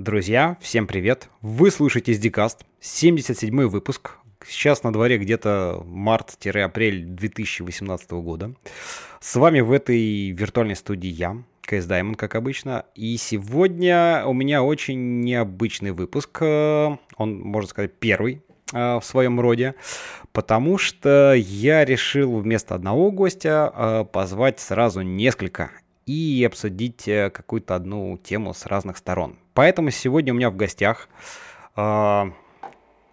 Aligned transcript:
Друзья, 0.00 0.56
всем 0.62 0.86
привет! 0.86 1.28
Вы 1.42 1.70
слушаете 1.70 2.12
SDCast, 2.12 2.60
77 2.80 3.66
выпуск. 3.66 4.12
Сейчас 4.48 4.82
на 4.82 4.94
дворе 4.94 5.18
где-то 5.18 5.82
март-апрель 5.84 7.04
2018 7.04 8.10
года. 8.12 8.54
С 9.20 9.36
вами 9.36 9.60
в 9.60 9.70
этой 9.70 10.30
виртуальной 10.30 10.76
студии 10.76 11.08
я, 11.08 11.42
КС 11.60 11.86
Diamond, 11.86 12.14
как 12.14 12.34
обычно. 12.34 12.86
И 12.94 13.14
сегодня 13.18 14.24
у 14.24 14.32
меня 14.32 14.62
очень 14.62 15.20
необычный 15.20 15.90
выпуск. 15.90 16.40
Он, 16.40 16.98
можно 17.18 17.68
сказать, 17.68 17.92
первый 17.98 18.40
э, 18.72 18.96
в 18.96 19.02
своем 19.02 19.38
роде, 19.38 19.74
потому 20.32 20.78
что 20.78 21.34
я 21.34 21.84
решил 21.84 22.38
вместо 22.38 22.74
одного 22.74 23.10
гостя 23.10 23.70
э, 23.76 24.04
позвать 24.10 24.60
сразу 24.60 25.02
несколько 25.02 25.70
и 26.06 26.44
обсудить 26.44 27.06
э, 27.08 27.30
какую-то 27.30 27.74
одну 27.74 28.18
тему 28.18 28.54
с 28.54 28.66
разных 28.66 28.96
сторон. 28.96 29.38
Поэтому 29.54 29.90
сегодня 29.90 30.32
у 30.32 30.36
меня 30.36 30.50
в 30.50 30.56
гостях 30.56 31.08
э, 31.76 32.24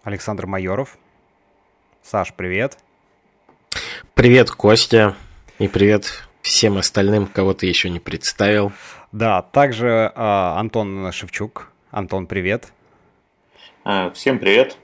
Александр 0.02 0.46
Майоров. 0.46 0.98
Саш, 2.02 2.34
привет. 2.34 2.78
Привет, 4.14 4.50
Костя. 4.50 5.16
И 5.58 5.68
привет 5.68 6.24
всем 6.40 6.78
остальным, 6.78 7.26
кого 7.26 7.54
ты 7.54 7.66
еще 7.66 7.90
не 7.90 8.00
представил. 8.00 8.72
Да, 9.12 9.42
также 9.42 9.86
э, 9.88 10.12
Антон 10.14 11.10
Шевчук. 11.12 11.72
Антон, 11.90 12.26
привет. 12.26 12.72
А, 13.84 14.10
всем 14.10 14.38
привет. 14.38 14.76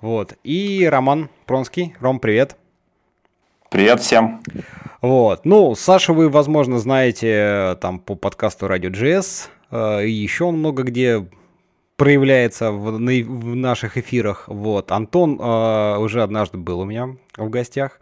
Вот. 0.00 0.34
И 0.44 0.86
Роман 0.90 1.30
Пронский. 1.46 1.94
Ром, 2.00 2.20
привет. 2.20 2.56
Привет 3.70 4.00
всем. 4.00 4.42
Вот. 5.06 5.44
Ну, 5.44 5.76
Сашу 5.76 6.14
вы, 6.14 6.28
возможно, 6.28 6.80
знаете 6.80 7.28
э, 7.28 7.76
там 7.80 8.00
по 8.00 8.16
подкасту 8.16 8.66
Radio 8.66 8.90
GS. 8.90 9.48
Э, 9.70 10.04
и 10.04 10.10
еще 10.10 10.46
он 10.46 10.58
много 10.58 10.82
где 10.82 11.28
проявляется 11.96 12.72
в, 12.72 12.98
на, 12.98 13.12
в 13.12 13.54
наших 13.54 13.98
эфирах. 13.98 14.48
Вот. 14.48 14.90
Антон 14.90 15.38
э, 15.40 15.98
уже 15.98 16.24
однажды 16.24 16.58
был 16.58 16.80
у 16.80 16.84
меня 16.84 17.14
в 17.36 17.48
гостях. 17.50 18.00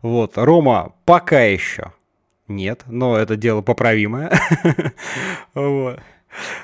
Вот. 0.00 0.34
Рома 0.36 0.92
пока 1.04 1.42
еще 1.42 1.92
нет, 2.46 2.84
но 2.86 3.18
это 3.18 3.34
дело 3.34 3.60
поправимое. 3.60 4.30
вот. 5.54 5.98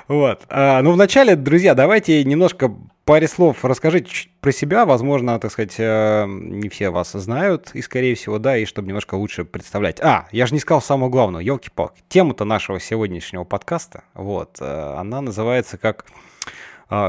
Вот. 0.07 0.43
А, 0.49 0.81
ну, 0.81 0.91
вначале, 0.91 1.35
друзья, 1.35 1.73
давайте 1.73 2.23
немножко 2.23 2.73
паре 3.05 3.27
слов 3.27 3.65
расскажите 3.65 4.29
про 4.39 4.51
себя. 4.51 4.85
Возможно, 4.85 5.39
так 5.39 5.51
сказать, 5.51 5.75
э, 5.77 6.25
не 6.27 6.69
все 6.69 6.89
вас 6.89 7.11
знают, 7.11 7.71
и, 7.73 7.81
скорее 7.81 8.15
всего, 8.15 8.39
да, 8.39 8.57
и 8.57 8.65
чтобы 8.65 8.87
немножко 8.87 9.15
лучше 9.15 9.45
представлять. 9.45 9.99
А, 10.01 10.27
я 10.31 10.45
же 10.45 10.53
не 10.53 10.59
сказал 10.59 10.81
самое 10.81 11.11
главное, 11.11 11.41
елки-палки. 11.41 12.01
Тема-то 12.09 12.45
нашего 12.45 12.79
сегодняшнего 12.79 13.43
подкаста, 13.43 14.03
вот, 14.13 14.57
э, 14.59 14.95
она 14.97 15.21
называется 15.21 15.77
как 15.77 16.05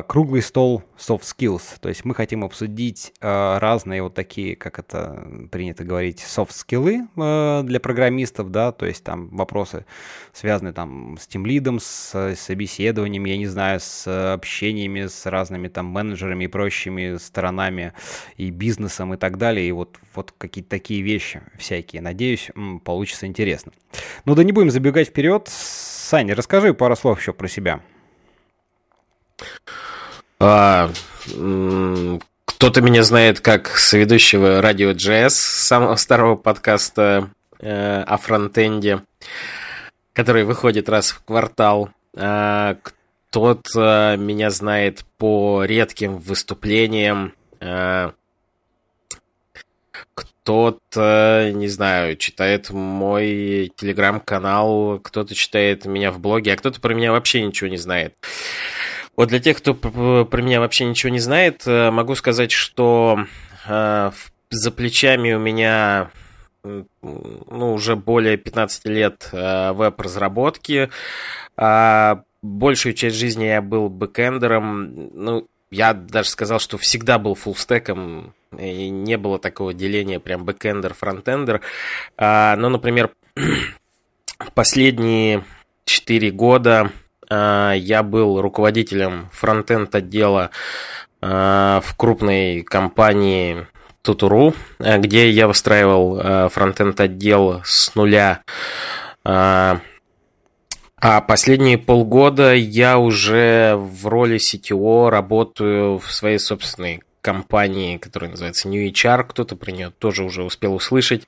круглый 0.07 0.43
стол 0.43 0.85
soft 0.97 1.23
skills. 1.23 1.63
То 1.81 1.89
есть 1.89 2.05
мы 2.05 2.15
хотим 2.15 2.45
обсудить 2.45 3.13
а, 3.21 3.59
разные 3.59 4.03
вот 4.03 4.15
такие, 4.15 4.55
как 4.55 4.79
это 4.79 5.27
принято 5.51 5.83
говорить, 5.83 6.21
soft 6.21 6.51
skills 6.51 7.09
а, 7.17 7.63
для 7.65 7.81
программистов, 7.81 8.53
да, 8.53 8.71
то 8.71 8.87
есть 8.87 9.03
там 9.03 9.29
вопросы 9.37 9.85
связанные 10.33 10.73
там 10.73 11.17
с 11.21 11.27
тем 11.27 11.45
лидом, 11.47 11.81
с 11.81 12.35
собеседованием, 12.37 13.25
я 13.25 13.37
не 13.37 13.49
знаю, 13.49 13.81
с 13.81 14.33
общениями 14.35 15.07
с 15.07 15.27
разными 15.27 15.67
там 15.67 15.87
менеджерами 15.87 16.45
и 16.45 16.49
прочими 16.49 17.17
сторонами 17.17 17.93
и 18.37 18.51
бизнесом 18.51 19.15
и 19.15 19.17
так 19.17 19.37
далее. 19.37 19.67
И 19.67 19.73
вот, 19.73 19.99
вот 20.15 20.33
какие-то 20.39 20.71
такие 20.71 21.03
вещи 21.03 21.43
всякие. 21.59 22.03
Надеюсь, 22.03 22.51
получится 22.85 23.27
интересно. 23.27 23.73
Ну 24.27 24.37
да 24.37 24.45
не 24.45 24.53
будем 24.53 24.71
забегать 24.71 25.09
вперед. 25.09 25.49
Саня, 25.49 26.37
расскажи 26.37 26.73
пару 26.73 26.95
слов 26.95 27.19
еще 27.19 27.33
про 27.33 27.49
себя. 27.49 27.81
А, 30.39 30.91
кто-то 32.47 32.81
меня 32.81 33.03
знает 33.03 33.41
как 33.41 33.69
соведущего 33.77 34.61
радио 34.61 34.91
JS, 34.91 35.31
самого 35.31 35.97
старого 35.97 36.37
подкаста 36.37 37.31
э, 37.61 38.03
о 38.03 38.17
фронтенде, 38.17 39.03
который 40.13 40.45
выходит 40.45 40.89
раз 40.89 41.11
в 41.11 41.25
квартал. 41.25 41.91
А, 42.17 42.77
кто-то 42.83 44.17
меня 44.19 44.51
знает 44.51 45.05
по 45.19 45.65
редким 45.65 46.19
выступлениям. 46.19 47.35
А, 47.61 48.13
кто-то, 50.15 51.51
не 51.55 51.69
знаю, 51.69 52.17
читает 52.17 52.71
мой 52.71 53.73
телеграм-канал, 53.77 54.99
кто-то 54.99 55.35
читает 55.35 55.85
меня 55.85 56.11
в 56.11 56.19
блоге, 56.19 56.53
а 56.53 56.57
кто-то 56.57 56.81
про 56.81 56.95
меня 56.95 57.13
вообще 57.13 57.45
ничего 57.45 57.71
не 57.71 57.77
знает. 57.77 58.15
Вот 59.23 59.29
для 59.29 59.39
тех, 59.39 59.59
кто 59.59 59.75
про 59.75 60.43
меня 60.43 60.59
вообще 60.59 60.85
ничего 60.85 61.11
не 61.11 61.21
знает, 61.21 61.63
э, 61.65 61.93
могу 61.93 62.17
сказать, 62.17 62.51
что 62.51 63.27
э, 63.69 64.11
за 64.51 64.73
плечами 64.73 65.33
у 65.35 65.39
меня 65.39 66.11
ну, 66.65 67.73
уже 67.73 67.95
более 67.95 68.37
15 68.37 68.85
лет 68.87 69.29
э, 69.31 69.71
веб-разработки. 69.75 70.91
А 71.57 72.25
большую 72.43 72.95
часть 72.95 73.15
жизни 73.15 73.45
я 73.45 73.63
был 73.63 73.89
бэкэндером. 73.89 75.11
Ну, 75.15 75.47
я 75.71 75.95
даже 75.95 76.29
сказал, 76.29 76.59
что 76.59 76.77
всегда 76.77 77.21
был 77.21 77.37
фуллстеком, 77.37 78.35
и 78.59 78.89
не 78.89 79.17
было 79.17 79.39
такого 79.39 79.73
деления 79.73 80.19
прям 80.19 80.45
бэкэндер, 80.45 80.95
фронтендер. 80.95 81.61
А, 82.17 82.57
но, 82.57 82.71
например, 82.71 83.13
последние 84.55 85.45
4 85.85 86.33
года 86.33 86.91
я 87.75 88.03
был 88.03 88.41
руководителем 88.41 89.29
фронтенд 89.33 89.95
отдела 89.95 90.51
а, 91.25 91.81
в 91.85 91.97
крупной 91.97 92.63
компании 92.63 93.69
Тутуру, 94.03 94.55
а, 94.81 94.99
где 94.99 95.31
я 95.31 95.47
выстраивал 95.47 96.49
фронтенд 96.49 97.01
отдел 97.01 97.63
с 97.65 97.95
нуля. 97.95 98.43
А 99.25 101.21
последние 101.27 101.79
полгода 101.79 102.55
я 102.55 102.99
уже 102.99 103.75
в 103.77 104.07
роли 104.07 104.37
CTO 104.39 105.09
работаю 105.11 105.99
в 105.99 106.13
своей 106.13 106.39
собственной 106.39 107.03
компании, 107.21 107.99
которая 107.99 108.31
называется 108.31 108.69
New 108.69 108.89
HR, 108.89 109.25
кто-то 109.25 109.57
про 109.57 109.73
нее 109.73 109.91
тоже 109.91 110.23
уже 110.23 110.45
успел 110.45 110.75
услышать. 110.75 111.27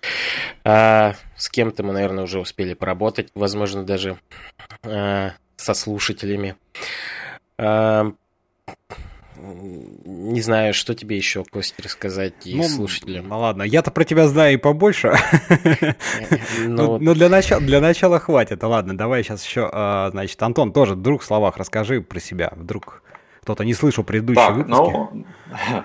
С 0.65 1.49
кем-то 1.51 1.83
мы, 1.83 1.93
наверное, 1.93 2.23
уже 2.23 2.39
успели 2.39 2.75
поработать, 2.75 3.31
возможно, 3.35 3.85
даже 3.85 4.17
со 5.57 5.75
слушателями. 5.75 6.57
А, 7.59 8.13
не 9.37 10.41
знаю, 10.41 10.75
что 10.75 10.95
тебе 10.95 11.17
еще, 11.17 11.45
Костя, 11.45 11.83
рассказать 11.83 12.47
и 12.47 12.57
ну, 12.57 12.65
слушателям. 12.65 13.29
Ну 13.29 13.39
ладно, 13.39 13.63
я-то 13.63 13.91
про 13.91 14.05
тебя 14.05 14.27
знаю 14.29 14.55
и 14.55 14.57
побольше. 14.57 15.15
Ну, 16.67 16.99
ну 16.99 17.15
для, 17.15 17.29
начала, 17.29 17.61
для 17.61 17.81
начала 17.81 18.19
хватит. 18.19 18.63
Ладно, 18.63 18.97
давай 18.97 19.23
сейчас 19.23 19.45
еще, 19.45 19.69
а, 19.73 20.11
значит, 20.11 20.43
Антон, 20.43 20.73
тоже 20.73 20.95
в 20.95 21.03
двух 21.03 21.23
словах 21.23 21.57
расскажи 21.57 22.01
про 22.01 22.21
себя. 22.21 22.53
Вдруг 22.57 23.03
кто-то 23.43 23.65
не 23.65 23.75
слышал 23.75 24.05
предыдущие 24.05 24.47
так, 24.47 24.57
выпуски. 24.57 24.73
Ну, 24.73 25.27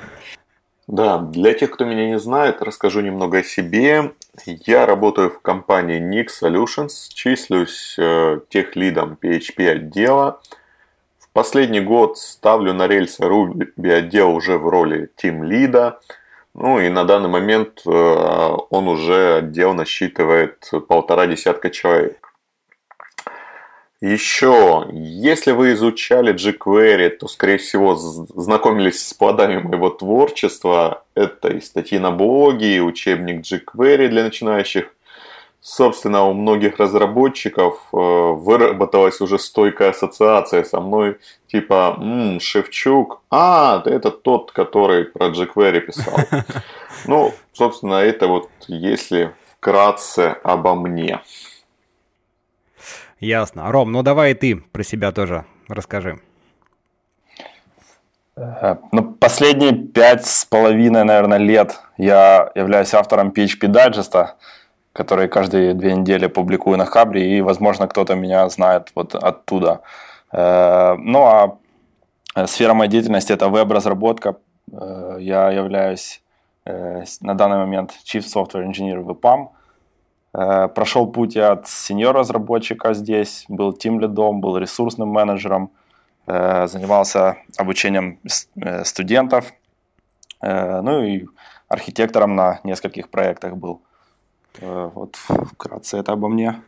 да, 0.89 1.19
для 1.19 1.53
тех, 1.53 1.69
кто 1.69 1.85
меня 1.85 2.07
не 2.07 2.17
знает, 2.17 2.63
расскажу 2.63 3.01
немного 3.01 3.37
о 3.37 3.43
себе. 3.43 4.13
Я 4.45 4.87
работаю 4.87 5.29
в 5.29 5.39
компании 5.39 6.01
Nix 6.01 6.29
Solutions, 6.41 7.13
числюсь 7.13 7.95
э, 7.99 8.39
техлидом 8.49 9.15
PHP 9.21 9.69
отдела. 9.69 10.41
В 11.19 11.29
последний 11.31 11.79
год 11.79 12.17
ставлю 12.17 12.73
на 12.73 12.87
рельсы 12.87 13.21
Ruby 13.21 13.91
отдел 13.91 14.31
уже 14.31 14.57
в 14.57 14.67
роли 14.67 15.11
Team 15.15 15.45
лида. 15.45 15.99
Ну 16.55 16.79
и 16.79 16.89
на 16.89 17.03
данный 17.03 17.29
момент 17.29 17.83
э, 17.85 17.89
он 17.91 18.87
уже 18.87 19.37
отдел 19.37 19.75
насчитывает 19.75 20.71
полтора 20.87 21.27
десятка 21.27 21.69
человек. 21.69 22.28
Еще, 24.01 24.87
если 24.93 25.51
вы 25.51 25.73
изучали 25.73 26.33
jQuery, 26.33 27.09
то, 27.09 27.27
скорее 27.27 27.57
всего, 27.57 27.95
знакомились 27.95 29.05
с 29.05 29.13
плодами 29.13 29.57
моего 29.61 29.89
творчества. 29.89 31.03
Это 31.15 31.49
и 31.49 31.59
статьи 31.59 31.99
на 31.99 32.11
блоге, 32.11 32.77
и 32.77 32.79
учебник 32.79 33.41
jQuery 33.41 34.07
для 34.07 34.23
начинающих. 34.23 34.93
Собственно, 35.59 36.23
у 36.23 36.31
многих 36.31 36.79
разработчиков 36.79 37.81
э, 37.91 37.97
выработалась 37.97 39.19
уже 39.19 39.37
стойкая 39.37 39.89
ассоциация 39.89 40.63
со 40.63 40.79
мной, 40.79 41.17
типа, 41.47 41.97
м 41.99 42.39
Шевчук, 42.39 43.21
а, 43.29 43.83
это 43.85 44.11
тот, 44.11 44.53
который 44.53 45.03
про 45.03 45.27
jQuery 45.27 45.81
писал. 45.81 46.17
Ну, 47.05 47.33
собственно, 47.53 47.95
это 47.95 48.27
вот 48.27 48.49
если 48.67 49.33
вкратце 49.51 50.37
обо 50.43 50.75
мне. 50.75 51.21
Ясно. 53.19 53.71
Ром, 53.71 53.91
ну 53.91 54.01
давай 54.01 54.31
и 54.31 54.33
ты 54.33 54.55
про 54.57 54.83
себя 54.83 55.11
тоже 55.11 55.45
расскажи. 55.67 56.19
Э, 58.37 58.77
ну, 58.91 59.03
последние 59.03 59.73
пять 59.73 60.25
с 60.25 60.45
половиной, 60.45 61.03
наверное, 61.03 61.37
лет 61.37 61.79
я 61.97 62.51
являюсь 62.55 62.93
автором 62.93 63.29
PHP 63.29 63.67
Digest, 63.67 64.27
который 64.93 65.27
каждые 65.27 65.73
две 65.73 65.93
недели 65.93 66.27
публикую 66.27 66.77
на 66.77 66.85
Хабре, 66.85 67.37
и, 67.37 67.41
возможно, 67.41 67.87
кто-то 67.87 68.15
меня 68.15 68.47
знает 68.49 68.91
вот 68.95 69.15
оттуда. 69.15 69.81
Э, 70.31 70.95
ну, 70.97 71.25
а 71.25 71.57
Сфера 72.47 72.73
моей 72.73 72.89
деятельности– 72.89 73.33
это 73.33 73.49
веб-разработка. 73.49 74.37
Я 74.71 75.49
являюсь 75.49 76.21
на 76.63 77.33
данный 77.33 77.57
момент 77.57 77.91
Chief 78.05 78.21
Software 78.21 78.65
Engineer 78.65 79.01
в 79.01 79.09
EPAM. 79.09 79.49
Прошел 80.75 81.07
путь 81.11 81.35
от 81.35 81.67
сеньор-разработчика 81.67 82.93
здесь, 82.93 83.45
был 83.49 83.73
тим-лидом, 83.73 84.39
был 84.39 84.57
ресурсным 84.57 85.09
менеджером, 85.09 85.71
занимался 86.25 87.37
обучением 87.57 88.19
студентов, 88.83 89.51
ну 90.41 91.03
и 91.03 91.25
архитектором 91.67 92.35
на 92.35 92.61
нескольких 92.63 93.09
проектах 93.09 93.57
был. 93.57 93.81
Э, 94.59 94.89
вот 94.93 95.15
вкратце 95.15 95.97
это 95.97 96.13
обо 96.13 96.27
мне. 96.27 96.61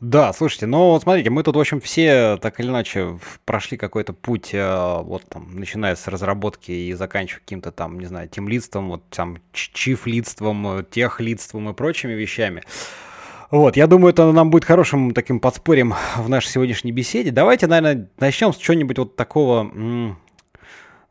Да, 0.00 0.32
слушайте, 0.34 0.66
ну 0.66 0.90
вот 0.90 1.02
смотрите, 1.02 1.30
мы 1.30 1.42
тут, 1.42 1.56
в 1.56 1.60
общем, 1.60 1.80
все 1.80 2.36
так 2.36 2.60
или 2.60 2.68
иначе 2.68 3.18
прошли 3.46 3.78
какой-то 3.78 4.12
путь, 4.12 4.50
э, 4.52 5.00
вот 5.02 5.22
там, 5.28 5.48
начиная 5.58 5.96
с 5.96 6.06
разработки 6.06 6.70
и 6.70 6.92
заканчивая 6.92 7.40
каким-то 7.40 7.72
там, 7.72 7.98
не 7.98 8.06
знаю, 8.06 8.28
тимлидством, 8.28 8.90
вот 8.90 9.02
там, 9.08 9.38
чифлидством, 9.52 10.84
техлидством 10.90 11.70
и 11.70 11.72
прочими 11.72 12.12
вещами. 12.12 12.62
Вот, 13.50 13.76
я 13.76 13.86
думаю, 13.86 14.12
это 14.12 14.30
нам 14.32 14.50
будет 14.50 14.64
хорошим 14.64 15.14
таким 15.14 15.40
подспорьем 15.40 15.94
в 16.16 16.28
нашей 16.28 16.48
сегодняшней 16.48 16.92
беседе. 16.92 17.30
Давайте, 17.30 17.66
наверное, 17.66 18.08
начнем 18.18 18.52
с 18.52 18.56
чего-нибудь 18.56 18.98
вот 18.98 19.16
такого 19.16 19.70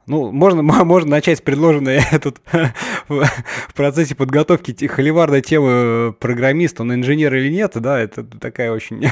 ну, 0.07 0.31
можно, 0.31 0.61
можно 0.83 1.09
начать 1.09 1.39
с 1.39 1.41
предложенной 1.41 2.01
тут 2.21 2.39
в 3.07 3.73
процессе 3.73 4.15
подготовки 4.15 4.85
холиварной 4.87 5.41
темы 5.41 6.13
программист, 6.13 6.79
он 6.81 6.93
инженер 6.93 7.33
или 7.35 7.49
нет, 7.49 7.71
да, 7.75 7.99
это 7.99 8.23
такая 8.23 8.71
очень 8.71 9.09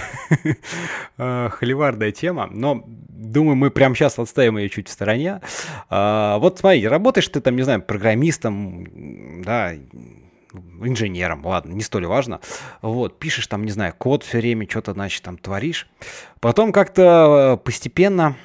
э, 1.17 1.49
холиварная 1.51 2.11
тема, 2.11 2.47
но 2.51 2.83
думаю, 2.87 3.55
мы 3.55 3.71
прямо 3.71 3.95
сейчас 3.95 4.19
отставим 4.19 4.57
ее 4.57 4.69
чуть 4.69 4.87
в 4.87 4.91
стороне. 4.91 5.41
А, 5.89 6.37
вот 6.37 6.59
смотри, 6.59 6.87
работаешь 6.87 7.27
ты 7.27 7.41
там, 7.41 7.55
не 7.55 7.63
знаю, 7.63 7.81
программистом, 7.81 9.41
да, 9.43 9.73
инженером, 10.81 11.45
ладно, 11.45 11.73
не 11.73 11.81
столь 11.81 12.05
важно. 12.05 12.39
Вот, 12.81 13.17
пишешь 13.17 13.47
там, 13.47 13.65
не 13.65 13.71
знаю, 13.71 13.93
код 13.97 14.23
все 14.23 14.37
время, 14.37 14.69
что-то, 14.69 14.93
значит, 14.93 15.23
там 15.23 15.37
творишь. 15.37 15.87
Потом 16.39 16.71
как-то 16.71 17.59
постепенно 17.63 18.35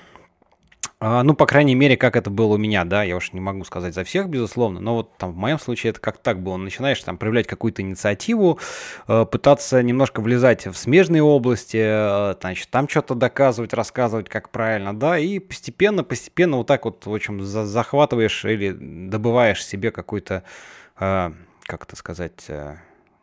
а, 1.01 1.23
ну, 1.23 1.35
по 1.35 1.47
крайней 1.47 1.77
мере, 1.77 1.97
как 1.97 2.17
это 2.17 2.29
было 2.29 2.55
у 2.55 2.57
меня, 2.57 2.85
да, 2.85 3.05
я 3.05 3.15
уж 3.15 3.33
не 3.33 3.39
могу 3.39 3.63
сказать 3.63 3.95
за 3.95 4.03
всех, 4.03 4.29
безусловно, 4.29 4.81
но 4.81 4.97
вот 4.97 5.17
там 5.17 5.33
в 5.33 5.37
моем 5.37 5.61
случае 5.61 5.91
это 5.91 6.01
как 6.01 6.19
так 6.19 6.43
было. 6.43 6.57
Начинаешь 6.57 7.01
там 7.03 7.19
проявлять 7.19 7.47
какую-то 7.47 7.83
инициативу, 7.83 8.59
э, 9.07 9.25
пытаться 9.31 9.81
немножко 9.81 10.21
влезать 10.21 10.67
в 10.67 10.75
смежные 10.75 11.23
области, 11.23 11.79
э, 11.81 12.35
значит, 12.41 12.69
там 12.71 12.89
что-то 12.89 13.15
доказывать, 13.15 13.75
рассказывать, 13.75 14.29
как 14.29 14.51
правильно, 14.51 14.93
да, 14.93 15.19
и 15.19 15.39
постепенно, 15.39 16.03
постепенно 16.03 16.57
вот 16.57 16.67
так 16.67 16.85
вот, 16.85 17.07
в 17.07 17.15
общем, 17.15 17.43
захватываешь 17.43 18.45
или 18.45 18.73
добываешь 18.73 19.65
себе 19.65 19.93
какую-то, 19.93 20.43
э, 20.99 21.31
как 21.63 21.85
это 21.85 21.95
сказать, 21.95 22.47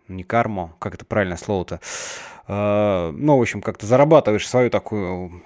не 0.07 0.24
карму, 0.24 0.75
как 0.80 0.95
это 0.95 1.04
правильное 1.04 1.38
слово-то, 1.38 1.81
ну, 2.48 3.38
в 3.38 3.42
общем, 3.42 3.62
как-то 3.63 3.88
зарабатываешь 3.88 4.48
свою 4.48 4.69
такую 4.69 5.42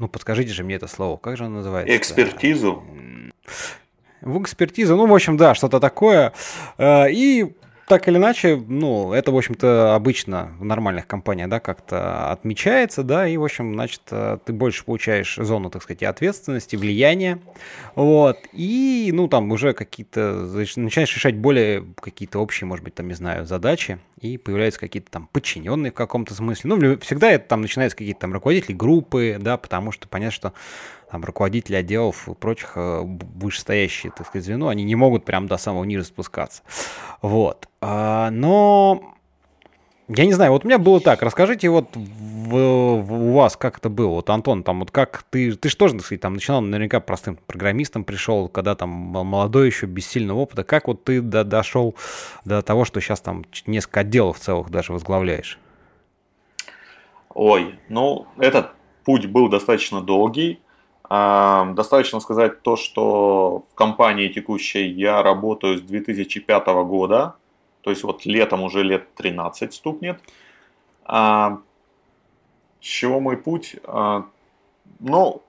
ну, 0.00 0.08
подскажите 0.08 0.52
же 0.52 0.64
мне 0.64 0.76
это 0.76 0.86
слово. 0.86 1.18
Как 1.18 1.36
же 1.36 1.44
оно 1.44 1.56
называется? 1.56 1.94
Экспертизу. 1.94 2.82
В 4.22 4.42
экспертизу, 4.42 4.96
ну, 4.96 5.06
в 5.06 5.14
общем, 5.14 5.36
да, 5.36 5.54
что-то 5.54 5.78
такое. 5.78 6.32
Э, 6.78 7.10
и 7.10 7.54
так 7.90 8.06
или 8.06 8.18
иначе, 8.18 8.54
ну, 8.68 9.12
это, 9.12 9.32
в 9.32 9.36
общем-то, 9.36 9.96
обычно 9.96 10.52
в 10.60 10.64
нормальных 10.64 11.08
компаниях, 11.08 11.48
да, 11.48 11.58
как-то 11.58 12.30
отмечается, 12.30 13.02
да, 13.02 13.26
и, 13.26 13.36
в 13.36 13.42
общем, 13.42 13.74
значит, 13.74 14.02
э, 14.12 14.38
ты 14.44 14.52
больше 14.52 14.84
получаешь 14.84 15.34
зону, 15.34 15.70
так 15.70 15.82
сказать, 15.82 16.04
ответственности, 16.04 16.76
влияния, 16.76 17.40
вот, 17.96 18.38
и, 18.52 19.10
ну, 19.12 19.26
там 19.26 19.50
уже 19.50 19.72
какие-то, 19.72 20.48
начинаешь 20.76 21.12
решать 21.12 21.34
более 21.34 21.84
какие-то 22.00 22.38
общие, 22.38 22.68
может 22.68 22.84
быть, 22.84 22.94
там, 22.94 23.08
не 23.08 23.14
знаю, 23.14 23.44
задачи, 23.44 23.98
и 24.20 24.38
появляются 24.38 24.78
какие-то 24.78 25.10
там 25.10 25.28
подчиненные 25.32 25.90
в 25.90 25.94
каком-то 25.96 26.32
смысле, 26.32 26.70
ну, 26.72 26.98
всегда 27.00 27.32
это 27.32 27.48
там 27.48 27.60
начинаются 27.60 27.98
какие-то 27.98 28.20
там 28.20 28.32
руководители 28.32 28.72
группы, 28.72 29.36
да, 29.40 29.56
потому 29.56 29.90
что 29.90 30.06
понятно, 30.06 30.32
что 30.32 30.52
там 31.10 31.24
руководители 31.24 31.76
отделов 31.76 32.28
и 32.28 32.34
прочих 32.34 32.72
э, 32.76 33.02
вышестоящие, 33.04 34.12
так 34.16 34.26
сказать, 34.26 34.44
звено, 34.44 34.68
они 34.68 34.84
не 34.84 34.94
могут 34.94 35.24
прям 35.24 35.46
до 35.48 35.56
самого 35.56 35.84
низа 35.84 36.04
спускаться. 36.04 36.62
Вот. 37.20 37.68
А, 37.80 38.30
но 38.30 39.14
я 40.08 40.26
не 40.26 40.32
знаю, 40.32 40.52
вот 40.52 40.64
у 40.64 40.68
меня 40.68 40.78
было 40.78 41.00
так. 41.00 41.22
Расскажите 41.22 41.68
вот 41.68 41.94
в, 41.94 43.00
в, 43.00 43.12
у 43.12 43.32
вас, 43.32 43.56
как 43.56 43.78
это 43.78 43.88
было. 43.88 44.10
Вот, 44.10 44.30
Антон, 44.30 44.62
там 44.62 44.80
вот 44.80 44.90
как 44.90 45.24
ты, 45.30 45.52
ты 45.52 45.68
же 45.68 45.76
тоже, 45.76 45.94
так 45.94 46.04
сказать, 46.04 46.20
там 46.20 46.34
начинал 46.34 46.60
наверняка 46.60 47.00
простым 47.00 47.38
программистом 47.46 48.04
пришел, 48.04 48.48
когда 48.48 48.74
там 48.74 48.90
молодой 48.90 49.66
еще, 49.66 49.86
без 49.86 50.06
сильного 50.06 50.38
опыта. 50.38 50.64
Как 50.64 50.88
вот 50.88 51.04
ты 51.04 51.20
до, 51.20 51.44
дошел 51.44 51.94
до 52.44 52.62
того, 52.62 52.84
что 52.84 53.00
сейчас 53.00 53.20
там 53.20 53.44
несколько 53.66 54.00
отделов 54.00 54.38
целых 54.38 54.70
даже 54.70 54.92
возглавляешь? 54.92 55.58
Ой, 57.34 57.78
ну, 57.88 58.26
этот 58.38 58.70
путь 59.04 59.26
был 59.26 59.48
достаточно 59.48 60.00
долгий. 60.00 60.60
Достаточно 61.10 62.20
сказать 62.20 62.62
то, 62.62 62.76
что 62.76 63.64
в 63.72 63.74
компании 63.74 64.28
текущей 64.28 64.86
я 64.86 65.24
работаю 65.24 65.78
с 65.78 65.80
2005 65.80 66.66
года, 66.86 67.34
то 67.80 67.90
есть 67.90 68.04
вот 68.04 68.24
летом 68.24 68.62
уже 68.62 68.84
лет 68.84 69.12
13 69.16 69.74
стукнет. 69.74 70.20
С 71.04 71.58
чего 72.78 73.18
мой 73.18 73.36
путь? 73.36 73.74
А, 73.84 74.24
ну, 75.00 75.42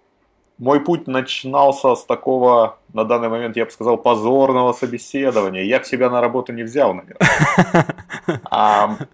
мой 0.58 0.80
путь 0.80 1.08
начинался 1.08 1.96
с 1.96 2.06
такого, 2.06 2.80
на 2.94 3.06
данный 3.06 3.30
момент, 3.30 3.56
я 3.56 3.66
бы 3.66 3.72
сказал, 3.72 3.98
позорного 3.98 4.74
собеседования. 4.74 5.64
Я 5.64 5.80
к 5.80 5.86
себя 5.86 6.10
на 6.10 6.22
работу 6.22 6.54
не 6.54 6.64
взял, 6.64 6.94
наверное. 6.94 7.88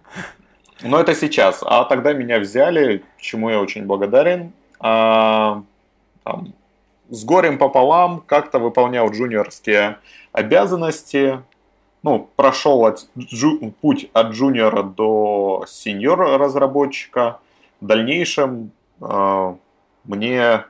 Но 0.82 1.00
это 1.00 1.14
сейчас. 1.14 1.62
А 1.62 1.84
тогда 1.84 2.12
меня 2.12 2.38
взяли, 2.38 3.04
чему 3.18 3.50
я 3.50 3.60
очень 3.60 3.84
благодарен 3.86 4.52
там, 6.28 6.52
с 7.08 7.24
горем 7.24 7.56
пополам 7.56 8.20
как-то 8.26 8.58
выполнял 8.58 9.10
джуниорские 9.10 9.98
обязанности, 10.32 11.42
ну, 12.02 12.28
прошел 12.36 12.84
от, 12.84 13.06
джу, 13.18 13.72
путь 13.80 14.10
от 14.12 14.32
джуниора 14.32 14.82
до 14.82 15.64
сеньор 15.66 16.18
разработчика. 16.38 17.40
В 17.80 17.86
дальнейшем 17.86 18.72
э, 19.00 19.54
мне, 20.04 20.64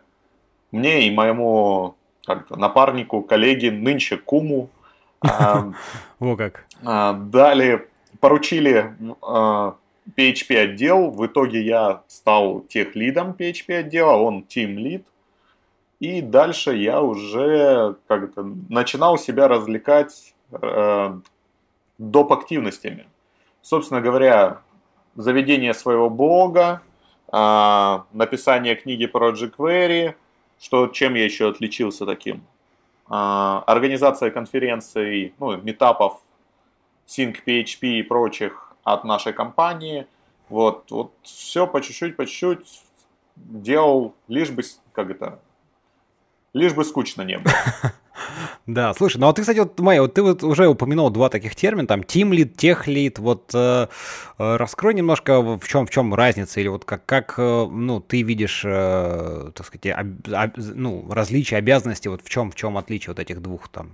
мне 0.70 1.08
и 1.08 1.10
моему 1.10 1.96
как 2.24 2.50
напарнику, 2.50 3.22
коллеге, 3.22 3.72
нынче 3.72 4.17
куму, 4.17 4.70
э, 5.24 5.29
Во 6.20 6.36
как. 6.36 6.65
Э, 6.86 7.15
дали, 7.15 7.88
поручили 8.20 8.94
э, 9.00 9.72
PHP 10.17 10.56
отдел. 10.56 11.10
В 11.10 11.27
итоге 11.27 11.62
я 11.62 12.03
стал 12.06 12.60
тех 12.60 12.94
лидом 12.94 13.34
PHP 13.36 13.79
отдела, 13.79 14.12
он 14.12 14.44
team 14.48 14.77
lead. 14.77 15.03
И 16.00 16.22
дальше 16.22 16.76
я 16.76 17.02
уже 17.02 17.96
как-то 18.06 18.44
начинал 18.69 19.19
себя 19.19 19.48
развлекать 19.48 20.34
э, 20.52 21.20
доп. 21.98 22.32
активностями. 22.32 23.06
Собственно 23.62 24.00
говоря, 24.00 24.62
заведение 25.17 25.74
своего 25.74 26.08
блога, 26.08 26.82
э, 27.32 27.98
написание 28.12 28.76
книги 28.76 29.06
про 29.06 29.32
jQuery, 29.32 30.14
что, 30.60 30.86
чем 30.86 31.14
я 31.14 31.24
еще 31.24 31.48
отличился 31.48 32.06
таким. 32.06 32.44
Э, 33.10 33.62
организация 33.67 34.31
конференций, 34.31 35.34
ну, 35.40 35.56
метапов, 35.56 36.20
Sync 37.08 37.38
PHP 37.44 37.98
и 37.98 38.02
прочих 38.02 38.72
от 38.84 39.02
нашей 39.02 39.32
компании. 39.32 40.06
Вот, 40.48 40.90
вот 40.90 41.12
все 41.22 41.67
по 41.67 41.81
чуть-чуть, 41.81 42.17
по 42.17 42.24
чуть-чуть 42.24 42.82
делал, 43.34 44.14
лишь 44.28 44.50
бы, 44.50 44.62
как 44.93 45.10
это, 45.10 45.40
лишь 46.55 46.74
бы 46.74 46.84
скучно 46.84 47.22
не 47.22 47.38
было. 47.38 47.52
Да, 48.67 48.93
слушай, 48.93 49.17
ну 49.17 49.28
а 49.28 49.32
ты, 49.32 49.43
кстати, 49.43 49.60
вот, 49.60 49.81
Майя, 49.81 50.02
вот 50.02 50.14
ты 50.14 50.22
вот 50.22 50.43
уже 50.43 50.69
упомянул 50.69 51.08
два 51.08 51.31
таких 51.31 51.56
термина, 51.56 51.86
там, 51.86 52.00
team 52.00 52.31
lead, 52.31 52.55
тех 52.55 52.86
lead, 52.86 53.14
вот 53.19 53.50
э, 53.55 53.86
э, 54.38 54.56
раскрой 54.56 54.93
немножко, 54.93 55.40
в 55.40 55.67
чем, 55.67 55.86
в 55.86 55.90
чем 55.90 56.12
разница, 56.12 56.60
или 56.60 56.69
вот 56.69 56.84
как, 56.84 57.06
как 57.06 57.34
э, 57.38 57.67
ну, 57.70 58.00
ты 58.00 58.22
видишь, 58.22 58.62
э, 58.67 59.52
так 59.55 59.67
сказать, 59.67 59.86
об, 59.96 60.34
об, 60.34 60.50
ну, 60.56 61.10
различия, 61.10 61.56
обязанности, 61.56 62.08
вот 62.08 62.22
в 62.22 62.28
чем, 62.28 62.50
в 62.50 62.56
чем 62.56 62.76
отличие 62.76 63.12
вот 63.12 63.20
этих 63.20 63.40
двух, 63.40 63.69
там, 63.69 63.93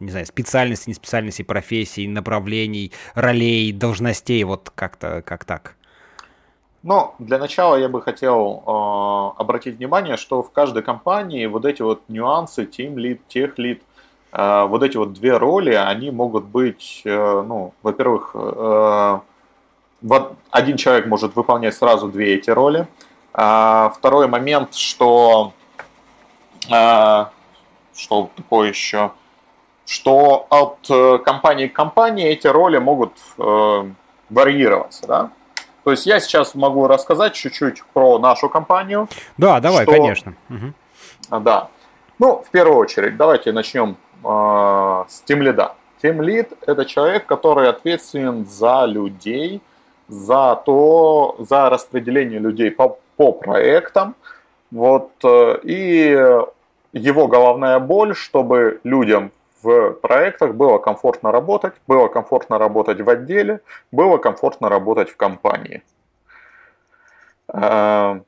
не 0.00 0.10
знаю, 0.10 0.26
специальностей, 0.26 0.90
не 0.90 0.94
специальностей, 0.94 1.44
профессий, 1.44 2.08
направлений, 2.08 2.92
ролей, 3.14 3.70
должностей, 3.72 4.42
вот 4.42 4.72
как-то, 4.74 5.22
как 5.22 5.44
так? 5.44 5.76
Но 6.82 7.14
для 7.18 7.38
начала 7.38 7.76
я 7.76 7.88
бы 7.88 8.00
хотел 8.00 8.62
э, 8.66 9.40
обратить 9.40 9.76
внимание, 9.76 10.16
что 10.16 10.42
в 10.42 10.50
каждой 10.52 10.82
компании 10.82 11.46
вот 11.46 11.64
эти 11.64 11.82
вот 11.82 12.02
нюансы, 12.08 12.64
team 12.64 12.94
lead, 12.94 13.20
тех 13.28 13.58
lead, 13.58 13.80
э, 14.32 14.66
вот 14.66 14.82
эти 14.82 14.96
вот 14.96 15.12
две 15.12 15.36
роли, 15.36 15.72
они 15.72 16.10
могут 16.10 16.44
быть, 16.44 17.02
э, 17.04 17.42
ну, 17.46 17.74
во-первых, 17.82 18.30
э, 18.34 19.20
вот 20.02 20.32
один 20.50 20.76
человек 20.76 21.06
может 21.06 21.34
выполнять 21.34 21.74
сразу 21.74 22.08
две 22.08 22.34
эти 22.34 22.50
роли. 22.50 22.86
А 23.34 23.92
второй 23.96 24.28
момент, 24.28 24.74
что 24.74 25.52
А, 26.70 27.30
что 27.94 28.30
такое 28.36 28.68
еще? 28.68 29.12
Что 29.86 30.46
от 30.50 30.78
э, 30.90 31.18
компании 31.24 31.66
к 31.66 31.72
компании 31.72 32.26
эти 32.28 32.46
роли 32.46 32.78
могут 32.78 33.12
э, 33.38 33.90
варьироваться, 34.28 35.06
да? 35.06 35.30
То 35.88 35.92
есть 35.92 36.04
я 36.04 36.20
сейчас 36.20 36.54
могу 36.54 36.86
рассказать 36.86 37.32
чуть-чуть 37.32 37.82
про 37.94 38.18
нашу 38.18 38.50
компанию. 38.50 39.08
Да, 39.38 39.58
давай, 39.58 39.84
что... 39.84 39.92
конечно. 39.92 40.34
Угу. 40.50 41.40
Да. 41.40 41.68
Ну, 42.18 42.44
в 42.46 42.50
первую 42.50 42.76
очередь, 42.76 43.16
давайте 43.16 43.52
начнем 43.52 43.96
э, 44.22 44.26
с 45.08 45.24
Team 45.26 45.38
Lead. 45.38 45.70
Team 46.02 46.18
Lead– 46.18 46.58
это 46.66 46.84
человек, 46.84 47.24
который 47.24 47.70
ответственен 47.70 48.44
за 48.44 48.84
людей, 48.84 49.62
за 50.08 50.60
то, 50.66 51.36
за 51.38 51.70
распределение 51.70 52.38
людей 52.38 52.70
по, 52.70 52.98
по 53.16 53.32
проектам. 53.32 54.14
Вот, 54.70 55.12
э, 55.24 55.58
и 55.62 56.10
его 56.92 57.28
головная 57.28 57.78
боль, 57.78 58.14
чтобы 58.14 58.80
людям 58.84 59.32
в 59.62 59.92
проектах 59.92 60.54
было 60.54 60.78
комфортно 60.78 61.32
работать, 61.32 61.74
было 61.86 62.08
комфортно 62.08 62.58
работать 62.58 63.00
в 63.00 63.08
отделе, 63.08 63.60
было 63.92 64.18
комфортно 64.18 64.68
работать 64.68 65.10
в 65.10 65.16
компании. 65.16 65.82
Э, 67.52 68.20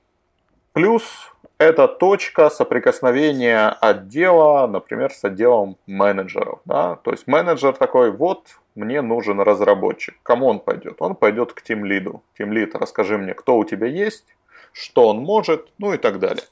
плюс 0.72 1.30
это 1.58 1.88
точка 1.88 2.49
соприкосновения 2.49 3.68
отдела, 3.68 4.66
например, 4.66 5.12
с 5.12 5.22
отделом 5.22 5.76
менеджеров. 5.87 6.60
Да? 6.64 6.96
То 6.96 7.10
есть 7.10 7.26
менеджер 7.26 7.75
такой, 7.75 8.10
вот 8.10 8.46
мне 8.75 9.02
нужен 9.02 9.40
разработчик. 9.40 10.14
Кому 10.22 10.46
он 10.46 10.58
пойдет? 10.60 10.96
Он 11.00 11.14
пойдет 11.14 11.52
к 11.52 11.60
тим 11.60 11.84
лиду. 11.84 12.22
Тим 12.38 12.54
лид, 12.54 12.75
расскажи 12.75 13.18
мне, 13.18 13.34
кто 13.34 13.58
у 13.58 13.64
тебя 13.64 13.88
есть, 13.88 14.25
что 14.72 15.08
он 15.08 15.18
может, 15.18 15.68
ну 15.76 15.92
и 15.92 15.99
так 15.99 16.18
далее. 16.18 16.44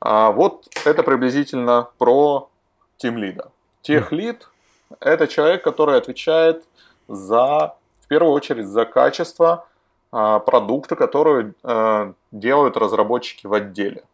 А 0.00 0.32
вот 0.32 0.68
это 0.84 1.02
приблизительно 1.02 1.88
про 1.96 2.50
тим 2.98 3.16
лида. 3.16 3.50
Тех 3.82 4.12
лид– 4.12 4.50
это 5.00 5.26
человек, 5.26 5.64
который 5.64 5.96
отвечает 5.96 6.64
за, 7.06 7.76
в 8.00 8.08
первую 8.08 8.32
очередь, 8.32 8.66
за 8.66 8.84
качество 8.84 9.66
а, 10.12 10.40
продукта, 10.40 10.96
которые 10.96 11.54
а, 11.62 12.12
делают 12.32 12.76
разработчики 12.76 13.46
в 13.46 13.54
отделе. 13.54 14.04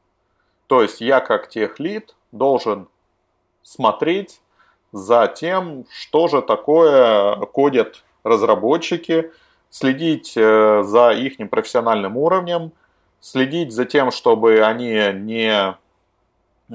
То 0.66 0.82
есть 0.82 1.00
я 1.00 1.20
как 1.20 1.48
техлит 1.48 2.14
должен 2.32 2.88
смотреть 3.62 4.40
за 4.92 5.26
тем, 5.26 5.86
что 5.90 6.28
же 6.28 6.42
такое 6.42 7.36
кодят 7.46 8.04
разработчики, 8.22 9.32
следить 9.70 10.34
э, 10.36 10.82
за 10.84 11.10
их 11.10 11.36
профессиональным 11.50 12.16
уровнем, 12.16 12.72
следить 13.20 13.72
за 13.72 13.84
тем, 13.86 14.12
чтобы 14.12 14.60
они 14.60 15.12
не 15.14 15.76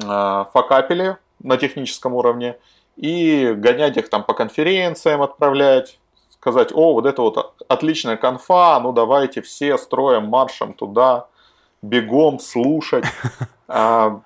а, 0.05 0.43
факапили 0.53 1.17
на 1.41 1.57
техническом 1.57 2.13
уровне, 2.13 2.57
и 2.95 3.53
гонять 3.55 3.97
их 3.97 4.09
там 4.09 4.23
по 4.23 4.33
конференциям, 4.33 5.21
отправлять, 5.21 5.99
сказать, 6.31 6.71
о, 6.73 6.93
вот 6.93 7.05
это 7.05 7.21
вот 7.21 7.63
отличная 7.67 8.17
конфа, 8.17 8.79
ну 8.79 8.91
давайте 8.91 9.41
все 9.41 9.77
строим 9.77 10.25
маршем 10.25 10.73
туда, 10.73 11.27
бегом 11.81 12.39
слушать. 12.39 13.05
А, 13.71 14.21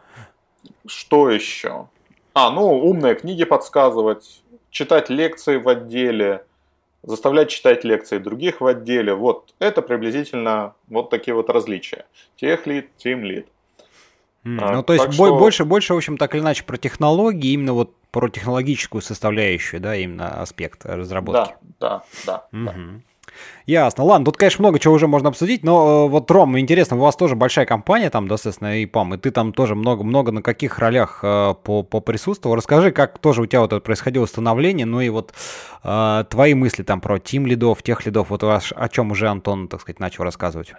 что 0.86 1.30
еще? 1.30 1.90
А, 2.34 2.50
ну, 2.50 2.80
умные 2.80 3.14
книги 3.16 3.44
подсказывать, 3.44 4.42
читать 4.70 5.10
лекции 5.10 5.58
в 5.58 5.68
отделе, 5.68 6.46
заставлять 7.04 7.50
читать 7.50 7.84
лекции 7.84 8.18
других 8.18 8.62
в 8.62 8.66
отделе. 8.66 9.14
Вот 9.14 9.54
это 9.60 9.82
приблизительно 9.82 10.76
вот 10.88 11.10
такие 11.10 11.36
вот 11.36 11.50
различия. 11.50 12.06
Техлит, 12.38 12.96
тимлит. 12.98 13.48
Mm, 14.44 14.60
а, 14.62 14.72
ну, 14.74 14.84
то 14.84 14.94
есть 14.94 15.14
что... 15.14 15.38
больше, 15.38 15.66
больше, 15.66 15.94
в 15.94 15.98
общем, 15.98 16.18
так 16.18 16.36
или 16.36 16.42
иначе 16.42 16.64
про 16.64 16.78
технологии, 16.78 17.52
именно 17.52 17.74
вот 17.74 17.96
про 18.12 18.30
технологическую 18.30 19.02
составляющую, 19.02 19.80
да, 19.80 19.96
именно 19.96 20.42
аспект 20.42 20.86
разработки. 20.86 21.56
Да, 21.80 22.04
да, 22.26 22.44
да. 22.52 22.60
Угу. 22.60 22.66
да. 22.66 22.74
Ясно. 23.66 24.04
Ладно, 24.04 24.26
тут, 24.26 24.38
конечно, 24.38 24.62
много 24.62 24.80
чего 24.80 24.94
уже 24.94 25.08
можно 25.08 25.30
обсудить, 25.30 25.64
но 25.64 26.06
э, 26.06 26.10
вот, 26.10 26.30
Ром, 26.30 26.60
интересно, 26.60 26.98
у 26.98 27.00
вас 27.00 27.16
тоже 27.16 27.36
большая 27.36 27.66
компания 27.66 28.10
там, 28.10 28.28
достаточно, 28.28 28.80
и 28.80 28.86
ПАМ, 28.86 29.16
и 29.16 29.18
ты 29.18 29.32
там 29.32 29.54
тоже 29.54 29.76
много-много 29.76 30.32
на 30.32 30.42
каких 30.42 30.80
ролях 30.80 31.20
э, 31.24 31.54
по, 31.64 31.84
по 31.84 32.00
присутствовал. 32.02 32.56
Расскажи, 32.56 32.92
как 32.92 33.20
тоже 33.20 33.42
у 33.42 33.46
тебя 33.46 33.62
вот 33.62 33.72
это 33.72 33.82
происходило 33.82 34.26
становление, 34.26 34.86
ну 34.86 35.02
и 35.02 35.10
вот 35.10 35.34
э, 35.84 36.26
твои 36.30 36.54
мысли 36.54 36.84
там 36.84 37.00
про 37.00 37.20
тим 37.20 37.48
лидов, 37.48 37.82
тех 37.84 38.06
лидов, 38.06 38.30
вот 38.30 38.44
о, 38.44 38.60
о 38.76 38.90
чем 38.90 39.12
уже 39.12 39.30
Антон, 39.30 39.68
так 39.68 39.82
сказать, 39.82 40.00
начал 40.00 40.24
рассказывать. 40.24 40.74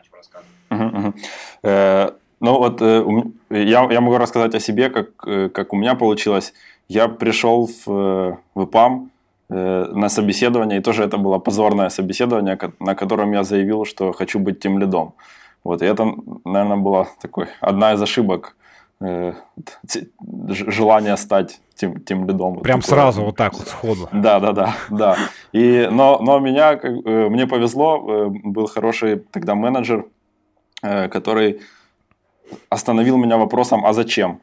Угу. 0.70 1.14
Э, 1.62 2.10
ну 2.44 2.58
вот 2.58 2.82
э, 2.82 3.04
я, 3.50 3.88
я 3.90 4.00
могу 4.00 4.18
рассказать 4.18 4.54
о 4.54 4.60
себе, 4.60 4.90
как, 4.90 5.08
э, 5.26 5.48
как 5.48 5.72
у 5.72 5.76
меня 5.76 5.94
получилось. 5.94 6.52
Я 6.88 7.08
пришел 7.08 7.66
в, 7.66 7.88
э, 7.88 8.36
в 8.54 8.64
ИПАМ 8.64 9.10
на 9.48 10.08
собеседование, 10.08 10.78
и 10.78 10.82
тоже 10.82 11.04
это 11.04 11.18
было 11.18 11.38
позорное 11.38 11.90
собеседование, 11.90 12.58
на 12.80 12.94
котором 12.94 13.32
я 13.32 13.44
заявил, 13.44 13.84
что 13.84 14.12
хочу 14.12 14.38
быть 14.38 14.58
тем 14.58 14.78
лидом. 14.78 15.12
Вот, 15.64 15.82
и 15.82 15.86
это, 15.86 16.14
наверное, 16.44 16.78
была 16.78 17.06
такой, 17.20 17.46
одна 17.60 17.92
из 17.92 18.02
ошибок 18.02 18.56
желание 20.70 21.16
стать 21.16 21.60
тем, 21.76 22.00
тем 22.00 22.26
лидом. 22.26 22.60
Прям 22.60 22.80
вот 22.80 22.86
сразу 22.86 23.22
вот 23.22 23.36
так 23.36 23.52
вот 23.54 23.68
сходу. 23.68 24.08
Да, 24.12 24.40
да, 24.40 24.52
да, 24.52 24.74
да. 24.90 25.16
И, 25.52 25.88
но, 25.92 26.18
но 26.22 26.38
меня, 26.40 26.80
мне 27.30 27.46
повезло, 27.46 28.30
был 28.30 28.66
хороший 28.66 29.16
тогда 29.30 29.54
менеджер, 29.54 30.06
который 30.80 31.60
остановил 32.68 33.16
меня 33.16 33.36
вопросом, 33.36 33.84
а 33.84 33.92
зачем? 33.92 34.40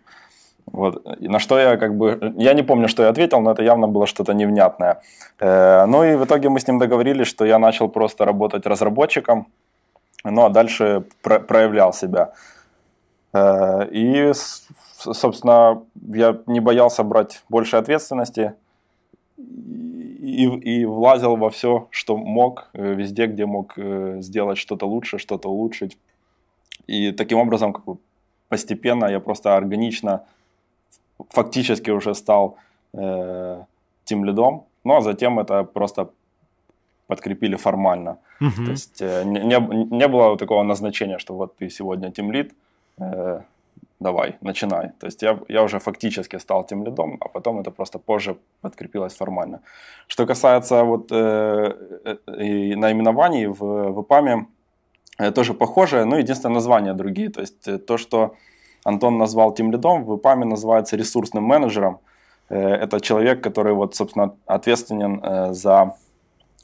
Вот. 0.65 1.05
И 1.19 1.27
на 1.27 1.39
что 1.39 1.59
я 1.59 1.77
как 1.77 1.97
бы... 1.97 2.33
Я 2.37 2.53
не 2.53 2.63
помню, 2.63 2.87
что 2.87 3.03
я 3.03 3.09
ответил, 3.09 3.41
но 3.41 3.51
это 3.51 3.63
явно 3.63 3.87
было 3.87 4.05
что-то 4.05 4.33
невнятное. 4.33 5.01
Э, 5.39 5.85
ну 5.85 6.03
и 6.03 6.15
в 6.15 6.25
итоге 6.25 6.49
мы 6.49 6.59
с 6.59 6.67
ним 6.67 6.79
договорились, 6.79 7.27
что 7.27 7.45
я 7.45 7.59
начал 7.59 7.89
просто 7.89 8.25
работать 8.25 8.65
разработчиком, 8.65 9.47
ну 10.23 10.45
а 10.45 10.49
дальше 10.49 11.03
про- 11.21 11.39
проявлял 11.39 11.93
себя. 11.93 12.33
Э, 13.33 13.87
и, 13.91 14.31
собственно, 14.97 15.83
я 15.95 16.37
не 16.45 16.59
боялся 16.59 17.03
брать 17.03 17.43
больше 17.49 17.77
ответственности 17.77 18.53
и, 19.37 20.45
и 20.45 20.85
влазил 20.85 21.35
во 21.35 21.49
все, 21.49 21.87
что 21.89 22.17
мог, 22.17 22.69
э, 22.73 22.93
везде, 22.93 23.25
где 23.25 23.45
мог 23.45 23.73
э, 23.77 24.17
сделать 24.21 24.57
что-то 24.57 24.85
лучше, 24.85 25.17
что-то 25.17 25.49
улучшить. 25.49 25.97
И 26.87 27.11
таким 27.11 27.39
образом, 27.39 27.73
как 27.73 27.85
бы 27.85 27.97
постепенно 28.49 29.05
я 29.05 29.19
просто 29.19 29.55
органично 29.55 30.19
фактически 31.29 31.91
уже 31.91 32.13
стал 32.13 32.55
э, 32.93 33.63
тем 34.03 34.25
лидом, 34.25 34.63
ну 34.83 34.95
а 34.95 35.01
затем 35.01 35.39
это 35.39 35.63
просто 35.63 36.09
подкрепили 37.07 37.55
формально. 37.55 38.17
Угу. 38.41 38.65
То 38.65 38.71
есть 38.71 39.01
э, 39.01 39.23
не, 39.25 39.95
не 39.95 40.07
было 40.07 40.37
такого 40.37 40.63
назначения, 40.63 41.19
что 41.19 41.35
вот 41.35 41.55
ты 41.57 41.69
сегодня 41.69 42.11
тем 42.11 42.31
лид, 42.31 42.53
э, 42.99 43.41
давай, 43.99 44.35
начинай. 44.41 44.89
То 44.99 45.07
есть 45.07 45.23
я, 45.23 45.39
я 45.49 45.63
уже 45.63 45.79
фактически 45.79 46.39
стал 46.39 46.63
тем 46.63 46.85
лидом, 46.85 47.17
а 47.19 47.27
потом 47.27 47.59
это 47.59 47.71
просто 47.71 47.99
позже 47.99 48.35
подкрепилось 48.61 49.13
формально. 49.13 49.59
Что 50.07 50.25
касается 50.25 50.83
вот 50.83 51.11
э, 51.11 51.15
э, 52.05 52.75
наименований 52.75 53.47
в, 53.47 53.91
в 53.91 54.01
ИПАМе, 54.01 54.45
тоже 55.29 55.53
похоже, 55.53 56.05
но 56.05 56.17
единственное 56.17 56.55
названия 56.55 56.93
другие. 56.93 57.29
То 57.29 57.41
есть 57.41 57.67
э, 57.67 57.77
то, 57.77 57.97
что 57.97 58.35
Антон 58.83 59.17
назвал 59.17 59.53
тем 59.53 59.71
лидом, 59.71 60.05
в 60.05 60.17
ИПАМе 60.17 60.45
называется 60.45 60.97
ресурсным 60.97 61.43
менеджером. 61.43 61.99
Э, 62.49 62.73
это 62.83 62.99
человек, 62.99 63.41
который, 63.41 63.73
вот, 63.73 63.95
собственно, 63.95 64.35
ответственен 64.45 65.21
э, 65.23 65.53
за 65.53 65.95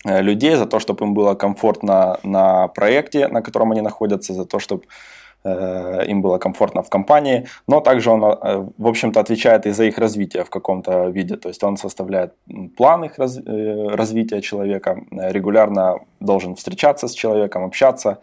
э, 0.05 0.21
людей, 0.21 0.55
за 0.55 0.65
то, 0.65 0.79
чтобы 0.79 1.05
им 1.05 1.13
было 1.13 1.35
комфортно 1.35 2.19
на 2.23 2.67
проекте, 2.67 3.27
на 3.27 3.41
котором 3.41 3.71
они 3.71 3.81
находятся, 3.81 4.33
за 4.33 4.45
то, 4.45 4.59
чтобы 4.59 4.83
им 6.07 6.21
было 6.21 6.39
комфортно 6.39 6.81
в 6.81 6.89
компании, 6.89 7.47
но 7.67 7.79
также 7.79 8.09
он, 8.09 8.19
в 8.21 8.87
общем-то, 8.87 9.19
отвечает 9.19 9.65
и 9.65 9.71
за 9.71 9.85
их 9.85 9.97
развитие 9.97 10.43
в 10.43 10.49
каком-то 10.49 11.07
виде. 11.07 11.37
То 11.37 11.47
есть 11.49 11.63
он 11.63 11.77
составляет 11.77 12.33
план 12.75 13.05
их 13.05 13.17
раз, 13.17 13.39
развития 13.45 14.41
человека, 14.41 14.99
регулярно 15.11 15.99
должен 16.19 16.55
встречаться 16.55 17.07
с 17.07 17.13
человеком, 17.13 17.63
общаться, 17.63 18.17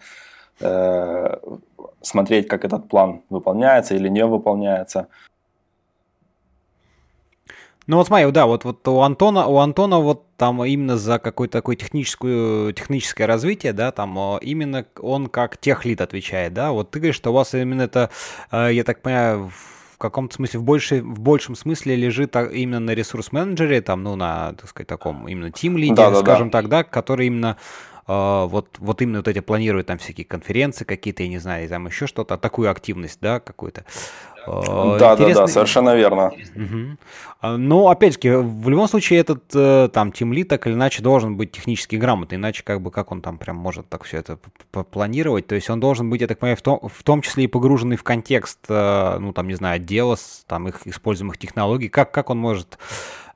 смотреть, 0.58 2.48
как 2.48 2.64
этот 2.64 2.88
план 2.88 3.22
выполняется 3.30 3.94
или 3.94 4.08
не 4.08 4.24
выполняется. 4.24 5.08
Ну 7.86 7.98
вот 7.98 8.06
смотри, 8.06 8.30
да, 8.30 8.46
вот, 8.46 8.64
вот 8.64 8.86
у 8.88 9.00
Антона, 9.00 9.46
у 9.46 9.58
Антона 9.58 9.98
вот 9.98 10.24
там 10.38 10.64
именно 10.64 10.96
за 10.96 11.18
какое-то 11.18 11.58
такое 11.58 11.76
техническое, 11.76 12.72
техническое 12.72 13.26
развитие, 13.26 13.74
да, 13.74 13.92
там 13.92 14.18
э, 14.18 14.38
именно 14.40 14.86
он 15.00 15.26
как 15.26 15.58
техлит 15.58 16.00
отвечает, 16.00 16.54
да, 16.54 16.72
вот 16.72 16.90
ты 16.90 16.98
говоришь, 16.98 17.16
что 17.16 17.30
у 17.30 17.34
вас 17.34 17.52
именно 17.52 17.82
это, 17.82 18.08
э, 18.50 18.70
я 18.72 18.84
так 18.84 19.02
понимаю, 19.02 19.50
в 19.92 19.98
каком-то 19.98 20.34
смысле, 20.34 20.60
в, 20.60 20.62
больше, 20.62 21.02
в 21.02 21.20
большем 21.20 21.54
смысле 21.54 21.94
лежит 21.94 22.34
именно 22.36 22.80
на 22.80 22.92
ресурс-менеджере, 22.92 23.82
там, 23.82 24.02
ну, 24.02 24.16
на, 24.16 24.54
так 24.54 24.70
сказать, 24.70 24.88
таком 24.88 25.28
именно 25.28 25.50
тим-лиде, 25.50 25.94
да, 25.94 26.10
да, 26.10 26.20
скажем 26.20 26.48
да. 26.48 26.58
так, 26.58 26.68
да, 26.70 26.84
который 26.84 27.26
именно 27.26 27.58
вот, 28.06 28.68
вот 28.78 29.02
именно 29.02 29.18
вот 29.18 29.28
эти 29.28 29.40
планируют 29.40 29.86
там 29.86 29.98
всякие 29.98 30.26
конференции 30.26 30.84
какие-то, 30.84 31.22
я 31.22 31.28
не 31.28 31.38
знаю, 31.38 31.68
там 31.68 31.86
еще 31.86 32.06
что-то, 32.06 32.36
такую 32.36 32.70
активность, 32.70 33.18
да, 33.20 33.40
какую-то. 33.40 33.84
Э, 34.46 34.96
да, 34.98 35.16
да, 35.16 35.34
да, 35.34 35.46
совершенно 35.46 35.94
верно. 35.94 36.32
Угу. 36.54 37.56
Но, 37.58 37.88
опять-таки, 37.88 38.30
в 38.30 38.68
любом 38.68 38.88
случае 38.88 39.20
этот 39.20 39.44
э, 39.54 39.88
там 39.92 40.12
тимлит 40.12 40.48
так 40.48 40.66
или 40.66 40.74
иначе 40.74 41.02
должен 41.02 41.36
быть 41.36 41.52
технически 41.52 41.96
грамотный, 41.96 42.36
иначе 42.36 42.62
как 42.62 42.80
бы 42.80 42.90
как 42.90 43.12
он 43.12 43.22
там 43.22 43.38
прям 43.38 43.56
может 43.56 43.88
так 43.88 44.04
все 44.04 44.18
это 44.18 44.38
планировать, 44.90 45.46
то 45.46 45.54
есть 45.54 45.70
он 45.70 45.80
должен 45.80 46.10
быть, 46.10 46.20
я 46.20 46.26
так 46.26 46.38
понимаю, 46.38 46.56
в 46.56 46.62
том, 46.62 46.80
в 46.88 47.02
том 47.02 47.22
числе 47.22 47.44
и 47.44 47.48
погруженный 47.48 47.96
в 47.96 48.02
контекст, 48.02 48.58
э, 48.68 49.18
ну 49.18 49.32
там, 49.32 49.48
не 49.48 49.54
знаю, 49.54 49.76
отдела, 49.76 50.16
там 50.46 50.68
их 50.68 50.86
используемых 50.86 51.38
технологий, 51.38 51.88
как, 51.88 52.12
как 52.12 52.30
он 52.30 52.38
может 52.38 52.78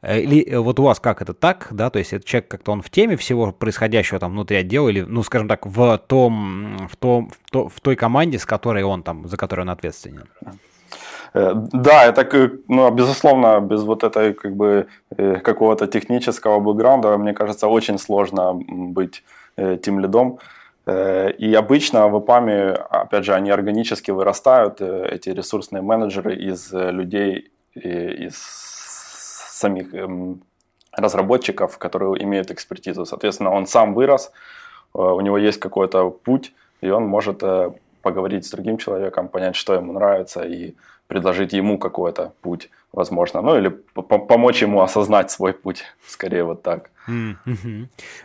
или 0.02 0.54
вот 0.54 0.78
у 0.78 0.84
вас 0.84 1.00
как 1.00 1.22
это 1.22 1.34
так, 1.34 1.68
да, 1.70 1.90
то 1.90 1.98
есть 1.98 2.12
этот 2.12 2.26
человек 2.26 2.48
как-то 2.48 2.72
он 2.72 2.82
в 2.82 2.90
теме 2.90 3.16
всего 3.16 3.52
происходящего 3.52 4.20
там 4.20 4.32
внутри 4.32 4.58
отдела 4.58 4.88
или, 4.88 5.00
ну, 5.00 5.22
скажем 5.22 5.48
так, 5.48 5.66
в 5.66 5.98
том, 5.98 6.88
в 6.88 6.96
том, 6.96 7.30
в, 7.30 7.50
то, 7.50 7.68
в 7.68 7.80
той 7.80 7.96
команде, 7.96 8.38
с 8.38 8.46
которой 8.46 8.84
он 8.84 9.02
там, 9.02 9.26
за 9.28 9.36
которой 9.36 9.62
он 9.62 9.70
ответственен. 9.70 10.24
Э, 11.34 11.52
да, 11.54 12.04
это, 12.04 12.50
ну, 12.68 12.90
безусловно, 12.90 13.60
без 13.60 13.82
вот 13.82 14.04
этой 14.04 14.34
как 14.34 14.56
бы 14.56 14.86
э, 15.16 15.36
какого-то 15.40 15.86
технического 15.86 16.60
бэкграунда, 16.60 17.16
мне 17.18 17.32
кажется, 17.32 17.68
очень 17.68 17.98
сложно 17.98 18.54
быть 18.54 19.22
э, 19.56 19.76
тем 19.82 20.00
лидом. 20.00 20.38
И 20.86 21.54
обычно 21.54 22.08
в 22.08 22.18
ИПАМе, 22.18 22.70
опять 22.70 23.22
же, 23.22 23.34
они 23.34 23.50
органически 23.50 24.10
вырастают, 24.10 24.80
эти 24.80 25.28
ресурсные 25.28 25.82
менеджеры 25.82 26.34
из 26.34 26.72
людей, 26.72 27.50
из 27.74 28.77
самих 29.58 29.94
эм, 29.94 30.42
разработчиков, 30.92 31.78
которые 31.78 32.22
имеют 32.22 32.50
экспертизу. 32.50 33.04
Соответственно, 33.04 33.50
он 33.50 33.66
сам 33.66 33.94
вырос, 33.94 34.32
у 34.94 35.20
него 35.20 35.38
есть 35.38 35.60
какой-то 35.60 36.10
путь, 36.10 36.52
и 36.80 36.90
он 36.90 37.04
может 37.04 37.42
поговорить 38.02 38.46
с 38.46 38.50
другим 38.50 38.78
человеком, 38.78 39.28
понять, 39.28 39.54
что 39.54 39.74
ему 39.74 39.92
нравится, 39.92 40.42
и 40.42 40.74
предложить 41.06 41.52
ему 41.52 41.78
какой-то 41.78 42.32
путь, 42.40 42.70
возможно, 42.92 43.42
ну 43.42 43.56
или 43.56 43.68
помочь 43.68 44.62
ему 44.62 44.80
осознать 44.82 45.30
свой 45.30 45.52
путь, 45.52 45.84
скорее 46.06 46.44
вот 46.44 46.62
так. 46.62 46.90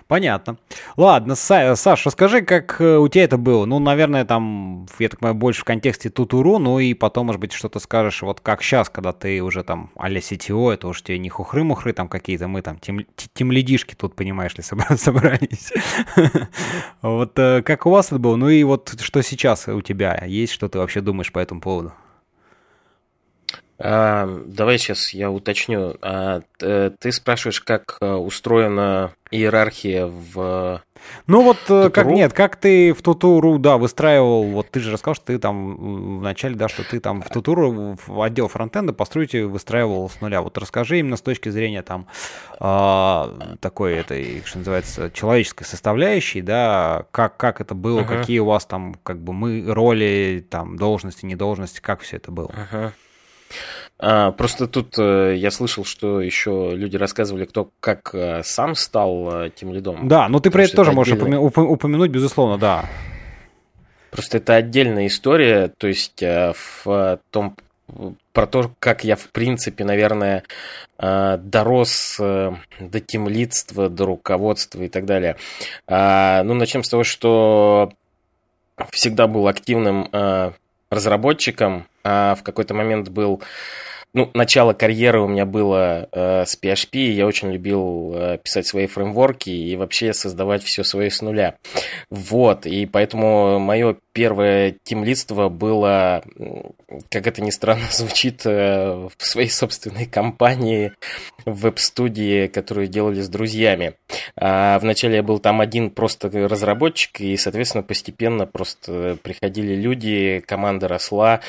Понятно. 0.08 0.58
Ладно, 0.98 1.36
Саш, 1.36 2.05
расскажи, 2.05 2.41
как 2.41 2.82
э, 2.82 2.98
у 2.98 3.08
тебя 3.08 3.24
это 3.24 3.38
было? 3.38 3.65
Ну, 3.65 3.79
наверное, 3.79 4.25
там, 4.25 4.88
я 5.00 5.08
так 5.08 5.20
понимаю, 5.20 5.36
больше 5.36 5.62
в 5.62 5.63
контексте 5.63 6.10
тутуру, 6.10 6.60
ну 6.60 6.79
и 6.79 6.93
потом, 6.93 7.27
может 7.27 7.39
быть, 7.39 7.53
что-то 7.53 7.79
скажешь, 7.79 8.22
вот 8.22 8.41
как 8.41 8.62
сейчас, 8.62 8.89
когда 8.89 9.13
ты 9.13 9.41
уже 9.41 9.63
там 9.63 9.91
а-ля 9.96 10.20
CTO, 10.20 10.74
это 10.74 10.88
уж 10.89 11.01
тебе 11.01 11.17
не 11.17 11.29
хухры-мухры 11.29 11.93
там 11.93 12.10
какие-то, 12.10 12.48
мы 12.48 12.62
там 12.62 12.77
тем, 12.77 13.05
тем 13.34 13.51
лидишки 13.51 13.96
тут, 13.96 14.15
понимаешь 14.15 14.55
ли, 14.58 14.63
собрались. 14.98 15.72
Вот 17.01 17.39
э, 17.39 17.62
как 17.62 17.86
у 17.86 17.89
вас 17.89 18.08
это 18.08 18.20
было? 18.20 18.36
Ну 18.36 18.50
и 18.50 18.63
вот 18.63 18.96
что 19.00 19.22
сейчас 19.22 19.67
у 19.67 19.82
тебя 19.82 20.24
есть, 20.25 20.51
что 20.51 20.67
ты 20.67 20.79
вообще 20.79 21.00
думаешь 21.00 21.32
по 21.32 21.39
этому 21.39 21.62
поводу? 21.62 21.93
А, 23.86 24.42
давай 24.46 24.78
сейчас 24.78 25.13
я 25.13 25.30
уточню. 25.30 25.98
А, 26.02 26.42
ты 26.58 27.12
спрашиваешь, 27.12 27.60
как 27.60 27.98
э, 28.00 28.13
устроена 28.13 29.12
иерархия 29.30 30.06
в 30.06 30.82
ну 31.28 31.44
вот 31.44 31.60
Тутуру? 31.60 31.92
как 31.92 32.08
нет, 32.08 32.32
как 32.32 32.56
ты 32.56 32.94
в 32.94 33.02
Тутуру, 33.02 33.58
да, 33.60 33.78
выстраивал, 33.78 34.44
вот 34.44 34.70
ты 34.70 34.80
же 34.80 34.92
рассказал, 34.92 35.16
что 35.16 35.25
ты 35.25 35.38
там 35.38 36.20
вначале, 36.20 36.56
да, 36.56 36.70
что 36.70 36.84
ты 36.84 37.02
там 37.02 37.22
в 37.22 37.30
Тутуру, 37.30 37.98
в 38.08 38.22
отдел 38.22 38.48
фронтенда, 38.48 38.94
по 38.94 39.04
сути, 39.06 39.42
выстраивал 39.42 40.10
с 40.10 40.22
нуля. 40.22 40.42
Вот 40.42 40.58
расскажи 40.58 41.00
именно 41.00 41.18
с 41.18 41.22
точки 41.22 41.50
зрения 41.50 41.82
там 41.82 42.08
э, 42.60 43.56
такой 43.60 43.96
этой, 43.96 44.44
что 44.46 44.60
называется, 44.60 45.12
человеческой 45.12 45.66
составляющей, 45.66 46.42
да, 46.42 47.06
как, 47.12 47.38
как 47.38 47.60
это 47.60 47.75
было, 47.75 48.02
uh-huh. 48.02 48.20
какие 48.20 48.40
у 48.40 48.46
вас 48.46 48.66
там, 48.66 48.96
как 49.04 49.20
бы 49.20 49.34
мы, 49.34 49.66
роли, 49.68 50.46
там, 50.50 50.78
должности, 50.78 51.25
недолжности, 51.25 51.82
как 51.82 52.02
все 52.02 52.16
это 52.18 52.32
было. 52.32 52.48
Uh-huh. 52.72 52.92
А, 54.06 54.32
просто 54.32 54.68
тут 54.68 54.96
э, 54.98 55.36
я 55.38 55.50
слышал, 55.50 55.86
что 55.86 56.20
еще 56.20 56.72
люди 56.74 56.98
рассказывали, 56.98 57.46
кто 57.46 57.70
как 57.80 58.13
э, 58.13 58.44
сам 58.44 58.76
стал 58.76 59.50
тем 59.56 59.72
э, 59.72 59.76
лидом. 59.76 60.08
Да, 60.10 60.28
но 60.28 60.39
ты 60.42 60.52
про 60.52 60.63
это 60.63 60.76
тоже 60.76 60.89
это 60.89 60.96
можешь 60.96 61.13
отдельная... 61.13 61.39
упомянуть, 61.39 62.12
безусловно, 62.12 62.58
да. 62.58 62.86
Просто 64.12 64.38
это 64.38 64.56
отдельная 64.56 65.08
история, 65.08 65.72
то 65.78 65.88
есть 65.88 66.22
в 66.22 67.20
том 67.32 67.56
про 68.34 68.48
то, 68.48 68.72
как 68.80 69.04
я, 69.04 69.16
в 69.16 69.30
принципе, 69.30 69.84
наверное, 69.84 70.44
дорос 70.98 72.18
до 72.18 73.00
темлидства, 73.06 73.89
до 73.89 74.06
руководства 74.06 74.82
и 74.82 74.89
так 74.89 75.06
далее. 75.06 75.36
А, 75.88 76.44
ну, 76.44 76.54
начнем 76.54 76.84
с 76.84 76.89
того, 76.89 77.04
что 77.04 77.92
всегда 78.92 79.28
был 79.28 79.48
активным 79.48 80.10
разработчиком, 80.89 81.88
а 82.04 82.36
в 82.36 82.44
какой-то 82.44 82.74
момент 82.74 83.10
был 83.10 83.42
ну, 84.16 84.30
начало 84.36 84.74
карьеры 84.74 85.22
у 85.22 85.28
меня 85.28 85.48
было 85.48 86.08
э, 86.12 86.46
с 86.46 86.56
PHP, 86.62 87.00
я 87.13 87.26
очень 87.26 87.52
любил 87.52 88.13
э, 88.13 88.38
писать 88.38 88.68
свои 88.68 88.86
фреймворки 88.86 89.50
и 89.50 89.76
вообще 89.76 90.13
создавать 90.13 90.63
все 90.63 90.84
свое 90.84 91.10
с 91.10 91.22
нуля. 91.24 91.56
Вот, 92.12 92.68
и 92.68 92.86
поэтому 92.86 93.58
мое 93.58 93.98
первое 94.13 94.76
тимлидство 94.84 95.50
было, 95.50 96.24
как 97.10 97.26
это 97.26 97.42
ни 97.42 97.50
странно 97.50 97.86
звучит, 97.92 98.46
э, 98.46 99.10
в 99.18 99.26
своей 99.26 99.50
собственной 99.50 100.06
компании, 100.06 100.94
в 101.46 101.62
веб-студии, 101.62 102.46
которую 102.46 102.88
делали 102.88 103.20
с 103.20 103.30
друзьями. 103.30 103.96
А 104.36 104.78
вначале 104.78 105.16
я 105.16 105.24
был 105.24 105.39
там 105.39 105.60
один 105.60 105.89
просто 105.89 106.30
разработчик, 106.30 107.20
и, 107.20 107.36
соответственно, 107.36 107.82
постепенно 107.82 108.46
просто 108.46 109.18
приходили 109.24 109.74
люди, 109.74 110.44
команда 110.46 110.88
росла, 110.88 111.42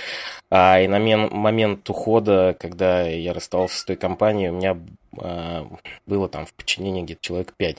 а, 0.56 0.80
и 0.80 0.86
на 0.86 1.00
момент 1.00 1.90
ухода, 1.90 2.56
когда 2.60 3.08
я 3.08 3.32
расстался 3.32 3.76
с 3.76 3.84
той 3.84 3.96
компанией, 3.96 4.50
у 4.50 4.52
меня 4.52 4.78
а, 5.20 5.66
было 6.06 6.28
там 6.28 6.46
в 6.46 6.54
подчинении 6.54 7.02
где-то 7.02 7.20
человек 7.22 7.54
5. 7.56 7.78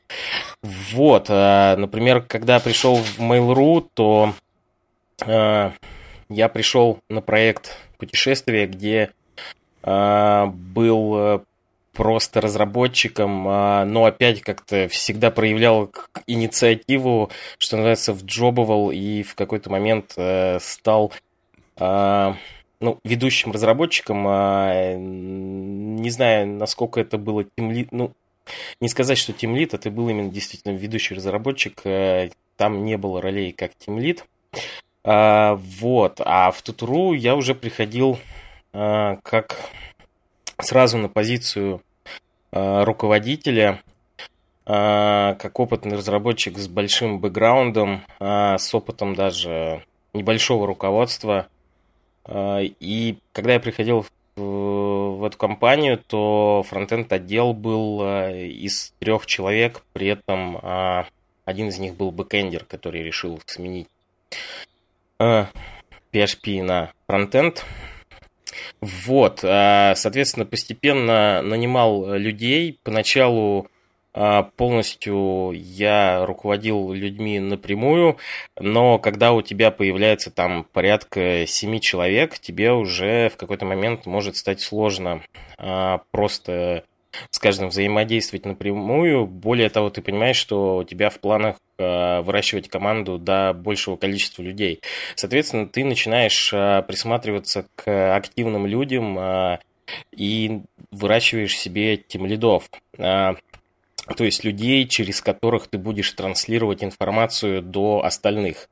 Вот, 0.91 1.27
а, 1.29 1.77
например, 1.77 2.21
когда 2.23 2.59
пришел 2.59 2.95
в 2.97 3.17
Mail.ru, 3.17 3.87
то 3.93 4.33
а, 5.25 5.71
я 6.27 6.49
пришел 6.49 6.99
на 7.07 7.21
проект 7.21 7.77
путешествия, 7.97 8.67
где 8.67 9.11
а, 9.81 10.47
был 10.47 11.15
э, 11.17 11.39
просто 11.93 12.41
разработчиком, 12.41 13.47
а, 13.47 13.85
но 13.85 14.03
опять 14.03 14.41
как-то 14.41 14.89
всегда 14.89 15.31
проявлял 15.31 15.93
инициативу, 16.27 17.31
что 17.57 17.77
называется, 17.77 18.11
вджобывал 18.11 18.91
и 18.91 19.23
в 19.23 19.33
какой-то 19.33 19.69
момент 19.69 20.11
э, 20.17 20.59
стал 20.59 21.13
а, 21.77 22.35
ну, 22.79 22.99
ведущим 23.03 23.51
разработчиком, 23.51 24.25
а, 24.27 24.95
не 24.95 26.09
знаю, 26.09 26.47
насколько 26.47 26.99
это 26.99 27.17
было 27.17 27.43
тимлит, 27.43 27.91
ну, 27.91 28.11
не 28.79 28.89
сказать, 28.89 29.17
что 29.17 29.33
тимлит, 29.33 29.73
это 29.73 29.89
был 29.89 30.09
именно 30.09 30.29
действительно 30.29 30.73
ведущий 30.73 31.15
разработчик, 31.15 31.81
э, 31.85 32.29
там 32.57 32.85
не 32.85 32.97
было 32.97 33.21
ролей 33.21 33.51
как 33.51 33.75
тимлит. 33.75 34.25
А, 35.03 35.55
вот, 35.55 36.21
а 36.23 36.51
в 36.51 36.61
Тутуру 36.61 37.13
я 37.13 37.35
уже 37.35 37.53
приходил 37.53 38.19
а, 38.73 39.17
как 39.23 39.69
сразу 40.59 40.97
на 40.97 41.09
позицию 41.09 41.81
а, 42.51 42.85
руководителя, 42.85 43.81
а, 44.65 45.35
как 45.35 45.59
опытный 45.59 45.97
разработчик 45.97 46.57
с 46.57 46.67
большим 46.67 47.19
бэкграундом, 47.19 48.01
а, 48.19 48.57
с 48.57 48.73
опытом 48.73 49.13
даже 49.13 49.83
небольшого 50.13 50.65
руководства. 50.65 51.47
А, 52.27 52.59
и 52.61 53.17
когда 53.31 53.53
я 53.53 53.59
приходил 53.59 54.05
в, 54.35 54.41
в 54.41 55.23
эту 55.23 55.37
компанию, 55.37 55.97
то 55.97 56.63
фронтенд 56.67 57.11
отдел 57.13 57.53
был 57.53 57.99
а, 58.01 58.31
из 58.31 58.93
трех 58.99 59.25
человек, 59.25 59.83
при 59.93 60.07
этом 60.07 60.59
а, 60.61 61.07
один 61.45 61.69
из 61.69 61.77
них 61.77 61.95
был 61.95 62.11
бэкендер, 62.11 62.65
который 62.65 63.03
решил 63.03 63.39
сменить 63.45 63.87
PHP 65.19 66.63
на 66.63 66.91
фронтенд. 67.07 67.63
Вот, 68.81 69.39
соответственно, 69.39 70.45
постепенно 70.45 71.41
нанимал 71.41 72.15
людей. 72.15 72.79
Поначалу 72.83 73.69
полностью 74.55 75.51
я 75.53 76.25
руководил 76.25 76.93
людьми 76.93 77.39
напрямую, 77.39 78.17
но 78.57 78.97
когда 78.97 79.33
у 79.33 79.41
тебя 79.41 79.71
появляется 79.71 80.31
там 80.31 80.65
порядка 80.71 81.45
семи 81.45 81.81
человек, 81.81 82.39
тебе 82.39 82.71
уже 82.71 83.29
в 83.29 83.37
какой-то 83.37 83.65
момент 83.65 84.05
может 84.05 84.37
стать 84.37 84.61
сложно 84.61 85.21
а, 85.57 86.01
просто 86.11 86.85
с 87.29 87.39
каждым 87.39 87.69
взаимодействовать 87.69 88.45
напрямую. 88.45 89.25
Более 89.25 89.69
того, 89.69 89.89
ты 89.89 90.01
понимаешь, 90.01 90.37
что 90.37 90.77
у 90.77 90.83
тебя 90.85 91.09
в 91.09 91.19
планах 91.19 91.57
а, 91.77 92.21
выращивать 92.21 92.69
команду 92.69 93.17
до 93.17 93.53
большего 93.53 93.97
количества 93.97 94.41
людей. 94.43 94.79
Соответственно, 95.15 95.67
ты 95.67 95.83
начинаешь 95.83 96.51
присматриваться 96.51 97.67
к 97.75 98.15
активным 98.15 98.65
людям 98.65 99.59
и 100.11 100.61
выращиваешь 100.91 101.57
себе 101.57 101.97
тем 101.97 102.25
лидов. 102.25 102.69
То 104.15 104.23
есть 104.23 104.43
людей, 104.43 104.87
через 104.87 105.21
которых 105.21 105.67
ты 105.67 105.77
будешь 105.77 106.11
транслировать 106.11 106.83
информацию 106.83 107.61
до 107.61 108.03
остальных. 108.03 108.69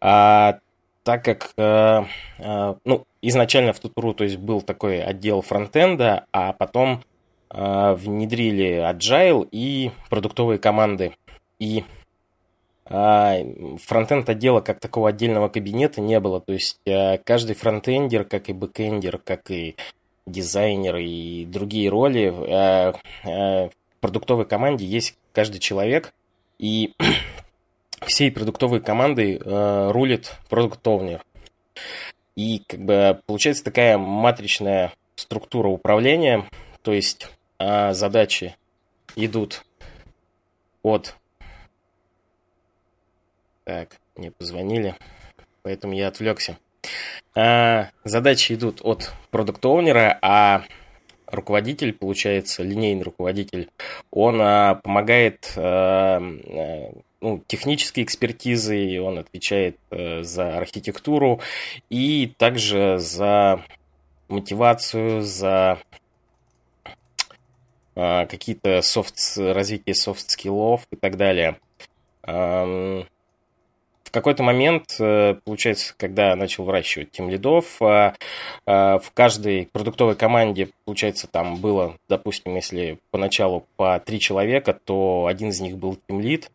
А, 0.00 0.58
так 1.02 1.24
как 1.24 1.50
э, 1.56 2.04
э, 2.38 2.74
ну, 2.84 3.04
изначально 3.22 3.72
в 3.72 3.80
Тутуру 3.80 4.14
то 4.14 4.24
есть 4.24 4.36
был 4.36 4.62
такой 4.62 5.02
отдел 5.02 5.42
фронтенда, 5.42 6.26
а 6.32 6.52
потом 6.52 7.02
э, 7.50 7.92
внедрили 7.94 8.90
agile 8.90 9.48
и 9.50 9.90
продуктовые 10.08 10.58
команды. 10.58 11.14
И 11.58 11.84
фронтенд 12.86 14.28
отдела 14.28 14.62
как 14.62 14.80
такого 14.80 15.10
отдельного 15.10 15.48
кабинета 15.48 16.00
не 16.00 16.18
было. 16.18 16.40
То 16.40 16.54
есть 16.54 16.80
каждый 17.24 17.54
фронтендер, 17.54 18.24
как 18.24 18.48
и 18.48 18.52
бэкендер, 18.52 19.18
как 19.18 19.48
и 19.52 19.76
дизайнер 20.26 20.96
и 20.96 21.44
другие 21.44 21.88
роли 21.88 22.30
в 22.30 23.70
продуктовой 24.00 24.46
команде 24.46 24.84
есть 24.84 25.16
каждый 25.32 25.58
человек. 25.58 26.12
И 26.58 26.94
всей 28.06 28.30
продуктовой 28.30 28.80
командой 28.80 29.40
э, 29.42 29.90
рулит 29.90 30.36
product 30.48 30.86
owner 30.86 31.22
И 32.36 32.62
как 32.66 32.80
бы 32.80 33.20
получается 33.26 33.64
такая 33.64 33.98
матричная 33.98 34.92
структура 35.16 35.68
управления, 35.68 36.48
то 36.82 36.92
есть 36.92 37.30
э, 37.58 37.92
задачи 37.92 38.56
идут 39.16 39.64
от... 40.82 41.14
Так, 43.64 43.98
мне 44.16 44.30
позвонили, 44.30 44.96
поэтому 45.62 45.94
я 45.94 46.08
отвлекся. 46.08 46.58
Э, 47.34 47.86
задачи 48.04 48.54
идут 48.54 48.80
от 48.82 49.12
продукт 49.30 49.64
оунера 49.64 50.18
а 50.22 50.64
руководитель, 51.30 51.92
получается, 51.92 52.62
линейный 52.62 53.02
руководитель, 53.02 53.68
он 54.10 54.40
а, 54.40 54.76
помогает 54.76 55.52
а, 55.56 56.20
ну, 57.20 57.42
технической 57.46 58.04
экспертизой, 58.04 58.98
он 58.98 59.18
отвечает 59.18 59.76
э, 59.90 60.22
за 60.22 60.56
архитектуру 60.56 61.40
и 61.90 62.32
также 62.38 62.98
за 62.98 63.62
мотивацию, 64.28 65.22
за 65.22 65.78
э, 67.94 68.26
какие-то 68.26 68.80
софт, 68.82 69.16
развитие 69.36 69.94
софт-скиллов 69.94 70.86
и 70.90 70.96
так 70.96 71.16
далее. 71.16 71.58
Эм, 72.22 73.06
в 74.10 74.12
какой-то 74.12 74.42
момент, 74.42 74.96
э, 74.98 75.36
получается, 75.44 75.94
когда 75.96 76.34
начал 76.34 76.64
выращивать 76.64 77.12
тимлидов, 77.12 77.80
э, 77.80 78.12
э, 78.66 78.98
в 78.98 79.12
каждой 79.14 79.68
продуктовой 79.70 80.16
команде, 80.16 80.70
получается, 80.84 81.28
там 81.28 81.58
было, 81.58 81.96
допустим, 82.08 82.56
если 82.56 82.98
поначалу 83.12 83.66
по 83.76 84.00
три 84.04 84.18
человека, 84.18 84.76
то 84.84 85.26
один 85.28 85.50
из 85.50 85.60
них 85.60 85.76
был 85.76 85.96
тимлид, 86.08 86.50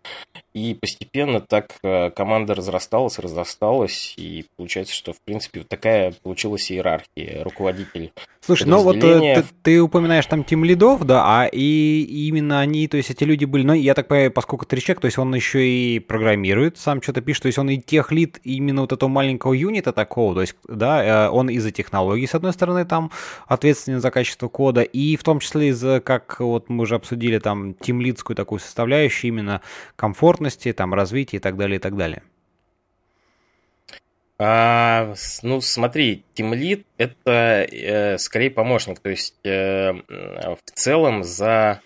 и 0.53 0.73
постепенно 0.73 1.41
так 1.41 1.75
команда 2.15 2.55
разрасталась, 2.55 3.19
разрасталась, 3.19 4.13
и 4.17 4.45
получается, 4.55 4.93
что, 4.93 5.13
в 5.13 5.21
принципе, 5.21 5.59
вот 5.59 5.69
такая 5.69 6.13
получилась 6.23 6.71
иерархия. 6.71 7.43
Руководитель 7.43 8.11
Слушай, 8.45 8.67
ну 8.67 8.83
вот 8.83 8.99
ты, 8.99 9.43
ты 9.63 9.81
упоминаешь 9.81 10.27
там 10.27 10.43
тим 10.43 10.63
лидов, 10.63 11.03
да, 11.03 11.23
а 11.25 11.49
и 11.51 12.27
именно 12.27 12.59
они, 12.59 12.87
то 12.87 12.95
есть 12.95 13.09
эти 13.09 13.23
люди 13.23 13.43
были, 13.45 13.63
ну, 13.63 13.73
я 13.73 13.95
так 13.95 14.07
понимаю, 14.07 14.31
поскольку 14.31 14.65
три 14.65 14.81
человека, 14.81 15.01
то 15.01 15.05
есть 15.05 15.17
он 15.17 15.33
еще 15.33 15.67
и 15.67 15.97
программирует, 15.97 16.77
сам 16.77 17.01
что-то 17.01 17.21
пишет, 17.21 17.44
то 17.45 17.47
есть 17.47 17.59
он 17.59 17.69
и 17.69 17.77
тех 17.77 18.11
лид 18.11 18.39
именно 18.43 18.81
вот 18.81 18.91
этого 18.91 19.07
маленького 19.07 19.53
юнита 19.53 19.93
такого, 19.93 20.33
то 20.33 20.41
есть, 20.41 20.55
да, 20.67 21.27
э, 21.27 21.29
он 21.29 21.47
из-за 21.47 21.69
технологий, 21.69 22.25
с 22.25 22.33
одной 22.33 22.53
стороны, 22.53 22.85
там 22.85 23.11
ответственен 23.45 24.01
за 24.01 24.09
качество 24.09 24.47
кода, 24.47 24.81
и 24.81 25.15
в 25.15 25.21
том 25.21 25.39
числе 25.39 25.67
из-за, 25.67 25.99
как 25.99 26.39
вот 26.39 26.69
мы 26.69 26.81
уже 26.81 26.95
обсудили, 26.95 27.37
там, 27.37 27.75
тимлидскую 27.75 28.35
такую 28.35 28.57
составляющую 28.57 29.29
именно 29.29 29.61
комфортности, 29.95 30.73
там, 30.73 30.95
развития 30.95 31.37
и 31.37 31.39
так 31.39 31.55
далее, 31.55 31.75
и 31.75 31.79
так 31.79 31.95
далее. 31.95 32.23
А, 34.39 35.13
ну, 35.43 35.61
смотри, 35.61 36.23
тимлид 36.33 36.87
это 36.97 37.67
э, 37.71 38.17
скорее 38.17 38.49
помощник, 38.49 38.97
то 39.01 39.09
есть 39.11 39.35
э, 39.43 39.93
в 39.93 40.71
целом 40.73 41.23
за 41.23 41.79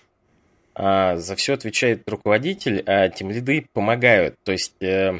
за 0.82 1.36
все 1.36 1.56
отвечает 1.56 2.08
руководитель, 2.10 2.82
а 2.86 3.10
тимлиды 3.10 3.66
помогают. 3.74 4.36
То 4.44 4.54
есть 4.54 4.82
э, 4.82 5.20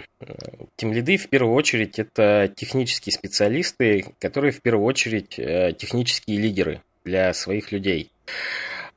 тимлиды 0.78 1.18
в 1.18 1.28
первую 1.28 1.54
очередь 1.54 2.00
это 2.00 2.52
технические 2.56 3.14
специалисты, 3.14 4.06
которые 4.20 4.52
в 4.52 4.62
первую 4.62 4.86
очередь 4.86 5.38
э, 5.38 5.74
технические 5.78 6.38
лидеры 6.38 6.82
для 7.04 7.34
своих 7.34 7.74
людей. 7.74 8.10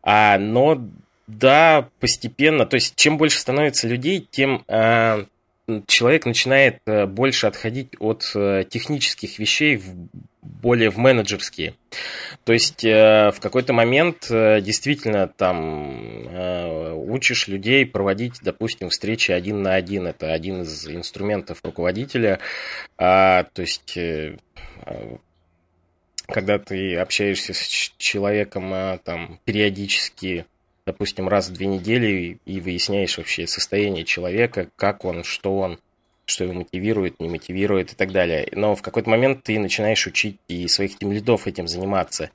А, 0.03 0.39
но 0.39 0.89
да, 1.27 1.89
постепенно, 1.99 2.67
то 2.67 2.77
есть 2.77 2.95
чем 2.97 3.19
больше 3.19 3.41
становится 3.41 3.89
людей, 3.89 4.27
тем 4.31 4.65
э, 4.69 5.25
человек 5.87 6.27
начинает 6.27 6.81
э, 6.87 7.07
больше 7.07 7.47
отходить 7.47 7.91
от 7.99 8.31
э, 8.35 8.65
технических 8.69 9.39
вещей 9.39 9.77
в 9.77 9.95
более 10.43 10.91
в 10.91 10.99
менеджерские. 10.99 11.75
То 12.45 12.53
есть 12.53 12.85
э, 12.85 13.31
в 13.31 13.41
какой-то 13.41 13.73
момент 13.73 14.27
действительно 14.29 15.29
там 15.29 16.27
учишь 17.09 17.49
людей 17.49 17.87
проводить, 17.87 18.35
допустим, 18.43 18.91
встречи 18.91 19.31
один 19.33 19.63
на 19.63 19.75
один. 19.75 20.07
Это 20.07 20.33
один 20.33 20.63
из 20.63 20.87
инструментов 20.89 21.61
руководителя. 21.63 22.39
А, 22.99 23.45
то 23.53 23.63
есть 23.63 23.99
когда 26.27 26.59
ты 26.59 26.97
общаешься 26.97 27.55
с 27.55 27.93
человеком 27.99 28.99
там 29.05 29.39
периодически 29.45 30.47
допустим, 30.87 31.29
раз 31.29 31.49
в 31.49 31.53
две 31.53 31.67
недели 31.67 32.39
и 32.45 32.61
выясняешь 32.61 33.19
вообще 33.19 33.47
состояние 33.47 34.05
человека, 34.05 34.69
как 34.77 35.05
он, 35.05 35.25
что 35.25 35.59
он, 35.59 35.79
что 36.25 36.45
его 36.45 36.55
мотивирует, 36.55 37.21
не 37.21 37.29
мотивирует 37.29 37.93
и 37.93 37.97
так 37.97 38.13
далее. 38.13 38.49
Но 38.53 38.75
в 38.75 38.83
какой-то 38.83 39.11
момент 39.11 39.43
ты 39.45 39.59
начинаешь 39.59 40.07
учить 40.07 40.37
и 40.49 40.67
своих 40.69 40.99
тем 40.99 41.13
лидов 41.13 41.47
этим 41.47 41.69
заниматься. 41.69 42.31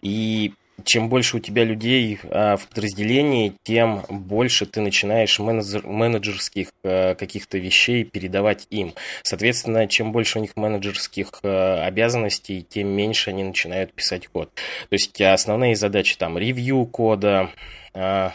И 0.00 0.54
чем 0.84 1.08
больше 1.08 1.36
у 1.36 1.40
тебя 1.40 1.64
людей 1.64 2.18
а, 2.24 2.56
в 2.56 2.66
подразделении, 2.68 3.54
тем 3.62 4.02
больше 4.08 4.66
ты 4.66 4.80
начинаешь 4.80 5.38
менеджер, 5.38 5.86
менеджерских 5.86 6.72
а, 6.82 7.14
каких-то 7.14 7.58
вещей 7.58 8.04
передавать 8.04 8.66
им. 8.70 8.94
Соответственно, 9.22 9.86
чем 9.86 10.12
больше 10.12 10.38
у 10.38 10.42
них 10.42 10.56
менеджерских 10.56 11.40
а, 11.42 11.84
обязанностей, 11.84 12.66
тем 12.68 12.88
меньше 12.88 13.30
они 13.30 13.44
начинают 13.44 13.92
писать 13.92 14.28
код. 14.28 14.52
То 14.54 14.94
есть 14.94 15.20
основные 15.20 15.76
задачи 15.76 16.16
там 16.16 16.38
ревью 16.38 16.86
кода, 16.86 17.50
а, 17.94 18.32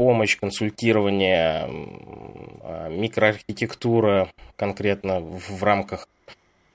помощь, 0.00 0.38
консультирование, 0.38 1.68
а, 2.62 2.88
микроархитектура 2.88 4.30
конкретно 4.56 5.20
в 5.20 5.62
рамках 5.62 6.08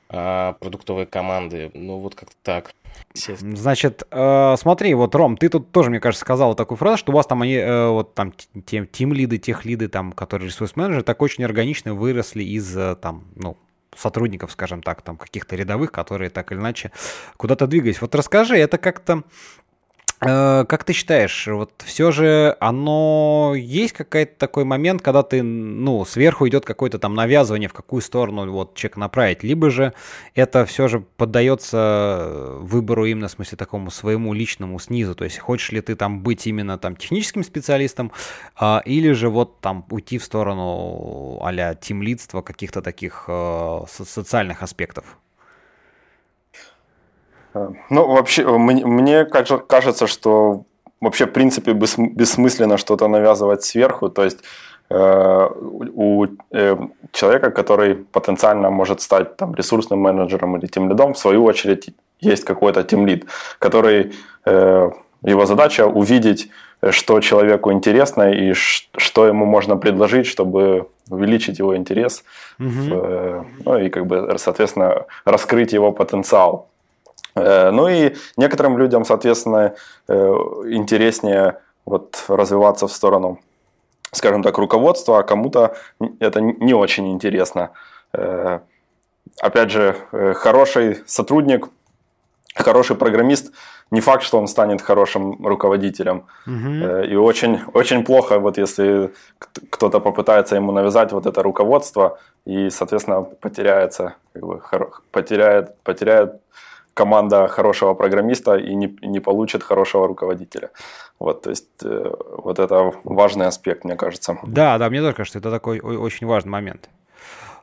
продуктовой 0.08 1.06
команды. 1.06 1.72
Ну, 1.74 1.98
вот 1.98 2.16
как-то 2.16 2.36
так. 2.44 2.74
Значит, 3.14 4.04
э, 4.12 4.56
смотри, 4.58 4.94
вот, 4.94 5.16
Ром, 5.16 5.38
ты 5.38 5.50
тут 5.50 5.72
тоже, 5.72 5.90
мне 5.90 6.00
кажется, 6.00 6.22
сказал 6.22 6.56
такую 6.56 6.78
фразу, 6.78 6.98
что 6.98 7.12
у 7.12 7.16
вас 7.16 7.26
там 7.26 7.42
они, 7.42 7.56
э, 7.56 7.88
вот 7.90 8.14
там 8.14 8.34
тем, 8.66 8.88
тим 8.88 9.14
лиды, 9.14 9.38
тех 9.38 9.66
лиды, 9.66 9.88
там, 9.88 10.12
которые 10.12 10.50
ресурс 10.50 10.76
менеджеры, 10.76 11.04
так 11.04 11.22
очень 11.22 11.44
органично 11.44 11.94
выросли 11.94 12.44
из, 12.44 12.76
э, 12.76 12.96
там, 12.96 13.26
ну, 13.36 13.58
сотрудников, 13.96 14.52
скажем 14.52 14.84
так, 14.84 15.02
там, 15.02 15.18
каких-то 15.18 15.56
рядовых, 15.56 15.92
которые 15.92 16.30
так 16.30 16.52
или 16.52 16.60
иначе 16.60 16.92
куда-то 17.38 17.68
двигались. 17.68 18.02
Вот 18.02 18.14
расскажи, 18.14 18.58
это 18.58 18.78
как-то 18.78 19.24
как 20.20 20.84
ты 20.84 20.94
считаешь, 20.94 21.48
вот 21.48 21.72
все 21.86 22.12
же 22.12 22.56
оно 22.60 23.54
есть 23.56 23.94
какой-то 23.94 24.34
такой 24.38 24.64
момент, 24.64 25.02
когда 25.02 25.24
ты, 25.24 25.44
ну, 25.44 26.06
сверху 26.06 26.48
идет 26.48 26.66
какое-то 26.66 27.00
там 27.00 27.16
навязывание, 27.16 27.68
в 27.70 27.74
какую 27.74 28.02
сторону 28.02 28.50
вот 28.52 28.76
человек 28.76 28.98
направить, 28.98 29.44
либо 29.44 29.70
же 29.70 29.94
это 30.34 30.66
все 30.66 30.88
же 30.88 31.02
поддается 31.02 32.56
выбору 32.60 33.06
именно, 33.06 33.28
в 33.28 33.32
смысле, 33.32 33.58
такому 33.58 33.92
своему 33.92 34.34
личному 34.34 34.80
снизу, 34.80 35.16
то 35.16 35.26
есть 35.26 35.38
хочешь 35.38 35.72
ли 35.72 35.82
ты 35.82 35.96
там 35.96 36.22
быть 36.22 36.48
именно 36.48 36.78
там 36.78 36.96
техническим 36.96 37.44
специалистом, 37.44 38.12
а, 38.56 38.82
или 38.86 39.12
же 39.12 39.30
вот 39.30 39.60
там 39.60 39.86
уйти 39.90 40.18
в 40.18 40.24
сторону 40.24 41.40
а-ля 41.44 41.76
тимлидства, 41.76 42.42
каких-то 42.42 42.82
таких 42.82 43.26
а, 43.28 43.86
социальных 43.88 44.64
аспектов? 44.64 45.18
Ну, 47.90 48.08
вообще, 48.08 48.46
мне 48.58 49.26
кажется, 49.26 50.08
что 50.08 50.66
вообще, 51.02 51.26
в 51.26 51.32
принципе, 51.32 51.74
бессмысленно 51.74 52.78
что-то 52.78 53.08
навязывать 53.08 53.64
сверху. 53.64 54.10
То 54.10 54.24
есть 54.24 54.40
э, 54.90 55.50
у 55.94 56.26
э, 56.52 56.78
человека, 57.12 57.52
который 57.52 57.96
потенциально 57.96 58.70
может 58.70 59.02
стать 59.02 59.38
там, 59.38 59.56
ресурсным 59.56 60.00
менеджером 60.00 60.58
или 60.58 60.68
тем 60.68 60.90
лидом, 60.90 61.14
в 61.14 61.18
свою 61.18 61.44
очередь 61.44 61.90
есть 62.20 62.44
какой-то 62.44 62.84
тем 62.84 63.08
лид, 63.08 63.26
который 63.60 64.14
э, 64.46 64.90
его 65.24 65.46
задача 65.46 65.88
увидеть, 65.88 66.50
что 66.92 67.20
человеку 67.20 67.72
интересно 67.72 68.32
и 68.32 68.54
что 68.54 69.28
ему 69.28 69.46
можно 69.46 69.78
предложить, 69.78 70.28
чтобы 70.28 70.88
увеличить 71.10 71.60
его 71.60 71.76
интерес, 71.76 72.24
угу. 72.60 72.70
в, 72.70 73.46
ну 73.66 73.78
и 73.78 73.90
как 73.90 74.06
бы, 74.06 74.38
соответственно, 74.38 75.06
раскрыть 75.26 75.74
его 75.74 75.92
потенциал. 75.92 76.70
Э, 77.36 77.72
ну 77.72 77.88
и 77.88 78.16
некоторым 78.38 78.78
людям, 78.78 79.06
соответственно, 79.06 79.76
э, 80.08 80.14
интереснее 80.14 81.60
вот 81.86 82.24
развиваться 82.28 82.88
в 82.88 82.92
сторону, 82.92 83.40
скажем 84.12 84.42
так, 84.42 84.58
руководства, 84.58 85.20
а 85.20 85.24
кому-то 85.24 85.76
это 86.20 86.42
не 86.42 86.74
очень 86.74 87.12
интересно. 87.12 87.72
Э, 88.14 88.60
опять 89.42 89.72
же, 89.72 89.96
хороший 90.36 91.04
сотрудник, 91.06 91.68
хороший 92.56 92.96
программист, 92.96 93.52
не 93.92 94.02
факт, 94.02 94.24
что 94.24 94.40
он 94.40 94.48
станет 94.48 94.82
хорошим 94.82 95.46
руководителем. 95.46 96.26
Угу. 96.48 97.04
И 97.04 97.16
очень, 97.16 97.60
очень 97.74 98.04
плохо, 98.04 98.40
вот 98.40 98.58
если 98.58 99.14
кто-то 99.70 100.00
попытается 100.00 100.56
ему 100.56 100.72
навязать 100.72 101.12
вот 101.12 101.28
это 101.28 101.44
руководство, 101.44 102.18
и, 102.46 102.72
соответственно, 102.72 103.22
потеряется, 103.22 104.16
как 104.34 104.44
бы, 104.44 104.62
потеряет, 105.12 105.78
потеряет 105.84 106.42
команда 106.96 107.48
хорошего 107.48 107.94
программиста 107.94 108.56
и 108.56 108.74
не, 108.74 108.98
не 109.02 109.20
получит 109.20 109.64
хорошего 109.64 110.08
руководителя. 110.08 110.70
Вот, 111.20 111.42
то 111.44 111.50
есть, 111.50 111.68
э, 111.84 112.14
вот 112.38 112.58
это 112.58 112.94
важный 113.04 113.46
аспект, 113.46 113.84
мне 113.84 113.96
кажется. 113.96 114.38
Да, 114.44 114.78
да, 114.78 114.90
мне 114.90 115.02
тоже 115.02 115.14
кажется, 115.14 115.40
это 115.40 115.52
такой 115.52 115.80
очень 115.80 116.26
важный 116.26 116.52
момент. 116.52 116.90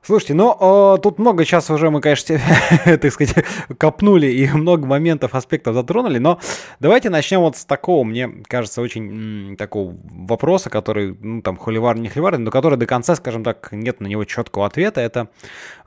Слушайте, 0.04 0.34
ну, 0.34 0.96
э, 0.96 0.98
тут 1.00 1.20
много 1.20 1.44
сейчас 1.44 1.70
уже 1.70 1.88
мы, 1.88 2.00
конечно, 2.00 2.36
так 2.84 3.12
сказать, 3.12 3.44
копнули 3.78 4.26
и 4.26 4.48
много 4.48 4.84
моментов, 4.84 5.36
аспектов 5.36 5.76
затронули, 5.76 6.18
но 6.18 6.40
давайте 6.80 7.08
начнем 7.08 7.38
вот 7.38 7.56
с 7.56 7.64
такого, 7.64 8.02
мне 8.02 8.28
кажется, 8.48 8.82
очень 8.82 9.56
такого 9.56 9.96
вопроса, 10.02 10.70
который, 10.70 11.16
ну, 11.20 11.40
там, 11.40 11.56
холиварный, 11.56 12.02
не 12.02 12.08
холиварный, 12.08 12.40
но 12.40 12.50
который 12.50 12.76
до 12.78 12.86
конца, 12.86 13.14
скажем 13.14 13.44
так, 13.44 13.68
нет 13.70 14.00
на 14.00 14.08
него 14.08 14.24
четкого 14.24 14.66
ответа, 14.66 15.00
это 15.00 15.28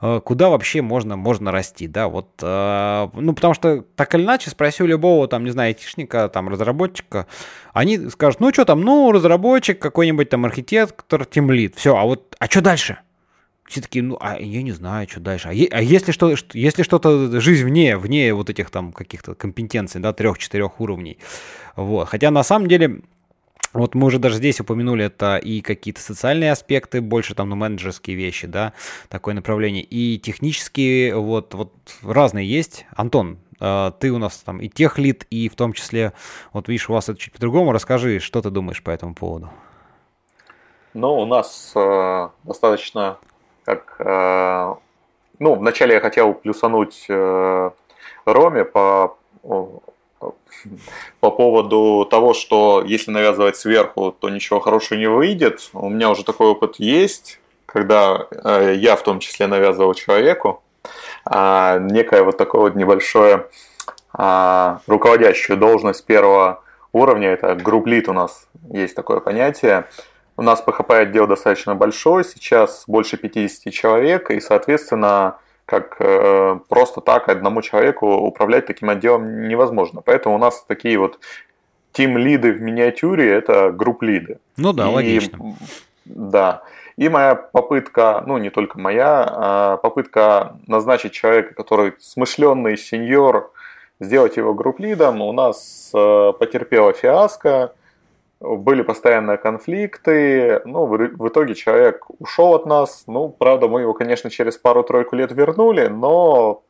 э, 0.00 0.22
куда 0.24 0.48
вообще 0.48 0.80
можно, 0.80 1.16
можно 1.16 1.52
расти, 1.52 1.86
да, 1.86 2.08
вот, 2.08 2.28
э, 2.40 3.08
ну, 3.12 3.34
потому 3.34 3.52
что 3.52 3.84
так 3.96 4.14
или 4.14 4.22
иначе, 4.22 4.48
спроси 4.48 4.82
у 4.82 4.86
любого, 4.86 5.28
там, 5.28 5.44
не 5.44 5.50
знаю, 5.50 5.68
айтишника, 5.68 6.30
там, 6.30 6.48
разработчика, 6.48 7.26
они 7.74 8.08
скажут, 8.08 8.40
ну, 8.40 8.50
что 8.50 8.64
там, 8.64 8.80
ну, 8.80 9.12
разработчик, 9.12 9.78
какой-нибудь 9.78 10.30
там 10.30 10.46
архитектор, 10.46 11.26
тимлит, 11.26 11.74
все, 11.76 11.94
а 11.94 12.04
вот, 12.04 12.34
а 12.38 12.46
что 12.46 12.62
дальше? 12.62 12.96
Все 13.68 13.80
такие, 13.80 14.02
ну, 14.02 14.16
а 14.20 14.38
я 14.38 14.62
не 14.62 14.72
знаю, 14.72 15.08
что 15.08 15.20
дальше. 15.20 15.48
А, 15.48 15.52
е- 15.52 15.68
а 15.70 15.82
если, 15.82 16.12
что, 16.12 16.34
если 16.52 16.82
что-то, 16.82 17.40
жизнь 17.40 17.64
вне, 17.64 17.96
вне 17.96 18.32
вот 18.32 18.50
этих 18.50 18.70
там 18.70 18.92
каких-то 18.92 19.34
компетенций, 19.34 20.00
да, 20.00 20.12
трех-четырех 20.12 20.80
уровней. 20.80 21.18
Вот. 21.74 22.08
Хотя 22.08 22.30
на 22.30 22.42
самом 22.42 22.68
деле, 22.68 23.02
вот 23.72 23.94
мы 23.94 24.06
уже 24.06 24.18
даже 24.18 24.36
здесь 24.36 24.60
упомянули, 24.60 25.04
это 25.04 25.36
и 25.36 25.60
какие-то 25.60 26.00
социальные 26.00 26.52
аспекты, 26.52 27.00
больше 27.00 27.34
там, 27.34 27.50
ну, 27.50 27.56
менеджерские 27.56 28.16
вещи, 28.16 28.46
да, 28.46 28.72
такое 29.08 29.34
направление, 29.34 29.82
и 29.82 30.18
технические, 30.18 31.16
вот, 31.16 31.54
вот 31.54 31.72
разные 32.02 32.48
есть. 32.48 32.86
Антон, 32.94 33.38
а, 33.60 33.90
ты 33.90 34.12
у 34.12 34.18
нас 34.18 34.38
там 34.38 34.60
и 34.60 34.68
тех 34.68 34.98
лид, 34.98 35.26
и 35.30 35.48
в 35.48 35.56
том 35.56 35.72
числе, 35.72 36.12
вот 36.52 36.68
видишь, 36.68 36.88
у 36.88 36.92
вас 36.92 37.08
это 37.08 37.18
чуть 37.18 37.32
по-другому. 37.32 37.72
Расскажи, 37.72 38.20
что 38.20 38.40
ты 38.40 38.50
думаешь 38.50 38.82
по 38.82 38.90
этому 38.90 39.14
поводу? 39.14 39.50
Ну, 40.94 41.14
у 41.18 41.26
нас 41.26 41.72
э, 41.74 42.28
достаточно 42.44 43.18
как, 43.66 43.96
э, 43.98 44.74
ну, 45.40 45.54
вначале 45.56 45.94
я 45.94 46.00
хотел 46.00 46.32
плюсануть 46.34 47.04
э, 47.08 47.70
Роме 48.24 48.64
по, 48.64 49.18
по 49.42 51.30
поводу 51.30 52.06
того, 52.08 52.32
что 52.32 52.82
если 52.86 53.10
навязывать 53.10 53.56
сверху, 53.56 54.12
то 54.12 54.28
ничего 54.28 54.60
хорошего 54.60 54.98
не 54.98 55.08
выйдет. 55.08 55.68
У 55.72 55.88
меня 55.88 56.10
уже 56.10 56.24
такой 56.24 56.46
опыт 56.46 56.76
есть, 56.76 57.40
когда 57.66 58.28
э, 58.30 58.74
я 58.76 58.94
в 58.94 59.02
том 59.02 59.18
числе 59.18 59.48
навязывал 59.48 59.94
человеку 59.94 60.62
а, 61.24 61.78
некое 61.80 62.22
вот 62.22 62.36
такое 62.38 62.60
вот 62.62 62.76
небольшое 62.76 63.46
а, 64.12 64.80
руководящую 64.86 65.58
должность 65.58 66.06
первого 66.06 66.62
уровня, 66.92 67.30
это 67.30 67.56
групплит 67.56 68.08
у 68.08 68.12
нас 68.12 68.46
есть 68.70 68.94
такое 68.94 69.18
понятие, 69.18 69.86
у 70.36 70.42
нас 70.42 70.62
PHP 70.64 70.94
отдел 70.94 71.26
достаточно 71.26 71.74
большой, 71.74 72.24
сейчас 72.24 72.84
больше 72.86 73.16
50 73.16 73.72
человек, 73.72 74.30
и, 74.30 74.40
соответственно, 74.40 75.38
как 75.64 75.96
э, 75.98 76.58
просто 76.68 77.00
так 77.00 77.28
одному 77.28 77.62
человеку 77.62 78.06
управлять 78.06 78.66
таким 78.66 78.90
отделом 78.90 79.48
невозможно. 79.48 80.02
Поэтому 80.04 80.36
у 80.36 80.38
нас 80.38 80.64
такие 80.66 80.98
вот 80.98 81.18
тим-лиды 81.92 82.52
в 82.52 82.60
миниатюре– 82.60 83.30
это 83.32 83.72
групп-лиды. 83.72 84.38
Ну 84.56 84.72
да, 84.72 84.88
и, 84.90 84.94
логично. 84.94 85.56
Да. 86.04 86.62
И 86.96 87.08
моя 87.08 87.34
попытка, 87.34 88.22
ну 88.26 88.38
не 88.38 88.50
только 88.50 88.78
моя, 88.78 89.26
а 89.28 89.76
попытка 89.78 90.56
назначить 90.66 91.12
человека, 91.12 91.54
который 91.54 91.94
смышленный 91.98 92.76
сеньор, 92.76 93.52
сделать 93.98 94.36
его 94.36 94.52
групп-лидом, 94.54 95.22
у 95.22 95.32
нас 95.32 95.90
э, 95.94 96.32
потерпела 96.38 96.92
фиаско– 96.92 97.72
были 98.40 98.82
постоянные 98.82 99.38
конфликты, 99.38 100.60
ну, 100.64 100.86
в 100.86 101.28
итоге 101.28 101.54
человек 101.54 102.04
ушел 102.20 102.54
от 102.54 102.66
нас, 102.66 103.04
ну, 103.06 103.28
правда, 103.28 103.68
мы 103.68 103.80
его, 103.82 103.94
конечно, 103.94 104.30
через 104.30 104.58
пару-тройку 104.58 105.16
лет 105.16 105.32
вернули, 105.32 105.86
но, 105.86 106.62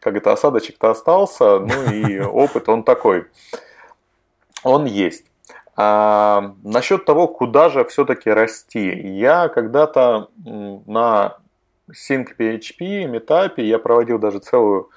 как 0.00 0.16
это, 0.16 0.32
осадочек-то 0.32 0.90
остался, 0.90 1.60
ну, 1.60 1.92
и 1.92 2.18
опыт 2.20 2.68
он 2.68 2.82
такой, 2.82 3.26
он 4.64 4.84
есть. 4.84 5.26
А, 5.76 6.54
насчет 6.64 7.04
того, 7.04 7.28
куда 7.28 7.68
же 7.68 7.84
все-таки 7.84 8.28
расти, 8.30 8.90
я 8.90 9.48
когда-то 9.48 10.28
на 10.44 11.38
SyncPHP, 11.90 13.06
метапе, 13.06 13.64
я 13.64 13.78
проводил 13.78 14.18
даже 14.18 14.40
целую 14.40 14.90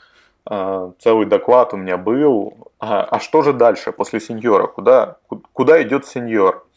а, 0.46 0.92
целый 1.00 1.26
доклад 1.26 1.74
у 1.74 1.78
меня 1.78 1.98
был. 1.98 2.65
А, 2.80 3.04
а 3.04 3.20
что 3.20 3.42
же 3.42 3.54
дальше 3.54 3.92
после 3.92 4.20
сеньора? 4.20 4.68
Куда, 4.68 5.18
куда 5.54 5.82
идет 5.82 6.06
сеньор? 6.06 6.68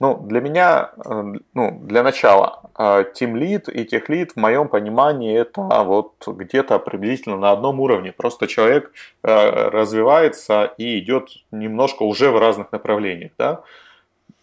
Ну, 0.00 0.16
для 0.16 0.40
меня, 0.40 0.90
э, 1.04 1.22
ну, 1.54 1.80
для 1.82 2.02
начала, 2.02 2.62
Team 2.76 3.34
Lead 3.34 3.70
и 3.70 3.84
Tech 3.84 4.06
Lead 4.08 4.30
в 4.34 4.36
моем 4.36 4.68
понимании 4.68 5.38
это 5.38 5.62
вот 5.84 6.14
где-то 6.26 6.78
приблизительно 6.80 7.36
на 7.36 7.52
одном 7.52 7.80
уровне. 7.80 8.12
Просто 8.12 8.46
человек 8.48 8.92
э, 9.22 9.68
развивается 9.70 10.74
и 10.78 10.98
идет 10.98 11.28
немножко 11.52 12.02
уже 12.02 12.30
в 12.30 12.38
разных 12.38 12.72
направлениях, 12.72 13.32
да. 13.38 13.62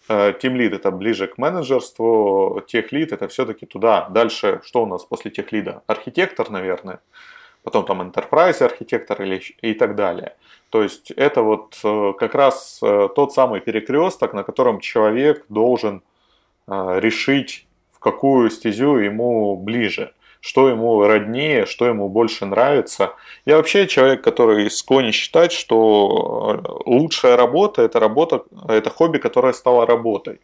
Team 0.09 0.57
Lead 0.57 0.75
это 0.75 0.91
ближе 0.91 1.27
к 1.27 1.37
менеджерству, 1.37 2.63
Tech 2.67 2.89
Lead 2.91 3.13
это 3.13 3.27
все-таки 3.27 3.65
туда. 3.65 4.09
Дальше 4.09 4.59
что 4.63 4.83
у 4.83 4.85
нас 4.85 5.05
после 5.05 5.31
Tech 5.31 5.49
Lead? 5.51 5.81
Архитектор, 5.87 6.49
наверное 6.49 6.99
потом 7.63 7.86
там 7.86 8.02
enterprise 8.02 8.62
архитектор 8.63 9.21
или, 9.21 9.41
и 9.62 9.74
так 9.74 9.95
далее. 9.95 10.36
То 10.69 10.84
есть 10.84 11.12
это 11.12 11.41
вот 11.41 11.78
э, 11.84 12.13
как 12.17 12.34
раз 12.34 12.80
э, 12.82 13.10
тот 13.15 13.34
самый 13.34 13.60
перекресток, 13.60 14.34
на 14.34 14.43
котором 14.43 14.80
человек 14.80 15.45
должен 15.50 16.02
э, 16.67 17.00
решить, 17.00 17.67
в 17.93 18.00
какую 18.00 18.50
стезю 18.50 18.95
ему 18.95 19.58
ближе, 19.58 20.13
что 20.39 20.69
ему 20.69 21.04
роднее, 21.06 21.65
что 21.65 21.86
ему 21.86 22.08
больше 22.08 22.45
нравится. 22.45 23.13
Я 23.45 23.58
вообще 23.58 23.86
человек, 23.86 24.24
который 24.24 24.71
склонен 24.71 25.12
считать, 25.12 25.52
что 25.52 26.82
лучшая 26.86 27.36
работа– 27.36 27.82
это 27.84 28.00
работа, 28.00 28.43
это 28.67 28.89
хобби, 28.89 29.17
которое 29.17 29.54
стало 29.54 29.86
работой. 29.86 30.39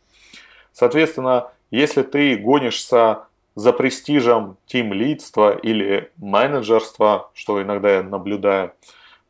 Соответственно, 0.73 1.51
если 1.71 2.03
ты 2.03 2.36
гонишься 2.36 3.26
за 3.57 3.73
престижем 3.73 4.55
тим-лидства 4.67 5.57
или 5.57 6.11
менеджерства, 6.17 7.31
что 7.33 7.59
иногда 7.59 7.95
я 7.95 8.03
наблюдаю, 8.03 8.73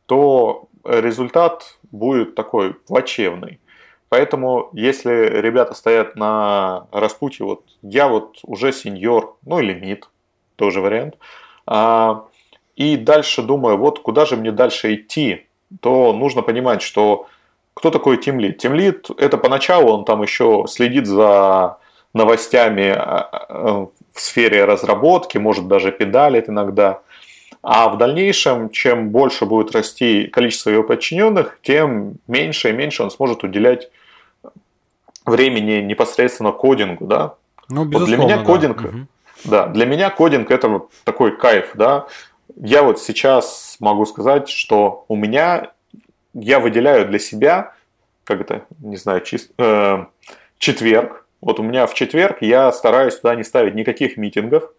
то 0.04 0.68
результат 0.84 1.78
будет 1.92 2.34
такой 2.34 2.74
плачевный. 2.74 3.58
Поэтому, 4.10 4.68
если 4.74 5.10
ребята 5.40 5.72
стоят 5.72 6.14
на 6.14 6.88
распутье, 6.92 7.46
вот 7.46 7.62
я 7.80 8.08
вот 8.08 8.40
уже 8.42 8.70
сеньор, 8.70 9.38
ну 9.46 9.60
или 9.60 9.72
мид, 9.72 10.10
тоже 10.56 10.82
вариант, 10.82 11.16
а, 11.66 12.26
и 12.76 12.98
дальше 12.98 13.40
думаю, 13.40 13.78
вот 13.78 14.00
куда 14.00 14.26
же 14.26 14.36
мне 14.36 14.52
дальше 14.52 14.94
идти, 14.94 15.46
то 15.80 16.12
нужно 16.12 16.42
понимать, 16.42 16.82
что 16.82 17.28
кто 17.72 17.90
такой 17.90 18.18
тимлид? 18.18 18.58
Тимлид 18.58 19.08
это 19.16 19.38
поначалу 19.38 19.90
он 19.90 20.04
там 20.04 20.20
еще 20.20 20.66
следит 20.68 21.06
за 21.06 21.78
новостями 22.12 22.88
а, 22.88 23.28
а, 23.30 23.88
в 24.18 24.20
сфере 24.20 24.64
разработки, 24.64 25.38
может 25.38 25.68
даже 25.68 25.92
педалит 25.92 26.48
иногда. 26.48 27.00
А 27.62 27.88
в 27.88 27.98
дальнейшем, 27.98 28.70
чем 28.70 29.10
больше 29.10 29.46
будет 29.46 29.72
расти 29.72 30.26
количество 30.26 30.70
его 30.70 30.82
подчиненных, 30.82 31.58
тем 31.62 32.14
меньше 32.26 32.70
и 32.70 32.72
меньше 32.72 33.02
он 33.02 33.10
сможет 33.10 33.44
уделять 33.44 33.90
времени 35.24 35.80
непосредственно 35.80 36.52
кодингу, 36.52 37.06
да. 37.06 37.34
Ну, 37.68 37.84
вот 37.84 38.06
для 38.06 38.16
меня 38.16 38.38
кодинг, 38.42 38.82
да. 38.82 38.90
да, 39.44 39.66
для 39.66 39.86
меня 39.86 40.10
кодинг 40.10 40.50
это 40.50 40.82
такой 41.04 41.36
кайф, 41.36 41.70
да. 41.74 42.06
Я 42.56 42.82
вот 42.82 43.00
сейчас 43.00 43.76
могу 43.78 44.04
сказать, 44.06 44.48
что 44.48 45.04
у 45.08 45.16
меня 45.16 45.70
я 46.34 46.58
выделяю 46.58 47.06
для 47.06 47.18
себя, 47.18 47.74
как 48.24 48.40
это, 48.40 48.64
не 48.80 48.96
знаю, 48.96 49.20
чист, 49.20 49.52
э, 49.58 50.04
четверг, 50.58 51.24
вот 51.40 51.60
у 51.60 51.62
меня 51.62 51.86
в 51.86 51.94
четверг 51.94 52.38
я 52.40 52.72
стараюсь 52.72 53.16
туда 53.16 53.34
не 53.34 53.44
ставить 53.44 53.74
никаких 53.74 54.16
митингов. 54.16 54.72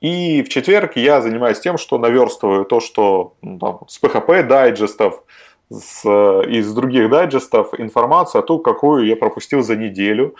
И 0.00 0.42
в 0.42 0.48
четверг 0.48 0.96
я 0.96 1.20
занимаюсь 1.20 1.60
тем, 1.60 1.78
что 1.78 1.96
наверстываю 1.96 2.64
то, 2.64 2.80
что 2.80 3.34
ну, 3.40 3.58
там, 3.58 3.80
с 3.88 4.02
PHP 4.02 4.42
дайджестов, 4.42 5.22
с, 5.70 6.04
из 6.04 6.74
других 6.74 7.08
дайджестов 7.08 7.78
информацию 7.78 8.40
о 8.40 8.42
том, 8.42 8.60
какую 8.60 9.06
я 9.06 9.14
пропустил 9.14 9.62
за 9.62 9.76
неделю. 9.76 10.34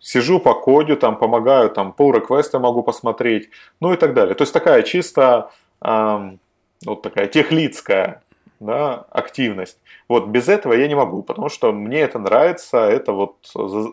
Сижу 0.00 0.40
по 0.40 0.52
коду, 0.54 0.96
там 0.96 1.16
помогаю, 1.16 1.70
там 1.70 1.94
pull 1.96 2.12
реквесты 2.12 2.58
могу 2.58 2.82
посмотреть, 2.82 3.50
ну 3.80 3.94
и 3.94 3.96
так 3.96 4.14
далее. 4.14 4.34
То 4.34 4.42
есть 4.42 4.52
такая 4.52 4.82
чисто 4.82 5.50
эм, 5.80 6.40
вот 6.84 7.02
такая 7.02 7.28
техлицкая 7.28 8.23
да, 8.64 9.06
активность. 9.10 9.78
Вот 10.08 10.26
без 10.26 10.48
этого 10.48 10.72
я 10.72 10.88
не 10.88 10.94
могу, 10.94 11.22
потому 11.22 11.48
что 11.48 11.72
мне 11.72 12.00
это 12.00 12.18
нравится, 12.18 12.78
это 12.78 13.12
вот 13.12 13.36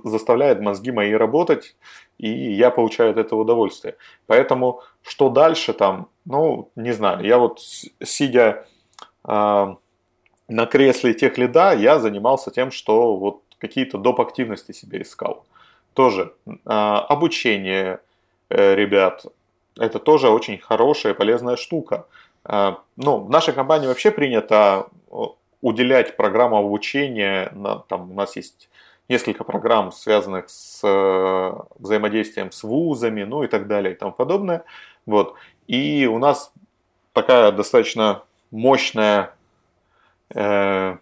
заставляет 0.03 0.61
мозги 0.61 0.91
мои 0.91 1.13
работать, 1.13 1.75
и 2.17 2.29
я 2.29 2.71
получаю 2.71 3.11
от 3.11 3.17
этого 3.17 3.41
удовольствие. 3.41 3.95
Поэтому 4.27 4.81
что 5.03 5.29
дальше 5.29 5.73
там, 5.73 6.07
ну, 6.25 6.69
не 6.75 6.91
знаю, 6.91 7.25
я 7.25 7.37
вот 7.37 7.59
сидя 8.03 8.67
э, 9.27 9.75
на 10.47 10.65
кресле 10.65 11.13
тех 11.13 11.37
лида, 11.37 11.73
я 11.73 11.99
занимался 11.99 12.51
тем, 12.51 12.71
что 12.71 13.15
вот 13.15 13.41
какие-то 13.57 13.97
доп. 13.97 14.19
активности 14.21 14.71
себе 14.71 15.01
искал. 15.01 15.45
Тоже 15.93 16.33
э, 16.45 16.49
обучение 16.65 17.99
э, 18.49 18.75
ребят, 18.75 19.25
это 19.77 19.99
тоже 19.99 20.29
очень 20.29 20.57
хорошая 20.57 21.13
и 21.13 21.15
полезная 21.17 21.55
штука. 21.55 22.05
Э, 22.45 22.75
ну, 22.97 23.17
в 23.19 23.29
нашей 23.29 23.53
компании 23.53 23.87
вообще 23.87 24.11
принято 24.11 24.87
уделять 25.61 26.17
программам 26.17 26.65
обучения, 26.65 27.53
там 27.87 28.11
у 28.11 28.13
нас 28.13 28.35
есть 28.35 28.69
несколько 29.09 29.43
программ, 29.43 29.91
связанных 29.91 30.49
с 30.49 30.81
э, 30.83 31.53
взаимодействием 31.77 32.51
с 32.51 32.63
вузами, 32.63 33.23
ну 33.23 33.43
и 33.43 33.47
так 33.47 33.67
далее 33.67 33.93
и 33.93 33.97
тому 33.97 34.11
подобное. 34.11 34.63
Вот. 35.05 35.35
И 35.67 36.07
у 36.11 36.17
нас 36.17 36.53
такая 37.13 37.51
достаточно 37.51 38.23
мощная 38.51 39.33
э, 40.33 40.97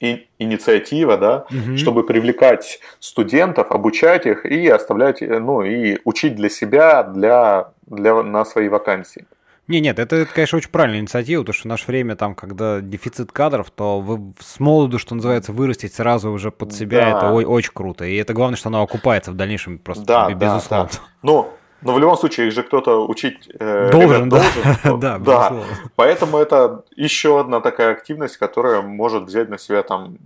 и, 0.00 0.28
инициатива, 0.38 1.16
да, 1.16 1.46
угу. 1.50 1.76
чтобы 1.76 2.04
привлекать 2.04 2.80
студентов, 3.00 3.70
обучать 3.70 4.26
их 4.26 4.46
и 4.46 4.68
оставлять, 4.68 5.20
ну 5.20 5.62
и 5.62 5.98
учить 6.04 6.36
для 6.36 6.48
себя, 6.48 7.02
для, 7.02 7.72
для 7.86 8.22
на 8.22 8.44
свои 8.44 8.68
вакансии. 8.68 9.26
Не, 9.66 9.80
нет, 9.80 9.98
это, 9.98 10.16
это, 10.16 10.32
конечно, 10.32 10.58
очень 10.58 10.70
правильная 10.70 11.00
инициатива, 11.00 11.40
потому 11.40 11.54
что 11.54 11.62
в 11.62 11.68
наше 11.68 11.86
время, 11.86 12.16
там, 12.16 12.34
когда 12.34 12.80
дефицит 12.80 13.32
кадров, 13.32 13.70
то 13.70 14.00
вы 14.00 14.34
с 14.38 14.60
молоду, 14.60 14.98
что 14.98 15.14
называется, 15.14 15.52
вырастить 15.52 15.94
сразу 15.94 16.30
уже 16.30 16.50
под 16.50 16.74
себя, 16.74 17.00
да. 17.00 17.16
это 17.16 17.32
ой, 17.32 17.44
очень 17.44 17.72
круто. 17.72 18.04
И 18.04 18.14
это 18.16 18.34
главное, 18.34 18.56
что 18.56 18.68
оно 18.68 18.82
окупается 18.82 19.32
в 19.32 19.36
дальнейшем 19.36 19.78
просто, 19.78 20.04
да, 20.04 20.30
безусловно. 20.30 20.90
Да, 20.92 20.98
да. 20.98 21.04
Ну, 21.22 21.50
но 21.80 21.92
в 21.92 21.98
любом 21.98 22.16
случае 22.16 22.48
их 22.48 22.52
же 22.52 22.62
кто-то 22.62 23.06
учить 23.06 23.48
э, 23.58 23.90
должен, 23.90 24.28
да. 24.28 24.42
должен. 24.84 25.00
да, 25.00 25.18
да. 25.18 25.52
Поэтому 25.96 26.38
это 26.38 26.84
еще 26.96 27.40
одна 27.40 27.60
такая 27.60 27.92
активность, 27.92 28.36
которая 28.38 28.82
может 28.82 29.24
взять 29.24 29.48
на 29.48 29.58
себя 29.58 29.82
там 29.82 30.16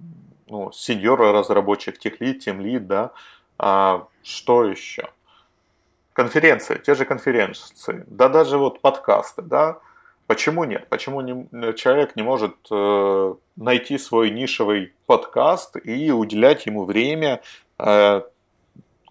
ну, 0.48 0.70
сеньора 0.72 1.32
разработчик, 1.32 1.98
техлит, 1.98 2.40
темлит, 2.40 2.86
да. 2.86 3.10
А 3.58 4.06
что 4.22 4.64
еще? 4.64 5.08
Конференции, 6.18 6.82
те 6.84 6.94
же 6.96 7.04
конференции, 7.04 8.04
да 8.08 8.28
даже 8.28 8.58
вот 8.58 8.80
подкасты, 8.80 9.40
да, 9.40 9.78
почему 10.26 10.64
нет? 10.64 10.88
Почему 10.88 11.20
не, 11.20 11.72
человек 11.74 12.16
не 12.16 12.24
может 12.24 12.54
э, 12.72 13.34
найти 13.56 13.98
свой 13.98 14.30
нишевый 14.30 14.92
подкаст 15.06 15.76
и 15.76 16.10
уделять 16.10 16.66
ему 16.66 16.84
время, 16.84 17.40
э, 17.78 18.22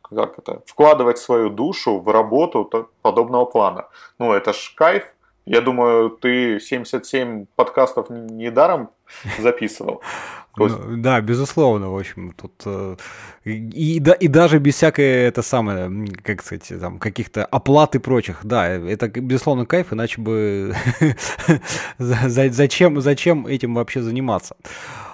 как 0.02 0.39
это, 0.39 0.62
вкладывать 0.65 1.17
свою 1.17 1.50
душу 1.50 2.00
в 2.00 2.12
работу 2.12 2.89
подобного 3.02 3.46
плана? 3.46 3.86
Ну, 4.20 4.34
это 4.34 4.52
ж 4.52 4.74
кайф, 4.76 5.04
я 5.46 5.62
думаю, 5.62 6.10
ты 6.10 6.60
77 6.60 7.46
подкастов 7.56 8.10
недаром 8.10 8.89
записывал. 9.39 10.02
Ну, 10.58 10.98
да, 10.98 11.22
безусловно, 11.22 11.91
в 11.91 11.98
общем, 11.98 12.34
тут 12.34 12.54
э, 12.65 12.96
и, 13.43 14.00
да, 14.00 14.13
и 14.13 14.28
даже 14.28 14.58
без 14.58 14.74
всякой 14.74 15.06
это 15.06 15.43
самое, 15.43 16.08
как 16.24 16.43
сказать, 16.43 16.67
там 16.80 16.98
каких-то 16.98 17.46
оплат 17.46 17.93
и 17.96 18.00
прочих, 18.00 18.39
да, 18.43 18.67
это 18.67 19.08
безусловно 19.08 19.67
кайф, 19.67 19.93
иначе 19.93 20.20
бы 20.20 20.74
зачем, 22.00 23.02
зачем 23.02 23.46
этим 23.46 23.76
вообще 23.76 24.02
заниматься? 24.02 24.56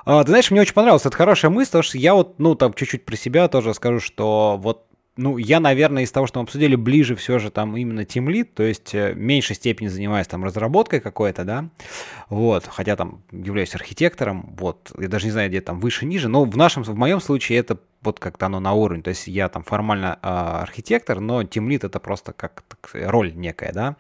А, 0.06 0.24
ты 0.24 0.30
знаешь, 0.30 0.50
мне 0.50 0.62
очень 0.62 0.74
понравилась 0.74 1.06
эта 1.06 1.16
хорошая 1.16 1.52
мысль, 1.52 1.72
потому 1.72 1.84
что 1.84 1.98
я 1.98 2.14
вот, 2.14 2.40
ну, 2.40 2.56
там 2.56 2.74
чуть-чуть 2.74 3.06
про 3.06 3.16
себя 3.18 3.48
тоже 3.50 3.74
скажу, 3.74 4.00
что 4.00 4.58
вот 4.62 4.86
ну, 5.16 5.38
я, 5.38 5.60
наверное, 5.60 6.04
из 6.04 6.12
того, 6.12 6.26
что 6.26 6.40
мы 6.40 6.44
обсудили, 6.44 6.76
ближе 6.76 7.16
все 7.16 7.38
же 7.38 7.52
там 7.52 7.78
именно 7.78 8.04
тимлит, 8.04 8.54
то 8.56 8.64
есть 8.64 8.96
э, 8.96 9.14
в 9.14 9.18
меньшей 9.18 9.56
степени 9.56 9.88
занимаюсь 9.88 10.28
там 10.28 10.44
разработкой 10.44 11.02
какой-то, 11.02 11.44
да, 11.44 11.70
вот, 12.30 12.66
хотя 12.68 12.96
там 12.96 13.22
являюсь 13.32 13.76
архитектором, 13.76 14.56
вот, 14.58 14.92
я 14.98 15.08
даже 15.08 15.26
не 15.26 15.32
знаю, 15.32 15.50
где 15.50 15.62
там 15.62 15.80
выше-ниже, 15.80 16.30
но 16.30 16.46
в 16.46 16.58
нашем, 16.58 16.84
в 16.84 16.96
моем 16.96 17.22
случае 17.22 17.60
это 17.60 17.78
вот 18.02 18.20
как-то 18.20 18.48
оно 18.48 18.60
на 18.60 18.74
уровне, 18.74 19.04
то 19.04 19.10
есть 19.10 19.28
я 19.28 19.50
там 19.50 19.64
формально 19.64 20.18
э, 20.22 20.28
архитектор, 20.28 21.20
но 21.20 21.44
тимлит 21.44 21.84
это 21.84 22.00
просто 22.00 22.34
как 22.34 22.64
роль 22.94 23.34
некая, 23.36 23.72
да, 23.72 23.96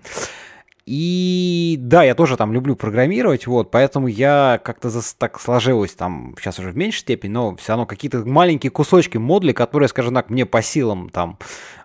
и 0.85 1.77
да, 1.79 2.03
я 2.03 2.13
тоже 2.13 2.35
там 2.35 2.51
люблю 2.51 2.75
программировать, 2.75 3.47
вот, 3.47 3.71
поэтому 3.71 4.07
я 4.07 4.59
как-то 4.63 4.91
так 5.17 5.39
сложилось 5.39 5.93
там, 5.93 6.35
сейчас 6.37 6.59
уже 6.59 6.71
в 6.71 6.77
меньшей 6.77 6.99
степени, 6.99 7.31
но 7.31 7.55
все 7.55 7.69
равно 7.69 7.85
какие-то 7.85 8.25
маленькие 8.25 8.69
кусочки 8.69 9.17
модулей, 9.17 9.53
которые, 9.53 9.87
скажем 9.87 10.13
так, 10.13 10.29
мне 10.29 10.45
по 10.45 10.61
силам 10.61 11.09
там 11.09 11.37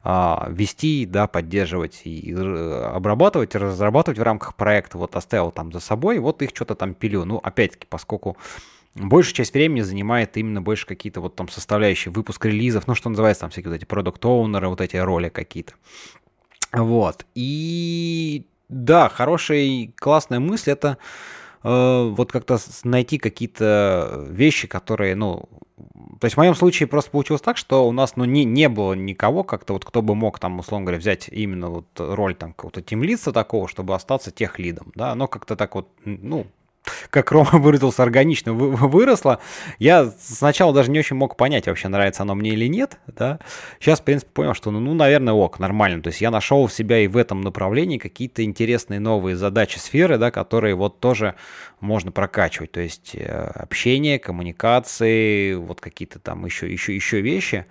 а, 0.02 0.48
вести, 0.50 1.06
да, 1.06 1.28
поддерживать 1.28 2.00
и 2.04 2.32
обрабатывать, 2.32 3.54
разрабатывать 3.54 4.18
в 4.18 4.22
рамках 4.22 4.56
проекта, 4.56 4.98
вот 4.98 5.14
оставил 5.14 5.52
там 5.52 5.72
за 5.72 5.78
собой, 5.78 6.18
вот 6.18 6.42
их 6.42 6.50
что-то 6.50 6.74
там 6.74 6.94
пилю. 6.94 7.24
Ну, 7.24 7.36
опять-таки, 7.36 7.86
поскольку 7.88 8.36
большая 8.96 9.34
часть 9.34 9.54
времени 9.54 9.82
занимает 9.82 10.36
именно 10.36 10.60
больше 10.60 10.86
какие-то 10.86 11.20
вот 11.20 11.36
там 11.36 11.48
составляющие, 11.48 12.12
выпуск 12.12 12.44
релизов, 12.46 12.88
ну, 12.88 12.94
что 12.96 13.10
называется, 13.10 13.42
там 13.42 13.50
всякие 13.50 13.70
вот 13.70 13.76
эти 13.76 13.84
продукт 13.84 14.24
оунеры 14.24 14.68
вот 14.68 14.80
эти 14.80 14.96
роли 14.96 15.28
какие-то. 15.28 15.74
Вот. 16.72 17.24
И 17.34 18.46
да, 18.68 19.08
хорошая 19.08 19.58
и 19.58 19.88
классная 19.88 20.40
мысль. 20.40 20.70
Это 20.70 20.98
э, 21.62 22.08
вот 22.08 22.32
как-то 22.32 22.58
найти 22.84 23.18
какие-то 23.18 24.26
вещи, 24.28 24.68
которые, 24.68 25.14
ну, 25.14 25.48
то 26.20 26.24
есть 26.24 26.34
в 26.34 26.38
моем 26.38 26.54
случае 26.54 26.86
просто 26.86 27.10
получилось 27.10 27.42
так, 27.42 27.56
что 27.56 27.86
у 27.88 27.92
нас, 27.92 28.16
ну, 28.16 28.24
не, 28.24 28.44
не 28.44 28.68
было 28.68 28.94
никого 28.94 29.44
как-то, 29.44 29.72
вот 29.74 29.84
кто 29.84 30.02
бы 30.02 30.14
мог 30.14 30.38
там, 30.38 30.58
условно 30.58 30.86
говоря, 30.86 30.98
взять 30.98 31.28
именно 31.28 31.68
вот 31.68 31.86
роль 31.96 32.34
там 32.34 32.52
какого-то 32.52 32.82
тимлица 32.82 33.32
такого, 33.32 33.68
чтобы 33.68 33.94
остаться 33.94 34.30
тех 34.30 34.58
лидом, 34.58 34.92
да, 34.94 35.14
но 35.14 35.28
как-то 35.28 35.56
так 35.56 35.74
вот, 35.74 35.88
ну, 36.04 36.46
как 37.10 37.32
Рома 37.32 37.50
выразился, 37.52 38.02
органично 38.02 38.52
выросло. 38.52 39.40
Я 39.78 40.06
сначала 40.20 40.72
даже 40.72 40.90
не 40.90 40.98
очень 40.98 41.16
мог 41.16 41.36
понять, 41.36 41.66
вообще 41.66 41.88
нравится 41.88 42.22
оно 42.22 42.34
мне 42.34 42.50
или 42.50 42.66
нет, 42.66 42.98
да. 43.06 43.38
Сейчас, 43.80 44.00
в 44.00 44.04
принципе, 44.04 44.30
понял, 44.32 44.54
что, 44.54 44.70
ну, 44.70 44.80
ну, 44.80 44.94
наверное, 44.94 45.34
ок, 45.34 45.58
нормально. 45.58 46.02
То 46.02 46.08
есть 46.08 46.20
я 46.20 46.30
нашел 46.30 46.66
в 46.66 46.72
себя 46.72 46.98
и 47.00 47.06
в 47.06 47.16
этом 47.16 47.40
направлении 47.40 47.98
какие-то 47.98 48.44
интересные 48.44 49.00
новые 49.00 49.36
задачи 49.36 49.78
сферы, 49.78 50.18
да, 50.18 50.30
которые 50.30 50.74
вот 50.74 51.00
тоже 51.00 51.34
можно 51.80 52.12
прокачивать. 52.12 52.72
То 52.72 52.80
есть 52.80 53.12
э, 53.14 53.52
общение, 53.54 54.18
коммуникации, 54.18 55.54
вот 55.54 55.80
какие-то 55.80 56.18
там 56.18 56.44
еще, 56.44 56.70
еще, 56.70 56.94
еще 56.94 57.20
вещи. 57.20 57.66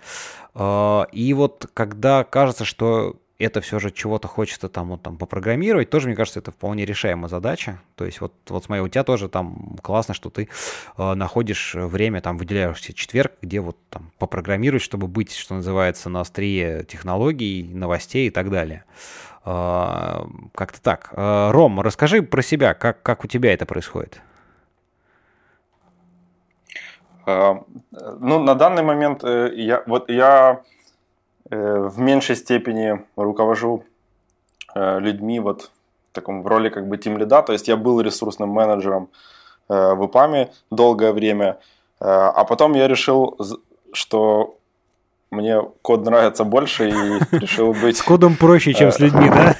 А, 0.54 1.06
и 1.12 1.32
вот 1.34 1.68
когда 1.74 2.24
кажется, 2.24 2.64
что 2.64 3.16
это 3.38 3.60
все 3.60 3.78
же 3.78 3.90
чего-то 3.90 4.26
хочется 4.26 4.68
там, 4.68 4.88
вот, 4.88 5.02
там 5.02 5.16
попрограммировать, 5.16 5.90
тоже, 5.90 6.08
мне 6.08 6.16
кажется, 6.16 6.40
это 6.40 6.50
вполне 6.50 6.84
решаемая 6.84 7.28
задача. 7.28 7.80
То 7.94 8.04
есть 8.04 8.20
вот, 8.20 8.32
вот 8.48 8.64
смотри, 8.64 8.82
у 8.82 8.88
тебя 8.88 9.04
тоже 9.04 9.28
там 9.28 9.76
классно, 9.80 10.12
что 10.12 10.28
ты 10.28 10.48
э, 10.96 11.14
находишь 11.14 11.74
время, 11.74 12.20
там 12.20 12.36
выделяешь 12.36 12.82
себе 12.82 12.94
четверг, 12.94 13.34
где 13.40 13.60
вот 13.60 13.76
там 13.90 14.10
попрограммировать, 14.18 14.82
чтобы 14.82 15.06
быть, 15.06 15.34
что 15.34 15.54
называется, 15.54 16.10
на 16.10 16.20
острие 16.20 16.84
технологий, 16.84 17.70
новостей 17.72 18.26
и 18.26 18.30
так 18.30 18.50
далее. 18.50 18.84
Э, 19.44 20.24
как-то 20.54 20.82
так. 20.82 21.10
Э, 21.12 21.50
Ром, 21.52 21.80
расскажи 21.80 22.22
про 22.22 22.42
себя, 22.42 22.74
как, 22.74 23.02
как 23.02 23.24
у 23.24 23.28
тебя 23.28 23.52
это 23.52 23.66
происходит? 23.66 24.20
Э, 27.24 27.54
ну, 28.18 28.40
на 28.40 28.56
данный 28.56 28.82
момент 28.82 29.22
э, 29.22 29.52
я, 29.54 29.84
вот 29.86 30.10
я 30.10 30.62
в 31.56 31.98
меньшей 31.98 32.36
степени 32.36 33.04
руковожу 33.16 33.84
э, 34.74 35.00
людьми 35.00 35.40
вот 35.40 35.70
в 36.10 36.14
таком 36.14 36.42
в 36.42 36.46
роли 36.46 36.68
как 36.68 36.88
бы 36.88 36.98
тим 36.98 37.18
лида, 37.18 37.42
то 37.42 37.52
есть 37.52 37.68
я 37.68 37.76
был 37.76 38.00
ресурсным 38.00 38.48
менеджером 38.50 39.08
э, 39.68 39.94
в 39.94 40.06
ИПАМе 40.06 40.50
долгое 40.70 41.12
время, 41.12 41.58
а 42.00 42.44
потом 42.44 42.74
я 42.74 42.86
решил, 42.86 43.36
что 43.92 44.56
мне 45.30 45.60
код 45.82 46.04
нравится 46.04 46.44
больше 46.44 46.88
и 46.88 47.36
решил 47.36 47.74
быть... 47.74 47.98
С 47.98 48.02
кодом 48.02 48.36
проще, 48.36 48.72
чем 48.72 48.90
с 48.90 48.98
людьми, 48.98 49.30
да? 49.30 49.54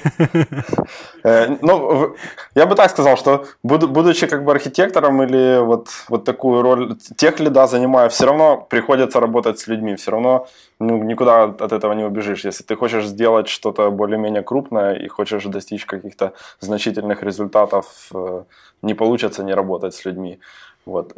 Э, 1.25 1.57
ну, 1.61 2.15
я 2.55 2.67
бы 2.67 2.75
так 2.75 2.91
сказал, 2.91 3.17
что 3.17 3.45
будучи 3.63 4.27
как 4.27 4.45
бы 4.45 4.53
архитектором 4.53 5.23
или 5.23 5.61
вот, 5.61 5.89
вот 6.09 6.25
такую 6.25 6.63
роль 6.63 6.97
тех 7.17 7.41
лида 7.41 7.67
занимая, 7.67 8.09
все 8.09 8.27
равно 8.27 8.67
приходится 8.71 9.21
работать 9.21 9.59
с 9.59 9.67
людьми, 9.67 9.97
все 9.97 10.13
равно 10.13 10.47
ну, 10.79 11.03
никуда 11.03 11.45
от 11.45 11.73
этого 11.73 11.93
не 11.93 12.05
убежишь. 12.05 12.45
Если 12.45 12.63
ты 12.63 12.77
хочешь 12.77 13.07
сделать 13.07 13.49
что-то 13.49 13.91
более-менее 13.91 14.43
крупное 14.43 14.95
и 14.95 15.09
хочешь 15.09 15.45
достичь 15.45 15.85
каких-то 15.85 16.33
значительных 16.61 17.23
результатов, 17.23 17.87
э, 18.15 18.45
не 18.83 18.95
получится 18.95 19.43
не 19.43 19.55
работать 19.55 19.95
с 19.95 20.05
людьми. 20.05 20.39
Вот. 20.87 21.13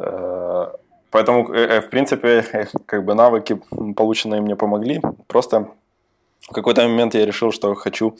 Э, 1.11 1.13
поэтому, 1.13 1.45
в 1.45 1.89
принципе, 1.89 2.67
как 2.85 3.05
бы 3.05 3.13
навыки, 3.13 3.61
полученные 3.95 4.41
мне 4.41 4.55
помогли. 4.55 5.01
Просто 5.27 5.67
в 6.49 6.53
какой-то 6.53 6.81
момент 6.83 7.15
я 7.15 7.25
решил, 7.25 7.51
что 7.51 7.75
хочу 7.75 8.17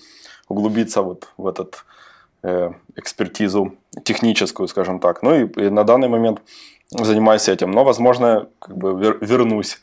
углубиться 0.47 1.01
вот 1.01 1.29
в 1.37 1.47
этот 1.47 1.85
э, 2.43 2.71
экспертизу 2.95 3.73
техническую, 4.03 4.67
скажем 4.67 4.99
так. 4.99 5.23
Ну 5.23 5.35
и, 5.35 5.65
и 5.65 5.69
на 5.69 5.83
данный 5.83 6.07
момент 6.07 6.41
занимаюсь 6.89 7.49
этим. 7.49 7.71
Но, 7.71 7.83
возможно, 7.83 8.47
как 8.59 8.77
бы 8.77 8.99
вер, 8.99 9.17
вернусь. 9.21 9.79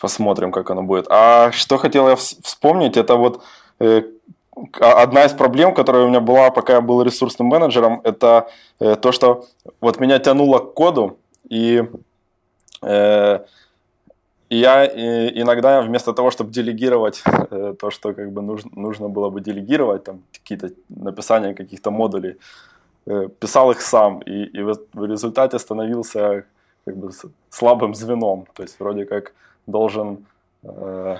Посмотрим, 0.00 0.52
как 0.52 0.70
оно 0.70 0.82
будет. 0.82 1.06
А 1.08 1.50
что 1.52 1.78
хотел 1.78 2.08
я 2.08 2.16
вспомнить, 2.16 2.96
это 2.96 3.16
вот 3.16 3.42
э, 3.80 4.02
одна 4.80 5.24
из 5.24 5.32
проблем, 5.32 5.74
которая 5.74 6.04
у 6.04 6.08
меня 6.08 6.20
была, 6.20 6.50
пока 6.50 6.74
я 6.74 6.80
был 6.80 7.02
ресурсным 7.02 7.48
менеджером, 7.48 8.00
это 8.04 8.48
э, 8.80 8.96
то, 8.96 9.12
что 9.12 9.46
вот 9.80 10.00
меня 10.00 10.18
тянуло 10.18 10.58
к 10.58 10.74
коду, 10.74 11.18
и 11.48 11.82
э, 11.82 11.86
я 14.50 14.86
иногда 14.86 15.80
вместо 15.82 16.12
того, 16.12 16.30
чтобы 16.30 16.52
делегировать 16.52 17.22
э, 17.50 17.74
то, 17.78 17.90
что 17.90 18.14
как 18.14 18.30
бы 18.30 18.42
нужно, 18.42 18.70
нужно 18.74 19.08
было 19.08 19.30
бы 19.30 19.40
делегировать, 19.40 20.04
там 20.04 20.22
какие-то 20.32 20.70
написания 20.88 21.54
каких-то 21.54 21.90
модулей, 21.90 22.36
э, 23.06 23.28
писал 23.40 23.70
их 23.70 23.80
сам, 23.80 24.20
и, 24.20 24.44
и 24.44 24.62
в, 24.62 25.04
результате 25.04 25.58
становился 25.58 26.44
как 26.84 26.96
бы 26.96 27.10
слабым 27.50 27.94
звеном. 27.94 28.46
То 28.54 28.62
есть 28.62 28.80
вроде 28.80 29.04
как 29.04 29.32
должен 29.66 30.26
э, 30.62 31.16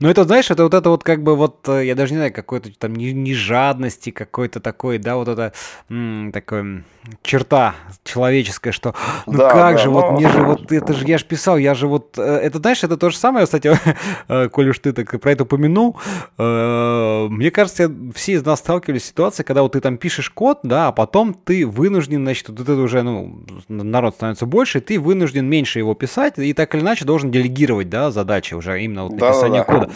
ну, 0.00 0.08
это, 0.08 0.24
знаешь, 0.24 0.50
это 0.50 0.62
вот 0.62 0.74
это 0.74 0.90
вот 0.90 1.02
как 1.02 1.22
бы 1.22 1.34
вот, 1.34 1.68
э, 1.68 1.86
я 1.86 1.94
даже 1.94 2.12
не 2.12 2.18
знаю, 2.18 2.32
какой-то 2.32 2.70
там 2.78 2.94
не, 2.94 3.12
не 3.12 3.34
жадности 3.34 4.10
какой-то 4.10 4.60
такой, 4.60 4.98
да, 4.98 5.16
вот 5.16 5.28
это 5.28 5.52
м, 5.90 6.30
такой 6.32 6.84
черта 7.22 7.74
человеческая, 8.04 8.72
что 8.72 8.94
ну 9.26 9.38
да, 9.38 9.50
как 9.50 9.76
да, 9.76 9.78
же, 9.78 9.90
но... 9.90 9.92
вот 9.92 10.12
мне 10.12 10.28
же 10.28 10.42
вот, 10.42 10.70
это 10.70 10.92
же, 10.92 11.06
я 11.06 11.18
же 11.18 11.24
писал, 11.24 11.58
я 11.58 11.74
же 11.74 11.88
вот, 11.88 12.16
э, 12.16 12.22
это, 12.22 12.58
знаешь, 12.58 12.84
это 12.84 12.96
то 12.96 13.10
же 13.10 13.16
самое, 13.16 13.46
кстати, 13.46 13.76
э, 14.28 14.48
коль 14.48 14.68
уж 14.68 14.78
ты 14.78 14.92
так 14.92 15.20
про 15.20 15.32
это 15.32 15.42
упомянул, 15.42 15.96
мне 16.38 17.50
кажется, 17.50 17.90
все 18.14 18.32
из 18.34 18.44
нас 18.44 18.60
сталкивались 18.60 19.04
с 19.04 19.08
ситуацией, 19.08 19.44
когда 19.44 19.62
вот 19.62 19.72
ты 19.72 19.80
там 19.80 19.96
пишешь 19.96 20.30
код, 20.30 20.60
да, 20.62 20.88
а 20.88 20.92
потом 20.92 21.34
ты 21.34 21.66
вынужден, 21.66 22.22
значит, 22.22 22.48
вот 22.48 22.60
это 22.60 22.74
уже, 22.74 23.02
ну, 23.02 23.40
народ 23.68 24.14
становится 24.14 24.46
больше, 24.46 24.80
ты 24.80 25.00
вынужден 25.00 25.46
меньше 25.46 25.78
его 25.78 25.94
писать, 25.94 26.34
и 26.38 26.52
так 26.52 26.74
или 26.74 26.82
иначе 26.82 27.04
должен 27.04 27.30
делегировать, 27.30 27.88
да, 27.88 28.10
задачи 28.10 28.54
уже 28.54 28.82
именно 28.82 29.04
вот 29.04 29.12
написания 29.12 29.60
да, 29.60 29.64
да. 29.64 29.67
Кода. 29.68 29.90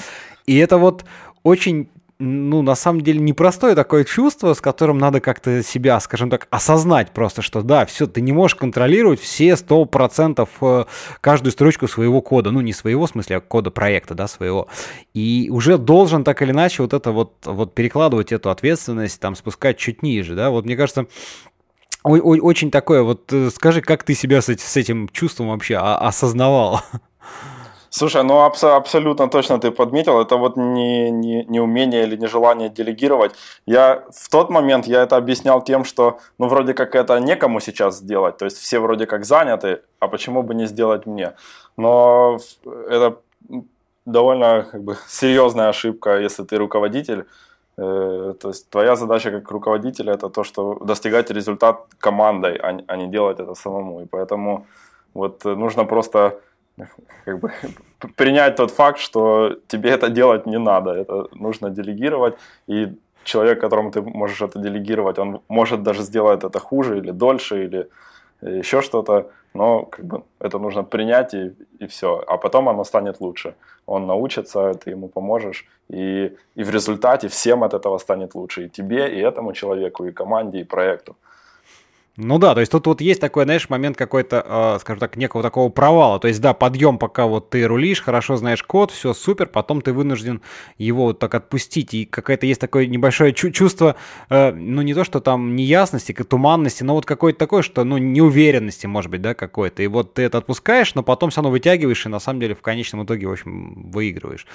И 0.46 0.56
это 0.56 0.78
вот 0.78 1.04
очень 1.42 1.88
ну, 2.22 2.62
на 2.62 2.76
самом 2.76 3.00
деле, 3.00 3.18
непростое 3.18 3.74
такое 3.74 4.04
чувство, 4.04 4.54
с 4.54 4.60
которым 4.60 4.98
надо 4.98 5.20
как-то 5.20 5.62
себя, 5.62 5.98
скажем 5.98 6.30
так, 6.30 6.46
осознать 6.50 7.10
просто, 7.10 7.42
что 7.42 7.62
да, 7.62 7.84
все, 7.84 8.06
ты 8.06 8.20
не 8.20 8.32
можешь 8.32 8.54
контролировать 8.54 9.20
все 9.20 9.50
100% 9.50 10.48
э, 10.60 10.84
каждую 11.20 11.52
строчку 11.52 11.88
своего 11.88 12.22
кода, 12.22 12.52
ну, 12.52 12.60
не 12.60 12.72
своего, 12.72 13.06
в 13.06 13.10
смысле, 13.10 13.38
а 13.38 13.40
кода 13.40 13.72
проекта, 13.72 14.14
да, 14.14 14.28
своего. 14.28 14.68
И 15.14 15.48
уже 15.50 15.78
должен 15.78 16.22
так 16.22 16.42
или 16.42 16.52
иначе 16.52 16.82
вот 16.82 16.92
это 16.92 17.10
вот, 17.10 17.34
вот 17.44 17.74
перекладывать 17.74 18.30
эту 18.30 18.50
ответственность, 18.50 19.18
там, 19.20 19.34
спускать 19.34 19.78
чуть 19.78 20.02
ниже, 20.02 20.36
да, 20.36 20.50
вот 20.50 20.64
мне 20.64 20.76
кажется, 20.76 21.06
очень 22.04 22.70
такое, 22.70 23.02
вот 23.02 23.32
э, 23.32 23.50
скажи, 23.50 23.80
как 23.80 24.04
ты 24.04 24.14
себя 24.14 24.40
с, 24.42 24.48
этим 24.48 25.08
чувством 25.08 25.48
вообще 25.48 25.76
осознавал? 25.76 26.82
Слушай, 27.94 28.22
ну 28.24 28.40
абс- 28.40 28.64
абсолютно 28.64 29.28
точно 29.28 29.58
ты 29.58 29.70
подметил, 29.70 30.18
это 30.18 30.36
вот 30.38 30.56
не, 30.56 31.10
не, 31.10 31.44
не 31.44 31.60
умение 31.60 32.04
или 32.04 32.16
нежелание 32.16 32.70
делегировать. 32.70 33.34
Я 33.66 34.04
в 34.10 34.30
тот 34.30 34.48
момент 34.48 34.86
я 34.86 35.02
это 35.02 35.16
объяснял 35.18 35.62
тем, 35.62 35.84
что 35.84 36.18
ну 36.38 36.48
вроде 36.48 36.72
как 36.72 36.94
это 36.94 37.20
некому 37.20 37.60
сейчас 37.60 37.98
сделать, 37.98 38.38
то 38.38 38.46
есть 38.46 38.56
все 38.56 38.78
вроде 38.78 39.06
как 39.06 39.24
заняты, 39.26 39.82
а 40.00 40.08
почему 40.08 40.42
бы 40.42 40.54
не 40.54 40.66
сделать 40.66 41.04
мне? 41.04 41.32
Но 41.76 42.38
это 42.88 43.18
довольно 44.06 44.66
как 44.72 44.82
бы 44.84 44.96
серьезная 45.06 45.68
ошибка, 45.68 46.18
если 46.18 46.44
ты 46.44 46.56
руководитель. 46.56 47.26
Э, 47.76 48.34
то 48.40 48.48
есть 48.48 48.70
твоя 48.70 48.96
задача 48.96 49.30
как 49.30 49.50
руководителя 49.50 50.14
это 50.14 50.30
то, 50.30 50.44
что 50.44 50.78
достигать 50.84 51.30
результат 51.30 51.86
командой, 51.98 52.56
а, 52.56 52.80
а 52.86 52.96
не 52.96 53.08
делать 53.08 53.38
это 53.38 53.54
самому. 53.54 54.00
И 54.00 54.06
поэтому 54.06 54.66
вот 55.12 55.44
нужно 55.44 55.84
просто 55.84 56.40
как 57.24 57.38
бы 57.38 57.52
принять 58.16 58.56
тот 58.56 58.70
факт, 58.70 58.98
что 58.98 59.56
тебе 59.68 59.90
это 59.90 60.08
делать 60.08 60.46
не 60.46 60.58
надо, 60.58 60.90
это 60.90 61.28
нужно 61.32 61.70
делегировать, 61.70 62.34
и 62.66 62.96
человек, 63.24 63.60
которому 63.60 63.90
ты 63.90 64.02
можешь 64.02 64.42
это 64.42 64.58
делегировать, 64.58 65.18
он 65.18 65.40
может 65.48 65.82
даже 65.82 66.02
сделать 66.02 66.44
это 66.44 66.58
хуже 66.58 66.98
или 66.98 67.12
дольше, 67.12 67.64
или 67.64 67.88
еще 68.42 68.80
что-то, 68.80 69.30
но 69.54 69.84
как 69.84 70.04
бы 70.04 70.22
это 70.40 70.58
нужно 70.58 70.82
принять 70.82 71.34
и, 71.34 71.52
и 71.78 71.86
все, 71.86 72.22
а 72.26 72.36
потом 72.36 72.68
оно 72.68 72.84
станет 72.84 73.20
лучше. 73.20 73.54
Он 73.86 74.06
научится, 74.06 74.74
ты 74.74 74.90
ему 74.90 75.08
поможешь, 75.08 75.66
и, 75.88 76.36
и 76.56 76.64
в 76.64 76.70
результате 76.70 77.28
всем 77.28 77.62
от 77.62 77.74
этого 77.74 77.98
станет 77.98 78.34
лучше, 78.34 78.64
и 78.64 78.68
тебе, 78.68 79.08
и 79.14 79.20
этому 79.20 79.52
человеку, 79.52 80.06
и 80.06 80.12
команде, 80.12 80.60
и 80.60 80.64
проекту. 80.64 81.16
Ну 82.18 82.38
да, 82.38 82.52
то 82.52 82.60
есть 82.60 82.70
тут 82.70 82.86
вот 82.86 83.00
есть 83.00 83.22
такой, 83.22 83.44
знаешь, 83.44 83.70
момент 83.70 83.96
какой-то, 83.96 84.44
э, 84.46 84.78
скажем 84.80 85.00
так, 85.00 85.16
некого 85.16 85.42
такого 85.42 85.70
провала. 85.70 86.18
То 86.20 86.28
есть 86.28 86.42
да, 86.42 86.52
подъем, 86.52 86.98
пока 86.98 87.26
вот 87.26 87.48
ты 87.48 87.66
рулишь, 87.66 88.02
хорошо 88.02 88.36
знаешь 88.36 88.62
код, 88.62 88.90
все 88.90 89.14
супер, 89.14 89.46
потом 89.46 89.80
ты 89.80 89.94
вынужден 89.94 90.42
его 90.76 91.04
вот 91.04 91.18
так 91.20 91.34
отпустить. 91.34 91.94
И 91.94 92.04
какое-то 92.04 92.44
есть 92.44 92.60
такое 92.60 92.86
небольшое 92.86 93.32
чу- 93.32 93.50
чувство, 93.50 93.96
э, 94.28 94.52
ну 94.52 94.82
не 94.82 94.92
то, 94.92 95.04
что 95.04 95.20
там 95.20 95.56
неясности, 95.56 96.12
туманности, 96.12 96.82
но 96.82 96.94
вот 96.94 97.06
какое-то 97.06 97.38
такое, 97.38 97.62
что, 97.62 97.82
ну, 97.82 97.96
неуверенности, 97.96 98.86
может 98.86 99.10
быть, 99.10 99.22
да, 99.22 99.32
какой-то. 99.32 99.82
И 99.82 99.86
вот 99.86 100.12
ты 100.12 100.22
это 100.22 100.36
отпускаешь, 100.36 100.94
но 100.94 101.02
потом 101.02 101.30
все 101.30 101.40
равно 101.40 101.50
вытягиваешь, 101.50 102.04
и 102.04 102.10
на 102.10 102.20
самом 102.20 102.40
деле 102.40 102.54
в 102.54 102.60
конечном 102.60 103.04
итоге, 103.04 103.26
в 103.26 103.32
общем, 103.32 103.90
выигрываешь. 103.90 104.46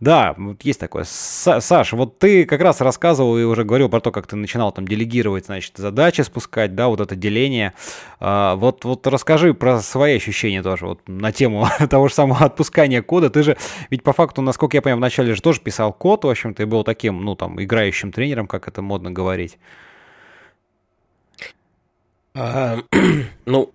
Да, 0.00 0.34
вот 0.36 0.62
есть 0.64 0.80
такое. 0.80 1.04
Саш, 1.06 1.94
вот 1.94 2.18
ты 2.18 2.44
как 2.44 2.60
раз 2.60 2.82
рассказывал 2.82 3.38
и 3.38 3.44
уже 3.44 3.64
говорил 3.64 3.88
про 3.88 4.00
то, 4.00 4.12
как 4.12 4.26
ты 4.26 4.36
начинал 4.36 4.70
там 4.70 4.86
делегировать, 4.86 5.46
значит, 5.46 5.72
задачи 5.76 6.20
спускать, 6.20 6.74
да, 6.74 6.88
вот 6.88 7.05
это 7.06 7.16
деление. 7.16 7.72
А, 8.20 8.54
вот, 8.56 8.84
вот 8.84 9.06
расскажи 9.06 9.54
про 9.54 9.80
свои 9.80 10.16
ощущения 10.16 10.62
тоже 10.62 10.86
вот 10.86 11.00
на 11.06 11.32
тему 11.32 11.66
того 11.90 12.08
же 12.08 12.14
самого 12.14 12.44
отпускания 12.44 13.02
кода. 13.02 13.30
Ты 13.30 13.42
же, 13.42 13.56
ведь 13.90 14.02
по 14.02 14.12
факту, 14.12 14.42
насколько 14.42 14.76
я 14.76 14.82
понимаю, 14.82 14.98
вначале 14.98 15.34
же 15.34 15.40
тоже 15.40 15.60
писал 15.60 15.92
код, 15.92 16.24
в 16.24 16.28
общем, 16.28 16.54
ты 16.54 16.66
был 16.66 16.84
таким, 16.84 17.24
ну, 17.24 17.34
там, 17.34 17.62
играющим 17.62 18.12
тренером, 18.12 18.46
как 18.46 18.68
это 18.68 18.82
модно 18.82 19.10
говорить. 19.10 19.58
А, 22.34 22.78
ну, 23.46 23.72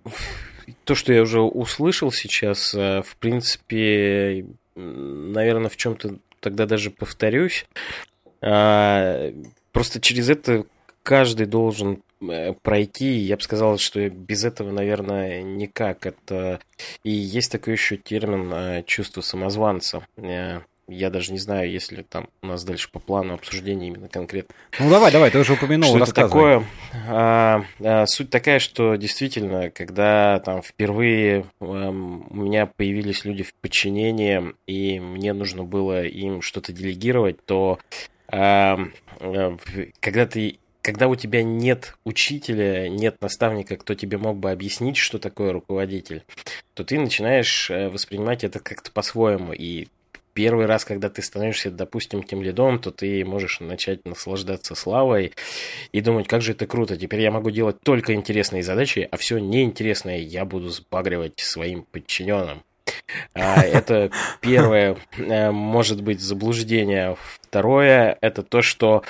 то, 0.84 0.94
что 0.94 1.12
я 1.12 1.22
уже 1.22 1.40
услышал 1.40 2.12
сейчас, 2.12 2.74
э, 2.74 3.02
в 3.02 3.16
принципе, 3.16 4.46
наверное, 4.74 5.68
в 5.68 5.76
чем-то 5.76 6.16
тогда 6.40 6.66
даже 6.66 6.90
повторюсь. 6.90 7.66
А, 8.40 9.32
просто 9.72 10.00
через 10.00 10.28
это 10.28 10.64
каждый 11.02 11.46
должен 11.46 12.02
пройти, 12.62 13.14
я 13.14 13.36
бы 13.36 13.42
сказал, 13.42 13.78
что 13.78 14.08
без 14.08 14.44
этого, 14.44 14.70
наверное, 14.70 15.42
никак. 15.42 16.06
Это 16.06 16.60
и 17.04 17.10
есть 17.10 17.52
такой 17.52 17.74
еще 17.74 17.96
термин 17.96 18.52
э, 18.52 18.82
чувство 18.84 19.20
самозванца. 19.20 20.06
Э, 20.16 20.60
я 20.88 21.10
даже 21.10 21.32
не 21.32 21.38
знаю, 21.38 21.70
если 21.70 22.02
там 22.02 22.28
у 22.42 22.48
нас 22.48 22.64
дальше 22.64 22.90
по 22.90 22.98
плану 22.98 23.34
обсуждения 23.34 23.88
именно 23.88 24.08
конкретно. 24.08 24.54
Ну 24.78 24.90
давай, 24.90 25.12
давай, 25.12 25.30
ты 25.30 25.38
уже 25.38 25.54
упомянул, 25.54 25.88
что 25.88 26.04
это 26.04 26.12
такое. 26.12 26.64
А, 27.08 27.64
а, 27.80 28.06
суть 28.06 28.30
такая, 28.30 28.58
что 28.58 28.96
действительно, 28.96 29.70
когда 29.70 30.40
там 30.40 30.60
впервые 30.60 31.46
а, 31.60 31.88
у 31.90 32.34
меня 32.34 32.66
появились 32.66 33.24
люди 33.24 33.42
в 33.42 33.54
подчинении, 33.54 34.54
и 34.66 34.98
мне 34.98 35.32
нужно 35.32 35.64
было 35.64 36.04
им 36.04 36.42
что-то 36.42 36.72
делегировать, 36.72 37.44
то 37.44 37.78
а, 38.28 38.78
когда 40.00 40.26
ты 40.26 40.58
когда 40.82 41.06
у 41.06 41.14
тебя 41.14 41.42
нет 41.42 41.94
учителя, 42.04 42.88
нет 42.88 43.20
наставника, 43.22 43.76
кто 43.76 43.94
тебе 43.94 44.18
мог 44.18 44.36
бы 44.36 44.50
объяснить, 44.50 44.96
что 44.96 45.18
такое 45.18 45.52
руководитель, 45.52 46.24
то 46.74 46.84
ты 46.84 46.98
начинаешь 46.98 47.70
э, 47.70 47.88
воспринимать 47.88 48.42
это 48.42 48.58
как-то 48.58 48.90
по-своему. 48.90 49.52
И 49.52 49.86
первый 50.34 50.66
раз, 50.66 50.84
когда 50.84 51.08
ты 51.08 51.22
становишься, 51.22 51.70
допустим, 51.70 52.24
тем 52.24 52.42
лидом, 52.42 52.80
то 52.80 52.90
ты 52.90 53.24
можешь 53.24 53.60
начать 53.60 54.04
наслаждаться 54.04 54.74
славой 54.74 55.32
и 55.92 56.00
думать, 56.00 56.26
как 56.26 56.42
же 56.42 56.52
это 56.52 56.66
круто. 56.66 56.96
Теперь 56.96 57.20
я 57.20 57.30
могу 57.30 57.50
делать 57.50 57.80
только 57.82 58.14
интересные 58.14 58.62
задачи, 58.62 59.06
а 59.10 59.16
все 59.16 59.38
неинтересное 59.38 60.18
я 60.18 60.44
буду 60.44 60.68
сбагривать 60.70 61.38
своим 61.38 61.84
подчиненным. 61.84 62.64
Это 63.34 64.10
первое, 64.40 64.96
может 65.18 66.02
быть, 66.02 66.20
заблуждение. 66.20 67.16
Второе, 67.42 68.16
это 68.20 68.42
то, 68.42 68.62
что 68.62 69.04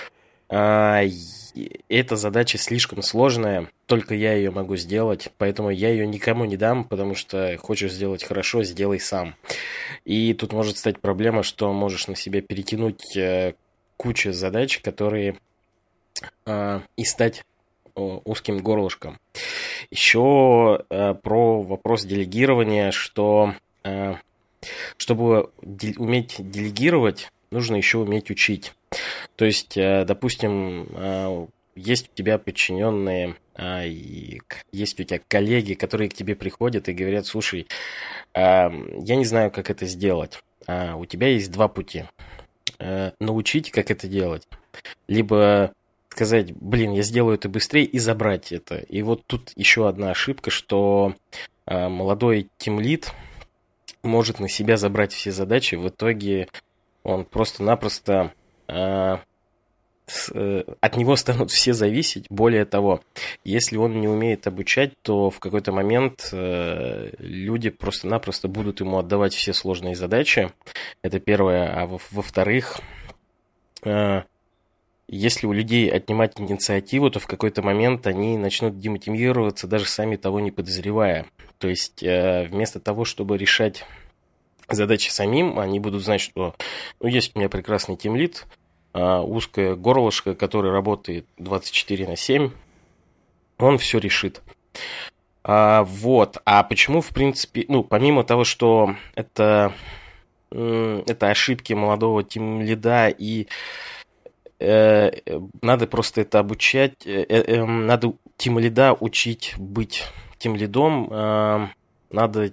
эта 1.88 2.16
задача 2.16 2.58
слишком 2.58 3.02
сложная, 3.02 3.68
только 3.86 4.14
я 4.14 4.34
ее 4.34 4.50
могу 4.50 4.76
сделать, 4.76 5.30
поэтому 5.38 5.70
я 5.70 5.90
ее 5.90 6.06
никому 6.06 6.44
не 6.44 6.56
дам, 6.56 6.84
потому 6.84 7.14
что 7.14 7.56
хочешь 7.58 7.92
сделать 7.92 8.24
хорошо, 8.24 8.62
сделай 8.62 9.00
сам. 9.00 9.34
И 10.04 10.34
тут 10.34 10.52
может 10.52 10.78
стать 10.78 10.98
проблема, 10.98 11.42
что 11.42 11.72
можешь 11.72 12.08
на 12.08 12.16
себя 12.16 12.40
перетянуть 12.40 13.16
э, 13.16 13.54
кучу 13.96 14.32
задач, 14.32 14.80
которые 14.80 15.38
э, 16.46 16.80
и 16.96 17.04
стать 17.04 17.44
узким 17.94 18.58
горлышком. 18.58 19.18
Еще 19.90 20.84
э, 20.88 21.14
про 21.14 21.62
вопрос 21.62 22.04
делегирования, 22.04 22.90
что 22.90 23.54
э, 23.84 24.14
чтобы 24.96 25.50
уметь 25.98 26.36
делегировать, 26.38 27.30
нужно 27.52 27.76
еще 27.76 27.98
уметь 27.98 28.30
учить. 28.30 28.72
То 29.36 29.44
есть, 29.44 29.76
э, 29.76 30.04
допустим, 30.04 30.88
э, 30.94 31.46
есть 31.74 32.10
у 32.12 32.14
тебя 32.14 32.38
подчиненные, 32.38 33.36
э, 33.56 33.88
есть 34.72 35.00
у 35.00 35.04
тебя 35.04 35.20
коллеги, 35.28 35.74
которые 35.74 36.08
к 36.08 36.14
тебе 36.14 36.34
приходят 36.34 36.88
и 36.88 36.92
говорят, 36.92 37.26
слушай, 37.26 37.66
я 38.34 38.70
не 39.16 39.26
знаю, 39.26 39.50
как 39.50 39.68
это 39.68 39.84
сделать. 39.84 40.42
У 40.66 41.04
тебя 41.04 41.28
есть 41.28 41.52
два 41.52 41.68
пути. 41.68 42.04
Научить, 43.20 43.70
как 43.70 43.90
это 43.90 44.08
делать, 44.08 44.48
либо 45.06 45.74
сказать, 46.08 46.54
блин, 46.54 46.92
я 46.92 47.02
сделаю 47.02 47.34
это 47.34 47.50
быстрее 47.50 47.84
и 47.84 47.98
забрать 47.98 48.52
это. 48.52 48.76
И 48.78 49.02
вот 49.02 49.22
тут 49.26 49.52
еще 49.54 49.86
одна 49.86 50.12
ошибка, 50.12 50.50
что 50.50 51.14
молодой 51.66 52.48
тимлит 52.56 53.12
может 54.02 54.40
на 54.40 54.48
себя 54.48 54.78
забрать 54.78 55.12
все 55.12 55.30
задачи, 55.30 55.74
в 55.74 55.88
итоге 55.88 56.48
он 57.02 57.24
просто-напросто 57.24 58.32
э, 58.68 59.16
э, 60.34 60.64
от 60.80 60.96
него 60.96 61.16
станут 61.16 61.50
все 61.50 61.72
зависеть. 61.72 62.26
Более 62.30 62.64
того, 62.64 63.00
если 63.44 63.76
он 63.76 64.00
не 64.00 64.08
умеет 64.08 64.46
обучать, 64.46 64.92
то 65.02 65.30
в 65.30 65.38
какой-то 65.40 65.72
момент 65.72 66.28
э, 66.32 67.10
люди 67.18 67.70
просто-напросто 67.70 68.48
будут 68.48 68.80
ему 68.80 68.98
отдавать 68.98 69.34
все 69.34 69.52
сложные 69.52 69.94
задачи. 69.94 70.52
Это 71.02 71.20
первое. 71.20 71.68
А 71.68 71.86
во-вторых, 71.86 72.80
э, 73.84 74.22
если 75.08 75.46
у 75.46 75.52
людей 75.52 75.90
отнимать 75.90 76.40
инициативу, 76.40 77.10
то 77.10 77.20
в 77.20 77.26
какой-то 77.26 77.62
момент 77.62 78.06
они 78.06 78.38
начнут 78.38 78.78
демотивироваться, 78.78 79.66
даже 79.66 79.86
сами 79.86 80.16
того 80.16 80.40
не 80.40 80.50
подозревая. 80.50 81.26
То 81.58 81.68
есть 81.68 82.02
э, 82.02 82.46
вместо 82.48 82.80
того, 82.80 83.04
чтобы 83.04 83.36
решать 83.36 83.84
задачи 84.74 85.10
самим, 85.10 85.58
они 85.58 85.80
будут 85.80 86.02
знать, 86.02 86.20
что 86.20 86.54
ну, 87.00 87.08
есть 87.08 87.32
у 87.34 87.38
меня 87.38 87.48
прекрасный 87.48 87.96
тимлит, 87.96 88.46
а, 88.92 89.22
узкое 89.22 89.74
горлышко, 89.74 90.34
который 90.34 90.70
работает 90.70 91.26
24 91.38 92.06
на 92.06 92.16
7, 92.16 92.50
он 93.58 93.78
все 93.78 93.98
решит. 93.98 94.42
А, 95.44 95.84
вот. 95.84 96.38
А 96.44 96.62
почему, 96.62 97.00
в 97.00 97.08
принципе, 97.08 97.64
ну, 97.68 97.82
помимо 97.84 98.24
того, 98.24 98.44
что 98.44 98.96
это, 99.14 99.72
это 100.50 101.28
ошибки 101.28 101.72
молодого 101.72 102.22
тимлида 102.22 103.08
и 103.08 103.48
э, 104.60 105.10
надо 105.60 105.86
просто 105.86 106.20
это 106.20 106.38
обучать, 106.38 107.06
э, 107.06 107.24
э, 107.28 107.56
эм, 107.56 107.86
надо 107.86 108.14
тимлида 108.36 108.94
учить 108.98 109.54
быть 109.58 110.04
тимлидом, 110.38 111.08
э, 111.10 111.68
надо 112.10 112.52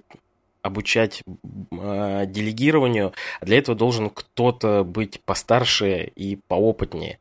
обучать 0.62 1.24
э, 1.72 2.26
делегированию, 2.28 3.14
для 3.42 3.58
этого 3.58 3.78
должен 3.78 4.10
кто-то 4.10 4.84
быть 4.84 5.22
постарше 5.22 6.12
и 6.16 6.38
поопытнее. 6.48 7.20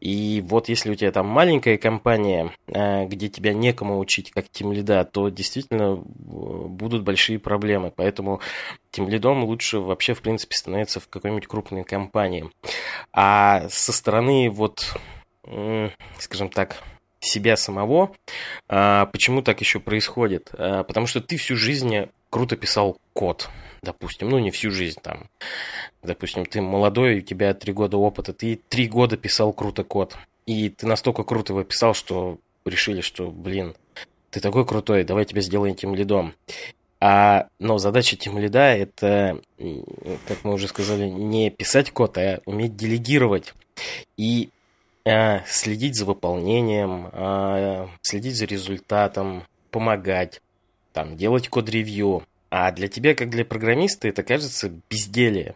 И 0.00 0.42
вот 0.46 0.68
если 0.68 0.90
у 0.90 0.94
тебя 0.94 1.10
там 1.10 1.26
маленькая 1.26 1.78
компания, 1.78 2.52
э, 2.68 3.06
где 3.06 3.28
тебя 3.28 3.54
некому 3.54 3.98
учить 3.98 4.30
как 4.30 4.48
тимлида, 4.48 5.04
то 5.04 5.28
действительно 5.28 5.96
будут 5.96 7.02
большие 7.02 7.38
проблемы. 7.38 7.92
Поэтому 7.94 8.40
тимлидом 8.90 9.44
лучше 9.44 9.80
вообще, 9.80 10.14
в 10.14 10.22
принципе, 10.22 10.56
становиться 10.56 11.00
в 11.00 11.08
какой-нибудь 11.08 11.48
крупной 11.48 11.84
компании. 11.84 12.50
А 13.12 13.68
со 13.68 13.92
стороны 13.92 14.48
вот, 14.48 14.96
э, 15.44 15.90
скажем 16.18 16.50
так, 16.50 16.82
себя 17.18 17.56
самого. 17.56 18.14
А, 18.68 19.06
почему 19.06 19.42
так 19.42 19.60
еще 19.60 19.80
происходит? 19.80 20.52
Потому 20.52 21.08
что 21.08 21.20
ты 21.20 21.36
всю 21.36 21.56
жизнь 21.56 22.06
круто 22.30 22.56
писал 22.56 22.98
код, 23.12 23.48
допустим, 23.82 24.28
ну 24.28 24.38
не 24.38 24.50
всю 24.50 24.70
жизнь 24.70 24.98
там, 25.02 25.28
допустим, 26.02 26.46
ты 26.46 26.60
молодой, 26.60 27.18
у 27.18 27.22
тебя 27.22 27.54
три 27.54 27.72
года 27.72 27.96
опыта, 27.96 28.32
ты 28.32 28.60
три 28.68 28.88
года 28.88 29.16
писал 29.16 29.52
круто 29.52 29.84
код, 29.84 30.16
и 30.46 30.68
ты 30.68 30.86
настолько 30.86 31.24
круто 31.24 31.52
его 31.52 31.64
писал, 31.64 31.94
что 31.94 32.38
решили, 32.64 33.00
что, 33.00 33.30
блин, 33.30 33.74
ты 34.30 34.40
такой 34.40 34.66
крутой, 34.66 35.04
давай 35.04 35.24
тебя 35.24 35.40
сделаем 35.40 35.74
тем 35.74 35.94
лидом. 35.94 36.34
А, 36.98 37.48
но 37.58 37.78
задача 37.78 38.16
тем 38.16 38.38
лида 38.38 38.74
это, 38.74 39.40
как 40.26 40.44
мы 40.44 40.54
уже 40.54 40.66
сказали, 40.68 41.08
не 41.08 41.50
писать 41.50 41.90
код, 41.90 42.16
а 42.18 42.40
уметь 42.46 42.76
делегировать. 42.76 43.54
И 44.16 44.50
э, 45.04 45.44
следить 45.46 45.96
за 45.96 46.06
выполнением, 46.06 47.08
э, 47.12 47.88
следить 48.00 48.36
за 48.36 48.46
результатом, 48.46 49.44
помогать 49.70 50.40
там, 50.96 51.14
делать 51.18 51.50
код-ревью. 51.50 52.22
А 52.48 52.72
для 52.72 52.88
тебя, 52.88 53.14
как 53.14 53.28
для 53.28 53.44
программиста, 53.44 54.08
это 54.08 54.22
кажется 54.22 54.72
безделие. 54.88 55.54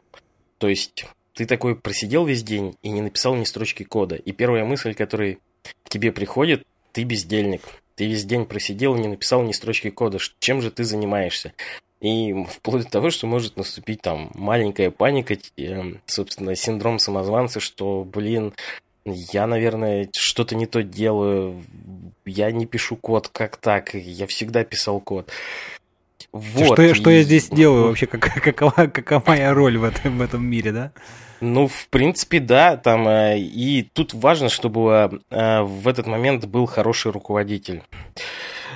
То 0.59 0.69
есть 0.69 1.07
ты 1.33 1.47
такой 1.47 1.77
просидел 1.77 2.27
весь 2.27 2.43
день 2.43 2.77
и 2.83 2.91
не 2.91 3.01
написал 3.01 3.35
ни 3.35 3.45
строчки 3.45 3.83
кода. 3.83 4.17
И 4.17 4.33
первая 4.33 4.67
мысль, 4.67 4.93
которая 4.93 5.39
к 5.63 5.89
тебе 5.89 6.13
приходит, 6.13 6.67
ты 6.93 7.05
бездельник. 7.05 7.63
Ты 7.95 8.07
весь 8.07 8.27
день 8.27 8.45
просидел 8.45 8.95
и 8.97 9.01
не 9.01 9.09
написал 9.09 9.43
ни 9.43 9.53
строчки 9.53 9.89
кода. 9.89 10.19
Чем 10.41 10.61
же 10.61 10.71
ты 10.71 10.85
занимаешься? 10.85 11.55
И 12.03 12.35
вплоть 12.45 12.85
до 12.85 12.91
того, 12.91 13.09
что 13.09 13.27
может 13.27 13.57
наступить 13.57 14.03
там 14.03 14.31
маленькая 14.35 14.91
паника, 14.91 15.39
э, 15.57 15.83
собственно, 16.05 16.55
синдром 16.55 16.99
самозванца, 16.99 17.61
что, 17.61 18.05
блин, 18.05 18.53
я, 19.05 19.47
наверное, 19.47 20.09
что-то 20.13 20.55
не 20.55 20.67
то 20.67 20.83
делаю, 20.83 21.63
я 22.25 22.51
не 22.51 22.67
пишу 22.67 22.97
код 22.97 23.29
как 23.29 23.57
так, 23.57 23.95
я 23.95 24.27
всегда 24.27 24.65
писал 24.65 25.01
код. 25.01 25.31
Вот. 26.33 26.75
Что, 26.75 26.83
я, 26.83 26.95
что 26.95 27.11
я 27.11 27.23
здесь 27.23 27.49
делаю 27.49 27.89
вообще, 27.89 28.07
как, 28.07 28.21
какова, 28.43 28.87
какова 28.87 29.23
моя 29.27 29.53
роль 29.53 29.79
в 29.79 29.85
этом, 29.85 30.19
в 30.19 30.23
этом 30.23 30.45
мире, 30.45 30.73
да? 30.73 30.93
Ну, 31.41 31.69
в 31.69 31.89
принципе, 31.89 32.39
да, 32.39 32.77
там, 32.77 33.09
э, 33.09 33.39
и 33.39 33.89
тут 33.95 34.13
важно, 34.13 34.51
чтобы 34.51 35.23
э, 35.31 35.63
в 35.63 35.89
этот 35.89 36.07
момент 36.07 36.45
был 36.45 36.67
хороший 36.67 37.13
руководитель, 37.13 37.83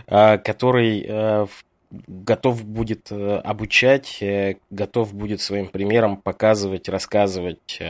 э, 0.06 0.38
который 0.38 1.48
готов 2.08 2.64
будет 2.64 3.12
обучать, 3.12 4.20
готов 4.70 5.14
будет 5.14 5.40
своим 5.40 5.68
примером 5.68 6.16
показывать, 6.16 6.88
рассказывать, 6.88 7.80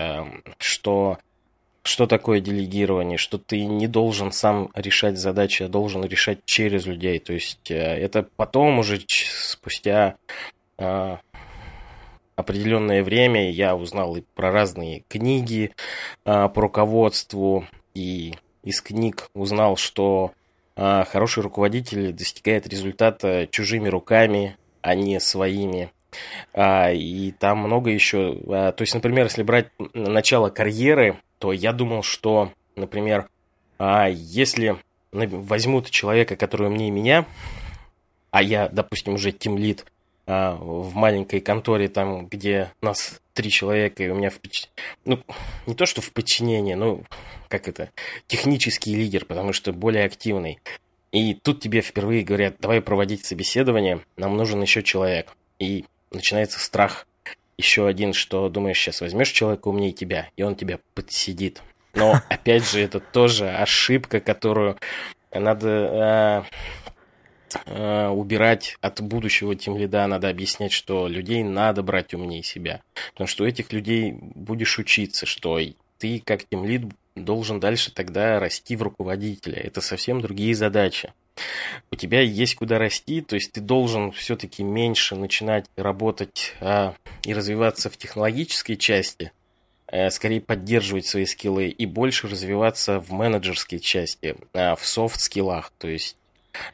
что 0.59 1.17
что 1.85 2.07
такое 2.07 2.41
делегирование, 2.41 3.19
что 3.19 3.37
ты 3.37 3.67
не 3.67 3.87
должен 3.87 4.33
сам 4.33 4.71
решать 4.75 5.19
задачи, 5.19 5.65
а 5.65 5.69
должен 5.69 6.05
решать 6.05 6.45
через 6.47 6.87
людей. 6.87 7.19
То 7.19 7.35
есть 7.35 7.71
э, 7.71 7.77
это 7.77 8.27
потом 8.37 8.79
уже 8.79 9.01
спустя 9.07 10.17
а, 10.79 11.21
определенное 12.37 13.03
время 13.05 13.51
я 13.51 13.77
узнал 13.77 14.17
и 14.17 14.23
про 14.35 14.51
разные 14.51 15.05
книги 15.09 15.73
а, 16.25 16.49
по 16.49 16.63
руководству, 16.63 17.67
и 17.95 18.35
из 18.63 18.81
книг 18.81 19.29
узнал, 19.35 19.77
что 19.77 20.33
а, 20.77 21.05
хороший 21.05 21.43
руководитель 21.43 22.13
достигает 22.13 22.67
результата 22.67 23.47
чужими 23.51 23.89
руками, 23.89 24.57
а 24.81 24.95
не 24.95 25.21
своими. 25.21 25.93
И 26.57 27.35
там 27.41 27.59
много 27.59 27.91
еще. 27.91 28.37
То 28.47 28.77
есть, 28.79 28.95
например, 28.95 29.25
если 29.25 29.43
брать 29.43 29.71
начало 29.95 30.49
карьеры, 30.49 31.19
то 31.45 31.53
я 31.53 31.75
думал, 31.75 32.03
что, 32.03 32.55
например, 32.75 33.29
а 33.79 34.09
если 34.09 34.79
возьмут 35.13 35.91
человека, 35.91 36.37
который 36.37 36.69
умнее 36.69 36.91
меня, 36.91 37.27
а 38.31 38.43
я, 38.43 38.71
допустим, 38.71 39.13
уже 39.13 39.31
тимлит 39.31 39.85
а, 40.27 40.57
в 40.57 40.95
маленькой 40.95 41.41
конторе, 41.41 41.89
там, 41.89 42.29
где 42.29 42.73
нас 42.81 43.21
три 43.35 43.51
человека, 43.51 44.03
и 44.03 44.09
у 44.09 44.15
меня 44.15 44.31
в 44.31 44.41
ну, 45.05 45.21
не 45.67 45.75
то, 45.75 45.85
что 45.85 46.01
в 46.01 46.15
подчинении, 46.15 46.73
ну, 46.73 47.05
как 47.49 47.69
это, 47.69 47.91
технический 48.27 48.95
лидер, 48.95 49.27
потому 49.27 49.53
что 49.53 49.75
более 49.75 50.07
активный. 50.07 50.61
И 51.13 51.35
тут 51.35 51.61
тебе 51.61 51.83
впервые 51.83 52.25
говорят, 52.25 52.57
давай 52.59 52.81
проводить 52.81 53.27
собеседование, 53.27 54.01
нам 54.17 54.39
нужен 54.39 54.63
еще 54.63 54.83
человек. 54.83 55.37
И 55.59 55.85
начинается 56.11 56.59
страх 56.59 57.07
еще 57.59 57.87
один, 57.87 58.13
что 58.13 58.49
думаешь, 58.49 58.79
сейчас 58.79 59.01
возьмешь 59.01 59.31
человека 59.31 59.69
умнее 59.69 59.93
тебя, 59.93 60.29
и 60.37 60.43
он 60.43 60.55
тебя 60.55 60.79
подсидит. 60.95 61.63
Но, 61.95 62.21
опять 62.29 62.69
же, 62.69 62.81
это 62.81 63.01
тоже 63.01 63.51
ошибка, 63.51 64.21
которую 64.21 64.77
надо... 65.33 66.47
э, 67.67 68.09
убирать 68.09 68.77
от 68.81 69.01
будущего 69.01 69.55
тем 69.55 69.77
лида, 69.77 70.07
надо 70.07 70.29
объяснять, 70.29 70.73
что 70.73 71.09
людей 71.09 71.43
надо 71.43 71.83
брать 71.83 72.15
умнее 72.15 72.43
себя. 72.43 72.83
Потому 73.13 73.29
что 73.29 73.45
у 73.45 73.47
этих 73.47 73.73
людей 73.73 74.13
будешь 74.13 74.79
учиться, 74.79 75.27
что 75.27 75.61
ты 75.99 76.23
как 76.25 76.45
тем 76.45 76.65
лид 76.65 76.87
должен 77.15 77.61
дальше 77.61 77.93
тогда 77.93 78.41
расти 78.41 78.77
в 78.77 78.83
руководителя. 78.83 79.61
Это 79.61 79.81
совсем 79.81 80.21
другие 80.21 80.55
задачи. 80.55 81.13
У 81.91 81.97
тебя 81.97 82.21
есть 82.21 82.57
куда 82.57 82.79
расти, 82.79 83.21
то 83.21 83.35
есть 83.35 83.53
ты 83.53 83.61
должен 83.61 84.13
все-таки 84.13 84.63
меньше 84.63 85.17
начинать 85.17 85.67
работать 85.77 86.55
а, 86.61 86.95
и 87.25 87.35
развиваться 87.35 87.91
в 87.91 87.97
технологической 87.97 88.77
части, 88.77 89.33
а, 89.87 90.11
скорее 90.11 90.41
поддерживать 90.41 91.07
свои 91.07 91.25
скиллы 91.25 91.69
и 91.69 91.87
больше 91.87 92.29
развиваться 92.29 93.01
в 93.01 93.11
менеджерской 93.13 93.81
части, 93.81 94.37
а, 94.53 94.77
в 94.77 94.87
софт-скиллах. 94.87 95.73
То 95.79 95.89
есть 95.89 96.17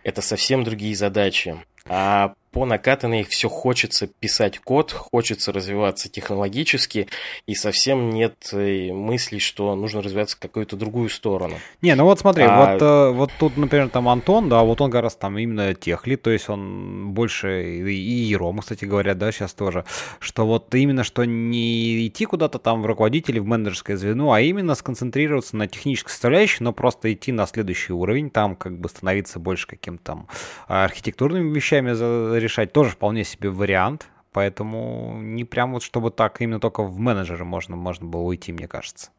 это 0.02 0.22
совсем 0.22 0.64
другие 0.64 0.94
задачи. 0.94 1.56
А 1.86 2.34
по 2.53 2.66
накатанной 2.66 3.24
все 3.24 3.48
хочется 3.48 4.07
писать 4.07 4.59
код, 4.59 4.92
хочется 4.92 5.53
развиваться 5.53 6.09
технологически, 6.09 7.09
и 7.46 7.55
совсем 7.55 8.11
нет 8.11 8.51
э, 8.53 8.92
мыслей, 8.92 9.38
что 9.38 9.74
нужно 9.76 10.03
развиваться 10.03 10.36
в 10.36 10.40
какую-то 10.40 10.76
другую 10.76 11.11
сторону. 11.11 11.57
Не, 11.80 11.94
ну 11.94 12.05
вот 12.05 12.18
смотри, 12.18 12.44
а... 12.44 12.72
вот, 12.72 12.82
э, 12.82 13.11
вот 13.11 13.30
тут, 13.38 13.57
например, 13.57 13.88
там 13.88 14.09
Антон, 14.09 14.48
да, 14.48 14.62
вот 14.62 14.80
он 14.80 14.90
как 14.90 15.03
раз 15.03 15.14
там 15.14 15.38
именно 15.38 15.74
техлит, 15.74 16.22
то 16.22 16.30
есть 16.30 16.48
он 16.48 17.11
больше, 17.12 17.88
и, 17.88 18.28
и 18.28 18.36
Рома, 18.36 18.62
кстати 18.62 18.84
говоря, 18.84 19.14
да, 19.14 19.30
сейчас 19.30 19.55
тоже, 19.55 19.84
что 20.18 20.44
вот 20.44 20.74
именно, 20.74 21.05
что 21.05 21.24
не 21.24 22.09
идти 22.09 22.24
куда-то 22.24 22.59
там 22.59 22.82
в 22.82 22.86
руководители, 22.86 23.38
в 23.38 23.46
менеджерское 23.46 23.96
звено, 23.96 24.32
а 24.32 24.40
именно 24.40 24.74
сконцентрироваться 24.74 25.57
на 25.57 25.68
технической 25.68 26.11
составляющей, 26.11 26.64
но 26.64 26.72
просто 26.72 27.12
идти 27.12 27.30
на 27.30 27.46
следующий 27.46 27.92
уровень, 27.92 28.30
там 28.30 28.57
как 28.57 28.78
бы 28.78 28.88
становиться 28.88 29.38
больше 29.38 29.68
каким-то 29.68 30.03
там 30.03 30.26
архитектурными 30.66 31.55
вещами 31.55 31.92
решать 32.41 32.72
тоже 32.72 32.91
вполне 32.91 33.24
себе 33.24 33.51
вариант. 33.51 34.09
Поэтому 34.32 35.18
не 35.20 35.45
прям 35.45 35.72
вот 35.72 35.82
чтобы 35.82 36.11
так 36.11 36.41
именно 36.41 36.61
только 36.61 36.82
в 36.82 36.99
менеджеры 36.99 37.45
можно, 37.45 37.76
можно 37.76 38.07
было 38.07 38.22
уйти, 38.22 38.53
мне 38.53 38.68
кажется. 38.68 39.11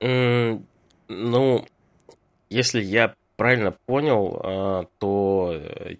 Mm, 0.00 0.62
ну, 1.08 1.66
если 2.50 2.82
я 2.82 3.14
правильно 3.40 3.74
понял, 3.86 4.38
э, 4.44 4.84
то 4.98 5.58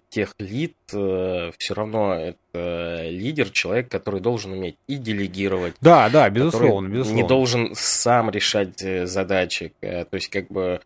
тех 0.09 0.35
лид 0.37 0.75
э, 0.93 1.49
все 1.57 1.73
равно 1.73 2.13
это 2.13 3.07
лидер, 3.09 3.49
человек, 3.49 3.89
который 3.89 4.21
должен 4.21 4.51
уметь 4.51 4.75
и 4.85 4.95
делегировать. 4.95 5.73
Да, 5.81 6.07
да, 6.11 6.29
безусловно, 6.29 6.89
безусловно. 6.89 7.19
Не 7.19 7.27
должен 7.27 7.71
сам 7.73 8.29
решать 8.29 8.83
э, 8.83 9.07
задачи. 9.07 9.73
То 9.81 10.07
есть, 10.11 10.27
как 10.27 10.49
бы, 10.49 10.81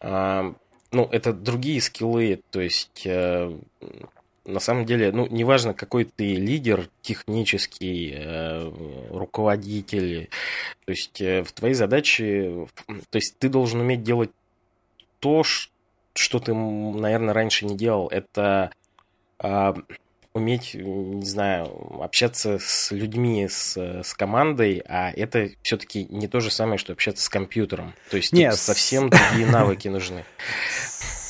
ну, 0.00 1.08
это 1.12 1.34
другие 1.34 1.82
скиллы. 1.82 2.40
То 2.50 2.62
есть, 2.62 3.06
на 4.44 4.60
самом 4.60 4.86
деле, 4.86 5.12
ну, 5.12 5.26
неважно, 5.26 5.74
какой 5.74 6.04
ты 6.04 6.34
лидер, 6.34 6.88
технический, 7.02 8.14
э, 8.16 9.08
руководитель, 9.10 10.28
то 10.84 10.92
есть 10.92 11.20
э, 11.20 11.42
в 11.42 11.52
твоей 11.52 11.74
задаче, 11.74 12.66
то 12.86 13.16
есть 13.16 13.38
ты 13.38 13.48
должен 13.48 13.80
уметь 13.80 14.02
делать 14.02 14.30
то, 15.20 15.42
что 16.14 16.38
ты, 16.38 16.54
наверное, 16.54 17.34
раньше 17.34 17.66
не 17.66 17.76
делал. 17.76 18.08
Это 18.08 18.70
э, 19.42 19.74
уметь, 20.32 20.74
не 20.74 21.26
знаю, 21.26 22.02
общаться 22.02 22.58
с 22.60 22.90
людьми, 22.92 23.46
с, 23.48 23.76
с 23.76 24.14
командой, 24.14 24.82
а 24.86 25.10
это 25.10 25.50
все-таки 25.62 26.06
не 26.08 26.28
то 26.28 26.40
же 26.40 26.50
самое, 26.50 26.78
что 26.78 26.92
общаться 26.92 27.24
с 27.24 27.28
компьютером. 27.28 27.94
То 28.10 28.16
есть 28.16 28.32
Нет, 28.32 28.54
совсем 28.54 29.10
другие 29.10 29.46
навыки 29.50 29.88
нужны. 29.88 30.24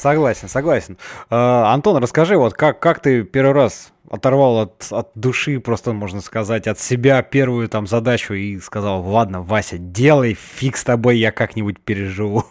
Согласен, 0.00 0.48
согласен. 0.48 0.96
Uh, 1.28 1.74
Антон, 1.74 1.98
расскажи, 1.98 2.38
вот 2.38 2.54
как, 2.54 2.80
как 2.80 3.00
ты 3.00 3.22
первый 3.22 3.52
раз 3.52 3.92
оторвал 4.10 4.60
от, 4.60 4.86
от 4.90 5.10
души, 5.14 5.60
просто 5.60 5.92
можно 5.92 6.22
сказать, 6.22 6.66
от 6.66 6.78
себя 6.78 7.20
первую 7.22 7.68
там 7.68 7.86
задачу 7.86 8.32
и 8.32 8.58
сказал, 8.60 9.06
ладно, 9.06 9.42
Вася, 9.42 9.76
делай, 9.76 10.32
фиг 10.32 10.78
с 10.78 10.84
тобой, 10.84 11.18
я 11.18 11.32
как-нибудь 11.32 11.80
переживу. 11.80 12.44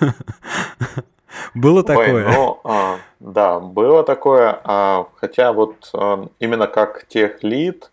Было 1.54 1.82
такое? 1.82 2.32
ну, 2.32 2.60
а, 2.64 2.96
да, 3.20 3.60
было 3.60 4.02
такое. 4.02 4.58
А, 4.64 5.06
хотя 5.16 5.52
вот 5.52 5.90
а, 5.92 6.28
именно 6.38 6.66
как 6.66 7.06
тех 7.08 7.42
лид 7.42 7.90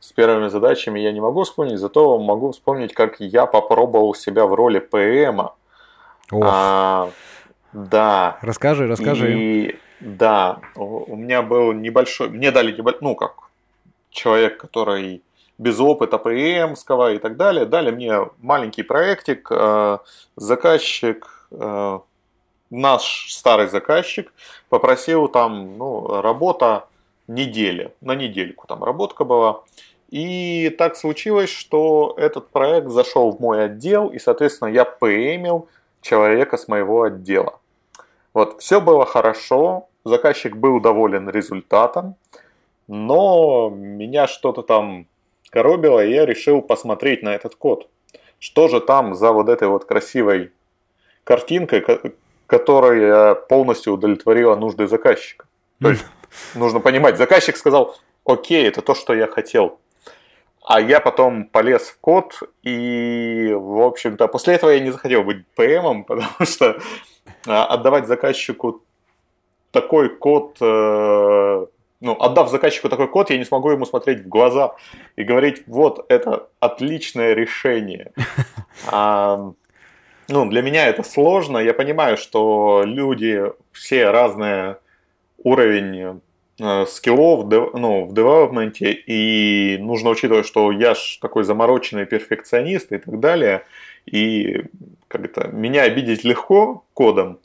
с 0.00 0.10
первыми 0.10 0.48
задачами 0.48 0.98
я 0.98 1.12
не 1.12 1.20
могу 1.20 1.44
вспомнить, 1.44 1.78
зато 1.78 2.18
могу 2.18 2.50
вспомнить, 2.50 2.94
как 2.94 3.20
я 3.20 3.46
попробовал 3.46 4.12
себя 4.12 4.44
в 4.46 4.54
роли 4.54 4.80
ПМа. 4.80 5.54
Да. 7.72 8.38
Расскажи, 8.42 8.86
расскажи. 8.86 9.38
И 9.38 9.78
да, 10.00 10.60
у 10.76 11.14
меня 11.14 11.42
был 11.42 11.72
небольшой, 11.72 12.30
мне 12.30 12.50
дали 12.50 12.72
небольшой, 12.72 13.00
ну 13.02 13.14
как, 13.14 13.50
человек, 14.10 14.58
который 14.58 15.22
без 15.58 15.78
опыта 15.78 16.18
ПМского 16.18 17.12
и 17.12 17.18
так 17.18 17.36
далее, 17.36 17.66
дали 17.66 17.90
мне 17.90 18.30
маленький 18.38 18.82
проектик, 18.82 19.48
э, 19.50 19.98
заказчик, 20.36 21.46
э, 21.50 21.98
наш 22.70 23.26
старый 23.30 23.68
заказчик 23.68 24.32
попросил 24.70 25.28
там, 25.28 25.76
ну, 25.76 26.22
работа 26.22 26.86
недели, 27.26 27.92
на 28.00 28.14
недельку 28.14 28.66
там 28.66 28.82
работка 28.82 29.24
была. 29.24 29.62
И 30.08 30.74
так 30.78 30.96
случилось, 30.96 31.50
что 31.50 32.14
этот 32.16 32.48
проект 32.48 32.88
зашел 32.88 33.30
в 33.30 33.40
мой 33.40 33.66
отдел, 33.66 34.08
и, 34.08 34.18
соответственно, 34.18 34.68
я 34.68 34.84
ПМил 34.84 35.68
человека 36.00 36.56
с 36.56 36.68
моего 36.68 37.02
отдела. 37.02 37.60
Вот, 38.32 38.60
все 38.60 38.80
было 38.80 39.04
хорошо, 39.04 39.88
заказчик 40.04 40.56
был 40.56 40.80
доволен 40.80 41.28
результатом, 41.28 42.16
но 42.86 43.70
меня 43.70 44.26
что-то 44.26 44.62
там 44.62 45.06
коробило, 45.50 46.04
и 46.04 46.12
я 46.12 46.26
решил 46.26 46.62
посмотреть 46.62 47.22
на 47.22 47.34
этот 47.34 47.54
код. 47.54 47.88
Что 48.38 48.68
же 48.68 48.80
там 48.80 49.14
за 49.14 49.32
вот 49.32 49.48
этой 49.48 49.68
вот 49.68 49.84
красивой 49.84 50.52
картинкой, 51.24 51.84
которая 52.46 53.34
полностью 53.34 53.92
удовлетворила 53.92 54.56
нужды 54.56 54.86
заказчика. 54.86 55.46
То 55.80 55.90
есть, 55.90 56.04
нужно 56.54 56.80
понимать, 56.80 57.18
заказчик 57.18 57.56
сказал, 57.56 57.96
окей, 58.24 58.66
это 58.66 58.82
то, 58.82 58.94
что 58.94 59.14
я 59.14 59.26
хотел. 59.26 59.78
А 60.62 60.80
я 60.80 61.00
потом 61.00 61.44
полез 61.44 61.88
в 61.88 61.98
код, 62.00 62.38
и, 62.62 63.50
в 63.52 63.80
общем-то, 63.80 64.28
после 64.28 64.54
этого 64.54 64.70
я 64.70 64.80
не 64.80 64.90
захотел 64.90 65.24
быть 65.24 65.46
ПМом, 65.56 66.04
потому 66.08 66.44
что 66.44 66.78
а, 67.46 67.66
отдавать 67.66 68.06
заказчику 68.06 68.82
такой 69.70 70.08
код, 70.08 70.56
э, 70.60 71.66
ну, 72.00 72.16
отдав 72.20 72.50
заказчику 72.50 72.88
такой 72.88 73.08
код, 73.08 73.30
я 73.30 73.38
не 73.38 73.44
смогу 73.44 73.70
ему 73.70 73.86
смотреть 73.86 74.24
в 74.24 74.28
глаза 74.28 74.74
и 75.16 75.22
говорить, 75.22 75.62
вот, 75.66 76.04
это 76.08 76.48
отличное 76.60 77.34
решение. 77.34 78.12
А, 78.86 79.52
ну, 80.28 80.46
для 80.46 80.62
меня 80.62 80.86
это 80.86 81.02
сложно. 81.02 81.58
Я 81.58 81.74
понимаю, 81.74 82.16
что 82.16 82.82
люди 82.84 83.42
все 83.72 84.10
разные 84.10 84.78
уровень 85.42 86.20
скиллов 86.86 87.48
ну, 87.74 88.04
в 88.04 88.14
девелопменте, 88.14 88.92
и 88.92 89.78
нужно 89.78 90.10
учитывать, 90.10 90.46
что 90.46 90.70
я 90.72 90.94
ж 90.94 91.18
такой 91.20 91.44
замороченный 91.44 92.06
перфекционист 92.06 92.92
и 92.92 92.98
так 92.98 93.20
далее, 93.20 93.64
и 94.06 94.64
как 95.08 95.24
это, 95.24 95.48
меня 95.48 95.82
обидеть 95.82 96.24
легко 96.24 96.84
кодом, 96.94 97.38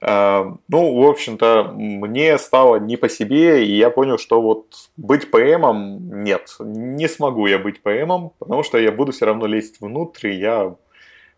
э, 0.00 0.52
ну, 0.68 0.94
в 0.94 1.08
общем-то, 1.08 1.72
мне 1.74 2.38
стало 2.38 2.76
не 2.76 2.96
по 2.96 3.08
себе, 3.08 3.66
и 3.66 3.76
я 3.76 3.90
понял, 3.90 4.18
что 4.18 4.40
вот 4.40 4.66
быть 4.96 5.30
ПМом 5.30 6.22
нет, 6.22 6.56
не 6.60 7.08
смогу 7.08 7.46
я 7.46 7.58
быть 7.58 7.82
ПМом, 7.82 8.32
потому 8.38 8.62
что 8.62 8.78
я 8.78 8.92
буду 8.92 9.12
все 9.12 9.26
равно 9.26 9.46
лезть 9.46 9.80
внутрь, 9.80 10.30
я 10.30 10.74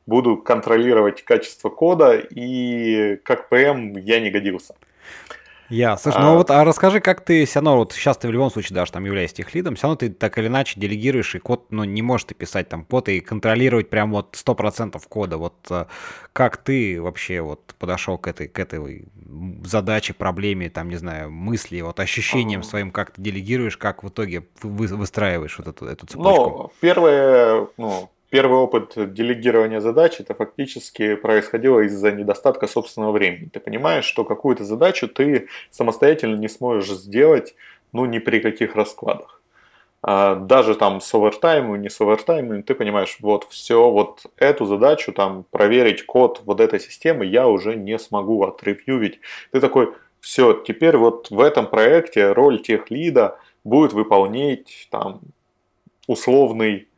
буду 0.07 0.37
контролировать 0.37 1.23
качество 1.23 1.69
кода, 1.69 2.17
и 2.17 3.17
как 3.25 3.49
ПМ 3.49 3.97
я 3.99 4.21
не 4.21 4.31
годился. 4.31 4.75
Я, 5.69 5.97
слушай, 5.99 6.19
ну 6.19 6.27
а... 6.27 6.31
ну 6.31 6.37
вот, 6.37 6.51
а 6.51 6.65
расскажи, 6.65 7.01
как 7.01 7.25
ты 7.25 7.45
все 7.45 7.57
равно, 7.57 7.77
вот 7.77 7.93
сейчас 7.93 8.17
ты 8.17 8.29
в 8.29 8.33
любом 8.33 8.51
случае 8.51 8.75
даже 8.75 8.93
там 8.93 9.05
являешься 9.05 9.37
тех 9.37 9.55
лидом, 9.55 9.77
все 9.77 9.85
равно 9.85 9.97
ты 9.97 10.09
так 10.09 10.39
или 10.39 10.47
иначе 10.47 10.81
делегируешь, 10.81 11.35
и 11.35 11.39
код, 11.39 11.67
ну, 11.71 11.85
не 11.85 12.01
можешь 12.01 12.25
ты 12.25 12.35
писать 12.35 12.69
там 12.69 12.85
код 12.85 13.09
и 13.09 13.21
контролировать 13.21 13.91
прям 13.91 14.13
вот 14.13 14.35
100% 14.35 15.01
кода. 15.09 15.37
Вот 15.37 15.55
э, 15.71 15.85
как 16.33 16.57
ты 16.57 17.01
вообще 17.03 17.41
вот 17.41 17.75
подошел 17.79 18.17
к 18.19 18.29
этой, 18.29 18.49
к 18.49 18.59
этой 18.59 19.07
задаче, 19.65 20.15
проблеме, 20.15 20.71
там, 20.71 20.89
не 20.89 20.97
знаю, 20.97 21.31
мысли, 21.31 21.81
вот 21.83 22.01
ощущением 22.01 22.63
своим, 22.63 22.91
как 22.91 23.11
ты 23.11 23.21
делегируешь, 23.21 23.77
как 23.77 24.03
в 24.03 24.09
итоге 24.09 24.47
вы, 24.63 24.87
выстраиваешь 24.87 25.59
вот 25.59 25.69
эту, 25.69 25.87
эту 25.87 26.07
цепочку? 26.07 26.45
Ну, 26.45 26.73
первое, 26.81 27.69
ну, 27.77 28.11
Первый 28.31 28.59
опыт 28.59 28.93
делегирования 29.15 29.81
задач 29.81 30.21
это 30.21 30.35
фактически 30.35 31.15
происходило 31.15 31.81
из-за 31.81 32.13
недостатка 32.13 32.67
собственного 32.67 33.13
времени. 33.13 33.49
Ты 33.51 33.59
понимаешь, 33.59 34.05
что 34.05 34.25
какую-то 34.25 34.65
задачу 34.65 35.09
ты 35.09 35.49
самостоятельно 35.71 36.37
не 36.37 36.49
сможешь 36.49 36.91
сделать, 36.91 37.55
ну, 37.93 38.05
ни 38.05 38.19
при 38.19 38.41
каких 38.41 38.77
раскладах. 38.77 39.41
А 40.03 40.37
даже 40.37 40.75
там 40.75 41.01
с 41.01 41.13
овертаймом, 41.15 41.81
не 41.81 41.89
с 41.89 42.01
овертаймом, 42.01 42.63
ты 42.63 42.75
понимаешь, 42.75 43.17
вот 43.21 43.47
все, 43.51 43.91
вот 43.91 44.27
эту 44.37 44.67
задачу, 44.67 45.13
там, 45.13 45.45
проверить 45.51 46.05
код 46.05 46.43
вот 46.45 46.61
этой 46.61 46.79
системы 46.81 47.25
я 47.25 47.49
уже 47.49 47.75
не 47.75 47.99
смогу 47.99 48.45
отревьювить. 48.45 49.21
Ты 49.53 49.61
такой, 49.61 49.95
все, 50.21 50.53
теперь 50.53 50.97
вот 50.97 51.31
в 51.31 51.41
этом 51.41 51.67
проекте 51.67 52.33
роль 52.33 52.61
тех 52.61 52.91
лида 52.91 53.39
будет 53.65 53.93
выполнять 53.93 54.89
там 54.91 55.21
условный 56.07 56.89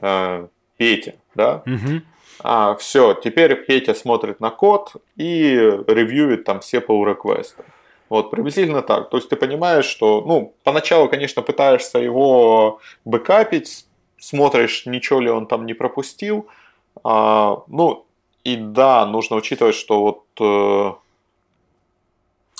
э, 0.00 0.48
Петя, 0.78 1.16
да? 1.34 1.62
Мгм. 1.66 2.02
А, 2.40 2.74
все, 2.76 3.14
теперь 3.14 3.54
Петя 3.66 3.94
смотрит 3.94 4.40
на 4.40 4.50
код 4.50 4.92
и 5.16 5.54
ревьюет 5.86 6.44
там 6.44 6.60
все 6.60 6.78
pull 6.78 7.04
реквесты 7.04 7.64
Вот, 8.08 8.30
приблизительно 8.30 8.80
так. 8.80 9.10
То 9.10 9.16
есть 9.16 9.28
ты 9.28 9.36
понимаешь, 9.36 9.84
что, 9.84 10.22
ну, 10.22 10.54
поначалу, 10.64 11.08
конечно, 11.08 11.42
пытаешься 11.42 11.98
его 11.98 12.80
бэкапить, 13.04 13.86
смотришь, 14.18 14.86
ничего 14.86 15.20
ли 15.20 15.30
он 15.30 15.46
там 15.46 15.66
не 15.66 15.74
пропустил. 15.74 16.46
А, 17.02 17.62
ну, 17.66 18.06
и 18.44 18.56
да, 18.56 19.04
нужно 19.04 19.36
учитывать, 19.36 19.74
что 19.74 20.00
вот 20.00 20.24
э, 20.40 20.92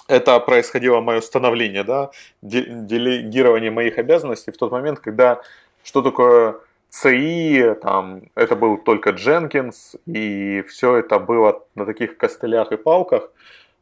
это 0.09 0.41
происходило 0.41 1.01
мое 1.01 1.21
становление, 1.21 1.85
да, 1.85 2.11
делегирование 2.43 3.71
моих 3.71 3.97
обязанностей 3.99 4.51
в 4.51 4.57
тот 4.57 4.73
момент, 4.73 4.99
когда 4.99 5.41
что 5.85 6.03
такое 6.03 6.57
CI, 6.91 7.74
там, 7.74 8.22
это 8.34 8.57
был 8.57 8.78
только 8.78 9.11
Jenkins, 9.11 9.99
и 10.07 10.62
все 10.62 10.97
это 10.97 11.18
было 11.18 11.64
на 11.74 11.84
таких 11.84 12.16
костылях 12.16 12.72
и 12.72 12.76
палках, 12.76 13.30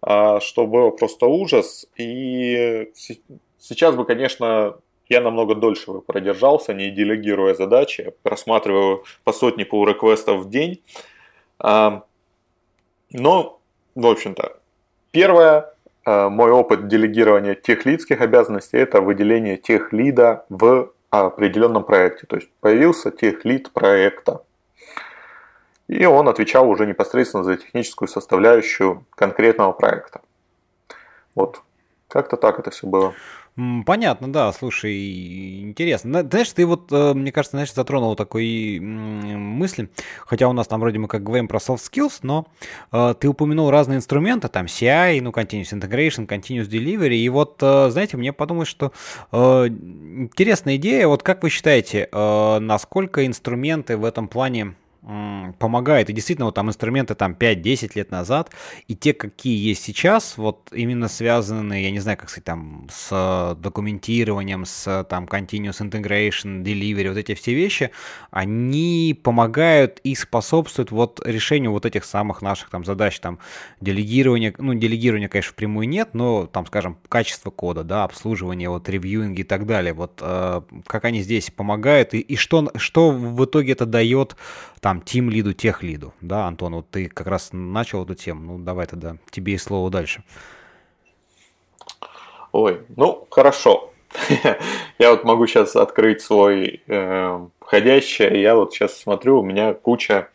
а, 0.03 0.41
что 0.41 0.67
было 0.67 0.91
просто 0.91 1.27
ужас. 1.27 1.87
И 1.97 2.93
сейчас 3.59 3.95
бы, 3.95 4.05
конечно, 4.05 4.77
я 5.09 5.21
намного 5.21 5.55
дольше 5.55 5.93
бы 5.93 6.01
продержался, 6.01 6.75
не 6.75 6.91
делегируя 6.91 7.55
задачи, 7.55 8.03
я 8.03 8.13
просматриваю 8.23 9.05
по 9.25 9.33
сотне 9.33 9.65
pull 9.65 9.87
реквестов 9.87 10.43
в 10.43 10.51
день. 10.51 10.83
А, 11.59 12.03
но, 13.13 13.61
в 13.95 14.07
общем-то, 14.07 14.59
первое, 15.13 15.73
а, 16.05 16.29
мой 16.29 16.51
опыт 16.51 16.89
делегирования 16.89 17.55
тех 17.55 17.87
лидских 17.87 18.21
обязанностей– 18.21 18.77
это 18.79 19.01
выделение 19.01 19.57
тех 19.57 19.93
лида 19.93 20.45
в 20.49 20.93
определенном 21.11 21.85
проекте. 21.85 22.27
То 22.27 22.37
есть 22.37 22.51
появился 22.61 23.11
техлит 23.11 23.73
проекта. 23.73 24.43
И 25.89 26.05
он 26.05 26.29
отвечал 26.29 26.69
уже 26.69 26.87
непосредственно 26.87 27.45
за 27.45 27.57
техническую 27.57 28.09
составляющую 28.09 29.07
конкретного 29.15 29.73
проекта. 29.73 30.21
Вот, 31.35 31.63
как-то 32.09 32.37
так 32.37 32.59
это 32.59 32.71
все 32.71 32.87
было. 32.87 33.15
Понятно, 33.87 34.31
да, 34.31 34.53
слушай, 34.53 35.63
интересно. 35.63 36.23
Знаешь, 36.29 36.53
ты 36.53 36.67
вот, 36.67 36.93
э, 36.93 37.15
мне 37.15 37.33
кажется, 37.33 37.57
знаешь, 37.57 37.73
затронул 37.73 38.15
такой 38.15 38.79
мысль, 38.81 39.89
хотя 40.27 40.47
у 40.49 40.53
нас 40.53 40.67
там 40.67 40.79
вроде 40.79 40.99
мы 40.99 41.09
как 41.09 41.23
говорим 41.23 41.49
про 41.49 41.59
soft 41.59 41.81
skills, 41.91 42.19
но 42.21 42.47
э, 42.93 43.15
ты 43.19 43.29
упомянул 43.29 43.71
разные 43.71 43.97
инструменты, 43.97 44.49
там 44.49 44.67
CI, 44.67 45.23
ну, 45.23 45.31
Continuous 45.31 45.73
Integration, 45.73 46.27
Continuous 46.27 46.69
Delivery, 46.69 47.17
и 47.17 47.29
вот, 47.31 47.57
э, 47.63 47.89
знаете, 47.89 48.19
мне 48.19 48.35
подумалось, 48.35 48.69
что 48.69 48.93
интересная 49.33 50.77
идея, 50.77 51.07
вот 51.07 51.23
как 51.23 51.43
вы 51.43 51.49
считаете, 51.49 52.09
насколько 52.13 53.25
инструменты 53.25 53.97
в 53.97 54.05
этом 54.05 54.29
плане 54.29 54.75
помогает. 55.59 56.11
И 56.11 56.13
действительно, 56.13 56.47
вот 56.47 56.55
там 56.55 56.69
инструменты 56.69 57.15
там 57.15 57.33
5-10 57.33 57.93
лет 57.95 58.11
назад, 58.11 58.51
и 58.89 58.97
те, 58.97 59.13
какие 59.13 59.57
есть 59.57 59.85
сейчас, 59.85 60.37
вот 60.37 60.69
именно 60.73 61.07
связанные, 61.09 61.85
я 61.85 61.91
не 61.93 62.01
знаю, 62.01 62.19
как 62.19 62.29
сказать, 62.29 62.45
там, 62.45 62.89
с 62.91 63.57
документированием, 63.61 64.65
с 64.65 65.05
там 65.09 65.27
continuous 65.27 65.81
integration, 65.81 66.65
delivery, 66.65 67.09
вот 67.09 67.19
эти 67.19 67.35
все 67.35 67.55
вещи, 67.55 67.93
они 68.33 69.19
помогают 69.23 70.01
и 70.03 70.17
способствуют 70.17 70.91
вот 70.91 71.21
решению 71.25 71.71
вот 71.71 71.87
этих 71.87 72.05
самых 72.05 72.43
наших 72.43 72.71
там 72.71 72.85
задач, 72.85 73.21
там, 73.21 73.39
делегирования, 73.81 74.55
ну, 74.59 74.75
делегирования, 74.75 75.29
конечно, 75.29 75.53
впрямую 75.53 75.89
нет, 75.89 76.11
но 76.15 76.47
там, 76.47 76.67
скажем, 76.67 76.99
качество 77.09 77.51
кода, 77.51 77.85
да, 77.85 78.03
обслуживание, 78.03 78.69
вот, 78.71 78.89
ревьюинг 78.89 79.39
и 79.39 79.45
так 79.45 79.67
далее, 79.67 79.93
вот, 79.93 80.19
э, 80.21 80.63
как 80.87 81.05
они 81.05 81.23
здесь 81.23 81.51
помогают, 81.51 82.13
и, 82.15 82.19
и 82.19 82.35
что, 82.35 82.73
что 82.75 83.13
в 83.13 83.45
итоге 83.45 83.73
это 83.73 83.87
дает 83.87 84.37
там 84.87 85.01
тим 85.01 85.31
лиду, 85.31 85.53
тех 85.53 85.83
лиду. 85.83 86.15
Да, 86.21 86.47
Антон, 86.47 86.77
вот 86.77 86.89
ты 86.89 87.09
как 87.09 87.27
раз 87.27 87.49
начал 87.51 88.05
эту 88.05 88.15
тему. 88.15 88.53
Ну, 88.53 88.65
давай 88.65 88.87
тогда 88.87 89.17
тебе 89.33 89.55
и 89.55 89.59
слово 89.59 89.91
дальше. 89.91 90.23
Ой, 92.53 92.83
ну, 92.97 93.27
хорошо. 93.29 93.93
Я 95.01 95.11
вот 95.11 95.25
могу 95.25 95.49
сейчас 95.49 95.75
открыть 95.75 96.21
свой 96.21 96.85
э, 96.87 97.47
входящий. 97.59 98.41
Я 98.41 98.55
вот 98.55 98.75
сейчас 98.75 98.97
смотрю, 98.97 99.41
у 99.41 99.43
меня 99.43 99.75
куча 99.75 100.29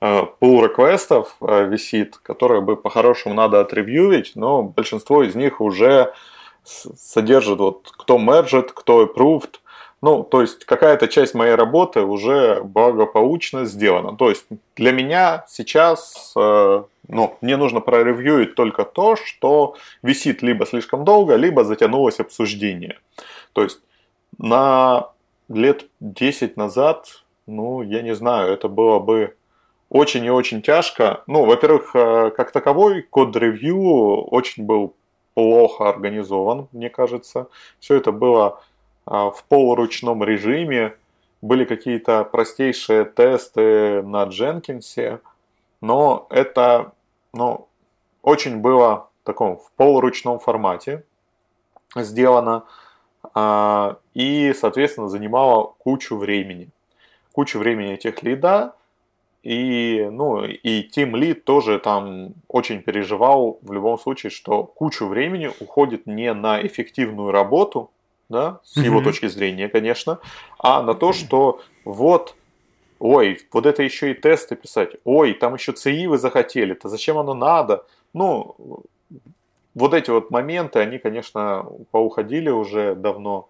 э, 0.00 0.22
pull 0.40 0.62
реквестов 0.62 1.36
э, 1.40 1.66
висит, 1.68 2.16
которые 2.18 2.60
бы 2.60 2.76
по-хорошему 2.76 3.34
надо 3.34 3.60
отревьюить, 3.60 4.36
но 4.36 4.62
большинство 4.62 5.24
из 5.24 5.34
них 5.34 5.60
уже 5.60 6.14
содержит 6.62 7.58
вот 7.58 7.90
кто 7.96 8.18
мержит, 8.18 8.70
кто 8.70 9.04
approved, 9.04 9.56
ну, 10.02 10.22
то 10.22 10.42
есть 10.42 10.64
какая-то 10.64 11.08
часть 11.08 11.34
моей 11.34 11.54
работы 11.54 12.02
уже 12.02 12.60
благополучно 12.62 13.64
сделана. 13.64 14.16
То 14.16 14.28
есть 14.28 14.46
для 14.76 14.92
меня 14.92 15.44
сейчас, 15.48 16.32
э, 16.36 16.82
ну, 17.08 17.36
мне 17.40 17.56
нужно 17.56 17.80
проревьюить 17.80 18.54
только 18.54 18.84
то, 18.84 19.16
что 19.16 19.76
висит 20.02 20.42
либо 20.42 20.66
слишком 20.66 21.04
долго, 21.04 21.36
либо 21.36 21.64
затянулось 21.64 22.20
обсуждение. 22.20 22.98
То 23.52 23.62
есть 23.62 23.80
на 24.38 25.08
лет 25.48 25.86
10 26.00 26.56
назад, 26.56 27.24
ну, 27.46 27.82
я 27.82 28.02
не 28.02 28.14
знаю, 28.14 28.52
это 28.52 28.68
было 28.68 28.98
бы 28.98 29.34
очень 29.88 30.24
и 30.24 30.30
очень 30.30 30.62
тяжко. 30.62 31.22
Ну, 31.26 31.44
во-первых, 31.46 31.94
э, 31.94 32.30
как 32.36 32.52
таковой 32.52 33.02
код-ревью 33.02 34.24
очень 34.24 34.64
был 34.64 34.94
плохо 35.34 35.88
организован, 35.88 36.68
мне 36.72 36.90
кажется. 36.90 37.48
Все 37.78 37.96
это 37.96 38.12
было 38.12 38.62
в 39.06 39.44
полуручном 39.48 40.22
режиме. 40.24 40.96
Были 41.42 41.64
какие-то 41.64 42.24
простейшие 42.24 43.04
тесты 43.04 44.02
на 44.02 44.24
Дженкинсе, 44.24 45.20
но 45.80 46.26
это 46.30 46.92
ну, 47.32 47.68
очень 48.22 48.58
было 48.58 49.08
в 49.22 49.26
таком 49.26 49.58
в 49.58 49.70
полуручном 49.76 50.38
формате 50.38 51.04
сделано 51.94 52.64
а, 53.34 53.98
и, 54.14 54.52
соответственно, 54.54 55.08
занимало 55.08 55.74
кучу 55.78 56.16
времени. 56.16 56.68
Кучу 57.32 57.58
времени 57.58 57.92
этих 57.92 58.22
лида, 58.22 58.74
и, 59.42 60.08
ну, 60.10 60.44
и 60.44 60.88
Team 60.88 61.12
Lead 61.12 61.34
тоже 61.34 61.78
там 61.78 62.34
очень 62.48 62.82
переживал 62.82 63.58
в 63.62 63.72
любом 63.72 63.98
случае, 63.98 64.30
что 64.30 64.64
кучу 64.64 65.06
времени 65.06 65.50
уходит 65.60 66.06
не 66.06 66.32
на 66.34 66.60
эффективную 66.66 67.30
работу, 67.30 67.90
да, 68.28 68.60
с 68.64 68.76
его 68.76 69.00
mm-hmm. 69.00 69.04
точки 69.04 69.26
зрения, 69.28 69.68
конечно, 69.68 70.18
а 70.58 70.82
на 70.82 70.94
то, 70.94 71.12
что 71.12 71.60
вот, 71.84 72.34
ой, 72.98 73.40
вот 73.52 73.66
это 73.66 73.82
еще 73.82 74.12
и 74.12 74.14
тесты 74.14 74.56
писать, 74.56 74.96
ой, 75.04 75.34
там 75.34 75.54
еще 75.54 75.72
ЦИ 75.72 76.06
вы 76.06 76.18
захотели, 76.18 76.74
то 76.74 76.88
зачем 76.88 77.18
оно 77.18 77.34
надо? 77.34 77.84
Ну, 78.12 78.56
вот 79.74 79.94
эти 79.94 80.10
вот 80.10 80.30
моменты, 80.30 80.78
они, 80.78 80.98
конечно, 80.98 81.66
поуходили 81.90 82.48
уже 82.48 82.94
давно. 82.94 83.48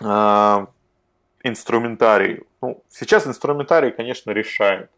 А, 0.00 0.68
инструментарий. 1.42 2.44
Ну, 2.60 2.82
сейчас 2.88 3.26
инструментарий, 3.26 3.90
конечно, 3.90 4.30
решает. 4.30 4.90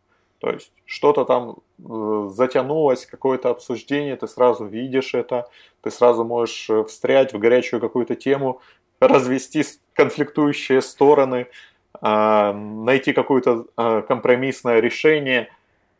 То 0.44 0.50
есть 0.50 0.70
что-то 0.84 1.24
там 1.24 1.56
э, 1.78 2.28
затянулось, 2.30 3.06
какое-то 3.06 3.48
обсуждение, 3.48 4.14
ты 4.14 4.28
сразу 4.28 4.66
видишь 4.66 5.14
это, 5.14 5.48
ты 5.80 5.90
сразу 5.90 6.22
можешь 6.22 6.68
э, 6.68 6.84
встрять 6.84 7.32
в 7.32 7.38
горячую 7.38 7.80
какую-то 7.80 8.14
тему, 8.14 8.60
развести 9.00 9.64
конфликтующие 9.94 10.82
стороны, 10.82 11.46
а, 11.94 12.52
найти 12.52 13.14
какое-то 13.14 13.64
а, 13.78 14.02
компромиссное 14.02 14.80
решение. 14.80 15.48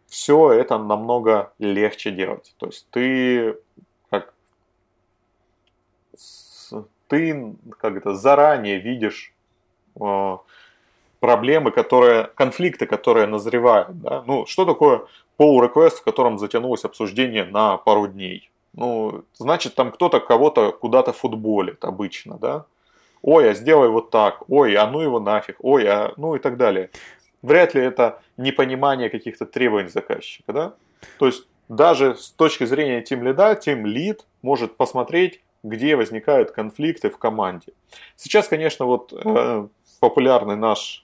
Все 0.09 0.53
это 0.53 0.77
намного 0.77 1.55
легче 1.59 2.11
делать. 2.11 2.55
То 2.59 2.67
есть 2.67 2.87
ты 2.91 3.57
как 4.11 4.35
ты 7.09 7.55
как 7.79 7.97
это 7.97 8.15
заранее 8.15 8.79
видишь 8.79 9.33
а, 9.99 10.41
проблемы, 11.25 11.71
которые, 11.71 12.29
конфликты, 12.35 12.85
которые 12.85 13.27
назревают. 13.27 13.99
Да? 13.99 14.23
Ну, 14.27 14.45
что 14.45 14.67
такое 14.67 14.99
pull 15.39 15.59
request, 15.59 15.97
в 16.01 16.05
котором 16.05 16.39
затянулось 16.39 16.85
обсуждение 16.85 17.45
на 17.47 17.79
пару 17.79 18.07
дней? 18.07 18.51
Ну, 18.75 19.25
значит, 19.33 19.75
там 19.75 19.91
кто-то 19.91 20.21
кого-то 20.21 20.73
куда-то 20.73 21.15
футболит 21.15 21.83
обычно, 21.85 22.37
да? 22.37 22.67
Ой, 23.23 23.51
а 23.51 23.55
сделай 23.55 23.89
вот 23.89 24.11
так, 24.11 24.43
ой, 24.51 24.75
а 24.75 24.87
ну 24.87 25.01
его 25.01 25.19
нафиг, 25.19 25.57
ой, 25.61 25.87
а 25.87 26.13
ну 26.19 26.37
и 26.37 26.39
так 26.39 26.59
далее. 26.59 26.91
Вряд 27.41 27.75
ли 27.75 27.81
это 27.81 28.21
непонимание 28.37 29.09
каких-то 29.09 29.47
требований 29.47 29.89
заказчика, 29.89 30.53
да? 30.53 30.75
То 31.19 31.27
есть 31.27 31.49
даже 31.71 32.17
с 32.17 32.33
точки 32.33 32.67
зрения 32.67 33.01
тим 33.01 33.23
лида, 33.23 33.55
тим 33.55 33.87
лид 33.87 34.27
может 34.43 34.77
посмотреть, 34.77 35.41
где 35.63 35.97
возникают 35.97 36.51
конфликты 36.51 37.09
в 37.09 37.17
команде. 37.17 37.73
Сейчас, 38.17 38.47
конечно, 38.49 38.85
вот 38.85 39.15
э, 39.15 39.69
популярный 40.01 40.57
наш 40.57 41.04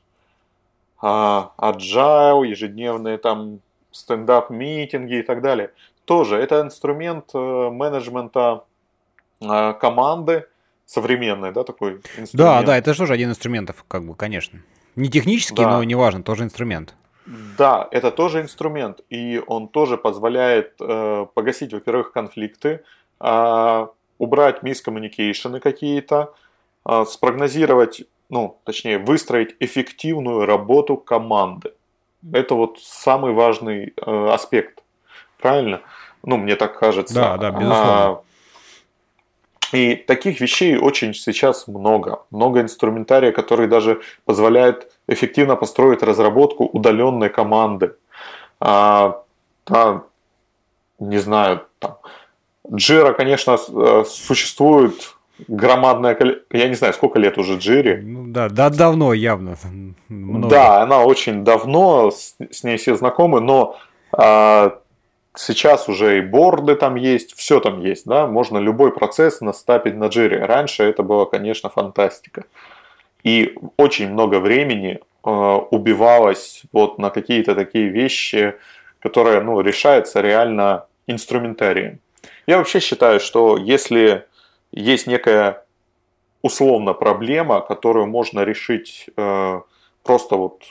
а, 1.00 1.52
agile, 1.58 2.46
ежедневные 2.46 3.18
там 3.18 3.60
стендап-митинги 3.90 5.18
и 5.18 5.22
так 5.22 5.42
далее. 5.42 5.72
Тоже 6.04 6.36
это 6.36 6.60
инструмент 6.60 7.30
э, 7.34 7.70
менеджмента 7.70 8.64
э, 9.40 9.74
команды, 9.74 10.46
современный, 10.86 11.52
да, 11.52 11.64
такой 11.64 11.94
инструмент. 12.16 12.32
Да, 12.32 12.62
да, 12.62 12.76
это 12.76 12.94
тоже 12.94 13.12
один 13.12 13.28
из 13.28 13.32
инструментов, 13.32 13.84
как 13.86 14.04
бы, 14.04 14.14
конечно. 14.14 14.60
Не 14.96 15.08
технический, 15.08 15.62
да. 15.62 15.78
но 15.78 15.84
неважно, 15.84 16.22
тоже 16.22 16.44
инструмент. 16.44 16.94
Да, 17.56 17.86
это 17.92 18.10
тоже 18.10 18.40
инструмент, 18.40 19.00
и 19.08 19.40
он 19.46 19.68
тоже 19.68 19.96
позволяет 19.96 20.74
э, 20.80 21.26
погасить, 21.32 21.72
во-первых, 21.72 22.12
конфликты, 22.12 22.82
э, 23.20 23.86
убрать 24.18 24.62
мискоммуникейшены 24.62 25.60
какие-то, 25.60 26.34
э, 26.88 27.04
спрогнозировать, 27.04 28.02
ну, 28.30 28.58
точнее, 28.64 28.98
выстроить 28.98 29.56
эффективную 29.60 30.46
работу 30.46 30.96
команды. 30.96 31.72
Это 32.32 32.54
вот 32.54 32.78
самый 32.80 33.32
важный 33.32 33.92
э, 33.96 34.28
аспект, 34.30 34.82
правильно? 35.38 35.80
Ну, 36.22 36.36
мне 36.36 36.56
так 36.56 36.78
кажется. 36.78 37.14
Да, 37.14 37.36
да, 37.36 37.50
безусловно. 37.50 37.92
А, 37.92 38.22
и 39.72 39.94
таких 39.94 40.40
вещей 40.40 40.76
очень 40.76 41.14
сейчас 41.14 41.66
много. 41.66 42.22
Много 42.30 42.60
инструментария, 42.60 43.32
который 43.32 43.68
даже 43.68 44.00
позволяет 44.24 44.92
эффективно 45.08 45.56
построить 45.56 46.02
разработку 46.02 46.64
удаленной 46.64 47.30
команды. 47.30 47.96
А, 48.60 49.22
да, 49.66 50.04
не 50.98 51.18
знаю, 51.18 51.66
там, 51.78 51.96
Jira, 52.68 53.14
конечно, 53.14 53.56
э, 53.56 54.04
существует 54.06 55.16
громадное. 55.48 56.16
Я 56.50 56.68
не 56.68 56.74
знаю, 56.74 56.94
сколько 56.94 57.18
лет 57.18 57.38
уже 57.38 57.58
Джире. 57.58 58.00
Ну, 58.02 58.24
да, 58.26 58.48
да, 58.48 58.70
давно 58.70 59.12
явно. 59.12 59.56
Много. 60.08 60.48
Да, 60.48 60.82
она 60.82 61.04
очень 61.04 61.44
давно, 61.44 62.10
с, 62.10 62.36
с 62.50 62.64
ней 62.64 62.76
все 62.76 62.96
знакомы, 62.96 63.40
но 63.40 63.76
а, 64.12 64.80
Сейчас 65.36 65.88
уже 65.88 66.18
и 66.18 66.20
борды 66.22 66.74
там 66.74 66.96
есть, 66.96 67.36
все 67.36 67.60
там 67.60 67.80
есть, 67.80 68.04
да, 68.04 68.26
можно 68.26 68.58
любой 68.58 68.92
процесс 68.92 69.40
настапить 69.40 69.94
на 69.94 70.06
джире. 70.08 70.44
Раньше 70.44 70.82
это 70.82 71.04
было, 71.04 71.24
конечно, 71.24 71.70
фантастика. 71.70 72.44
И 73.22 73.54
очень 73.76 74.10
много 74.10 74.40
времени 74.40 74.98
э, 75.24 75.30
убивалось 75.30 76.62
вот 76.72 76.98
на 76.98 77.10
какие-то 77.10 77.54
такие 77.54 77.88
вещи, 77.88 78.54
которые, 78.98 79.40
ну, 79.40 79.60
решаются 79.60 80.20
реально 80.20 80.86
инструментарием. 81.06 82.00
Я 82.48 82.58
вообще 82.58 82.80
считаю, 82.80 83.20
что 83.20 83.56
если 83.56 84.26
есть 84.72 85.06
некая 85.06 85.64
условно 86.42 86.94
проблема, 86.94 87.60
которую 87.60 88.06
можно 88.06 88.40
решить 88.40 89.10
э, 89.16 89.60
просто 90.02 90.36
вот 90.36 90.62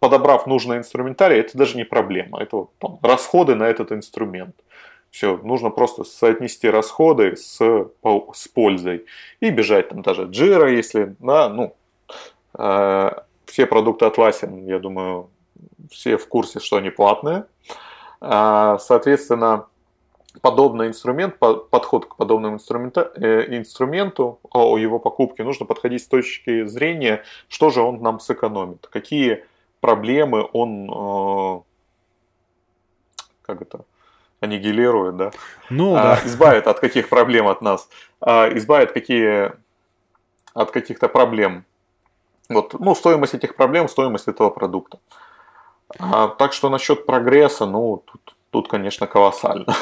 подобрав 0.00 0.46
нужный 0.46 0.78
инструментарий, 0.78 1.38
это 1.38 1.56
даже 1.56 1.76
не 1.76 1.84
проблема. 1.84 2.42
Это 2.42 2.56
вот, 2.56 2.70
там, 2.78 2.98
расходы 3.02 3.54
на 3.54 3.64
этот 3.64 3.92
инструмент. 3.92 4.56
Все, 5.10 5.36
нужно 5.38 5.70
просто 5.70 6.04
соотнести 6.04 6.70
расходы 6.70 7.36
с, 7.36 7.58
с 7.58 8.48
пользой 8.48 9.06
и 9.40 9.50
бежать 9.50 9.88
там 9.88 10.02
даже 10.02 10.24
Jira, 10.26 10.72
если, 10.72 11.16
да, 11.18 11.48
ну, 11.48 11.74
э, 12.56 13.10
все 13.44 13.66
продукты 13.66 14.06
Atlassian, 14.06 14.66
я 14.66 14.78
думаю, 14.78 15.28
все 15.90 16.16
в 16.16 16.28
курсе, 16.28 16.60
что 16.60 16.76
они 16.76 16.90
платные. 16.90 17.44
Э, 18.20 18.76
соответственно, 18.80 19.66
подобный 20.42 20.88
инструмент, 20.88 21.38
подход 21.38 22.06
к 22.06 22.16
подобному 22.16 22.56
инструмента, 22.56 23.12
э, 23.16 23.56
инструменту, 23.56 24.38
о 24.50 24.78
его 24.78 24.98
покупке, 24.98 25.44
нужно 25.44 25.66
подходить 25.66 26.02
с 26.02 26.06
точки 26.06 26.66
зрения, 26.66 27.24
что 27.48 27.70
же 27.70 27.80
он 27.80 28.00
нам 28.00 28.20
сэкономит, 28.20 28.86
какие 28.86 29.44
проблемы 29.80 30.48
он, 30.52 30.90
э, 30.90 31.60
как 33.42 33.62
это, 33.62 33.84
аннигилирует, 34.40 35.16
да? 35.16 35.30
Ну, 35.68 35.94
а, 35.94 36.02
да. 36.02 36.20
Избавит 36.24 36.66
от 36.66 36.80
каких 36.80 37.08
проблем 37.08 37.48
от 37.48 37.60
нас, 37.60 37.88
а, 38.20 38.48
избавит 38.56 38.92
какие, 38.92 39.52
от 40.54 40.70
каких-то 40.70 41.08
проблем. 41.08 41.64
Вот, 42.48 42.74
ну, 42.78 42.94
стоимость 42.94 43.34
этих 43.34 43.54
проблем, 43.56 43.88
стоимость 43.88 44.28
этого 44.28 44.50
продукта. 44.50 44.98
А, 45.98 46.28
так 46.28 46.52
что 46.52 46.68
насчет 46.70 47.06
прогресса, 47.06 47.66
ну, 47.66 48.02
тут, 48.04 48.36
тут 48.50 48.68
конечно, 48.68 49.06
колоссально. 49.06 49.74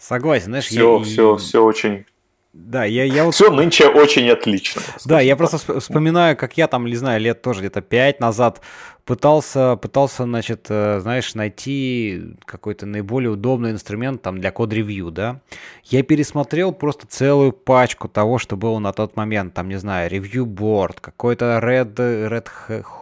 Согласен, 0.00 0.46
знаешь, 0.46 0.64
все, 0.64 0.98
я... 0.98 1.04
все, 1.04 1.36
все 1.36 1.62
очень 1.62 2.06
да, 2.52 2.84
я, 2.84 3.04
я 3.04 3.24
вот... 3.24 3.34
Все 3.34 3.48
нынче 3.50 3.86
очень 3.86 4.28
отлично. 4.28 4.82
Да, 5.04 5.20
я 5.20 5.36
просто 5.36 5.78
вспоминаю, 5.78 6.36
как 6.36 6.56
я 6.56 6.66
там, 6.66 6.84
не 6.86 6.96
знаю, 6.96 7.20
лет 7.20 7.42
тоже 7.42 7.60
где-то 7.60 7.80
пять 7.80 8.18
назад 8.18 8.60
пытался, 9.04 9.76
пытался, 9.76 10.24
значит, 10.24 10.66
э, 10.68 10.98
знаешь, 11.00 11.34
найти 11.34 12.36
какой-то 12.44 12.86
наиболее 12.86 13.30
удобный 13.30 13.70
инструмент 13.70 14.22
там 14.22 14.40
для 14.40 14.50
код-ревью, 14.50 15.12
да. 15.12 15.40
Я 15.84 16.02
пересмотрел 16.02 16.72
просто 16.72 17.06
целую 17.06 17.52
пачку 17.52 18.08
того, 18.08 18.38
что 18.38 18.56
было 18.56 18.80
на 18.80 18.92
тот 18.92 19.16
момент, 19.16 19.54
там, 19.54 19.68
не 19.68 19.76
знаю, 19.76 20.10
board, 20.10 20.96
какой-то 21.00 21.60
Red, 21.62 21.94
Red 21.94 22.48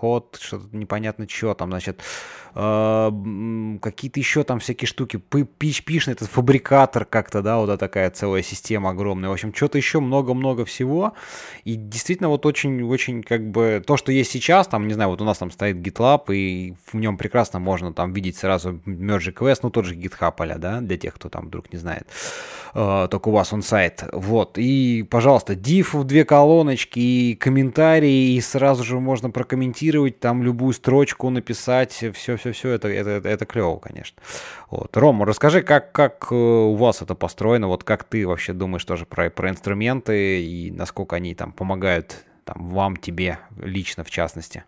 Hot, 0.03 0.37
что-то 0.39 0.77
непонятно 0.77 1.27
что 1.27 1.55
там, 1.55 1.71
значит, 1.71 2.01
какие-то 2.59 4.19
еще 4.19 4.43
там 4.43 4.59
всякие 4.59 4.89
штуки, 4.89 5.21
PHP-шный 5.31 6.13
этот 6.13 6.29
фабрикатор 6.29 7.05
как-то, 7.05 7.41
да, 7.41 7.59
вот 7.59 7.79
такая 7.79 8.11
целая 8.11 8.43
система 8.43 8.91
огромная, 8.91 9.31
в 9.31 9.33
общем, 9.33 9.55
что-то 9.55 9.79
еще 9.79 10.01
много-много 10.01 10.65
всего, 10.65 11.13
и 11.65 11.77
действительно 11.77 12.29
вот 12.29 12.45
очень-очень 12.47 13.23
как 13.23 13.49
бы 13.49 13.83
то, 13.87 13.97
что 13.97 14.11
есть 14.11 14.33
сейчас, 14.33 14.67
там, 14.67 14.89
не 14.89 14.95
знаю, 14.95 15.11
вот 15.11 15.21
у 15.21 15.25
нас 15.25 15.39
там 15.39 15.53
стоит 15.53 15.77
GitLab, 15.77 16.35
и 16.35 16.75
в 16.93 16.97
нем 16.97 17.17
прекрасно 17.17 17.61
можно 17.61 17.93
там 17.93 18.13
видеть 18.13 18.37
сразу 18.37 18.81
Merge 18.87 19.33
Quest, 19.33 19.61
ну 19.63 19.71
тот 19.71 19.85
же 19.85 19.95
GitHub, 19.95 20.35
а 20.37 20.59
да, 20.59 20.81
для 20.81 20.97
тех, 20.97 21.15
кто 21.15 21.29
там 21.29 21.47
вдруг 21.47 21.73
не 21.73 21.79
знает. 21.79 22.09
Uh, 22.75 23.09
только 23.09 23.29
у 23.31 23.33
вас 23.33 23.53
он 23.53 23.63
сайт. 23.63 24.05
Вот. 24.13 24.59
И, 24.59 25.03
пожалуйста, 25.09 25.55
div 25.55 25.89
в 25.93 26.05
две 26.05 26.25
колоночки, 26.25 26.99
и 26.99 27.35
комментарии, 27.35 28.35
и 28.35 28.41
сразу 28.41 28.85
же 28.85 29.01
можно 29.01 29.31
прокомментировать, 29.31 30.21
там 30.21 30.43
любую 30.43 30.75
строчку 30.75 31.31
написать, 31.31 32.05
все-все-все, 32.53 32.75
это, 32.75 32.89
это, 32.89 33.11
это, 33.11 33.29
это 33.29 33.47
клево, 33.47 33.77
конечно. 33.79 34.21
Вот. 34.71 34.97
Рома, 34.97 35.27
расскажи, 35.27 35.63
как, 35.63 35.93
как 35.93 36.29
э, 36.31 36.35
у 36.35 36.75
вас 36.75 37.03
это 37.03 37.15
построено, 37.15 37.69
вот 37.69 37.85
как 37.85 38.05
ты 38.05 38.27
вообще 38.27 38.53
думаешь 38.53 38.85
тоже 38.85 39.07
про, 39.07 39.31
про 39.31 39.51
инструменты 39.51 40.43
и 40.43 40.71
насколько 40.71 41.17
они 41.17 41.35
там 41.35 41.53
помогают 41.53 42.25
там, 42.45 42.71
вам, 42.71 42.97
тебе 42.97 43.39
лично 43.57 44.05
в 44.05 44.11
частности? 44.11 44.65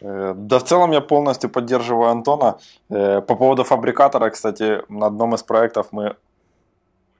Э, 0.00 0.34
да, 0.36 0.58
в 0.58 0.64
целом 0.64 0.92
я 0.92 1.00
полностью 1.00 1.50
поддерживаю 1.50 2.10
Антона. 2.10 2.58
Э, 2.88 3.20
по 3.20 3.34
поводу 3.36 3.64
фабрикатора, 3.64 4.30
кстати, 4.30 4.82
на 4.88 5.06
одном 5.06 5.34
из 5.34 5.42
проектов 5.42 5.88
мы 5.92 6.16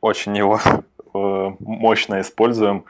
очень 0.01 0.37
его 0.37 0.61
мощно 1.13 2.21
используем 2.21 2.85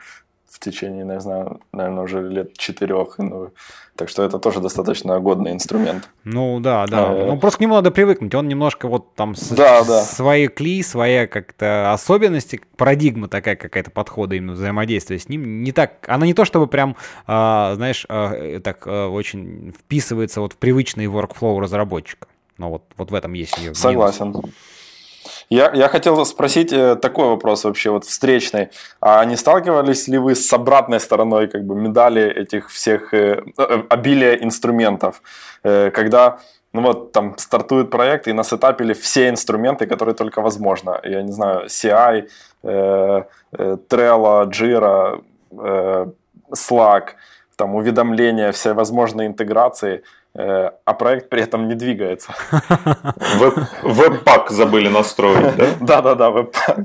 в 0.51 0.59
течение, 0.59 1.05
не 1.05 1.21
знаю, 1.21 1.61
наверное, 1.73 2.03
уже 2.03 2.29
лет 2.29 2.59
четырех. 2.59 3.19
Ну, 3.19 3.51
так 3.95 4.09
что 4.09 4.25
это 4.25 4.41
тоже 4.41 4.61
достаточно 4.61 5.19
годный 5.21 5.53
инструмент. 5.53 6.09
Ну 6.25 6.59
да, 6.59 6.87
да. 6.87 7.11
А, 7.11 7.27
ну 7.27 7.39
просто 7.39 7.59
к 7.59 7.61
нему 7.61 7.75
надо 7.75 7.93
привыкнуть. 7.93 8.35
Он 8.35 8.49
немножко 8.49 8.89
вот 8.89 9.15
там 9.15 9.37
с, 9.37 9.49
да, 9.51 9.85
да. 9.85 10.03
свои 10.03 10.49
кли, 10.49 10.83
своя 10.83 11.29
как-то 11.29 11.93
особенности, 11.93 12.61
парадигма 12.77 13.29
такая 13.29 13.55
какая-то 13.55 13.93
подхода 13.93 14.35
именно 14.35 14.55
взаимодействия 14.55 15.21
с 15.21 15.29
ним. 15.29 15.63
Не 15.63 15.71
так, 15.71 16.05
она 16.09 16.27
не 16.27 16.35
то 16.35 16.45
чтобы 16.45 16.67
прям, 16.67 16.97
а, 17.29 17.75
знаешь, 17.77 18.05
а, 18.09 18.59
так 18.61 18.87
а, 18.87 19.09
очень 19.09 19.73
вписывается 19.79 20.41
вот 20.41 20.55
в 20.55 20.57
привычный 20.57 21.07
workflow 21.07 21.61
разработчика. 21.61 22.27
Но 22.59 22.71
вот, 22.71 22.83
вот 22.97 23.13
в 23.13 23.15
этом 23.15 23.35
есть 23.35 23.57
ее 23.59 23.75
Согласен. 23.75 24.29
Минус. 24.29 24.51
Я, 25.51 25.73
я 25.75 25.89
хотел 25.89 26.25
спросить 26.25 26.73
э, 26.73 26.95
такой 26.95 27.27
вопрос 27.27 27.65
вообще 27.65 27.91
вот 27.91 28.05
встречный. 28.05 28.69
А 29.01 29.25
не 29.25 29.37
сталкивались 29.37 30.09
ли 30.09 30.19
вы 30.19 30.35
с 30.35 30.53
обратной 30.53 31.01
стороной 31.01 31.49
как 31.49 31.65
бы 31.65 31.75
медали 31.75 32.23
этих 32.23 32.71
всех 32.71 33.13
э, 33.13 33.43
э 33.59 33.83
обилия 33.89 34.35
инструментов? 34.35 35.23
Когда 35.63 36.39
ну 36.73 36.83
вот 36.83 37.13
там 37.13 37.37
стартует 37.39 37.91
проект 37.91 38.29
и 38.29 38.33
насетапили 38.33 38.93
все 38.93 39.29
инструменты, 39.29 39.87
которые 39.87 40.15
только 40.15 40.41
возможно. 40.41 41.01
Я 41.05 41.23
не 41.23 41.33
знаю, 41.33 41.67
CI, 41.67 42.29
э, 42.63 43.23
э, 43.53 43.77
Trello, 43.89 44.47
Jira, 44.47 45.23
э, 45.51 46.07
Slack, 46.55 47.05
там 47.57 47.75
уведомления, 47.75 48.53
все 48.53 48.73
возможные 48.73 49.27
интеграции– 49.27 50.03
а 50.35 50.95
проект 50.95 51.29
при 51.29 51.43
этом 51.43 51.69
не 51.69 51.75
двигается. 51.75 52.33
Веб-пак 53.83 54.51
забыли 54.51 54.89
настроить, 54.89 55.57
да? 55.57 55.67
Да-да-да, 55.81 56.31
веб-пак. 56.31 56.79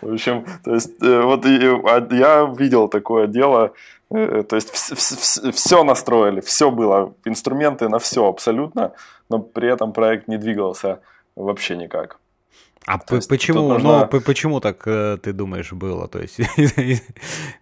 В 0.00 0.12
общем, 0.14 0.46
то 0.64 0.74
есть, 0.74 1.02
э, 1.02 1.20
вот 1.22 1.44
а, 1.44 2.06
я 2.10 2.52
видел 2.58 2.88
такое 2.88 3.26
дело, 3.26 3.72
э, 4.10 4.42
то 4.48 4.56
есть 4.56 4.70
все 4.72 5.84
настроили, 5.84 6.40
все 6.40 6.70
было, 6.70 7.12
инструменты 7.26 7.88
на 7.88 7.98
все 7.98 8.26
абсолютно, 8.26 8.92
но 9.28 9.38
при 9.38 9.68
этом 9.72 9.92
проект 9.92 10.28
не 10.28 10.38
двигался 10.38 11.00
вообще 11.36 11.76
никак. 11.76 12.18
А 12.86 12.98
п- 12.98 13.20
почему, 13.28 13.68
нужно... 13.68 14.08
ну, 14.12 14.20
почему 14.20 14.60
так 14.60 14.82
э, 14.86 15.16
ты 15.22 15.32
думаешь 15.32 15.72
было? 15.72 16.08
То 16.08 16.18
есть 16.20 16.40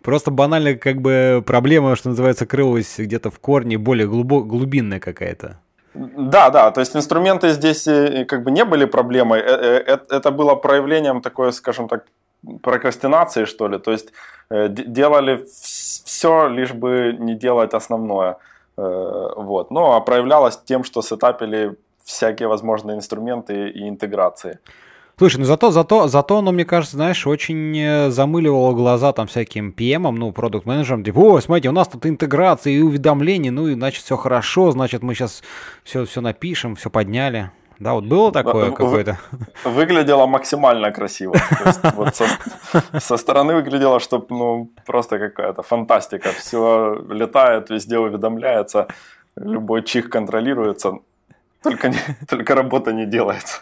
просто 0.03 0.31
банально 0.31 0.75
как 0.75 1.01
бы 1.01 1.43
проблема, 1.47 1.97
что 1.97 2.09
называется, 2.09 2.47
крылась 2.47 2.99
где-то 2.99 3.31
в 3.31 3.39
корне 3.39 3.77
более 3.77 4.07
глубо- 4.09 4.45
глубинная 4.45 4.99
какая-то. 4.99 5.59
Да, 5.95 6.51
да, 6.51 6.71
то 6.71 6.81
есть 6.81 6.97
инструменты 6.97 7.51
здесь 7.51 7.87
э, 7.87 8.25
как 8.25 8.45
бы 8.45 8.51
не 8.51 8.65
были 8.65 8.87
проблемой, 8.87 9.41
это 9.41 10.31
было 10.31 10.55
проявлением 10.55 11.21
такой, 11.21 11.53
скажем 11.53 11.89
так, 11.89 12.05
прокрастинации, 12.63 13.45
что 13.45 13.69
ли, 13.69 13.79
то 13.79 13.91
есть 13.91 14.13
делали 14.51 15.45
все, 15.53 16.49
лишь 16.49 16.73
бы 16.73 17.17
не 17.19 17.35
делать 17.35 17.75
основное, 17.75 18.37
вот, 18.77 19.71
ну, 19.71 19.93
а 19.93 20.01
проявлялось 20.01 20.59
тем, 20.65 20.85
что 20.85 21.03
сетапили 21.03 21.77
всякие 22.05 22.49
возможные 22.49 22.97
инструменты 22.97 23.69
и 23.69 23.89
интеграции. 23.89 24.59
Слушай, 25.21 25.37
ну 25.37 25.45
зато, 25.45 25.71
зато, 25.71 26.09
зато 26.09 26.39
оно, 26.39 26.51
мне 26.51 26.65
кажется, 26.65 26.97
знаешь, 26.97 27.27
очень 27.27 27.79
э, 27.79 28.11
замыливало 28.11 28.73
глаза 28.73 29.13
там 29.13 29.27
всяким 29.27 29.71
PM, 29.71 30.11
ну, 30.13 30.33
продукт 30.33 30.65
менеджерам 30.65 31.05
типа, 31.05 31.19
о, 31.19 31.41
смотрите, 31.43 31.69
у 31.69 31.73
нас 31.73 31.89
тут 31.89 32.07
интеграция 32.07 32.73
и 32.73 32.81
уведомления, 32.81 33.51
ну, 33.51 33.69
и 33.69 33.75
значит, 33.75 34.03
все 34.03 34.17
хорошо, 34.17 34.71
значит, 34.71 35.03
мы 35.03 35.15
сейчас 35.15 35.43
все, 35.85 36.07
все 36.07 36.23
напишем, 36.23 36.75
все 36.75 36.89
подняли. 36.89 37.51
Да, 37.79 37.93
вот 37.93 38.05
было 38.05 38.33
такое 38.33 38.71
какое-то? 38.71 39.19
Выглядело 39.65 40.25
максимально 40.27 40.91
красиво. 40.91 41.35
есть, 41.67 41.81
вот 41.97 42.17
со, 42.17 42.25
со 43.01 43.19
стороны 43.19 43.55
выглядело, 43.55 44.01
что 44.01 44.27
ну, 44.31 44.71
просто 44.87 45.19
какая-то 45.19 45.63
фантастика. 45.63 46.31
Все 46.31 46.95
летает, 47.11 47.69
везде 47.69 47.99
уведомляется, 47.99 48.87
любой 49.37 49.83
чих 49.83 50.09
контролируется, 50.09 50.93
только, 51.63 51.91
не, 51.91 51.99
только 52.27 52.55
работа 52.55 52.95
не 52.95 53.05
делается. 53.05 53.61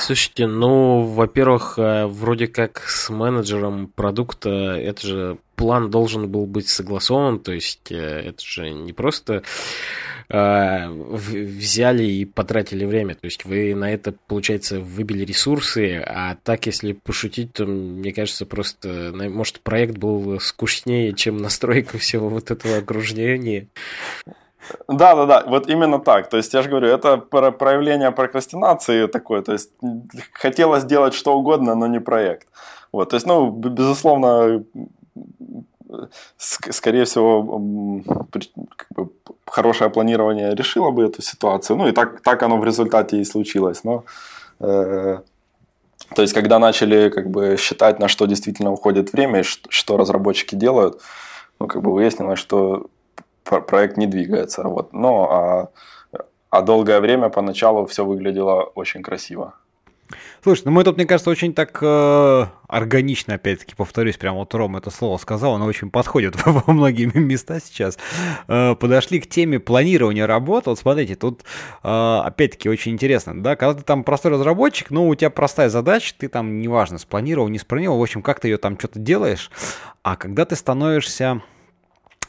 Слушайте, 0.00 0.46
ну, 0.46 1.02
во-первых, 1.02 1.78
э, 1.78 2.06
вроде 2.06 2.48
как 2.48 2.82
с 2.88 3.10
менеджером 3.10 3.86
продукта 3.86 4.50
это 4.50 5.06
же 5.06 5.38
план 5.54 5.90
должен 5.90 6.28
был 6.28 6.46
быть 6.46 6.68
согласован, 6.68 7.38
то 7.38 7.52
есть 7.52 7.92
э, 7.92 7.96
это 7.96 8.44
же 8.44 8.70
не 8.70 8.92
просто 8.92 9.44
э, 10.28 10.88
взяли 10.88 12.02
и 12.02 12.24
потратили 12.24 12.84
время, 12.84 13.14
то 13.14 13.26
есть 13.26 13.44
вы 13.44 13.74
на 13.76 13.92
это, 13.92 14.14
получается, 14.26 14.80
выбили 14.80 15.24
ресурсы, 15.24 16.02
а 16.04 16.36
так, 16.42 16.66
если 16.66 16.92
пошутить, 16.92 17.52
то, 17.52 17.64
мне 17.64 18.12
кажется, 18.12 18.46
просто, 18.46 19.12
может, 19.14 19.60
проект 19.60 19.96
был 19.96 20.40
скучнее, 20.40 21.12
чем 21.12 21.36
настройка 21.36 21.98
всего 21.98 22.28
вот 22.28 22.50
этого 22.50 22.78
окружения. 22.78 23.68
Да, 24.88 25.14
да, 25.14 25.26
да, 25.26 25.44
вот 25.46 25.68
именно 25.68 25.98
так. 25.98 26.28
То 26.28 26.36
есть 26.36 26.54
я 26.54 26.62
же 26.62 26.68
говорю, 26.68 26.88
это 26.88 27.16
проявление 27.16 28.10
прокрастинации 28.10 29.06
такое. 29.06 29.42
То 29.42 29.52
есть 29.52 29.70
хотелось 30.32 30.82
сделать 30.82 31.14
что 31.14 31.36
угодно, 31.36 31.74
но 31.74 31.86
не 31.86 32.00
проект. 32.00 32.48
Вот, 32.92 33.10
то 33.10 33.16
есть, 33.16 33.26
ну, 33.26 33.50
безусловно, 33.50 34.64
скорее 36.36 37.04
всего, 37.04 38.02
как 38.76 38.88
бы, 38.90 39.10
хорошее 39.46 39.90
планирование 39.90 40.54
решило 40.54 40.90
бы 40.90 41.04
эту 41.04 41.22
ситуацию. 41.22 41.76
Ну 41.76 41.88
и 41.88 41.92
так, 41.92 42.20
так 42.20 42.42
оно 42.42 42.58
в 42.58 42.64
результате 42.64 43.18
и 43.18 43.24
случилось. 43.24 43.84
Но, 43.84 44.04
э, 44.60 45.18
то 46.14 46.22
есть, 46.22 46.34
когда 46.34 46.58
начали 46.58 47.08
как 47.08 47.30
бы 47.30 47.56
считать, 47.58 47.98
на 47.98 48.08
что 48.08 48.26
действительно 48.26 48.72
уходит 48.72 49.12
время 49.12 49.40
и 49.40 49.42
что 49.44 49.96
разработчики 49.96 50.54
делают, 50.54 51.00
ну, 51.60 51.66
как 51.66 51.82
бы 51.82 51.92
выяснилось, 51.92 52.38
что 52.38 52.86
проект 53.48 53.96
не 53.96 54.06
двигается. 54.06 54.62
Вот. 54.62 54.92
Но 54.92 55.30
а, 55.30 55.68
а 56.50 56.62
долгое 56.62 57.00
время 57.00 57.28
поначалу 57.28 57.86
все 57.86 58.04
выглядело 58.04 58.62
очень 58.74 59.02
красиво. 59.02 59.54
Слушай, 60.42 60.62
ну 60.66 60.70
мы 60.70 60.84
тут, 60.84 60.96
мне 60.96 61.04
кажется, 61.04 61.30
очень 61.30 61.52
так 61.52 61.78
э, 61.82 62.46
органично, 62.68 63.34
опять-таки, 63.34 63.74
повторюсь, 63.74 64.16
прям 64.16 64.36
вот 64.36 64.54
Ром 64.54 64.76
это 64.76 64.90
слово 64.90 65.18
сказал, 65.18 65.54
оно 65.54 65.66
очень 65.66 65.90
подходит 65.90 66.34
во 66.46 66.72
многие 66.72 67.06
места 67.06 67.60
сейчас. 67.60 67.98
Э, 68.46 68.74
подошли 68.74 69.20
к 69.20 69.28
теме 69.28 69.58
планирования 69.60 70.26
работы. 70.26 70.70
Вот 70.70 70.78
смотрите, 70.78 71.16
тут 71.16 71.42
э, 71.82 72.20
опять-таки 72.24 72.68
очень 72.68 72.92
интересно, 72.92 73.42
да, 73.42 73.56
когда 73.56 73.74
ты 73.74 73.82
там 73.82 74.04
простой 74.04 74.32
разработчик, 74.32 74.90
ну, 74.90 75.08
у 75.08 75.14
тебя 75.14 75.30
простая 75.30 75.68
задача, 75.68 76.14
ты 76.16 76.28
там, 76.28 76.60
неважно, 76.60 76.98
спланировал, 76.98 77.48
не 77.48 77.58
спланировал, 77.58 77.98
в 77.98 78.02
общем, 78.02 78.22
как 78.22 78.40
ты 78.40 78.48
ее 78.48 78.56
там 78.56 78.78
что-то 78.78 78.98
делаешь, 78.98 79.50
а 80.02 80.16
когда 80.16 80.44
ты 80.44 80.56
становишься 80.56 81.42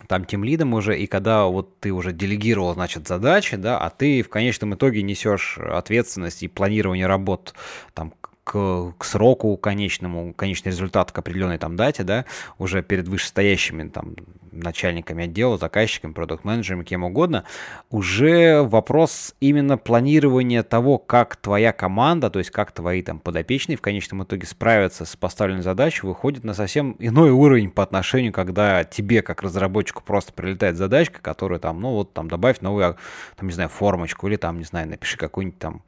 там 0.08 0.26
тем 0.26 0.44
лидом 0.44 0.74
уже, 0.74 0.98
и 0.98 1.08
когда 1.08 1.46
вот 1.46 1.80
ты 1.80 1.92
уже 1.92 2.14
делегировал, 2.14 2.74
значит, 2.74 3.08
задачи, 3.08 3.58
да, 3.58 3.78
а 3.80 3.90
ты 3.90 4.22
в 4.22 4.30
конечном 4.30 4.76
итоге 4.76 5.02
несешь 5.02 5.58
ответственность 5.58 6.44
и 6.44 6.48
планирование 6.48 7.08
работ 7.08 7.54
там 7.94 8.14
к, 8.50 8.94
к 8.98 9.06
сроку 9.06 9.56
конечному, 9.58 10.34
конечный 10.34 10.72
результат 10.72 11.12
к 11.12 11.20
определенной 11.20 11.60
там 11.60 11.76
дате, 11.76 12.02
да, 12.02 12.26
уже 12.58 12.82
перед 12.82 13.08
вышестоящими 13.08 13.88
там 13.90 14.16
начальниками 14.52 15.26
отдела, 15.26 15.60
заказчиками, 15.60 16.14
продукт-менеджерами, 16.14 16.84
кем 16.84 17.04
угодно, 17.04 17.44
уже 17.92 18.64
вопрос 18.64 19.36
именно 19.40 19.78
планирования 19.78 20.64
того, 20.64 20.98
как 20.98 21.36
твоя 21.36 21.72
команда, 21.72 22.32
то 22.32 22.40
есть 22.40 22.50
как 22.50 22.72
твои 22.72 23.04
там 23.04 23.20
подопечные 23.20 23.78
в 23.78 23.82
конечном 23.82 24.24
итоге 24.24 24.48
справятся 24.48 25.06
с 25.06 25.16
поставленной 25.16 25.62
задачей, 25.62 26.08
выходит 26.08 26.44
на 26.44 26.56
совсем 26.56 26.96
иной 26.98 27.30
уровень 27.30 27.70
по 27.70 27.84
отношению, 27.84 28.34
когда 28.34 28.84
тебе, 28.84 29.22
как 29.22 29.44
разработчику, 29.44 30.02
просто 30.02 30.34
прилетает 30.34 30.76
задачка, 30.76 31.22
которая 31.22 31.60
там, 31.60 31.80
ну 31.80 31.92
вот 31.92 32.14
там 32.14 32.28
добавь 32.28 32.62
новую, 32.62 32.98
там, 33.36 33.48
не 33.48 33.54
знаю, 33.54 33.70
формочку 33.70 34.28
или 34.28 34.38
там, 34.38 34.58
не 34.58 34.66
знаю, 34.66 34.90
напиши 34.90 35.18
какую-нибудь 35.18 35.60
там 35.60 35.84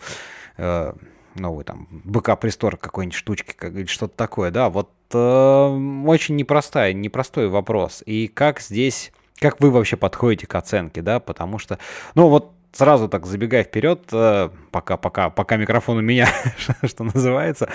э, 0.57 0.93
новый 1.35 1.65
там 1.65 1.87
backup 1.91 2.43
restore 2.43 2.77
какой-нибудь 2.77 3.15
штучки, 3.15 3.53
как, 3.53 3.73
или 3.73 3.85
что-то 3.85 4.15
такое, 4.15 4.51
да, 4.51 4.69
вот 4.69 4.89
э, 5.13 6.03
очень 6.05 6.35
непростая, 6.35 6.93
непростой 6.93 7.47
вопрос. 7.47 8.03
И 8.05 8.27
как 8.27 8.59
здесь, 8.59 9.11
как 9.39 9.59
вы 9.59 9.71
вообще 9.71 9.97
подходите 9.97 10.47
к 10.47 10.55
оценке, 10.55 11.01
да, 11.01 11.19
потому 11.19 11.57
что, 11.57 11.79
ну 12.15 12.27
вот 12.27 12.51
сразу 12.73 13.09
так 13.09 13.25
забегая 13.25 13.63
вперед, 13.63 14.01
э, 14.11 14.49
пока, 14.71 14.97
пока, 14.97 15.29
пока 15.29 15.57
микрофон 15.57 15.97
у 15.97 16.01
меня, 16.01 16.27
что 16.83 17.03
называется, 17.03 17.69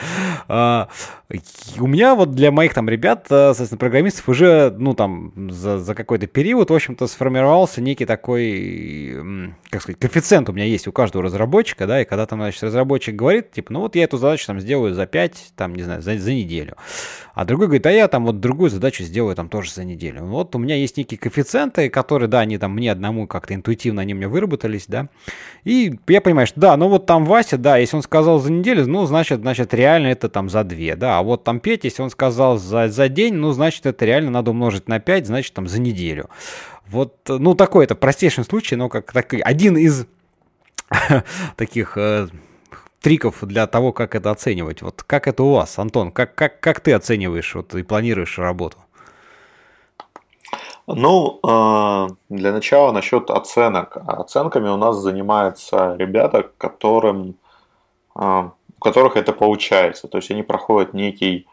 э, 0.48 0.86
у 1.78 1.86
меня 1.86 2.14
вот 2.14 2.32
для 2.32 2.50
моих 2.50 2.74
там 2.74 2.88
ребят, 2.88 3.26
э, 3.26 3.48
соответственно, 3.48 3.78
программистов 3.78 4.28
уже, 4.28 4.74
ну 4.76 4.94
там, 4.94 5.50
за, 5.50 5.78
за 5.78 5.94
какой-то 5.94 6.26
период, 6.26 6.70
в 6.70 6.74
общем-то, 6.74 7.06
сформировался 7.06 7.80
некий 7.80 8.06
такой, 8.06 9.52
как 9.76 9.82
сказать, 9.82 10.00
коэффициент 10.00 10.48
у 10.48 10.52
меня 10.52 10.64
есть 10.64 10.88
у 10.88 10.92
каждого 10.92 11.24
разработчика, 11.24 11.86
да, 11.86 12.00
и 12.00 12.06
когда 12.06 12.24
там, 12.24 12.38
значит, 12.38 12.62
разработчик 12.62 13.14
говорит, 13.14 13.52
типа, 13.52 13.72
ну 13.74 13.80
вот 13.80 13.94
я 13.94 14.04
эту 14.04 14.16
задачу 14.16 14.46
там 14.46 14.58
сделаю 14.58 14.94
за 14.94 15.06
5, 15.06 15.52
там, 15.54 15.74
не 15.74 15.82
знаю, 15.82 16.00
за, 16.00 16.18
за 16.18 16.32
неделю, 16.32 16.76
а 17.34 17.44
другой 17.44 17.66
говорит, 17.66 17.84
а 17.84 17.92
я 17.92 18.08
там 18.08 18.24
вот 18.24 18.40
другую 18.40 18.70
задачу 18.70 19.02
сделаю 19.02 19.36
там 19.36 19.50
тоже 19.50 19.70
за 19.70 19.84
неделю. 19.84 20.24
Вот 20.24 20.54
у 20.54 20.58
меня 20.58 20.76
есть 20.76 20.96
некие 20.96 21.18
коэффициенты, 21.18 21.90
которые, 21.90 22.26
да, 22.26 22.40
они 22.40 22.56
там 22.56 22.72
мне 22.72 22.90
одному 22.90 23.26
как-то 23.26 23.54
интуитивно, 23.54 24.00
они 24.00 24.14
меня 24.14 24.30
выработались, 24.30 24.86
да, 24.86 25.08
и 25.64 25.98
я 26.08 26.22
понимаю, 26.22 26.46
что 26.46 26.58
да, 26.58 26.76
ну 26.78 26.88
вот 26.88 27.04
там 27.04 27.26
Вася, 27.26 27.58
да, 27.58 27.76
если 27.76 27.96
он 27.96 28.02
сказал 28.02 28.38
за 28.38 28.50
неделю, 28.50 28.86
ну, 28.86 29.04
значит, 29.04 29.40
значит, 29.40 29.74
реально 29.74 30.06
это 30.06 30.30
там 30.30 30.48
за 30.48 30.64
две, 30.64 30.96
да, 30.96 31.18
а 31.18 31.22
вот 31.22 31.44
там 31.44 31.60
Петя, 31.60 31.88
если 31.88 32.00
он 32.00 32.08
сказал 32.08 32.56
за, 32.56 32.88
за 32.88 33.08
день, 33.10 33.34
ну, 33.34 33.52
значит, 33.52 33.84
это 33.84 34.06
реально 34.06 34.30
надо 34.30 34.52
умножить 34.52 34.88
на 34.88 35.00
5, 35.00 35.26
значит, 35.26 35.52
там 35.52 35.68
за 35.68 35.82
неделю. 35.82 36.30
Вот, 36.88 37.16
ну, 37.28 37.54
такой 37.54 37.84
это 37.84 37.94
простейший 37.94 38.44
случай, 38.44 38.76
но 38.76 38.88
как 38.88 39.12
такой, 39.12 39.40
один 39.40 39.76
из 39.76 40.06
таких 41.56 41.96
э, 41.96 42.28
триков 43.00 43.38
для 43.42 43.66
того, 43.66 43.92
как 43.92 44.14
это 44.14 44.30
оценивать. 44.30 44.82
Вот 44.82 45.02
как 45.02 45.28
это 45.28 45.42
у 45.42 45.52
вас, 45.52 45.78
Антон? 45.78 46.12
Как, 46.12 46.34
как, 46.34 46.60
как 46.60 46.80
ты 46.80 46.92
оцениваешь 46.92 47.54
вот, 47.54 47.74
и 47.74 47.82
планируешь 47.82 48.38
работу? 48.38 48.78
Ну, 50.86 51.40
э, 51.42 52.08
для 52.28 52.52
начала 52.52 52.92
насчет 52.92 53.30
оценок. 53.30 53.96
Оценками 54.06 54.68
у 54.68 54.76
нас 54.76 54.96
занимаются 54.96 55.96
ребята, 55.98 56.50
которым, 56.58 57.34
э, 58.14 58.20
у 58.20 58.80
которых 58.80 59.16
это 59.16 59.32
получается. 59.32 60.06
То 60.06 60.18
есть 60.18 60.30
они 60.30 60.44
проходят 60.44 60.94
некий 60.94 61.46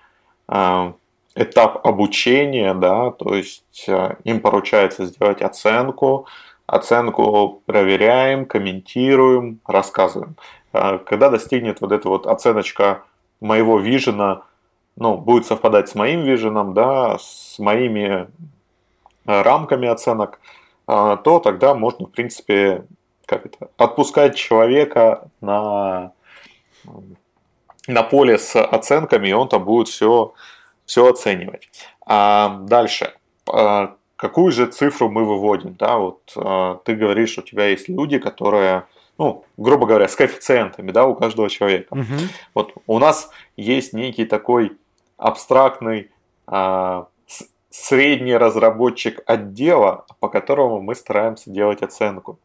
э, 0.47 0.93
этап 1.36 1.86
обучения, 1.86 2.73
да, 2.73 3.11
то 3.11 3.34
есть 3.34 3.88
им 4.23 4.39
поручается 4.39 5.05
сделать 5.05 5.41
оценку, 5.41 6.27
оценку 6.67 7.61
проверяем, 7.65 8.45
комментируем, 8.45 9.59
рассказываем. 9.65 10.36
Когда 10.71 11.29
достигнет 11.29 11.81
вот 11.81 11.91
эта 11.91 12.07
вот 12.07 12.27
оценочка 12.27 13.03
моего 13.41 13.79
вижена, 13.79 14.43
ну, 14.95 15.17
будет 15.17 15.45
совпадать 15.45 15.89
с 15.89 15.95
моим 15.95 16.21
виженом, 16.21 16.73
да, 16.73 17.17
с 17.19 17.57
моими 17.57 18.27
Э, 19.25 19.41
рамками 19.41 19.88
оценок, 19.88 20.39
э, 20.88 21.17
то 21.23 21.39
тогда 21.39 21.73
можно, 21.75 22.07
в 22.07 22.09
принципе, 22.09 22.86
как 23.25 23.45
это, 23.45 23.69
отпускать 23.77 24.36
человека 24.36 25.29
на, 25.39 26.11
на 27.88 28.03
поле 28.03 28.38
с 28.38 28.61
оценками, 28.61 29.29
и 29.29 29.34
он 29.34 29.47
там 29.47 29.63
будет 29.63 29.88
все, 29.88 30.34
все 30.93 31.09
оценивать. 31.09 31.69
А 32.05 32.59
дальше. 32.67 33.13
Э, 33.51 33.87
какую 34.15 34.51
же 34.51 34.67
цифру 34.67 35.09
мы 35.09 35.25
выводим? 35.25 35.73
Да, 35.73 35.97
вот 35.97 36.21
ты 36.85 36.95
говоришь, 36.95 37.37
у 37.39 37.41
тебя 37.41 37.65
есть 37.65 37.89
люди, 37.89 38.19
которые 38.19 38.85
ну, 39.17 39.45
грубо 39.57 39.85
говоря, 39.85 40.07
с 40.07 40.15
коэффициентами, 40.15 40.91
да, 40.91 41.05
у 41.05 41.15
каждого 41.15 41.47
человека. 41.47 41.93
Угу. 41.93 42.03
Вот 42.55 42.73
у 42.87 42.97
нас 42.97 43.29
есть 43.55 43.93
некий 43.93 44.25
такой 44.25 44.75
абстрактный 45.17 46.09
а, 46.47 47.07
средний 47.69 48.35
разработчик 48.35 49.21
отдела, 49.27 50.05
по 50.19 50.29
которому 50.29 50.81
мы 50.81 50.95
стараемся 50.95 51.51
делать 51.51 51.83
оценку. 51.83 52.39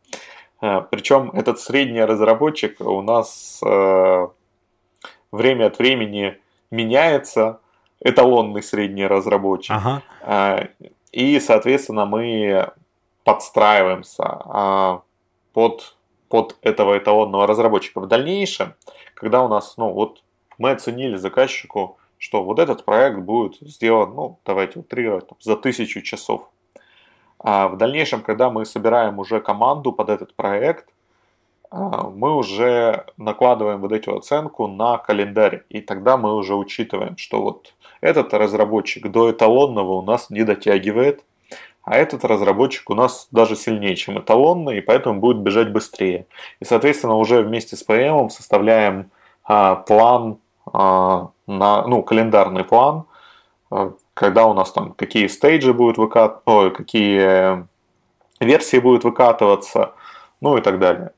Причем 0.61 1.30
этот 1.30 1.59
средний 1.59 2.05
разработчик 2.05 2.80
у 2.80 3.01
нас 3.01 3.61
время 5.32 5.66
от 5.66 5.78
времени 5.78 6.36
меняется, 6.70 7.61
эталонный 8.01 8.62
средний 8.62 9.07
разработчик. 9.07 9.76
Ага. 9.76 10.68
И, 11.12 11.40
соответственно, 11.40 12.05
мы 12.05 12.70
подстраиваемся 13.24 15.03
под, 15.53 15.96
под 16.28 16.57
этого 16.62 16.99
эталонного 16.99 17.46
разработчика. 17.46 18.01
В 18.01 18.07
дальнейшем, 18.07 18.74
когда 19.14 19.42
у 19.42 19.49
нас, 19.49 19.76
ну 19.76 19.92
вот 19.92 20.22
мы 20.59 20.70
оценили 20.70 21.16
заказчику, 21.16 21.99
что 22.18 22.42
вот 22.42 22.59
этот 22.59 22.84
проект 22.84 23.18
будет 23.18 23.57
сделан, 23.61 24.14
ну 24.14 24.38
давайте 24.44 24.80
утрировать, 24.80 25.26
за 25.40 25.57
тысячу 25.57 26.03
часов. 26.03 26.49
А 27.38 27.68
в 27.68 27.76
дальнейшем, 27.76 28.22
когда 28.22 28.51
мы 28.51 28.64
собираем 28.64 29.18
уже 29.18 29.40
команду 29.40 29.92
под 29.92 30.09
этот 30.09 30.34
проект, 30.34 30.88
а, 30.88 30.92
мы 31.71 32.35
уже 32.35 33.07
накладываем 33.16 33.81
вот 33.81 33.93
эту 33.93 34.16
оценку 34.16 34.66
на 34.66 34.99
календарь. 34.99 35.64
И 35.69 35.81
тогда 35.81 36.16
мы 36.16 36.35
уже 36.35 36.55
учитываем, 36.55 37.16
что 37.16 37.43
вот 37.43 37.75
этот 38.01 38.33
разработчик 38.35 39.11
до 39.11 39.31
эталонного 39.31 39.93
у 39.95 40.03
нас 40.03 40.31
не 40.31 40.45
дотягивает, 40.45 41.25
а 41.83 41.97
этот 41.97 42.25
разработчик 42.25 42.91
у 42.91 42.95
нас 42.95 43.29
даже 43.31 43.57
сильнее, 43.57 43.97
чем 43.97 44.19
эталонный, 44.19 44.79
и 44.79 44.81
поэтому 44.83 45.21
будет 45.21 45.39
бежать 45.39 45.73
быстрее. 45.73 46.27
И, 46.61 46.66
соответственно, 46.66 47.14
уже 47.14 47.41
вместе 47.41 47.77
с 47.77 47.87
PM 47.87 48.29
составляем 48.29 49.11
а, 49.43 49.77
план, 49.77 50.37
а, 50.71 51.31
на, 51.47 51.87
ну, 51.87 52.03
календарный 52.03 52.64
план, 52.64 53.05
а, 53.71 53.95
когда 54.12 54.47
у 54.47 54.53
нас 54.53 54.71
там 54.71 54.93
какие 54.93 55.29
стейджи 55.29 55.73
будут 55.73 55.97
выкатываться, 55.97 56.77
какие 56.77 57.66
версии 58.39 58.79
будут 58.79 59.05
выкатываться, 59.05 59.95
ну 60.43 60.59
и 60.59 60.61
так 60.61 60.79
далее. 60.79 61.12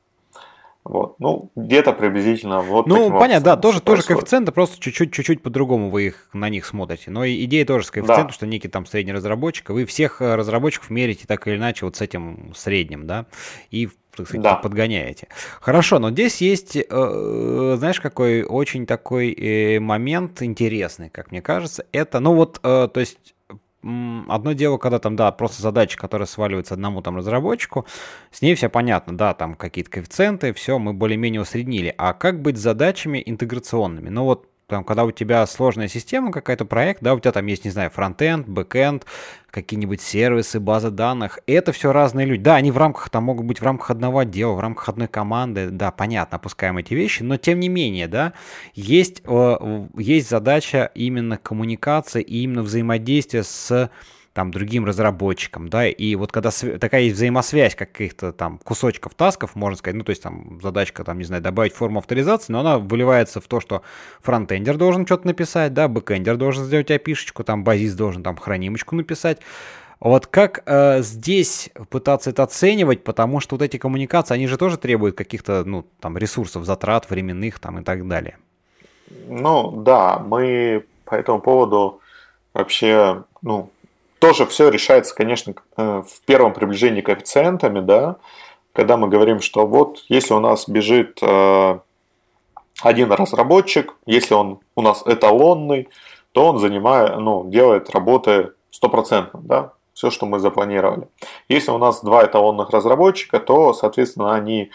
Вот. 0.83 1.19
Ну, 1.19 1.51
где-то 1.55 1.93
приблизительно 1.93 2.59
вот 2.61 2.87
Ну, 2.87 3.11
понятно, 3.11 3.45
да, 3.45 3.57
тоже, 3.57 3.81
тоже 3.81 4.01
коэффициенты, 4.01 4.51
просто 4.51 4.79
чуть-чуть, 4.79 5.13
чуть-чуть 5.13 5.43
по-другому 5.43 5.89
вы 5.89 6.07
их 6.07 6.29
на 6.33 6.49
них 6.49 6.65
смотрите. 6.65 7.11
Но 7.11 7.27
идея 7.27 7.65
тоже 7.65 7.85
с 7.85 7.91
коэффициентом, 7.91 8.27
да. 8.27 8.33
что 8.33 8.47
некий 8.47 8.67
там 8.67 8.87
средний 8.87 9.13
разработчик, 9.13 9.69
вы 9.69 9.85
всех 9.85 10.21
э, 10.21 10.35
разработчиков 10.35 10.89
мерите 10.89 11.27
так 11.27 11.47
или 11.47 11.55
иначе 11.55 11.85
вот 11.85 11.97
с 11.97 12.01
этим 12.01 12.53
средним, 12.55 13.05
да, 13.05 13.27
и 13.69 13.89
так 14.15 14.27
сказать, 14.27 14.43
да. 14.43 14.55
подгоняете. 14.55 15.27
Хорошо, 15.61 15.99
но 15.99 16.11
здесь 16.11 16.41
есть, 16.41 16.75
э, 16.75 17.75
знаешь, 17.77 18.01
какой 18.01 18.43
очень 18.43 18.85
такой 18.85 19.31
э, 19.31 19.79
момент 19.79 20.41
интересный, 20.41 21.09
как 21.09 21.31
мне 21.31 21.41
кажется. 21.41 21.85
Это, 21.91 22.19
ну 22.19 22.33
вот, 22.33 22.59
э, 22.63 22.89
то 22.91 22.99
есть 22.99 23.35
одно 23.83 24.53
дело, 24.53 24.77
когда 24.77 24.99
там, 24.99 25.15
да, 25.15 25.31
просто 25.31 25.61
задача, 25.61 25.97
которая 25.97 26.27
сваливается 26.27 26.75
одному 26.75 27.01
там 27.01 27.17
разработчику, 27.17 27.85
с 28.31 28.41
ней 28.41 28.55
все 28.55 28.69
понятно, 28.69 29.17
да, 29.17 29.33
там 29.33 29.55
какие-то 29.55 29.91
коэффициенты, 29.91 30.53
все, 30.53 30.77
мы 30.79 30.93
более-менее 30.93 31.41
усреднили. 31.41 31.93
А 31.97 32.13
как 32.13 32.41
быть 32.41 32.57
с 32.57 32.61
задачами 32.61 33.21
интеграционными? 33.25 34.09
Ну 34.09 34.25
вот 34.25 34.50
там, 34.71 34.85
когда 34.85 35.03
у 35.03 35.11
тебя 35.11 35.45
сложная 35.47 35.89
система 35.89 36.31
какая-то, 36.31 36.63
проект, 36.63 37.03
да, 37.03 37.13
у 37.13 37.19
тебя 37.19 37.33
там 37.33 37.45
есть, 37.47 37.65
не 37.65 37.71
знаю, 37.71 37.89
фронтенд, 37.89 38.47
бэкенд, 38.47 39.05
какие-нибудь 39.49 40.01
сервисы, 40.01 40.61
базы 40.61 40.91
данных, 40.91 41.39
это 41.45 41.73
все 41.73 41.91
разные 41.91 42.25
люди. 42.25 42.41
Да, 42.41 42.55
они 42.55 42.71
в 42.71 42.77
рамках, 42.77 43.09
там 43.09 43.25
могут 43.25 43.45
быть 43.45 43.59
в 43.59 43.65
рамках 43.65 43.91
одного 43.91 44.19
отдела, 44.19 44.53
в 44.53 44.61
рамках 44.61 44.87
одной 44.87 45.09
команды, 45.09 45.69
да, 45.71 45.91
понятно, 45.91 46.37
опускаем 46.37 46.77
эти 46.77 46.93
вещи, 46.93 47.21
но 47.21 47.35
тем 47.35 47.59
не 47.59 47.67
менее, 47.67 48.07
да, 48.07 48.31
есть, 48.73 49.21
э, 49.25 49.87
есть 49.97 50.29
задача 50.29 50.89
именно 50.95 51.37
коммуникации 51.37 52.21
и 52.21 52.43
именно 52.43 52.63
взаимодействия 52.63 53.43
с 53.43 53.91
там 54.33 54.51
другим 54.51 54.85
разработчикам, 54.85 55.67
да, 55.67 55.87
и 55.87 56.15
вот 56.15 56.31
когда 56.31 56.51
такая 56.79 57.01
есть 57.01 57.15
взаимосвязь 57.15 57.75
каких-то 57.75 58.31
там 58.31 58.59
кусочков 58.59 59.13
тасков, 59.13 59.55
можно 59.55 59.77
сказать, 59.77 59.97
ну, 59.97 60.03
то 60.03 60.11
есть 60.11 60.23
там 60.23 60.59
задачка, 60.61 61.03
там, 61.03 61.17
не 61.17 61.25
знаю, 61.25 61.41
добавить 61.41 61.73
форму 61.73 61.99
авторизации, 61.99 62.53
но 62.53 62.61
она 62.61 62.79
выливается 62.79 63.41
в 63.41 63.47
то, 63.47 63.59
что 63.59 63.81
фронтендер 64.21 64.77
должен 64.77 65.05
что-то 65.05 65.27
написать, 65.27 65.73
да, 65.73 65.87
бэкендер 65.89 66.37
должен 66.37 66.63
сделать 66.63 66.91
апишечку, 66.91 67.43
там, 67.43 67.63
базист 67.63 67.97
должен 67.97 68.23
там 68.23 68.37
хранимочку 68.37 68.95
написать, 68.95 69.39
вот 69.99 70.25
как 70.27 70.63
э, 70.65 71.01
здесь 71.03 71.69
пытаться 71.89 72.31
это 72.31 72.43
оценивать, 72.43 73.03
потому 73.03 73.39
что 73.39 73.55
вот 73.55 73.61
эти 73.61 73.77
коммуникации, 73.77 74.33
они 74.33 74.47
же 74.47 74.57
тоже 74.57 74.77
требуют 74.77 75.15
каких-то, 75.15 75.63
ну, 75.63 75.85
там, 75.99 76.17
ресурсов, 76.17 76.65
затрат 76.65 77.09
временных, 77.09 77.59
там, 77.59 77.79
и 77.79 77.83
так 77.83 78.07
далее. 78.07 78.37
Ну, 79.27 79.71
да, 79.83 80.17
мы 80.17 80.85
по 81.05 81.15
этому 81.15 81.39
поводу 81.39 81.99
вообще, 82.53 83.23
ну, 83.41 83.69
тоже 84.21 84.45
все 84.45 84.69
решается, 84.69 85.15
конечно, 85.15 85.55
э, 85.77 86.03
в 86.07 86.25
первом 86.25 86.53
приближении 86.53 87.01
коэффициентами, 87.01 87.79
да, 87.79 88.17
когда 88.71 88.95
мы 88.95 89.09
говорим, 89.09 89.41
что 89.41 89.65
вот 89.65 90.03
если 90.09 90.35
у 90.35 90.39
нас 90.39 90.69
бежит 90.69 91.17
э, 91.23 91.79
один 92.83 93.11
разработчик, 93.11 93.95
если 94.05 94.35
он 94.35 94.59
у 94.75 94.83
нас 94.83 95.01
эталонный, 95.07 95.89
то 96.33 96.45
он 96.45 96.59
занимает, 96.59 97.17
ну, 97.17 97.49
делает 97.49 97.89
работы 97.89 98.51
стопроцентно, 98.69 99.39
да, 99.43 99.73
все, 99.93 100.11
что 100.11 100.27
мы 100.27 100.37
запланировали. 100.37 101.07
Если 101.49 101.71
у 101.71 101.79
нас 101.79 102.01
два 102.01 102.23
эталонных 102.23 102.69
разработчика, 102.69 103.39
то, 103.39 103.73
соответственно, 103.73 104.35
они 104.35 104.69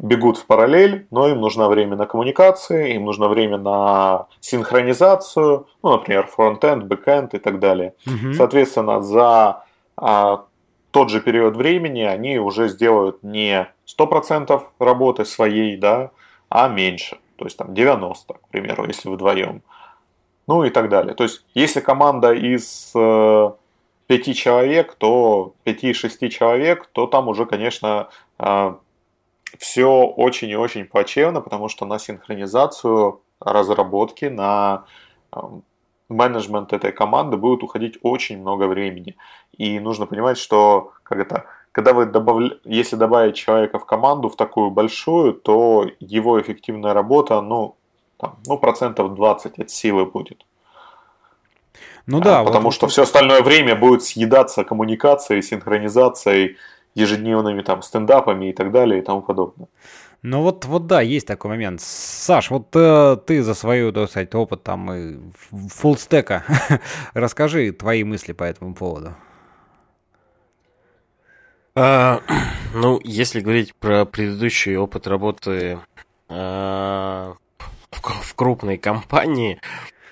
бегут 0.00 0.38
в 0.38 0.46
параллель, 0.46 1.06
но 1.10 1.28
им 1.28 1.40
нужно 1.40 1.68
время 1.68 1.96
на 1.96 2.06
коммуникации, 2.06 2.94
им 2.94 3.04
нужно 3.04 3.28
время 3.28 3.58
на 3.58 4.26
синхронизацию, 4.40 5.66
ну, 5.82 5.90
например, 5.90 6.26
фронтенд, 6.26 6.84
бэкенд 6.84 7.34
и 7.34 7.38
так 7.38 7.58
далее. 7.58 7.94
Угу. 8.06 8.34
Соответственно, 8.34 9.02
за 9.02 9.64
а, 9.96 10.44
тот 10.90 11.10
же 11.10 11.20
период 11.20 11.56
времени 11.56 12.00
они 12.00 12.38
уже 12.38 12.68
сделают 12.68 13.22
не 13.22 13.68
100% 13.86 14.62
работы 14.78 15.24
своей, 15.24 15.76
да, 15.76 16.10
а 16.48 16.68
меньше. 16.68 17.18
То 17.36 17.44
есть 17.44 17.58
там 17.58 17.74
90, 17.74 18.34
к 18.34 18.48
примеру, 18.48 18.86
если 18.86 19.10
вдвоем. 19.10 19.62
Ну 20.46 20.64
и 20.64 20.70
так 20.70 20.88
далее. 20.88 21.14
То 21.14 21.24
есть, 21.24 21.44
если 21.54 21.80
команда 21.80 22.32
из 22.32 22.90
э, 22.94 23.50
5 24.06 24.36
человек, 24.36 24.94
то 24.94 25.52
5-6 25.64 26.28
человек, 26.28 26.88
то 26.92 27.06
там 27.06 27.28
уже, 27.28 27.46
конечно, 27.46 28.08
э, 28.38 28.74
все 29.58 30.04
очень 30.04 30.50
и 30.50 30.56
очень 30.56 30.84
плачевно, 30.84 31.40
потому 31.40 31.68
что 31.68 31.86
на 31.86 31.98
синхронизацию 31.98 33.20
разработки, 33.40 34.26
на 34.26 34.84
менеджмент 36.08 36.72
этой 36.72 36.92
команды 36.92 37.36
будет 37.36 37.62
уходить 37.62 37.98
очень 38.02 38.40
много 38.40 38.64
времени. 38.64 39.16
И 39.56 39.78
нужно 39.80 40.06
понимать, 40.06 40.38
что 40.38 40.92
как 41.02 41.18
это, 41.18 41.46
когда 41.72 41.92
вы 41.92 42.06
добавля... 42.06 42.58
если 42.64 42.96
добавить 42.96 43.36
человека 43.36 43.78
в 43.78 43.86
команду 43.86 44.28
в 44.28 44.36
такую 44.36 44.70
большую, 44.70 45.34
то 45.34 45.86
его 46.00 46.40
эффективная 46.40 46.92
работа, 46.92 47.40
ну, 47.40 47.76
там, 48.18 48.36
ну 48.46 48.58
процентов 48.58 49.14
20 49.14 49.58
от 49.58 49.70
силы 49.70 50.04
будет. 50.04 50.44
Ну 52.06 52.20
да. 52.20 52.40
А, 52.40 52.44
потому 52.44 52.64
вот, 52.64 52.74
что 52.74 52.86
вот... 52.86 52.92
все 52.92 53.02
остальное 53.02 53.42
время 53.42 53.76
будет 53.76 54.02
съедаться 54.02 54.64
коммуникацией, 54.64 55.42
синхронизацией, 55.42 56.56
ежедневными 56.94 57.62
там 57.62 57.82
стендапами 57.82 58.50
и 58.50 58.52
так 58.52 58.72
далее 58.72 59.00
и 59.00 59.04
тому 59.04 59.22
подобное. 59.22 59.68
Ну 60.22 60.42
вот, 60.42 60.66
вот 60.66 60.86
да, 60.86 61.00
есть 61.00 61.26
такой 61.26 61.50
момент. 61.50 61.80
Саш, 61.80 62.50
вот 62.50 62.68
э, 62.74 63.16
ты 63.26 63.42
за 63.42 63.54
свою, 63.54 63.90
так 63.90 64.10
сказать, 64.10 64.34
опыт 64.34 64.62
там 64.62 64.92
и 64.92 65.18
фуллстека, 65.70 66.44
расскажи 67.14 67.72
твои 67.72 68.04
мысли 68.04 68.32
по 68.32 68.44
этому 68.44 68.74
поводу. 68.74 69.14
А, 71.74 72.20
ну, 72.74 73.00
если 73.02 73.40
говорить 73.40 73.74
про 73.74 74.04
предыдущий 74.04 74.76
опыт 74.76 75.06
работы 75.06 75.78
а, 76.28 77.34
в, 77.90 78.00
в 78.00 78.34
крупной 78.34 78.76
компании, 78.76 79.58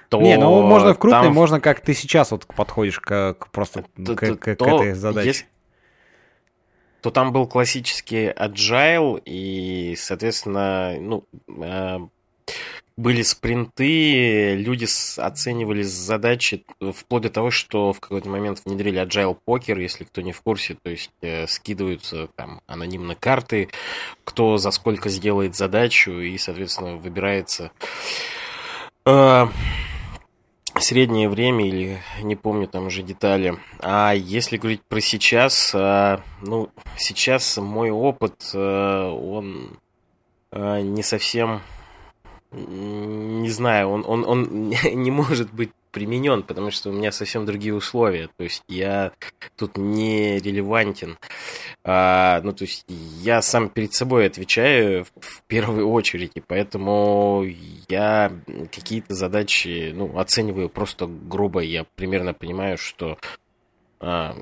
то 0.08 0.20
Не, 0.22 0.38
ну 0.38 0.62
можно 0.62 0.94
в 0.94 0.98
крупной, 0.98 1.24
там... 1.24 1.34
можно 1.34 1.60
как 1.60 1.80
ты 1.80 1.92
сейчас 1.92 2.30
вот 2.30 2.46
подходишь 2.46 2.98
к, 2.98 3.34
к 3.34 3.50
просто 3.50 3.84
к, 3.94 4.14
к, 4.14 4.36
к 4.38 4.48
этой 4.48 4.94
задаче. 4.94 5.28
Есть 5.28 5.46
то 7.00 7.10
там 7.10 7.32
был 7.32 7.46
классический 7.46 8.28
agile, 8.30 9.22
и, 9.24 9.94
соответственно, 9.96 10.96
ну, 11.00 11.24
э, 11.48 11.98
были 12.98 13.22
спринты, 13.22 14.56
люди 14.56 14.86
оценивали 15.18 15.82
задачи 15.82 16.64
вплоть 16.92 17.22
до 17.22 17.30
того, 17.30 17.52
что 17.52 17.92
в 17.92 18.00
какой-то 18.00 18.28
момент 18.28 18.62
внедрили 18.64 19.00
agile 19.00 19.38
покер, 19.44 19.78
если 19.78 20.02
кто 20.02 20.20
не 20.20 20.32
в 20.32 20.42
курсе, 20.42 20.76
то 20.82 20.90
есть 20.90 21.12
э, 21.22 21.46
скидываются 21.46 22.28
там 22.34 22.60
анонимно 22.66 23.14
карты, 23.14 23.68
кто 24.24 24.56
за 24.56 24.72
сколько 24.72 25.08
сделает 25.10 25.54
задачу, 25.54 26.10
и, 26.10 26.36
соответственно, 26.38 26.96
выбирается. 26.96 27.70
Э, 29.06 29.46
среднее 30.80 31.28
время 31.28 31.66
или 31.66 32.00
не 32.22 32.36
помню 32.36 32.68
там 32.68 32.86
уже 32.86 33.02
детали. 33.02 33.56
А 33.80 34.12
если 34.12 34.56
говорить 34.56 34.82
про 34.82 35.00
сейчас, 35.00 35.72
а, 35.74 36.20
ну, 36.42 36.70
сейчас 36.96 37.56
мой 37.58 37.90
опыт, 37.90 38.50
а, 38.54 39.12
он 39.12 39.78
а, 40.50 40.80
не 40.80 41.02
совсем, 41.02 41.62
не 42.52 43.50
знаю, 43.50 43.88
он, 43.90 44.04
он, 44.06 44.24
он 44.24 44.70
не 44.92 45.10
может 45.10 45.52
быть 45.52 45.70
применен, 45.90 46.42
потому 46.42 46.70
что 46.70 46.90
у 46.90 46.92
меня 46.92 47.12
совсем 47.12 47.46
другие 47.46 47.74
условия. 47.74 48.28
То 48.36 48.44
есть 48.44 48.62
я 48.68 49.12
тут 49.56 49.76
не 49.76 50.38
релевантен. 50.38 51.18
А, 51.84 52.40
ну, 52.42 52.52
то 52.52 52.64
есть 52.64 52.84
я 52.88 53.42
сам 53.42 53.68
перед 53.68 53.92
собой 53.92 54.26
отвечаю 54.26 55.04
в 55.20 55.42
первую 55.46 55.88
очередь, 55.90 56.32
и 56.34 56.40
поэтому 56.40 57.44
я 57.88 58.32
какие-то 58.72 59.14
задачи 59.14 59.92
ну, 59.94 60.18
оцениваю 60.18 60.68
просто 60.68 61.06
грубо. 61.06 61.60
Я 61.60 61.84
примерно 61.96 62.34
понимаю, 62.34 62.78
что 62.78 63.18
а, 64.00 64.36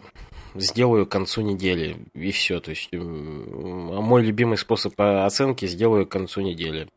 сделаю 0.55 1.06
к 1.06 1.10
концу 1.10 1.43
недели, 1.43 1.97
и 2.14 2.31
все. 2.31 2.60
То 2.60 2.70
есть 2.70 2.93
мой 2.93 4.23
любимый 4.23 4.59
способ 4.59 4.94
оценки 4.97 5.66
сделаю 5.66 6.06
к 6.06 6.10
концу 6.10 6.40
недели. 6.40 6.89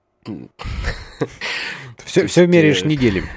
Все, 2.05 2.25
все 2.27 2.47
меряешь 2.47 2.83
э, 2.83 2.87
неделями. 2.87 3.29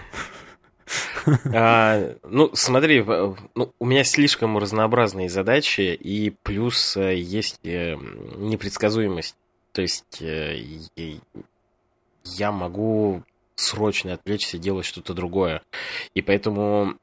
А, 1.55 2.15
ну, 2.25 2.51
смотри, 2.55 3.03
ну, 3.03 3.73
у 3.79 3.85
меня 3.85 4.05
слишком 4.05 4.59
разнообразные 4.59 5.29
задачи, 5.29 5.95
и 5.95 6.31
плюс 6.43 6.97
э, 6.97 7.17
есть 7.17 7.61
э, 7.65 7.97
непредсказуемость. 8.37 9.37
То 9.73 9.83
есть 9.83 10.23
я 12.25 12.53
могу 12.53 13.23
срочно 13.55 14.15
отвлечься, 14.15 14.59
делать 14.59 14.85
что-то 14.85 15.15
другое. 15.15 15.63
И 16.15 16.21
поэтому 16.21 16.97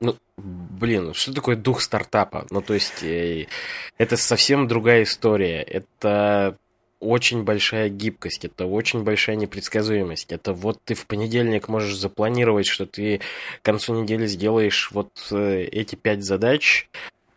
ну, 0.00 0.16
блин, 0.36 1.14
что 1.14 1.32
такое 1.32 1.54
дух 1.54 1.80
стартапа? 1.80 2.48
Ну, 2.50 2.60
то 2.60 2.74
есть, 2.74 3.04
это 3.04 4.16
совсем 4.16 4.66
другая 4.66 5.04
история. 5.04 5.62
Это 5.62 6.58
очень 7.00 7.44
большая 7.44 7.88
гибкость, 7.88 8.44
это 8.44 8.66
очень 8.66 9.02
большая 9.02 9.36
непредсказуемость. 9.36 10.32
Это 10.32 10.52
вот 10.52 10.80
ты 10.84 10.94
в 10.94 11.06
понедельник 11.06 11.68
можешь 11.68 11.96
запланировать, 11.96 12.66
что 12.66 12.86
ты 12.86 13.20
к 13.62 13.64
концу 13.64 14.00
недели 14.00 14.26
сделаешь 14.26 14.90
вот 14.92 15.10
э, 15.30 15.64
эти 15.70 15.94
пять 15.94 16.24
задач, 16.24 16.88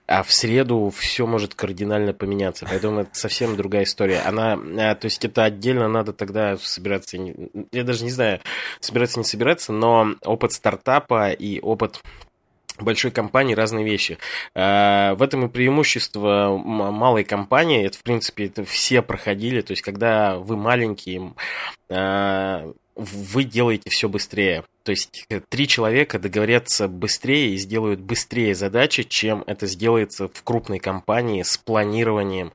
а 0.07 0.23
в 0.23 0.33
среду 0.33 0.91
все 0.95 1.25
может 1.25 1.55
кардинально 1.55 2.13
поменяться. 2.13 2.65
Поэтому 2.69 3.01
это 3.01 3.11
совсем 3.13 3.55
другая 3.55 3.83
история. 3.83 4.19
Она, 4.19 4.55
э, 4.55 4.95
то 4.95 5.05
есть 5.05 5.23
это 5.23 5.43
отдельно 5.43 5.88
надо 5.88 6.11
тогда 6.11 6.57
собираться, 6.57 7.17
я 7.71 7.83
даже 7.83 8.03
не 8.03 8.11
знаю, 8.11 8.41
собираться 8.79 9.19
не 9.19 9.25
собираться, 9.25 9.71
но 9.71 10.15
опыт 10.25 10.51
стартапа 10.51 11.31
и 11.31 11.59
опыт 11.61 12.01
большой 12.84 13.12
компании 13.12 13.53
разные 13.53 13.86
вещи. 13.86 14.18
Э, 14.56 15.14
в 15.16 15.22
этом 15.22 15.45
и 15.45 15.49
преимущество 15.49 16.58
малой 16.58 17.24
компании. 17.24 17.86
Это, 17.86 17.98
в 17.98 18.03
принципе, 18.03 18.45
это 18.45 18.64
все 18.64 19.02
проходили. 19.02 19.62
То 19.62 19.72
есть, 19.72 19.82
когда 19.82 20.38
вы 20.38 20.58
маленькие, 20.58 21.34
э, 21.90 22.74
вы 22.95 23.44
делаете 23.44 23.90
все 23.90 24.10
быстрее. 24.10 24.64
То 24.84 24.91
есть 24.91 25.28
три 25.49 25.68
человека 25.68 26.20
договорятся 26.20 26.88
быстрее 26.88 27.53
и 27.53 27.58
сделают 27.58 27.99
быстрее 27.99 28.56
задачи, 28.56 29.03
чем 29.03 29.44
это 29.48 29.68
сделается 29.68 30.28
в 30.28 30.44
крупной 30.44 30.80
компании 30.80 31.44
с 31.44 31.58
планированием, 31.58 32.52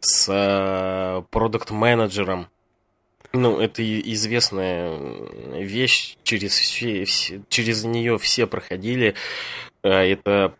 с 0.00 0.28
э, 0.28 1.22
продукт-менеджером, 1.30 2.48
ну, 3.32 3.60
это 3.60 3.82
известная 4.12 4.98
вещь, 5.60 6.16
через, 6.24 6.52
все, 6.52 7.06
через 7.48 7.84
нее 7.84 8.18
все 8.18 8.46
проходили. 8.46 9.14
Э, 9.82 10.12
это 10.12 10.54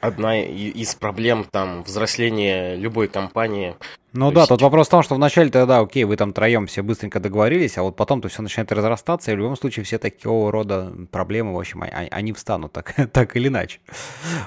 одна 0.00 0.42
из 0.42 0.94
проблем 0.94 1.44
там 1.44 1.82
взросления 1.82 2.76
любой 2.76 3.08
компании. 3.08 3.76
Ну 4.14 4.28
То 4.28 4.34
да, 4.34 4.40
есть... 4.42 4.48
тут 4.48 4.62
вопрос 4.62 4.86
в 4.86 4.90
том, 4.90 5.02
что 5.02 5.16
вначале 5.16 5.50
тогда, 5.50 5.80
окей, 5.80 6.04
вы 6.04 6.16
там 6.16 6.32
троем 6.32 6.68
все 6.68 6.82
быстренько 6.82 7.18
договорились, 7.18 7.76
а 7.78 7.82
вот 7.82 7.96
потом-то 7.96 8.28
все 8.28 8.42
начинает 8.42 8.70
разрастаться, 8.70 9.32
и 9.32 9.34
в 9.34 9.38
любом 9.38 9.56
случае 9.56 9.84
все 9.84 9.98
такого 9.98 10.52
рода 10.52 10.92
проблемы, 11.10 11.52
в 11.52 11.58
общем, 11.58 11.82
они, 11.82 12.08
они 12.10 12.32
встанут 12.32 12.72
так, 12.72 12.94
так 13.12 13.34
или 13.34 13.48
иначе. 13.48 13.80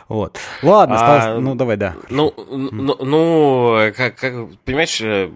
Вот. 0.08 0.40
Ладно, 0.64 0.96
а, 0.96 1.22
стал... 1.22 1.42
ну 1.42 1.56
давай, 1.56 1.76
да. 1.76 1.96
Ну, 2.10 2.34
ну, 2.50 2.96
ну 3.04 3.92
как, 3.96 4.16
как, 4.16 4.34
понимаешь, 4.64 5.02
э, 5.02 5.30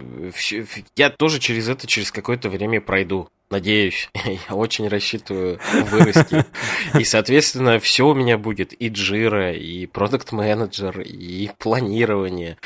я 0.96 1.10
тоже 1.10 1.40
через 1.40 1.68
это 1.68 1.86
через 1.86 2.10
какое-то 2.12 2.50
время 2.50 2.80
пройду. 2.80 3.28
Надеюсь, 3.52 4.10
я 4.50 4.56
очень 4.56 4.88
рассчитываю 4.88 5.60
вырасти. 5.92 6.46
И, 6.98 7.04
соответственно, 7.04 7.80
все 7.80 8.08
у 8.08 8.14
меня 8.14 8.38
будет 8.38 8.74
и 8.82 8.88
джира, 8.88 9.52
и 9.52 9.86
продукт 9.88 10.32
менеджер 10.32 11.02
и 11.02 11.52
планирование, 11.60 12.58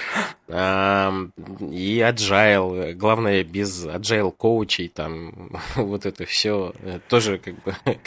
и 0.47 1.99
agile. 2.01 2.93
Главное, 2.93 3.43
без 3.43 3.85
agile 3.85 4.31
коучей 4.31 4.89
там 4.89 5.51
вот 5.75 6.05
это 6.05 6.25
все 6.25 6.73
э, 6.79 6.99
тоже 7.07 7.37
как 7.37 7.55
бы... 7.63 7.75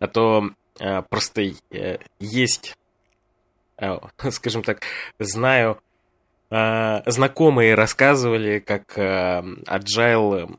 А 0.00 0.06
то 0.08 0.50
э, 0.80 1.02
просто 1.02 1.52
э, 1.70 1.98
есть, 2.18 2.76
скажем 4.30 4.62
так, 4.62 4.82
знаю, 5.18 5.78
знакомые 6.50 7.74
рассказывали, 7.74 8.60
как 8.60 8.96
agile 8.96 10.56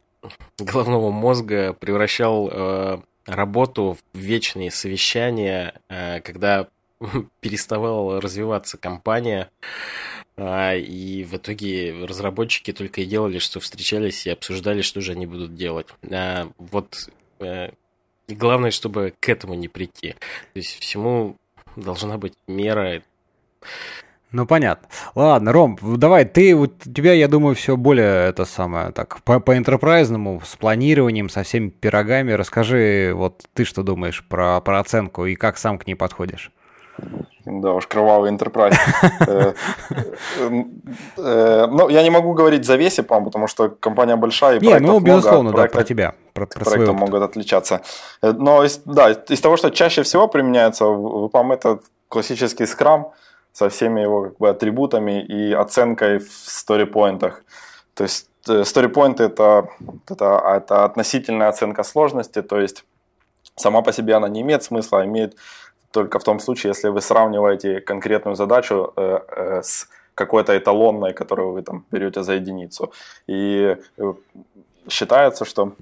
головного 0.58 1.12
мозга 1.12 1.74
превращал 1.74 2.50
э, 2.52 2.98
работу 3.26 3.98
в 4.14 4.18
вечные 4.18 4.72
совещания, 4.72 5.80
э, 5.90 6.22
когда 6.22 6.68
переставала 7.42 8.22
развиваться 8.22 8.78
компания, 8.78 9.50
э, 9.62 10.15
и 10.38 11.24
в 11.24 11.36
итоге 11.36 12.06
разработчики 12.06 12.74
только 12.74 13.02
и 13.02 13.06
делали, 13.06 13.40
что 13.40 13.60
встречались 13.60 14.26
и 14.26 14.32
обсуждали, 14.32 14.82
что 14.82 15.00
же 15.00 15.14
они 15.14 15.26
будут 15.26 15.56
делать. 15.56 15.88
Э, 16.04 16.48
вот 16.58 17.10
э, 17.40 17.70
главное, 18.28 18.72
чтобы 18.72 19.14
к 19.20 19.30
этому 19.30 19.54
не 19.54 19.70
прийти. 19.70 20.12
То 20.12 20.60
есть 20.60 20.78
всему 20.80 21.38
должна 21.78 22.18
быть 22.18 22.34
мера. 22.48 23.02
Ну, 24.32 24.46
понятно. 24.46 24.90
Ладно, 25.14 25.54
Ром, 25.54 25.80
давай, 25.82 26.26
ты, 26.26 26.54
у 26.54 26.68
тебя, 26.68 27.14
я 27.14 27.30
думаю, 27.30 27.56
все 27.56 27.78
более 27.78 28.28
это 28.28 28.44
самое, 28.44 28.92
так, 28.92 29.24
по, 29.24 29.40
по 29.40 29.56
энтерпрайзному, 29.56 30.42
с 30.44 30.58
планированием, 30.58 31.30
со 31.30 31.44
всеми 31.44 31.70
пирогами. 31.70 32.34
Расскажи, 32.34 33.14
вот 33.16 33.46
ты 33.54 33.64
что 33.64 33.84
думаешь 33.84 34.26
про, 34.28 34.60
про 34.60 34.82
оценку 34.82 35.26
и 35.26 35.36
как 35.36 35.58
сам 35.58 35.78
к 35.78 35.88
ней 35.88 35.96
подходишь? 35.96 36.52
Да 37.46 37.74
уж, 37.74 37.88
кровавый 37.88 38.32
enterprise. 38.32 38.76
Э, 40.38 40.50
э, 41.18 41.68
ну, 41.68 41.90
я 41.90 42.04
не 42.04 42.10
могу 42.10 42.34
говорить 42.34 42.66
за 42.66 42.76
весь 42.76 43.00
EPAM, 43.00 43.26
потому 43.26 43.48
что 43.48 43.70
компания 43.70 44.16
большая, 44.16 44.60
и 44.60 44.66
Не, 44.66 44.80
ну, 44.80 45.00
безусловно, 45.00 45.52
да, 45.52 45.68
про 45.68 45.84
тебя, 45.84 46.14
про 46.34 46.46
Проекты 46.46 46.92
могут 46.92 47.22
отличаться. 47.22 47.82
Э, 48.22 48.34
но, 48.34 48.66
да, 48.86 49.12
из 49.12 49.42
того, 49.42 49.58
что 49.58 49.70
чаще 49.70 50.04
всего 50.04 50.28
применяется 50.28 50.86
в 50.86 51.26
EPAM, 51.26 51.54
это 51.54 51.80
классический 52.10 52.66
скрам, 52.66 53.12
со 53.54 53.70
всеми 53.70 54.02
его 54.02 54.24
как 54.24 54.38
бы, 54.38 54.50
атрибутами 54.50 55.24
и 55.24 55.54
оценкой 55.54 56.20
в 56.20 56.30
сторипоинтах. 56.32 57.44
То 57.94 58.04
есть 58.04 58.28
сторипоинты 58.64 59.24
это, 59.24 59.70
это, 60.10 60.44
это 60.58 60.84
относительная 60.84 61.48
оценка 61.48 61.84
сложности, 61.84 62.42
то 62.42 62.60
есть 62.60 62.84
сама 63.56 63.82
по 63.82 63.94
себе 63.94 64.16
она 64.16 64.28
не 64.28 64.42
имеет 64.42 64.64
смысла, 64.64 65.02
а 65.02 65.06
имеет 65.06 65.38
только 65.96 66.20
в 66.20 66.24
том 66.24 66.40
случае, 66.40 66.70
если 66.70 66.90
вы 66.90 67.02
сравниваете 67.02 67.82
конкретную 67.82 68.36
задачу 68.36 68.94
э, 68.96 69.20
э, 69.28 69.62
с 69.62 69.88
какой-то 70.16 70.52
эталонной, 70.52 71.14
которую 71.14 71.52
вы 71.52 71.62
там 71.62 71.84
берете 71.92 72.24
за 72.24 72.34
единицу. 72.34 72.92
И 73.28 73.78
э, 73.98 74.14
считается, 74.90 75.46
что 75.46 75.74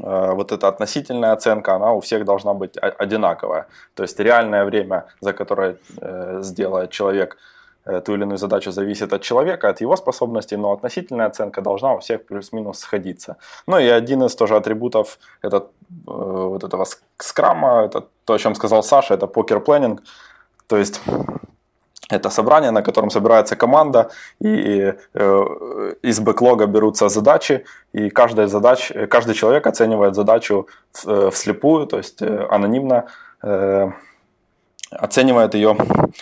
Э, 0.00 0.32
вот 0.34 0.52
эта 0.52 0.68
относительная 0.68 1.32
оценка, 1.32 1.74
она 1.74 1.92
у 1.92 2.00
всех 2.00 2.24
должна 2.24 2.54
быть 2.54 2.76
одинаковая. 2.76 3.66
То 3.94 4.02
есть 4.02 4.20
реальное 4.20 4.64
время, 4.64 5.06
за 5.20 5.32
которое 5.32 5.76
э, 6.00 6.38
сделает 6.42 6.90
человек 6.90 7.36
ту 8.04 8.14
или 8.14 8.22
иную 8.22 8.38
задачу, 8.38 8.72
зависит 8.72 9.12
от 9.12 9.22
человека, 9.22 9.68
от 9.68 9.80
его 9.80 9.96
способностей, 9.96 10.56
но 10.56 10.72
относительная 10.72 11.26
оценка 11.26 11.62
должна 11.62 11.94
у 11.94 11.98
всех 11.98 12.26
плюс-минус 12.26 12.78
сходиться. 12.78 13.36
Ну 13.66 13.78
и 13.78 13.86
один 13.86 14.22
из 14.22 14.34
тоже 14.34 14.56
атрибутов 14.56 15.18
это, 15.42 15.66
вот 16.06 16.64
этого 16.64 16.86
скрама, 17.18 17.84
это 17.84 18.06
то, 18.24 18.34
о 18.34 18.38
чем 18.38 18.54
сказал 18.54 18.82
Саша, 18.82 19.14
это 19.14 19.26
покер-планинг. 19.26 20.02
То 20.66 20.76
есть 20.76 21.00
это 22.10 22.30
собрание, 22.30 22.70
на 22.70 22.82
котором 22.82 23.10
собирается 23.10 23.56
команда, 23.56 24.10
и 24.40 24.94
э, 25.14 25.44
из 26.02 26.20
бэклога 26.20 26.66
берутся 26.66 27.08
задачи, 27.08 27.64
и 27.92 28.08
каждая 28.10 28.46
задач, 28.46 28.92
каждый 29.10 29.34
человек 29.34 29.66
оценивает 29.66 30.14
задачу 30.14 30.68
э, 31.06 31.30
вслепую, 31.30 31.86
то 31.86 31.98
есть 31.98 32.22
э, 32.22 32.46
анонимно 32.50 33.04
э, 33.42 33.90
оценивает 34.90 35.54
ее 35.54 35.74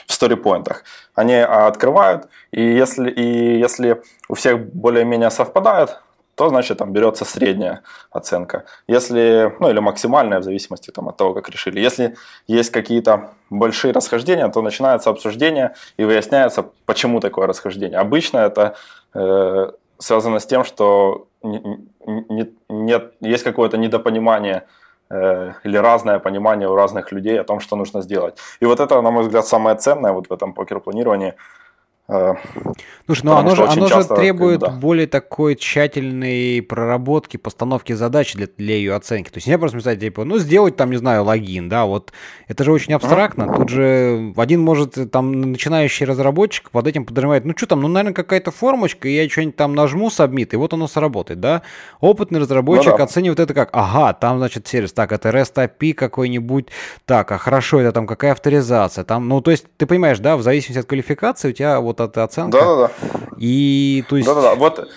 в 0.07 0.13
сторипоинтах. 0.13 0.85
Они 1.15 1.35
открывают, 1.35 2.29
и 2.51 2.63
если, 2.63 3.11
и 3.11 3.59
если 3.59 4.03
у 4.29 4.35
всех 4.35 4.67
более-менее 4.73 5.31
совпадает, 5.31 5.99
то 6.37 6.51
значит 6.51 6.79
там 6.79 6.93
берется 6.93 7.25
средняя 7.25 7.83
оценка. 8.11 8.65
Если, 8.87 9.55
ну 9.59 9.71
или 9.71 9.79
максимальная 9.79 10.39
в 10.41 10.43
зависимости 10.43 10.91
там, 10.91 11.09
от 11.09 11.17
того, 11.17 11.33
как 11.33 11.49
решили. 11.49 11.81
Если 11.81 12.15
есть 12.47 12.71
какие-то 12.71 13.31
большие 13.49 13.93
расхождения, 13.93 14.47
то 14.49 14.61
начинается 14.61 15.09
обсуждение 15.09 15.75
и 15.97 16.05
выясняется, 16.05 16.67
почему 16.85 17.21
такое 17.21 17.47
расхождение. 17.47 17.99
Обычно 17.99 18.39
это 18.39 18.77
э, 19.15 19.71
связано 19.99 20.39
с 20.39 20.47
тем, 20.47 20.65
что 20.65 21.27
не, 21.43 21.81
не, 22.07 22.55
нет, 22.69 23.15
есть 23.21 23.45
какое-то 23.45 23.79
недопонимание 23.79 24.67
или 25.09 25.77
разное 25.77 26.19
понимание 26.19 26.69
у 26.69 26.75
разных 26.75 27.13
людей 27.13 27.41
о 27.41 27.45
том, 27.45 27.61
что 27.61 27.77
нужно 27.77 28.03
сделать. 28.03 28.39
И 28.61 28.67
вот 28.67 28.81
это, 28.81 29.01
на 29.03 29.11
мой 29.11 29.23
взгляд, 29.23 29.47
самое 29.47 29.77
ценное 29.77 30.13
вот 30.13 30.29
в 30.29 30.33
этом 30.33 30.53
покер-планировании– 30.53 31.35
Э, 31.45 31.66
Слушай, 32.09 33.25
ну 33.25 33.33
оно 33.33 33.57
же, 33.57 33.65
оно 33.65 33.89
часто, 33.89 34.15
же 34.15 34.21
требует 34.21 34.61
да. 34.61 34.69
более 34.69 35.09
такой 35.09 35.57
тщательной 35.57 36.63
проработки, 36.63 37.37
постановки 37.37 37.95
задач 37.95 38.35
для, 38.35 38.47
для 38.57 38.77
ее 38.77 38.95
оценки. 38.95 39.29
То 39.29 39.39
есть 39.39 39.49
нельзя 39.49 39.59
просто 39.59 39.81
сказать, 39.81 39.99
типа, 39.99 40.23
ну 40.25 40.39
сделать 40.39 40.77
там, 40.77 40.91
не 40.93 40.99
знаю, 40.99 41.25
логин, 41.25 41.69
да, 41.69 41.85
вот 41.85 42.13
это 42.47 42.63
же 42.63 42.71
очень 42.71 42.95
абстрактно. 42.95 43.53
Тут 43.53 43.71
же 43.71 44.33
один 44.37 44.61
может, 44.61 45.11
там, 45.11 45.33
начинающий 45.51 46.07
разработчик 46.07 46.71
под 46.71 46.87
этим 46.87 47.05
подразумевает, 47.05 47.45
ну 47.45 47.55
что 47.57 47.67
там, 47.67 47.81
ну, 47.81 47.89
наверное, 47.89 48.15
какая-то 48.15 48.53
формочка, 48.53 49.09
и 49.09 49.15
я 49.17 49.29
что-нибудь 49.29 49.57
там 49.57 49.75
нажму, 49.75 50.09
сабмит, 50.09 50.55
и 50.55 50.57
вот 50.57 50.75
оно 50.75 50.87
сработает, 50.87 51.41
да. 51.41 51.63
Опытный 52.01 52.39
разработчик 52.39 52.93
ну, 52.93 52.99
да. 52.99 53.05
оценивает 53.05 53.41
это 53.41 53.53
как, 53.53 53.71
ага, 53.73 54.13
там, 54.13 54.39
значит, 54.39 54.69
сервис, 54.69 54.93
так, 54.93 55.11
это 55.11 55.31
REST 55.31 55.55
API 55.55 55.93
какой-нибудь, 55.93 56.69
так, 57.05 57.33
а 57.33 57.39
хорошо, 57.39 57.81
это 57.81 57.91
там 57.91 58.07
какая 58.07 58.31
авторизация, 58.31 59.03
там, 59.03 59.29
ну, 59.29 59.41
то 59.41 59.51
есть, 59.51 59.67
ты 59.77 59.87
понимаешь, 59.87 60.21
да, 60.21 60.37
в 60.37 60.43
зависимости 60.43 60.79
от 60.79 60.87
квалификации 60.87 61.51
у 61.51 61.53
тебя 61.53 61.81
вот 61.81 61.96
вот 61.99 62.11
эта 62.11 62.25
оценка. 62.25 62.59
Да-да-да. 62.59 62.91
И 63.39 64.05
то 64.09 64.17
есть... 64.17 64.29
Да-да-да, 64.29 64.55
вот... 64.55 64.89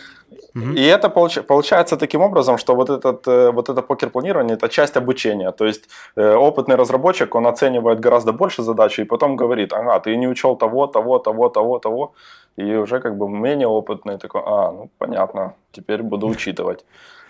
Угу. 0.56 0.74
И 0.74 0.82
это 0.82 1.10
получ, 1.10 1.46
получается 1.48 1.96
таким 1.96 2.22
образом, 2.22 2.58
что 2.58 2.76
вот, 2.76 2.90
этот, 2.90 3.28
э, 3.28 3.52
вот 3.52 3.70
это 3.70 3.82
покер-планирование– 3.82 4.58
это 4.58 4.68
часть 4.68 4.98
обучения. 4.98 5.52
То 5.52 5.66
есть 5.66 5.90
э, 6.16 6.36
опытный 6.36 6.76
разработчик, 6.76 7.36
он 7.36 7.46
оценивает 7.46 8.00
гораздо 8.00 8.34
больше 8.34 8.64
задач 8.64 9.00
и 9.00 9.04
потом 9.04 9.36
говорит, 9.36 9.74
ага, 9.74 10.00
ты 10.00 10.18
не 10.18 10.28
учел 10.28 10.56
того, 10.56 10.88
того, 10.88 11.20
того, 11.20 11.50
того, 11.50 11.80
того. 11.80 12.14
И 12.58 12.76
уже 12.76 13.00
как 13.00 13.16
бы 13.16 13.30
менее 13.30 13.68
опытный 13.68 14.18
такой, 14.18 14.42
а, 14.44 14.72
ну 14.72 14.90
понятно, 14.98 15.54
теперь 15.72 16.02
буду 16.02 16.28
учитывать. 16.28 16.84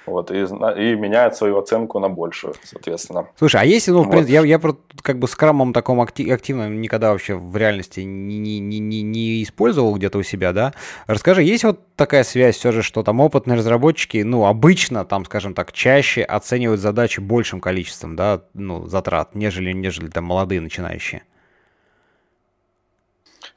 Вот, 0.10 0.32
и, 0.32 0.40
и 0.40 0.96
меняет 0.96 1.36
свою 1.36 1.58
оценку 1.60 2.00
на 2.00 2.10
большую, 2.10 2.56
соответственно. 2.64 3.28
Слушай, 3.38 3.62
а 3.62 3.66
если, 3.66 3.92
ну, 3.92 4.04
в 4.04 4.10
принципе, 4.10 4.34
я, 4.34 4.42
я 4.42 4.60
как 5.02 5.20
бы 5.20 5.28
с 5.28 5.36
крамом 5.36 5.72
таком 5.72 6.02
актив, 6.02 6.32
активно 6.32 6.68
никогда 6.70 7.12
вообще 7.12 7.36
в 7.36 7.56
реальности 7.56 8.02
не, 8.02 8.40
не, 8.40 8.60
не, 8.60 9.02
не 9.02 9.44
использовал 9.44 9.96
где-то 9.96 10.18
у 10.18 10.24
себя, 10.24 10.52
да? 10.52 10.74
Расскажи, 11.06 11.44
есть 11.44 11.64
вот 11.64 11.80
такая 11.96 12.24
связь 12.24 12.58
все 12.58 12.72
же, 12.72 12.82
что 12.82 13.04
там 13.04 13.20
опытные 13.20 13.58
разработчики, 13.58 14.24
ну, 14.24 14.46
обычно, 14.46 15.06
там, 15.06 15.26
скажем 15.26 15.54
так, 15.54 15.72
чаще 15.72 16.24
оценивают 16.24 16.82
задачи 16.82 17.20
большим 17.20 17.62
количеством, 17.62 18.16
да, 18.16 18.42
ну, 18.54 18.88
затрат, 18.88 19.36
нежели, 19.36 19.72
нежели 19.74 20.08
там 20.08 20.26
молодые 20.26 20.62
начинающие? 20.62 21.24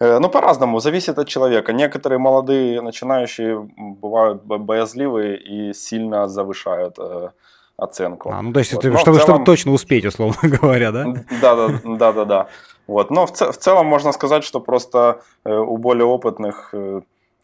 Э, 0.03 0.19
ну, 0.19 0.29
по-разному, 0.29 0.81
зависит 0.81 1.19
от 1.19 1.29
человека. 1.29 1.73
Некоторые 1.73 2.19
молодые 2.19 2.81
начинающие 2.81 3.69
бывают 3.77 4.43
боязливые 4.43 5.37
и 5.39 5.73
сильно 5.75 6.27
завышают 6.27 6.99
э, 6.99 7.31
оценку. 7.77 8.31
А, 8.33 8.43
ну, 8.43 8.53
то 8.53 8.59
есть, 8.59 8.73
вот. 8.73 8.85
это, 8.85 8.99
чтобы, 8.99 9.19
целом... 9.19 9.29
чтобы 9.29 9.45
точно 9.45 9.73
успеть, 9.73 10.05
условно 10.05 10.37
говоря, 10.61 10.91
да? 10.91 11.05
Да, 11.41 11.55
да, 11.55 11.69
да, 11.85 12.13
да, 12.13 12.25
да. 12.25 12.47
Вот. 12.89 13.11
Но 13.11 13.27
в, 13.27 13.33
в 13.33 13.57
целом 13.57 13.87
можно 13.87 14.13
сказать, 14.13 14.43
что 14.43 14.61
просто 14.61 15.23
э, 15.45 15.55
у 15.55 15.77
более 15.77 16.07
опытных 16.07 16.75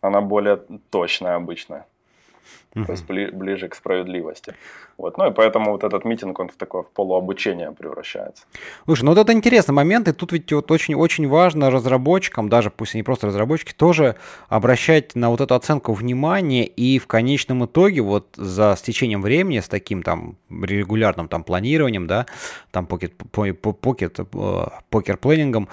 она 0.00 0.20
более 0.20 0.60
точная 0.90 1.36
обычно 1.36 1.84
uh-huh. 2.74 2.86
то 2.86 2.92
есть 2.92 3.06
бли, 3.06 3.30
ближе 3.30 3.68
к 3.68 3.74
справедливости. 3.74 4.54
Вот. 4.98 5.16
Ну 5.16 5.28
и 5.28 5.32
поэтому 5.32 5.72
вот 5.72 5.84
этот 5.84 6.04
митинг, 6.04 6.38
он 6.38 6.48
в 6.48 6.56
такое 6.56 6.82
в 6.82 6.90
полуобучение 6.90 7.72
превращается. 7.72 8.44
Слушай, 8.84 9.04
ну 9.04 9.12
вот 9.12 9.18
это 9.18 9.32
интересный 9.32 9.72
момент, 9.72 10.08
и 10.08 10.12
тут 10.12 10.32
ведь 10.32 10.52
вот 10.52 10.70
очень-очень 10.70 11.28
важно 11.28 11.70
разработчикам, 11.70 12.48
даже 12.48 12.70
пусть 12.70 12.94
они 12.94 13.02
просто 13.02 13.28
разработчики, 13.28 13.72
тоже 13.72 14.16
обращать 14.48 15.14
на 15.14 15.30
вот 15.30 15.40
эту 15.40 15.54
оценку 15.54 15.92
внимания, 15.92 16.64
и 16.64 16.98
в 16.98 17.06
конечном 17.06 17.64
итоге 17.64 18.02
вот 18.02 18.26
за 18.36 18.74
стечением 18.76 19.22
времени 19.22 19.60
с 19.60 19.68
таким 19.68 20.02
там 20.02 20.36
регулярным 20.50 21.28
там 21.28 21.44
планированием, 21.44 22.06
да, 22.06 22.26
там 22.72 22.86
покет, 22.86 23.14
покет, 23.16 24.18
покер 24.90 25.16
планингом, 25.16 25.68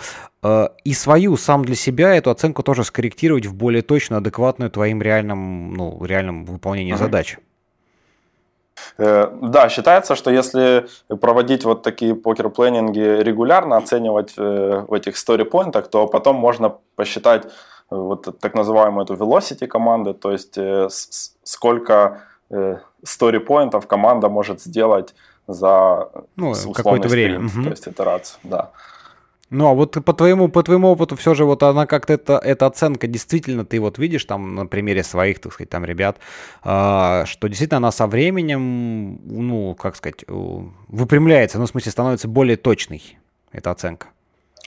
Э, 0.45 0.69
и 0.84 0.93
свою 0.93 1.38
сам 1.38 1.65
для 1.65 1.76
себя 1.76 2.14
эту 2.15 2.30
оценку 2.30 2.61
тоже 2.61 2.84
скорректировать 2.84 3.47
в 3.47 3.56
более 3.56 3.81
точную, 3.81 4.19
адекватную 4.19 4.69
твоим 4.69 5.02
реальным, 5.02 5.73
ну, 5.73 6.06
реальном 6.06 6.45
выполнении 6.45 6.93
uh-huh. 6.93 6.97
задач. 6.97 7.38
Э, 8.97 9.30
да, 9.41 9.69
считается, 9.69 10.15
что 10.15 10.31
если 10.31 10.88
проводить 11.22 11.65
вот 11.65 11.84
такие 11.84 12.14
покер-планинги 12.15 13.22
регулярно, 13.22 13.77
оценивать 13.77 14.34
э, 14.38 14.85
в 14.88 14.93
этих 14.93 15.15
story-поинтах, 15.15 15.88
то 15.89 16.07
потом 16.07 16.35
можно 16.35 16.76
посчитать 16.95 17.47
вот 17.89 18.39
так 18.39 18.56
называемую 18.56 19.06
эту 19.06 19.14
velocity 19.14 19.68
команды, 19.68 20.14
то 20.14 20.31
есть 20.31 20.57
сколько 21.43 22.23
story-поинтов 22.49 23.85
команда 23.85 24.27
может 24.27 24.61
сделать 24.61 25.14
за 25.47 26.10
ну, 26.35 26.53
какое-то 26.73 27.07
время, 27.07 27.45
угу. 27.45 27.64
то 27.64 27.69
есть 27.69 27.88
итерацию, 27.88 28.39
да. 28.43 28.72
Ну, 29.56 29.68
а 29.68 29.73
вот 29.73 29.91
по 30.06 30.14
твоему, 30.14 30.49
по 30.49 30.64
твоему 30.64 30.90
опыту 30.90 31.15
все 31.15 31.34
же 31.34 31.45
вот 31.45 31.64
она 31.64 31.86
как-то, 31.86 32.14
это, 32.14 32.38
эта 32.38 32.65
оценка 32.65 33.07
действительно, 33.07 33.64
ты 33.64 33.80
вот 33.80 33.98
видишь 33.98 34.26
там 34.26 34.56
на 34.56 34.65
примере 34.65 35.03
своих, 35.03 35.40
так 35.40 35.53
сказать, 35.53 35.69
там 35.69 35.86
ребят, 35.86 36.18
э, 36.64 37.23
что 37.26 37.48
действительно 37.48 37.77
она 37.77 37.91
со 37.91 38.07
временем, 38.07 39.19
ну, 39.26 39.76
как 39.76 39.95
сказать, 39.95 40.26
выпрямляется, 40.27 41.57
ну, 41.57 41.65
в 41.65 41.69
смысле, 41.69 41.91
становится 41.91 42.27
более 42.27 42.57
точной, 42.57 43.18
эта 43.53 43.72
оценка. 43.72 44.07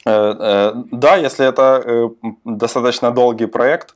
Э, 0.06 0.34
э, 0.38 0.72
да, 0.92 1.16
если 1.16 1.46
это 1.46 1.82
э, 1.84 2.08
достаточно 2.44 3.10
долгий 3.10 3.46
проект, 3.46 3.94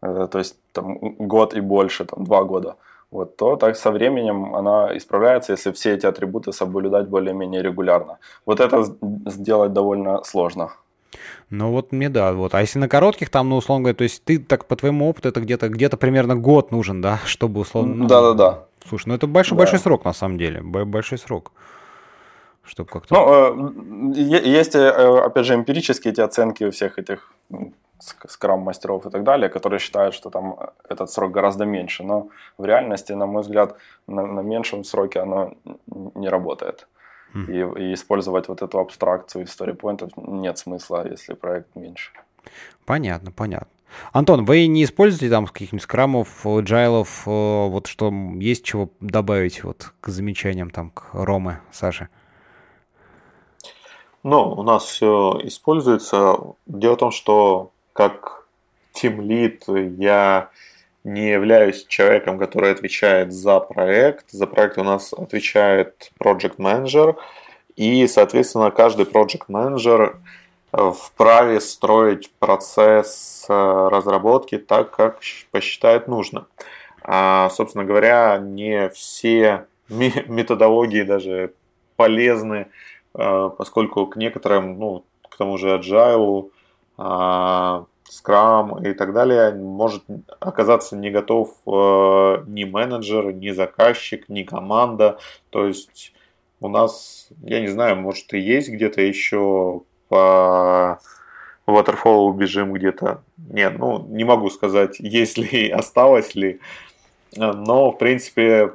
то 0.00 0.38
есть 0.38 0.56
там 0.72 0.98
год 1.18 1.54
и 1.54 1.60
больше, 1.60 2.04
там 2.04 2.24
два 2.24 2.42
года, 2.42 2.74
вот, 3.12 3.36
то 3.36 3.56
так 3.56 3.76
со 3.76 3.90
временем 3.90 4.54
она 4.54 4.96
исправляется, 4.96 5.52
если 5.52 5.70
все 5.72 5.92
эти 5.94 6.06
атрибуты 6.06 6.52
соблюдать 6.52 7.08
более-менее 7.08 7.62
регулярно. 7.62 8.18
Вот 8.46 8.58
это 8.58 8.84
сделать 9.26 9.74
довольно 9.74 10.24
сложно. 10.24 10.72
Ну 11.50 11.70
вот 11.70 11.92
мне 11.92 12.08
да, 12.08 12.32
вот. 12.32 12.54
А 12.54 12.62
если 12.62 12.78
на 12.78 12.88
коротких 12.88 13.28
там, 13.28 13.50
ну, 13.50 13.56
условно 13.56 13.82
говоря, 13.82 13.96
то 13.96 14.04
есть 14.04 14.24
ты 14.24 14.38
так 14.38 14.64
по 14.64 14.76
твоему 14.76 15.10
опыту 15.10 15.28
это 15.28 15.40
где-то 15.42 15.68
где-то 15.68 15.98
примерно 15.98 16.36
год 16.36 16.70
нужен, 16.70 17.02
да, 17.02 17.20
чтобы 17.26 17.60
условно. 17.60 17.94
Ну, 17.94 18.06
Да-да-да. 18.08 18.64
Слушай, 18.88 19.08
ну 19.08 19.14
это 19.14 19.26
большой 19.26 19.56
да. 19.56 19.64
большой 19.64 19.78
срок 19.78 20.06
на 20.06 20.14
самом 20.14 20.38
деле, 20.38 20.62
большой 20.62 21.18
срок. 21.18 21.52
Чтобы 22.64 22.88
как-то. 22.88 23.14
Ну, 23.14 24.14
э, 24.14 24.20
есть, 24.48 24.74
э, 24.74 24.88
опять 24.88 25.46
же, 25.46 25.54
эмпирические 25.54 26.12
эти 26.12 26.20
оценки 26.20 26.64
у 26.64 26.70
всех 26.70 26.98
этих 26.98 27.32
скрам-мастеров 28.28 29.06
и 29.06 29.10
так 29.10 29.22
далее, 29.22 29.48
которые 29.48 29.80
считают, 29.80 30.14
что 30.14 30.30
там 30.30 30.58
этот 30.88 31.10
срок 31.10 31.32
гораздо 31.32 31.64
меньше. 31.64 32.02
Но 32.02 32.28
в 32.58 32.64
реальности, 32.64 33.12
на 33.12 33.26
мой 33.26 33.42
взгляд, 33.42 33.76
на, 34.06 34.26
на 34.26 34.40
меньшем 34.40 34.84
сроке 34.84 35.20
оно 35.20 35.54
не 36.14 36.28
работает. 36.28 36.88
И, 37.34 37.52
и 37.52 37.94
использовать 37.94 38.48
вот 38.48 38.60
эту 38.60 38.78
абстракцию 38.78 39.44
истории 39.44 39.72
поинтов 39.72 40.10
нет 40.16 40.58
смысла, 40.58 41.08
если 41.08 41.32
проект 41.32 41.74
меньше. 41.74 42.12
Понятно, 42.84 43.32
понятно. 43.32 43.68
Антон, 44.12 44.44
вы 44.44 44.66
не 44.66 44.84
используете 44.84 45.30
там 45.30 45.46
каких-нибудь 45.46 45.82
скрамов, 45.82 46.46
джайлов, 46.46 47.22
э, 47.26 47.30
вот 47.30 47.86
что 47.86 48.12
есть 48.36 48.64
чего 48.64 48.90
добавить 49.00 49.64
вот 49.64 49.92
к 50.00 50.08
замечаниям 50.08 50.70
там 50.70 50.90
к 50.90 51.10
Ромы, 51.12 51.60
Саше? 51.70 52.08
Ну, 54.22 54.52
у 54.52 54.62
нас 54.62 54.84
все 54.84 55.38
используется. 55.42 56.36
Дело 56.66 56.94
в 56.94 56.98
том, 56.98 57.10
что 57.10 57.72
как 57.92 58.46
Lead 58.94 59.96
я 59.98 60.50
не 61.04 61.30
являюсь 61.30 61.84
человеком, 61.86 62.38
который 62.38 62.70
отвечает 62.70 63.32
за 63.32 63.58
проект. 63.60 64.30
За 64.30 64.46
проект 64.46 64.78
у 64.78 64.84
нас 64.84 65.12
отвечает 65.12 66.12
Project 66.20 66.56
Manager. 66.58 67.16
И, 67.74 68.06
соответственно, 68.06 68.70
каждый 68.70 69.06
Project 69.06 69.46
Manager 69.48 70.16
вправе 70.72 71.60
строить 71.60 72.30
процесс 72.38 73.44
э, 73.48 73.52
разработки 73.90 74.56
так, 74.58 74.90
как 74.90 75.20
посчитает 75.50 76.08
нужно. 76.08 76.46
А, 77.02 77.50
собственно 77.50 77.84
говоря, 77.84 78.38
не 78.38 78.88
все 78.90 79.66
методологии 79.88 81.02
даже 81.02 81.52
полезны, 81.96 82.68
э, 83.14 83.50
поскольку 83.56 84.06
к 84.06 84.16
некоторым, 84.16 84.78
ну, 84.78 85.04
к 85.28 85.36
тому 85.36 85.58
же 85.58 85.76
agile, 85.76 86.50
Scrum 86.98 87.86
и 88.88 88.92
так 88.92 89.12
далее, 89.12 89.52
может 89.54 90.04
оказаться 90.40 90.96
не 90.96 91.10
готов 91.10 91.50
э, 91.66 92.44
ни 92.46 92.64
менеджер, 92.64 93.32
ни 93.32 93.50
заказчик, 93.50 94.28
ни 94.28 94.42
команда. 94.42 95.18
То 95.50 95.66
есть 95.66 96.12
у 96.60 96.68
нас, 96.68 97.28
я 97.42 97.60
не 97.60 97.68
знаю, 97.68 97.96
может 97.96 98.32
и 98.34 98.38
есть 98.38 98.68
где-то 98.68 99.00
еще 99.00 99.82
по 100.08 101.00
Waterfall 101.66 102.34
бежим 102.34 102.72
где-то. 102.72 103.22
Нет, 103.36 103.78
ну 103.78 104.06
не 104.08 104.24
могу 104.24 104.50
сказать, 104.50 104.96
есть 105.00 105.38
ли, 105.38 105.70
осталось 105.70 106.34
ли. 106.34 106.60
Но, 107.34 107.90
в 107.90 107.98
принципе, 107.98 108.72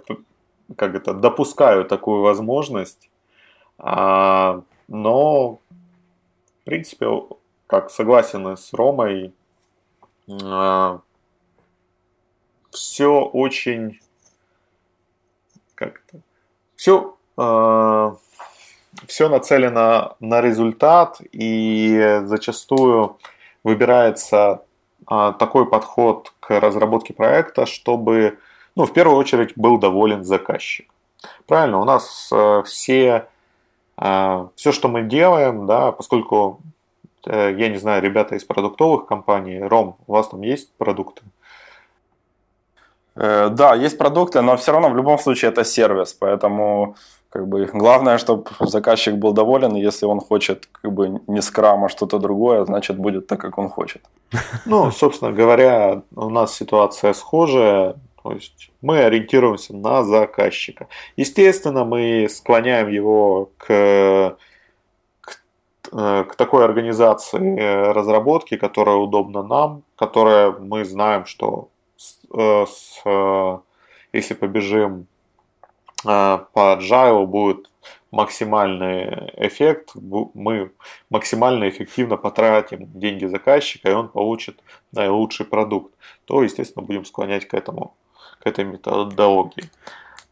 как 0.75 0.95
это, 0.95 1.13
допускаю 1.13 1.85
такую 1.85 2.21
возможность. 2.21 3.09
А, 3.77 4.63
но, 4.87 5.59
в 6.61 6.65
принципе, 6.65 7.07
как 7.67 7.91
согласен 7.91 8.57
с 8.57 8.73
Ромой, 8.73 9.33
а, 10.43 11.01
все 12.71 13.21
очень 13.21 13.99
как 15.77 16.01
это, 16.07 16.21
все 16.75 17.15
э, 17.37 18.15
все 19.05 19.29
нацелено 19.29 20.15
на 20.19 20.41
результат, 20.41 21.21
и 21.31 22.21
зачастую 22.23 23.17
выбирается 23.63 24.63
э, 25.09 25.33
такой 25.37 25.69
подход 25.69 26.33
к 26.39 26.59
разработке 26.59 27.13
проекта, 27.13 27.65
чтобы, 27.65 28.39
ну, 28.75 28.85
в 28.85 28.93
первую 28.93 29.17
очередь, 29.17 29.53
был 29.55 29.77
доволен 29.77 30.23
заказчик. 30.23 30.89
Правильно, 31.45 31.79
у 31.79 31.85
нас 31.85 32.29
э, 32.31 32.63
все, 32.65 33.27
все, 33.95 34.71
что 34.71 34.87
мы 34.87 35.01
делаем, 35.01 35.65
да, 35.65 35.91
поскольку, 35.91 36.59
я 37.29 37.69
не 37.69 37.77
знаю, 37.77 38.01
ребята 38.01 38.35
из 38.35 38.43
продуктовых 38.43 39.05
компаний, 39.05 39.59
Ром, 39.59 39.97
у 40.07 40.13
вас 40.13 40.27
там 40.29 40.41
есть 40.41 40.71
продукты? 40.77 41.23
Э, 43.17 43.49
да, 43.49 43.75
есть 43.75 43.97
продукты, 43.97 44.41
но 44.41 44.55
все 44.57 44.71
равно 44.71 44.89
в 44.89 44.95
любом 44.95 45.17
случае 45.19 45.51
это 45.51 45.63
сервис, 45.63 46.13
поэтому 46.13 46.95
как 47.29 47.47
бы 47.47 47.65
главное, 47.65 48.17
чтобы 48.17 48.45
заказчик 48.59 49.15
был 49.15 49.33
доволен, 49.33 49.75
и 49.75 49.81
если 49.81 50.05
он 50.05 50.19
хочет 50.19 50.69
как 50.71 50.93
бы 50.93 51.21
не 51.27 51.41
скрам, 51.41 51.83
а 51.83 51.89
что-то 51.89 52.19
другое, 52.19 52.65
значит 52.65 52.97
будет 52.97 53.27
так, 53.27 53.41
как 53.41 53.57
он 53.57 53.69
хочет. 53.69 54.01
Ну, 54.65 54.91
собственно 54.91 55.31
говоря, 55.31 56.01
у 56.15 56.29
нас 56.29 56.55
ситуация 56.55 57.13
схожая, 57.13 57.95
то 58.23 58.33
есть 58.33 58.71
мы 58.81 58.99
ориентируемся 58.99 59.75
на 59.75 60.03
заказчика. 60.03 60.87
Естественно, 61.17 61.85
мы 61.85 62.27
склоняем 62.29 62.89
его 62.89 63.49
к, 63.57 64.37
к, 65.89 65.95
э, 65.95 66.23
к 66.25 66.35
такой 66.35 66.65
организации 66.65 67.91
разработки, 67.91 68.57
которая 68.57 68.97
удобна 68.97 69.43
нам, 69.43 69.83
которая 69.95 70.51
мы 70.51 70.85
знаем, 70.85 71.25
что 71.25 71.69
Э, 72.33 72.65
с, 72.67 73.01
э, 73.05 73.59
если 74.13 74.33
побежим 74.33 75.07
э, 76.05 76.39
по 76.53 76.77
agile, 76.77 77.25
будет 77.25 77.69
максимальный 78.11 79.31
эффект, 79.37 79.91
мы 79.95 80.71
максимально 81.09 81.69
эффективно 81.69 82.17
потратим 82.17 82.87
деньги 82.99 83.25
заказчика, 83.25 83.89
и 83.89 83.93
он 83.93 84.09
получит 84.09 84.61
наилучший 84.91 85.45
продукт, 85.45 85.93
то, 86.25 86.43
естественно, 86.43 86.85
будем 86.85 87.05
склонять 87.05 87.47
к 87.47 87.53
этому, 87.53 87.95
к 88.39 88.47
этой 88.47 88.65
методологии. 88.65 89.69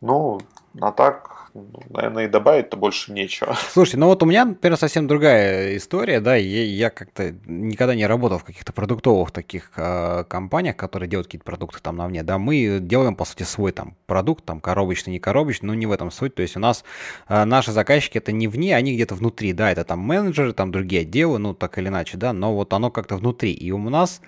Ну, 0.02 0.40
а 0.82 0.91
так, 0.91 1.45
наверное, 1.90 2.26
и 2.26 2.27
добавить-то 2.27 2.77
больше 2.77 3.11
нечего. 3.11 3.56
Слушайте, 3.72 3.98
ну 3.98 4.07
вот 4.07 4.22
у 4.23 4.26
меня, 4.26 4.45
например, 4.45 4.77
совсем 4.77 5.07
другая 5.07 5.77
история, 5.77 6.19
да, 6.19 6.36
я, 6.36 6.64
я 6.64 6.90
как-то 6.90 7.34
никогда 7.45 7.95
не 7.95 8.06
работал 8.06 8.40
в 8.40 8.44
каких-то 8.44 8.73
продуктовых 8.73 9.32
таких 9.32 9.72
э, 9.77 10.26
компаниях, 10.27 10.76
которые 10.76 11.10
делают 11.10 11.27
какие-то 11.27 11.45
продукты 11.45 11.80
там 11.82 11.98
на 11.98 12.07
мне, 12.07 12.23
да, 12.23 12.38
мы 12.38 12.80
делаем, 12.82 13.15
по 13.15 13.26
сути, 13.26 13.44
свой 13.44 13.72
там 13.72 13.95
продукт, 14.06 14.44
там, 14.45 14.60
коробочный, 14.60 15.14
не 15.14 15.19
коробочный, 15.19 15.68
но 15.68 15.73
не 15.73 15.86
в 15.86 15.91
этом 15.91 16.11
суть, 16.11 16.36
то 16.36 16.41
есть 16.41 16.57
у 16.57 16.60
нас 16.60 16.84
э, 17.27 17.45
наши 17.45 17.72
заказчики 17.72 18.18
это 18.18 18.32
не 18.32 18.48
вне, 18.48 18.76
они 18.76 18.94
где-то 18.94 19.15
внутри, 19.15 19.53
да, 19.53 19.72
это 19.72 19.84
там 19.84 19.99
менеджеры, 19.99 20.53
там 20.53 20.72
другие 20.72 21.03
отделы, 21.03 21.40
ну, 21.40 21.53
так 21.53 21.77
или 21.77 21.88
иначе, 21.88 22.18
да, 22.18 22.34
но 22.34 22.53
вот 22.53 22.73
оно 22.73 22.91
как-то 22.91 23.15
внутри, 23.18 23.53
и 23.53 23.72
у 23.72 23.90
нас 23.90 24.22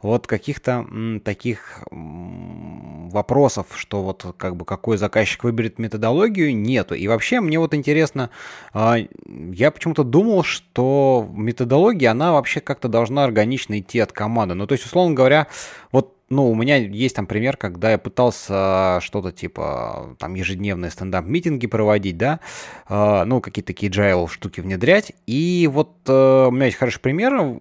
вот 0.00 0.26
каких-то 0.26 0.86
таких 1.24 1.82
вопросов, 3.08 3.66
что 3.76 4.02
вот 4.02 4.34
как 4.36 4.56
бы 4.56 4.64
какой 4.64 4.96
заказчик 4.96 5.44
выберет 5.44 5.78
методологию, 5.78 6.54
нету. 6.54 6.94
И 6.94 7.06
вообще 7.08 7.40
мне 7.40 7.58
вот 7.58 7.74
интересно, 7.74 8.30
э, 8.74 9.06
я 9.52 9.70
почему-то 9.70 10.04
думал, 10.04 10.42
что 10.42 11.28
методология, 11.32 12.10
она 12.10 12.32
вообще 12.32 12.60
как-то 12.60 12.88
должна 12.88 13.24
органично 13.24 13.78
идти 13.78 13.98
от 13.98 14.12
команды. 14.12 14.54
Ну, 14.54 14.66
то 14.66 14.74
есть, 14.74 14.84
условно 14.84 15.14
говоря, 15.14 15.46
вот 15.92 16.17
ну, 16.30 16.50
у 16.50 16.54
меня 16.54 16.76
есть 16.76 17.16
там 17.16 17.26
пример, 17.26 17.56
когда 17.56 17.90
я 17.90 17.98
пытался 17.98 18.98
что-то 19.02 19.32
типа 19.32 20.16
там 20.18 20.34
ежедневные 20.34 20.90
стендап-митинги 20.90 21.66
проводить, 21.66 22.16
да, 22.16 22.40
э, 22.88 23.24
ну, 23.24 23.40
какие-то 23.40 23.68
такие 23.68 23.90
agile 23.90 24.28
штуки 24.28 24.60
внедрять. 24.60 25.12
И 25.26 25.68
вот 25.72 25.90
у 26.08 26.50
меня 26.50 26.66
есть 26.66 26.78
хороший 26.78 27.00
пример, 27.00 27.56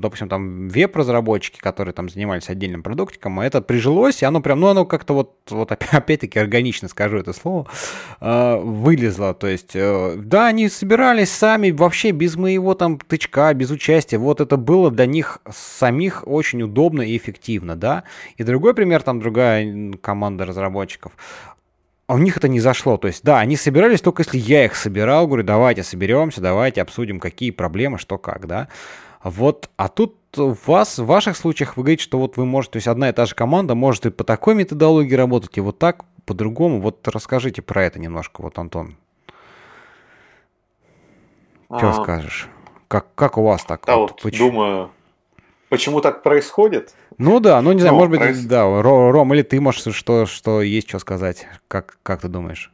допустим, 0.00 0.28
там 0.28 0.68
веб-разработчики, 0.68 1.58
которые 1.58 1.94
там 1.94 2.08
занимались 2.08 2.48
отдельным 2.48 2.82
продуктиком, 2.82 3.40
это 3.40 3.62
прижилось, 3.62 4.22
и 4.22 4.26
оно 4.26 4.40
прям, 4.40 4.60
ну, 4.60 4.68
оно 4.68 4.84
как-то 4.84 5.14
вот, 5.14 5.34
вот 5.50 5.72
опять-таки 5.90 6.38
органично 6.38 6.88
скажу 6.88 7.18
это 7.18 7.32
слово, 7.32 7.66
вылезло. 8.20 9.34
То 9.34 9.46
есть, 9.46 9.72
э, 9.74 10.14
да, 10.16 10.46
они 10.46 10.68
собирались 10.68 11.30
сами 11.30 11.70
вообще 11.70 12.10
без 12.10 12.36
моего 12.36 12.74
там 12.74 12.98
тычка, 12.98 13.52
без 13.54 13.70
участия. 13.70 14.18
Вот 14.18 14.40
это 14.40 14.56
было 14.56 14.90
для 14.90 15.06
них 15.06 15.38
самих 15.50 16.26
очень 16.26 16.62
удобно 16.62 17.02
и 17.02 17.16
эффективно, 17.16 17.76
да. 17.76 17.97
И 18.36 18.42
другой 18.42 18.74
пример, 18.74 19.02
там 19.02 19.20
другая 19.20 19.92
команда 20.00 20.44
разработчиков, 20.44 21.12
а 22.06 22.14
у 22.14 22.18
них 22.18 22.36
это 22.36 22.48
не 22.48 22.60
зашло. 22.60 22.96
То 22.96 23.08
есть, 23.08 23.22
да, 23.22 23.38
они 23.38 23.56
собирались 23.56 24.00
только 24.00 24.22
если 24.22 24.38
я 24.38 24.64
их 24.64 24.74
собирал, 24.74 25.26
говорю, 25.26 25.44
давайте 25.44 25.82
соберемся, 25.82 26.40
давайте 26.40 26.80
обсудим, 26.80 27.20
какие 27.20 27.50
проблемы, 27.50 27.98
что 27.98 28.18
как, 28.18 28.46
да. 28.46 28.68
Вот, 29.22 29.68
а 29.76 29.88
тут 29.88 30.16
у 30.38 30.54
вас, 30.66 30.98
в 30.98 31.04
ваших 31.04 31.36
случаях 31.36 31.76
вы 31.76 31.82
говорите, 31.82 32.04
что 32.04 32.18
вот 32.18 32.36
вы 32.36 32.46
можете, 32.46 32.72
то 32.72 32.76
есть 32.76 32.88
одна 32.88 33.08
и 33.08 33.12
та 33.12 33.26
же 33.26 33.34
команда 33.34 33.74
может 33.74 34.06
и 34.06 34.10
по 34.10 34.24
такой 34.24 34.54
методологии 34.54 35.14
работать, 35.14 35.56
и 35.58 35.60
вот 35.60 35.78
так, 35.78 36.04
по-другому. 36.24 36.80
Вот 36.80 37.06
расскажите 37.08 37.62
про 37.62 37.84
это 37.84 37.98
немножко, 37.98 38.42
вот, 38.42 38.58
Антон. 38.58 38.96
Что 41.66 41.90
а... 41.90 41.92
скажешь? 41.92 42.48
Как, 42.86 43.14
как 43.14 43.36
у 43.36 43.42
вас 43.42 43.64
так? 43.64 43.84
Да, 43.84 43.96
вот, 43.96 44.24
вот 44.24 44.32
думаю, 44.38 44.90
почему 45.68 46.00
так 46.00 46.22
происходит? 46.22 46.94
Ну 47.18 47.40
да, 47.40 47.60
ну 47.62 47.72
не 47.72 47.80
знаю, 47.80 47.94
ну, 47.94 47.98
может 47.98 48.10
быть, 48.10 48.20
проис... 48.20 48.44
да, 48.44 48.62
Ром, 48.82 49.34
или 49.34 49.42
ты 49.42 49.60
можешь 49.60 49.94
что, 49.94 50.26
что 50.26 50.62
есть 50.62 50.88
что 50.88 50.98
сказать, 50.98 51.46
как, 51.68 51.98
как 52.02 52.20
ты 52.20 52.28
думаешь? 52.28 52.72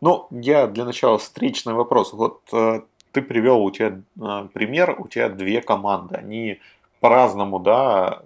Ну, 0.00 0.28
я 0.30 0.66
для 0.66 0.84
начала 0.84 1.18
встречный 1.18 1.72
вопрос. 1.72 2.12
Вот 2.12 2.42
э, 2.52 2.82
ты 3.12 3.22
привел 3.22 3.62
у 3.62 3.70
тебя 3.70 4.00
э, 4.20 4.48
пример, 4.52 4.94
у 4.98 5.08
тебя 5.08 5.28
две 5.28 5.62
команды, 5.62 6.16
они 6.16 6.60
по-разному, 7.00 7.58
да, 7.58 8.22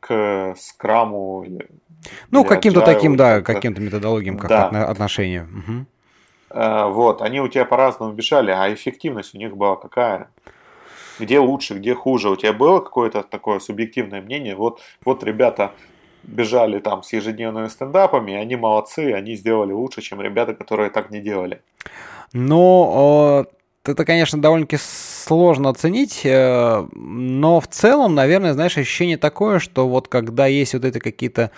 к 0.00 0.54
скраму. 0.58 1.46
Ну, 2.30 2.44
каким-то 2.44 2.80
таким, 2.80 3.16
да, 3.16 3.40
каким-то 3.40 3.80
методологиям, 3.80 4.38
как 4.38 4.50
да. 4.50 4.88
отношения. 4.88 5.44
Угу. 5.44 5.86
Э, 6.50 6.86
вот, 6.88 7.22
они 7.22 7.40
у 7.40 7.48
тебя 7.48 7.64
по-разному 7.64 8.12
бежали, 8.12 8.50
а 8.50 8.72
эффективность 8.72 9.34
у 9.34 9.38
них 9.38 9.56
была 9.56 9.76
какая? 9.76 10.28
Где 11.18 11.38
лучше, 11.38 11.74
где 11.74 11.94
хуже. 11.94 12.30
У 12.30 12.36
тебя 12.36 12.52
было 12.52 12.80
какое-то 12.80 13.22
такое 13.22 13.58
субъективное 13.58 14.20
мнение? 14.20 14.54
Вот, 14.54 14.80
вот 15.04 15.24
ребята 15.24 15.72
бежали 16.22 16.78
там 16.80 17.02
с 17.02 17.12
ежедневными 17.12 17.68
стендапами, 17.68 18.34
они 18.34 18.56
молодцы, 18.56 19.12
они 19.12 19.36
сделали 19.36 19.72
лучше, 19.72 20.00
чем 20.00 20.20
ребята, 20.20 20.54
которые 20.54 20.90
так 20.90 21.10
не 21.10 21.20
делали. 21.20 21.60
Ну, 22.32 23.46
это, 23.84 24.04
конечно, 24.04 24.40
довольно-таки 24.40 24.78
сложно 24.82 25.68
оценить, 25.68 26.22
э, 26.24 26.86
но 26.94 27.60
в 27.60 27.68
целом, 27.68 28.14
наверное, 28.14 28.54
знаешь, 28.54 28.78
ощущение 28.78 29.18
такое, 29.18 29.58
что 29.58 29.86
вот 29.88 30.08
когда 30.08 30.46
есть 30.46 30.72
вот 30.72 30.84
это 30.84 31.00
какие-то 31.00 31.50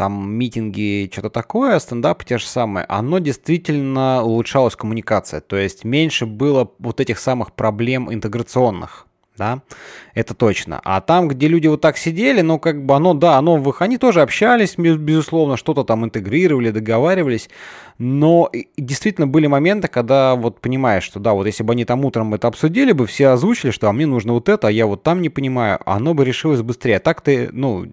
там 0.00 0.30
митинги, 0.30 1.10
что-то 1.12 1.28
такое, 1.28 1.78
стендап 1.78 2.24
те 2.24 2.38
же 2.38 2.46
самые, 2.46 2.86
оно 2.86 3.18
действительно 3.18 4.22
улучшалась 4.22 4.74
коммуникация, 4.74 5.42
то 5.42 5.56
есть 5.56 5.84
меньше 5.84 6.24
было 6.24 6.72
вот 6.78 7.00
этих 7.00 7.18
самых 7.18 7.52
проблем 7.52 8.10
интеграционных 8.10 9.06
да, 9.40 9.62
это 10.12 10.34
точно. 10.34 10.82
А 10.84 11.00
там, 11.00 11.26
где 11.26 11.48
люди 11.48 11.66
вот 11.66 11.80
так 11.80 11.96
сидели, 11.96 12.42
ну, 12.42 12.58
как 12.58 12.84
бы 12.84 12.94
оно, 12.94 13.14
да, 13.14 13.38
оно, 13.38 13.74
они 13.78 13.96
тоже 13.96 14.20
общались, 14.20 14.76
безусловно, 14.76 15.56
что-то 15.56 15.82
там 15.82 16.04
интегрировали, 16.04 16.70
договаривались, 16.70 17.48
но 17.96 18.50
действительно 18.76 19.26
были 19.26 19.46
моменты, 19.46 19.88
когда 19.88 20.34
вот 20.34 20.60
понимаешь, 20.60 21.04
что 21.04 21.20
да, 21.20 21.32
вот 21.32 21.46
если 21.46 21.62
бы 21.62 21.72
они 21.72 21.86
там 21.86 22.04
утром 22.04 22.34
это 22.34 22.48
обсудили 22.48 22.92
бы, 22.92 23.06
все 23.06 23.28
озвучили, 23.28 23.70
что 23.70 23.88
а 23.88 23.92
мне 23.94 24.04
нужно 24.04 24.34
вот 24.34 24.50
это, 24.50 24.68
а 24.68 24.70
я 24.70 24.86
вот 24.86 25.02
там 25.02 25.22
не 25.22 25.30
понимаю, 25.30 25.80
оно 25.86 26.12
бы 26.12 26.26
решилось 26.26 26.60
быстрее. 26.60 26.98
А 26.98 27.00
так 27.00 27.22
ты, 27.22 27.48
ну, 27.50 27.86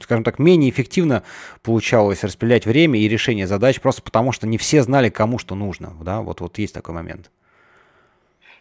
скажем 0.00 0.22
так, 0.22 0.38
менее 0.38 0.70
эффективно 0.70 1.24
получалось 1.64 2.22
распределять 2.22 2.64
время 2.64 3.00
и 3.00 3.08
решение 3.08 3.48
задач, 3.48 3.80
просто 3.80 4.02
потому 4.02 4.30
что 4.30 4.46
не 4.46 4.56
все 4.56 4.84
знали, 4.84 5.08
кому 5.08 5.40
что 5.40 5.56
нужно, 5.56 5.94
да, 6.00 6.20
вот, 6.20 6.40
вот 6.40 6.58
есть 6.58 6.74
такой 6.74 6.94
момент. 6.94 7.32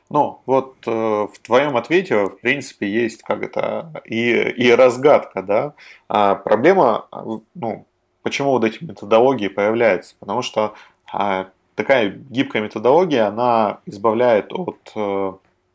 Ну, 0.09 0.41
вот 0.45 0.75
э, 0.85 0.91
в 0.91 1.33
твоем 1.41 1.77
ответе, 1.77 2.25
в 2.25 2.39
принципе, 2.39 2.87
есть 2.87 3.23
как 3.23 3.41
это 3.41 4.03
и, 4.05 4.31
и 4.31 4.71
разгадка, 4.71 5.41
да. 5.41 5.73
А 6.07 6.35
проблема, 6.35 7.07
ну, 7.55 7.87
почему 8.21 8.51
вот 8.51 8.63
эти 8.63 8.83
методологии 8.83 9.47
появляются? 9.47 10.15
Потому 10.19 10.43
что 10.43 10.75
а, 11.11 11.49
такая 11.73 12.09
гибкая 12.09 12.61
методология, 12.61 13.27
она 13.27 13.79
избавляет 13.87 14.53
от 14.53 14.91
э, 14.95 15.33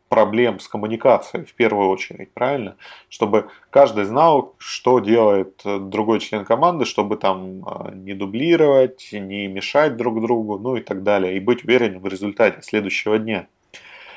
проблем 0.08 0.60
с 0.60 0.68
коммуникацией 0.68 1.44
в 1.44 1.54
первую 1.54 1.88
очередь, 1.88 2.32
правильно? 2.32 2.76
Чтобы 3.08 3.48
каждый 3.70 4.04
знал, 4.04 4.54
что 4.58 5.00
делает 5.00 5.62
другой 5.64 6.20
член 6.20 6.44
команды, 6.44 6.84
чтобы 6.84 7.16
там 7.16 7.64
э, 7.64 7.94
не 7.94 8.14
дублировать, 8.14 9.08
не 9.12 9.48
мешать 9.48 9.96
друг 9.96 10.20
другу, 10.20 10.58
ну 10.58 10.76
и 10.76 10.80
так 10.80 11.02
далее, 11.02 11.36
и 11.36 11.40
быть 11.40 11.64
уверенным 11.64 12.02
в 12.02 12.06
результате 12.06 12.62
следующего 12.62 13.18
дня. 13.18 13.46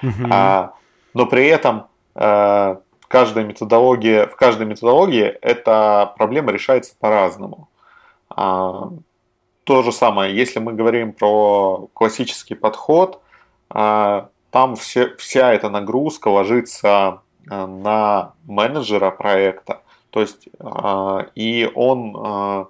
Uh-huh. 0.03 0.27
А, 0.29 0.73
но 1.13 1.25
при 1.25 1.47
этом 1.47 1.87
а, 2.13 2.81
каждая 3.07 3.45
методология, 3.45 4.27
в 4.27 4.35
каждой 4.35 4.65
методологии 4.65 5.25
эта 5.41 6.13
проблема 6.17 6.51
решается 6.51 6.95
по-разному. 6.99 7.69
А, 8.29 8.89
то 9.63 9.81
же 9.81 9.91
самое. 9.91 10.35
Если 10.35 10.59
мы 10.59 10.73
говорим 10.73 11.13
про 11.13 11.87
классический 11.93 12.55
подход, 12.55 13.21
а, 13.69 14.29
там 14.51 14.75
все, 14.75 15.15
вся 15.17 15.53
эта 15.53 15.69
нагрузка 15.69 16.27
ложится 16.27 17.21
а, 17.49 17.67
на 17.67 18.33
менеджера 18.43 19.11
проекта. 19.11 19.81
То 20.09 20.21
есть, 20.21 20.49
а, 20.59 21.27
и 21.35 21.71
он 21.73 22.69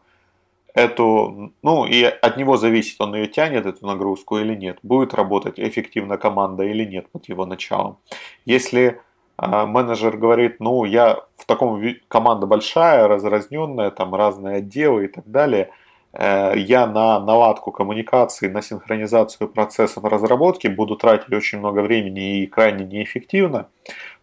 эту, 0.74 1.54
ну, 1.62 1.86
и 1.86 2.04
от 2.04 2.38
него 2.38 2.58
зависит, 2.58 3.00
он 3.00 3.16
ее 3.16 3.28
тянет, 3.28 3.66
эту 3.66 3.86
нагрузку 3.86 4.38
или 4.38 4.56
нет, 4.56 4.80
будет 4.84 5.14
работать 5.14 5.60
эффективно 5.60 6.18
команда 6.18 6.64
или 6.64 6.86
нет 6.86 7.10
под 7.12 7.30
его 7.30 7.46
началом. 7.46 7.98
Если 8.46 9.00
менеджер 9.38 10.18
говорит, 10.18 10.60
ну, 10.60 10.84
я 10.86 11.20
в 11.38 11.46
таком, 11.46 11.82
команда 12.08 12.46
большая, 12.46 13.08
разразненная, 13.08 13.92
там 13.92 14.14
разные 14.16 14.58
отделы 14.58 15.06
и 15.06 15.08
так 15.08 15.30
далее– 15.30 15.70
Э, 16.14 16.54
я 16.56 16.86
на 16.86 17.20
наладку 17.20 17.72
коммуникации, 17.72 18.48
на 18.48 18.62
синхронизацию 18.62 19.50
процессов 19.50 20.04
разработки 20.04 20.68
буду 20.68 20.96
тратить 20.96 21.34
очень 21.34 21.60
много 21.60 21.80
времени 21.80 22.42
и 22.42 22.48
крайне 22.48 22.86
неэффективно, 22.86 23.68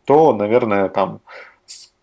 то, 0.04 0.32
наверное, 0.32 0.88
там 0.88 1.20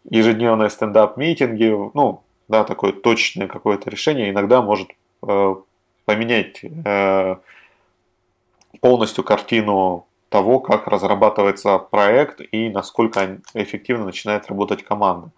ежедневные 0.10 0.70
стендап-митинги, 0.70 1.74
ну, 1.94 2.24
да, 2.48 2.64
такое 2.64 2.94
точное 2.94 3.48
какое-то 3.48 3.90
решение 3.90 4.30
иногда 4.30 4.62
может 4.62 4.90
э, 5.28 5.56
поменять 6.06 6.62
э, 6.64 7.36
полностью 8.82 9.24
картину 9.24 10.08
того, 10.30 10.60
как 10.60 10.88
разрабатывается 10.88 11.78
проект 11.78 12.42
и 12.52 12.70
насколько 12.70 13.40
эффективно 13.54 14.06
начинает 14.06 14.48
работать 14.48 14.84
команда. 14.84 15.32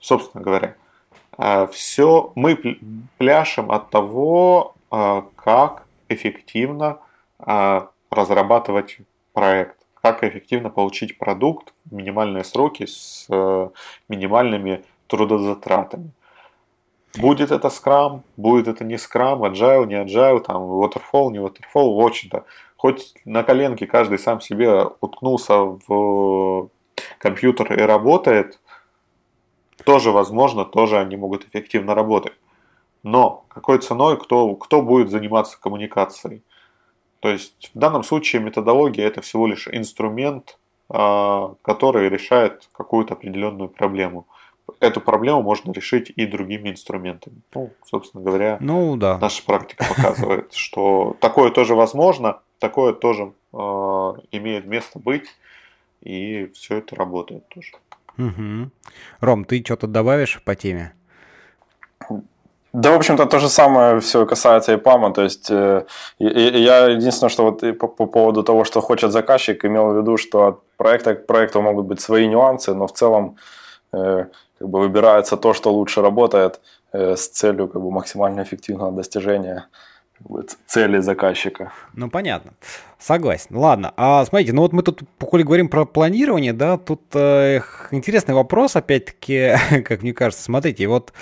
Собственно 0.00 0.42
говоря, 0.42 0.76
а, 1.36 1.66
все 1.66 2.32
мы 2.34 2.78
пляшем 3.18 3.70
от 3.70 3.90
того, 3.90 4.74
а, 4.90 5.26
как 5.36 5.84
эффективно 6.08 6.98
а, 7.38 7.90
разрабатывать 8.10 8.98
проект, 9.32 9.76
как 10.00 10.22
эффективно 10.24 10.70
получить 10.70 11.18
продукт 11.18 11.72
в 11.84 11.94
минимальные 11.94 12.44
сроки 12.44 12.86
с 12.86 13.26
минимальными 14.08 14.84
трудозатратами. 15.06 16.10
Будет 17.16 17.50
это 17.50 17.70
скрам, 17.70 18.22
будет 18.36 18.68
это 18.68 18.84
не 18.84 18.98
скрам, 18.98 19.42
agile, 19.44 19.86
не 19.86 19.94
agile, 19.94 20.40
там 20.40 20.62
waterfall, 20.62 21.30
не 21.30 21.38
waterfall, 21.38 21.94
в 21.94 22.04
общем-то, 22.04 22.44
хоть 22.76 23.14
на 23.24 23.42
коленке 23.42 23.86
каждый 23.86 24.18
сам 24.18 24.40
себе 24.40 24.84
уткнулся 25.00 25.54
в 25.86 26.70
компьютер 27.18 27.72
и 27.72 27.82
работает, 27.82 28.60
тоже 29.84 30.10
возможно, 30.10 30.64
тоже 30.64 30.98
они 30.98 31.16
могут 31.16 31.46
эффективно 31.46 31.94
работать. 31.94 32.34
Но 33.02 33.44
какой 33.48 33.78
ценой, 33.78 34.18
кто, 34.18 34.54
кто 34.56 34.82
будет 34.82 35.10
заниматься 35.10 35.58
коммуникацией? 35.60 36.42
То 37.20 37.28
есть 37.28 37.70
в 37.74 37.78
данном 37.78 38.02
случае 38.02 38.42
методология 38.42 39.06
это 39.06 39.22
всего 39.22 39.46
лишь 39.46 39.68
инструмент, 39.68 40.58
а, 40.88 41.54
который 41.62 42.08
решает 42.08 42.68
какую-то 42.72 43.14
определенную 43.14 43.68
проблему. 43.68 44.26
Эту 44.80 45.00
проблему 45.00 45.42
можно 45.42 45.72
решить 45.72 46.12
и 46.14 46.26
другими 46.26 46.70
инструментами. 46.70 47.40
Ну, 47.54 47.70
собственно 47.84 48.22
говоря, 48.22 48.58
ну, 48.60 48.96
да. 48.96 49.18
наша 49.18 49.44
практика 49.44 49.84
показывает, 49.88 50.52
что 50.54 51.16
такое 51.20 51.50
тоже 51.50 51.74
возможно, 51.74 52.40
такое 52.58 52.92
тоже 52.92 53.32
э, 53.52 53.56
имеет 54.32 54.66
место 54.66 54.98
быть, 54.98 55.26
и 56.02 56.46
все 56.54 56.78
это 56.78 56.94
работает 56.94 57.48
тоже. 57.48 57.72
Угу. 58.18 58.70
Ром, 59.20 59.44
ты 59.44 59.62
что-то 59.64 59.86
добавишь 59.86 60.40
по 60.44 60.54
теме? 60.54 60.92
Да, 62.72 62.92
в 62.92 62.96
общем-то, 62.96 63.26
то 63.26 63.38
же 63.38 63.48
самое 63.48 63.98
все 64.00 64.26
касается 64.26 64.74
ИПАМа. 64.74 65.12
То 65.12 65.22
есть 65.22 65.50
э, 65.50 65.84
я 66.18 66.86
единственное, 66.88 67.30
что 67.30 67.44
вот 67.44 67.78
по, 67.78 67.88
по 67.88 68.06
поводу 68.06 68.42
того, 68.42 68.64
что 68.64 68.80
хочет 68.80 69.10
заказчик, 69.10 69.64
имел 69.64 69.92
в 69.92 69.96
виду, 69.96 70.16
что 70.16 70.46
от 70.46 70.62
проекта 70.76 71.14
к 71.14 71.26
проекту 71.26 71.62
могут 71.62 71.86
быть 71.86 72.00
свои 72.00 72.28
нюансы, 72.28 72.74
но 72.74 72.86
в 72.86 72.92
целом 72.92 73.36
э, 73.92 74.26
как 74.58 74.68
бы 74.68 74.80
выбирается 74.80 75.36
то, 75.36 75.54
что 75.54 75.72
лучше 75.72 76.02
работает 76.02 76.60
э, 76.92 77.16
с 77.16 77.28
целью 77.28 77.68
как 77.68 77.82
бы 77.82 77.90
максимально 77.90 78.42
эффективного 78.42 78.92
достижения 78.92 79.66
цели 80.66 80.98
заказчика. 80.98 81.72
Ну, 81.94 82.10
понятно. 82.10 82.52
Согласен. 82.98 83.56
Ладно. 83.56 83.92
А 83.96 84.24
смотрите, 84.24 84.52
ну 84.52 84.62
вот 84.62 84.72
мы 84.72 84.82
тут, 84.82 85.02
коли 85.18 85.42
говорим 85.42 85.68
про 85.68 85.84
планирование, 85.84 86.52
да, 86.52 86.76
тут 86.76 87.02
э, 87.14 87.60
интересный 87.92 88.34
вопрос, 88.34 88.76
опять-таки, 88.76 89.54
как 89.84 90.02
мне 90.02 90.12
кажется. 90.12 90.44
Смотрите, 90.44 90.86
вот 90.88 91.12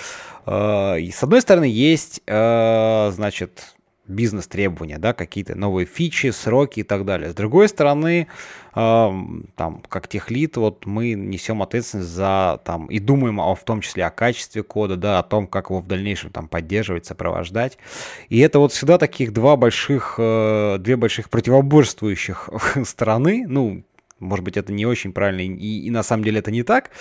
э, 0.45 0.51
с 0.51 1.23
одной 1.23 1.41
стороны 1.41 1.65
есть, 1.65 2.21
э, 2.25 3.11
значит, 3.13 3.76
бизнес-требования, 4.07 4.97
да, 4.97 5.13
какие-то 5.13 5.55
новые 5.55 5.85
фичи, 5.85 6.31
сроки 6.31 6.81
и 6.81 6.83
так 6.83 7.05
далее. 7.05 7.31
С 7.31 7.33
другой 7.33 7.69
стороны, 7.69 8.27
э, 8.75 9.09
там, 9.55 9.83
как 9.87 10.07
техлит, 10.07 10.57
вот 10.57 10.85
мы 10.85 11.13
несем 11.13 11.61
ответственность 11.61 12.09
за, 12.09 12.59
там, 12.63 12.87
и 12.87 12.99
думаем 12.99 13.39
о, 13.39 13.55
в 13.55 13.63
том 13.63 13.81
числе 13.81 14.05
о 14.05 14.09
качестве 14.09 14.63
кода, 14.63 14.95
да, 14.95 15.19
о 15.19 15.23
том, 15.23 15.47
как 15.47 15.69
его 15.69 15.79
в 15.79 15.87
дальнейшем 15.87 16.31
там 16.31 16.47
поддерживать, 16.47 17.05
сопровождать. 17.05 17.77
И 18.29 18.39
это 18.39 18.59
вот 18.59 18.71
всегда 18.71 18.97
таких 18.97 19.33
два 19.33 19.55
больших, 19.55 20.15
э, 20.17 20.77
две 20.79 20.95
больших 20.95 21.29
противоборствующих 21.29 22.49
стороны, 22.85 23.45
ну, 23.47 23.83
может 24.19 24.43
быть, 24.43 24.57
это 24.57 24.71
не 24.73 24.85
очень 24.85 25.13
правильно, 25.13 25.41
и, 25.41 25.79
и 25.81 25.89
на 25.89 26.03
самом 26.03 26.23
деле 26.23 26.39
это 26.39 26.51
не 26.51 26.63
так, 26.63 26.91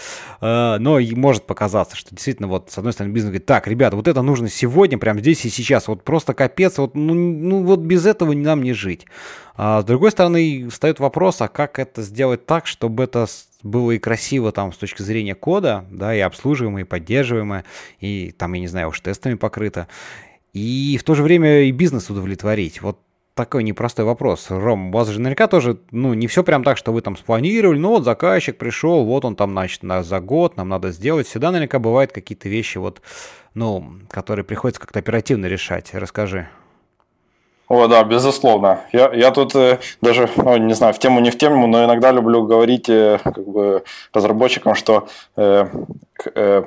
э, 0.41 0.77
но 0.79 0.99
и 0.99 1.15
может 1.15 1.47
показаться, 1.47 1.97
что 1.97 2.15
действительно 2.15 2.49
вот 2.49 2.71
с 2.71 2.79
одной 2.79 2.93
стороны 2.93 3.13
бизнес 3.13 3.31
говорит, 3.31 3.47
так, 3.47 3.67
ребята, 3.67 3.97
вот 3.97 4.09
это 4.09 4.23
нужно 4.23 4.49
сегодня, 4.49 4.99
прямо 4.99 5.21
здесь 5.21 5.45
и 5.45 5.49
сейчас, 5.49 5.89
вот 5.89 6.03
просто 6.03 6.35
капец, 6.35 6.79
вот, 6.79 6.95
ну, 6.95 7.15
ну 7.15 7.63
вот 7.63 7.81
без 7.81 8.07
этого 8.07 8.33
нам 8.33 8.63
не 8.63 8.73
жить. 8.73 9.07
А 9.57 9.81
с 9.81 9.85
другой 9.85 10.11
стороны, 10.11 10.69
встает 10.69 11.01
вопрос, 11.01 11.41
а 11.41 11.49
как 11.49 11.79
это 11.79 12.03
сделать 12.03 12.45
так, 12.45 12.67
чтобы 12.67 13.05
это 13.05 13.27
было 13.63 13.93
и 13.93 13.99
красиво 13.99 14.53
там 14.53 14.73
с 14.73 14.77
точки 14.77 15.03
зрения 15.03 15.35
кода, 15.35 15.87
да, 15.91 16.15
и 16.15 16.21
обслуживаемое, 16.21 16.83
и 16.83 16.87
поддерживаемое, 16.87 17.65
и 18.01 18.35
там, 18.37 18.53
я 18.53 18.61
не 18.61 18.69
знаю, 18.69 18.89
уж 18.89 19.01
тестами 19.01 19.35
покрыто, 19.35 19.89
и 20.53 20.97
в 20.99 21.05
то 21.05 21.15
же 21.15 21.23
время 21.23 21.63
и 21.63 21.71
бизнес 21.71 22.09
удовлетворить. 22.11 22.81
Вот 22.81 22.99
такой 23.37 23.63
непростой 23.63 24.05
вопрос. 24.05 24.47
Ром, 24.49 24.89
у 24.89 24.93
вас 24.93 25.09
же 25.09 25.21
наверняка 25.21 25.47
тоже, 25.47 25.79
ну, 25.91 26.15
не 26.15 26.27
все 26.27 26.43
прям 26.43 26.65
так, 26.65 26.79
что 26.79 26.93
вы 26.93 27.03
там 27.03 27.17
спланировали, 27.17 27.79
ну, 27.79 27.91
вот 27.91 28.05
заказчик 28.05 28.57
пришел, 28.57 29.05
вот 29.05 29.25
он 29.25 29.37
там, 29.37 29.53
значит, 29.53 29.83
на, 29.83 30.03
за 30.03 30.21
год 30.21 30.57
нам 30.57 30.71
надо 30.71 30.91
сделать. 30.91 31.29
Всегда 31.29 31.51
наверняка 31.51 31.79
бывают 31.79 32.13
какие-то 32.13 32.49
вещи, 32.49 32.79
вот, 32.79 33.03
ну, 33.55 33.93
которые 34.09 34.45
приходится 34.45 34.81
как-то 34.81 34.99
оперативно 34.99 35.47
решать. 35.47 35.91
Расскажи. 35.93 36.49
О, 37.69 37.87
да, 37.89 38.05
безусловно. 38.05 38.81
Я, 38.93 39.13
я 39.13 39.31
тут 39.33 39.55
э, 39.55 39.81
даже, 40.01 40.31
ну, 40.37 40.57
не 40.57 40.75
знаю, 40.75 40.95
в 40.95 40.99
тему 40.99 41.21
не 41.21 41.31
в 41.31 41.37
тему, 41.37 41.67
но 41.67 41.85
иногда 41.85 42.13
люблю 42.13 42.45
говорить 42.47 42.89
э, 42.89 43.19
как 43.23 43.47
бы 43.47 43.83
разработчикам, 44.15 44.75
что 44.77 45.09
э, 45.37 45.67
э, 46.35 46.63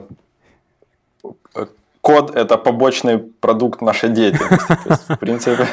код– 2.02 2.36
это 2.36 2.58
побочный 2.58 3.18
продукт 3.18 3.82
нашей 3.82 4.10
деятельности. 4.10 4.68
То 4.68 4.90
есть, 4.90 5.10
в 5.10 5.18
принципе, 5.18 5.68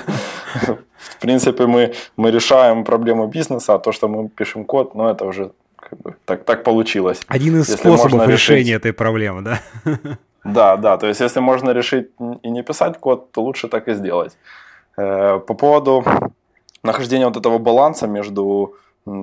в 0.96 1.18
принципе 1.20 1.66
мы, 1.66 1.94
мы 2.16 2.30
решаем 2.30 2.84
проблему 2.84 3.26
бизнеса, 3.26 3.74
а 3.74 3.78
то, 3.78 3.92
что 3.92 4.08
мы 4.08 4.28
пишем 4.28 4.64
код, 4.64 4.94
ну, 4.94 5.08
это 5.08 5.24
уже 5.24 5.50
как 5.76 5.98
бы 6.00 6.16
так, 6.24 6.44
так 6.44 6.64
получилось. 6.64 7.20
Один 7.28 7.60
из 7.60 7.68
если 7.68 7.88
способов 7.88 8.28
решения 8.28 8.60
решить... 8.60 8.74
этой 8.74 8.92
проблемы, 8.92 9.42
да? 9.42 9.60
Да, 10.44 10.76
да, 10.76 10.96
то 10.96 11.08
есть 11.08 11.20
если 11.20 11.40
можно 11.40 11.72
решить 11.72 12.10
и 12.42 12.50
не 12.50 12.62
писать 12.62 12.98
код, 12.98 13.32
то 13.32 13.42
лучше 13.42 13.68
так 13.68 13.88
и 13.88 13.94
сделать. 13.94 14.36
Э, 14.96 15.40
по 15.40 15.54
поводу 15.54 16.04
нахождения 16.84 17.26
вот 17.26 17.36
этого 17.36 17.58
баланса 17.58 18.06
между 18.06 18.74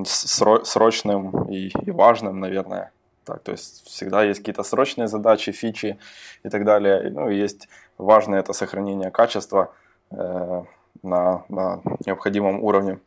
срочным 0.06 1.46
и 1.50 1.72
важным, 1.92 2.40
наверное, 2.40 2.92
так, 3.26 3.42
то 3.44 3.52
есть 3.52 3.86
всегда 3.88 4.24
есть 4.24 4.40
какие-то 4.40 4.64
срочные 4.64 5.08
задачи, 5.08 5.52
фичи 5.52 5.98
и 6.44 6.50
так 6.50 6.66
далее. 6.66 7.10
Ну, 7.10 7.30
и 7.30 7.38
есть 7.38 7.68
важное 7.98 8.40
это 8.40 8.54
сохранение 8.54 9.12
качества 9.12 9.74
э, 10.12 10.64
на, 11.04 11.44
на 11.50 11.82
необходимом 12.06 12.64
уровне. 12.64 13.00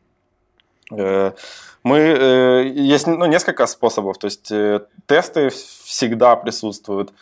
Э, 0.91 1.31
мы, 1.83 1.97
э, 1.97 2.67
есть 2.67 3.07
ну, 3.07 3.25
несколько 3.25 3.67
способов, 3.67 4.17
то 4.17 4.25
есть 4.25 4.51
э, 4.51 4.81
тесты 5.05 5.49
всегда 5.49 6.35
присутствуют. 6.35 7.13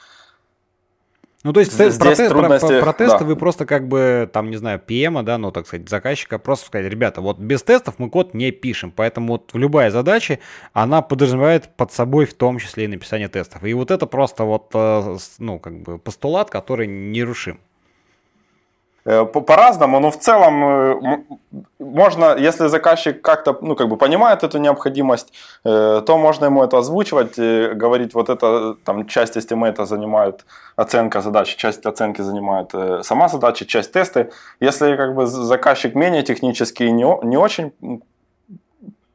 Ну, 1.45 1.53
то 1.53 1.59
есть 1.59 1.73
Здесь 1.73 1.97
про, 1.99 2.15
трудности, 2.15 2.65
про, 2.65 2.81
про, 2.81 2.93
тесты 2.93 3.19
да. 3.19 3.25
вы 3.25 3.35
просто 3.35 3.67
как 3.67 3.87
бы, 3.87 4.27
там, 4.33 4.49
не 4.49 4.57
знаю, 4.57 4.81
PM, 4.83 5.21
да, 5.21 5.37
ну, 5.37 5.51
так 5.51 5.67
сказать, 5.67 5.87
заказчика, 5.87 6.39
просто 6.39 6.65
сказать, 6.65 6.89
ребята, 6.91 7.21
вот 7.21 7.37
без 7.37 7.61
тестов 7.61 7.99
мы 7.99 8.09
код 8.09 8.33
не 8.33 8.49
пишем, 8.49 8.91
поэтому 8.91 9.33
вот 9.33 9.51
любая 9.53 9.91
задача, 9.91 10.39
она 10.73 11.03
подразумевает 11.03 11.69
под 11.77 11.91
собой 11.93 12.25
в 12.25 12.33
том 12.33 12.57
числе 12.57 12.85
и 12.85 12.87
написание 12.87 13.27
тестов. 13.27 13.63
И 13.63 13.75
вот 13.75 13.91
это 13.91 14.07
просто 14.07 14.43
вот, 14.43 14.71
э, 14.73 15.17
ну, 15.37 15.59
как 15.59 15.83
бы 15.83 15.99
постулат, 15.99 16.49
который 16.49 16.87
нерушим. 16.87 17.59
Э, 19.07 19.25
по-разному, 19.25 19.99
но 19.99 20.09
в 20.09 20.17
целом 20.17 20.63
э, 20.63 21.17
можно, 21.77 22.35
если 22.37 22.67
заказчик 22.67 23.21
как-то, 23.21 23.55
ну, 23.61 23.75
как 23.75 23.87
бы 23.87 23.97
понимает 23.97 24.43
эту 24.43 24.57
необходимость, 24.57 25.31
э, 25.63 26.01
то 26.03 26.17
можно 26.17 26.45
ему 26.45 26.63
это 26.63 26.79
озвучивать, 26.79 27.37
говорить, 27.77 28.15
вот 28.15 28.29
это, 28.29 28.73
там, 28.83 29.05
часть 29.05 29.37
эстимейта 29.37 29.85
занимает 29.85 30.45
оценка 30.75 31.21
задач, 31.21 31.55
часть 31.55 31.85
оценки 31.85 32.23
занимает 32.23 32.71
сама 33.05 33.27
задача, 33.27 33.65
часть 33.65 33.91
тесты. 33.91 34.31
Если, 34.59 34.95
как 34.95 35.13
бы, 35.13 35.27
заказчик 35.27 35.93
менее 35.93 36.23
технический, 36.23 36.91
не, 36.91 37.05
не 37.23 37.37
очень 37.37 37.73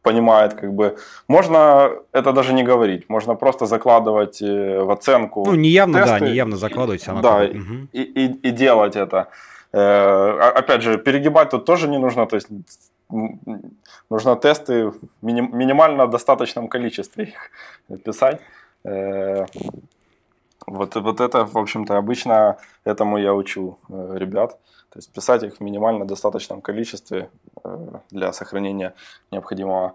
понимает, 0.02 0.54
как 0.54 0.72
бы, 0.72 0.96
можно 1.26 1.90
это 2.12 2.32
даже 2.32 2.52
не 2.52 2.62
говорить, 2.62 3.08
можно 3.08 3.34
просто 3.34 3.66
закладывать 3.66 4.40
в 4.40 4.92
оценку. 4.92 5.44
Ну, 5.46 5.56
неявно, 5.56 5.98
тесты, 5.98 6.20
да, 6.20 6.28
неявно 6.28 6.56
закладывать. 6.56 7.04
Да, 7.22 7.44
и, 7.44 7.58
угу. 7.58 7.88
и, 7.92 8.02
и, 8.02 8.48
и 8.48 8.50
делать 8.52 8.94
это. 8.94 9.26
Э, 9.72 10.52
опять 10.56 10.82
же, 10.82 10.98
перегибать 10.98 11.51
тут 11.51 11.64
тоже 11.64 11.88
не 11.88 11.98
нужно, 11.98 12.26
то 12.26 12.36
есть 12.36 12.48
нужно 14.09 14.36
тесты 14.36 14.88
в 14.88 14.97
минимально 15.22 16.06
достаточном 16.06 16.68
количестве 16.68 17.24
их 17.88 18.02
писать. 18.02 18.40
Э, 18.84 19.47
вот, 20.66 20.94
вот 20.97 21.20
это, 21.20 21.44
в 21.44 21.56
общем-то, 21.56 21.97
обычно 21.97 22.56
этому 22.84 23.18
я 23.18 23.34
учу 23.34 23.78
э, 23.88 24.14
ребят. 24.16 24.59
То 24.90 24.98
есть 24.98 25.12
писать 25.12 25.42
их 25.44 25.56
в 25.56 25.60
минимально 25.60 26.05
достаточном 26.05 26.60
количестве 26.60 27.30
для 28.10 28.32
сохранения 28.32 28.94
необходимого 29.30 29.94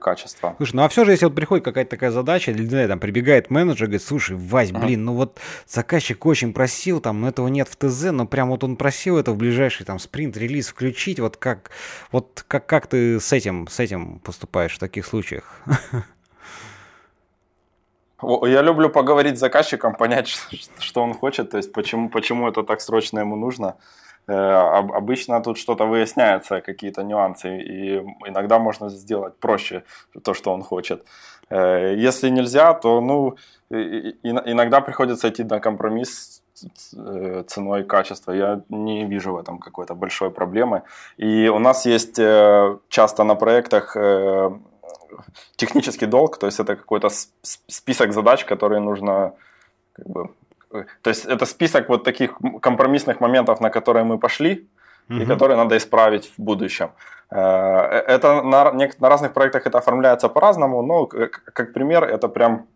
качества. 0.00 0.54
Слушай, 0.56 0.76
ну 0.76 0.84
а 0.84 0.88
все 0.88 1.04
же, 1.04 1.12
если 1.12 1.24
вот 1.26 1.34
приходит 1.34 1.64
какая-то 1.64 1.90
такая 1.90 2.10
задача, 2.10 2.50
или 2.50 2.64
знаю, 2.66 2.88
там 2.88 3.00
прибегает 3.00 3.50
менеджер, 3.50 3.86
говорит, 3.86 4.02
слушай, 4.02 4.36
Вась, 4.36 4.72
блин, 4.72 5.04
ну 5.04 5.14
вот 5.14 5.38
заказчик 5.66 6.24
очень 6.26 6.52
просил, 6.52 7.00
там, 7.00 7.20
но 7.20 7.28
этого 7.28 7.48
нет 7.48 7.68
в 7.68 7.76
ТЗ, 7.76 8.12
но 8.12 8.26
прям 8.26 8.50
вот 8.50 8.64
он 8.64 8.76
просил 8.76 9.18
это 9.18 9.32
в 9.32 9.36
ближайший 9.36 9.84
там 9.84 9.98
спринт-релиз 9.98 10.68
включить, 10.68 11.20
вот 11.20 11.36
как, 11.36 11.70
вот 12.12 12.44
как, 12.46 12.66
как 12.66 12.86
ты 12.86 13.20
с 13.20 13.32
этим, 13.32 13.66
с 13.68 13.80
этим 13.80 14.20
поступаешь 14.20 14.74
в 14.74 14.78
таких 14.78 15.06
случаях? 15.06 15.62
Я 18.22 18.62
люблю 18.62 18.88
поговорить 18.88 19.36
с 19.36 19.40
заказчиком, 19.40 19.94
понять, 19.94 20.28
что 20.78 21.02
он 21.02 21.14
хочет, 21.14 21.50
то 21.50 21.56
есть 21.58 21.72
почему, 21.72 22.08
почему 22.08 22.48
это 22.48 22.62
так 22.62 22.80
срочно 22.80 23.18
ему 23.18 23.36
нужно. 23.36 23.66
Э, 23.66 24.03
обычно 24.26 25.40
тут 25.42 25.58
что-то 25.58 25.84
выясняется, 25.84 26.60
какие-то 26.60 27.02
нюансы, 27.02 27.58
и 27.58 27.98
иногда 28.26 28.58
можно 28.58 28.88
сделать 28.88 29.36
проще 29.38 29.82
то, 30.22 30.34
что 30.34 30.52
он 30.52 30.62
хочет. 30.62 31.04
Э, 31.50 31.94
если 31.96 32.30
нельзя, 32.30 32.74
то 32.74 33.00
ну, 33.00 33.36
иногда 33.70 34.80
приходится 34.80 35.28
идти 35.28 35.44
на 35.44 35.60
компромисс 35.60 36.42
э, 36.96 37.44
ценой 37.46 37.84
качества. 37.84 38.32
Я 38.32 38.62
не 38.68 39.04
вижу 39.04 39.32
в 39.32 39.36
этом 39.36 39.58
какой-то 39.58 39.94
большой 39.94 40.30
проблемы. 40.30 40.82
И 41.18 41.48
у 41.48 41.58
нас 41.58 41.86
есть 41.86 42.16
часто 42.88 43.24
на 43.24 43.34
проектах 43.34 43.96
технический 45.56 46.06
долг, 46.06 46.38
то 46.38 46.46
есть 46.46 46.60
это 46.60 46.76
какой-то 46.76 47.08
список 47.68 48.12
задач, 48.12 48.44
которые 48.44 48.80
нужно 48.80 49.34
как 49.92 50.06
бы, 50.06 50.28
то 51.02 51.10
есть 51.10 51.26
это 51.26 51.46
список 51.46 51.88
вот 51.88 52.04
таких 52.04 52.38
компромиссных 52.60 53.20
моментов, 53.20 53.60
на 53.60 53.70
которые 53.70 54.04
мы 54.04 54.18
пошли, 54.18 54.66
угу. 55.08 55.18
и 55.18 55.26
которые 55.26 55.56
надо 55.56 55.76
исправить 55.76 56.32
в 56.36 56.42
будущем. 56.42 56.90
Э, 57.30 57.38
это 58.06 58.42
на, 58.42 58.72
на 58.72 59.08
разных 59.08 59.32
проектах 59.32 59.66
это 59.66 59.78
оформляется 59.78 60.28
по-разному, 60.28 60.82
но 60.82 61.06
как, 61.06 61.72
пример 61.72 62.04
это 62.04 62.28
прям 62.28 62.66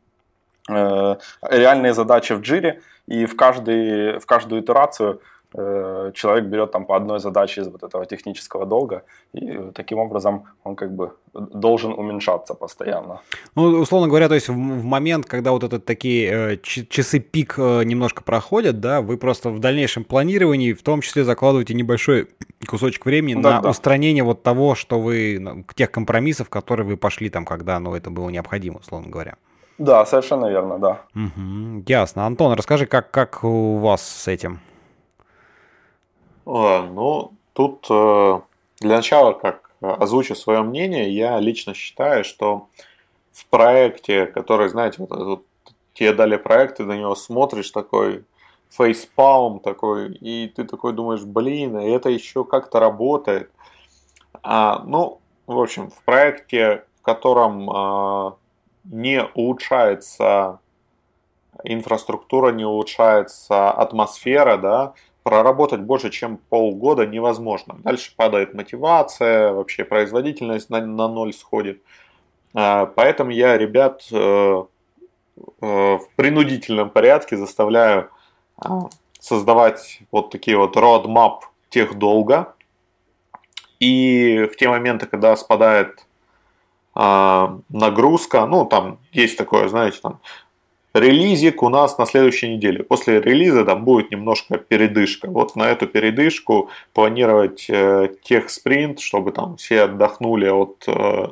э, 0.68 1.16
реальные 1.42 1.94
задачи 1.94 2.34
в 2.34 2.40
джире, 2.40 2.80
и 3.06 3.26
в, 3.26 3.36
каждый, 3.36 4.18
в 4.18 4.26
каждую 4.26 4.60
итерацию 4.60 5.20
Э, 5.20 5.37
человек 5.52 6.44
берет 6.44 6.72
там 6.72 6.84
по 6.84 6.94
одной 6.94 7.20
задаче 7.20 7.62
из 7.62 7.68
вот 7.68 7.82
этого 7.82 8.04
технического 8.04 8.66
долга, 8.66 9.04
и 9.32 9.70
таким 9.74 9.98
образом 9.98 10.44
он 10.62 10.76
как 10.76 10.94
бы 10.94 11.12
должен 11.32 11.92
уменьшаться 11.92 12.54
постоянно. 12.54 13.20
Ну, 13.54 13.80
условно 13.80 14.08
говоря, 14.08 14.28
то 14.28 14.34
есть 14.34 14.48
в, 14.48 14.54
момент, 14.54 15.24
когда 15.26 15.52
вот 15.52 15.64
этот 15.64 15.84
такие 15.84 16.52
э, 16.52 16.56
часы 16.58 17.20
пик 17.20 17.54
э, 17.58 17.84
немножко 17.84 18.22
проходят, 18.22 18.80
да, 18.80 19.00
вы 19.00 19.16
просто 19.16 19.48
в 19.50 19.58
дальнейшем 19.58 20.04
планировании 20.04 20.74
в 20.74 20.82
том 20.82 21.00
числе 21.00 21.24
закладываете 21.24 21.74
небольшой 21.74 22.28
кусочек 22.66 23.06
времени 23.06 23.40
да, 23.40 23.56
на 23.56 23.62
да. 23.62 23.70
устранение 23.70 24.24
вот 24.24 24.42
того, 24.42 24.74
что 24.74 25.00
вы, 25.00 25.64
тех 25.74 25.90
компромиссов, 25.90 26.50
которые 26.50 26.86
вы 26.86 26.96
пошли 26.96 27.30
там, 27.30 27.46
когда, 27.46 27.78
ну, 27.78 27.94
это 27.94 28.10
было 28.10 28.28
необходимо, 28.28 28.78
условно 28.78 29.08
говоря. 29.08 29.36
Да, 29.78 30.04
совершенно 30.04 30.46
верно, 30.46 30.78
да. 30.78 31.00
Угу, 31.14 31.84
ясно. 31.86 32.26
Антон, 32.26 32.52
расскажи, 32.54 32.86
как, 32.86 33.10
как 33.10 33.44
у 33.44 33.78
вас 33.78 34.06
с 34.06 34.28
этим? 34.28 34.60
Ну, 36.48 37.32
тут 37.52 37.86
э, 37.90 38.40
для 38.80 38.96
начала, 38.96 39.34
как 39.34 39.70
озвучу 39.82 40.34
свое 40.34 40.62
мнение, 40.62 41.10
я 41.10 41.38
лично 41.40 41.74
считаю, 41.74 42.24
что 42.24 42.68
в 43.32 43.44
проекте, 43.46 44.24
который, 44.24 44.70
знаете, 44.70 44.96
вот, 44.98 45.10
вот 45.10 45.44
тебе 45.92 46.14
дали 46.14 46.36
проект, 46.36 46.78
ты 46.78 46.84
на 46.84 46.96
него 46.96 47.14
смотришь 47.14 47.70
такой 47.70 48.24
фейспалм 48.70 49.60
такой, 49.60 50.14
и 50.14 50.48
ты 50.48 50.64
такой 50.64 50.94
думаешь, 50.94 51.22
блин, 51.22 51.76
а 51.76 51.82
это 51.82 52.08
еще 52.08 52.44
как-то 52.44 52.80
работает. 52.80 53.50
А, 54.42 54.82
ну, 54.86 55.20
в 55.46 55.58
общем, 55.58 55.90
в 55.90 56.02
проекте, 56.04 56.84
в 57.00 57.02
котором 57.02 57.68
а, 57.68 58.36
не 58.84 59.22
улучшается 59.34 60.60
инфраструктура, 61.62 62.52
не 62.52 62.64
улучшается 62.64 63.70
атмосфера, 63.70 64.56
да, 64.56 64.94
проработать 65.28 65.80
больше, 65.80 66.08
чем 66.08 66.38
полгода 66.38 67.04
невозможно. 67.04 67.76
Дальше 67.84 68.14
падает 68.16 68.54
мотивация, 68.54 69.52
вообще 69.52 69.84
производительность 69.84 70.70
на, 70.70 70.80
на 70.80 71.06
ноль 71.06 71.34
сходит. 71.34 71.82
А, 72.54 72.86
поэтому 72.86 73.30
я 73.30 73.58
ребят 73.58 74.06
э, 74.10 74.16
э, 74.16 75.44
в 75.60 76.08
принудительном 76.16 76.88
порядке 76.88 77.36
заставляю 77.36 78.08
а, 78.56 78.88
создавать 79.20 80.00
вот 80.10 80.30
такие 80.30 80.56
вот 80.56 80.78
roadmap 80.78 81.40
тех 81.68 81.98
долга. 81.98 82.54
И 83.80 84.48
в 84.50 84.56
те 84.56 84.70
моменты, 84.70 85.04
когда 85.04 85.36
спадает 85.36 86.06
а, 86.94 87.58
нагрузка, 87.68 88.46
ну 88.46 88.64
там 88.64 88.96
есть 89.12 89.36
такое, 89.36 89.68
знаете, 89.68 89.98
там 90.00 90.20
Релизик 90.98 91.62
у 91.62 91.68
нас 91.68 91.98
на 91.98 92.06
следующей 92.06 92.54
неделе. 92.54 92.82
После 92.82 93.20
релиза 93.20 93.64
там 93.64 93.84
будет 93.84 94.10
немножко 94.10 94.58
передышка. 94.58 95.30
Вот 95.30 95.54
на 95.56 95.68
эту 95.68 95.86
передышку 95.86 96.70
планировать 96.92 97.66
э, 97.68 98.08
тех 98.22 98.50
спринт, 98.50 99.00
чтобы 99.00 99.32
там 99.32 99.56
все 99.56 99.82
отдохнули 99.82 100.48
от 100.48 100.84
э, 100.86 101.28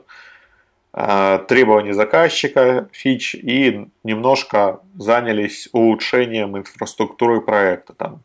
э, 0.93 1.38
требований 1.48 1.93
заказчика, 1.93 2.88
фич, 2.93 3.34
и 3.34 3.88
немножко 4.05 4.80
занялись 4.97 5.68
улучшением 5.72 6.56
инфраструктуры 6.56 7.40
проекта. 7.40 7.94
Там 7.94 8.20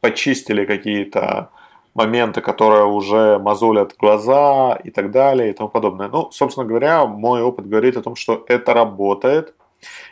почистили 0.00 0.64
какие-то 0.64 1.50
моменты, 1.94 2.40
которые 2.40 2.84
уже 2.84 3.38
мозолят 3.38 3.96
глаза 3.98 4.78
и 4.84 4.90
так 4.90 5.10
далее 5.10 5.50
и 5.50 5.52
тому 5.52 5.68
подобное. 5.68 6.08
Ну, 6.08 6.30
собственно 6.30 6.66
говоря, 6.66 7.06
мой 7.06 7.42
опыт 7.42 7.68
говорит 7.68 7.96
о 7.96 8.02
том, 8.02 8.14
что 8.14 8.44
это 8.48 8.72
работает– 8.72 9.54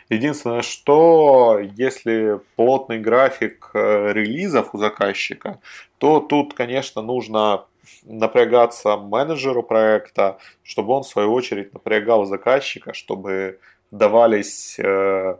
Единственное, 0.09 0.61
что 0.61 1.59
если 1.59 2.39
плотный 2.55 2.99
график 2.99 3.71
э, 3.73 4.13
релизов 4.13 4.73
у 4.73 4.77
заказчика, 4.77 5.59
то 5.97 6.19
тут, 6.19 6.53
конечно, 6.53 7.01
нужно 7.01 7.65
напрягаться 8.03 8.97
менеджеру 8.97 9.63
проекта, 9.63 10.37
чтобы 10.63 10.93
он, 10.93 11.03
в 11.03 11.07
свою 11.07 11.33
очередь, 11.33 11.73
напрягал 11.73 12.25
заказчика, 12.25 12.93
чтобы 12.93 13.59
давались, 13.91 14.77
э, 14.79 15.37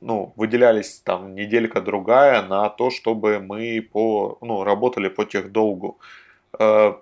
ну, 0.00 0.32
выделялись 0.36 1.00
там 1.00 1.34
неделька-другая 1.34 2.42
на 2.42 2.68
то, 2.68 2.90
чтобы 2.90 3.38
мы 3.38 3.88
по, 3.92 4.38
ну, 4.40 4.64
работали 4.64 5.08
по 5.08 5.24
техдолгу. 5.24 5.98
Э, 6.58 6.94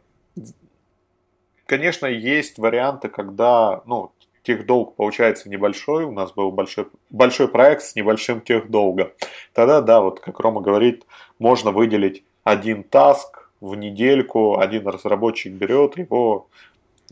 конечно, 1.67 2.07
есть 2.07 2.59
варианты, 2.59 3.09
когда, 3.09 3.83
ну, 3.87 4.13
техдолг 4.43 4.97
получается 4.97 5.49
небольшой, 5.49 6.05
у 6.05 6.13
нас 6.13 6.33
был 6.33 6.51
большой, 6.51 6.89
большой 7.11 7.49
проект 7.49 7.83
с 7.83 7.95
небольшим 7.95 8.41
техдолгом, 8.41 9.11
тогда, 9.53 9.81
да, 9.81 10.01
вот 10.01 10.21
как 10.21 10.41
Рома 10.41 10.61
говорит, 10.61 11.05
можно 11.39 11.71
выделить 11.71 12.25
один 12.45 12.83
таск 12.83 13.49
в 13.61 13.75
недельку, 13.77 14.59
один 14.59 14.87
разработчик 14.87 15.53
берет 15.53 15.97
его, 15.97 16.49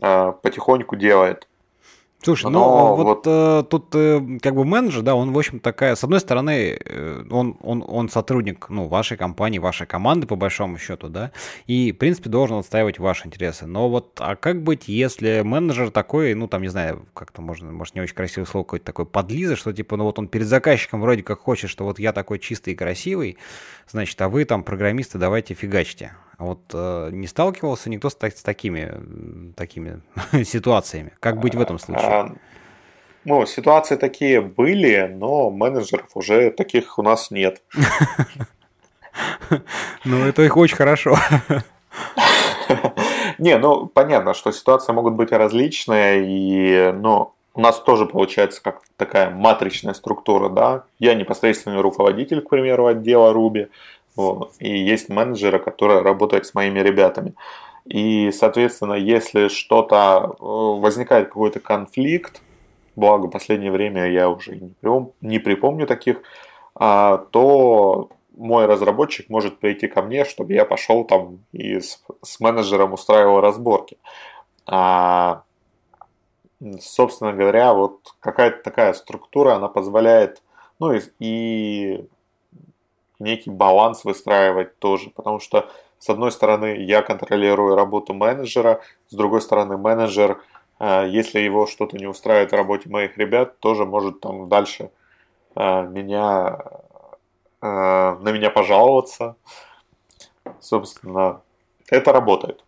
э, 0.01 0.33
потихоньку 0.41 0.95
делает. 0.95 1.47
Слушай, 2.23 2.51
Но 2.51 2.51
ну 2.51 2.95
вот, 2.95 3.03
вот 3.03 3.23
э, 3.25 3.63
тут 3.67 3.95
э, 3.95 4.21
как 4.43 4.53
бы 4.53 4.63
менеджер, 4.63 5.01
да, 5.01 5.15
он, 5.15 5.31
в 5.31 5.37
общем, 5.37 5.59
такая, 5.59 5.95
с 5.95 6.03
одной 6.03 6.19
стороны, 6.19 6.77
э, 6.79 7.23
он, 7.31 7.57
он, 7.61 7.83
он 7.87 8.09
сотрудник, 8.09 8.69
ну, 8.69 8.87
вашей 8.87 9.17
компании, 9.17 9.57
вашей 9.57 9.87
команды, 9.87 10.27
по 10.27 10.35
большому 10.35 10.77
счету, 10.77 11.09
да, 11.09 11.31
и, 11.65 11.91
в 11.91 11.97
принципе, 11.97 12.29
должен 12.29 12.57
отстаивать 12.57 12.99
ваши 12.99 13.25
интересы. 13.27 13.65
Но 13.65 13.89
вот, 13.89 14.19
а 14.19 14.35
как 14.35 14.61
быть, 14.61 14.87
если 14.87 15.41
менеджер 15.41 15.89
такой, 15.89 16.35
ну, 16.35 16.47
там, 16.47 16.61
не 16.61 16.67
знаю, 16.67 17.07
как-то 17.15 17.41
можно, 17.41 17.71
может, 17.71 17.95
не 17.95 18.01
очень 18.01 18.13
красивое 18.13 18.45
слово, 18.45 18.65
какой-то 18.65 18.85
такой 18.85 19.07
подлиза, 19.07 19.55
что, 19.55 19.73
типа, 19.73 19.97
ну, 19.97 20.03
вот 20.03 20.19
он 20.19 20.27
перед 20.27 20.45
заказчиком 20.45 21.01
вроде 21.01 21.23
как 21.23 21.39
хочет, 21.39 21.71
что 21.71 21.85
вот 21.85 21.97
я 21.97 22.13
такой 22.13 22.37
чистый 22.37 22.73
и 22.73 22.75
красивый, 22.75 23.37
значит, 23.89 24.21
а 24.21 24.29
вы 24.29 24.45
там, 24.45 24.63
программисты, 24.63 25.17
давайте 25.17 25.55
фигачьте. 25.55 26.11
А 26.41 26.43
вот 26.43 26.61
э, 26.73 27.09
не 27.11 27.27
сталкивался 27.27 27.87
никто 27.91 28.09
с, 28.09 28.17
с 28.19 28.41
такими, 28.41 28.91
такими 29.55 30.01
ситуациями? 30.43 31.13
Как 31.19 31.39
быть 31.39 31.53
в 31.53 31.61
этом 31.61 31.77
случае? 31.77 32.07
А, 32.07 32.31
ну, 33.25 33.45
ситуации 33.45 33.95
такие 33.95 34.41
были, 34.41 35.07
но 35.15 35.51
менеджеров 35.51 36.09
уже 36.15 36.49
таких 36.49 36.97
у 36.97 37.03
нас 37.03 37.29
нет. 37.29 37.61
Ну, 40.05 40.25
это 40.25 40.41
их 40.41 40.55
очень 40.55 40.77
хорошо. 40.77 41.17
Не, 43.37 43.57
ну, 43.57 43.85
понятно, 43.85 44.33
что 44.33 44.53
ситуации 44.53 44.93
могут 44.93 45.15
быть 45.15 45.33
различные, 45.33 46.23
и, 46.25 46.91
но 46.93 47.35
у 47.53 47.59
нас 47.59 47.77
тоже 47.81 48.05
получается 48.05 48.63
как 48.63 48.79
такая 48.95 49.29
матричная 49.29 49.93
структура, 49.93 50.47
да. 50.47 50.85
Я 50.97 51.13
непосредственный 51.13 51.81
руководитель, 51.81 52.41
к 52.41 52.49
примеру, 52.49 52.87
отдела 52.87 53.33
Ruby, 53.33 53.67
вот. 53.67 53.69
И 54.59 54.77
есть 54.77 55.09
менеджеры, 55.09 55.59
которые 55.59 56.01
работают 56.01 56.45
с 56.45 56.53
моими 56.53 56.79
ребятами. 56.79 57.33
И, 57.85 58.31
соответственно, 58.31 58.93
если 58.93 59.47
что-то 59.47 60.35
э, 60.39 60.43
возникает 60.43 61.29
какой-то 61.29 61.59
конфликт, 61.59 62.41
благо 62.95 63.27
в 63.27 63.31
последнее 63.31 63.71
время 63.71 64.09
я 64.09 64.29
уже 64.29 64.55
не, 64.55 64.69
припом, 64.69 65.11
не 65.21 65.39
припомню 65.39 65.87
таких, 65.87 66.21
а, 66.75 67.17
то 67.31 68.09
мой 68.35 68.65
разработчик 68.65 69.29
может 69.29 69.59
прийти 69.59 69.87
ко 69.87 70.01
мне, 70.01 70.25
чтобы 70.25 70.53
я 70.53 70.65
пошел 70.65 71.03
там 71.03 71.39
и 71.51 71.79
с, 71.79 72.03
с 72.21 72.39
менеджером 72.39 72.93
устраивал 72.93 73.41
разборки. 73.41 73.97
А, 74.65 75.43
собственно 76.79 77.33
говоря, 77.33 77.73
вот 77.73 77.99
какая-то 78.19 78.63
такая 78.63 78.93
структура, 78.93 79.55
она 79.55 79.67
позволяет, 79.67 80.41
ну 80.79 80.93
и, 80.93 81.01
и 81.19 82.05
некий 83.21 83.49
баланс 83.49 84.03
выстраивать 84.03 84.77
тоже, 84.79 85.09
потому 85.09 85.39
что 85.39 85.69
с 85.99 86.09
одной 86.09 86.31
стороны 86.31 86.77
я 86.79 87.01
контролирую 87.01 87.75
работу 87.75 88.13
менеджера, 88.13 88.81
с 89.07 89.15
другой 89.15 89.41
стороны 89.41 89.77
менеджер, 89.77 90.41
э, 90.79 91.07
если 91.09 91.39
его 91.39 91.67
что-то 91.67 91.97
не 91.97 92.07
устраивает 92.07 92.51
в 92.51 92.55
работе 92.55 92.89
моих 92.89 93.17
ребят, 93.17 93.59
тоже 93.59 93.85
может 93.85 94.19
там 94.19 94.49
дальше 94.49 94.91
э, 95.55 95.81
меня, 95.83 96.59
э, 97.61 97.65
на 97.65 98.31
меня 98.31 98.49
пожаловаться. 98.49 99.35
Собственно, 100.59 101.41
это 101.89 102.11
работает. 102.11 102.63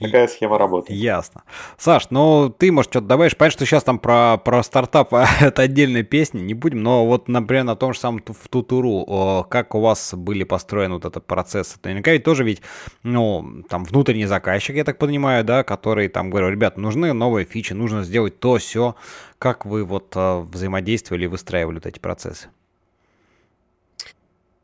Такая 0.00 0.28
схема 0.28 0.58
работает. 0.58 0.98
Ясно. 0.98 1.42
Саш, 1.76 2.08
ну 2.10 2.48
ты, 2.56 2.72
может, 2.72 2.90
что-то 2.90 3.06
добавишь? 3.06 3.36
Понятно, 3.36 3.58
что 3.58 3.66
сейчас 3.66 3.84
там 3.84 3.98
про, 3.98 4.38
про 4.38 4.62
стартап 4.62 5.12
это 5.40 5.62
отдельная 5.62 6.02
песня, 6.02 6.40
не 6.40 6.54
будем, 6.54 6.82
но 6.82 7.06
вот, 7.06 7.28
например, 7.28 7.64
на 7.64 7.76
том 7.76 7.92
же 7.92 8.00
самом 8.00 8.22
в 8.26 8.48
Тутуру, 8.48 9.46
как 9.50 9.74
у 9.74 9.80
вас 9.80 10.14
были 10.14 10.44
построены 10.44 10.94
вот 10.94 11.04
этот 11.04 11.26
процесс? 11.26 11.76
Наверняка 11.84 12.12
ведь 12.12 12.24
тоже 12.24 12.44
ведь, 12.44 12.62
ну, 13.02 13.64
там 13.68 13.84
внутренний 13.84 14.26
заказчик, 14.26 14.76
я 14.76 14.84
так 14.84 14.98
понимаю, 14.98 15.44
да, 15.44 15.64
который 15.64 16.08
там 16.08 16.30
говорил, 16.30 16.50
ребят, 16.50 16.76
нужны 16.78 17.12
новые 17.12 17.44
фичи, 17.44 17.72
нужно 17.72 18.02
сделать 18.02 18.40
то, 18.40 18.58
все. 18.70 18.94
Как 19.38 19.64
вы 19.66 19.84
вот 19.84 20.12
э, 20.16 20.40
взаимодействовали 20.40 21.24
и 21.24 21.26
выстраивали 21.26 21.76
вот 21.76 21.86
эти 21.86 21.98
процессы? 21.98 22.48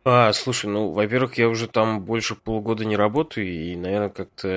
А, 0.08 0.32
слушай, 0.32 0.66
ну, 0.66 0.92
во-первых, 0.92 1.36
я 1.36 1.48
уже 1.48 1.66
там 1.66 2.00
больше 2.00 2.36
полугода 2.36 2.84
не 2.84 2.96
работаю, 2.96 3.48
и, 3.48 3.74
наверное, 3.74 4.08
как-то 4.08 4.48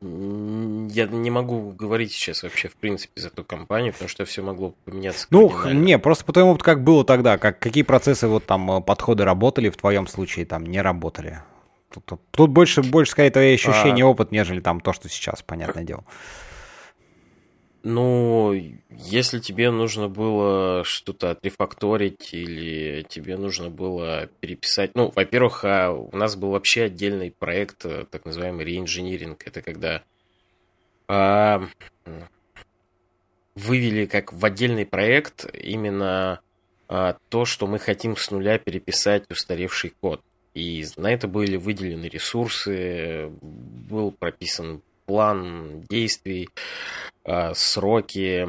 я 0.00 1.06
не 1.06 1.30
могу 1.30 1.70
говорить 1.70 2.10
сейчас 2.10 2.42
вообще, 2.42 2.66
в 2.66 2.74
принципе, 2.74 3.20
за 3.20 3.30
ту 3.30 3.44
компанию, 3.44 3.92
потому 3.92 4.08
что 4.08 4.24
все 4.24 4.42
могло 4.42 4.74
поменяться. 4.84 5.28
Ну, 5.30 5.52
не, 5.70 6.00
просто 6.00 6.24
по 6.24 6.32
твоему 6.32 6.50
опыту, 6.50 6.64
как 6.64 6.82
было 6.82 7.04
тогда, 7.04 7.38
как, 7.38 7.60
какие 7.60 7.84
процессы, 7.84 8.26
вот 8.26 8.44
там, 8.44 8.68
э, 8.72 8.80
подходы 8.80 9.24
работали, 9.24 9.70
в 9.70 9.76
твоем 9.76 10.08
случае 10.08 10.46
там 10.46 10.66
не 10.66 10.82
работали? 10.82 11.38
Тут, 11.92 12.20
тут 12.32 12.50
больше, 12.50 12.82
больше, 12.82 13.12
скорее, 13.12 13.30
твои 13.30 13.54
ощущения, 13.54 14.02
а... 14.02 14.08
опыт, 14.08 14.32
нежели 14.32 14.58
там 14.58 14.80
то, 14.80 14.92
что 14.92 15.08
сейчас, 15.08 15.42
понятное 15.42 15.84
дело. 15.84 16.02
Ну, 17.86 18.54
если 18.88 19.40
тебе 19.40 19.70
нужно 19.70 20.08
было 20.08 20.84
что-то 20.84 21.32
отрефакторить 21.32 22.32
или 22.32 23.04
тебе 23.06 23.36
нужно 23.36 23.68
было 23.68 24.30
переписать... 24.40 24.92
Ну, 24.94 25.12
во-первых, 25.14 25.66
а, 25.66 25.92
у 25.92 26.16
нас 26.16 26.34
был 26.34 26.52
вообще 26.52 26.84
отдельный 26.84 27.30
проект, 27.30 27.84
э, 27.84 28.06
так 28.10 28.24
называемый 28.24 28.64
реинжиниринг. 28.64 29.46
Это 29.46 29.60
когда 29.60 30.02
а, 31.08 31.68
вывели 33.54 34.06
как 34.06 34.32
в 34.32 34.42
отдельный 34.42 34.86
проект 34.86 35.44
именно 35.54 36.40
а, 36.88 37.18
то, 37.28 37.44
что 37.44 37.66
мы 37.66 37.78
хотим 37.78 38.16
с 38.16 38.30
нуля 38.30 38.56
переписать 38.58 39.30
устаревший 39.30 39.92
код. 40.00 40.22
И 40.54 40.86
на 40.96 41.12
это 41.12 41.28
были 41.28 41.56
выделены 41.56 42.06
ресурсы, 42.06 43.28
был 43.42 44.10
прописан 44.10 44.80
план 45.06 45.82
действий, 45.88 46.48
а, 47.24 47.54
сроки. 47.54 48.48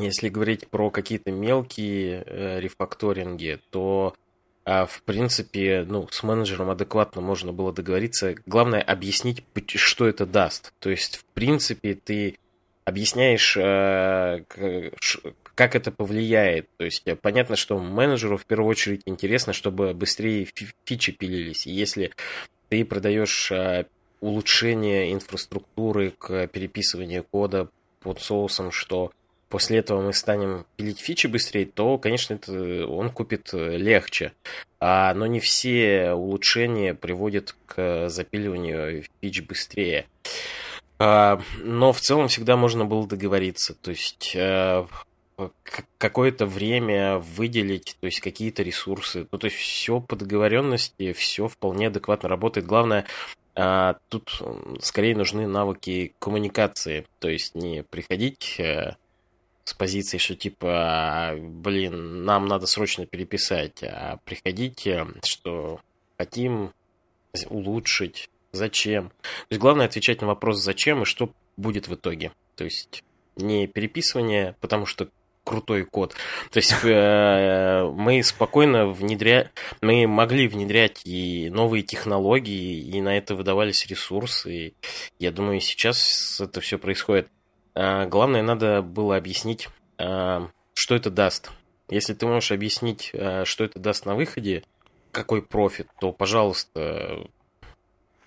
Если 0.00 0.28
говорить 0.28 0.68
про 0.68 0.90
какие-то 0.90 1.32
мелкие 1.32 2.22
э, 2.24 2.60
рефакторинги, 2.60 3.58
то 3.70 4.14
в 4.64 5.02
принципе, 5.06 5.86
ну, 5.88 6.06
с 6.10 6.22
менеджером 6.22 6.68
адекватно 6.68 7.22
можно 7.22 7.54
было 7.54 7.72
договориться. 7.72 8.34
Главное 8.44 8.82
объяснить, 8.82 9.42
что 9.76 10.06
это 10.06 10.26
даст. 10.26 10.74
То 10.78 10.90
есть, 10.90 11.16
в 11.16 11.24
принципе, 11.32 11.94
ты 11.94 12.36
объясняешь, 12.84 13.56
э, 13.56 14.42
как 15.54 15.74
это 15.74 15.90
повлияет. 15.90 16.68
То 16.76 16.84
есть, 16.84 17.04
понятно, 17.22 17.56
что 17.56 17.78
менеджеру 17.78 18.36
в 18.36 18.44
первую 18.44 18.70
очередь 18.70 19.02
интересно, 19.06 19.52
чтобы 19.52 19.94
быстрее 19.94 20.46
фичи 20.84 21.12
пилились. 21.12 21.66
И 21.66 21.70
если 21.70 22.12
ты 22.68 22.84
продаешь 22.84 23.50
э, 23.50 23.86
улучшение 24.20 25.12
инфраструктуры, 25.12 26.12
к 26.18 26.46
переписыванию 26.48 27.24
кода 27.24 27.68
под 28.00 28.20
соусом, 28.20 28.70
что 28.72 29.12
после 29.48 29.78
этого 29.78 30.02
мы 30.02 30.12
станем 30.12 30.66
пилить 30.76 31.00
фичи 31.00 31.26
быстрее, 31.26 31.66
то, 31.66 31.98
конечно, 31.98 32.34
это 32.34 32.86
он 32.86 33.10
купит 33.10 33.50
легче. 33.52 34.32
А, 34.80 35.14
но 35.14 35.26
не 35.26 35.40
все 35.40 36.12
улучшения 36.12 36.94
приводят 36.94 37.56
к 37.66 38.08
запиливанию 38.08 39.04
фич 39.20 39.42
быстрее. 39.42 40.06
А, 40.98 41.40
но 41.58 41.92
в 41.92 42.00
целом 42.00 42.28
всегда 42.28 42.56
можно 42.56 42.84
было 42.84 43.06
договориться. 43.06 43.74
То 43.74 43.90
есть 43.90 44.34
а, 44.36 44.86
какое-то 45.98 46.46
время 46.46 47.18
выделить, 47.18 47.96
то 48.00 48.06
есть 48.06 48.20
какие-то 48.20 48.62
ресурсы. 48.62 49.26
Ну, 49.30 49.38
то 49.38 49.46
есть 49.46 49.56
все 49.56 50.00
по 50.00 50.16
договоренности, 50.16 51.12
все 51.12 51.48
вполне 51.48 51.88
адекватно 51.88 52.28
работает. 52.28 52.66
Главное 52.66 53.06
а 53.60 53.98
тут 54.08 54.40
скорее 54.80 55.16
нужны 55.16 55.48
навыки 55.48 56.14
коммуникации. 56.20 57.08
То 57.18 57.28
есть 57.28 57.56
не 57.56 57.82
приходить 57.82 58.54
э, 58.60 58.94
с 59.64 59.74
позиции, 59.74 60.18
что 60.18 60.36
типа, 60.36 61.34
блин, 61.36 62.24
нам 62.24 62.46
надо 62.46 62.66
срочно 62.66 63.04
переписать, 63.04 63.82
а 63.82 64.20
приходить, 64.24 64.86
что 65.24 65.80
хотим 66.16 66.72
улучшить, 67.48 68.30
зачем. 68.52 69.08
То 69.08 69.46
есть 69.50 69.60
главное 69.60 69.86
отвечать 69.86 70.20
на 70.20 70.28
вопрос 70.28 70.62
зачем 70.62 71.02
и 71.02 71.04
что 71.04 71.32
будет 71.56 71.88
в 71.88 71.94
итоге. 71.96 72.30
То 72.54 72.62
есть 72.62 73.02
не 73.34 73.66
переписывание, 73.66 74.54
потому 74.60 74.86
что 74.86 75.08
крутой 75.48 75.86
код. 75.86 76.14
То 76.50 76.58
есть 76.58 76.74
э, 76.84 77.90
мы 77.94 78.22
спокойно 78.22 78.86
внедря... 78.86 79.50
мы 79.80 80.06
могли 80.06 80.46
внедрять 80.46 81.00
и 81.06 81.48
новые 81.48 81.82
технологии, 81.82 82.78
и 82.80 83.00
на 83.00 83.16
это 83.16 83.34
выдавались 83.34 83.86
ресурсы. 83.86 84.74
Я 85.18 85.30
думаю, 85.32 85.60
сейчас 85.60 86.38
это 86.38 86.60
все 86.60 86.76
происходит. 86.78 87.28
А 87.74 88.04
главное, 88.04 88.42
надо 88.42 88.82
было 88.82 89.16
объяснить, 89.16 89.70
а, 89.96 90.50
что 90.74 90.94
это 90.94 91.10
даст. 91.10 91.50
Если 91.88 92.12
ты 92.12 92.26
можешь 92.26 92.52
объяснить, 92.52 93.10
а, 93.14 93.46
что 93.46 93.64
это 93.64 93.78
даст 93.78 94.04
на 94.04 94.14
выходе, 94.14 94.64
какой 95.12 95.40
профит, 95.40 95.88
то, 95.98 96.12
пожалуйста, 96.12 97.26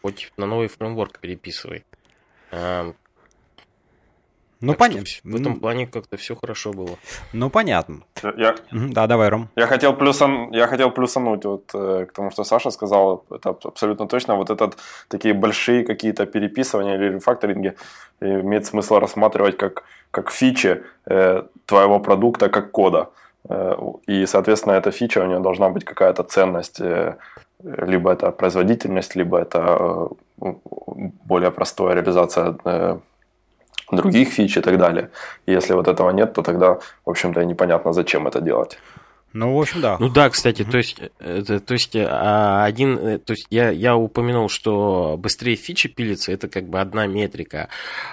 хоть 0.01 0.31
на 0.37 0.47
новый 0.47 0.69
фреймворк 0.69 1.19
переписывай. 1.19 1.85
Ну, 4.61 4.75
понятно. 4.75 5.05
В 5.23 5.35
этом 5.35 5.59
плане 5.59 5.87
как-то 5.87 6.17
все 6.17 6.35
хорошо 6.35 6.71
было. 6.71 6.97
Ну, 7.33 7.49
понятно. 7.49 8.01
Я... 8.37 8.55
Да, 8.71 9.07
давай, 9.07 9.29
Ром. 9.29 9.49
Я 9.55 9.67
хотел, 9.67 9.93
плюсан... 9.93 10.51
я 10.51 10.67
хотел 10.67 10.91
плюсануть 10.91 11.45
вот 11.45 11.71
э, 11.73 12.05
к 12.05 12.13
тому, 12.13 12.31
что 12.31 12.43
Саша 12.43 12.71
сказал, 12.71 13.25
это 13.31 13.49
абсолютно 13.49 14.07
точно. 14.07 14.35
Вот 14.35 14.49
этот 14.49 14.77
такие 15.07 15.33
большие 15.33 15.83
какие-то 15.83 16.25
переписывания 16.25 16.95
или 16.95 17.15
рефакторинги 17.15 17.75
имеет 18.21 18.65
смысл 18.65 18.99
рассматривать 18.99 19.57
как, 19.57 19.83
как 20.11 20.31
фичи 20.31 20.83
э, 21.07 21.43
твоего 21.65 21.99
продукта, 21.99 22.49
как 22.49 22.71
кода. 22.71 23.09
Э, 23.49 23.75
и, 24.05 24.27
соответственно, 24.27 24.73
эта 24.73 24.91
фича, 24.91 25.23
у 25.23 25.27
нее 25.27 25.39
должна 25.39 25.69
быть 25.69 25.85
какая-то 25.85 26.23
ценность. 26.23 26.79
Э, 26.81 27.15
либо 27.63 28.11
это 28.11 28.31
производительность, 28.31 29.15
либо 29.15 29.39
это 29.39 30.09
э, 30.41 30.53
более 31.25 31.51
простая 31.51 31.93
реализация 31.95 32.55
э, 32.65 32.99
других 33.91 34.29
фич 34.29 34.57
и 34.57 34.61
так 34.61 34.77
далее. 34.77 35.09
И 35.45 35.51
если 35.51 35.73
вот 35.73 35.87
этого 35.87 36.11
нет, 36.11 36.33
то 36.33 36.41
тогда, 36.41 36.79
в 37.05 37.09
общем-то, 37.09 37.43
непонятно, 37.45 37.93
зачем 37.93 38.27
это 38.27 38.41
делать. 38.41 38.77
Ну, 39.33 39.55
в 39.55 39.61
общем, 39.61 39.79
да. 39.79 39.97
Ну 39.97 40.09
да, 40.09 40.29
кстати, 40.29 40.65
то 40.65 40.77
есть, 40.77 40.99
это, 41.19 41.61
то 41.61 41.73
есть 41.73 41.95
а, 41.95 42.65
один, 42.65 42.97
э, 42.97 43.17
то 43.17 43.31
есть 43.31 43.47
я, 43.49 43.69
я 43.69 43.95
упомянул, 43.95 44.49
что 44.49 45.15
быстрее 45.17 45.55
фичи 45.55 45.87
пилится, 45.87 46.33
это 46.33 46.49
как 46.49 46.67
бы 46.67 46.81
одна 46.81 47.07
метрика, 47.07 47.69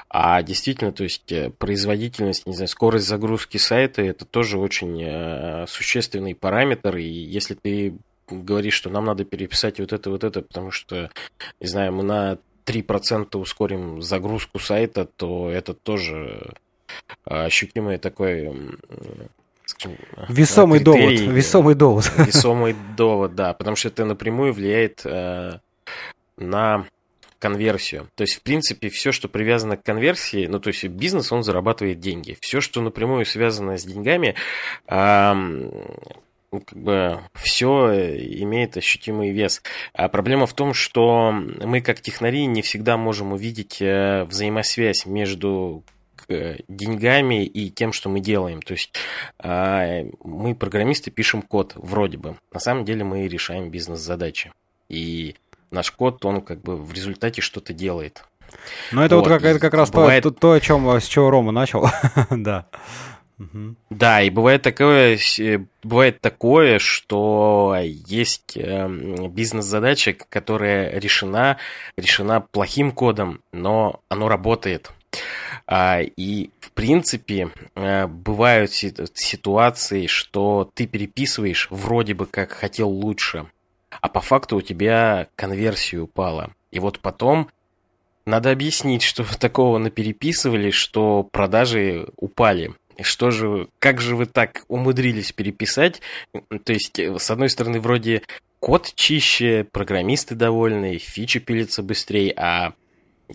а 0.08 0.40
действительно, 0.42 0.92
то 0.92 1.02
есть 1.02 1.32
э, 1.32 1.50
производительность, 1.50 2.46
не 2.46 2.54
знаю, 2.54 2.68
скорость 2.68 3.08
загрузки 3.08 3.56
сайта, 3.56 4.00
это 4.02 4.24
тоже 4.26 4.58
очень 4.58 5.02
э, 5.02 5.66
существенный 5.66 6.36
параметр, 6.36 6.96
и 6.98 7.08
если 7.08 7.54
ты 7.54 7.96
говоришь, 8.30 8.74
что 8.74 8.90
нам 8.90 9.06
надо 9.06 9.24
переписать 9.24 9.80
вот 9.80 9.92
это, 9.92 10.10
вот 10.10 10.22
это, 10.22 10.42
потому 10.42 10.70
что, 10.70 11.10
не 11.60 11.66
знаю, 11.66 11.92
мы 11.94 12.04
на 12.04 12.38
3% 12.68 13.36
ускорим 13.36 14.02
загрузку 14.02 14.58
сайта, 14.58 15.04
то 15.04 15.50
это 15.50 15.74
тоже 15.74 16.52
ощутимый 17.24 17.98
такой 17.98 18.76
скажем, 19.64 19.98
весомый 20.28 20.80
критерий, 20.80 21.18
довод. 21.18 21.36
Весомый 21.36 21.74
довод. 21.74 22.12
Весомый 22.18 22.76
довод, 22.96 23.34
да, 23.34 23.52
потому 23.54 23.76
что 23.76 23.88
это 23.88 24.04
напрямую 24.04 24.52
влияет 24.52 25.02
э, 25.04 25.58
на 26.36 26.86
конверсию. 27.38 28.08
То 28.16 28.22
есть, 28.22 28.36
в 28.36 28.42
принципе, 28.42 28.88
все, 28.88 29.12
что 29.12 29.28
привязано 29.28 29.76
к 29.76 29.82
конверсии, 29.82 30.46
ну, 30.46 30.58
то 30.58 30.68
есть 30.68 30.84
бизнес, 30.86 31.30
он 31.32 31.42
зарабатывает 31.42 32.00
деньги. 32.00 32.36
Все, 32.40 32.60
что 32.60 32.80
напрямую 32.80 33.24
связано 33.26 33.78
с 33.78 33.84
деньгами, 33.84 34.34
э, 34.88 35.34
как 36.50 36.76
бы 36.78 37.20
все 37.34 38.16
имеет 38.42 38.76
ощутимый 38.76 39.30
вес. 39.30 39.62
А 39.92 40.08
проблема 40.08 40.46
в 40.46 40.54
том, 40.54 40.74
что 40.74 41.32
мы 41.32 41.80
как 41.80 42.00
технари 42.00 42.46
не 42.46 42.62
всегда 42.62 42.96
можем 42.96 43.32
увидеть 43.32 43.78
э, 43.80 44.24
взаимосвязь 44.24 45.06
между 45.06 45.84
э, 46.28 46.56
деньгами 46.68 47.44
и 47.44 47.70
тем, 47.70 47.92
что 47.92 48.08
мы 48.08 48.20
делаем. 48.20 48.62
То 48.62 48.72
есть 48.72 48.92
а, 49.38 50.04
мы, 50.22 50.54
программисты, 50.54 51.10
пишем 51.10 51.42
код 51.42 51.72
вроде 51.76 52.18
бы. 52.18 52.36
На 52.52 52.60
самом 52.60 52.84
деле 52.84 53.04
мы 53.04 53.28
решаем 53.28 53.70
бизнес-задачи. 53.70 54.52
И 54.88 55.36
наш 55.70 55.90
код, 55.90 56.24
он 56.24 56.40
как 56.40 56.62
бы 56.62 56.76
в 56.76 56.92
результате 56.92 57.42
что-то 57.42 57.72
делает. 57.72 58.24
Ну, 58.92 59.02
это 59.02 59.16
вот, 59.16 59.26
вот 59.26 59.28
как, 59.28 59.44
это 59.44 59.60
как 59.60 59.74
раз 59.74 59.90
бывает... 59.90 60.22
то, 60.22 60.30
то, 60.30 60.52
о 60.52 60.60
чем, 60.60 60.88
с 60.88 61.04
чего 61.04 61.28
Рома 61.28 61.52
начал. 61.52 61.86
да. 62.30 62.66
Да, 63.90 64.22
и 64.22 64.30
бывает 64.30 64.62
такое, 64.62 65.18
бывает 65.82 66.20
такое, 66.20 66.78
что 66.78 67.76
есть 67.80 68.56
эм, 68.56 69.30
бизнес-задача, 69.30 70.16
которая 70.28 70.98
решена, 70.98 71.58
решена 71.96 72.40
плохим 72.40 72.90
кодом, 72.90 73.40
но 73.52 74.00
оно 74.08 74.28
работает. 74.28 74.90
А, 75.66 76.00
и, 76.00 76.50
в 76.60 76.72
принципе, 76.72 77.50
э, 77.74 78.06
бывают 78.06 78.72
ситуации, 78.72 80.06
что 80.06 80.70
ты 80.74 80.86
переписываешь 80.86 81.68
вроде 81.70 82.14
бы 82.14 82.26
как 82.26 82.52
хотел 82.52 82.88
лучше, 82.88 83.46
а 84.00 84.08
по 84.08 84.20
факту 84.20 84.56
у 84.56 84.62
тебя 84.62 85.28
конверсия 85.36 85.98
упала. 85.98 86.50
И 86.70 86.80
вот 86.80 87.00
потом 87.00 87.50
надо 88.24 88.50
объяснить, 88.50 89.02
что 89.02 89.24
такого 89.38 89.78
напереписывали, 89.78 90.70
что 90.70 91.22
продажи 91.22 92.08
упали. 92.16 92.74
Что 93.00 93.30
же, 93.30 93.68
как 93.78 94.00
же 94.00 94.16
вы 94.16 94.26
так 94.26 94.64
умудрились 94.68 95.32
переписать? 95.32 96.00
То 96.64 96.72
есть, 96.72 96.98
э, 96.98 97.18
с 97.18 97.30
одной 97.30 97.48
стороны, 97.48 97.80
вроде 97.80 98.22
код 98.60 98.92
чище, 98.94 99.64
программисты 99.70 100.34
довольны, 100.34 100.98
фичи 100.98 101.38
пилятся 101.38 101.82
быстрее, 101.82 102.32
а 102.36 102.72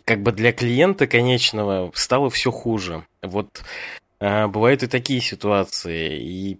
как 0.05 0.21
бы 0.21 0.31
для 0.31 0.51
клиента 0.51 1.07
конечного 1.07 1.91
стало 1.93 2.29
все 2.29 2.51
хуже. 2.51 3.05
Вот 3.21 3.63
а, 4.19 4.47
бывают 4.47 4.83
и 4.83 4.87
такие 4.87 5.21
ситуации, 5.21 6.17
и 6.19 6.59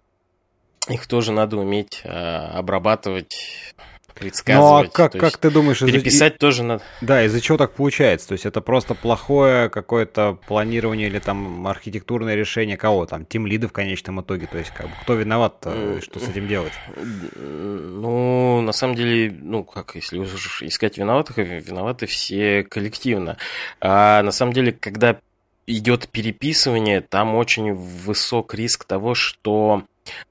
их 0.89 1.07
тоже 1.07 1.31
надо 1.31 1.57
уметь 1.57 2.01
а, 2.05 2.57
обрабатывать 2.57 3.73
предсказывать. 4.13 4.85
Ну 4.85 4.89
а 4.89 5.09
как, 5.09 5.13
как 5.13 5.37
ты 5.37 5.49
думаешь... 5.49 5.79
Переписать 5.79 6.33
из... 6.33 6.39
тоже 6.39 6.63
надо. 6.63 6.83
Да, 7.01 7.23
из-за 7.25 7.41
чего 7.41 7.57
так 7.57 7.73
получается? 7.73 8.29
То 8.29 8.31
есть 8.33 8.45
это 8.45 8.61
просто 8.61 8.95
плохое 8.95 9.69
какое-то 9.69 10.37
планирование 10.47 11.07
или 11.07 11.19
там 11.19 11.67
архитектурное 11.67 12.35
решение 12.35 12.77
кого? 12.77 13.05
Там 13.05 13.25
тим 13.25 13.47
лиды 13.47 13.67
в 13.67 13.73
конечном 13.73 14.21
итоге? 14.21 14.47
То 14.47 14.57
есть 14.57 14.71
как 14.71 14.87
бы, 14.87 14.93
кто 15.01 15.15
виноват, 15.15 15.57
что 16.01 16.19
с 16.19 16.29
этим 16.29 16.47
делать? 16.47 16.73
Ну, 16.95 18.61
на 18.61 18.71
самом 18.71 18.95
деле, 18.95 19.35
ну 19.41 19.63
как, 19.63 19.95
если 19.95 20.19
искать 20.19 20.97
виноватых, 20.97 21.37
виноваты 21.37 22.05
все 22.05 22.63
коллективно. 22.63 23.37
А 23.79 24.21
на 24.23 24.31
самом 24.31 24.53
деле, 24.53 24.71
когда 24.71 25.19
идет 25.67 26.09
переписывание, 26.09 27.01
там 27.01 27.35
очень 27.35 27.73
высок 27.73 28.53
риск 28.53 28.85
того, 28.85 29.15
что 29.15 29.83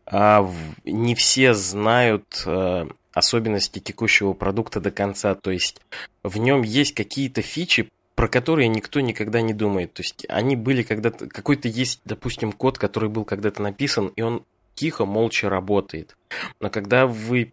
а, 0.07 0.49
не 0.85 1.15
все 1.15 1.55
знают 1.55 2.43
а, 2.47 2.89
особенности 3.13 3.79
текущего 3.79 4.33
продукта 4.33 4.81
до 4.81 4.91
конца. 4.91 5.35
То 5.35 5.51
есть 5.51 5.81
в 6.23 6.39
нем 6.39 6.63
есть 6.63 6.95
какие-то 6.95 7.43
фичи, 7.43 7.89
про 8.15 8.29
которые 8.29 8.69
никто 8.69 9.01
никогда 9.01 9.41
не 9.41 9.55
думает. 9.55 9.95
То 9.95 10.03
есть 10.03 10.27
они 10.29 10.57
были 10.57 10.83
когда-то... 10.83 11.27
Какой-то 11.27 11.69
есть, 11.69 12.01
допустим, 12.05 12.53
код, 12.53 12.79
который 12.79 13.09
был 13.09 13.25
когда-то 13.25 13.63
написан, 13.63 14.09
и 14.17 14.23
он 14.23 14.45
тихо, 14.75 15.05
молча 15.05 15.49
работает. 15.49 16.17
Но 16.61 16.71
когда 16.71 17.07
вы 17.07 17.53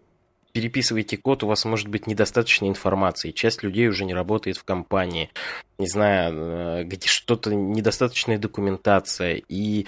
переписываете 0.51 1.17
код, 1.17 1.43
у 1.43 1.47
вас 1.47 1.65
может 1.65 1.87
быть 1.87 2.07
недостаточно 2.07 2.67
информации. 2.67 3.31
Часть 3.31 3.63
людей 3.63 3.87
уже 3.87 4.05
не 4.05 4.13
работает 4.13 4.57
в 4.57 4.63
компании. 4.63 5.29
Не 5.77 5.87
знаю, 5.87 6.33
э, 6.35 6.83
где 6.85 7.07
что-то 7.07 7.53
недостаточная 7.53 8.37
документация. 8.37 9.41
И 9.47 9.87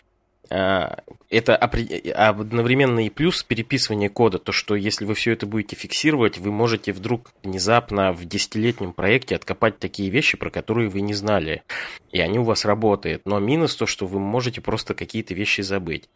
это 0.52 1.56
одновременно 1.56 3.06
и 3.06 3.10
плюс 3.10 3.42
переписывания 3.42 4.10
кода, 4.10 4.38
то 4.38 4.52
что 4.52 4.76
если 4.76 5.06
вы 5.06 5.14
все 5.14 5.32
это 5.32 5.46
будете 5.46 5.76
фиксировать, 5.76 6.38
вы 6.38 6.52
можете 6.52 6.92
вдруг 6.92 7.32
внезапно 7.44 8.12
в 8.12 8.26
десятилетнем 8.26 8.92
проекте 8.92 9.36
откопать 9.36 9.80
такие 9.80 10.10
вещи, 10.10 10.38
про 10.38 10.50
которые 10.50 10.90
вы 10.90 11.02
не 11.02 11.14
знали, 11.14 11.64
и 12.12 12.20
они 12.20 12.38
у 12.40 12.44
вас 12.44 12.66
работают. 12.66 13.22
Но 13.26 13.40
минус 13.40 13.76
то, 13.76 13.86
что 13.86 14.06
вы 14.06 14.20
можете 14.20 14.60
просто 14.60 14.94
какие-то 14.94 15.34
вещи 15.34 15.62
забыть. 15.62 16.10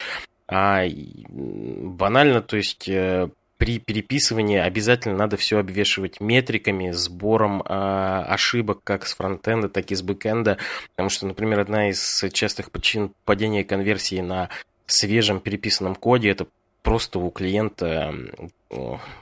А 0.48 0.84
банально, 1.28 2.40
то 2.42 2.56
есть 2.56 2.88
э, 2.88 3.30
при 3.58 3.78
переписывании 3.78 4.58
обязательно 4.58 5.16
надо 5.16 5.36
все 5.36 5.58
обвешивать 5.58 6.20
метриками, 6.20 6.90
сбором 6.90 7.62
э, 7.62 7.64
ошибок 7.66 8.80
как 8.84 9.06
с 9.06 9.14
фронтенда, 9.14 9.68
так 9.68 9.90
и 9.90 9.94
с 9.94 10.02
бэкенда, 10.02 10.58
потому 10.90 11.08
что, 11.08 11.26
например, 11.26 11.60
одна 11.60 11.88
из 11.88 12.24
частых 12.32 12.70
причин 12.70 13.12
падения 13.24 13.64
конверсии 13.64 14.20
на 14.20 14.50
свежем 14.86 15.40
переписанном 15.40 15.94
коде 15.94 16.30
это 16.30 16.46
просто 16.82 17.18
у 17.18 17.30
клиента, 17.30 18.14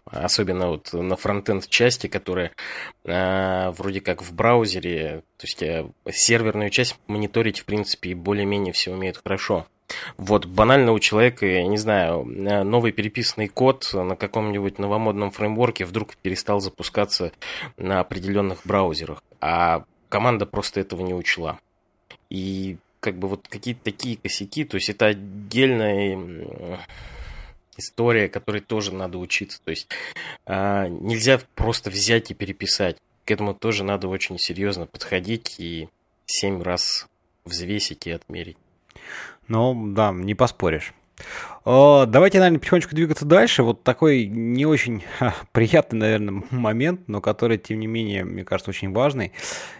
особенно 0.04 0.68
вот 0.68 0.92
на 0.92 1.16
фронтенд 1.16 1.66
части, 1.66 2.08
которая 2.08 2.52
э, 3.04 3.70
вроде 3.70 4.02
как 4.02 4.22
в 4.22 4.34
браузере, 4.34 5.22
то 5.38 5.46
есть 5.46 5.62
э, 5.62 5.86
серверную 6.12 6.68
часть 6.68 6.98
мониторить, 7.06 7.60
в 7.60 7.64
принципе, 7.64 8.14
более-менее 8.14 8.74
все 8.74 8.92
умеют 8.92 9.18
хорошо. 9.22 9.66
Вот, 10.16 10.46
банально 10.46 10.92
у 10.92 10.98
человека, 10.98 11.46
я 11.46 11.66
не 11.66 11.78
знаю, 11.78 12.26
э, 12.26 12.62
новый 12.62 12.92
переписанный 12.92 13.48
код 13.48 13.90
на 13.92 14.16
каком-нибудь 14.16 14.78
новомодном 14.78 15.30
фреймворке 15.30 15.84
вдруг 15.84 16.16
перестал 16.16 16.60
запускаться 16.60 17.32
на 17.76 18.00
определенных 18.00 18.60
браузерах, 18.64 19.22
а 19.40 19.84
команда 20.08 20.46
просто 20.46 20.80
этого 20.80 21.02
не 21.02 21.14
учла. 21.14 21.58
И 22.30 22.76
как 23.00 23.16
бы 23.18 23.28
вот 23.28 23.48
какие-то 23.48 23.84
такие 23.84 24.16
косяки, 24.16 24.64
то 24.64 24.76
есть 24.76 24.88
это 24.88 25.06
отдельная 25.06 26.78
история, 27.76 28.28
которой 28.28 28.60
тоже 28.60 28.94
надо 28.94 29.18
учиться. 29.18 29.60
То 29.64 29.70
есть 29.70 29.88
а, 30.46 30.88
нельзя 30.88 31.40
просто 31.54 31.90
взять 31.90 32.30
и 32.30 32.34
переписать. 32.34 32.96
К 33.24 33.30
этому 33.30 33.54
тоже 33.54 33.84
надо 33.84 34.08
очень 34.08 34.38
серьезно 34.38 34.86
подходить 34.86 35.56
и 35.58 35.88
семь 36.26 36.62
раз 36.62 37.08
взвесить 37.44 38.06
и 38.06 38.10
отмерить. 38.10 38.56
Ну, 39.48 39.92
да, 39.92 40.12
не 40.12 40.34
поспоришь. 40.34 40.94
Давайте, 41.64 42.40
наверное, 42.40 42.58
потихонечку 42.58 42.94
двигаться 42.94 43.24
дальше. 43.24 43.62
Вот 43.62 43.84
такой 43.84 44.26
не 44.26 44.66
очень 44.66 45.04
приятный, 45.52 45.98
наверное, 45.98 46.42
момент, 46.50 47.02
но 47.06 47.20
который, 47.20 47.56
тем 47.56 47.78
не 47.78 47.86
менее, 47.86 48.24
мне 48.24 48.44
кажется, 48.44 48.70
очень 48.70 48.92
важный. 48.92 49.32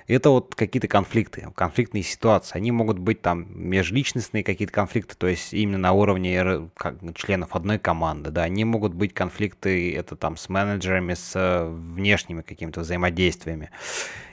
Это 0.07 0.31
вот 0.31 0.55
какие-то 0.55 0.87
конфликты, 0.87 1.49
конфликтные 1.55 2.05
ситуации. 2.05 2.57
Они 2.57 2.71
могут 2.71 2.99
быть 2.99 3.21
там 3.21 3.47
межличностные 3.51 4.45
какие-то 4.45 4.73
конфликты, 4.73 5.17
то 5.17 5.27
есть 5.27 5.53
именно 5.53 5.79
на 5.79 5.93
уровне 5.93 6.71
членов 7.17 7.57
одной 7.57 7.79
команды, 7.79 8.31
да. 8.31 8.45
Они 8.45 8.65
могут 8.65 8.95
быть 8.95 9.13
конфликты, 9.13 9.95
это 9.95 10.15
там 10.15 10.37
с 10.37 10.49
менеджерами, 10.49 11.15
с 11.15 11.33
э, 11.35 11.69
внешними 11.69 12.43
какими-то 12.43 12.81
взаимодействиями. 12.81 13.71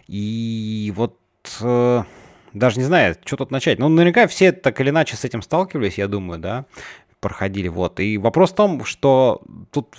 И 0.08 0.94
вот 0.96 1.18
э, 1.62 2.04
даже 2.54 2.80
не 2.80 2.86
знаю, 2.86 3.16
что 3.26 3.38
тут 3.38 3.52
начать. 3.52 3.80
Ну, 3.80 3.90
наверняка 3.90 4.28
все 4.28 4.52
так 4.52 4.80
или 4.82 4.90
иначе 4.90 5.16
с 5.16 5.26
этим 5.26 5.42
сталкивались, 5.42 5.98
я 5.98 6.08
думаю, 6.08 6.40
да, 6.40 6.66
проходили. 7.20 7.68
Вот. 7.68 8.00
И 8.00 8.18
вопрос 8.18 8.52
в 8.52 8.56
том, 8.56 8.84
что 8.86 9.42
тут 9.72 9.96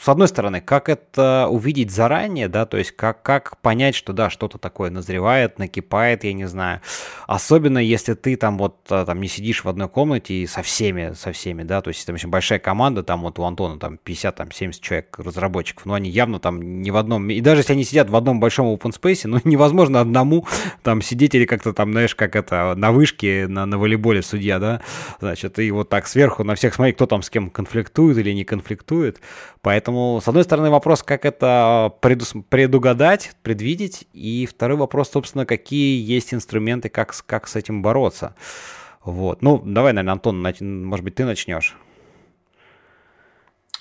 с 0.00 0.08
одной 0.08 0.28
стороны, 0.28 0.60
как 0.60 0.88
это 0.88 1.48
увидеть 1.50 1.90
заранее, 1.90 2.48
да, 2.48 2.66
то 2.66 2.76
есть 2.76 2.92
как, 2.92 3.22
как 3.22 3.58
понять, 3.58 3.94
что 3.94 4.12
да, 4.12 4.30
что-то 4.30 4.58
такое 4.58 4.90
назревает, 4.90 5.58
накипает, 5.58 6.24
я 6.24 6.32
не 6.32 6.46
знаю. 6.46 6.80
Особенно 7.26 7.78
если 7.78 8.14
ты 8.14 8.36
там 8.36 8.58
вот 8.58 8.76
а, 8.90 9.04
там 9.04 9.20
не 9.20 9.28
сидишь 9.28 9.64
в 9.64 9.68
одной 9.68 9.88
комнате 9.88 10.34
и 10.34 10.46
со 10.46 10.62
всеми, 10.62 11.14
со 11.14 11.32
всеми, 11.32 11.62
да, 11.62 11.80
то 11.80 11.88
есть 11.88 12.06
там 12.06 12.14
очень 12.14 12.28
большая 12.28 12.58
команда, 12.58 13.02
там 13.02 13.22
вот 13.22 13.38
у 13.38 13.44
Антона 13.44 13.78
там 13.78 13.98
50, 13.98 14.36
там 14.36 14.50
70 14.52 14.80
человек 14.80 15.18
разработчиков, 15.18 15.86
но 15.86 15.94
они 15.94 16.10
явно 16.10 16.40
там 16.40 16.82
не 16.82 16.90
в 16.90 16.96
одном, 16.96 17.30
и 17.30 17.40
даже 17.40 17.60
если 17.60 17.72
они 17.72 17.84
сидят 17.84 18.10
в 18.10 18.16
одном 18.16 18.40
большом 18.40 18.66
open 18.66 18.92
space, 18.98 19.22
ну 19.24 19.40
невозможно 19.44 20.00
одному 20.00 20.46
там 20.82 21.02
сидеть 21.02 21.34
или 21.34 21.44
как-то 21.44 21.72
там, 21.72 21.92
знаешь, 21.92 22.14
как 22.14 22.36
это 22.36 22.74
на 22.76 22.92
вышке 22.92 23.46
на, 23.48 23.66
на 23.66 23.78
волейболе 23.78 24.22
судья, 24.22 24.58
да, 24.58 24.80
значит, 25.20 25.58
и 25.58 25.70
вот 25.70 25.88
так 25.88 26.06
сверху 26.06 26.44
на 26.44 26.54
всех 26.54 26.74
смотреть, 26.74 26.96
кто 26.96 27.06
там 27.06 27.22
с 27.22 27.30
кем 27.30 27.50
конфликтует 27.50 28.18
или 28.18 28.32
не 28.32 28.44
конфликтует, 28.44 29.20
поэтому 29.62 29.83
Поэтому, 29.84 30.22
с 30.22 30.28
одной 30.28 30.44
стороны, 30.44 30.70
вопрос, 30.70 31.02
как 31.02 31.26
это 31.26 31.92
предус... 32.00 32.32
предугадать, 32.48 33.32
предвидеть, 33.42 34.08
и 34.14 34.46
второй 34.46 34.78
вопрос, 34.78 35.10
собственно, 35.10 35.44
какие 35.44 36.02
есть 36.02 36.32
инструменты, 36.32 36.88
как, 36.88 37.14
как 37.26 37.46
с 37.46 37.54
этим 37.54 37.82
бороться. 37.82 38.34
Вот. 39.02 39.42
Ну, 39.42 39.60
давай, 39.62 39.92
наверное, 39.92 40.14
Антон, 40.14 40.40
может 40.86 41.04
быть, 41.04 41.16
ты 41.16 41.26
начнешь. 41.26 41.76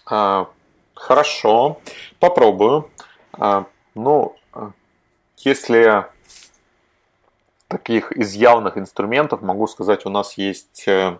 А, 0.05 0.49
хорошо, 0.93 1.79
попробую. 2.19 2.89
А, 3.31 3.67
ну, 3.95 4.35
если 5.37 6.05
таких 7.69 8.11
из 8.11 8.33
явных 8.33 8.77
инструментов, 8.77 9.41
могу 9.41 9.67
сказать, 9.67 10.05
у 10.05 10.09
нас 10.09 10.37
есть 10.37 10.85
э, 10.85 11.17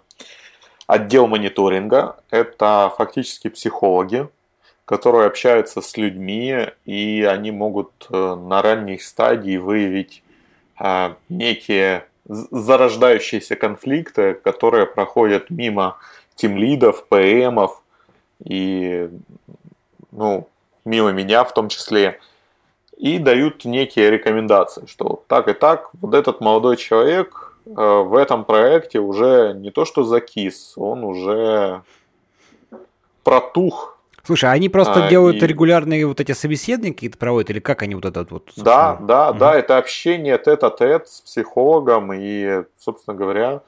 отдел 0.88 1.28
мониторинга. 1.28 2.18
Это 2.32 2.94
фактически 2.98 3.48
психологи, 3.48 4.28
которые 4.86 5.28
общаются 5.28 5.82
с 5.82 5.96
людьми, 5.98 6.68
и 6.86 7.28
они 7.30 7.52
могут 7.52 8.08
э, 8.10 8.36
на 8.36 8.62
ранней 8.62 9.00
стадии 9.00 9.58
выявить 9.58 10.24
а, 10.78 11.16
некие 11.30 12.06
зарождающиеся 12.26 13.56
конфликты, 13.56 14.34
которые 14.34 14.86
проходят 14.86 15.50
мимо 15.50 15.98
тимлидов, 16.36 17.06
ПМов 17.08 17.82
и 18.44 19.10
ну, 20.12 20.48
мимо 20.86 21.12
меня 21.12 21.44
в 21.44 21.54
том 21.54 21.70
числе, 21.70 22.20
и 22.98 23.18
дают 23.18 23.66
некие 23.66 24.10
рекомендации, 24.12 24.86
что 24.88 25.24
так 25.28 25.48
и 25.48 25.54
так, 25.54 25.90
вот 26.02 26.14
этот 26.14 26.42
молодой 26.42 26.78
человек 26.78 27.58
э, 27.66 27.72
в 27.72 28.16
этом 28.16 28.46
проекте 28.46 29.00
уже 29.00 29.54
не 29.56 29.72
то 29.72 29.86
что 29.86 30.04
закис, 30.04 30.74
он 30.78 31.04
уже 31.04 31.82
протух 33.24 33.93
Слушай, 34.26 34.52
а 34.52 34.54
они 34.54 34.70
просто 34.70 35.06
а, 35.06 35.10
делают 35.10 35.44
и... 35.44 35.46
регулярные 35.46 36.06
вот 36.06 36.22
эти 36.22 36.32
собеседники 36.32 37.10
проводят, 37.10 37.50
или 37.50 37.60
как 37.60 37.82
они 37.82 37.96
вот 37.96 38.06
этот 38.06 38.32
вот... 38.32 38.52
Да, 38.56 38.98
да, 39.02 39.32
угу. 39.32 39.40
да, 39.40 39.56
это 39.56 39.78
общение 39.78 40.38
тет-а-тет 40.38 41.10
с 41.10 41.22
психологом, 41.22 42.14
и, 42.14 42.64
собственно 42.80 43.18
говоря, 43.18 43.62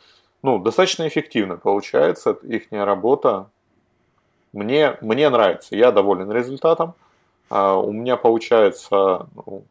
ну, 0.44 0.60
достаточно 0.60 1.08
эффективно 1.08 1.58
получается 1.58 2.38
их 2.44 2.64
работа. 2.72 3.50
Мне, 4.54 4.98
мне 5.02 5.30
нравится, 5.30 5.76
я 5.76 5.92
доволен 5.92 6.32
результатом. 6.32 6.94
А, 7.50 7.76
у 7.76 7.92
меня 7.92 8.16
получается, 8.16 9.28
ну, 9.36 9.66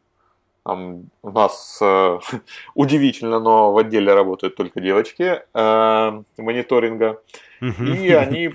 там, 0.63 1.09
у 1.23 1.31
нас 1.31 1.79
э, 1.81 2.19
удивительно, 2.75 3.39
но 3.39 3.71
в 3.71 3.77
отделе 3.79 4.13
работают 4.13 4.55
только 4.55 4.81
девочки 4.81 5.41
э, 5.51 6.21
мониторинга. 6.37 7.21
И 7.61 8.11
они 8.11 8.53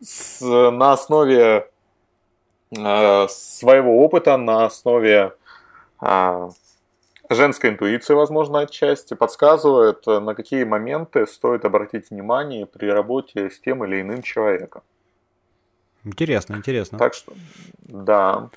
с, 0.00 0.40
на 0.42 0.92
основе 0.92 1.68
своего 2.72 4.02
опыта 4.02 4.36
на 4.36 4.64
основе 4.64 5.32
а, 5.98 6.50
женской 7.28 7.70
интуиции, 7.70 8.14
возможно, 8.14 8.60
отчасти, 8.60 9.14
подсказывает, 9.14 10.06
на 10.06 10.34
какие 10.34 10.64
моменты 10.64 11.26
стоит 11.26 11.64
обратить 11.64 12.10
внимание 12.10 12.66
при 12.66 12.86
работе 12.86 13.50
с 13.50 13.60
тем 13.60 13.84
или 13.84 14.00
иным 14.00 14.22
человеком. 14.22 14.82
Интересно, 16.04 16.54
интересно. 16.56 16.98
Так 16.98 17.14
что, 17.14 17.32
да. 17.82 18.48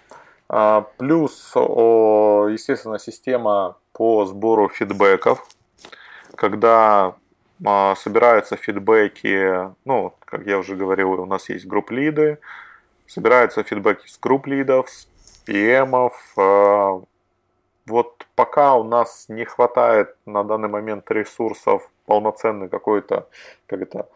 А, 0.48 0.88
плюс, 0.98 1.52
естественно, 1.56 3.00
система 3.00 3.78
по 3.92 4.26
сбору 4.26 4.70
фидбэков, 4.70 5.46
когда 6.36 7.16
а, 7.64 7.96
собираются 7.96 8.58
фидбэки, 8.58 9.72
ну, 9.86 10.14
как 10.26 10.46
я 10.46 10.58
уже 10.58 10.76
говорил, 10.76 11.12
у 11.12 11.26
нас 11.26 11.50
есть 11.50 11.66
групп-лиды, 11.66 12.40
собираются 13.07 13.64
фидбэки 13.64 14.07
с 14.07 14.19
групп 14.19 14.48
лидов, 14.48 14.90
с 14.90 15.07
PM. 15.48 16.11
Э, 16.38 17.02
вот 17.88 18.26
пока 18.36 18.76
у 18.76 18.84
нас 18.84 19.26
не 19.27 19.45
хватает 19.45 20.15
на 20.26 20.44
данный 20.44 20.69
момент 20.69 21.10
ресурсов 21.11 21.90
полноценный 22.06 22.69
какой-то, 22.69 23.27
как 23.68 23.82
это, 23.82 24.07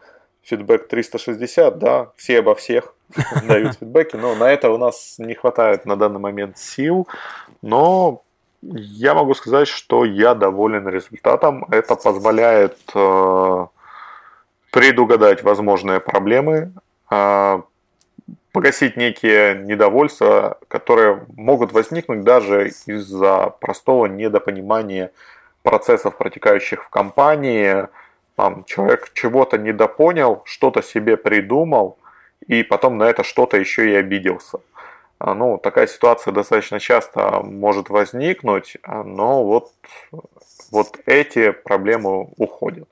фидбэк 0.42 0.88
360, 0.88 1.78
да, 1.78 2.10
все 2.16 2.38
обо 2.38 2.54
всех 2.54 2.94
дают 3.46 3.76
фидбэки, 3.76 4.16
но 4.16 4.34
на 4.34 4.50
это 4.50 4.70
у 4.70 4.78
нас 4.78 5.16
не 5.18 5.34
хватает 5.34 5.86
на 5.86 5.96
данный 5.96 6.20
момент 6.20 6.58
сил, 6.58 7.06
но 7.62 8.22
я 8.62 9.14
могу 9.14 9.34
сказать, 9.34 9.68
что 9.68 10.04
я 10.04 10.34
доволен 10.34 10.86
результатом. 10.86 11.64
Это 11.70 11.96
позволяет 11.96 12.76
э, 12.94 13.66
предугадать 14.70 15.42
возможные 15.42 16.00
проблемы, 16.00 16.72
э, 17.10 17.62
погасить 18.52 18.96
некие 18.96 19.54
недовольства, 19.54 20.58
которые 20.68 21.26
могут 21.36 21.72
возникнуть 21.72 22.22
даже 22.22 22.68
из-за 22.86 23.54
простого 23.60 24.06
недопонимания 24.06 25.12
процессов, 25.62 26.16
протекающих 26.16 26.84
в 26.84 26.88
компании. 26.88 27.86
Там, 28.36 28.64
человек 28.64 29.10
чего-то 29.14 29.58
недопонял, 29.58 30.42
что-то 30.46 30.82
себе 30.82 31.16
придумал, 31.16 31.98
и 32.46 32.62
потом 32.62 32.96
на 32.98 33.04
это 33.04 33.22
что-то 33.22 33.56
еще 33.56 33.90
и 33.90 33.94
обиделся. 33.94 34.60
А, 35.18 35.34
ну, 35.34 35.58
такая 35.58 35.86
ситуация 35.86 36.32
достаточно 36.32 36.80
часто 36.80 37.42
может 37.42 37.90
возникнуть, 37.90 38.78
но 38.86 39.44
вот, 39.44 39.70
вот 40.70 40.98
эти 41.04 41.50
проблемы 41.50 42.28
уходят. 42.38 42.88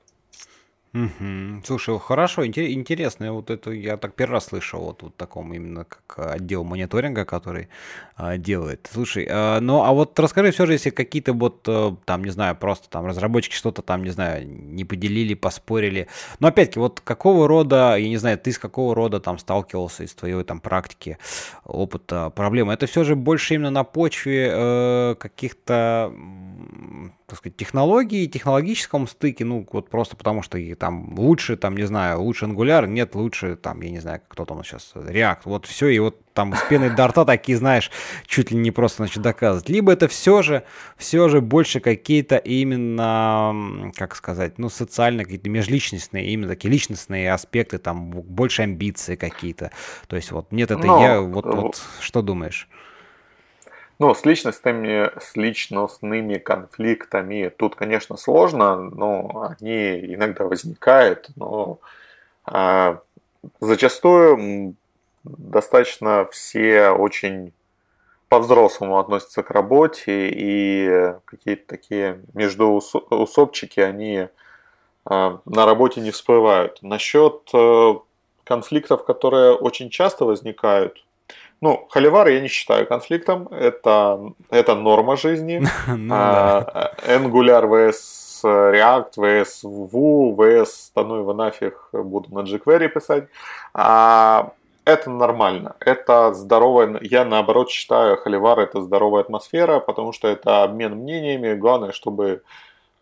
Угу. 0.91 1.61
Слушай, 1.65 1.99
хорошо, 1.99 2.47
интересно, 2.47 3.31
вот 3.33 3.51
это 3.51 3.69
я 3.69 3.95
так 3.97 4.15
первый 4.15 4.33
раз 4.33 4.47
слышал 4.47 4.81
вот, 4.81 5.03
вот 5.03 5.15
таком 5.15 5.53
именно 5.53 5.85
как 5.85 6.33
отдел 6.33 6.63
мониторинга, 6.63 7.25
который 7.25 7.67
а, 8.15 8.37
делает. 8.37 8.89
Слушай, 8.91 9.27
а, 9.29 9.59
ну 9.59 9.83
а 9.83 9.91
вот 9.91 10.19
расскажи 10.19 10.49
все 10.49 10.65
же, 10.65 10.73
если 10.73 10.89
какие-то 10.89 11.33
вот 11.33 11.63
а, 11.67 11.95
там, 12.05 12.23
не 12.23 12.31
знаю, 12.31 12.55
просто 12.55 12.89
там 12.89 13.05
разработчики 13.05 13.53
что-то 13.53 13.83
там, 13.83 14.03
не 14.03 14.09
знаю, 14.09 14.47
не 14.47 14.83
поделили, 14.83 15.35
поспорили. 15.35 16.07
Но 16.39 16.47
опять-таки, 16.47 16.79
вот 16.79 17.01
какого 17.01 17.47
рода, 17.47 17.95
я 17.95 18.09
не 18.09 18.17
знаю, 18.17 18.39
ты 18.39 18.51
с 18.51 18.57
какого 18.57 18.95
рода 18.95 19.19
там 19.19 19.37
сталкивался 19.37 20.05
из 20.05 20.15
твоей 20.15 20.43
там 20.43 20.59
практики, 20.59 21.19
опыта, 21.65 22.31
проблемы? 22.31 22.73
Это 22.73 22.87
все 22.87 23.03
же 23.03 23.15
больше 23.15 23.53
именно 23.53 23.69
на 23.69 23.83
почве 23.83 24.49
э, 24.51 25.15
каких-то 25.19 26.11
так 27.29 27.37
сказать, 27.37 27.57
технологии, 27.57 28.25
технологическом 28.25 29.07
стыке, 29.07 29.45
ну, 29.45 29.65
вот 29.71 29.89
просто 29.89 30.15
потому 30.15 30.41
что 30.41 30.59
там 30.75 31.17
лучше, 31.17 31.57
там, 31.57 31.75
не 31.77 31.85
знаю, 31.85 32.21
лучше 32.21 32.45
Angular, 32.45 32.87
нет, 32.87 33.15
лучше, 33.15 33.55
там, 33.55 33.81
я 33.81 33.89
не 33.89 33.99
знаю, 33.99 34.21
кто 34.27 34.45
там 34.45 34.63
сейчас, 34.63 34.91
React, 34.95 35.39
вот 35.45 35.65
все, 35.65 35.87
и 35.87 35.99
вот 35.99 36.17
там 36.33 36.53
с 36.53 36.61
пеной 36.63 36.89
до 36.89 37.07
рта 37.07 37.25
такие, 37.25 37.57
знаешь, 37.57 37.91
чуть 38.25 38.51
ли 38.51 38.57
не 38.57 38.71
просто, 38.71 39.03
значит, 39.03 39.21
доказывать. 39.21 39.69
Либо 39.69 39.91
это 39.91 40.07
все 40.07 40.41
же, 40.41 40.63
все 40.97 41.27
же 41.29 41.41
больше 41.41 41.79
какие-то 41.79 42.37
именно, 42.37 43.91
как 43.95 44.15
сказать, 44.15 44.57
ну, 44.57 44.69
социальные, 44.69 45.25
какие-то 45.25 45.49
межличностные, 45.49 46.27
именно 46.27 46.49
такие 46.49 46.71
личностные 46.71 47.31
аспекты, 47.31 47.77
там, 47.77 48.09
больше 48.11 48.63
амбиции 48.63 49.15
какие-то. 49.15 49.71
То 50.07 50.15
есть 50.15 50.31
вот 50.31 50.51
нет, 50.51 50.71
это 50.71 50.85
Но, 50.85 51.01
я, 51.01 51.21
вот, 51.21 51.45
вот, 51.45 51.81
что 51.99 52.21
думаешь? 52.21 52.69
Ну, 53.99 54.15
с 54.15 54.23
личностными, 54.23 55.11
с 55.19 55.35
личностными 55.35 56.37
конфликтами 56.37 57.49
тут, 57.49 57.75
конечно, 57.75 58.15
сложно, 58.15 58.77
но 58.77 59.53
они 59.59 60.13
иногда 60.15 60.45
возникают, 60.45 61.29
но 61.35 61.79
а, 62.45 63.01
зачастую 63.59 64.75
достаточно 65.25 66.25
все 66.31 66.91
очень 66.91 67.51
по-взрослому 68.29 68.99
относятся 68.99 69.43
к 69.43 69.51
работе, 69.51 70.29
и 70.31 71.13
какие-то 71.25 71.67
такие 71.67 72.21
междуусобчики, 72.33 73.81
они 73.81 74.29
а, 75.03 75.41
на 75.43 75.65
работе 75.65 75.99
не 75.99 76.11
всплывают. 76.11 76.81
Насчет 76.81 77.49
э, 77.53 77.93
конфликтов, 78.45 79.03
которые 79.03 79.55
очень 79.55 79.89
часто 79.89 80.23
возникают, 80.23 81.03
ну, 81.61 81.87
холивар 81.89 82.27
я 82.29 82.39
не 82.39 82.47
считаю 82.47 82.87
конфликтом, 82.87 83.47
это, 83.51 84.33
это 84.49 84.75
норма 84.75 85.17
жизни. 85.17 85.61
Angular 87.07 87.67
vs 87.67 88.19
React 88.43 89.17
vs 89.17 89.63
Vue 89.63 90.35
vs, 90.35 90.91
да 90.95 91.03
ну 91.03 91.17
его 91.17 91.33
нафиг, 91.33 91.89
буду 91.91 92.33
на 92.33 92.39
jQuery 92.41 92.87
писать. 92.87 93.27
А, 93.73 94.51
это 94.85 95.09
нормально, 95.09 95.75
это 95.79 96.33
здоровая, 96.33 96.99
я 97.01 97.25
наоборот 97.25 97.69
считаю, 97.69 98.17
холивар 98.17 98.59
это 98.59 98.81
здоровая 98.81 99.21
атмосфера, 99.21 99.79
потому 99.79 100.13
что 100.13 100.27
это 100.27 100.63
обмен 100.63 100.95
мнениями, 100.95 101.53
главное, 101.53 101.91
чтобы 101.91 102.41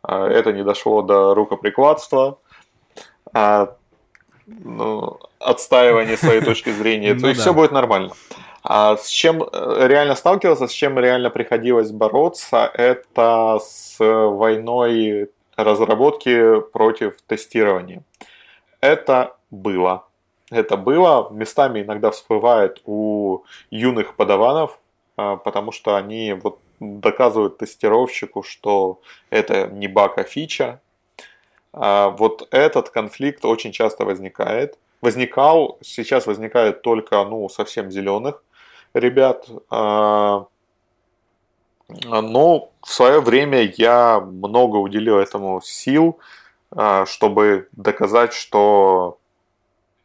а, 0.01 0.27
это 0.27 0.51
не 0.51 0.63
дошло 0.63 1.01
до 1.01 1.33
рукоприкладства, 1.33 2.39
а, 3.33 3.75
ну, 4.47 5.19
отстаивания 5.39 6.17
своей 6.17 6.41
точки 6.45 6.71
зрения, 6.71 7.13
то 7.13 7.21
ну 7.21 7.27
есть 7.29 7.41
все 7.41 7.53
будет 7.53 7.71
нормально. 7.71 8.13
А 8.69 8.97
с 8.97 9.07
чем 9.07 9.43
э, 9.43 9.87
реально 9.87 10.15
сталкивался, 10.15 10.67
с 10.67 10.71
чем 10.71 10.99
реально 10.99 11.29
приходилось 11.29 11.91
бороться, 11.91 12.69
это 12.73 13.59
с 13.63 13.95
войной 13.97 15.29
разработки 15.55 16.59
против 16.73 17.13
тестирования. 17.27 18.03
Это 18.81 19.37
было. 19.51 20.03
Это 20.51 20.75
было. 20.75 21.29
Местами 21.31 21.81
иногда 21.81 22.11
всплывает 22.11 22.81
у 22.83 23.45
юных 23.71 24.15
подаванов, 24.15 24.77
а, 25.15 25.37
потому 25.37 25.71
что 25.71 25.95
они 25.95 26.33
вот 26.33 26.59
доказывают 26.81 27.57
тестировщику, 27.59 28.43
что 28.43 28.99
это 29.29 29.67
не 29.67 29.87
баг, 29.87 30.17
а 30.17 30.23
фича. 30.23 30.81
А 31.71 32.09
вот 32.09 32.49
этот 32.51 32.89
конфликт 32.89 33.45
очень 33.45 33.71
часто 33.71 34.03
возникает. 34.03 34.77
Возникал, 34.99 35.77
сейчас 35.81 36.27
возникает 36.27 36.81
только 36.81 37.23
ну, 37.23 37.47
совсем 37.47 37.91
зеленых 37.91 38.43
ребят. 38.93 39.47
А, 39.69 40.47
но 41.89 42.71
в 42.81 42.89
свое 42.89 43.21
время 43.21 43.73
я 43.77 44.19
много 44.19 44.77
уделил 44.77 45.17
этому 45.17 45.61
сил, 45.63 46.19
а, 46.71 47.05
чтобы 47.05 47.67
доказать, 47.71 48.33
что 48.33 49.17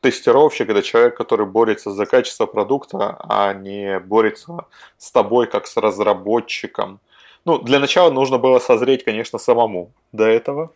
тестировщик 0.01 0.69
это 0.69 0.83
человек, 0.83 1.17
который 1.17 1.47
борется 1.47 1.91
за 1.91 2.07
качество 2.07 2.47
продукта, 2.47 3.17
а 3.21 3.53
не 3.53 3.99
борется 4.01 4.67
с 4.99 5.11
тобой 5.11 5.47
как 5.47 5.67
с 5.67 5.77
разработчиком. 5.77 7.01
Ну, 7.45 7.59
для 7.59 7.81
начала 7.81 8.11
нужно 8.11 8.39
было 8.39 8.59
созреть, 8.59 9.05
конечно, 9.05 9.39
самому 9.39 9.91
до 10.13 10.25
этого. 10.25 10.73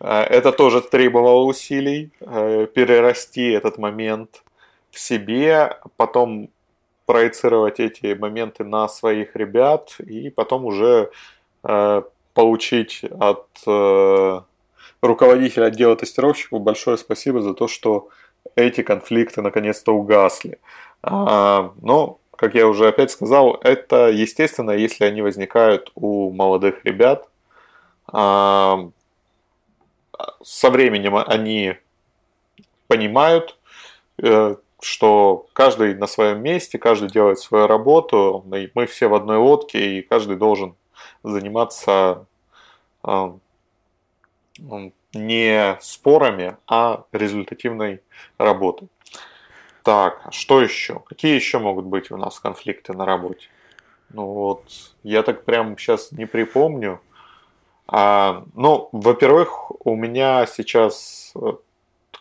А, 0.00 0.24
это 0.24 0.52
тоже 0.52 0.80
требовало 0.80 1.44
усилий, 1.44 2.10
э, 2.20 2.66
перерасти 2.74 3.50
этот 3.50 3.78
момент 3.78 4.42
в 4.90 4.98
себе, 4.98 5.78
потом 5.96 6.50
проецировать 7.12 7.78
эти 7.78 8.14
моменты 8.14 8.64
на 8.64 8.88
своих 8.88 9.36
ребят 9.36 9.96
и 9.98 10.30
потом 10.30 10.64
уже 10.64 11.10
э, 11.62 12.02
получить 12.32 13.04
от 13.20 13.46
э, 13.66 14.40
руководителя 15.02 15.66
отдела 15.66 15.94
тестировщиков 15.94 16.62
большое 16.62 16.96
спасибо 16.96 17.42
за 17.42 17.52
то, 17.52 17.68
что 17.68 18.08
эти 18.56 18.82
конфликты 18.82 19.42
наконец-то 19.42 19.92
угасли. 19.92 20.58
А, 21.02 21.74
но, 21.82 22.18
как 22.34 22.54
я 22.54 22.66
уже 22.66 22.88
опять 22.88 23.10
сказал, 23.10 23.60
это 23.62 24.08
естественно, 24.08 24.70
если 24.70 25.04
они 25.04 25.20
возникают 25.20 25.92
у 25.94 26.32
молодых 26.32 26.82
ребят. 26.82 27.28
А, 28.10 28.88
со 30.42 30.70
временем 30.70 31.16
они 31.16 31.76
понимают, 32.86 33.58
э, 34.16 34.56
что 34.82 35.46
каждый 35.52 35.94
на 35.94 36.06
своем 36.06 36.42
месте, 36.42 36.78
каждый 36.78 37.08
делает 37.08 37.38
свою 37.38 37.66
работу, 37.66 38.44
и 38.54 38.70
мы 38.74 38.86
все 38.86 39.08
в 39.08 39.14
одной 39.14 39.36
лодке, 39.38 39.98
и 39.98 40.02
каждый 40.02 40.36
должен 40.36 40.74
заниматься 41.22 42.26
э, 43.06 43.32
не 45.14 45.78
спорами, 45.80 46.56
а 46.66 47.04
результативной 47.12 48.02
работой. 48.38 48.88
Так, 49.84 50.28
что 50.30 50.60
еще? 50.60 51.00
Какие 51.06 51.34
еще 51.34 51.58
могут 51.58 51.86
быть 51.86 52.10
у 52.10 52.16
нас 52.16 52.38
конфликты 52.40 52.92
на 52.92 53.04
работе? 53.04 53.48
Ну 54.10 54.26
вот, 54.26 54.64
я 55.02 55.22
так 55.22 55.44
прям 55.44 55.78
сейчас 55.78 56.12
не 56.12 56.26
припомню. 56.26 57.00
А, 57.86 58.44
ну, 58.54 58.88
во-первых, 58.92 59.70
у 59.86 59.96
меня 59.96 60.46
сейчас 60.46 61.32
э, 61.34 61.52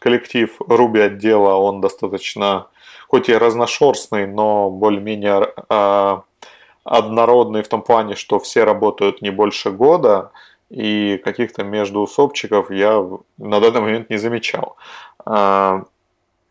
коллектив 0.01 0.57
Руби 0.67 0.99
отдела, 0.99 1.53
он 1.53 1.79
достаточно, 1.79 2.67
хоть 3.07 3.29
и 3.29 3.37
разношерстный, 3.37 4.25
но 4.25 4.71
более-менее 4.71 5.53
э, 5.69 6.17
однородный 6.83 7.61
в 7.61 7.67
том 7.67 7.83
плане, 7.83 8.15
что 8.15 8.39
все 8.39 8.63
работают 8.63 9.21
не 9.21 9.29
больше 9.29 9.69
года, 9.69 10.31
и 10.71 11.21
каких-то 11.23 11.63
междуусобчиков 11.63 12.71
я 12.71 13.07
на 13.37 13.59
данный 13.59 13.81
момент 13.81 14.09
не 14.09 14.17
замечал. 14.17 14.75
Э, 15.23 15.83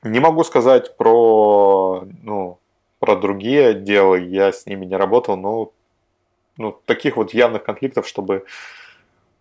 не 0.04 0.20
могу 0.20 0.44
сказать 0.44 0.96
про, 0.96 2.04
ну, 2.22 2.58
про 3.00 3.16
другие 3.16 3.70
отделы, 3.70 4.20
я 4.20 4.52
с 4.52 4.64
ними 4.64 4.86
не 4.86 4.94
работал, 4.96 5.36
но 5.36 5.72
ну, 6.56 6.78
таких 6.84 7.16
вот 7.16 7.34
явных 7.34 7.64
конфликтов, 7.64 8.06
чтобы 8.06 8.44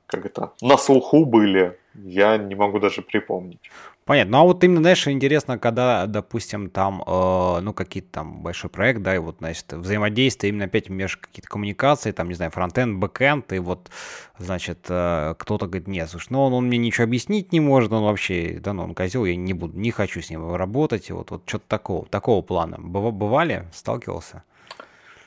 как 0.09 0.25
это, 0.25 0.53
на 0.61 0.77
слуху 0.77 1.23
были, 1.23 1.77
я 1.93 2.37
не 2.37 2.55
могу 2.55 2.79
даже 2.79 3.03
припомнить. 3.03 3.69
Понятно. 4.09 4.31
Ну 4.31 4.37
а 4.39 4.43
вот 4.45 4.63
именно, 4.63 4.81
знаешь, 4.81 5.07
интересно, 5.07 5.59
когда, 5.59 6.07
допустим, 6.07 6.71
там, 6.71 7.03
э, 7.05 7.59
ну, 7.61 7.73
какие-то 7.73 8.09
там 8.11 8.41
большой 8.41 8.71
проект, 8.71 9.03
да, 9.03 9.13
и 9.13 9.19
вот, 9.19 9.35
значит, 9.37 9.71
взаимодействие 9.71 10.49
именно 10.49 10.65
опять 10.65 10.89
между 10.89 11.19
какие-то 11.21 11.47
коммуникации, 11.47 12.11
там, 12.11 12.27
не 12.27 12.33
знаю, 12.33 12.49
фронтенд, 12.49 12.97
бэкенд, 12.97 13.53
и 13.53 13.59
вот, 13.59 13.91
значит, 14.39 14.87
э, 14.89 15.35
кто-то 15.37 15.67
говорит, 15.67 15.87
нет, 15.87 16.09
слушай, 16.09 16.29
ну, 16.31 16.41
он, 16.41 16.53
он 16.53 16.65
мне 16.65 16.79
ничего 16.79 17.03
объяснить 17.03 17.51
не 17.51 17.59
может, 17.59 17.91
он 17.91 18.01
вообще, 18.01 18.59
да, 18.59 18.73
ну, 18.73 18.85
он 18.85 18.95
козел, 18.95 19.25
я 19.25 19.35
не 19.35 19.53
буду, 19.53 19.77
не 19.77 19.91
хочу 19.91 20.23
с 20.23 20.31
ним 20.31 20.55
работать, 20.55 21.11
и 21.11 21.13
вот, 21.13 21.29
вот 21.29 21.43
что-то 21.45 21.65
такого, 21.67 22.07
такого 22.07 22.41
плана. 22.41 22.77
Бывали? 22.79 23.67
Сталкивался? 23.71 24.41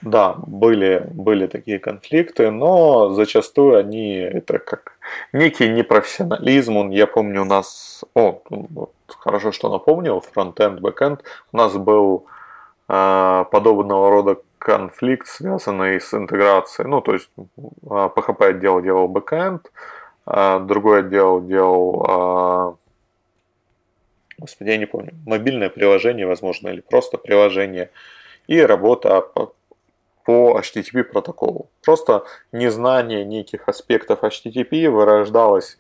Да, 0.02 0.34
были, 0.46 1.06
были 1.12 1.46
такие 1.46 1.78
конфликты, 1.78 2.50
но 2.50 3.10
зачастую 3.10 3.78
они 3.78 4.16
это 4.16 4.58
как 4.58 4.98
некий 5.32 5.68
непрофессионализм. 5.68 6.76
Он, 6.76 6.90
я 6.90 7.06
помню, 7.06 7.42
у 7.42 7.44
нас, 7.44 8.04
о, 8.14 8.42
вот, 8.50 8.92
хорошо, 9.06 9.52
что 9.52 9.70
напомнил, 9.70 10.20
фронтенд, 10.20 10.80
бэкенд, 10.80 11.22
у 11.52 11.56
нас 11.56 11.74
был 11.74 12.26
э, 12.88 13.44
подобного 13.52 14.10
рода 14.10 14.38
конфликт, 14.58 15.28
связанный 15.28 16.00
с 16.00 16.12
интеграцией. 16.12 16.88
Ну, 16.88 17.00
то 17.00 17.12
есть 17.12 17.30
PHP 17.84 18.36
а, 18.40 18.46
отдел 18.46 18.80
делал 18.82 19.06
бэкенд, 19.06 19.70
э, 20.26 20.60
другой 20.62 21.00
отдел 21.00 21.40
делал, 21.46 22.06
э, 22.08 22.74
господи, 24.38 24.68
я 24.68 24.78
не 24.78 24.86
помню, 24.86 25.12
мобильное 25.26 25.68
приложение, 25.68 26.26
возможно, 26.26 26.68
или 26.68 26.80
просто 26.80 27.18
приложение, 27.18 27.90
и 28.48 28.60
работа 28.60 29.24
по 30.24 30.58
HTTP 30.58 31.04
протоколу. 31.04 31.70
Просто 31.84 32.24
незнание 32.52 33.24
неких 33.24 33.68
аспектов 33.68 34.22
HTTP 34.22 34.88
вырождалось 34.88 35.78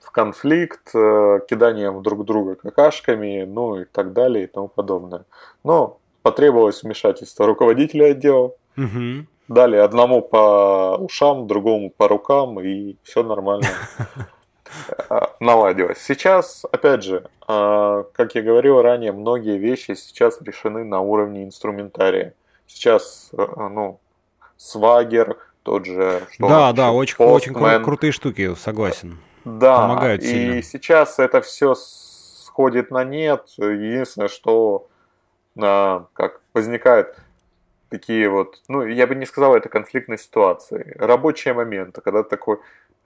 в 0.00 0.10
конфликт, 0.10 0.94
э, 0.94 1.40
киданием 1.48 2.02
друг 2.02 2.24
друга 2.24 2.56
какашками, 2.56 3.44
ну 3.44 3.80
и 3.80 3.84
так 3.84 4.12
далее 4.12 4.44
и 4.44 4.46
тому 4.46 4.68
подобное. 4.68 5.24
Но 5.62 5.98
потребовалось 6.22 6.82
вмешательство 6.82 7.46
руководителя 7.46 8.10
отдела. 8.10 8.52
Угу. 8.76 9.26
Дали 9.48 9.76
одному 9.76 10.22
по 10.22 10.96
ушам, 10.98 11.46
другому 11.46 11.90
по 11.90 12.08
рукам, 12.08 12.60
и 12.60 12.96
все 13.02 13.22
нормально 13.22 13.66
э, 15.10 15.20
наладилось. 15.40 15.98
Сейчас, 15.98 16.64
опять 16.70 17.02
же, 17.02 17.26
э, 17.48 18.04
как 18.12 18.34
я 18.34 18.42
говорил 18.42 18.80
ранее, 18.80 19.12
многие 19.12 19.58
вещи 19.58 19.94
сейчас 19.94 20.40
решены 20.40 20.84
на 20.84 21.00
уровне 21.00 21.44
инструментария. 21.44 22.34
Сейчас, 22.72 23.30
э, 23.32 23.46
ну, 23.56 24.00
Свагер, 24.56 25.36
тот 25.64 25.86
же... 25.86 26.26
Что 26.30 26.48
да, 26.48 26.72
да, 26.72 26.92
очень, 26.92 27.16
очень 27.18 27.52
кру- 27.52 27.82
крутые 27.82 28.12
штуки, 28.12 28.54
согласен. 28.54 29.18
Да, 29.44 29.80
Помогают 29.82 30.22
и 30.22 30.26
сильно. 30.26 30.62
сейчас 30.62 31.18
это 31.18 31.40
все 31.40 31.74
сходит 31.74 32.90
на 32.90 33.04
нет. 33.04 33.46
Единственное, 33.56 34.28
что 34.28 34.88
на, 35.54 36.06
как 36.12 36.40
возникает 36.54 37.16
такие 37.88 38.28
вот, 38.28 38.60
ну, 38.68 38.82
я 38.82 39.06
бы 39.06 39.14
не 39.14 39.26
сказал, 39.26 39.56
это 39.56 39.68
конфликтные 39.68 40.18
ситуации. 40.18 40.94
Рабочие 40.96 41.54
моменты, 41.54 42.00
когда 42.00 42.22
такой, 42.22 42.58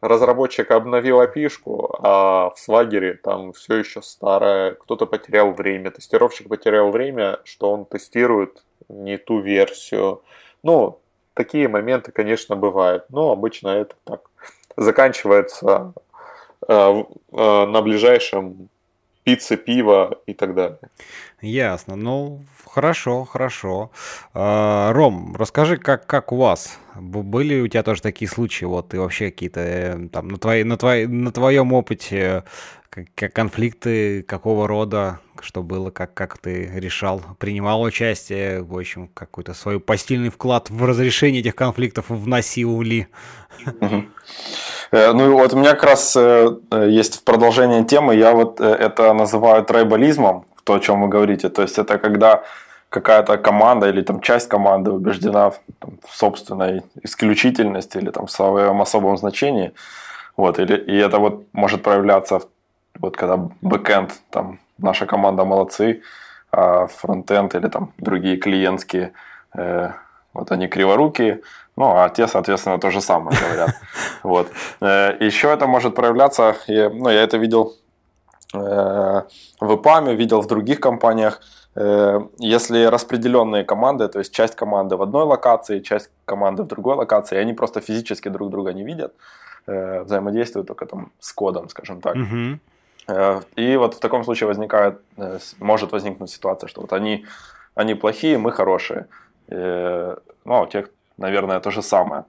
разработчик 0.02 0.70
обновил 0.70 1.20
опишку, 1.20 1.96
а 2.02 2.50
в 2.50 2.58
свагере 2.58 3.14
там 3.14 3.54
все 3.54 3.76
еще 3.76 4.02
старое, 4.02 4.72
кто-то 4.74 5.06
потерял 5.06 5.52
время, 5.52 5.90
тестировщик 5.90 6.48
потерял 6.48 6.90
время, 6.90 7.40
что 7.44 7.72
он 7.72 7.86
тестирует 7.86 8.63
не 8.88 9.16
ту 9.16 9.40
версию. 9.40 10.22
Ну, 10.62 11.00
такие 11.34 11.68
моменты, 11.68 12.12
конечно, 12.12 12.56
бывают, 12.56 13.04
но 13.10 13.32
обычно 13.32 13.68
это 13.68 13.94
так 14.04 14.30
заканчивается 14.76 15.92
э, 16.68 17.04
э, 17.32 17.66
на 17.66 17.82
ближайшем 17.82 18.68
пицце, 19.24 19.56
пиво 19.56 20.20
и 20.26 20.34
так 20.34 20.54
далее. 20.54 20.78
Ясно. 21.40 21.96
Ну, 21.96 22.44
хорошо, 22.66 23.24
хорошо. 23.24 23.90
А, 24.34 24.92
Ром, 24.92 25.34
расскажи, 25.36 25.76
как, 25.76 26.06
как 26.06 26.32
у 26.32 26.36
вас? 26.36 26.78
Были 26.94 27.60
у 27.60 27.68
тебя 27.68 27.82
тоже 27.82 28.02
такие 28.02 28.28
случаи, 28.28 28.64
вот, 28.66 28.94
и 28.94 28.98
вообще 28.98 29.30
какие-то 29.30 29.60
э, 29.60 30.08
там 30.12 30.28
на, 30.28 30.38
твоей, 30.38 30.64
на, 30.64 30.76
твоей, 30.76 31.06
на 31.06 31.32
твоем 31.32 31.72
опыте 31.72 32.44
конфликты 33.32 34.22
какого 34.22 34.68
рода, 34.68 35.20
что 35.40 35.62
было, 35.62 35.90
как, 35.90 36.14
как 36.14 36.38
ты 36.38 36.70
решал, 36.74 37.20
принимал 37.38 37.82
участие, 37.82 38.62
в 38.62 38.76
общем, 38.76 39.08
какой-то 39.08 39.54
свой 39.54 39.80
постельный 39.80 40.30
вклад 40.30 40.70
в 40.70 40.84
разрешение 40.84 41.40
этих 41.40 41.54
конфликтов 41.54 42.06
вносил 42.08 42.82
ли? 42.82 43.08
Э, 44.90 45.12
ну 45.12 45.32
вот 45.32 45.52
у 45.54 45.58
меня 45.58 45.72
как 45.72 45.84
раз 45.84 46.14
э, 46.16 46.56
есть 46.88 47.16
в 47.16 47.24
продолжении 47.24 47.82
темы, 47.84 48.14
я 48.14 48.32
вот 48.32 48.60
это 48.60 49.12
называю 49.12 49.64
трайбализмом, 49.64 50.44
то, 50.64 50.74
о 50.74 50.80
чем 50.80 51.02
вы 51.02 51.08
говорите. 51.08 51.48
То 51.48 51.62
есть 51.62 51.78
это 51.78 51.98
когда 51.98 52.44
какая-то 52.94 53.38
команда 53.38 53.88
или 53.88 54.02
там 54.02 54.20
часть 54.20 54.48
команды 54.48 54.92
убеждена 54.92 55.50
в, 55.50 55.60
там, 55.80 55.98
в 56.08 56.16
собственной 56.16 56.82
исключительности 57.02 57.98
или 57.98 58.10
там 58.10 58.26
в 58.26 58.30
своем 58.30 58.80
особом 58.80 59.16
значении. 59.16 59.72
Вот, 60.36 60.58
или, 60.58 60.76
и 60.76 60.96
это 60.96 61.18
вот 61.18 61.44
может 61.52 61.82
проявляться, 61.82 62.42
вот 63.00 63.16
когда 63.16 63.48
бэкенд, 63.62 64.12
там, 64.30 64.58
наша 64.78 65.06
команда 65.06 65.44
молодцы, 65.44 66.02
а 66.50 66.86
фронтенд 66.86 67.54
или 67.54 67.68
там 67.68 67.92
другие 67.98 68.36
клиентские, 68.36 69.12
э, 69.56 69.90
вот 70.32 70.52
они 70.52 70.68
криворукие, 70.68 71.40
ну, 71.76 71.96
а 71.96 72.08
те, 72.08 72.28
соответственно, 72.28 72.78
то 72.78 72.90
же 72.90 73.00
самое 73.00 73.36
говорят. 73.38 73.70
Вот. 74.22 74.50
Э, 74.80 75.16
еще 75.20 75.48
это 75.48 75.66
может 75.66 75.94
проявляться, 75.94 76.56
ну, 76.68 77.10
я 77.10 77.22
это 77.22 77.36
видел 77.36 77.74
Э, 78.54 79.22
в 79.60 79.74
EPAM 79.74 80.01
е, 80.01 80.14
видел 80.14 80.40
в 80.40 80.46
других 80.46 80.80
компаниях. 80.80 81.40
Э, 81.76 82.20
если 82.38 82.84
распределенные 82.84 83.64
команды, 83.64 84.08
то 84.08 84.18
есть 84.18 84.32
часть 84.32 84.54
команды 84.54 84.96
в 84.96 85.02
одной 85.02 85.24
локации, 85.24 85.80
часть 85.80 86.10
команды 86.24 86.62
в 86.62 86.66
другой 86.66 86.94
локации, 86.94 87.36
они 87.36 87.52
просто 87.52 87.80
физически 87.80 88.28
друг 88.28 88.50
друга 88.50 88.72
не 88.72 88.84
видят, 88.84 89.14
взаимодействуют 89.66 90.68
только 90.68 90.84
там 90.84 91.10
с 91.20 91.32
кодом, 91.32 91.68
скажем 91.68 92.00
так. 92.00 92.16
Угу. 92.16 92.58
И 93.56 93.76
вот 93.76 93.94
в 93.94 94.00
таком 94.00 94.24
случае 94.24 94.46
возникает, 94.46 95.00
может 95.60 95.92
возникнуть 95.92 96.30
ситуация, 96.30 96.68
что 96.68 96.80
вот 96.80 96.92
они, 96.92 97.26
они 97.74 97.94
плохие, 97.94 98.38
мы 98.38 98.50
хорошие. 98.50 99.06
Ну, 99.48 100.54
а 100.54 100.62
у 100.62 100.66
тех, 100.66 100.88
наверное, 101.18 101.60
то 101.60 101.70
же 101.70 101.82
самое. 101.82 102.24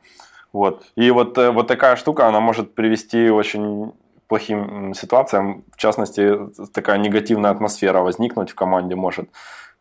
Вот. 0.52 0.84
И 0.98 1.12
вот, 1.12 1.38
вот 1.38 1.68
такая 1.68 1.96
штука, 1.96 2.28
она 2.28 2.40
может 2.40 2.76
привести 2.76 3.30
очень 3.30 3.94
плохим 4.28 4.94
ситуациям, 4.94 5.64
в 5.72 5.78
частности, 5.78 6.38
такая 6.74 6.98
негативная 6.98 7.52
атмосфера 7.52 8.02
возникнуть 8.02 8.52
в 8.52 8.56
команде 8.56 8.96
может. 8.96 9.30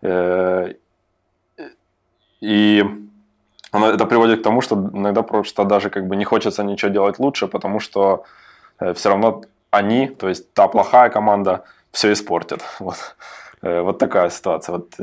Э, 0.03 0.75
и 2.41 2.85
это 3.73 4.07
приводит 4.07 4.41
к 4.41 4.43
тому, 4.43 4.61
что 4.61 4.75
иногда 4.75 5.23
просто 5.23 5.65
даже 5.65 5.91
как 5.91 6.07
бы 6.07 6.17
не 6.17 6.25
хочется 6.25 6.63
ничего 6.63 6.93
делать 6.93 7.19
лучше, 7.19 7.49
потому 7.49 7.81
что 7.81 8.25
э, 8.81 8.93
все 8.93 9.09
равно 9.09 9.43
они, 9.77 10.09
то 10.09 10.29
есть 10.29 10.53
та 10.55 10.69
плохая 10.69 11.11
команда, 11.11 11.65
все 11.93 12.13
испортит. 12.13 12.63
Вот. 12.81 13.17
Э, 13.63 13.81
вот 13.81 13.99
такая 13.99 14.31
ситуация 14.31 14.73
вот, 14.77 14.99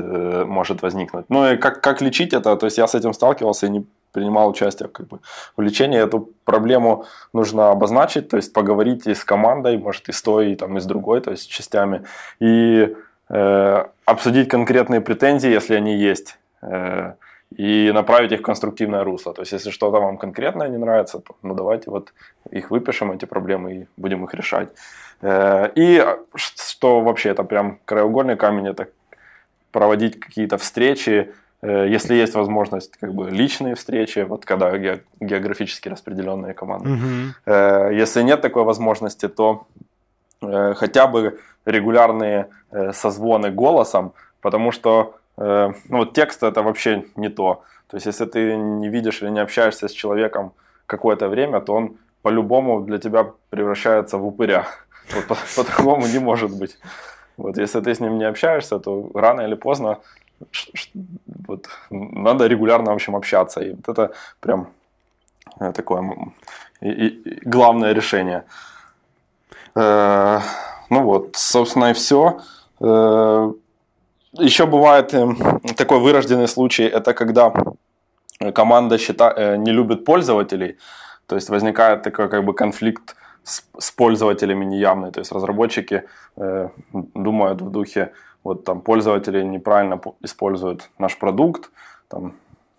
может 0.48 0.82
возникнуть. 0.82 1.26
Ну 1.30 1.52
и 1.52 1.58
как, 1.58 1.82
как 1.82 2.02
лечить 2.02 2.34
это? 2.34 2.56
То 2.56 2.68
есть 2.68 2.78
я 2.78 2.88
с 2.88 2.96
этим 2.96 3.14
сталкивался 3.14 3.68
и 3.68 3.70
не 3.70 3.86
принимал 4.12 4.50
участие 4.50 4.90
как 4.90 5.08
бы, 5.08 5.20
в 5.58 5.62
лечении. 5.62 6.00
Эту 6.00 6.30
проблему 6.46 7.06
нужно 7.34 7.72
обозначить, 7.72 8.30
то 8.30 8.38
есть 8.38 8.54
поговорить 8.54 9.08
и 9.08 9.14
с 9.14 9.24
командой, 9.24 9.78
может 9.78 10.10
и 10.10 10.12
с 10.12 10.22
той, 10.22 10.52
и, 10.52 10.56
там, 10.56 10.78
и 10.78 10.82
с 10.82 10.86
другой, 10.86 11.22
то 11.22 11.32
есть 11.32 11.50
частями, 11.50 12.04
и 12.40 12.96
э, 13.30 13.86
обсудить 14.06 14.50
конкретные 14.50 15.02
претензии, 15.02 15.50
если 15.50 15.76
они 15.76 15.96
есть, 15.96 16.38
э, 16.62 17.14
и 17.58 17.92
направить 17.94 18.32
их 18.32 18.40
в 18.40 18.44
конструктивное 18.44 19.04
русло. 19.04 19.34
То 19.34 19.42
есть 19.42 19.52
если 19.52 19.72
что-то 19.72 20.00
вам 20.00 20.18
конкретное 20.18 20.70
не 20.70 20.78
нравится, 20.78 21.20
то 21.20 21.36
ну, 21.44 21.54
давайте 21.54 21.92
вот 21.92 22.14
их 22.50 22.72
выпишем, 22.72 23.12
эти 23.12 23.26
проблемы, 23.26 23.74
и 23.74 23.88
будем 23.98 24.24
их 24.24 24.34
решать. 24.34 24.70
Э, 25.22 25.70
и 25.76 26.06
что 26.36 27.02
вообще, 27.02 27.30
это 27.30 27.44
прям 27.44 27.80
краеугольный 27.86 28.38
камень, 28.38 28.68
это 28.68 28.88
проводить 29.72 30.20
какие-то 30.20 30.58
встречи, 30.58 31.34
Э, 31.62 31.88
если 31.88 32.16
есть 32.16 32.36
возможность, 32.36 32.98
как 32.98 33.14
бы 33.14 33.30
личные 33.30 33.76
встречи, 33.76 34.20
вот 34.20 34.46
когда 34.46 34.72
географически 35.20 35.90
распределенные 35.90 36.54
команды. 36.54 36.90
Угу. 36.90 37.94
Если 37.94 38.24
нет 38.24 38.42
такой 38.42 38.64
возможности, 38.64 39.28
то 39.28 39.68
хотя 40.42 41.06
бы 41.06 41.40
регулярные 41.66 42.48
созвоны 42.94 43.52
голосом, 43.52 44.14
потому 44.42 44.72
что 44.72 45.16
ну, 45.44 45.98
вот 45.98 46.14
текст 46.14 46.44
это 46.44 46.62
вообще 46.62 47.06
не 47.16 47.30
то. 47.30 47.64
То 47.88 47.98
есть, 47.98 48.06
если 48.06 48.26
ты 48.26 48.56
не 48.56 48.90
видишь 48.90 49.22
или 49.22 49.30
не 49.30 49.42
общаешься 49.42 49.88
с 49.88 49.92
человеком 49.92 50.54
какое-то 50.86 51.30
время, 51.30 51.62
то 51.62 51.74
он 51.74 51.98
по-любому 52.22 52.82
для 52.82 52.98
тебя 52.98 53.32
превращается 53.50 54.18
в 54.18 54.26
упыря. 54.26 54.68
Вот 55.14 55.38
по-другому 55.56 56.08
не 56.08 56.20
может 56.20 56.52
быть. 56.58 56.78
Вот 57.38 57.58
если 57.58 57.82
ты 57.82 57.94
с 57.94 58.00
ним 58.00 58.18
не 58.18 58.26
общаешься, 58.26 58.80
то 58.80 59.10
рано 59.14 59.42
или 59.42 59.56
поздно 59.56 59.98
вот, 61.48 61.68
надо 61.90 62.48
регулярно, 62.48 62.92
в 62.92 62.96
общем, 62.96 63.16
общаться. 63.16 63.62
И 63.62 63.74
вот 63.74 63.90
это 63.90 64.14
прям 64.40 64.68
э, 65.60 65.72
такое 65.74 66.16
и, 66.82 66.90
и, 66.90 67.40
главное 67.50 67.94
решение. 67.94 68.44
Э, 69.76 70.40
ну 70.90 71.04
вот, 71.04 71.36
собственно, 71.36 71.92
и 71.92 71.94
все. 71.94 72.42
Э, 72.80 73.54
еще 74.40 74.66
бывает 74.66 75.14
э, 75.14 75.28
такой 75.76 76.00
вырожденный 76.00 76.48
случай, 76.48 76.84
это 76.84 77.14
когда 77.14 77.54
команда 78.54 78.98
счита, 78.98 79.34
э, 79.36 79.58
не 79.58 79.72
любит 79.72 80.06
пользователей, 80.06 80.78
то 81.28 81.36
есть 81.36 81.50
возникает 81.50 82.04
такой 82.04 82.30
как 82.30 82.44
бы 82.44 82.54
конфликт 82.54 83.16
с, 83.44 83.64
с 83.78 83.92
пользователями 83.92 84.66
неявный, 84.66 85.12
то 85.12 85.20
есть 85.20 85.32
разработчики 85.32 86.04
э, 86.38 86.70
думают 87.14 87.62
в 87.62 87.70
духе, 87.70 88.12
вот 88.44 88.64
там 88.64 88.82
пользователи 88.82 89.44
неправильно 89.44 90.00
используют 90.24 90.90
наш 90.98 91.18
продукт, 91.18 91.70
там 92.08 92.34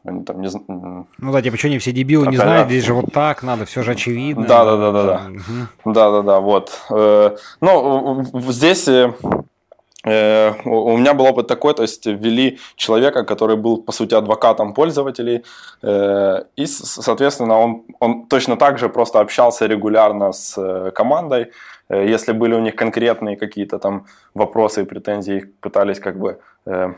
они 0.05 0.25
там 0.25 0.41
не 0.41 0.49
Ну 0.67 1.33
да, 1.33 1.43
типа, 1.43 1.57
что 1.57 1.69
они 1.69 1.79
все 1.79 1.93
дебилы 1.93 2.27
не 2.27 2.37
знают, 2.37 2.69
здесь 2.69 2.85
же 2.85 2.93
вот 2.93 3.13
так 3.13 3.45
надо, 3.45 3.67
все 3.67 3.83
же 3.83 3.93
очевидно. 3.93 4.47
Да, 4.49 4.65
да, 4.65 4.77
да, 4.77 4.93
да, 4.93 5.03
да. 5.05 5.31
Да, 5.85 6.11
да, 6.11 6.23
да, 6.23 6.41
вот. 6.41 6.83
Э, 6.91 7.37
ну, 7.61 8.25
здесь 8.51 8.89
у 10.05 10.97
меня 10.97 11.15
был 11.15 11.27
опыт 11.27 11.47
такой, 11.47 11.75
то 11.75 11.83
есть 11.83 12.07
ввели 12.07 12.59
человека, 12.77 13.25
который 13.25 13.57
был, 13.57 13.83
по 13.83 13.93
сути, 13.93 14.15
адвокатом 14.15 14.75
пользователей, 14.75 15.45
и, 16.57 16.67
соответственно, 16.67 17.59
он, 17.59 17.85
он 18.01 18.27
точно 18.27 18.57
так 18.57 18.79
же 18.79 18.89
просто 18.89 19.21
общался 19.21 19.67
регулярно 19.67 20.33
с 20.33 20.91
командой, 20.95 21.53
Э, 21.93 22.07
если 22.09 22.33
были 22.33 22.55
у 22.55 22.61
них 22.61 22.75
конкретные 22.75 23.37
какие-то 23.37 23.79
там 23.79 24.07
вопросы 24.35 24.83
и 24.83 24.85
претензии, 24.85 25.37
их 25.37 25.55
пытались 25.61 26.01
как 26.01 26.19
бы 26.19 26.39
э, 26.67 26.95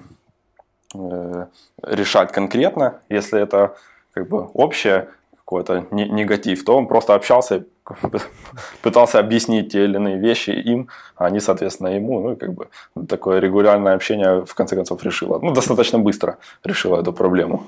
э, 0.94 1.46
решать 1.82 2.32
конкретно. 2.32 3.00
Если 3.08 3.40
это 3.40 3.76
как 4.12 4.28
бы 4.28 4.46
общее 4.54 5.08
какой-то 5.36 5.86
негатив, 5.90 6.64
то 6.64 6.76
он 6.76 6.86
просто 6.86 7.14
общался, 7.14 7.64
пытался 8.82 9.18
объяснить 9.18 9.72
те 9.72 9.84
или 9.84 9.96
иные 9.96 10.18
вещи 10.18 10.50
им, 10.50 10.88
а 11.16 11.26
они, 11.26 11.40
соответственно, 11.40 11.88
ему. 11.88 12.20
Ну, 12.20 12.32
и 12.32 12.36
как 12.36 12.52
бы 12.54 12.68
такое 13.08 13.40
регулярное 13.40 13.94
общение 13.94 14.44
в 14.44 14.54
конце 14.54 14.76
концов 14.76 15.02
решило. 15.04 15.38
Ну, 15.38 15.52
достаточно 15.52 15.98
быстро 15.98 16.38
решило 16.64 17.00
эту 17.00 17.12
проблему. 17.12 17.66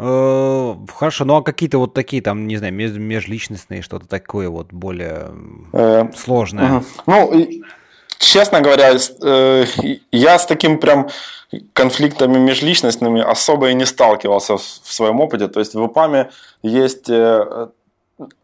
Э, 0.00 0.74
хорошо, 0.94 1.24
ну 1.24 1.36
а 1.36 1.42
какие-то 1.42 1.78
вот 1.78 1.92
такие 1.92 2.22
там, 2.22 2.46
не 2.46 2.56
знаю, 2.56 2.72
межличностные, 2.72 3.82
что-то 3.82 4.06
такое 4.06 4.48
вот 4.48 4.72
более 4.72 5.30
э, 5.72 6.04
сложное? 6.16 6.84
Ну, 7.06 7.32
честно 8.18 8.60
говоря, 8.60 8.92
э, 8.94 9.64
я 10.12 10.38
с 10.38 10.46
таким 10.46 10.78
прям 10.78 11.08
конфликтами 11.72 12.38
межличностными 12.38 13.22
особо 13.22 13.70
и 13.70 13.74
не 13.74 13.86
сталкивался 13.86 14.56
в 14.56 14.92
своем 14.92 15.20
опыте. 15.20 15.48
То 15.48 15.58
есть 15.58 15.74
в 15.74 15.84
ИПАМе 15.84 16.30
есть 16.62 17.10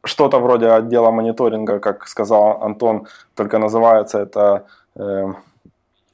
что-то 0.04 0.38
вроде 0.38 0.68
отдела 0.68 1.10
мониторинга, 1.10 1.78
как 1.78 2.08
сказал 2.08 2.62
Антон, 2.62 3.06
только 3.34 3.58
называется 3.58 4.18
это 4.18 4.64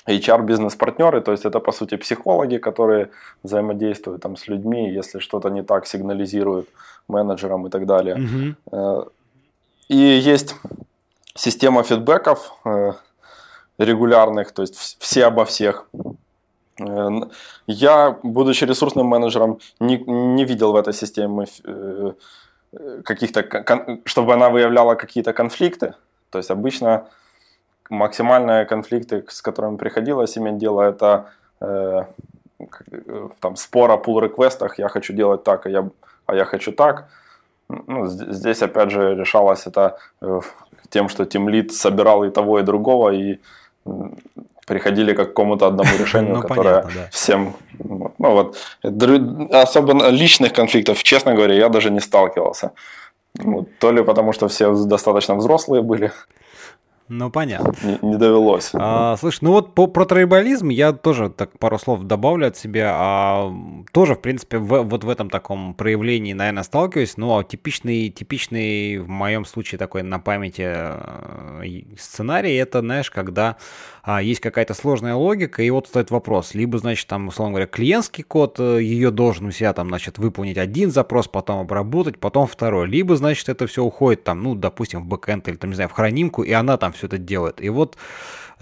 HR-бизнес-партнеры, 0.07 1.21
то 1.21 1.33
есть 1.33 1.45
это 1.45 1.61
по 1.61 1.73
сути 1.73 1.97
психологи, 1.97 2.59
которые 2.59 3.09
взаимодействуют 3.43 4.23
там 4.23 4.37
с 4.37 4.49
людьми, 4.49 4.91
если 4.91 5.21
что-то 5.21 5.51
не 5.51 5.63
так, 5.63 5.87
сигнализируют. 5.87 6.69
менеджерам 7.11 7.67
и 7.67 7.71
так 7.71 7.87
далее. 7.87 8.17
Угу. 8.73 9.11
И 9.89 9.97
есть 9.97 10.55
система 11.35 11.83
фидбэков 11.83 12.53
регулярных, 13.79 14.53
то 14.53 14.63
есть 14.63 14.97
все 14.99 15.27
обо 15.27 15.45
всех. 15.45 15.87
Я, 17.67 18.19
будучи 18.23 18.65
ресурсным 18.65 19.07
менеджером, 19.07 19.59
не, 19.81 19.99
не 20.07 20.45
видел 20.45 20.73
в 20.73 20.77
этой 20.77 20.95
системе 20.95 21.47
каких-то, 23.05 23.43
чтобы 24.05 24.35
она 24.35 24.51
выявляла 24.51 24.95
какие-то 24.95 25.33
конфликты. 25.33 25.95
То 26.31 26.39
есть 26.39 26.51
обычно 26.51 27.09
максимальные 27.91 28.65
конфликты, 28.65 29.25
с 29.29 29.43
которыми 29.43 29.77
приходилось 29.77 30.39
иметь 30.39 30.59
дело, 30.59 30.83
это 30.83 31.31
э, 31.61 32.05
там 33.41 33.57
спор 33.57 33.91
о 33.91 33.97
pull 33.97 34.21
реквестах 34.21 34.79
я 34.79 34.89
хочу 34.89 35.13
делать 35.13 35.43
так, 35.45 35.67
а 35.67 35.71
я, 35.71 35.89
а 36.27 36.35
я 36.35 36.45
хочу 36.45 36.73
так. 36.73 37.09
Ну, 37.69 38.07
здесь 38.07 38.63
опять 38.63 38.91
же 38.91 39.15
решалось 39.15 39.67
это 39.67 39.99
э, 40.21 40.41
тем, 40.89 41.09
что 41.09 41.25
Team 41.25 41.47
Lead 41.47 41.71
собирал 41.71 42.25
и 42.25 42.31
того, 42.31 42.61
и 42.61 42.63
другого, 42.63 43.11
и 43.11 43.41
приходили 44.67 45.13
к 45.13 45.17
какому-то 45.17 45.67
одному 45.67 45.91
решению, 45.99 46.37
ну, 46.37 46.43
которое 46.43 46.83
понятно, 46.83 46.91
да. 46.95 47.09
всем... 47.11 47.55
Ну 47.79 48.13
вот, 48.19 48.57
особо 49.53 50.11
личных 50.11 50.53
конфликтов, 50.53 51.03
честно 51.03 51.35
говоря, 51.35 51.55
я 51.55 51.69
даже 51.69 51.91
не 51.91 52.01
сталкивался. 52.01 52.71
Ну, 53.35 53.67
то 53.79 53.93
ли 53.93 54.03
потому, 54.03 54.33
что 54.33 54.49
все 54.49 54.75
достаточно 54.75 55.37
взрослые 55.37 55.83
были, 55.83 56.13
ну, 57.11 57.29
понятно. 57.29 57.75
Не, 57.83 57.99
не 58.11 58.17
довелось. 58.17 58.71
А, 58.73 59.17
слушай, 59.17 59.41
ну 59.43 59.51
вот 59.51 59.75
по, 59.75 59.89
про 59.89 60.05
тройболизм 60.05 60.69
я 60.69 60.93
тоже 60.93 61.29
так 61.29 61.59
пару 61.59 61.77
слов 61.77 62.05
добавлю 62.05 62.47
от 62.47 62.57
себя. 62.57 62.93
А, 62.95 63.53
тоже, 63.91 64.15
в 64.15 64.21
принципе, 64.21 64.59
в, 64.59 64.83
вот 64.83 65.03
в 65.03 65.09
этом 65.09 65.29
таком 65.29 65.75
проявлении, 65.75 66.35
наверное, 66.35 66.63
сталкиваюсь. 66.63 67.17
Ну, 67.17 67.37
а 67.37 67.43
типичный, 67.43 68.11
типичный 68.11 68.99
в 68.99 69.09
моем 69.09 69.45
случае 69.45 69.81
такой 69.81 70.05
на 70.05 70.21
памяти 70.21 70.63
э, 70.65 71.83
сценарий, 71.99 72.55
это, 72.55 72.79
знаешь, 72.79 73.11
когда 73.11 73.57
а, 74.03 74.23
есть 74.23 74.41
какая-то 74.41 74.75
сложная 74.75 75.15
логика, 75.15 75.63
и 75.63 75.71
вот 75.71 75.89
стоит 75.89 76.11
вопрос. 76.11 76.55
Либо, 76.55 76.79
значит, 76.79 77.07
там, 77.07 77.29
условно 77.29 77.53
говоря, 77.53 77.67
клиентский 77.67 78.25
код, 78.25 78.59
э, 78.59 78.83
ее 78.83 79.11
должен 79.11 79.47
у 79.47 79.51
себя 79.51 79.73
там, 79.73 79.89
значит, 79.89 80.19
выполнить 80.19 80.59
один 80.59 80.91
запрос, 80.91 81.29
потом 81.29 81.61
обработать, 81.61 82.19
потом 82.19 82.47
второй. 82.47 82.87
Либо, 82.87 83.17
значит, 83.17 83.49
это 83.49 83.67
все 83.67 83.85
уходит 83.85 84.25
там, 84.25 84.43
ну, 84.43 84.55
допустим, 84.55 85.03
в 85.03 85.07
бэкэнд 85.07 85.49
или, 85.49 85.57
там, 85.57 85.71
не 85.71 85.77
знаю, 85.77 85.91
в 85.91 85.93
хранимку, 85.93 86.43
и 86.43 86.53
она 86.53 86.77
там 86.77 86.93
все 87.01 87.07
это 87.07 87.19
делает. 87.19 87.61
И 87.61 87.69
вот 87.69 87.97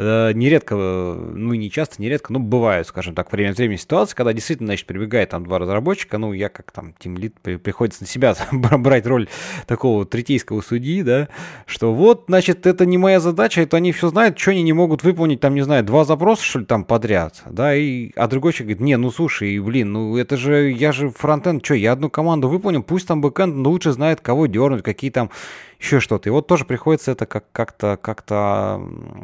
Э, 0.00 0.30
нередко, 0.32 0.76
ну 0.76 1.54
не 1.54 1.70
часто, 1.72 2.00
нередко, 2.00 2.32
но 2.32 2.38
бывают, 2.38 2.86
скажем 2.86 3.16
так, 3.16 3.32
время 3.32 3.50
от 3.50 3.58
времени 3.58 3.76
ситуации, 3.76 4.14
когда 4.14 4.32
действительно, 4.32 4.68
значит, 4.68 4.86
прибегает 4.86 5.30
там 5.30 5.44
два 5.44 5.58
разработчика, 5.58 6.18
ну 6.18 6.32
я 6.32 6.48
как 6.48 6.70
там 6.70 6.94
тимлит, 7.00 7.34
приходится 7.40 8.04
на 8.04 8.06
себя 8.06 8.36
брать 8.52 9.06
роль 9.08 9.28
такого 9.66 10.06
третейского 10.06 10.60
судьи, 10.60 11.02
да, 11.02 11.28
что 11.66 11.92
вот, 11.92 12.26
значит, 12.28 12.64
это 12.64 12.86
не 12.86 12.96
моя 12.96 13.18
задача, 13.18 13.60
это 13.60 13.76
они 13.76 13.90
все 13.90 14.08
знают, 14.08 14.38
что 14.38 14.52
они 14.52 14.62
не 14.62 14.72
могут 14.72 15.02
выполнить, 15.02 15.40
там, 15.40 15.56
не 15.56 15.62
знаю, 15.62 15.82
два 15.82 16.04
запроса, 16.04 16.44
что 16.44 16.60
ли, 16.60 16.64
там 16.64 16.84
подряд, 16.84 17.42
да, 17.50 17.74
и, 17.74 18.12
а 18.14 18.28
другой 18.28 18.52
человек 18.52 18.78
говорит, 18.78 18.86
не, 18.86 18.96
ну 18.96 19.10
слушай, 19.10 19.58
блин, 19.58 19.92
ну 19.92 20.16
это 20.16 20.36
же, 20.36 20.70
я 20.70 20.92
же 20.92 21.10
фронтенд, 21.10 21.64
что, 21.64 21.74
я 21.74 21.90
одну 21.90 22.08
команду 22.08 22.48
выполнил, 22.48 22.84
пусть 22.84 23.08
там 23.08 23.20
бэкенд 23.20 23.66
лучше 23.66 23.90
знает, 23.90 24.20
кого 24.20 24.46
дернуть, 24.46 24.84
какие 24.84 25.10
там 25.10 25.30
еще 25.78 26.00
что-то. 26.00 26.28
И 26.28 26.32
вот 26.32 26.46
тоже 26.46 26.64
приходится 26.64 27.12
это 27.12 27.26
как- 27.26 27.50
как-то 27.52 27.96
как 28.00 28.24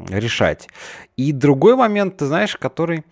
решать. 0.09 0.69
И 1.17 1.33
другой 1.33 1.77
момент, 1.77 2.17
ты 2.17 2.27
знаешь, 2.27 2.57
который 2.57 3.05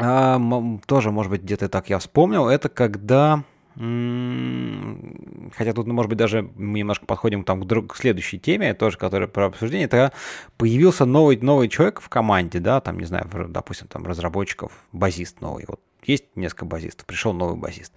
а, 0.00 0.40
тоже, 0.86 1.10
может 1.10 1.30
быть, 1.30 1.42
где-то 1.42 1.68
так 1.68 1.90
я 1.90 1.98
вспомнил, 1.98 2.48
это 2.48 2.68
когда... 2.68 3.42
Хотя 3.74 5.72
тут, 5.72 5.86
может 5.86 6.08
быть, 6.08 6.18
даже 6.18 6.50
мы 6.56 6.80
немножко 6.80 7.06
подходим 7.06 7.44
там, 7.44 7.62
к, 7.62 7.66
друг, 7.66 7.92
к 7.92 7.96
следующей 7.96 8.38
теме, 8.38 8.74
тоже, 8.74 8.98
которая 8.98 9.28
про 9.28 9.46
обсуждение, 9.46 9.86
это 9.86 10.12
появился 10.56 11.04
новый, 11.04 11.36
новый 11.36 11.68
человек 11.68 12.00
в 12.00 12.08
команде, 12.08 12.58
да, 12.58 12.80
там, 12.80 12.98
не 12.98 13.04
знаю, 13.04 13.28
допустим, 13.48 13.86
там 13.86 14.04
разработчиков, 14.04 14.72
базист 14.90 15.40
новый, 15.40 15.64
вот 15.68 15.80
есть 16.08 16.24
несколько 16.34 16.64
базистов, 16.64 17.06
пришел 17.06 17.32
новый 17.32 17.56
базист. 17.56 17.92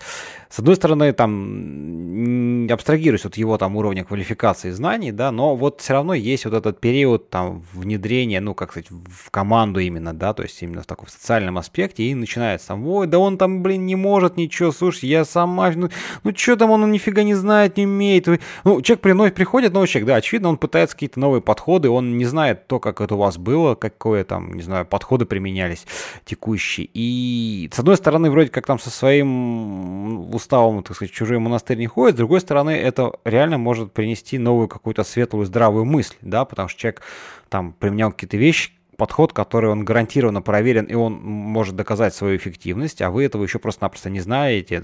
С 0.49 0.59
одной 0.59 0.75
стороны, 0.75 1.13
там, 1.13 2.67
абстрагируюсь 2.69 3.25
от 3.25 3.37
его 3.37 3.57
там 3.57 3.75
уровня 3.77 4.03
квалификации 4.03 4.69
и 4.69 4.71
знаний, 4.71 5.11
да, 5.11 5.31
но 5.31 5.55
вот 5.55 5.81
все 5.81 5.93
равно 5.93 6.13
есть 6.13 6.45
вот 6.45 6.53
этот 6.53 6.81
период 6.81 7.29
там 7.29 7.63
внедрения, 7.73 8.41
ну, 8.41 8.53
как 8.53 8.71
сказать, 8.71 8.89
в 8.89 9.31
команду 9.31 9.79
именно, 9.79 10.13
да, 10.13 10.33
то 10.33 10.43
есть 10.43 10.61
именно 10.61 10.81
в 10.81 10.85
таком 10.85 11.07
социальном 11.07 11.57
аспекте, 11.57 12.03
и 12.03 12.13
начинается 12.13 12.69
там, 12.69 12.85
ой, 12.85 13.07
да 13.07 13.17
он 13.17 13.37
там, 13.37 13.63
блин, 13.63 13.85
не 13.85 13.95
может 13.95 14.35
ничего, 14.35 14.71
слушай, 14.71 15.07
я 15.07 15.23
сама, 15.23 15.71
ну, 15.71 15.89
ну 16.23 16.33
что 16.35 16.57
там 16.57 16.71
он, 16.71 16.83
он 16.83 16.91
нифига 16.91 17.23
не 17.23 17.35
знает, 17.35 17.77
не 17.77 17.85
умеет. 17.85 18.27
Ну, 18.63 18.81
человек 18.81 19.01
приходит, 19.01 19.35
приходит 19.35 19.73
новый 19.73 19.87
человек, 19.87 20.07
да, 20.07 20.15
очевидно, 20.17 20.49
он 20.49 20.57
пытается 20.57 20.95
какие-то 20.95 21.19
новые 21.19 21.41
подходы, 21.41 21.89
он 21.89 22.17
не 22.17 22.25
знает 22.25 22.67
то, 22.67 22.79
как 22.79 22.99
это 22.99 23.15
у 23.15 23.19
вас 23.19 23.37
было, 23.37 23.75
какое 23.75 24.25
там, 24.25 24.53
не 24.53 24.61
знаю, 24.61 24.85
подходы 24.85 25.25
применялись 25.25 25.85
текущие. 26.25 26.89
И, 26.93 27.69
с 27.71 27.79
одной 27.79 27.95
стороны, 28.01 28.29
вроде 28.29 28.49
как 28.49 28.65
там 28.65 28.79
со 28.79 28.89
своим 28.89 30.33
уставом, 30.33 30.83
так 30.83 30.95
сказать, 30.95 31.13
чужой 31.13 31.39
монастырь 31.39 31.77
не 31.77 31.87
ходит, 31.87 32.15
с 32.15 32.17
другой 32.17 32.41
стороны, 32.41 32.71
это 32.71 33.13
реально 33.23 33.57
может 33.57 33.93
принести 33.93 34.37
новую 34.37 34.67
какую-то 34.67 35.03
светлую, 35.03 35.45
здравую 35.45 35.85
мысль, 35.85 36.15
да, 36.21 36.45
потому 36.45 36.67
что 36.67 36.79
человек 36.79 37.01
там 37.49 37.73
применял 37.73 38.11
какие-то 38.11 38.37
вещи, 38.37 38.71
подход, 38.97 39.33
который 39.33 39.69
он 39.71 39.83
гарантированно 39.83 40.41
проверен, 40.41 40.85
и 40.85 40.93
он 40.93 41.13
может 41.13 41.75
доказать 41.75 42.13
свою 42.13 42.37
эффективность, 42.37 43.01
а 43.01 43.09
вы 43.09 43.23
этого 43.23 43.43
еще 43.43 43.57
просто-напросто 43.57 44.09
не 44.09 44.19
знаете, 44.19 44.83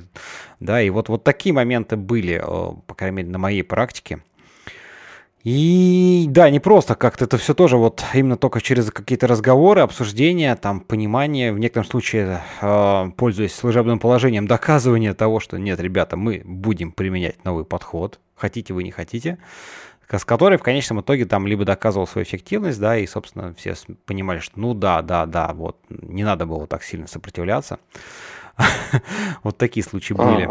да, 0.60 0.82
и 0.82 0.90
вот, 0.90 1.10
вот 1.10 1.24
такие 1.24 1.54
моменты 1.54 1.98
были, 1.98 2.42
э, 2.44 2.76
по 2.88 2.96
крайней 2.96 3.18
мере, 3.18 3.30
на 3.30 3.38
моей 3.38 3.64
практике. 3.64 4.22
И 5.50 6.26
да, 6.28 6.50
не 6.50 6.60
просто 6.60 6.96
как-то 6.96 7.24
это 7.24 7.38
все 7.38 7.54
тоже 7.54 7.78
вот 7.78 8.04
именно 8.14 8.36
только 8.36 8.60
через 8.60 8.92
какие-то 8.92 9.28
разговоры, 9.28 9.80
обсуждения, 9.80 10.54
там, 10.58 10.82
понимание, 10.82 11.54
в 11.54 11.58
некотором 11.58 11.88
случае, 11.88 12.42
э, 12.60 13.12
пользуясь 13.16 13.56
служебным 13.56 13.98
положением, 13.98 14.46
доказывание 14.46 15.14
того, 15.14 15.40
что 15.40 15.58
нет, 15.58 15.80
ребята, 15.80 16.18
мы 16.18 16.42
будем 16.44 16.92
применять 16.92 17.46
новый 17.46 17.64
подход, 17.64 18.20
хотите 18.36 18.74
вы, 18.74 18.84
не 18.84 18.92
хотите, 18.92 19.38
с 20.12 20.26
которой 20.26 20.58
в 20.58 20.64
конечном 20.64 21.00
итоге 21.00 21.24
там 21.24 21.48
либо 21.48 21.64
доказывал 21.64 22.08
свою 22.08 22.26
эффективность, 22.26 22.82
да, 22.82 22.98
и, 22.98 23.08
собственно, 23.08 23.54
все 23.54 23.74
понимали, 24.06 24.40
что 24.40 24.60
ну 24.60 24.74
да, 24.74 25.02
да, 25.02 25.26
да, 25.26 25.54
вот, 25.54 25.78
не 25.90 26.26
надо 26.26 26.46
было 26.46 26.68
так 26.68 26.84
сильно 26.84 27.08
сопротивляться. 27.08 27.80
Вот 29.44 29.58
такие 29.58 29.86
случаи 29.86 30.14
были. 30.14 30.50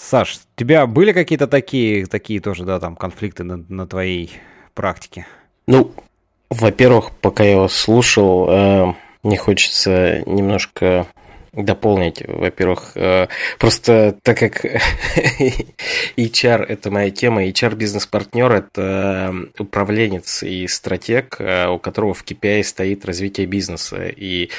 Саш, 0.00 0.36
у 0.36 0.58
тебя 0.58 0.86
были 0.86 1.12
какие-то 1.12 1.46
такие, 1.46 2.06
такие 2.06 2.40
тоже, 2.40 2.64
да, 2.64 2.80
там 2.80 2.96
конфликты 2.96 3.44
на, 3.44 3.58
на 3.68 3.86
твоей 3.86 4.30
практике? 4.74 5.26
Ну, 5.66 5.92
во-первых, 6.48 7.10
пока 7.20 7.44
я 7.44 7.58
вас 7.58 7.74
слушал, 7.74 8.48
э, 8.48 8.94
мне 9.22 9.36
хочется 9.36 10.22
немножко 10.24 11.06
дополнить, 11.52 12.22
во-первых, 12.26 12.92
э, 12.94 13.26
просто 13.58 14.16
так 14.22 14.38
как 14.38 14.64
HR– 16.16 16.64
это 16.68 16.90
моя 16.90 17.10
тема, 17.10 17.44
HR-бизнес-партнер– 17.46 18.52
это 18.52 19.34
управленец 19.58 20.42
и 20.42 20.66
стратег, 20.68 21.36
э, 21.40 21.68
у 21.68 21.78
которого 21.78 22.14
в 22.14 22.24
KPI 22.24 22.62
стоит 22.62 23.04
развитие 23.04 23.46
бизнеса. 23.46 24.06
И 24.08 24.50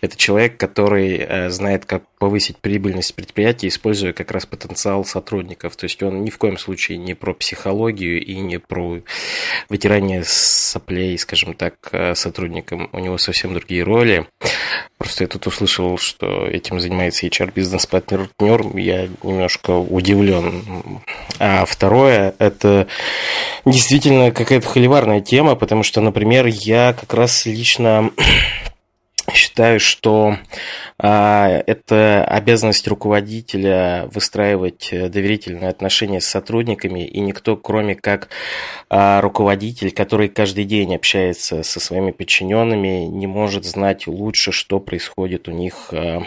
это 0.00 0.16
человек, 0.16 0.56
который 0.56 1.18
э, 1.18 1.50
знает, 1.50 1.84
как 1.84 2.02
повысить 2.18 2.58
прибыльность 2.58 3.14
предприятия, 3.14 3.68
используя 3.68 4.12
как 4.12 4.30
раз 4.30 4.46
потенциал 4.46 5.04
сотрудников. 5.04 5.76
То 5.76 5.84
есть 5.84 6.02
он 6.02 6.24
ни 6.24 6.30
в 6.30 6.38
коем 6.38 6.58
случае 6.58 6.98
не 6.98 7.14
про 7.14 7.34
психологию 7.34 8.24
и 8.24 8.36
не 8.36 8.58
про 8.58 9.00
вытирание 9.68 10.22
соплей, 10.24 11.16
скажем 11.18 11.54
так, 11.54 11.92
сотрудникам. 12.14 12.88
У 12.92 12.98
него 12.98 13.18
совсем 13.18 13.54
другие 13.54 13.82
роли. 13.82 14.26
Просто 14.98 15.24
я 15.24 15.28
тут 15.28 15.46
услышал, 15.46 15.96
что 15.96 16.46
этим 16.46 16.80
занимается 16.80 17.26
HR-бизнес-партнер, 17.26 18.28
я 18.74 19.08
немножко 19.22 19.70
удивлен. 19.70 21.00
А 21.38 21.64
второе, 21.64 22.34
это 22.38 22.88
действительно 23.64 24.32
какая-то 24.32 24.66
холиварная 24.66 25.20
тема, 25.20 25.54
потому 25.54 25.84
что, 25.84 26.00
например, 26.00 26.46
я 26.46 26.94
как 26.98 27.14
раз 27.14 27.46
лично 27.46 28.10
считаю, 29.32 29.80
что 29.80 30.36
а, 30.98 31.62
это 31.66 32.24
обязанность 32.24 32.86
руководителя 32.88 34.08
выстраивать 34.12 34.88
доверительные 34.90 35.70
отношения 35.70 36.20
с 36.20 36.26
сотрудниками, 36.26 37.06
и 37.06 37.20
никто, 37.20 37.56
кроме 37.56 37.94
как 37.94 38.28
а, 38.90 39.20
руководитель, 39.20 39.90
который 39.92 40.28
каждый 40.28 40.64
день 40.64 40.94
общается 40.94 41.62
со 41.62 41.80
своими 41.80 42.10
подчиненными, 42.10 43.06
не 43.06 43.26
может 43.26 43.64
знать 43.64 44.06
лучше, 44.06 44.52
что 44.52 44.80
происходит 44.80 45.48
у 45.48 45.52
них 45.52 45.90
а, 45.92 46.22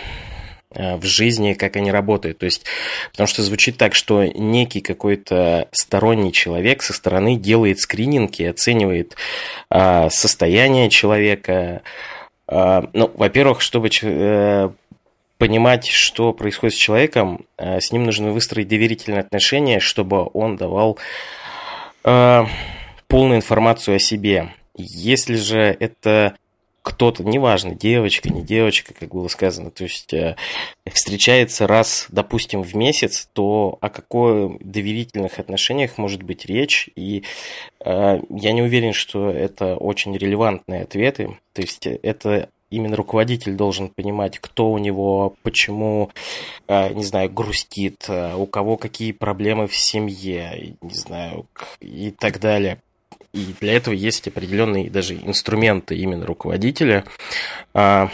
а 0.74 0.98
в 0.98 1.04
жизни, 1.04 1.54
как 1.54 1.76
они 1.76 1.92
работают. 1.92 2.38
То 2.38 2.46
есть, 2.46 2.66
потому 3.12 3.28
что 3.28 3.44
звучит 3.44 3.78
так, 3.78 3.94
что 3.94 4.24
некий 4.26 4.80
какой-то 4.80 5.68
сторонний 5.72 6.32
человек 6.32 6.82
со 6.82 6.94
стороны 6.94 7.36
делает 7.36 7.80
скрининг 7.80 8.40
и 8.40 8.46
оценивает 8.46 9.16
а, 9.70 10.10
состояние 10.10 10.90
человека, 10.90 11.82
ну, 12.52 13.12
во-первых, 13.16 13.62
чтобы 13.62 13.90
э, 14.02 14.70
понимать, 15.38 15.88
что 15.88 16.34
происходит 16.34 16.76
с 16.76 16.80
человеком, 16.80 17.46
с 17.58 17.92
ним 17.92 18.04
нужно 18.04 18.32
выстроить 18.32 18.68
доверительные 18.68 19.22
отношения, 19.22 19.80
чтобы 19.80 20.30
он 20.34 20.58
давал 20.58 21.00
полную 22.04 23.38
информацию 23.38 23.96
о 23.96 24.00
себе. 24.00 24.54
Если 24.76 25.36
же 25.36 25.60
это 25.80 26.36
кто-то, 26.82 27.24
неважно, 27.24 27.76
девочка, 27.76 28.30
не 28.30 28.42
девочка, 28.42 28.94
как 28.94 29.10
было 29.10 29.28
сказано, 29.28 29.72
то 29.72 29.84
есть 29.84 30.14
э, 30.14 30.36
встречается 30.92 31.68
раз, 31.68 32.08
допустим, 32.10 32.64
в 32.64 32.76
месяц, 32.76 33.30
то 33.34 33.78
о 33.82 33.90
какой 33.90 34.58
доверительных 34.60 35.40
отношениях 35.40 35.98
может 35.98 36.24
быть 36.24 36.46
речь? 36.46 36.90
И 36.96 37.24
э, 37.86 38.20
я 38.30 38.52
не 38.52 38.62
уверен, 38.62 38.94
что 38.94 39.30
это 39.30 39.76
очень 39.76 40.16
релевантные 40.18 40.84
ответы. 40.84 41.38
То 41.54 41.62
есть 41.62 41.86
это 41.86 42.50
именно 42.72 42.96
руководитель 42.96 43.56
должен 43.56 43.90
понимать, 43.90 44.40
кто 44.40 44.72
у 44.72 44.78
него, 44.80 45.36
почему, 45.44 46.10
э, 46.68 46.94
не 46.94 47.04
знаю, 47.04 47.30
грустит, 47.30 48.06
э, 48.08 48.34
у 48.36 48.48
кого 48.48 48.78
какие 48.78 49.12
проблемы 49.12 49.68
в 49.68 49.76
семье, 49.76 50.76
не 50.82 50.96
знаю, 50.96 51.46
и 51.80 52.12
так 52.12 52.40
далее. 52.40 52.80
И 53.34 53.56
для 53.60 53.74
этого 53.74 53.94
есть 53.94 54.28
определенные 54.28 54.90
даже 54.90 55.16
инструменты 55.16 55.96
именно 55.96 56.26
руководителя. 56.26 57.06
А, 57.74 58.10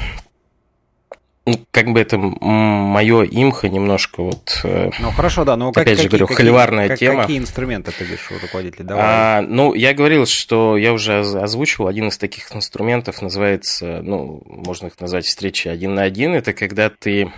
ну, 1.48 1.60
как 1.72 1.88
бы 1.88 2.02
это 2.02 2.18
мое 2.18 3.23
имхо 3.23 3.69
немножко 3.69 4.22
вот... 4.22 4.60
Э, 4.65 4.91
ну, 4.99 5.11
хорошо, 5.11 5.45
да, 5.45 5.56
но 5.56 5.72
как, 5.72 5.84
опять 5.84 6.02
же 6.02 6.10
говорю, 6.10 6.27
холиварная 6.27 6.89
как, 6.89 6.99
тема. 6.99 7.22
Какие 7.22 7.39
инструменты 7.39 7.94
ты 7.98 8.03
видишь 8.03 8.30
у 8.31 8.38
руководителя? 8.38 8.84
Давай. 8.84 9.03
А, 9.06 9.41
ну, 9.41 9.73
я 9.73 9.94
говорил, 9.94 10.26
что 10.26 10.76
я 10.76 10.91
уже 10.91 11.19
озвучивал, 11.19 11.88
один 11.88 12.10
из 12.10 12.18
таких 12.18 12.53
инструментов 12.53 13.22
называется, 13.22 14.02
ну, 14.03 14.44
можно 14.45 14.88
их 14.88 14.99
назвать 14.99 15.26
встречи 15.26 15.69
один 15.69 15.95
на 15.95 16.03
один, 16.03 16.34
это 16.34 16.52
когда 16.52 16.89
ты 16.89 17.31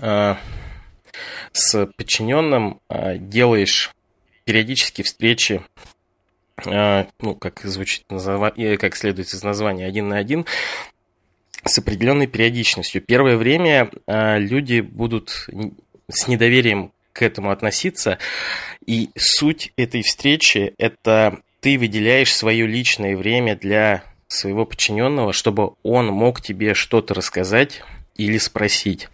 а, 0.00 0.36
с 1.52 1.86
подчиненным 1.86 2.80
а, 2.88 3.18
делаешь 3.18 3.92
периодически 4.44 5.02
встречи 5.02 5.62
а, 5.84 5.95
ну, 6.64 7.34
как 7.34 7.60
звучит, 7.64 8.04
как 8.08 8.96
следует 8.96 9.28
из 9.28 9.42
названия, 9.42 9.86
один 9.86 10.08
на 10.08 10.16
один, 10.16 10.46
с 11.64 11.78
определенной 11.78 12.26
периодичностью. 12.26 13.02
Первое 13.02 13.36
время 13.36 13.90
а, 14.06 14.38
люди 14.38 14.80
будут 14.80 15.48
с 16.08 16.28
недоверием 16.28 16.92
к 17.12 17.22
этому 17.22 17.50
относиться, 17.50 18.18
и 18.86 19.10
суть 19.16 19.72
этой 19.76 20.02
встречи– 20.02 20.74
это 20.78 21.40
ты 21.60 21.78
выделяешь 21.78 22.34
свое 22.34 22.66
личное 22.66 23.16
время 23.16 23.56
для 23.56 24.04
своего 24.28 24.66
подчиненного, 24.66 25.32
чтобы 25.32 25.72
он 25.82 26.06
мог 26.08 26.40
тебе 26.40 26.74
что-то 26.74 27.14
рассказать 27.14 27.82
или 28.16 28.38
спросить. 28.38 29.08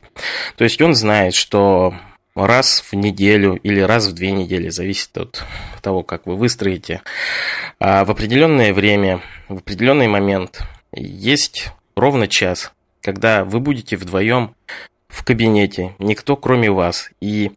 То 0.56 0.64
есть 0.64 0.80
он 0.82 0.94
знает, 0.94 1.34
что 1.34 1.94
раз 2.34 2.80
в 2.90 2.94
неделю 2.94 3.56
или 3.56 3.80
раз 3.80 4.06
в 4.06 4.12
две 4.12 4.30
недели, 4.32 4.68
зависит 4.68 5.16
от 5.18 5.44
того, 5.80 6.02
как 6.02 6.26
вы 6.26 6.36
выстроите. 6.36 7.02
А 7.78 8.04
в 8.04 8.10
определенное 8.10 8.72
время, 8.72 9.20
в 9.48 9.58
определенный 9.58 10.08
момент 10.08 10.62
есть 10.92 11.70
ровно 11.96 12.28
час, 12.28 12.72
когда 13.00 13.44
вы 13.44 13.60
будете 13.60 13.96
вдвоем 13.96 14.54
в 15.08 15.24
кабинете, 15.24 15.94
никто 15.98 16.36
кроме 16.36 16.70
вас, 16.70 17.10
и 17.20 17.52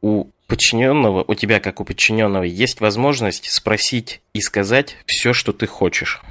у 0.00 0.26
подчиненного, 0.46 1.24
у 1.26 1.34
тебя 1.34 1.60
как 1.60 1.80
у 1.80 1.84
подчиненного 1.84 2.44
есть 2.44 2.80
возможность 2.80 3.50
спросить 3.50 4.22
и 4.32 4.40
сказать 4.40 4.96
все, 5.06 5.32
что 5.32 5.52
ты 5.52 5.66
хочешь. 5.66 6.22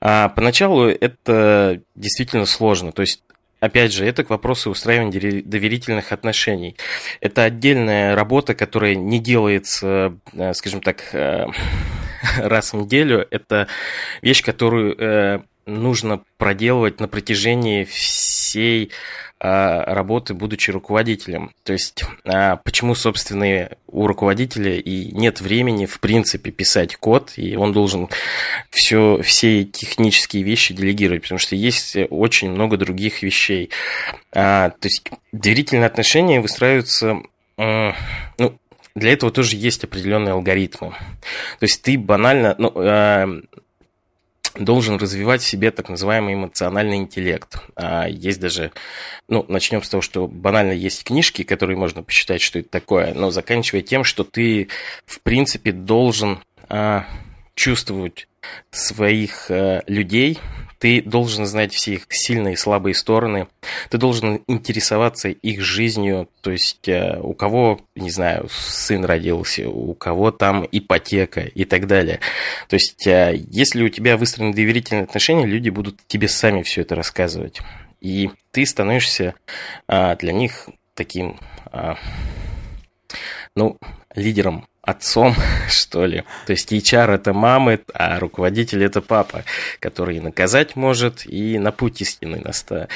А 0.00 0.30
поначалу 0.30 0.86
это 0.86 1.82
действительно 1.94 2.46
сложно. 2.46 2.92
То 2.92 3.02
есть 3.02 3.22
Опять 3.60 3.92
же, 3.92 4.06
это 4.06 4.24
к 4.24 4.30
вопросу 4.30 4.70
устраивания 4.70 5.42
доверительных 5.42 6.12
отношений. 6.12 6.76
Это 7.20 7.44
отдельная 7.44 8.14
работа, 8.14 8.54
которая 8.54 8.94
не 8.94 9.18
делается, 9.18 10.16
э, 10.32 10.54
скажем 10.54 10.80
так, 10.80 11.14
э, 11.14 11.46
раз 12.38 12.72
в 12.72 12.76
неделю. 12.78 13.26
Это 13.30 13.68
вещь, 14.22 14.42
которую 14.42 14.96
э, 14.98 15.40
нужно 15.70 16.22
проделывать 16.36 17.00
на 17.00 17.08
протяжении 17.08 17.84
всей 17.84 18.90
а, 19.42 19.94
работы, 19.94 20.34
будучи 20.34 20.70
руководителем. 20.70 21.52
То 21.62 21.72
есть, 21.72 22.04
а, 22.24 22.56
почему, 22.56 22.94
собственно, 22.94 23.70
у 23.86 24.06
руководителя 24.06 24.76
и 24.76 25.12
нет 25.12 25.40
времени, 25.40 25.86
в 25.86 25.98
принципе, 26.00 26.50
писать 26.50 26.96
код, 26.96 27.32
и 27.36 27.56
он 27.56 27.72
должен 27.72 28.10
все, 28.68 29.22
все 29.22 29.64
технические 29.64 30.42
вещи 30.42 30.74
делегировать, 30.74 31.22
потому 31.22 31.38
что 31.38 31.56
есть 31.56 31.96
очень 32.10 32.50
много 32.50 32.76
других 32.76 33.22
вещей. 33.22 33.70
А, 34.32 34.70
то 34.70 34.88
есть, 34.88 35.10
доверительные 35.32 35.86
отношения 35.86 36.40
выстраиваются 36.40 37.22
ну, 38.38 38.58
для 38.94 39.12
этого 39.12 39.30
тоже 39.30 39.56
есть 39.56 39.84
определенные 39.84 40.32
алгоритмы. 40.32 40.90
То 41.58 41.64
есть 41.64 41.82
ты 41.82 41.98
банально, 41.98 42.54
ну, 42.58 42.72
должен 44.54 44.96
развивать 44.96 45.42
в 45.42 45.46
себе 45.46 45.70
так 45.70 45.88
называемый 45.88 46.34
эмоциональный 46.34 46.96
интеллект. 46.96 47.62
А 47.76 48.08
есть 48.08 48.40
даже, 48.40 48.72
ну, 49.28 49.44
начнем 49.48 49.82
с 49.82 49.88
того, 49.88 50.00
что 50.00 50.26
банально 50.26 50.72
есть 50.72 51.04
книжки, 51.04 51.42
которые 51.42 51.76
можно 51.76 52.02
посчитать, 52.02 52.40
что 52.40 52.58
это 52.58 52.68
такое, 52.68 53.14
но 53.14 53.30
заканчивая 53.30 53.82
тем, 53.82 54.04
что 54.04 54.24
ты, 54.24 54.68
в 55.06 55.20
принципе, 55.20 55.72
должен 55.72 56.40
а, 56.68 57.06
чувствовать 57.54 58.28
своих 58.70 59.50
а, 59.50 59.82
людей, 59.86 60.38
ты 60.80 61.02
должен 61.02 61.44
знать 61.44 61.74
все 61.74 61.94
их 61.94 62.06
сильные 62.08 62.54
и 62.54 62.56
слабые 62.56 62.94
стороны. 62.94 63.48
Ты 63.90 63.98
должен 63.98 64.42
интересоваться 64.46 65.28
их 65.28 65.60
жизнью. 65.60 66.30
То 66.40 66.50
есть 66.50 66.88
э, 66.88 67.20
у 67.20 67.34
кого, 67.34 67.82
не 67.94 68.10
знаю, 68.10 68.48
сын 68.50 69.04
родился, 69.04 69.68
у 69.68 69.92
кого 69.92 70.30
там 70.30 70.66
ипотека 70.72 71.42
и 71.42 71.66
так 71.66 71.86
далее. 71.86 72.20
То 72.68 72.74
есть 72.74 73.06
э, 73.06 73.38
если 73.50 73.82
у 73.82 73.90
тебя 73.90 74.16
выстроены 74.16 74.54
доверительные 74.54 75.04
отношения, 75.04 75.44
люди 75.44 75.68
будут 75.68 75.98
тебе 76.06 76.28
сами 76.28 76.62
все 76.62 76.80
это 76.80 76.94
рассказывать. 76.94 77.60
И 78.00 78.30
ты 78.50 78.64
становишься 78.64 79.34
а, 79.86 80.16
для 80.16 80.32
них 80.32 80.70
таким, 80.94 81.38
ну, 83.54 83.76
лидером 84.14 84.66
отцом, 84.82 85.34
что 85.68 86.06
ли. 86.06 86.24
То 86.46 86.52
есть 86.52 86.72
HR 86.72 87.14
это 87.14 87.32
мамы, 87.32 87.80
а 87.92 88.18
руководитель 88.18 88.82
это 88.84 89.00
папа, 89.00 89.44
который 89.78 90.16
и 90.16 90.20
наказать 90.20 90.76
может, 90.76 91.26
и 91.26 91.58
на 91.58 91.72
путь 91.72 92.00
истины 92.00 92.40
наставить. 92.40 92.88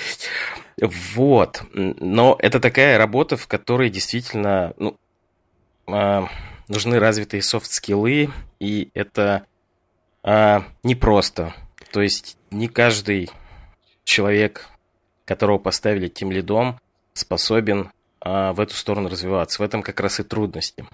Вот. 0.80 1.62
Но 1.72 2.36
это 2.38 2.60
такая 2.60 2.98
работа, 2.98 3.36
в 3.36 3.46
которой 3.46 3.90
действительно 3.90 4.74
ну, 4.76 4.96
а, 5.86 6.28
нужны 6.68 6.98
развитые 6.98 7.42
софт-скиллы, 7.42 8.30
и 8.58 8.90
это 8.94 9.46
а, 10.22 10.64
непросто. 10.82 11.54
То 11.92 12.02
есть 12.02 12.36
не 12.50 12.68
каждый 12.68 13.30
человек, 14.04 14.68
которого 15.24 15.58
поставили 15.58 16.08
тем 16.08 16.32
лидом, 16.32 16.80
способен 17.12 17.90
а, 18.20 18.52
в 18.52 18.60
эту 18.60 18.74
сторону 18.74 19.08
развиваться. 19.08 19.62
В 19.62 19.64
этом 19.64 19.82
как 19.82 20.00
раз 20.00 20.18
и 20.20 20.22
трудности. 20.22 20.86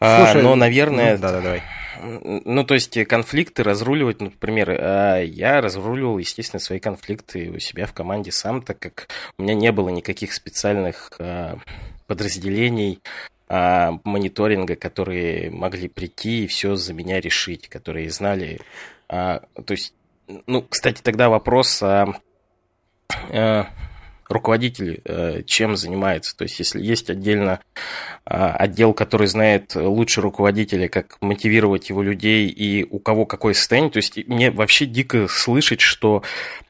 А, 0.00 0.24
Слушай, 0.24 0.40
а, 0.40 0.44
но, 0.44 0.54
наверное... 0.54 1.16
Ну, 1.16 1.22
да, 1.22 1.32
да, 1.32 1.40
давай. 1.40 1.62
Ну, 2.02 2.64
то 2.64 2.74
есть 2.74 3.02
конфликты 3.06 3.62
разруливать, 3.62 4.20
ну, 4.20 4.26
например, 4.26 4.70
а, 4.70 5.20
я 5.20 5.60
разруливал, 5.60 6.18
естественно, 6.18 6.60
свои 6.60 6.78
конфликты 6.78 7.50
у 7.50 7.58
себя 7.58 7.86
в 7.86 7.94
команде 7.94 8.32
сам, 8.32 8.60
так 8.62 8.78
как 8.78 9.08
у 9.38 9.42
меня 9.42 9.54
не 9.54 9.72
было 9.72 9.88
никаких 9.88 10.34
специальных 10.34 11.12
а, 11.18 11.58
подразделений, 12.06 13.00
мониторинга, 13.48 14.74
которые 14.74 15.52
могли 15.52 15.86
прийти 15.86 16.42
и 16.42 16.46
все 16.48 16.74
за 16.74 16.92
меня 16.92 17.20
решить, 17.20 17.68
которые 17.68 18.10
знали. 18.10 18.58
То 19.06 19.40
есть, 19.68 19.94
ну, 20.48 20.62
кстати, 20.62 21.00
тогда 21.00 21.28
вопрос 21.28 21.80
руководитель 24.28 25.00
э, 25.04 25.42
чем 25.44 25.76
занимается. 25.76 26.36
То 26.36 26.44
есть, 26.44 26.58
если 26.58 26.82
есть 26.82 27.10
отдельно 27.10 27.60
а, 28.24 28.52
отдел, 28.52 28.92
который 28.92 29.26
знает 29.26 29.74
лучше 29.74 30.20
руководителя, 30.20 30.88
как 30.88 31.16
мотивировать 31.20 31.88
его 31.88 32.02
людей 32.02 32.48
и 32.48 32.84
у 32.90 32.98
кого 32.98 33.24
какое 33.26 33.54
состояние, 33.54 33.92
то 33.92 33.98
есть 33.98 34.16
мне 34.26 34.50
вообще 34.50 34.86
дико 34.86 35.28
слышать, 35.28 35.80
что 35.80 36.22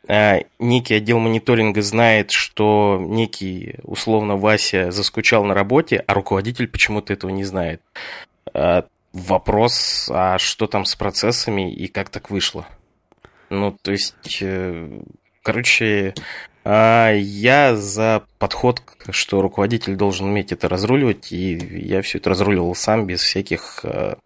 а, 0.09 0.41
некий 0.59 0.95
отдел 0.95 1.19
мониторинга 1.19 1.83
знает, 1.83 2.31
что 2.31 2.99
некий, 3.01 3.77
условно, 3.83 4.37
Вася 4.37 4.91
заскучал 4.91 5.45
на 5.45 5.55
работе, 5.55 6.05
а 6.07 6.15
руководитель 6.15 6.69
почему-то 6.69 7.12
этого 7.12 7.31
не 7.31 7.45
знает. 7.45 7.81
А, 8.53 8.85
вопрос, 9.12 10.11
а 10.12 10.39
что 10.39 10.66
там 10.66 10.85
с 10.85 10.95
процессами 10.95 11.73
и 11.73 11.89
как 11.89 12.11
так 12.11 12.31
вышло? 12.31 12.66
Ну, 13.49 13.77
то 13.81 13.93
есть, 13.93 14.39
э, 14.41 15.01
короче, 15.43 16.15
я 16.69 17.77
за 17.77 18.23
подход, 18.39 18.83
что 19.11 19.41
руководитель 19.43 19.97
должен 19.97 20.27
уметь 20.27 20.53
это 20.53 20.69
разруливать, 20.69 21.33
и 21.33 21.55
я 21.55 22.03
все 22.03 22.19
это 22.19 22.31
разруливал 22.31 22.75
сам 22.75 23.07
без 23.07 23.21
всяких 23.21 23.81
а, 23.85 24.19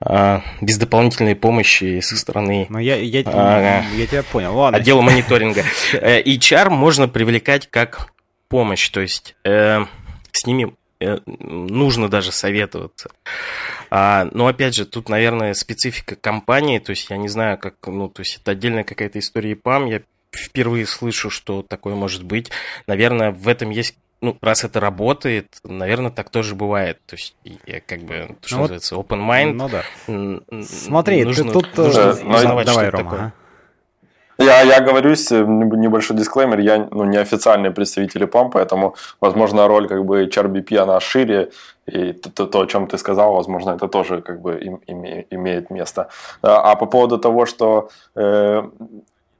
а, 0.00 0.42
без 0.60 0.78
дополнительной 0.78 1.34
помощи 1.34 1.98
со 2.00 2.16
стороны 2.16 2.66
ну, 2.68 2.78
я, 2.78 2.96
я, 2.96 3.22
а, 3.26 3.82
я 3.96 4.06
тебя 4.06 4.22
понял. 4.22 4.56
Ладно. 4.56 4.78
отдела 4.78 5.00
мониторинга. 5.00 5.64
Э, 5.92 6.22
HR 6.22 6.70
можно 6.70 7.08
привлекать 7.08 7.66
как 7.68 8.12
помощь, 8.48 8.88
то 8.90 9.00
есть 9.00 9.34
э, 9.44 9.84
с 10.30 10.46
ними 10.46 10.74
э, 11.00 11.18
нужно 11.26 12.08
даже 12.08 12.30
советоваться. 12.30 13.10
А, 13.90 14.28
но 14.32 14.46
опять 14.46 14.76
же, 14.76 14.86
тут, 14.86 15.08
наверное, 15.08 15.54
специфика 15.54 16.14
компании, 16.14 16.78
то 16.78 16.90
есть 16.90 17.10
я 17.10 17.16
не 17.16 17.28
знаю, 17.28 17.58
как, 17.58 17.74
ну, 17.86 18.08
то 18.08 18.20
есть 18.20 18.38
это 18.40 18.52
отдельная 18.52 18.84
какая-то 18.84 19.18
история 19.18 19.56
ПАМ, 19.56 19.86
я 19.86 20.02
впервые 20.32 20.86
слышу, 20.86 21.30
что 21.30 21.62
такое 21.62 21.94
может 21.94 22.24
быть. 22.24 22.50
Наверное, 22.86 23.30
в 23.30 23.48
этом 23.48 23.70
есть 23.70 23.96
ну, 24.20 24.36
раз 24.40 24.64
это 24.64 24.80
работает, 24.80 25.58
наверное, 25.62 26.10
так 26.10 26.30
тоже 26.30 26.54
бывает. 26.54 26.98
То 27.06 27.14
есть, 27.14 27.36
я 27.44 27.80
как 27.80 28.00
бы, 28.00 28.36
что 28.44 28.56
ну, 28.56 28.62
называется, 28.62 28.96
open 28.96 29.28
mind. 29.28 29.52
Ну 29.52 29.68
да. 29.68 30.62
Смотри, 30.64 31.24
нужно, 31.24 31.46
ты 31.46 31.52
тут... 31.52 31.76
Нужно 31.76 32.00
э, 32.00 32.14
ну, 32.24 32.34
узнавать, 32.34 32.66
давай, 32.66 32.88
Рома, 32.88 33.04
такое. 33.04 33.32
Я, 34.40 34.62
я 34.62 34.80
говорюсь, 34.80 35.32
э, 35.32 35.44
небольшой 35.44 36.16
дисклеймер, 36.16 36.60
я 36.60 36.88
ну, 36.90 37.04
не 37.04 37.16
официальный 37.16 37.70
представитель 37.70 38.26
ПАМ, 38.26 38.50
поэтому, 38.50 38.94
возможно, 39.20 39.66
роль 39.66 39.88
как 39.88 40.04
бы 40.04 40.24
HRBP, 40.24 40.76
она 40.76 41.00
шире, 41.00 41.50
и 41.86 42.12
то, 42.12 42.46
то, 42.46 42.60
о 42.60 42.66
чем 42.66 42.86
ты 42.86 42.98
сказал, 42.98 43.34
возможно, 43.34 43.70
это 43.70 43.88
тоже 43.88 44.20
как 44.20 44.40
бы 44.40 44.58
им, 44.58 44.76
име, 44.86 45.26
имеет 45.30 45.70
место. 45.70 46.08
А, 46.42 46.72
а 46.72 46.76
по 46.76 46.86
поводу 46.86 47.18
того, 47.18 47.46
что 47.46 47.90
э, 48.14 48.62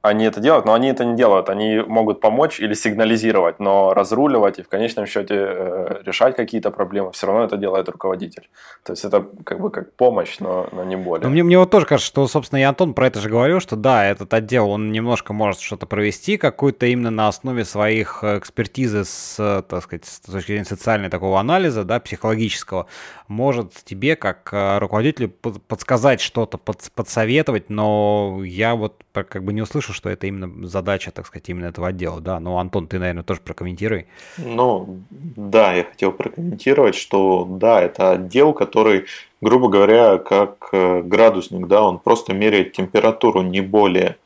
они 0.01 0.25
это 0.25 0.39
делают, 0.39 0.65
но 0.65 0.73
они 0.73 0.87
это 0.87 1.03
не 1.03 1.15
делают. 1.15 1.49
Они 1.49 1.79
могут 1.79 2.21
помочь 2.21 2.59
или 2.59 2.73
сигнализировать, 2.73 3.59
но 3.59 3.93
разруливать 3.93 4.59
и 4.59 4.63
в 4.63 4.69
конечном 4.69 5.05
счете 5.05 5.35
э, 5.35 6.01
решать 6.05 6.35
какие-то 6.35 6.71
проблемы 6.71 7.11
все 7.11 7.27
равно 7.27 7.43
это 7.43 7.57
делает 7.57 7.89
руководитель. 7.89 8.49
То 8.83 8.93
есть 8.93 9.03
это 9.03 9.25
как 9.43 9.59
бы 9.59 9.69
как 9.69 9.93
помощь, 9.93 10.39
но, 10.39 10.69
но 10.71 10.83
не 10.85 10.95
более. 10.95 11.25
Но 11.25 11.29
мне, 11.29 11.43
мне 11.43 11.59
вот 11.59 11.69
тоже 11.69 11.85
кажется, 11.85 12.07
что, 12.07 12.27
собственно, 12.27 12.59
и 12.59 12.63
Антон 12.63 12.93
про 12.93 13.07
это 13.07 13.19
же 13.19 13.29
говорил, 13.29 13.59
что 13.59 13.75
да, 13.75 14.05
этот 14.05 14.33
отдел, 14.33 14.69
он 14.69 14.91
немножко 14.91 15.33
может 15.33 15.59
что-то 15.59 15.85
провести, 15.85 16.37
какую-то 16.37 16.85
именно 16.85 17.11
на 17.11 17.27
основе 17.27 17.65
своих 17.65 18.23
экспертизы 18.23 19.03
с, 19.03 19.63
так 19.67 19.83
сказать, 19.83 20.05
с 20.05 20.21
точки 20.21 20.47
зрения 20.47 20.65
социальной 20.65 21.09
такого 21.09 21.39
анализа, 21.39 21.83
да, 21.83 21.99
психологического, 21.99 22.87
может 23.27 23.73
тебе, 23.83 24.15
как 24.15 24.49
э, 24.53 24.77
руководителю, 24.79 25.29
подсказать 25.29 26.21
что-то, 26.21 26.57
подсоветовать, 26.57 27.69
но 27.69 28.41
я 28.43 28.75
вот 28.75 29.03
как 29.13 29.43
бы 29.43 29.53
не 29.53 29.61
услышал, 29.61 29.88
что 29.93 30.09
это 30.09 30.27
именно 30.27 30.67
задача, 30.67 31.11
так 31.11 31.27
сказать, 31.27 31.49
именно 31.49 31.67
этого 31.67 31.87
отдела, 31.87 32.21
да. 32.21 32.39
Но, 32.39 32.59
Антон, 32.59 32.87
ты, 32.87 32.99
наверное, 32.99 33.23
тоже 33.23 33.41
прокомментируй. 33.41 34.07
Ну, 34.37 34.99
да, 35.09 35.73
я 35.73 35.83
хотел 35.83 36.11
прокомментировать, 36.11 36.95
что 36.95 37.45
да, 37.49 37.81
это 37.81 38.11
отдел, 38.11 38.53
который, 38.53 39.05
грубо 39.41 39.69
говоря, 39.69 40.17
как 40.17 40.69
э, 40.71 41.01
градусник, 41.01 41.67
да, 41.67 41.83
он 41.83 41.99
просто 41.99 42.33
меряет 42.33 42.73
температуру, 42.73 43.41
не 43.41 43.61
более. 43.61 44.17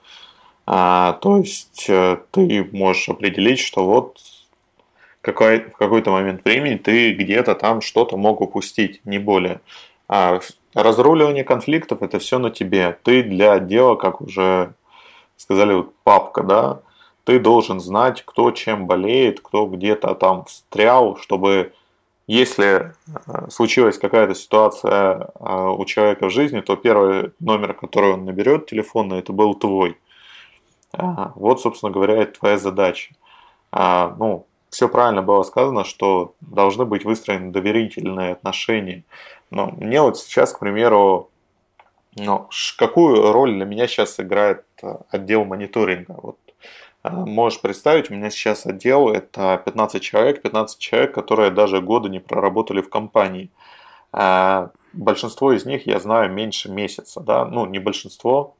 А, 0.66 1.14
то 1.14 1.38
есть 1.38 1.86
э, 1.90 2.18
ты 2.32 2.70
можешь 2.72 3.10
определить, 3.10 3.60
что 3.60 3.86
вот 3.86 4.18
какой, 5.22 5.60
в 5.60 5.78
какой-то 5.78 6.12
момент 6.12 6.44
времени 6.46 6.76
ты 6.76 7.14
где-то 7.14 7.56
там 7.56 7.82
что-то 7.82 8.18
мог 8.18 8.42
упустить, 8.42 9.02
не 9.06 9.20
более. 9.20 9.62
А 10.08 10.40
разруливание 10.74 11.44
конфликтов 11.44 12.02
это 12.02 12.20
все 12.20 12.40
на 12.40 12.50
тебе. 12.50 12.98
Ты 13.04 13.24
для 13.24 13.60
дела, 13.60 13.96
как 13.96 14.22
уже 14.22 14.74
сказали, 15.44 15.74
вот 15.74 15.94
папка, 16.04 16.42
да, 16.44 16.80
ты 17.26 17.40
должен 17.40 17.80
знать, 17.80 18.24
кто 18.26 18.52
чем 18.52 18.88
болеет, 18.88 19.42
кто 19.42 19.66
где-то 19.66 20.16
там 20.16 20.46
встрял, 20.46 21.18
чтобы 21.18 21.74
если 22.28 22.94
э, 23.28 23.50
случилась 23.50 23.98
какая-то 23.98 24.34
ситуация 24.36 25.30
э, 25.40 25.76
у 25.78 25.86
человека 25.86 26.28
в 26.28 26.32
жизни, 26.32 26.62
то 26.62 26.76
первый 26.78 27.34
номер, 27.40 27.74
который 27.74 28.14
он 28.14 28.24
наберет 28.24 28.68
телефонный, 28.68 29.20
это 29.20 29.34
был 29.34 29.54
твой. 29.56 29.98
Вот, 31.36 31.60
собственно 31.60 31.92
говоря, 31.92 32.22
это 32.22 32.40
твоя 32.40 32.58
задача. 32.60 33.16
А, 33.72 34.16
ну, 34.20 34.46
все 34.70 34.88
правильно 34.88 35.24
было 35.24 35.42
сказано, 35.42 35.84
что 35.86 36.36
должны 36.40 36.86
быть 36.86 37.04
выстроены 37.04 37.52
доверительные 37.52 38.34
отношения. 38.34 39.04
Но 39.50 39.72
мне 39.72 40.02
вот 40.02 40.20
сейчас, 40.20 40.54
к 40.54 40.60
примеру, 40.60 41.32
ну, 42.16 42.50
какую 42.78 43.32
роль 43.32 43.54
для 43.56 43.66
меня 43.66 43.88
сейчас 43.88 44.20
играет 44.20 44.64
э, 44.82 44.96
отдел 45.10 45.46
мониторинга? 45.46 46.16
Вот 46.22 46.38
э, 47.04 47.10
можешь 47.10 47.62
представить, 47.62 48.10
у 48.10 48.14
меня 48.14 48.30
сейчас 48.30 48.66
отдел 48.66 49.10
это 49.10 49.62
15 49.66 50.02
человек, 50.02 50.42
15 50.42 50.80
человек, 50.80 51.14
которые 51.14 51.52
даже 51.52 51.82
года 51.82 52.10
не 52.10 52.20
проработали 52.20 52.82
в 52.82 52.90
компании. 52.90 53.50
Э, 54.12 54.70
большинство 54.94 55.54
из 55.54 55.66
них 55.66 55.88
я 55.88 56.00
знаю 56.00 56.32
меньше 56.32 56.70
месяца, 56.70 57.20
да, 57.20 57.46
ну 57.46 57.66
не 57.66 57.80
большинство, 57.80 58.56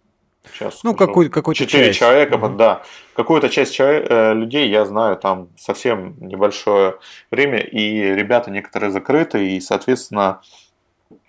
Сейчас 0.54 0.84
ну, 0.84 0.94
какой, 0.94 1.30
какой-то 1.30 1.66
Четыре 1.66 1.94
человека, 1.94 2.34
угу. 2.34 2.50
да. 2.58 2.84
Какую-то 3.16 3.48
часть 3.48 3.74
человек, 3.74 4.12
людей 4.36 4.68
я 4.68 4.84
знаю 4.84 5.16
там 5.16 5.48
совсем 5.58 6.18
небольшое 6.20 6.98
время, 7.32 7.60
и 7.60 8.02
ребята 8.14 8.52
некоторые 8.52 8.92
закрыты, 8.92 9.56
и, 9.56 9.62
соответственно, 9.62 10.42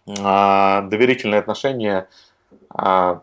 доверительные 0.07 1.41
отношения 1.41 2.09
э, 2.77 3.21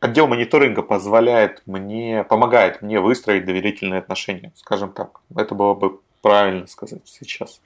отдел 0.00 0.26
мониторинга 0.26 0.82
позволяет 0.82 1.62
мне, 1.66 2.24
помогает 2.24 2.82
мне 2.82 3.00
выстроить 3.00 3.44
доверительные 3.44 4.00
отношения, 4.00 4.52
скажем 4.56 4.92
так. 4.92 5.20
Это 5.34 5.54
было 5.54 5.74
бы 5.74 6.00
правильно 6.22 6.66
сказать 6.66 7.02
сейчас. 7.04 7.60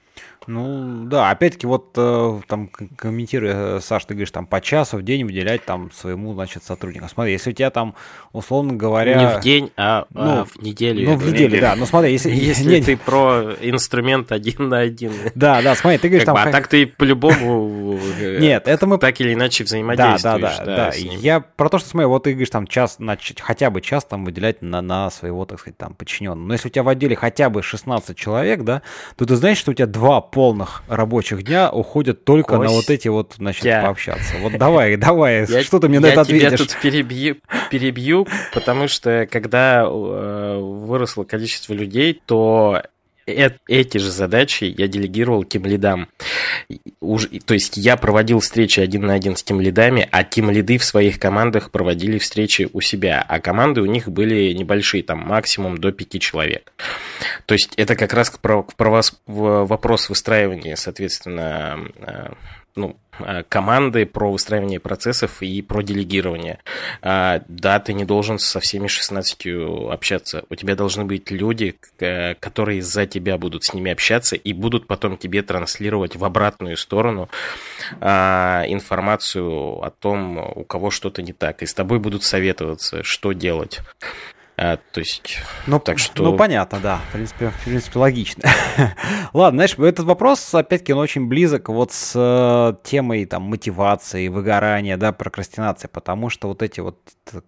Ну, 0.47 1.05
да, 1.05 1.29
опять-таки, 1.29 1.67
вот 1.67 1.93
э, 1.95 2.41
там 2.47 2.67
комментируя, 2.67 3.77
э, 3.77 3.79
Саш, 3.79 4.05
ты 4.05 4.15
говоришь, 4.15 4.31
там 4.31 4.47
по 4.47 4.59
часу 4.59 4.97
в 4.97 5.03
день 5.03 5.23
выделять 5.23 5.65
там 5.65 5.91
своему, 5.91 6.33
значит, 6.33 6.63
сотруднику. 6.63 7.07
Смотри, 7.07 7.33
если 7.33 7.51
у 7.51 7.53
тебя 7.53 7.69
там, 7.69 7.93
условно 8.33 8.73
говоря... 8.73 9.19
Не 9.19 9.39
в 9.39 9.43
день, 9.43 9.71
а, 9.77 10.07
ну, 10.09 10.39
а 10.39 10.45
в 10.45 10.59
неделю. 10.59 11.11
Ну, 11.11 11.15
в 11.15 11.31
неделю, 11.31 11.61
да. 11.61 11.75
Ну, 11.75 11.85
смотри, 11.85 12.11
если... 12.11 12.31
Если 12.51 12.81
ты 12.81 12.97
про 12.97 13.53
инструмент 13.61 14.31
один 14.31 14.69
на 14.69 14.79
один. 14.79 15.11
Да, 15.35 15.61
да, 15.61 15.75
смотри, 15.75 15.99
ты 15.99 16.09
говоришь 16.09 16.25
там... 16.25 16.35
А 16.35 16.51
так 16.51 16.67
ты 16.67 16.87
по-любому... 16.87 17.99
Э, 18.19 18.39
Нет, 18.41 18.67
это 18.67 18.87
мы... 18.87 18.97
Так 18.97 19.21
или 19.21 19.35
иначе 19.35 19.63
взаимодействуешь. 19.63 20.23
Да, 20.23 20.37
да, 20.39 20.65
да. 20.65 20.89
да. 20.89 20.91
Я 20.95 21.39
про 21.39 21.69
то, 21.69 21.77
что, 21.77 21.87
смотри, 21.89 22.07
вот 22.07 22.23
ты 22.23 22.31
говоришь, 22.31 22.49
там 22.49 22.65
час, 22.65 22.97
хотя 23.39 23.69
бы 23.69 23.81
час 23.81 24.05
там 24.05 24.25
выделять 24.25 24.63
на, 24.63 24.81
на 24.81 25.11
своего, 25.11 25.45
так 25.45 25.59
сказать, 25.59 25.77
там, 25.77 25.93
подчиненного. 25.93 26.47
Но 26.47 26.53
если 26.55 26.69
у 26.69 26.71
тебя 26.71 26.83
в 26.83 26.89
отделе 26.89 27.15
хотя 27.15 27.51
бы 27.51 27.61
16 27.61 28.17
человек, 28.17 28.63
да, 28.63 28.81
то 29.15 29.25
ты 29.25 29.35
знаешь, 29.35 29.59
что 29.59 29.71
у 29.71 29.73
тебя 29.75 29.87
два 30.01 30.19
полных 30.19 30.81
рабочих 30.87 31.43
дня 31.43 31.69
уходят 31.69 32.25
только 32.25 32.57
Кость. 32.57 32.69
на 32.71 32.75
вот 32.75 32.89
эти 32.89 33.07
вот, 33.07 33.35
значит, 33.37 33.63
я... 33.63 33.83
пообщаться. 33.83 34.33
Вот 34.41 34.57
давай, 34.57 34.95
давай, 34.97 35.45
я, 35.47 35.63
что 35.63 35.77
ты 35.77 35.89
мне 35.89 35.99
на 35.99 36.07
это 36.07 36.21
ответишь? 36.21 36.43
Я 36.43 36.49
тебя 36.49 36.57
тут 36.57 36.75
перебью, 36.81 37.37
перебью, 37.69 38.27
потому 38.51 38.87
что 38.87 39.27
когда 39.29 39.83
э, 39.83 40.59
выросло 40.59 41.23
количество 41.23 41.73
людей, 41.73 42.19
то 42.25 42.81
эти 43.25 43.97
же 43.97 44.11
задачи 44.11 44.63
я 44.63 44.87
делегировал 44.87 45.43
тем 45.43 45.65
лидам. 45.65 46.07
Уж, 46.99 47.27
то 47.45 47.53
есть 47.53 47.77
я 47.77 47.97
проводил 47.97 48.39
встречи 48.39 48.79
один 48.79 49.05
на 49.05 49.13
один 49.13 49.35
с 49.35 49.43
тем 49.43 49.61
лидами, 49.61 50.07
а 50.11 50.23
тем 50.23 50.49
лиды 50.49 50.77
в 50.77 50.83
своих 50.83 51.19
командах 51.19 51.71
проводили 51.71 52.17
встречи 52.17 52.69
у 52.73 52.81
себя, 52.81 53.23
а 53.27 53.39
команды 53.39 53.81
у 53.81 53.85
них 53.85 54.09
были 54.09 54.53
небольшие, 54.53 55.03
там 55.03 55.19
максимум 55.19 55.77
до 55.77 55.91
пяти 55.91 56.19
человек. 56.19 56.73
То 57.45 57.53
есть 57.53 57.73
это 57.77 57.95
как 57.95 58.13
раз 58.13 58.29
про, 58.29 58.63
про 58.63 59.01
вопрос 59.25 60.09
выстраивания, 60.09 60.75
соответственно, 60.75 61.79
э, 61.97 62.33
ну, 62.75 62.97
а, 63.19 63.43
команды, 63.43 64.05
про 64.05 64.31
выстраивание 64.31 64.79
процессов 64.79 65.41
и 65.41 65.61
про 65.61 65.81
делегирование. 65.81 66.59
А, 67.01 67.41
да, 67.47 67.79
ты 67.79 67.93
не 67.93 68.05
должен 68.05 68.39
со 68.39 68.59
всеми 68.59 68.87
16 68.87 69.47
общаться. 69.91 70.45
У 70.49 70.55
тебя 70.55 70.75
должны 70.75 71.05
быть 71.05 71.31
люди, 71.31 71.75
которые 72.39 72.81
за 72.81 73.05
тебя 73.05 73.37
будут 73.37 73.63
с 73.63 73.73
ними 73.73 73.91
общаться 73.91 74.35
и 74.35 74.53
будут 74.53 74.87
потом 74.87 75.17
тебе 75.17 75.41
транслировать 75.41 76.15
в 76.15 76.25
обратную 76.25 76.77
сторону 76.77 77.29
а, 77.99 78.63
информацию 78.67 79.81
о 79.83 79.89
том, 79.89 80.37
у 80.37 80.63
кого 80.63 80.91
что-то 80.91 81.21
не 81.21 81.33
так. 81.33 81.61
И 81.63 81.65
с 81.65 81.73
тобой 81.73 81.99
будут 81.99 82.23
советоваться, 82.23 83.03
что 83.03 83.33
делать. 83.33 83.79
А, 84.63 84.77
то 84.77 84.99
есть, 84.99 85.39
ну, 85.65 85.79
так 85.79 85.97
что... 85.97 86.21
Ну, 86.21 86.37
понятно, 86.37 86.79
да. 86.79 87.01
В 87.09 87.13
принципе, 87.13 87.49
в 87.49 87.63
принципе 87.63 87.97
логично. 87.97 88.43
Ладно, 89.33 89.57
знаешь, 89.57 89.73
этот 89.79 90.05
вопрос, 90.05 90.53
опять-таки, 90.53 90.93
он 90.93 90.99
очень 90.99 91.27
близок 91.27 91.69
вот 91.69 91.91
с 91.91 92.13
э, 92.15 92.75
темой 92.87 93.25
там 93.25 93.41
мотивации, 93.41 94.27
выгорания, 94.27 94.97
да, 94.97 95.13
прокрастинации, 95.13 95.87
потому 95.87 96.29
что 96.29 96.47
вот 96.47 96.61
эти 96.61 96.79
вот, 96.79 96.99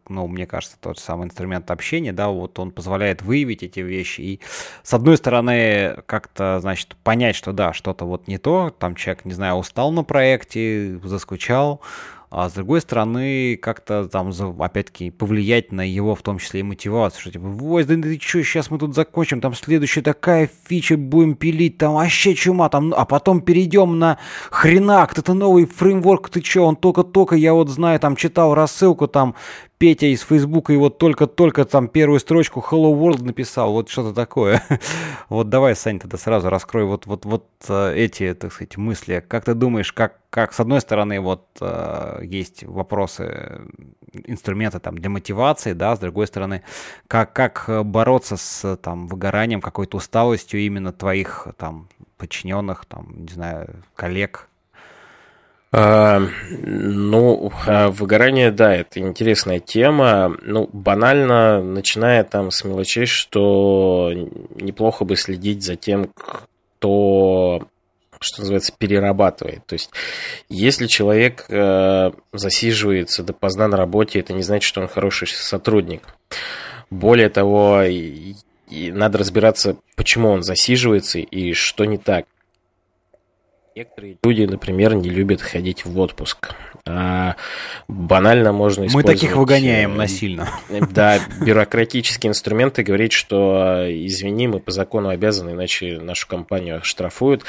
ну, 0.09 0.25
мне 0.25 0.47
кажется, 0.47 0.75
тот 0.81 0.97
самый 0.97 1.25
инструмент 1.25 1.69
общения, 1.69 2.13
да, 2.13 2.29
вот 2.29 2.57
он 2.57 2.71
позволяет 2.71 3.21
выявить 3.21 3.61
эти 3.61 3.81
вещи 3.81 4.21
и, 4.21 4.39
с 4.81 4.91
одной 4.95 5.17
стороны, 5.17 5.97
как-то, 6.07 6.57
значит, 6.61 6.95
понять, 7.03 7.35
что 7.35 7.51
да, 7.51 7.73
что-то 7.73 8.05
вот 8.05 8.27
не 8.27 8.39
то, 8.39 8.71
там 8.71 8.95
человек, 8.95 9.23
не 9.25 9.33
знаю, 9.33 9.57
устал 9.57 9.91
на 9.91 10.03
проекте, 10.03 10.99
заскучал, 11.03 11.79
а 12.35 12.49
с 12.49 12.53
другой 12.53 12.81
стороны, 12.81 13.57
как-то 13.57 14.09
там, 14.09 14.31
опять-таки, 14.59 15.11
повлиять 15.11 15.71
на 15.71 15.87
его, 15.87 16.15
в 16.15 16.23
том 16.23 16.39
числе 16.39 16.61
и 16.61 16.63
мотивацию, 16.63 17.21
что 17.21 17.31
типа, 17.31 17.45
ой, 17.61 17.83
да 17.83 17.93
ты 17.93 18.19
что, 18.19 18.41
сейчас 18.43 18.71
мы 18.71 18.79
тут 18.79 18.95
закончим, 18.95 19.39
там 19.39 19.53
следующая 19.53 20.01
такая 20.01 20.49
фича 20.67 20.97
будем 20.97 21.35
пилить, 21.35 21.77
там 21.77 21.93
вообще 21.93 22.33
чума, 22.33 22.69
там, 22.69 22.91
а 22.97 23.05
потом 23.05 23.39
перейдем 23.39 23.99
на 23.99 24.17
хренак, 24.49 25.15
это 25.15 25.35
новый 25.35 25.67
фреймворк, 25.67 26.31
ты 26.31 26.43
что, 26.43 26.63
он 26.63 26.75
только-только, 26.75 27.35
я 27.35 27.53
вот 27.53 27.69
знаю, 27.69 27.99
там 27.99 28.15
читал 28.15 28.55
рассылку, 28.55 29.07
там 29.07 29.35
Петя 29.83 30.05
из 30.07 30.21
Фейсбука 30.21 30.71
и 30.71 30.77
вот 30.77 30.97
только-только 30.97 31.65
там 31.65 31.89
первую 31.89 32.21
строчку 32.21 32.61
Hello 32.61 32.97
World 32.97 33.21
написал, 33.21 33.73
вот 33.73 33.89
что-то 33.89 34.13
такое. 34.13 34.63
вот 35.27 35.49
давай, 35.49 35.75
Сань, 35.75 35.99
тогда 35.99 36.17
сразу 36.17 36.49
раскрой 36.49 36.85
вот, 36.85 37.05
вот, 37.05 37.25
вот 37.25 37.49
э, 37.67 37.93
эти, 37.93 38.33
так 38.33 38.53
сказать, 38.53 38.77
мысли. 38.77 39.21
Как 39.27 39.43
ты 39.43 39.53
думаешь, 39.53 39.91
как, 39.91 40.21
как 40.29 40.53
с 40.53 40.61
одной 40.61 40.79
стороны 40.79 41.19
вот 41.19 41.49
э, 41.59 42.21
есть 42.23 42.63
вопросы, 42.63 43.59
инструменты 44.13 44.79
там 44.79 44.97
для 44.97 45.09
мотивации, 45.09 45.73
да, 45.73 45.97
с 45.97 45.99
другой 45.99 46.27
стороны, 46.27 46.63
как, 47.09 47.33
как 47.33 47.65
бороться 47.85 48.37
с 48.37 48.77
там 48.77 49.07
выгоранием, 49.07 49.59
какой-то 49.59 49.97
усталостью 49.97 50.61
именно 50.61 50.93
твоих 50.93 51.49
там 51.57 51.89
подчиненных, 52.17 52.85
там, 52.85 53.25
не 53.25 53.33
знаю, 53.33 53.83
коллег, 53.97 54.47
ну, 55.75 57.51
а, 57.65 57.89
выгорание, 57.89 58.51
да, 58.51 58.75
это 58.75 58.99
интересная 58.99 59.59
тема. 59.59 60.37
Ну, 60.43 60.69
банально, 60.71 61.63
начиная 61.63 62.23
там 62.23 62.51
с 62.51 62.63
мелочей, 62.63 63.07
что 63.07 64.11
неплохо 64.55 65.03
бы 65.03 65.15
следить 65.15 65.63
за 65.63 65.75
тем, 65.75 66.11
кто 66.13 67.67
что 68.19 68.41
называется, 68.41 68.71
перерабатывает. 68.77 69.65
То 69.65 69.73
есть, 69.73 69.89
если 70.47 70.87
человек 70.87 71.45
э, 71.49 72.11
засиживается 72.31 73.21
допоздна 73.21 73.67
на 73.67 73.75
работе, 73.75 74.19
это 74.19 74.31
не 74.31 74.43
значит, 74.43 74.63
что 74.63 74.79
он 74.79 74.87
хороший 74.87 75.27
сотрудник. 75.27 76.03
Более 76.89 77.29
того, 77.29 77.81
и 77.81 78.35
надо 78.91 79.17
разбираться, 79.17 79.75
почему 79.95 80.29
он 80.29 80.43
засиживается 80.43 81.19
и 81.19 81.53
что 81.53 81.85
не 81.85 81.97
так. 81.97 82.25
Некоторые 83.75 84.17
люди, 84.23 84.43
например, 84.43 84.93
не 84.93 85.09
любят 85.09 85.41
ходить 85.41 85.83
в 85.83 85.97
отпуск. 85.99 86.51
А 86.85 87.35
банально 87.87 88.51
можно 88.51 88.85
использовать... 88.85 89.05
Мы 89.05 89.13
таких 89.13 89.35
выгоняем 89.35 89.93
э, 89.93 89.97
насильно. 89.97 90.49
Да, 90.91 91.19
бюрократические 91.43 92.29
инструменты 92.29 92.83
говорить, 92.83 93.13
что 93.13 93.85
извини, 93.89 94.47
мы 94.47 94.59
по 94.59 94.71
закону 94.71 95.09
обязаны, 95.09 95.51
иначе 95.51 95.99
нашу 95.99 96.27
компанию 96.27 96.83
штрафуют, 96.83 97.45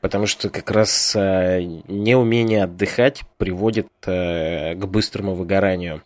потому 0.00 0.26
что 0.26 0.50
как 0.50 0.70
раз 0.70 1.16
э, 1.16 1.62
неумение 1.88 2.64
отдыхать 2.64 3.22
приводит 3.36 3.88
э, 4.06 4.74
к 4.76 4.86
быстрому 4.86 5.34
выгоранию. 5.34 6.02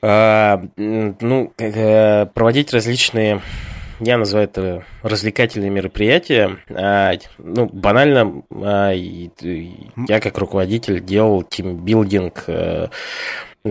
А, 0.00 0.62
ну, 0.76 1.52
проводить 2.32 2.72
различные 2.72 3.42
я 4.00 4.18
называю 4.18 4.48
это 4.48 4.84
развлекательные 5.02 5.70
мероприятия. 5.70 6.58
А, 6.70 7.12
ну, 7.38 7.66
банально, 7.66 8.42
а, 8.50 8.92
я 8.92 10.20
как 10.20 10.38
руководитель 10.38 11.02
делал 11.02 11.42
тимбилдинг 11.42 12.44
э, 12.46 12.88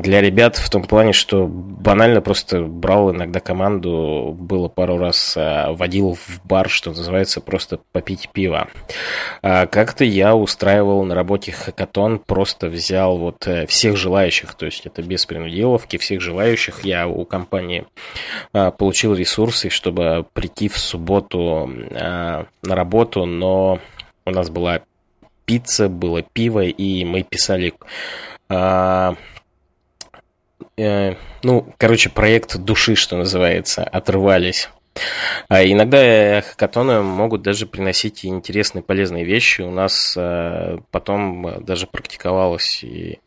для 0.02 0.22
ребят 0.22 0.57
в 0.57 0.69
том 0.69 0.84
плане, 0.84 1.14
что 1.14 1.48
банально 1.48 2.22
просто 2.22 2.61
брал 2.61 3.11
иногда 3.11 3.40
команду, 3.40 4.36
было 4.38 4.68
пару 4.68 4.98
раз, 4.98 5.36
а, 5.38 5.74
водил 5.74 6.15
в 6.15 6.45
бар, 6.45 6.69
что 6.69 6.91
называется, 6.91 7.41
просто 7.41 7.80
попить 7.91 8.30
пиво. 8.32 8.68
А 9.41 9.65
как-то 9.68 10.03
я 10.03 10.36
устраивал 10.36 11.03
на 11.03 11.15
работе 11.15 11.52
хакатон, 11.52 12.19
просто 12.19 12.68
взял 12.68 13.18
вот 13.18 13.48
э, 13.48 13.65
всех 13.68 13.98
желающих, 13.98 14.53
то 14.53 14.65
есть 14.65 14.86
это 14.86 15.02
без 15.02 15.26
принудиловки, 15.26 15.98
всех 15.98 16.22
желающих. 16.22 16.84
Я 16.84 17.07
у 17.07 17.26
компании 17.26 17.86
а, 18.53 18.72
получил 18.72 19.14
ресурсы, 19.15 19.69
чтобы 19.69 20.26
прийти 20.34 20.69
в 20.69 20.78
субботу 20.78 21.68
на 21.68 22.45
работу, 22.64 23.26
но 23.26 23.80
у 24.26 24.32
нас 24.32 24.49
была 24.49 24.82
пицца, 25.45 25.90
было 25.90 26.22
пиво, 26.22 26.64
и 26.64 27.06
мы 27.06 27.24
писали 27.24 27.74
Э, 30.78 31.16
ну, 31.44 31.74
короче, 31.78 32.10
проект 32.10 32.58
души, 32.58 32.96
что 32.96 33.18
называется, 33.18 33.84
отрывались. 33.84 34.70
А 35.48 35.64
иногда 35.64 36.42
хакатоны 36.42 37.02
могут 37.02 37.42
даже 37.42 37.68
приносить 37.68 38.26
интересные, 38.26 38.82
полезные 38.82 39.24
вещи. 39.24 39.62
У 39.62 39.72
нас 39.72 40.16
э, 40.18 40.80
потом 40.92 41.64
даже 41.64 41.88
практиковалось, 41.88 42.84
и 42.84 43.20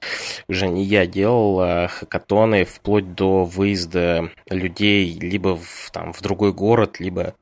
уже 0.48 0.69
не 0.69 0.85
я 0.85 1.07
делал 1.07 1.61
а 1.61 1.89
хакатоны 1.89 2.65
вплоть 2.65 3.15
до 3.15 3.44
выезда 3.44 4.31
людей 4.48 5.19
либо 5.19 5.57
в, 5.57 5.90
там, 5.93 6.12
в 6.12 6.20
другой 6.20 6.52
город, 6.52 6.98
либо 6.98 7.35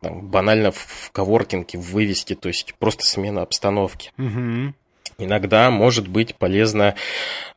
там, 0.00 0.28
банально 0.28 0.72
в 0.72 1.10
коворкинге 1.12 1.78
вывести, 1.78 2.34
то 2.34 2.48
есть 2.48 2.74
просто 2.78 3.06
смена 3.06 3.42
обстановки. 3.42 4.12
Угу. 4.18 4.74
Иногда 5.20 5.70
может 5.70 6.08
быть 6.08 6.34
полезна 6.34 6.94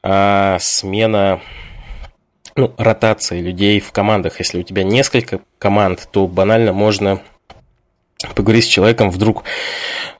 а, 0.01 0.57
смена 0.59 1.41
ну, 2.55 2.73
ротация 2.77 3.39
людей 3.39 3.79
в 3.79 3.91
командах. 3.91 4.39
Если 4.39 4.59
у 4.59 4.63
тебя 4.63 4.83
несколько 4.83 5.41
команд, 5.57 6.07
то 6.11 6.27
банально 6.27 6.73
можно 6.73 7.21
поговорить 8.35 8.65
с 8.65 8.67
человеком, 8.67 9.09
вдруг 9.09 9.43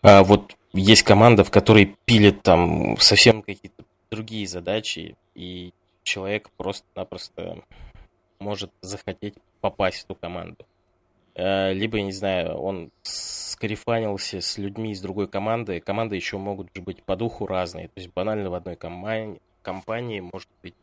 а, 0.01 0.23
вот 0.23 0.55
есть 0.73 1.03
команда, 1.03 1.43
в 1.43 1.51
которой 1.51 1.95
пилит 2.05 2.41
там 2.41 2.97
совсем 2.99 3.41
какие-то 3.41 3.83
другие 4.09 4.47
задачи, 4.47 5.15
и 5.35 5.73
человек 6.03 6.49
просто-напросто 6.57 7.57
может 8.39 8.71
захотеть 8.81 9.35
попасть 9.61 10.03
в 10.03 10.05
ту 10.05 10.15
команду. 10.15 10.65
А, 11.35 11.71
либо, 11.71 12.01
не 12.01 12.11
знаю, 12.11 12.55
он 12.55 12.89
скарифанился 13.53 14.41
с 14.41 14.57
людьми 14.57 14.91
из 14.91 15.01
другой 15.01 15.27
команды. 15.27 15.79
Команды 15.79 16.15
еще 16.15 16.37
могут 16.37 16.67
быть 16.79 17.03
по 17.03 17.15
духу 17.15 17.45
разные. 17.45 17.87
То 17.87 17.93
есть 17.97 18.09
банально 18.13 18.49
в 18.49 18.55
одной 18.55 18.75
компании, 18.75 19.39
компании 19.61 20.19
может 20.19 20.49
быть 20.61 20.75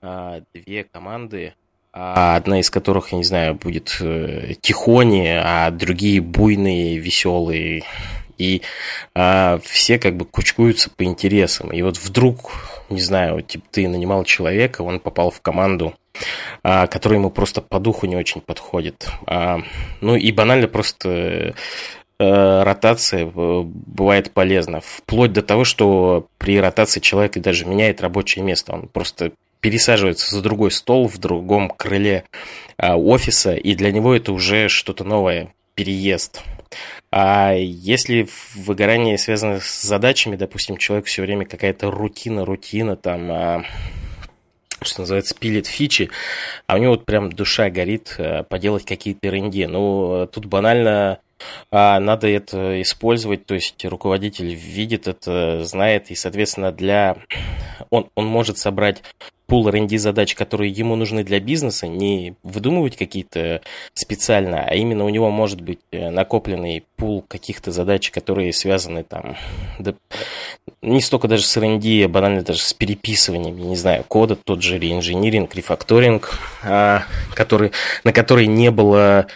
а, 0.00 0.42
две 0.52 0.84
команды, 0.84 1.54
а 1.96 2.34
одна 2.36 2.58
из 2.58 2.70
которых, 2.70 3.12
я 3.12 3.18
не 3.18 3.24
знаю, 3.24 3.54
будет 3.54 3.98
э, 4.00 4.54
тихони, 4.60 5.28
а 5.28 5.70
другие 5.70 6.20
буйные, 6.20 6.98
веселые. 6.98 7.84
И 8.36 8.62
а, 9.14 9.60
все 9.62 10.00
как 10.00 10.16
бы 10.16 10.24
кучкуются 10.24 10.90
по 10.90 11.04
интересам. 11.04 11.72
И 11.72 11.82
вот 11.82 11.96
вдруг, 11.98 12.73
не 12.90 13.00
знаю, 13.00 13.42
типа 13.42 13.64
ты 13.70 13.88
нанимал 13.88 14.24
человека, 14.24 14.82
он 14.82 15.00
попал 15.00 15.30
в 15.30 15.40
команду, 15.40 15.94
а, 16.62 16.86
который 16.86 17.18
ему 17.18 17.30
просто 17.30 17.60
по 17.60 17.78
духу 17.80 18.06
не 18.06 18.16
очень 18.16 18.40
подходит. 18.40 19.08
А, 19.26 19.60
ну 20.00 20.16
и 20.16 20.30
банально 20.32 20.68
просто 20.68 21.54
э, 22.18 22.62
ротация 22.62 23.26
э, 23.26 23.62
бывает 23.64 24.32
полезна. 24.32 24.80
Вплоть 24.80 25.32
до 25.32 25.42
того, 25.42 25.64
что 25.64 26.28
при 26.38 26.60
ротации 26.60 27.00
человек 27.00 27.36
даже 27.38 27.66
меняет 27.66 28.00
рабочее 28.00 28.44
место. 28.44 28.72
Он 28.72 28.88
просто 28.88 29.32
пересаживается 29.60 30.34
за 30.34 30.42
другой 30.42 30.70
стол 30.70 31.08
в 31.08 31.16
другом 31.18 31.70
крыле 31.70 32.24
а, 32.76 32.96
офиса, 32.96 33.54
и 33.54 33.74
для 33.74 33.92
него 33.92 34.14
это 34.14 34.32
уже 34.32 34.68
что-то 34.68 35.04
новое, 35.04 35.54
переезд. 35.74 36.42
А 37.10 37.52
если 37.54 38.28
выгорание 38.54 39.18
связано 39.18 39.60
с 39.60 39.82
задачами, 39.82 40.36
допустим, 40.36 40.76
человек 40.76 41.06
все 41.06 41.22
время 41.22 41.46
какая-то 41.46 41.90
рутина, 41.90 42.44
рутина, 42.44 42.96
там, 42.96 43.30
а, 43.30 43.64
что 44.82 45.02
называется, 45.02 45.34
пилит 45.34 45.66
фичи, 45.66 46.10
а 46.66 46.74
у 46.74 46.78
него 46.78 46.92
вот 46.92 47.04
прям 47.04 47.30
душа 47.30 47.70
горит 47.70 48.16
а, 48.18 48.42
поделать 48.42 48.84
какие-то 48.84 49.28
ренди. 49.28 49.64
Ну, 49.64 50.28
тут 50.32 50.46
банально 50.46 51.20
а 51.70 51.98
надо 52.00 52.28
это 52.28 52.80
использовать, 52.82 53.46
то 53.46 53.54
есть 53.54 53.84
руководитель 53.84 54.54
видит 54.54 55.08
это, 55.08 55.64
знает, 55.64 56.10
и, 56.10 56.14
соответственно, 56.14 56.72
для... 56.72 57.16
Он, 57.90 58.08
он 58.14 58.26
может 58.26 58.58
собрать 58.58 59.02
пул 59.46 59.68
R&D 59.68 59.98
задач, 59.98 60.34
которые 60.34 60.70
ему 60.70 60.96
нужны 60.96 61.22
для 61.22 61.40
бизнеса, 61.40 61.86
не 61.86 62.34
выдумывать 62.42 62.96
какие-то 62.96 63.60
специально, 63.92 64.64
а 64.64 64.74
именно 64.74 65.04
у 65.04 65.08
него 65.08 65.30
может 65.30 65.60
быть 65.60 65.80
э, 65.90 66.10
накопленный 66.10 66.84
пул 66.96 67.22
каких-то 67.22 67.70
задач, 67.70 68.10
которые 68.10 68.52
связаны 68.52 69.04
там, 69.04 69.36
да, 69.78 69.94
не 70.80 71.00
столько 71.00 71.28
даже 71.28 71.44
с 71.44 71.56
R&D, 71.56 72.04
а 72.04 72.08
банально 72.08 72.42
даже 72.42 72.60
с 72.60 72.72
переписыванием, 72.72 73.56
я 73.58 73.64
не 73.64 73.76
знаю, 73.76 74.04
кода, 74.06 74.36
тот 74.36 74.62
же 74.62 74.78
реинжиниринг, 74.78 75.54
рефакторинг, 75.54 76.38
а, 76.62 77.04
который, 77.34 77.72
на 78.04 78.12
который 78.12 78.46
не 78.46 78.70
было, 78.70 79.26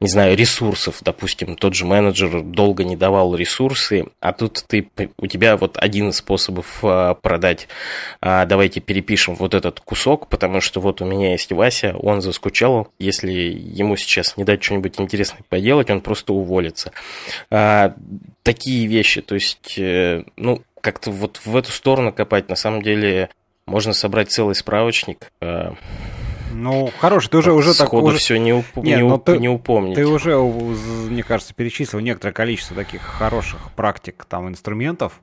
не 0.00 0.08
знаю, 0.08 0.36
ресурсов, 0.36 0.98
допустим, 1.02 1.56
тот 1.56 1.74
же 1.74 1.84
менеджер 1.84 2.42
долго 2.42 2.84
не 2.84 2.96
давал 2.96 3.34
ресурсы, 3.34 4.06
а 4.20 4.32
тут 4.32 4.64
ты, 4.66 4.88
у 5.18 5.26
тебя 5.26 5.56
вот 5.56 5.76
один 5.78 6.10
из 6.10 6.16
способов 6.16 6.78
а, 6.82 7.14
продать, 7.14 7.68
а, 8.20 8.46
давайте 8.46 8.80
перепишем 8.80 9.34
вот 9.34 9.54
этот 9.58 9.80
кусок, 9.80 10.28
потому 10.28 10.60
что 10.60 10.80
вот 10.80 11.02
у 11.02 11.04
меня 11.04 11.32
есть 11.32 11.52
Вася, 11.52 11.94
он 11.98 12.22
заскучал, 12.22 12.88
если 12.98 13.32
ему 13.32 13.96
сейчас 13.96 14.36
не 14.36 14.44
дать 14.44 14.62
что-нибудь 14.62 14.98
интересное 14.98 15.42
поделать, 15.48 15.90
он 15.90 16.00
просто 16.00 16.32
уволится. 16.32 16.92
А, 17.50 17.94
такие 18.42 18.86
вещи, 18.86 19.20
то 19.20 19.34
есть, 19.34 19.78
э, 19.78 20.24
ну, 20.36 20.62
как-то 20.80 21.10
вот 21.10 21.40
в 21.44 21.56
эту 21.56 21.70
сторону 21.70 22.12
копать. 22.12 22.48
На 22.48 22.56
самом 22.56 22.82
деле 22.82 23.30
можно 23.66 23.92
собрать 23.92 24.30
целый 24.30 24.54
справочник. 24.54 25.30
Э, 25.40 25.72
ну, 26.52 26.90
хороший, 26.98 27.28
ты 27.28 27.38
уже, 27.38 27.52
уже 27.52 27.76
так... 27.76 27.92
уже... 27.92 28.18
все 28.18 28.38
не, 28.38 28.52
уп... 28.52 28.64
Нет, 28.76 28.98
не, 28.98 29.02
уп... 29.02 29.24
ты, 29.24 29.38
не 29.38 29.48
упомнить. 29.48 29.94
Ты 29.94 30.06
уже, 30.06 30.36
мне 30.38 31.22
кажется, 31.22 31.54
перечислил 31.54 32.00
некоторое 32.00 32.32
количество 32.32 32.74
таких 32.74 33.02
хороших 33.02 33.70
практик, 33.72 34.24
там, 34.28 34.48
инструментов, 34.48 35.20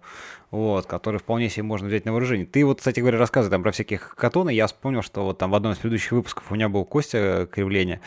вот, 0.51 0.85
которые 0.85 1.19
вполне 1.19 1.49
себе 1.49 1.63
можно 1.63 1.87
взять 1.87 2.05
на 2.05 2.11
вооружение. 2.11 2.45
Ты 2.45 2.65
вот, 2.65 2.79
кстати 2.79 2.99
говоря, 2.99 3.17
рассказывай 3.17 3.51
там 3.51 3.63
про 3.63 3.71
всяких 3.71 4.15
катоны, 4.15 4.51
я 4.51 4.67
вспомнил, 4.67 5.01
что 5.01 5.23
вот 5.23 5.37
там 5.37 5.51
в 5.51 5.55
одном 5.55 5.73
из 5.73 5.77
предыдущих 5.77 6.11
выпусков 6.11 6.45
у 6.49 6.55
меня 6.55 6.69
был 6.69 6.85
Костя 6.85 7.47
Кривление 7.51 8.01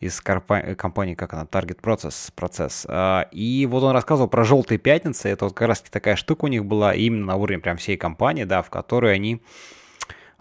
из 0.00 0.20
компании, 0.20 1.14
как 1.14 1.32
она, 1.34 1.44
Target 1.44 1.80
Process, 1.80 2.32
процесс, 2.34 2.86
и 3.32 3.68
вот 3.70 3.82
он 3.82 3.92
рассказывал 3.92 4.28
про 4.28 4.44
желтые 4.44 4.78
пятницы, 4.78 5.28
это 5.28 5.46
вот 5.46 5.54
как 5.54 5.68
раз 5.68 5.80
такая 5.82 6.16
штука 6.16 6.44
у 6.44 6.48
них 6.48 6.64
была 6.64 6.94
именно 6.94 7.26
на 7.26 7.36
уровне 7.36 7.58
прям 7.58 7.76
всей 7.76 7.96
компании, 7.96 8.44
да, 8.44 8.62
в 8.62 8.70
которой 8.70 9.14
они 9.14 9.40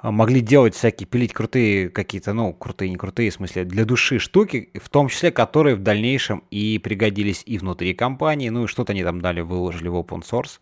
а, 0.04 0.12
могли 0.12 0.42
делать 0.42 0.76
всякие, 0.76 1.08
пилить 1.08 1.32
крутые 1.32 1.90
какие-то, 1.90 2.34
ну, 2.34 2.54
крутые, 2.54 2.90
не 2.90 2.98
крутые, 2.98 3.30
в 3.30 3.36
смысле, 3.36 3.64
для 3.64 3.86
души 3.86 4.20
штуки, 4.20 4.70
в 4.74 4.90
том 4.90 5.08
числе, 5.08 5.32
которые 5.32 5.78
в 5.78 5.80
дальнейшем 5.80 6.44
и 6.52 6.78
пригодились 6.78 7.42
и 7.46 7.58
внутри 7.58 7.94
компании, 7.94 8.50
ну, 8.50 8.66
и 8.66 8.68
что-то 8.68 8.92
они 8.92 9.02
там 9.04 9.22
дали, 9.22 9.40
выложили 9.40 9.88
в 9.88 9.96
open 9.96 10.22
source. 10.22 10.60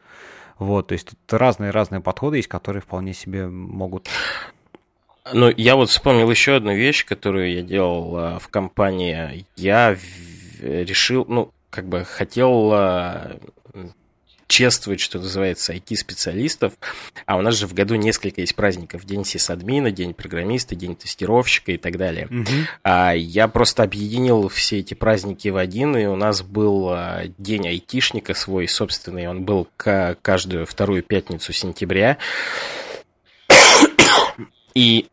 Вот, 0.61 0.89
то 0.89 0.93
есть 0.93 1.07
тут 1.07 1.33
разные-разные 1.33 2.01
подходы 2.01 2.37
есть, 2.37 2.47
которые 2.47 2.83
вполне 2.83 3.15
себе 3.15 3.47
могут 3.47 4.07
ну, 5.33 5.51
я 5.55 5.75
вот 5.75 5.89
вспомнил 5.89 6.29
еще 6.29 6.57
одну 6.57 6.73
вещь, 6.73 7.03
которую 7.03 7.51
я 7.51 7.61
делал 7.61 8.17
а, 8.17 8.39
в 8.39 8.47
компании. 8.47 9.45
Я 9.55 9.95
решил, 10.59 11.25
ну, 11.27 11.51
как 11.69 11.87
бы 11.87 12.03
хотел 12.03 12.71
чествовать, 14.51 14.99
что 14.99 15.17
называется, 15.17 15.73
IT-специалистов. 15.73 16.73
А 17.25 17.37
у 17.37 17.41
нас 17.41 17.55
же 17.55 17.67
в 17.67 17.73
году 17.73 17.95
несколько 17.95 18.41
есть 18.41 18.53
праздников. 18.53 19.05
День 19.05 19.23
сисадмина, 19.23 19.91
День 19.91 20.13
программиста, 20.13 20.75
День 20.75 20.95
тестировщика 20.95 21.71
и 21.71 21.77
так 21.77 21.97
далее. 21.97 22.27
Угу. 22.27 22.47
А 22.83 23.13
я 23.13 23.47
просто 23.47 23.83
объединил 23.83 24.49
все 24.49 24.79
эти 24.79 24.93
праздники 24.93 25.47
в 25.47 25.55
один, 25.55 25.95
и 25.95 26.05
у 26.05 26.17
нас 26.17 26.41
был 26.41 26.89
а, 26.89 27.23
День 27.37 27.69
айтишника 27.69 28.33
свой 28.33 28.67
собственный. 28.67 29.27
Он 29.27 29.43
был 29.43 29.67
каждую 29.77 30.65
вторую 30.65 31.01
пятницу 31.01 31.53
сентября. 31.53 32.17
И 34.75 35.07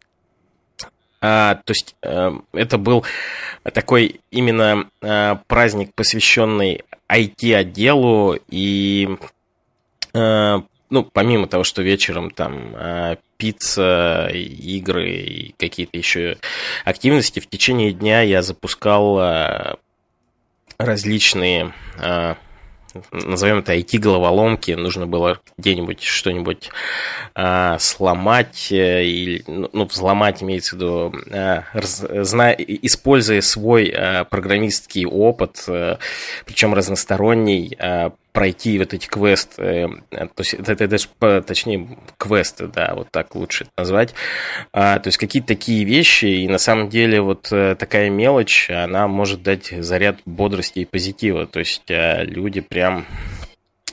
а, 1.21 1.57
то 1.65 1.71
есть 1.73 1.97
а, 2.03 2.41
это 2.53 2.79
был 2.79 3.05
такой 3.71 4.21
именно 4.31 4.89
а, 5.03 5.41
праздник, 5.47 5.95
посвященный 5.95 6.85
IT-отделу, 7.11 8.39
и 8.49 9.09
а, 10.15 10.63
ну, 10.91 11.05
помимо 11.05 11.47
того, 11.47 11.65
что 11.65 11.83
вечером 11.83 12.31
там 12.31 12.73
а, 12.75 13.17
пицца, 13.37 14.29
игры 14.33 15.11
и 15.11 15.55
какие-то 15.59 15.97
еще 15.97 16.37
активности, 16.85 17.41
в 17.41 17.49
течение 17.49 17.93
дня 17.93 18.23
я 18.23 18.43
запускал 18.43 19.19
а, 19.19 19.79
различные 20.79 21.73
а, 21.99 22.37
назовем 23.13 23.59
это 23.59 23.75
IT-головоломки, 23.75 24.73
нужно 24.73 25.07
было 25.07 25.41
где-нибудь 25.57 26.03
что-нибудь 26.03 26.71
а, 27.35 27.79
сломать, 27.79 28.69
э, 28.71 29.05
или, 29.05 29.45
ну, 29.47 29.69
ну, 29.73 29.85
взломать 29.85 30.43
имеется 30.43 30.75
в 30.75 30.79
виду, 30.79 31.15
а, 31.31 31.65
раз, 31.73 32.05
зна, 32.23 32.53
используя 32.53 33.41
свой 33.41 33.91
а, 33.91 34.25
программистский 34.25 35.05
опыт, 35.07 35.65
а, 35.69 35.99
причем 36.45 36.75
разносторонний, 36.75 37.77
а, 37.79 38.13
пройти 38.33 38.79
вот 38.79 38.95
эти 38.95 39.07
квесты, 39.07 39.63
э, 39.63 39.89
то 40.11 40.41
есть 40.41 40.55
это, 40.55 40.73
это 40.73 40.89
даже, 40.89 41.09
точнее, 41.43 41.99
квесты, 42.17 42.67
да, 42.67 42.93
вот 42.95 43.09
так 43.11 43.35
лучше 43.35 43.67
назвать. 43.77 44.15
А, 44.73 44.99
то 44.99 45.09
есть 45.09 45.19
какие-то 45.19 45.49
такие 45.49 45.85
вещи, 45.85 46.27
и 46.27 46.49
на 46.49 46.59
самом 46.59 46.89
деле 46.89 47.21
вот 47.21 47.49
э, 47.51 47.75
такая 47.77 48.11
мелочь, 48.11 48.71
она 48.71 49.09
может 49.09 49.43
дать 49.43 49.73
заряд 49.79 50.19
бодрости 50.25 50.81
и 50.81 50.85
позитива, 50.85 51.47
то 51.47 51.59
есть 51.59 51.91
а, 51.91 52.23
люди 52.23 52.61
прям 52.61 53.07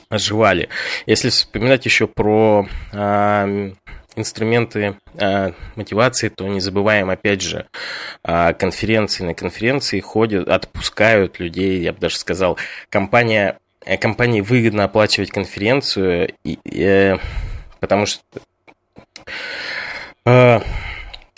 оживали. 0.08 0.68
Если 1.06 1.30
вспоминать 1.30 1.84
еще 1.84 2.06
про 2.06 2.68
а, 2.92 3.48
инструменты 4.14 4.96
а, 5.18 5.52
мотивации, 5.74 6.28
то 6.28 6.46
не 6.46 6.60
забываем, 6.60 7.10
опять 7.10 7.42
же, 7.42 7.66
а, 8.22 8.52
конференции. 8.52 9.24
На 9.24 9.34
конференции 9.34 10.00
ходят, 10.00 10.48
отпускают 10.48 11.40
людей, 11.40 11.80
я 11.80 11.92
бы 11.92 12.00
даже 12.00 12.16
сказал, 12.16 12.58
компания 12.88 13.58
Э, 13.58 13.65
компании 14.00 14.40
выгодно 14.40 14.84
оплачивать 14.84 15.30
конференцию, 15.30 16.34
и, 16.44 16.58
э, 16.64 17.16
потому 17.80 18.06
что 18.06 18.22
э, 20.24 20.60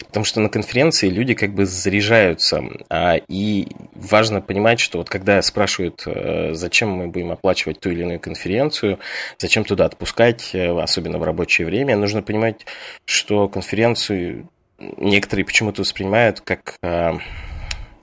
потому 0.09 0.25
что 0.25 0.41
на 0.41 0.49
конференции 0.49 1.09
люди 1.09 1.35
как 1.35 1.55
бы 1.55 1.67
заряжаются, 1.67 2.65
а, 2.89 3.17
и 3.29 3.69
важно 3.95 4.41
понимать, 4.41 4.81
что 4.81 4.99
вот 4.99 5.11
когда 5.11 5.41
спрашивают, 5.43 6.03
э, 6.07 6.55
зачем 6.55 6.91
мы 6.91 7.09
будем 7.09 7.31
оплачивать 7.31 7.81
ту 7.81 7.91
или 7.91 8.03
иную 8.03 8.19
конференцию, 8.19 8.99
зачем 9.39 9.65
туда 9.65 9.85
отпускать, 9.85 10.55
э, 10.55 10.77
особенно 10.81 11.19
в 11.19 11.23
рабочее 11.23 11.67
время, 11.67 11.97
нужно 11.97 12.23
понимать, 12.23 12.67
что 13.05 13.49
конференцию 13.49 14.49
некоторые 14.79 15.45
почему-то 15.45 15.83
воспринимают 15.83 16.41
как 16.41 16.77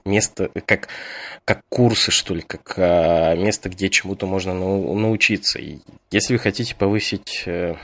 место, 0.06 0.50
как, 0.66 0.88
как 1.43 1.61
курсы, 1.69 2.11
что 2.11 2.34
ли, 2.34 2.42
как 2.42 2.75
а, 2.77 3.35
место, 3.35 3.69
где 3.69 3.90
чему-то 3.90 4.27
можно 4.27 4.53
научиться. 4.53 5.59
И 5.59 5.80
если 6.11 6.34
вы 6.34 6.40
хотите 6.40 6.75
повысить 6.75 7.43
э, 7.45 7.75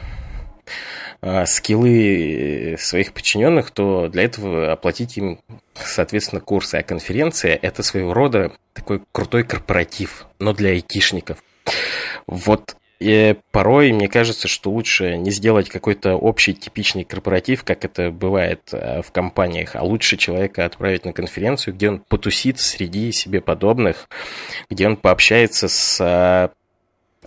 а, 1.22 1.45
скиллы 1.45 2.75
своих 2.80 3.14
подчиненных, 3.14 3.72
то 3.72 4.08
для 4.08 4.24
этого 4.24 4.72
оплатить 4.72 5.17
им, 5.17 5.40
соответственно, 5.75 6.41
курсы. 6.41 6.75
А 6.75 6.83
конференция– 6.83 7.58
это 7.61 7.83
своего 7.83 8.14
рода 8.14 8.53
такой 8.74 9.01
крутой 9.11 9.43
корпоратив, 9.43 10.27
но 10.40 10.53
для 10.53 10.69
айтишников. 10.69 11.43
Вот 12.27 12.75
и 13.01 13.35
порой 13.51 13.91
мне 13.91 14.07
кажется, 14.07 14.47
что 14.47 14.69
лучше 14.69 15.17
не 15.17 15.31
сделать 15.31 15.69
какой-то 15.69 16.13
общий 16.13 16.53
типичный 16.53 17.03
корпоратив, 17.03 17.63
как 17.63 17.83
это 17.83 18.11
бывает 18.11 18.61
э, 18.73 19.01
в 19.01 19.11
компаниях, 19.11 19.75
а 19.75 19.81
лучше 19.81 20.17
человека 20.17 20.65
отправить 20.65 21.03
на 21.03 21.11
конференцию, 21.11 21.73
где 21.73 21.89
он 21.89 21.99
потусит 21.99 22.59
среди 22.59 23.11
себе 23.11 23.41
подобных, 23.41 24.07
где 24.69 24.85
он 24.85 24.97
пообщается 24.97 25.67
с 25.67 25.99
э, 25.99 26.49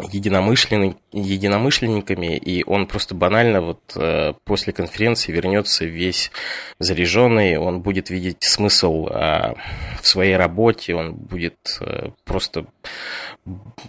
единомышленник, 0.00 0.97
единомышленниками, 1.12 2.36
и 2.36 2.64
он 2.64 2.86
просто 2.86 3.14
банально 3.14 3.60
вот 3.60 3.81
э, 3.94 4.32
после 4.44 4.73
конференции 4.73 5.31
вернется 5.31 5.84
весь 5.84 6.32
заряженный, 6.81 7.58
он 7.58 7.81
будет 7.81 8.10
видеть 8.10 8.39
смысл 8.40 9.06
э, 9.06 9.55
в 10.00 10.06
своей 10.06 10.36
работе, 10.36 10.97
он 10.97 11.14
будет 11.14 11.56
э, 11.81 12.10
просто 12.24 12.66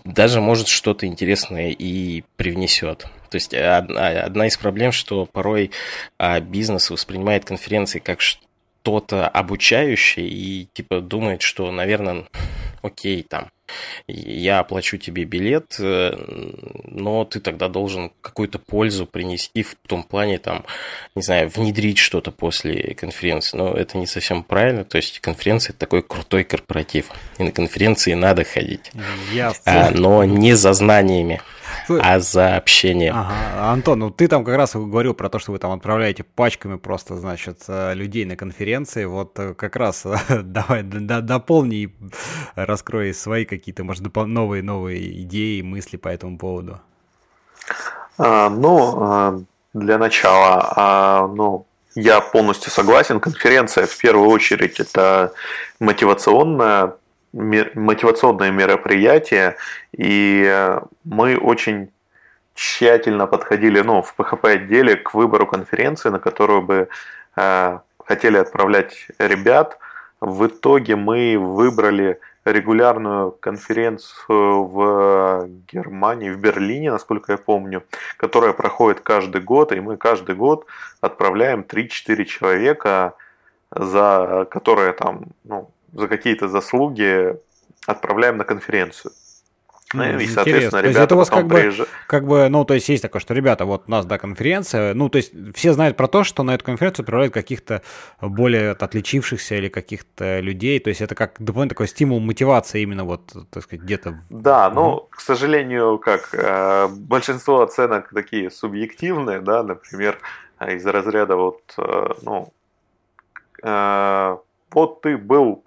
даже 0.04 0.42
может 0.42 0.68
что-то 0.68 1.08
интересное 1.08 1.72
и 1.72 2.24
привнесет. 2.36 3.08
То 3.30 3.36
есть 3.36 3.54
одна, 3.54 4.10
одна 4.10 4.48
из 4.48 4.58
проблем, 4.58 4.92
что 4.92 5.26
порой 5.26 5.72
бизнес 6.42 6.90
воспринимает 6.90 7.46
конференции 7.46 8.00
как 8.00 8.22
что-то 8.22 9.28
обучающее 9.28 10.28
и 10.28 10.68
типа 10.74 11.02
думает, 11.02 11.42
что, 11.42 11.72
наверное, 11.72 12.28
окей, 12.82 13.24
там, 13.24 13.50
я 14.08 14.60
оплачу 14.60 14.98
тебе 14.98 15.24
билет, 15.24 15.76
э, 15.80 16.12
но 16.84 17.26
ты 17.26 17.40
тогда 17.40 17.68
должен 17.68 18.12
какую-то 18.22 18.60
пользу 18.60 19.06
принести 19.06 19.64
в 19.64 19.76
том 19.88 20.04
плане, 20.04 20.38
там, 20.38 20.66
не 21.16 21.22
знаю, 21.22 21.50
внедрить 21.50 21.98
что-то 21.98 22.32
после 22.32 22.94
конференции. 22.94 23.58
Но 23.58 23.74
это 23.74 23.98
не 23.98 24.08
совсем 24.08 24.44
правильно. 24.44 24.84
То 24.84 24.98
есть 24.98 25.20
конференция 25.20 25.72
это 25.72 25.80
такой 25.80 26.04
крутой 26.04 26.44
корпоратив. 26.44 27.12
И 27.38 27.44
на 27.44 27.52
конференции 27.52 28.14
надо 28.14 28.44
ходить. 28.44 28.92
А, 29.66 29.92
но 29.92 30.24
не 30.24 30.56
за 30.56 30.74
знаниями 30.74 31.42
а 31.90 32.20
за 32.20 32.56
общение. 32.56 33.12
Ага. 33.12 33.72
Антон, 33.72 34.00
ну 34.00 34.10
ты 34.12 34.28
там 34.28 34.44
как 34.44 34.56
раз 34.56 34.76
говорил 34.76 35.14
про 35.14 35.30
то, 35.30 35.40
что 35.40 35.52
вы 35.52 35.60
там 35.60 35.72
отправляете 35.72 36.24
пачками 36.24 36.78
просто, 36.78 37.16
значит, 37.16 37.64
э, 37.68 37.94
людей 37.94 38.26
на 38.26 38.36
конференции. 38.36 39.06
Вот 39.06 39.38
э, 39.40 39.54
как 39.54 39.76
раз 39.76 40.06
давай 40.30 40.84
дополни 40.84 41.76
и 41.76 41.90
раскрой 42.56 43.14
свои 43.14 43.46
какие-то, 43.46 43.84
может, 43.84 44.04
новые-новые 44.16 45.22
идеи, 45.24 45.62
мысли 45.62 45.98
по 45.98 46.10
этому 46.10 46.38
поводу. 46.38 46.80
А, 48.18 48.50
ну, 48.50 48.98
а, 49.02 49.40
для 49.74 49.98
начала, 49.98 50.74
а, 50.76 51.28
ну, 51.28 51.66
я 51.96 52.22
полностью 52.22 52.72
согласен. 52.72 53.20
Конференция 53.20 53.86
в 53.86 53.98
первую 53.98 54.30
очередь 54.30 54.80
это 54.80 55.34
мотивационная 55.80 56.94
мотивационное 57.36 58.52
мероприятие, 58.52 59.58
и 59.92 60.80
мы 61.04 61.38
очень 61.38 61.92
тщательно 62.54 63.28
подходили 63.28 63.82
ну, 63.82 64.02
в 64.02 64.16
PHP-отделе 64.18 64.96
к 64.96 65.14
выбору 65.14 65.46
конференции, 65.46 66.10
на 66.10 66.20
которую 66.20 66.62
бы 66.62 66.88
э, 67.36 67.80
хотели 68.06 68.38
отправлять 68.38 69.08
ребят. 69.20 69.78
В 70.22 70.48
итоге 70.48 70.96
мы 70.96 71.38
выбрали 71.38 72.20
регулярную 72.46 73.32
конференцию 73.32 74.66
в 74.66 75.48
Германии, 75.68 76.30
в 76.30 76.40
Берлине, 76.40 76.92
насколько 76.92 77.34
я 77.34 77.38
помню, 77.38 77.84
которая 78.18 78.54
проходит 78.54 79.02
каждый 79.02 79.42
год, 79.42 79.72
и 79.74 79.80
мы 79.82 79.98
каждый 79.98 80.36
год 80.36 80.66
отправляем 81.02 81.66
3-4 81.68 82.24
человека, 82.24 83.14
за 83.72 84.48
которые 84.50 84.94
там, 84.94 85.26
ну, 85.44 85.70
за 85.96 86.08
какие-то 86.08 86.48
заслуги 86.48 87.36
отправляем 87.88 88.38
на 88.38 88.44
конференцию. 88.44 89.12
Ну, 89.94 90.20
и, 90.20 90.28
соответственно, 90.28 90.82
ребята 90.82 91.04
это 91.04 91.16
у 91.16 91.18
вас 91.20 91.30
как 91.30 91.48
бы, 91.48 91.72
как 92.08 92.26
бы, 92.26 92.50
ну, 92.50 92.66
то 92.66 92.74
есть 92.74 92.90
есть 92.90 93.04
такое, 93.04 93.22
что, 93.22 93.34
ребята, 93.34 93.66
вот 93.66 93.84
у 93.88 93.92
нас, 93.92 94.06
да, 94.06 94.18
конференция, 94.18 94.94
ну, 94.94 95.10
то 95.10 95.18
есть 95.18 95.32
все 95.54 95.74
знают 95.74 95.96
про 95.96 96.08
то, 96.08 96.24
что 96.24 96.44
на 96.44 96.56
эту 96.56 96.66
конференцию 96.66 97.04
отправляют 97.04 97.34
каких-то 97.34 97.82
более 98.20 98.72
отличившихся 98.72 99.56
или 99.56 99.70
каких-то 99.70 100.40
людей, 100.40 100.80
то 100.80 100.90
есть 100.90 101.02
это 101.02 101.14
как 101.14 101.36
дополнительный 101.40 101.70
такой 101.70 101.88
стимул, 101.88 102.20
мотивация 102.20 102.82
именно 102.82 103.06
вот, 103.06 103.32
так 103.52 103.64
сказать, 103.64 103.84
где-то. 103.84 104.20
Да, 104.30 104.68
угу. 104.68 104.76
ну, 104.76 105.08
к 105.12 105.22
сожалению, 105.22 106.00
как, 106.00 106.30
э, 106.34 106.88
большинство 106.88 107.62
оценок 107.62 108.10
такие 108.14 108.50
субъективные, 108.50 109.40
да, 109.40 109.64
например, 109.64 110.18
из 110.68 110.86
разряда 110.86 111.36
вот, 111.36 111.62
э, 111.78 112.08
ну, 112.24 112.52
э, 113.64 114.38
вот 114.72 115.02
ты 115.02 115.18
был 115.18 115.64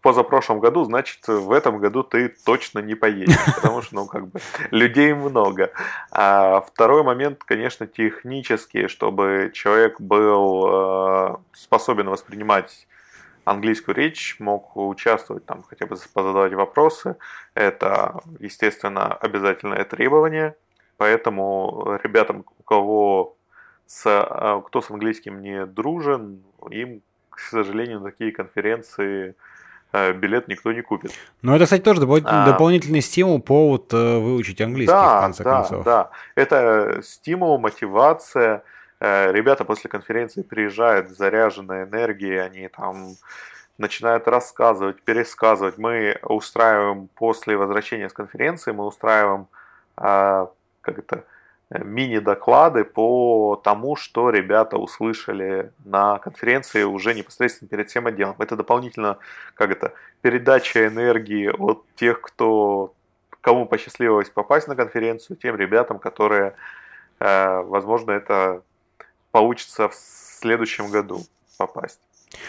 позапрошлом 0.00 0.60
году, 0.60 0.84
значит, 0.84 1.26
в 1.28 1.52
этом 1.52 1.78
году 1.78 2.02
ты 2.02 2.28
точно 2.28 2.78
не 2.80 2.94
поедешь, 2.94 3.36
потому 3.54 3.82
что, 3.82 3.94
ну, 3.94 4.06
как 4.06 4.28
бы, 4.28 4.40
людей 4.70 5.12
много. 5.14 5.70
А 6.10 6.60
второй 6.60 7.02
момент, 7.02 7.42
конечно, 7.44 7.86
технический, 7.86 8.88
чтобы 8.88 9.50
человек 9.54 10.00
был 10.00 10.66
э, 10.66 11.36
способен 11.52 12.08
воспринимать 12.08 12.86
английскую 13.44 13.94
речь, 13.94 14.36
мог 14.38 14.76
участвовать, 14.76 15.44
там, 15.46 15.62
хотя 15.68 15.86
бы 15.86 15.96
позадавать 16.12 16.52
вопросы. 16.54 17.16
Это, 17.54 18.20
естественно, 18.38 19.12
обязательное 19.14 19.84
требование. 19.84 20.54
Поэтому 20.96 21.98
ребятам, 22.02 22.44
у 22.58 22.62
кого 22.62 23.36
с, 23.86 24.06
э, 24.06 24.62
кто 24.66 24.80
с 24.80 24.90
английским 24.90 25.40
не 25.42 25.66
дружен, 25.66 26.42
им, 26.70 27.02
к 27.28 27.38
сожалению, 27.40 28.00
такие 28.00 28.32
конференции 28.32 29.34
билет 29.92 30.48
никто 30.48 30.72
не 30.72 30.82
купит. 30.82 31.12
Ну, 31.42 31.54
это, 31.54 31.64
кстати, 31.64 31.82
тоже 31.82 32.00
а, 32.24 32.46
дополнительный 32.46 33.00
стимул, 33.00 33.40
повод 33.40 33.92
э, 33.92 34.18
выучить 34.18 34.60
английский, 34.60 34.92
да, 34.92 35.18
в 35.18 35.22
конце 35.22 35.44
да, 35.44 35.54
концов. 35.54 35.84
Да, 35.84 36.10
это 36.34 37.00
стимул, 37.02 37.58
мотивация. 37.58 38.62
Э, 39.00 39.32
ребята 39.32 39.64
после 39.64 39.90
конференции 39.90 40.42
приезжают 40.42 41.10
заряженной 41.10 41.84
энергией, 41.84 42.36
они 42.36 42.68
там 42.68 43.14
начинают 43.78 44.28
рассказывать, 44.28 45.02
пересказывать. 45.02 45.78
Мы 45.78 46.18
устраиваем 46.22 47.08
после 47.14 47.56
возвращения 47.56 48.08
с 48.08 48.12
конференции, 48.12 48.72
мы 48.72 48.86
устраиваем, 48.86 49.48
как 49.96 50.52
это, 50.84 51.24
мини-доклады 51.70 52.84
по 52.84 53.60
тому, 53.62 53.96
что 53.96 54.30
ребята 54.30 54.76
услышали 54.76 55.72
на 55.84 56.18
конференции 56.18 56.82
уже 56.82 57.14
непосредственно 57.14 57.68
перед 57.68 57.88
всем 57.88 58.06
отделом. 58.06 58.34
Это 58.38 58.56
дополнительно, 58.56 59.18
как 59.54 59.70
это, 59.70 59.94
передача 60.20 60.86
энергии 60.86 61.48
от 61.48 61.84
тех, 61.94 62.20
кто, 62.20 62.92
кому 63.40 63.66
посчастливилось 63.66 64.30
попасть 64.30 64.66
на 64.68 64.74
конференцию, 64.74 65.36
тем 65.36 65.56
ребятам, 65.56 65.98
которые, 65.98 66.54
э, 67.20 67.60
возможно, 67.62 68.10
это 68.12 68.62
получится 69.30 69.88
в 69.88 69.94
следующем 69.94 70.90
году 70.90 71.20
попасть. 71.56 72.00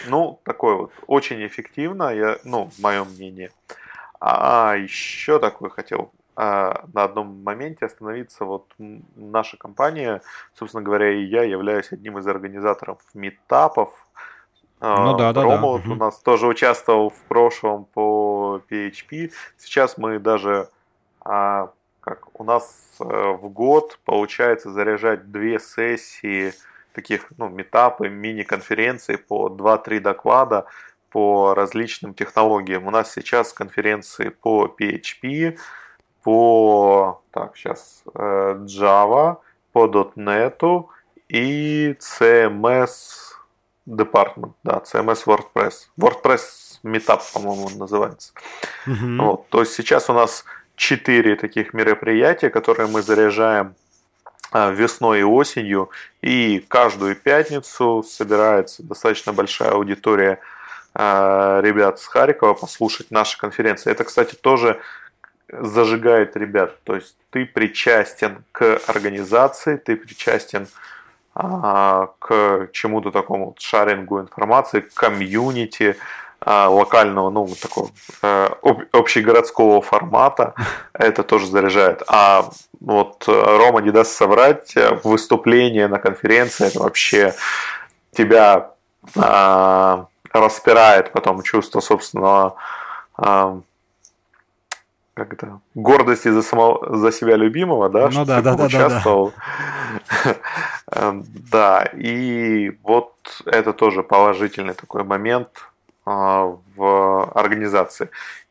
Ну, 0.08 0.40
такое 0.44 0.74
вот, 0.74 0.92
очень 1.06 1.46
эффективно, 1.46 2.14
я, 2.14 2.38
ну, 2.44 2.70
мое 2.78 3.04
мнение. 3.04 3.50
А 4.20 4.74
еще 4.76 5.38
такой 5.38 5.70
хотел 5.70 6.12
а, 6.34 6.84
на 6.94 7.04
одном 7.04 7.42
моменте 7.42 7.86
остановиться. 7.86 8.44
Вот 8.44 8.72
наша 9.16 9.56
компания, 9.56 10.22
собственно 10.54 10.82
говоря, 10.82 11.12
и 11.12 11.24
я 11.24 11.42
являюсь 11.42 11.92
одним 11.92 12.18
из 12.18 12.26
организаторов 12.26 12.98
метапов. 13.14 13.90
А, 14.80 15.04
ну 15.04 15.16
да, 15.16 15.32
да, 15.32 15.42
Рома 15.42 15.56
да. 15.56 15.66
вот 15.66 15.86
у 15.86 15.94
нас 15.94 16.18
тоже 16.20 16.46
участвовал 16.46 17.10
в 17.10 17.20
прошлом 17.28 17.84
по 17.84 18.62
PHP. 18.70 19.30
Сейчас 19.58 19.98
мы 19.98 20.18
даже, 20.18 20.68
а, 21.20 21.70
как 22.00 22.40
у 22.40 22.44
нас 22.44 22.96
э, 22.98 23.04
в 23.04 23.48
год 23.48 23.98
получается 24.04 24.72
заряжать 24.72 25.30
две 25.30 25.60
сессии 25.60 26.52
таких, 26.94 27.26
ну, 27.38 27.48
метапы, 27.48 28.08
мини-конференции 28.08 29.16
по 29.16 29.48
2-3 29.48 30.00
доклада 30.00 30.66
по 31.10 31.54
различным 31.54 32.14
технологиям. 32.14 32.86
У 32.86 32.90
нас 32.90 33.12
сейчас 33.12 33.52
конференции 33.52 34.30
по 34.30 34.66
PHP, 34.66 35.58
по 36.22 37.22
так, 37.30 37.56
сейчас, 37.56 38.02
Java, 38.14 39.38
по 39.72 39.86
.NET 39.86 40.84
и 41.28 41.96
CMS 41.98 42.90
Department, 43.86 44.52
да, 44.62 44.82
CMS 44.84 45.24
WordPress. 45.26 45.72
WordPress 45.98 46.80
Meetup, 46.84 47.20
по-моему, 47.32 47.66
он 47.66 47.78
называется. 47.78 48.32
Mm-hmm. 48.86 49.24
Вот, 49.24 49.48
то 49.48 49.60
есть 49.60 49.74
сейчас 49.74 50.10
у 50.10 50.12
нас 50.12 50.44
четыре 50.76 51.36
таких 51.36 51.74
мероприятия, 51.74 52.50
которые 52.50 52.88
мы 52.88 53.02
заряжаем 53.02 53.74
а, 54.50 54.70
весной 54.70 55.20
и 55.20 55.24
осенью, 55.24 55.90
и 56.20 56.64
каждую 56.68 57.16
пятницу 57.16 58.04
собирается 58.06 58.82
достаточно 58.82 59.32
большая 59.32 59.70
аудитория 59.70 60.40
а, 60.94 61.60
ребят 61.62 61.98
с 62.00 62.06
Харькова 62.06 62.54
послушать 62.54 63.10
наши 63.10 63.38
конференции. 63.38 63.90
Это, 63.90 64.04
кстати, 64.04 64.34
тоже 64.34 64.80
зажигает 65.52 66.36
ребят. 66.36 66.82
То 66.84 66.94
есть 66.94 67.16
ты 67.30 67.46
причастен 67.46 68.44
к 68.52 68.80
организации, 68.86 69.76
ты 69.76 69.96
причастен 69.96 70.66
а, 71.34 72.08
к 72.18 72.68
чему-то 72.72 73.10
такому 73.10 73.54
шарингу 73.58 74.20
информации, 74.20 74.80
к 74.80 74.94
комьюнити 74.94 75.96
а, 76.40 76.68
локального, 76.68 77.30
ну, 77.30 77.48
такого 77.60 77.90
а, 78.22 78.56
об, 78.62 78.82
общегородского 78.92 79.82
формата. 79.82 80.54
Это 80.92 81.22
тоже 81.22 81.46
заряжает. 81.46 82.02
А 82.08 82.50
вот 82.80 83.24
Рома 83.28 83.80
не 83.80 83.90
даст 83.90 84.12
соврать, 84.12 84.74
выступление 85.04 85.86
на 85.86 85.98
конференции, 85.98 86.66
это 86.66 86.80
вообще 86.80 87.32
тебя 88.12 88.72
а, 89.16 90.06
распирает 90.32 91.12
потом 91.12 91.42
чувство 91.42 91.80
собственного 91.80 92.56
а, 93.16 93.60
как 95.14 95.34
это, 95.34 95.60
гордости 95.74 96.28
за, 96.28 96.42
самого, 96.42 96.96
за 96.96 97.12
себя 97.12 97.36
любимого, 97.36 97.88
да, 97.88 98.06
ну, 98.06 98.10
что 98.10 98.24
да, 98.24 98.40
да, 98.40 98.54
да, 98.54 98.64
участвовал. 98.64 99.32
Да, 100.24 100.36
эм, 100.92 101.24
да. 101.50 101.84
и 101.94 102.70
вот 102.82 103.12
это 103.44 103.72
тоже 103.72 104.02
положительный 104.02 104.74
такой 104.74 105.04
момент 105.04 105.48
а, 106.06 106.56
в 106.76 107.30
организации. 107.34 108.08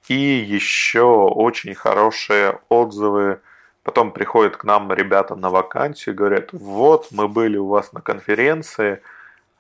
И 0.07 0.13
еще 0.13 1.03
очень 1.03 1.73
хорошие 1.73 2.59
отзывы. 2.69 3.39
Потом 3.83 4.11
приходят 4.11 4.57
к 4.57 4.63
нам 4.63 4.91
ребята 4.93 5.35
на 5.35 5.49
вакансию 5.49 6.13
и 6.13 6.17
говорят, 6.17 6.49
вот, 6.51 7.07
мы 7.11 7.27
были 7.27 7.57
у 7.57 7.67
вас 7.67 7.93
на 7.93 8.01
конференции, 8.01 9.01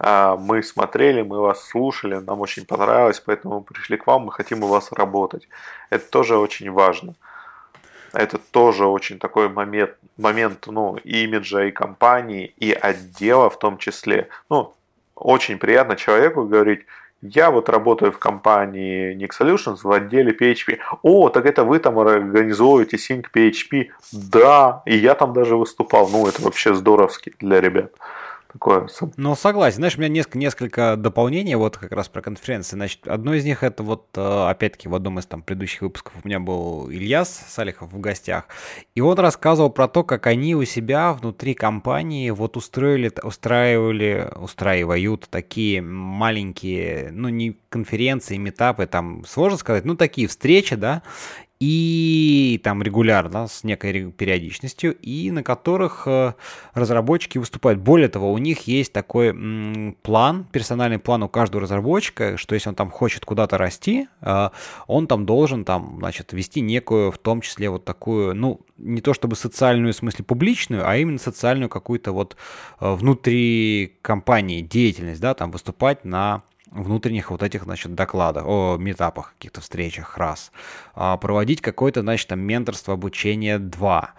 мы 0.01 0.63
смотрели, 0.63 1.21
мы 1.21 1.39
вас 1.39 1.63
слушали, 1.63 2.15
нам 2.15 2.41
очень 2.41 2.65
понравилось, 2.65 3.19
поэтому 3.19 3.55
мы 3.55 3.61
пришли 3.61 3.97
к 3.97 4.07
вам, 4.07 4.23
мы 4.23 4.31
хотим 4.31 4.63
у 4.63 4.67
вас 4.67 4.91
работать. 4.91 5.47
Это 5.89 6.09
тоже 6.09 6.37
очень 6.37 6.71
важно. 6.71 7.13
Это 8.13 8.39
тоже 8.39 8.85
очень 8.85 9.19
такой 9.19 9.47
момент, 9.47 9.91
момент 10.17 10.65
ну, 10.67 10.97
имиджа 10.97 11.65
и 11.65 11.71
компании, 11.71 12.53
и 12.57 12.71
отдела 12.71 13.49
в 13.49 13.59
том 13.59 13.77
числе. 13.77 14.27
Ну, 14.49 14.73
очень 15.15 15.59
приятно 15.59 15.95
человеку 15.95 16.45
говорить, 16.45 16.81
я 17.21 17.51
вот 17.51 17.69
работаю 17.69 18.11
в 18.11 18.17
компании 18.17 19.15
Nick 19.15 19.29
Solutions 19.39 19.81
в 19.83 19.91
отделе 19.91 20.33
PHP. 20.33 20.79
О, 21.03 21.29
так 21.29 21.45
это 21.45 21.63
вы 21.63 21.77
там 21.77 21.99
организуете 21.99 22.97
Sync 22.97 23.25
PHP? 23.31 23.89
Да, 24.11 24.81
и 24.85 24.97
я 24.97 25.13
там 25.13 25.31
даже 25.31 25.55
выступал. 25.55 26.09
Ну, 26.09 26.25
это 26.25 26.41
вообще 26.41 26.73
здоровски 26.73 27.33
для 27.39 27.61
ребят 27.61 27.91
такое. 28.51 28.87
Ну, 29.17 29.35
согласен. 29.35 29.77
Знаешь, 29.77 29.95
у 29.97 29.99
меня 29.99 30.09
несколько, 30.09 30.37
несколько 30.37 30.95
дополнений 30.97 31.55
вот 31.55 31.77
как 31.77 31.91
раз 31.91 32.09
про 32.09 32.21
конференции. 32.21 32.75
Значит, 32.75 33.07
одно 33.07 33.33
из 33.33 33.45
них 33.45 33.63
это 33.63 33.83
вот, 33.83 34.07
э, 34.15 34.49
опять-таки, 34.49 34.87
в 34.87 34.95
одном 34.95 35.19
из 35.19 35.25
там 35.25 35.41
предыдущих 35.41 35.81
выпусков 35.81 36.13
у 36.23 36.27
меня 36.27 36.39
был 36.39 36.89
Ильяс 36.89 37.29
Салихов 37.47 37.91
в 37.91 37.99
гостях, 37.99 38.45
и 38.95 39.01
он 39.01 39.17
рассказывал 39.17 39.69
про 39.69 39.87
то, 39.87 40.03
как 40.03 40.27
они 40.27 40.55
у 40.55 40.65
себя 40.65 41.13
внутри 41.13 41.53
компании 41.53 42.29
вот 42.29 42.57
устроили, 42.57 43.11
устраивали, 43.23 44.29
устраивают 44.35 45.27
такие 45.29 45.81
маленькие, 45.81 47.09
ну, 47.11 47.29
не 47.29 47.57
конференции, 47.69 48.37
метапы, 48.37 48.85
там, 48.85 49.23
сложно 49.25 49.57
сказать, 49.57 49.85
ну, 49.85 49.95
такие 49.95 50.27
встречи, 50.27 50.75
да, 50.75 51.03
и 51.61 52.59
там 52.63 52.81
регулярно, 52.81 53.47
с 53.47 53.63
некой 53.63 54.11
периодичностью, 54.11 54.95
и 54.95 55.29
на 55.29 55.43
которых 55.43 56.07
э, 56.07 56.33
разработчики 56.73 57.37
выступают. 57.37 57.79
Более 57.79 58.09
того, 58.09 58.33
у 58.33 58.39
них 58.39 58.61
есть 58.61 58.91
такой 58.91 59.31
план, 60.01 60.47
персональный 60.51 60.97
план 60.97 61.21
у 61.21 61.29
каждого 61.29 61.61
разработчика, 61.61 62.35
что 62.37 62.55
если 62.55 62.69
он 62.69 62.73
там 62.73 62.89
хочет 62.89 63.25
куда-то 63.25 63.59
расти, 63.59 64.07
э, 64.21 64.49
он 64.87 65.05
там 65.05 65.27
должен 65.27 65.63
там, 65.63 65.97
значит, 65.99 66.33
вести 66.33 66.61
некую, 66.61 67.11
в 67.11 67.19
том 67.19 67.41
числе 67.41 67.69
вот 67.69 67.85
такую, 67.85 68.33
ну, 68.33 68.61
не 68.79 69.01
то 69.01 69.13
чтобы 69.13 69.35
социальную, 69.35 69.93
в 69.93 69.97
смысле 69.97 70.25
публичную, 70.25 70.89
а 70.89 70.97
именно 70.97 71.19
социальную 71.19 71.69
какую-то 71.69 72.11
вот 72.11 72.37
э, 72.79 72.91
внутри 72.91 73.99
компании 74.01 74.61
деятельность, 74.61 75.21
да, 75.21 75.35
там 75.35 75.51
выступать 75.51 76.05
на 76.05 76.41
внутренних 76.71 77.31
вот 77.31 77.43
этих, 77.43 77.63
значит, 77.63 77.93
докладах, 77.93 78.45
о 78.45 78.77
метапах, 78.77 79.33
каких-то 79.37 79.61
встречах, 79.61 80.17
раз. 80.17 80.51
А, 80.95 81.17
проводить 81.17 81.61
какое-то, 81.61 82.01
значит, 82.01 82.27
там 82.27 82.39
менторство, 82.39 82.93
обучение, 82.93 83.59
два. 83.59 84.13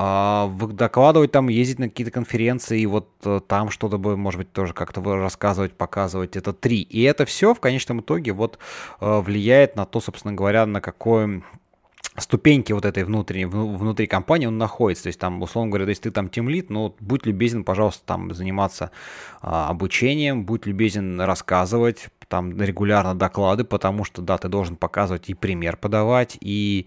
А, 0.00 0.48
докладывать 0.48 1.32
там, 1.32 1.48
ездить 1.48 1.80
на 1.80 1.88
какие-то 1.88 2.12
конференции, 2.12 2.80
и 2.80 2.86
вот 2.86 3.08
э, 3.24 3.40
там 3.46 3.68
что-то 3.68 3.98
бы, 3.98 4.16
может 4.16 4.38
быть, 4.38 4.52
тоже 4.52 4.72
как-то 4.72 5.02
рассказывать, 5.02 5.72
показывать, 5.72 6.36
это 6.36 6.52
три. 6.52 6.82
И 6.82 7.02
это 7.02 7.26
все 7.26 7.52
в 7.52 7.58
конечном 7.58 8.00
итоге 8.00 8.32
вот 8.32 8.60
э, 9.00 9.20
влияет 9.20 9.74
на 9.74 9.84
то, 9.86 10.00
собственно 10.00 10.34
говоря, 10.34 10.66
на 10.66 10.80
какой 10.80 11.42
ступеньки 12.20 12.72
вот 12.72 12.84
этой 12.84 13.04
внутренней, 13.04 13.46
внутри 13.46 14.06
компании 14.06 14.46
он 14.46 14.58
находится. 14.58 15.04
То 15.04 15.08
есть 15.08 15.20
там, 15.20 15.42
условно 15.42 15.70
говоря, 15.70 15.88
если 15.88 16.04
ты 16.04 16.10
там 16.10 16.28
тимлит, 16.28 16.70
ну, 16.70 16.94
будь 17.00 17.26
любезен, 17.26 17.64
пожалуйста, 17.64 18.02
там 18.06 18.34
заниматься 18.34 18.90
а, 19.40 19.68
обучением, 19.68 20.44
будь 20.44 20.66
любезен 20.66 21.20
рассказывать, 21.20 22.08
там 22.28 22.60
регулярно 22.60 23.14
доклады, 23.14 23.64
потому 23.64 24.04
что, 24.04 24.22
да, 24.22 24.38
ты 24.38 24.48
должен 24.48 24.76
показывать 24.76 25.28
и 25.28 25.34
пример 25.34 25.76
подавать, 25.76 26.36
и, 26.40 26.86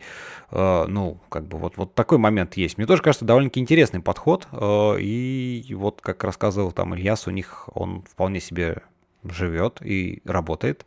э, 0.51 0.85
ну, 0.87 1.19
как 1.29 1.47
бы 1.47 1.57
вот, 1.57 1.77
вот 1.77 1.95
такой 1.95 2.19
момент 2.19 2.55
есть. 2.55 2.77
Мне 2.77 2.87
тоже 2.87 3.01
кажется, 3.01 3.25
довольно-таки 3.25 3.59
интересный 3.59 4.01
подход, 4.01 4.47
э, 4.51 4.99
и 4.99 5.73
вот, 5.75 5.99
как 6.01 6.23
рассказывал 6.23 6.71
там 6.71 6.95
Ильяс, 6.95 7.27
у 7.27 7.31
них 7.31 7.69
он 7.73 8.03
вполне 8.03 8.39
себе 8.39 8.83
живет 9.23 9.81
и 9.81 10.21
работает. 10.25 10.85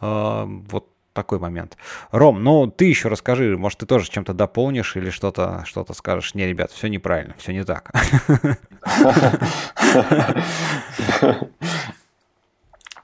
Э, 0.00 0.44
вот 0.46 0.89
такой 1.12 1.38
момент. 1.38 1.76
Ром, 2.10 2.42
ну 2.42 2.66
ты 2.66 2.86
еще 2.86 3.08
расскажи, 3.08 3.56
может 3.56 3.80
ты 3.80 3.86
тоже 3.86 4.08
чем-то 4.08 4.32
дополнишь 4.32 4.96
или 4.96 5.10
что-то 5.10 5.64
что 5.66 5.86
скажешь. 5.92 6.34
Не, 6.34 6.46
ребят, 6.46 6.70
все 6.70 6.88
неправильно, 6.88 7.34
все 7.38 7.52
не 7.52 7.64
так. 7.64 7.92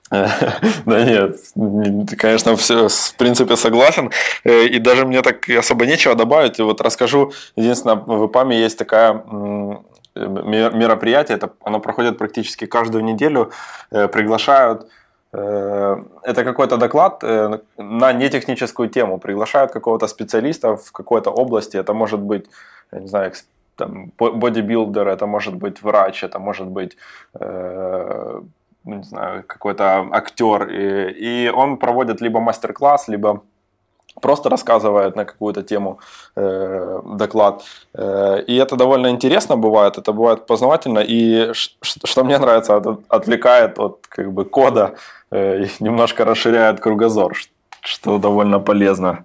Да 0.09 1.05
нет, 1.05 1.37
конечно, 2.17 2.55
все, 2.57 2.89
в 2.89 3.17
принципе, 3.17 3.57
согласен. 3.57 4.13
Э, 4.45 4.65
и 4.65 4.79
даже 4.79 5.05
мне 5.05 5.21
так 5.21 5.49
особо 5.49 5.85
нечего 5.85 6.15
добавить. 6.15 6.61
Вот 6.61 6.81
расскажу, 6.81 7.33
единственное, 7.57 7.97
в 7.97 8.27
ИПАМе 8.27 8.57
есть 8.57 8.79
такая 8.79 9.25
мероприятие, 10.15 11.37
это, 11.37 11.53
оно 11.63 11.81
проходит 11.81 12.19
практически 12.19 12.67
каждую 12.67 13.05
неделю, 13.05 13.51
э, 13.91 14.09
приглашают 14.09 14.87
это 15.33 16.45
какой-то 16.45 16.77
доклад 16.77 17.25
э, 17.25 17.59
на 17.77 18.13
нетехническую 18.13 18.89
тему. 18.89 19.19
Приглашают 19.19 19.73
какого-то 19.73 20.07
специалиста 20.07 20.77
в 20.77 20.93
какой-то 20.93 21.31
области. 21.31 21.77
Это 21.77 21.95
может 21.95 22.21
быть, 22.21 22.47
я 22.93 23.01
не 23.01 23.07
знаю, 23.07 23.33
там, 23.77 24.13
бодибилдер, 24.19 25.09
это 25.09 25.27
может 25.27 25.55
быть 25.55 25.83
врач, 25.83 26.25
это 26.25 26.39
может 26.39 26.67
быть 26.67 26.97
э, 27.39 28.41
не 28.85 29.03
знаю, 29.03 29.45
какой-то 29.47 30.09
актер. 30.13 30.69
И 30.69 31.51
он 31.55 31.77
проводит 31.77 32.21
либо 32.21 32.41
мастер-класс, 32.41 33.09
либо 33.09 33.43
просто 34.21 34.49
рассказывает 34.49 35.17
на 35.17 35.25
какую-то 35.25 35.63
тему 35.63 35.99
э, 36.37 37.01
доклад. 37.05 37.65
Э, 37.95 38.43
и 38.47 38.57
это 38.57 38.77
довольно 38.77 39.09
интересно 39.09 39.57
бывает, 39.57 39.99
это 39.99 40.13
бывает 40.13 40.47
познавательно. 40.47 41.01
И 41.01 41.53
что 41.81 42.25
мне 42.25 42.39
нравится, 42.39 42.77
это 42.77 42.99
отвлекает 43.09 43.79
от 43.79 44.07
как 44.09 44.33
бы 44.33 44.45
кода 44.45 44.95
э, 45.31 45.65
и 45.65 45.71
немножко 45.81 46.25
расширяет 46.25 46.81
кругозор, 46.81 47.35
что 47.81 48.19
довольно 48.19 48.61
полезно. 48.61 49.25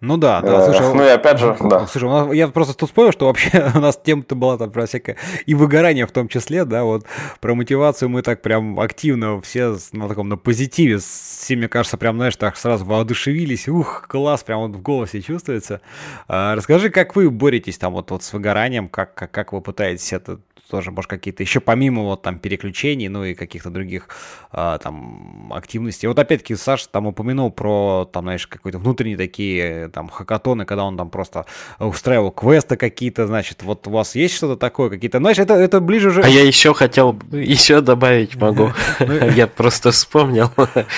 Ну 0.00 0.16
да, 0.16 0.40
да, 0.42 0.64
слушай, 0.64 0.94
ну 0.94 1.04
и 1.04 1.08
опять 1.08 1.40
же, 1.40 1.56
да. 1.60 1.86
Слушай, 1.86 2.36
я 2.36 2.46
просто 2.48 2.74
тут 2.74 2.88
вспомнил, 2.88 3.12
что 3.12 3.26
вообще 3.26 3.72
у 3.74 3.80
нас 3.80 4.00
тема-то 4.02 4.36
была 4.36 4.56
там 4.56 4.70
про 4.70 4.86
всякое, 4.86 5.16
и 5.44 5.54
выгорание 5.54 6.06
в 6.06 6.12
том 6.12 6.28
числе, 6.28 6.64
да, 6.64 6.84
вот 6.84 7.04
про 7.40 7.54
мотивацию 7.54 8.08
мы 8.08 8.22
так 8.22 8.40
прям 8.40 8.78
активно 8.78 9.40
все 9.40 9.76
на 9.92 10.08
таком, 10.08 10.28
на 10.28 10.36
позитиве, 10.36 10.98
все, 10.98 11.56
мне 11.56 11.68
кажется, 11.68 11.96
прям, 11.96 12.16
знаешь, 12.16 12.36
так 12.36 12.56
сразу 12.56 12.84
воодушевились, 12.84 13.68
ух, 13.68 14.06
класс, 14.08 14.44
прям 14.44 14.60
вот 14.60 14.76
в 14.76 14.82
голосе 14.82 15.20
чувствуется. 15.20 15.80
А, 16.28 16.54
расскажи, 16.54 16.90
как 16.90 17.16
вы 17.16 17.28
боретесь 17.30 17.78
там 17.78 17.92
вот, 17.92 18.12
вот 18.12 18.22
с 18.22 18.32
выгоранием, 18.32 18.88
как, 18.88 19.14
как, 19.14 19.32
как 19.32 19.52
вы 19.52 19.60
пытаетесь 19.60 20.12
это 20.12 20.38
тоже, 20.68 20.90
может, 20.90 21.10
какие-то 21.10 21.42
еще 21.42 21.60
помимо 21.60 22.02
вот 22.02 22.22
там 22.22 22.38
переключений, 22.38 23.08
ну 23.08 23.24
и 23.24 23.34
каких-то 23.34 23.70
других 23.70 24.08
а, 24.52 24.78
там 24.78 25.52
активностей. 25.52 26.08
Вот 26.08 26.18
опять-таки 26.18 26.54
Саша 26.56 26.88
там 26.88 27.06
упомянул 27.06 27.50
про, 27.50 28.08
там, 28.12 28.24
знаешь, 28.24 28.46
какие-то 28.46 28.78
внутренние 28.78 29.16
такие 29.16 29.87
там 29.88 30.08
хакатоны, 30.08 30.64
когда 30.64 30.84
он 30.84 30.96
там 30.96 31.10
просто 31.10 31.46
устраивал 31.78 32.30
квесты 32.30 32.76
какие-то, 32.76 33.26
значит, 33.26 33.62
вот 33.62 33.86
у 33.86 33.90
вас 33.90 34.14
есть 34.14 34.34
что-то 34.34 34.56
такое, 34.56 34.90
какие-то, 34.90 35.18
знаешь, 35.18 35.38
это, 35.38 35.54
это 35.54 35.80
ближе 35.80 36.08
уже... 36.08 36.22
А 36.22 36.28
я 36.28 36.44
еще 36.44 36.74
хотел, 36.74 37.18
еще 37.32 37.80
добавить 37.80 38.36
могу. 38.36 38.72
Ну, 39.00 39.30
я 39.30 39.46
просто 39.46 39.90
вспомнил. 39.90 40.50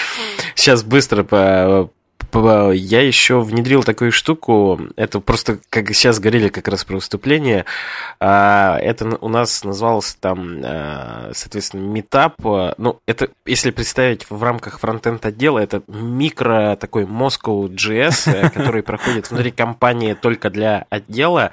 Сейчас 0.54 0.82
быстро 0.82 1.22
по 1.22 1.90
я 2.36 3.00
еще 3.06 3.40
внедрил 3.40 3.82
такую 3.82 4.12
штуку, 4.12 4.80
это 4.96 5.20
просто, 5.20 5.58
как 5.68 5.88
сейчас 5.94 6.18
говорили 6.18 6.48
как 6.48 6.68
раз 6.68 6.84
про 6.84 6.96
выступление, 6.96 7.64
а, 8.18 8.78
это 8.78 9.18
у 9.20 9.28
нас 9.28 9.64
называлось 9.64 10.16
там, 10.20 10.60
а, 10.64 11.30
соответственно, 11.34 11.82
метап, 11.82 12.34
ну, 12.40 13.00
это, 13.06 13.30
если 13.46 13.70
представить 13.70 14.26
в 14.30 14.42
рамках 14.42 14.80
фронтенд 14.80 15.24
отдела, 15.24 15.58
это 15.58 15.82
микро 15.88 16.76
такой 16.76 17.04
Moscow 17.04 17.68
JS, 17.68 18.32
э, 18.32 18.50
который 18.50 18.82
проходит 18.82 19.30
внутри 19.30 19.50
компании 19.50 20.14
только 20.14 20.50
для 20.50 20.86
отдела, 20.90 21.52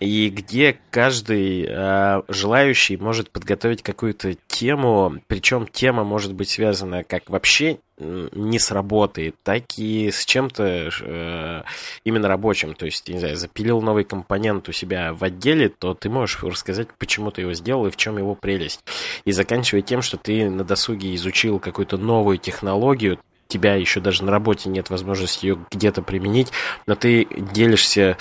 и 0.00 0.28
где 0.30 0.78
каждый 0.90 1.66
э, 1.68 2.22
желающий 2.28 2.96
может 2.96 3.30
подготовить 3.30 3.82
какую-то 3.82 4.34
тему, 4.46 5.20
причем 5.26 5.66
тема 5.66 6.04
может 6.04 6.34
быть 6.34 6.48
связана 6.48 7.04
как 7.04 7.28
вообще 7.28 7.78
не 8.00 8.60
с 8.60 8.70
работой, 8.70 9.34
так 9.42 9.64
и 9.76 10.10
с 10.12 10.24
чем-то 10.24 10.90
э, 11.00 11.62
именно 12.04 12.28
рабочим. 12.28 12.74
То 12.74 12.86
есть, 12.86 13.08
не 13.08 13.18
знаю, 13.18 13.36
запилил 13.36 13.80
новый 13.80 14.04
компонент 14.04 14.68
у 14.68 14.72
себя 14.72 15.12
в 15.12 15.24
отделе, 15.24 15.68
то 15.68 15.94
ты 15.94 16.08
можешь 16.08 16.42
рассказать, 16.42 16.88
почему 16.98 17.30
ты 17.32 17.40
его 17.40 17.54
сделал 17.54 17.86
и 17.86 17.90
в 17.90 17.96
чем 17.96 18.18
его 18.18 18.34
прелесть. 18.34 18.84
И 19.24 19.32
заканчивая 19.32 19.82
тем, 19.82 20.02
что 20.02 20.16
ты 20.16 20.48
на 20.48 20.62
досуге 20.62 21.14
изучил 21.14 21.58
какую-то 21.58 21.96
новую 21.96 22.38
технологию, 22.38 23.18
тебя 23.48 23.74
еще 23.74 24.00
даже 24.00 24.22
на 24.24 24.30
работе 24.30 24.68
нет 24.68 24.90
возможности 24.90 25.46
ее 25.46 25.58
где-то 25.70 26.02
применить, 26.02 26.52
но 26.86 26.94
ты 26.94 27.26
делишься 27.52 28.16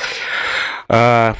э, 0.88 1.33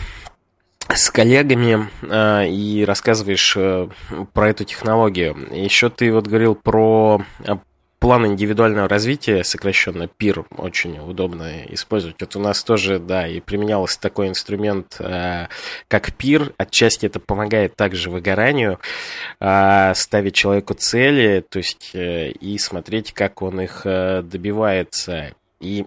с 0.90 1.10
коллегами 1.10 1.90
э, 2.02 2.50
и 2.50 2.86
рассказываешь 2.86 3.56
э, 3.58 3.90
про 4.34 4.50
эту 4.50 4.64
технологию. 4.64 5.36
Еще 5.52 5.90
ты 5.90 6.12
вот 6.12 6.28
говорил 6.28 6.56
про 6.56 7.22
э, 7.40 7.56
план 8.00 8.28
индивидуального 8.28 8.88
развития, 8.88 9.44
сокращенно 9.44 10.04
PIR, 10.04 10.46
очень 10.58 11.00
удобно 11.00 11.64
использовать. 11.70 12.18
Вот 12.20 12.36
у 12.36 12.40
нас 12.40 12.64
тоже, 12.64 13.00
да, 13.00 13.28
и 13.28 13.40
применялся 13.40 14.00
такой 14.00 14.28
инструмент, 14.28 14.98
э, 15.00 15.48
как 15.88 16.10
PIR. 16.10 16.54
Отчасти 16.58 17.06
это 17.06 17.20
помогает 17.20 17.76
также 17.76 18.10
выгоранию, 18.10 18.80
э, 19.40 19.94
ставить 19.96 20.36
человеку 20.36 20.74
цели, 20.74 21.44
то 21.48 21.58
есть 21.58 21.92
э, 21.94 22.32
и 22.32 22.58
смотреть, 22.58 23.14
как 23.14 23.42
он 23.42 23.62
их 23.62 23.82
э, 23.86 24.22
добивается. 24.22 25.34
И 25.60 25.86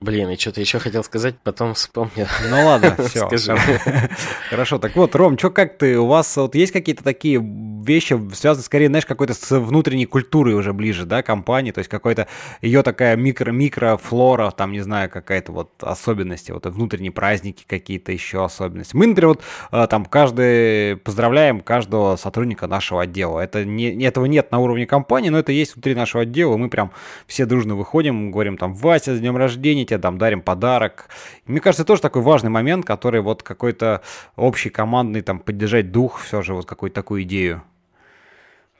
Блин, 0.00 0.30
и 0.30 0.36
что-то 0.36 0.60
еще 0.60 0.78
хотел 0.78 1.02
сказать, 1.04 1.36
потом 1.42 1.74
вспомнил. 1.74 2.26
Ну 2.50 2.66
ладно, 2.66 2.96
все. 3.08 3.26
Скажи. 3.26 3.56
Хорошо, 4.50 4.78
так 4.78 4.94
вот, 4.94 5.14
Ром, 5.14 5.38
что 5.38 5.50
как 5.50 5.78
ты, 5.78 5.98
у 5.98 6.06
вас 6.06 6.36
вот 6.36 6.54
есть 6.54 6.72
какие-то 6.72 7.02
такие 7.02 7.42
вещи, 7.86 8.18
связанные 8.34 8.64
скорее, 8.64 8.88
знаешь, 8.88 9.06
какой-то 9.06 9.34
с 9.34 9.58
внутренней 9.58 10.06
культурой 10.06 10.54
уже 10.54 10.72
ближе, 10.72 11.06
да, 11.06 11.22
компании, 11.22 11.70
то 11.70 11.78
есть 11.78 11.88
какой-то 11.88 12.26
ее 12.60 12.82
такая 12.82 13.16
микро, 13.16 13.52
микрофлора, 13.52 14.50
там, 14.50 14.72
не 14.72 14.80
знаю, 14.80 15.08
какая-то 15.08 15.52
вот 15.52 15.70
особенности, 15.80 16.50
вот 16.52 16.66
внутренние 16.66 17.12
праздники 17.12 17.64
какие-то 17.66 18.12
еще 18.12 18.44
особенности. 18.44 18.94
Мы, 18.96 19.06
например, 19.06 19.28
вот 19.28 19.42
э, 19.72 19.86
там 19.88 20.04
каждый, 20.04 20.96
поздравляем 20.96 21.60
каждого 21.60 22.16
сотрудника 22.16 22.66
нашего 22.66 23.02
отдела. 23.02 23.40
Это 23.40 23.64
не, 23.64 24.02
этого 24.04 24.26
нет 24.26 24.50
на 24.50 24.58
уровне 24.58 24.86
компании, 24.86 25.30
но 25.30 25.38
это 25.38 25.52
есть 25.52 25.74
внутри 25.74 25.94
нашего 25.94 26.22
отдела, 26.24 26.56
мы 26.56 26.68
прям 26.68 26.90
все 27.26 27.46
дружно 27.46 27.76
выходим, 27.76 28.30
говорим 28.30 28.58
там, 28.58 28.74
Вася, 28.74 29.14
с 29.14 29.20
днем 29.20 29.36
рождения, 29.36 29.85
тебе 29.86 29.98
там 29.98 30.18
дарим 30.18 30.42
подарок. 30.42 31.08
Мне 31.46 31.60
кажется, 31.60 31.84
тоже 31.84 32.02
такой 32.02 32.22
важный 32.22 32.50
момент, 32.50 32.84
который 32.84 33.20
вот 33.20 33.42
какой-то 33.42 34.02
общий 34.36 34.70
командный 34.70 35.22
там 35.22 35.38
поддержать 35.38 35.92
дух, 35.92 36.20
все 36.20 36.42
же 36.42 36.54
вот 36.54 36.66
какую-то 36.66 36.94
такую 36.94 37.22
идею. 37.22 37.62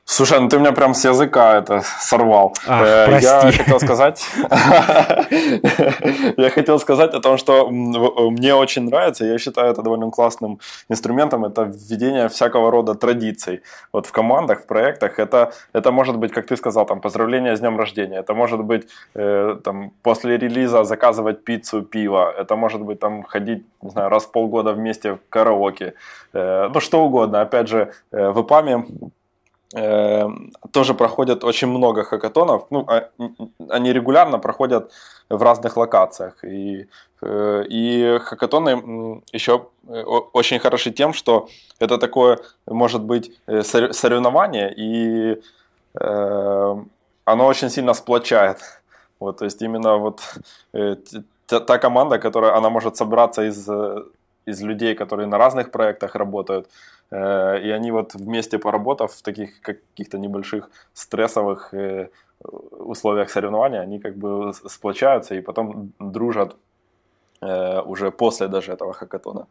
Слушай, 0.09 0.41
ну 0.41 0.49
ты 0.49 0.59
меня 0.59 0.71
прям 0.71 0.95
с 0.95 1.05
языка 1.05 1.59
это 1.59 1.83
сорвал. 1.83 2.55
Ах, 2.69 2.87
э, 2.87 3.07
прости. 3.07 3.27
Я 3.27 3.53
хотел 3.53 3.81
сказать, 3.81 4.25
я 6.37 6.51
хотел 6.51 6.79
сказать 6.79 7.13
о 7.13 7.21
том, 7.21 7.37
что 7.39 7.69
мне 7.71 8.55
очень 8.55 8.85
нравится, 8.85 9.25
я 9.25 9.37
считаю 9.39 9.73
это 9.73 9.83
довольно 9.83 10.11
классным 10.11 10.61
инструментом, 10.89 11.45
это 11.45 11.65
введение 11.65 12.29
всякого 12.29 12.71
рода 12.71 12.95
традиций. 12.95 13.63
Вот 13.93 14.07
в 14.07 14.13
командах, 14.13 14.61
в 14.61 14.67
проектах, 14.67 15.19
это, 15.19 15.53
это 15.73 15.91
может 15.91 16.17
быть, 16.17 16.33
как 16.33 16.47
ты 16.47 16.57
сказал, 16.57 16.87
там, 16.87 17.01
поздравление 17.01 17.57
с 17.57 17.61
днем 17.61 17.77
рождения, 17.77 18.21
это 18.21 18.33
может 18.33 18.63
быть 18.63 18.87
э, 19.17 19.57
там, 19.65 19.91
после 20.03 20.39
релиза 20.39 20.85
заказывать 20.85 21.43
пиццу, 21.43 21.83
пиво, 21.83 22.33
это 22.39 22.55
может 22.55 22.81
быть 22.81 23.01
там 23.01 23.25
ходить, 23.25 23.67
не 23.83 23.91
знаю, 23.91 24.09
раз 24.09 24.25
в 24.25 24.31
полгода 24.31 24.73
вместе 24.73 25.15
в 25.15 25.19
караоке, 25.29 25.95
э, 26.33 26.69
ну 26.73 26.81
что 26.81 27.05
угодно. 27.05 27.41
Опять 27.41 27.69
же, 27.69 27.93
э, 28.13 28.31
в 28.31 28.41
ИПАМе 28.41 28.73
э, 28.73 29.07
тоже 29.71 30.95
проходят 30.95 31.45
очень 31.45 31.69
много 31.69 32.05
хакатонов. 32.05 32.67
Ну, 32.71 32.87
а, 32.89 33.09
они 33.69 33.93
регулярно 33.93 34.39
проходят 34.39 34.93
в 35.29 35.43
разных 35.43 35.77
локациях. 35.77 36.45
И, 36.45 36.87
э, 37.23 37.65
и 37.69 38.19
хакатоны 38.21 39.23
еще 39.33 39.67
э, 39.89 40.03
очень 40.33 40.59
хороши 40.59 40.91
тем, 40.93 41.13
что 41.13 41.49
это 41.81 41.99
такое, 41.99 42.39
может 42.67 43.03
быть, 43.03 43.33
э, 43.47 43.63
соревнование, 43.63 44.73
и 44.77 45.43
э, 46.01 46.77
оно 47.25 47.47
очень 47.47 47.71
сильно 47.71 47.95
сплочает. 47.95 48.59
Вот, 49.19 49.39
то 49.39 49.45
есть 49.47 49.63
именно 49.63 49.97
вот 49.97 50.21
та, 51.47 51.79
команда, 51.79 52.19
которая, 52.19 52.55
она 52.55 52.69
может 52.71 52.97
собраться 52.97 53.43
из, 53.43 53.69
из 54.47 54.63
людей, 54.63 54.95
которые 54.95 55.27
на 55.27 55.39
разных 55.39 55.71
проектах 55.71 56.15
работают, 56.15 56.69
и 57.13 57.71
они 57.71 57.93
вот 57.93 58.15
вместе 58.15 58.59
поработав 58.59 59.13
в 59.13 59.23
таких 59.23 59.61
каких-то 59.61 60.19
небольших 60.19 60.71
стрессовых 60.93 61.75
э, 61.75 62.09
условиях 62.41 63.31
соревнования, 63.31 63.81
они 63.81 63.99
как 63.99 64.17
бы 64.17 64.53
сплочаются 64.53 65.35
и 65.35 65.41
потом 65.41 65.93
дружат 65.99 66.57
э, 67.41 67.81
уже 67.81 68.11
после 68.11 68.49
даже 68.49 68.73
этого 68.73 68.93
хакатона. 68.93 69.47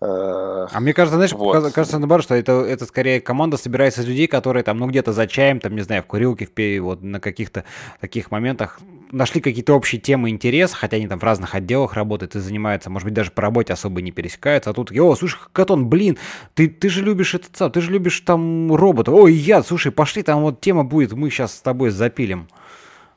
Э, 0.00 0.66
а 0.70 0.80
мне 0.80 0.92
кажется, 0.92 1.16
знаешь, 1.16 1.32
вот. 1.32 1.72
кажется 1.72 1.98
наоборот, 1.98 2.24
что 2.24 2.34
это, 2.34 2.52
это 2.52 2.84
скорее 2.84 3.20
команда 3.20 3.56
собирается 3.56 4.02
из 4.02 4.06
людей, 4.06 4.26
которые 4.26 4.62
там, 4.62 4.76
ну, 4.78 4.86
где-то 4.86 5.12
за 5.12 5.26
чаем, 5.26 5.58
там, 5.58 5.74
не 5.74 5.80
знаю, 5.82 6.02
в 6.02 6.06
курилке, 6.06 6.44
в 6.44 6.50
пей, 6.50 6.78
вот 6.80 7.02
на 7.02 7.18
каких-то 7.18 7.64
таких 8.00 8.30
моментах 8.30 8.78
нашли 9.10 9.40
какие-то 9.40 9.72
общие 9.72 10.00
темы 10.00 10.28
интереса, 10.28 10.76
хотя 10.76 10.96
они 10.96 11.08
там 11.08 11.18
в 11.18 11.24
разных 11.24 11.54
отделах 11.54 11.94
работают 11.94 12.34
и 12.36 12.40
занимаются, 12.40 12.90
может 12.90 13.06
быть, 13.06 13.14
даже 13.14 13.30
по 13.30 13.40
работе 13.40 13.72
особо 13.72 14.02
не 14.02 14.10
пересекаются, 14.10 14.70
а 14.70 14.74
тут, 14.74 14.92
о, 14.92 15.16
слушай, 15.16 15.38
Катон, 15.52 15.88
блин, 15.88 16.18
ты, 16.54 16.68
ты 16.68 16.88
же 16.90 17.02
любишь 17.02 17.34
этот 17.34 17.56
сам, 17.56 17.70
ты 17.70 17.80
же 17.80 17.90
любишь 17.90 18.20
там 18.20 18.74
роботов, 18.74 19.14
ой, 19.14 19.32
я, 19.32 19.62
слушай, 19.62 19.92
пошли, 19.92 20.22
там 20.22 20.42
вот 20.42 20.60
тема 20.60 20.84
будет, 20.84 21.12
мы 21.12 21.30
сейчас 21.30 21.54
с 21.54 21.60
тобой 21.60 21.90
запилим. 21.90 22.48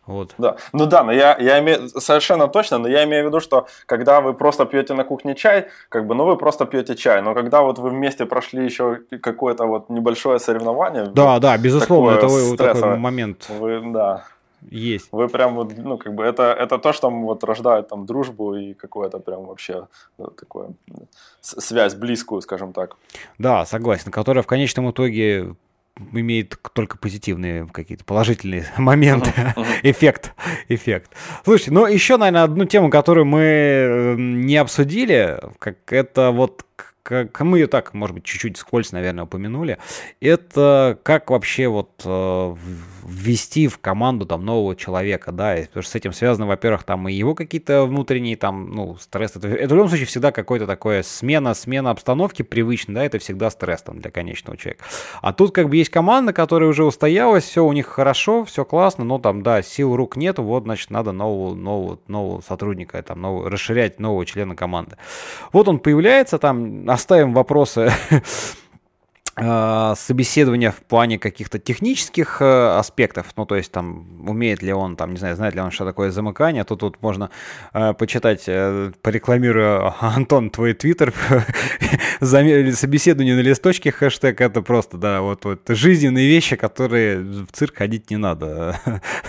Вот. 0.09 0.33
Да. 0.39 0.55
Ну 0.73 0.87
да, 0.87 1.03
но 1.03 1.11
я, 1.11 1.37
я 1.37 1.59
имею 1.59 1.87
совершенно 1.89 2.47
точно, 2.47 2.79
но 2.79 2.87
я 2.87 3.03
имею 3.03 3.25
в 3.25 3.27
виду, 3.27 3.39
что 3.39 3.67
когда 3.85 4.21
вы 4.21 4.33
просто 4.33 4.65
пьете 4.65 4.95
на 4.95 5.03
кухне 5.03 5.35
чай, 5.35 5.67
как 5.89 6.07
бы, 6.07 6.15
ну 6.15 6.25
вы 6.25 6.35
просто 6.35 6.65
пьете 6.65 6.95
чай, 6.95 7.21
но 7.21 7.35
когда 7.35 7.61
вот 7.61 7.77
вы 7.77 7.91
вместе 7.91 8.25
прошли 8.25 8.65
еще 8.65 9.01
какое-то 9.21 9.65
вот 9.65 9.89
небольшое 9.89 10.39
соревнование. 10.39 11.05
Да, 11.05 11.33
вот, 11.33 11.41
да, 11.41 11.57
безусловно, 11.59 12.17
это 12.17 12.27
вы, 12.27 12.57
такой 12.57 12.97
момент. 12.97 13.49
Вы, 13.49 13.81
да. 13.93 14.25
Есть. 14.71 15.09
Вы 15.11 15.27
прям 15.29 15.55
вот, 15.55 15.77
ну, 15.77 15.97
как 15.99 16.15
бы 16.15 16.23
это, 16.23 16.43
это 16.53 16.79
то, 16.79 16.91
что 16.91 17.11
вот 17.11 17.43
рождает 17.43 17.87
там 17.87 18.05
дружбу 18.05 18.55
и 18.55 18.73
какое-то 18.73 19.19
прям 19.19 19.45
вообще 19.45 19.87
ну, 20.17 20.27
такое 20.27 20.71
связь 21.41 21.93
близкую, 21.93 22.41
скажем 22.41 22.73
так. 22.73 22.97
Да, 23.37 23.65
согласен, 23.65 24.11
которая 24.11 24.43
в 24.43 24.47
конечном 24.47 24.89
итоге 24.89 25.55
имеет 26.11 26.57
только 26.73 26.97
позитивные 26.97 27.67
какие-то 27.67 28.03
положительные 28.03 28.65
моменты, 28.77 29.31
эффект, 29.83 30.33
эффект. 30.67 31.11
Слушайте, 31.43 31.71
ну 31.71 31.85
еще, 31.85 32.17
наверное, 32.17 32.43
одну 32.43 32.65
тему, 32.65 32.89
которую 32.89 33.25
мы 33.25 33.41
э, 33.41 34.15
не 34.17 34.57
обсудили, 34.57 35.39
как 35.59 35.77
это 35.91 36.31
вот 36.31 36.65
как 37.03 37.41
мы 37.41 37.57
ее 37.57 37.67
так, 37.67 37.95
может 37.95 38.13
быть, 38.13 38.23
чуть-чуть 38.23 38.57
скользь, 38.57 38.91
наверное, 38.91 39.23
упомянули, 39.23 39.79
это 40.21 40.99
как 41.01 41.31
вообще 41.31 41.67
вот 41.67 41.89
э, 42.05 42.55
ввести 43.03 43.67
в 43.67 43.79
команду 43.79 44.25
там 44.25 44.45
нового 44.45 44.75
человека, 44.75 45.31
да, 45.31 45.55
потому 45.55 45.83
что 45.83 45.91
с 45.91 45.95
этим 45.95 46.13
связано, 46.13 46.47
во-первых, 46.47 46.83
там 46.83 47.07
и 47.07 47.13
его 47.13 47.35
какие-то 47.35 47.85
внутренние 47.85 48.37
там, 48.37 48.71
ну, 48.71 48.97
стресс, 48.99 49.35
это, 49.35 49.47
это 49.47 49.73
в 49.73 49.77
любом 49.77 49.89
случае 49.89 50.07
всегда 50.07 50.31
какой-то 50.31 50.67
такое 50.67 51.03
смена, 51.03 51.53
смена 51.53 51.91
обстановки 51.91 52.41
привычной, 52.41 52.95
да, 52.95 53.03
это 53.03 53.19
всегда 53.19 53.49
стресс 53.49 53.81
там 53.81 53.99
для 53.99 54.11
конечного 54.11 54.57
человека. 54.57 54.83
А 55.21 55.33
тут 55.33 55.51
как 55.53 55.69
бы 55.69 55.75
есть 55.75 55.89
команда, 55.89 56.33
которая 56.33 56.69
уже 56.69 56.83
устоялась, 56.83 57.43
все 57.43 57.65
у 57.65 57.73
них 57.73 57.87
хорошо, 57.87 58.45
все 58.45 58.65
классно, 58.65 59.03
но 59.03 59.19
там, 59.19 59.43
да, 59.43 59.61
сил 59.61 59.95
рук 59.95 60.15
нету, 60.15 60.43
вот, 60.43 60.63
значит, 60.63 60.89
надо 60.89 61.11
нового, 61.11 61.55
нового, 61.55 61.99
нового 62.07 62.41
сотрудника, 62.41 63.01
там, 63.03 63.21
нового, 63.21 63.49
расширять 63.49 63.99
нового 63.99 64.25
члена 64.25 64.55
команды. 64.55 64.97
Вот 65.51 65.67
он 65.67 65.79
появляется, 65.79 66.37
там, 66.37 66.89
оставим 66.89 67.33
вопросы 67.33 67.91
Э, 69.41 69.93
собеседования 69.95 70.71
в 70.71 70.77
плане 70.77 71.17
каких-то 71.17 71.59
технических 71.59 72.41
э, 72.41 72.77
аспектов, 72.77 73.27
ну, 73.35 73.45
то 73.45 73.55
есть 73.55 73.71
там, 73.71 74.05
умеет 74.27 74.61
ли 74.61 74.73
он, 74.73 74.95
там, 74.95 75.11
не 75.11 75.17
знаю, 75.17 75.35
знает 75.35 75.55
ли 75.55 75.61
он, 75.61 75.71
что 75.71 75.85
такое 75.85 76.11
замыкание, 76.11 76.63
тут 76.63 76.79
тут 76.79 77.01
можно 77.01 77.29
э, 77.73 77.93
почитать, 77.93 78.43
э, 78.47 78.91
порекламирую, 79.01 79.93
Антон, 79.99 80.49
твой 80.49 80.73
твиттер, 80.73 81.13
собеседование 82.21 83.35
на 83.35 83.41
листочке, 83.41 83.91
хэштег, 83.91 84.41
это 84.41 84.61
просто, 84.61 84.97
да, 84.97 85.21
вот, 85.21 85.45
вот 85.45 85.61
жизненные 85.67 86.27
вещи, 86.27 86.55
которые 86.55 87.19
в 87.19 87.51
цирк 87.51 87.77
ходить 87.77 88.09
не 88.09 88.17
надо. 88.17 88.79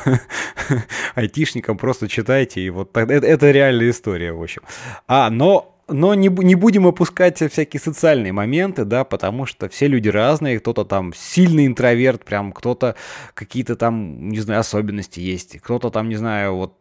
Айтишникам 1.14 1.76
просто 1.76 2.08
читайте, 2.08 2.60
и 2.60 2.70
вот 2.70 2.96
это, 2.96 3.26
это 3.26 3.50
реальная 3.50 3.90
история, 3.90 4.32
в 4.32 4.42
общем. 4.42 4.62
А, 5.06 5.30
но 5.30 5.79
но 5.90 6.14
не, 6.14 6.28
не 6.28 6.54
будем 6.54 6.86
опускать 6.86 7.38
всякие 7.38 7.80
социальные 7.80 8.32
моменты, 8.32 8.84
да, 8.84 9.04
потому 9.04 9.46
что 9.46 9.68
все 9.68 9.86
люди 9.86 10.08
разные, 10.08 10.58
кто-то 10.58 10.84
там 10.84 11.12
сильный 11.14 11.66
интроверт, 11.66 12.24
прям 12.24 12.52
кто-то 12.52 12.96
какие-то 13.34 13.76
там, 13.76 14.28
не 14.28 14.40
знаю, 14.40 14.60
особенности 14.60 15.20
есть, 15.20 15.58
кто-то 15.60 15.90
там, 15.90 16.08
не 16.08 16.16
знаю, 16.16 16.56
вот 16.56 16.74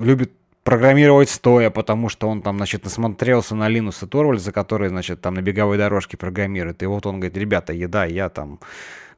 любит 0.00 0.32
программировать 0.64 1.28
стоя, 1.28 1.70
потому 1.70 2.08
что 2.08 2.28
он 2.28 2.42
там, 2.42 2.56
значит, 2.56 2.84
насмотрелся 2.84 3.54
на 3.54 3.68
Линуса 3.68 4.06
Торвальдса, 4.06 4.50
который, 4.50 4.88
значит, 4.88 5.20
там 5.20 5.34
на 5.34 5.42
беговой 5.42 5.76
дорожке 5.76 6.16
программирует, 6.16 6.82
и 6.82 6.86
вот 6.86 7.06
он 7.06 7.20
говорит, 7.20 7.36
ребята, 7.36 7.72
еда, 7.72 8.06
я 8.06 8.30
там 8.30 8.60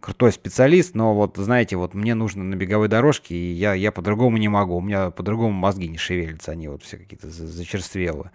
крутой 0.06 0.30
специалист, 0.30 0.94
но 0.94 1.14
вот, 1.14 1.36
знаете, 1.36 1.74
вот 1.74 1.92
мне 1.92 2.14
нужно 2.14 2.44
на 2.44 2.54
беговой 2.54 2.86
дорожке, 2.86 3.34
и 3.34 3.52
я, 3.52 3.74
я 3.74 3.90
по-другому 3.90 4.36
не 4.36 4.46
могу, 4.46 4.76
у 4.76 4.80
меня 4.80 5.10
по-другому 5.10 5.50
мозги 5.50 5.88
не 5.88 5.98
шевелятся, 5.98 6.52
они 6.52 6.68
вот 6.68 6.84
все 6.84 6.96
какие-то 6.96 7.28
зачерствелые. 7.28 8.30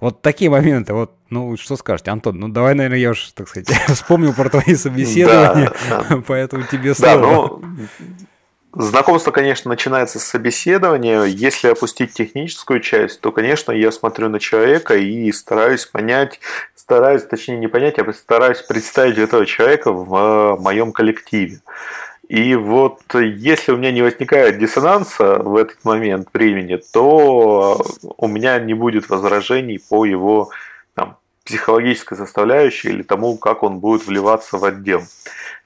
Вот 0.00 0.22
такие 0.22 0.52
моменты, 0.52 0.94
вот, 0.94 1.16
ну, 1.28 1.56
что 1.56 1.74
скажете, 1.74 2.12
Антон, 2.12 2.38
ну, 2.38 2.48
давай, 2.48 2.74
наверное, 2.74 2.98
я 2.98 3.10
уж, 3.10 3.32
так 3.32 3.48
сказать, 3.48 3.66
вспомнил 3.88 4.34
про 4.34 4.48
твои 4.50 4.76
собеседования, 4.76 5.72
поэтому 6.28 6.62
тебе 6.62 6.94
слово. 6.94 7.60
Знакомство, 8.78 9.30
конечно, 9.30 9.70
начинается 9.70 10.18
с 10.18 10.24
собеседования. 10.24 11.22
Если 11.22 11.68
опустить 11.68 12.12
техническую 12.12 12.80
часть, 12.80 13.22
то, 13.22 13.32
конечно, 13.32 13.72
я 13.72 13.90
смотрю 13.90 14.28
на 14.28 14.38
человека 14.38 14.96
и 14.96 15.32
стараюсь 15.32 15.86
понять, 15.86 16.40
стараюсь, 16.74 17.22
точнее 17.22 17.56
не 17.56 17.68
понять, 17.68 17.98
а 17.98 18.12
стараюсь 18.12 18.60
представить 18.60 19.16
этого 19.16 19.46
человека 19.46 19.92
в 19.92 20.58
моем 20.60 20.92
коллективе. 20.92 21.60
И 22.28 22.54
вот 22.54 23.00
если 23.14 23.72
у 23.72 23.78
меня 23.78 23.92
не 23.92 24.02
возникает 24.02 24.58
диссонанса 24.58 25.38
в 25.38 25.56
этот 25.56 25.82
момент 25.82 26.28
времени, 26.34 26.78
то 26.92 27.82
у 28.18 28.28
меня 28.28 28.58
не 28.58 28.74
будет 28.74 29.08
возражений 29.08 29.80
по 29.88 30.04
его 30.04 30.50
там, 30.94 31.16
психологической 31.46 32.18
составляющей 32.18 32.90
или 32.90 33.02
тому, 33.02 33.38
как 33.38 33.62
он 33.62 33.78
будет 33.78 34.06
вливаться 34.06 34.58
в 34.58 34.64
отдел. 34.66 35.02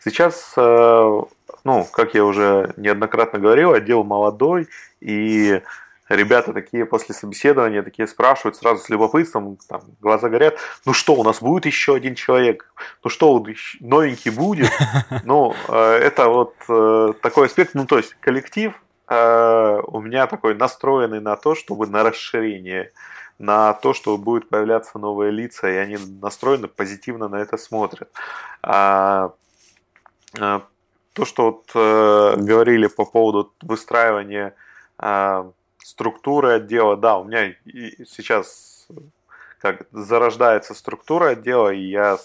Сейчас 0.05 0.53
э, 0.57 1.21
ну, 1.65 1.87
как 1.91 2.15
я 2.15 2.25
уже 2.25 2.75
неоднократно 2.77 3.39
говорил, 3.39 3.73
отдел 3.73 4.05
молодой, 4.05 4.69
и 5.01 5.63
ребята 6.09 6.53
такие 6.53 6.85
после 6.85 7.15
собеседования 7.15 7.83
такие 7.83 8.07
спрашивают 8.07 8.57
сразу 8.57 8.83
с 8.83 8.89
любопытством, 8.89 9.59
там, 9.69 9.83
глаза 10.01 10.29
горят, 10.29 10.59
ну 10.85 10.93
что, 10.93 11.15
у 11.15 11.25
нас 11.25 11.41
будет 11.41 11.67
еще 11.67 11.95
один 11.95 12.15
человек, 12.15 12.73
ну 13.03 13.11
что, 13.11 13.45
новенький 13.81 14.31
будет, 14.31 14.71
ну, 15.25 15.55
э, 15.69 15.79
это 15.79 16.29
вот 16.29 16.55
э, 16.69 17.13
такой 17.23 17.47
аспект, 17.47 17.75
ну, 17.75 17.87
то 17.87 17.99
есть 17.99 18.15
коллектив 18.21 18.75
э, 19.09 19.81
у 19.87 20.01
меня 20.01 20.27
такой 20.27 20.55
настроенный 20.55 21.21
на 21.21 21.37
то, 21.37 21.55
чтобы 21.55 21.87
на 21.87 22.03
расширение, 22.03 22.93
на 23.39 23.73
то, 23.73 23.95
что 23.95 24.19
будут 24.19 24.49
появляться 24.51 24.99
новые 24.99 25.31
лица, 25.31 25.71
и 25.71 25.77
они 25.77 25.97
настроены 26.21 26.69
позитивно 26.69 27.29
на 27.29 27.37
это 27.37 27.57
смотрят. 27.57 28.11
То, 31.13 31.25
что 31.25 31.45
вот, 31.45 31.71
э, 31.75 32.37
говорили 32.37 32.87
по 32.87 33.05
поводу 33.05 33.53
выстраивания 33.63 34.55
э, 34.99 35.51
структуры 35.79 36.53
отдела, 36.53 36.97
да, 36.97 37.19
у 37.19 37.25
меня 37.25 37.55
сейчас 38.07 38.89
как 39.59 39.87
зарождается 39.93 40.75
структура 40.75 41.31
отдела, 41.31 41.69
и 41.71 41.81
я 41.81 42.17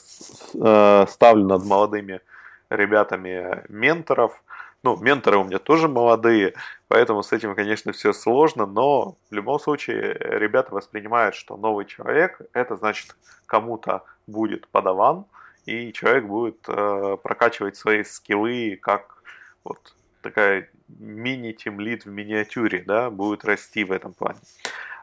э, 0.53 1.05
ставлю 1.09 1.45
над 1.45 1.65
молодыми 1.65 2.22
ребятами 2.69 3.64
менторов. 3.67 4.41
Ну, 4.83 4.95
менторы 4.97 5.38
у 5.38 5.43
меня 5.43 5.57
тоже 5.57 5.88
молодые, 5.88 6.53
поэтому 6.88 7.23
с 7.23 7.33
этим, 7.33 7.55
конечно, 7.55 7.91
все 7.91 8.14
сложно, 8.14 8.65
но 8.67 9.15
в 9.30 9.33
любом 9.33 9.59
случае 9.59 10.14
ребята 10.19 10.73
воспринимают, 10.73 11.35
что 11.35 11.57
новый 11.57 11.85
человек 11.85 12.39
это 12.53 12.77
значит 12.77 13.15
кому-то 13.47 14.03
будет 14.27 14.67
подаван, 14.67 15.25
и 15.66 15.92
человек 15.94 16.26
будет 16.26 16.58
э, 16.68 17.18
прокачивать 17.24 17.76
свои 17.76 18.03
скиллы, 18.03 18.77
как 18.82 19.24
вот 19.64 19.95
такая 20.22 20.69
мини-тимлит 20.88 22.06
в 22.06 22.10
миниатюре, 22.10 22.84
да, 22.85 23.10
будет 23.10 23.45
расти 23.45 23.84
в 23.84 23.92
этом 23.92 24.14
плане. 24.14 24.40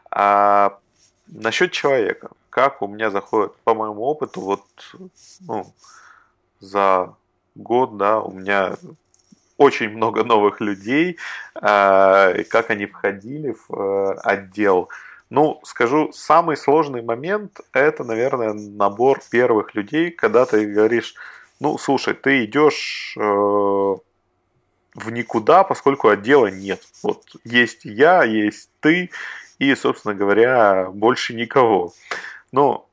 А 0.09 0.79
насчет 1.27 1.71
человека, 1.71 2.29
как 2.49 2.81
у 2.81 2.87
меня 2.87 3.09
заходит, 3.09 3.55
по 3.63 3.73
моему 3.73 4.03
опыту, 4.03 4.41
вот 4.41 4.65
ну, 5.41 5.73
за 6.59 7.15
год, 7.55 7.97
да, 7.97 8.19
у 8.19 8.31
меня 8.31 8.75
очень 9.57 9.89
много 9.89 10.23
новых 10.23 10.61
людей, 10.61 11.17
э, 11.55 12.43
как 12.43 12.69
они 12.69 12.85
входили 12.85 13.55
в 13.67 13.73
э, 13.73 14.13
отдел. 14.23 14.89
Ну, 15.33 15.59
скажу, 15.63 16.11
самый 16.13 16.55
сложный 16.55 17.01
момент– 17.01 17.59
это, 17.73 18.03
наверное, 18.03 18.53
набор 18.53 19.19
первых 19.31 19.73
людей, 19.73 20.11
когда 20.11 20.45
ты 20.45 20.67
говоришь, 20.67 21.15
ну, 21.59 21.79
слушай, 21.79 22.13
ты 22.13 22.45
идешь 22.45 23.15
э, 23.17 23.19
в 23.19 25.09
никуда, 25.09 25.63
поскольку 25.63 26.09
отдела 26.09 26.51
нет. 26.51 26.83
Вот 27.01 27.23
есть 27.43 27.83
я, 27.83 28.23
есть 28.23 28.69
ты, 28.79 29.09
и, 29.57 29.73
собственно 29.73 30.13
говоря, 30.13 30.91
больше 30.91 31.33
никого. 31.33 31.93
Ну, 32.51 32.85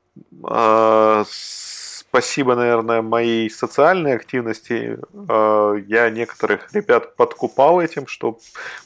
э, 0.43 1.23
спасибо, 1.27 2.55
наверное, 2.55 3.03
моей 3.03 3.51
социальной 3.51 4.15
активности. 4.15 4.97
Э, 5.29 5.75
я 5.85 6.09
некоторых 6.09 6.73
ребят 6.73 7.15
подкупал 7.15 7.79
этим, 7.79 8.07
что 8.07 8.39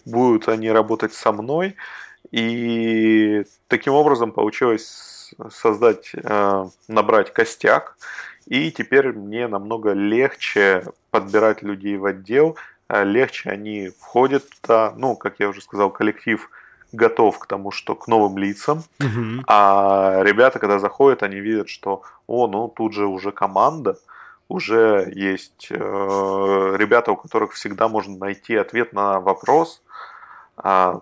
будут 0.04 0.50
они 0.50 0.70
работать 0.70 1.14
со 1.14 1.32
мной. 1.32 1.78
И 2.36 3.46
таким 3.70 3.94
образом 3.94 4.34
получилось 4.34 5.34
создать, 5.50 6.12
э, 6.14 6.66
набрать 6.90 7.32
костяк. 7.32 7.96
И 8.46 8.72
теперь 8.72 9.14
мне 9.14 9.48
намного 9.48 9.94
легче 9.94 10.84
подбирать 11.12 11.62
людей 11.62 11.96
в 11.96 12.04
отдел, 12.04 12.58
э, 12.90 13.06
легче 13.06 13.50
они 13.52 13.90
входят 14.02 14.44
туда. 14.50 14.94
Ну, 14.98 15.16
как 15.16 15.40
я 15.40 15.48
уже 15.48 15.62
сказал, 15.62 15.92
коллектив 15.92 16.50
готов 16.92 17.40
к 17.40 17.46
тому, 17.46 17.72
что 17.72 17.96
к 17.96 18.10
новым 18.10 18.38
лицам. 18.38 18.84
Угу. 19.00 19.44
А 19.48 20.20
ребята, 20.22 20.60
когда 20.60 20.80
заходят, 20.80 21.24
они 21.24 21.40
видят, 21.40 21.70
что, 21.70 22.02
о, 22.28 22.48
ну 22.48 22.68
тут 22.68 22.94
же 22.94 23.06
уже 23.06 23.32
команда, 23.32 23.98
уже 24.50 25.10
есть 25.16 25.68
э, 25.70 26.76
ребята, 26.78 27.14
у 27.14 27.16
которых 27.16 27.54
всегда 27.54 27.88
можно 27.88 28.18
найти 28.18 28.58
ответ 28.58 28.92
на 28.92 29.22
вопрос. 29.22 29.82
А, 30.58 31.00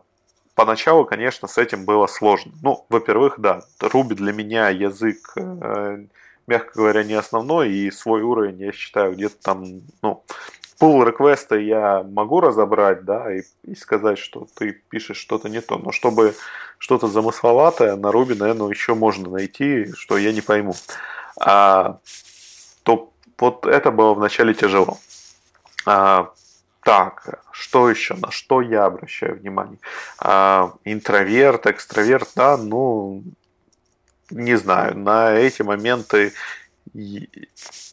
поначалу, 0.56 1.06
конечно, 1.06 1.48
с 1.48 1.57
этим 1.57 1.85
было 1.85 2.07
сложно. 2.07 2.51
Ну, 2.61 2.85
во-первых, 2.90 3.40
да, 3.40 3.61
Руби 3.80 4.15
для 4.15 4.33
меня 4.33 4.69
язык, 4.69 5.33
э, 5.35 6.06
мягко 6.48 6.72
говоря, 6.75 7.03
не 7.03 7.14
основной, 7.14 7.72
и 7.72 7.91
свой 7.91 8.22
уровень 8.22 8.59
я 8.59 8.72
считаю 8.72 9.14
где-то 9.14 9.35
там, 9.41 9.82
ну, 10.01 10.23
пул 10.77 11.03
реквеста 11.03 11.56
я 11.56 12.03
могу 12.03 12.41
разобрать, 12.41 13.06
да, 13.06 13.33
и, 13.33 13.43
и 13.64 13.75
сказать, 13.75 14.17
что 14.17 14.48
ты 14.56 14.72
пишешь 14.90 15.17
что-то 15.17 15.49
не 15.49 15.61
то. 15.61 15.77
Но 15.77 15.91
чтобы 15.91 16.35
что-то 16.77 17.07
замысловатое 17.07 17.95
на 17.95 18.11
Руби, 18.11 18.35
наверное, 18.35 18.69
еще 18.69 18.93
можно 18.93 19.30
найти, 19.30 19.93
что 19.93 20.17
я 20.17 20.33
не 20.33 20.41
пойму. 20.41 20.75
А, 21.40 21.99
то 22.83 23.14
вот 23.38 23.65
это 23.65 23.91
было 23.91 24.14
вначале 24.14 24.53
тяжело. 24.53 24.98
А, 25.85 26.32
так, 26.84 27.42
что 27.52 27.90
еще, 27.90 28.16
на 28.16 28.32
что 28.32 28.62
я 28.62 28.86
обращаю 28.86 29.40
внимание? 29.40 29.78
А, 30.20 30.74
интроверт, 30.84 31.68
экстраверт, 31.68 32.30
да, 32.36 32.58
ну, 32.58 33.24
не 34.30 34.56
знаю, 34.56 34.98
на 34.98 35.34
эти 35.34 35.62
моменты 35.62 36.34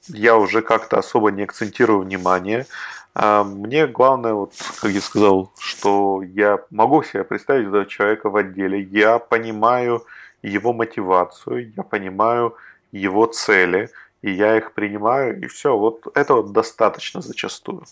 я 0.08 0.36
уже 0.36 0.62
как-то 0.62 0.98
особо 0.98 1.30
не 1.30 1.42
акцентирую 1.42 2.00
внимание. 2.00 2.66
А, 3.14 3.44
мне 3.44 3.86
главное, 3.86 4.34
вот, 4.34 4.54
как 4.80 4.90
я 4.90 5.00
сказал, 5.00 5.52
что 5.58 6.22
я 6.22 6.58
могу 6.70 7.02
себе 7.02 7.24
представить 7.24 7.68
этого 7.68 7.86
человека 7.86 8.30
в 8.30 8.36
отделе, 8.36 8.80
я 8.80 9.18
понимаю 9.18 10.04
его 10.42 10.72
мотивацию, 10.72 11.72
я 11.76 11.82
понимаю 11.82 12.54
его 12.92 13.26
цели, 13.26 13.90
и 14.22 14.30
я 14.30 14.56
их 14.56 14.72
принимаю, 14.72 15.40
и 15.42 15.46
все, 15.46 15.76
вот 15.76 16.06
этого 16.14 16.42
достаточно 16.46 17.20
зачастую. 17.20 17.84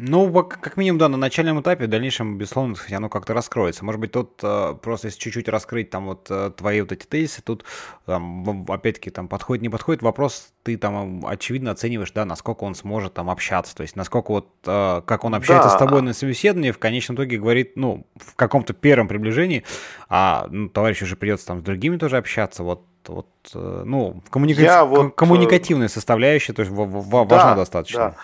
Ну, 0.00 0.32
как 0.44 0.76
минимум, 0.76 1.00
да, 1.00 1.08
на 1.08 1.16
начальном 1.16 1.60
этапе, 1.60 1.86
в 1.86 1.88
дальнейшем, 1.88 2.38
безусловно, 2.38 2.76
оно 2.92 3.08
как-то 3.08 3.34
раскроется. 3.34 3.84
Может 3.84 4.00
быть, 4.00 4.12
тут 4.12 4.38
э, 4.44 4.76
просто 4.80 5.08
если 5.08 5.18
чуть-чуть 5.18 5.48
раскрыть 5.48 5.90
там 5.90 6.06
вот 6.06 6.28
э, 6.30 6.52
твои 6.56 6.82
вот 6.82 6.92
эти 6.92 7.04
тезисы, 7.04 7.42
тут 7.42 7.64
там, 8.06 8.64
опять-таки 8.68 9.10
там 9.10 9.26
подходит, 9.26 9.62
не 9.62 9.68
подходит, 9.68 10.02
вопрос 10.02 10.52
ты 10.62 10.76
там 10.76 11.26
очевидно 11.26 11.72
оцениваешь, 11.72 12.12
да, 12.12 12.24
насколько 12.24 12.62
он 12.62 12.76
сможет 12.76 13.14
там 13.14 13.28
общаться, 13.28 13.74
то 13.74 13.82
есть 13.82 13.96
насколько 13.96 14.30
вот, 14.30 14.48
э, 14.66 15.02
как 15.04 15.24
он 15.24 15.34
общается 15.34 15.68
да. 15.68 15.74
с 15.74 15.78
тобой 15.78 16.02
на 16.02 16.14
собеседовании, 16.14 16.70
в 16.70 16.78
конечном 16.78 17.16
итоге 17.16 17.36
говорит, 17.36 17.72
ну, 17.74 18.06
в 18.14 18.36
каком-то 18.36 18.74
первом 18.74 19.08
приближении, 19.08 19.64
а 20.08 20.46
ну, 20.48 20.68
товарищу 20.68 21.06
уже 21.06 21.16
придется 21.16 21.48
там 21.48 21.58
с 21.58 21.62
другими 21.64 21.96
тоже 21.96 22.18
общаться, 22.18 22.62
вот 22.62 22.84
вот, 23.06 23.26
ну, 23.54 24.22
коммуника... 24.28 24.60
вот... 24.84 25.14
коммуникативная 25.14 25.88
составляющая, 25.88 26.52
то 26.52 26.60
есть 26.60 26.70
важна 26.70 27.26
да, 27.26 27.54
достаточно. 27.54 27.98
Да. 27.98 28.16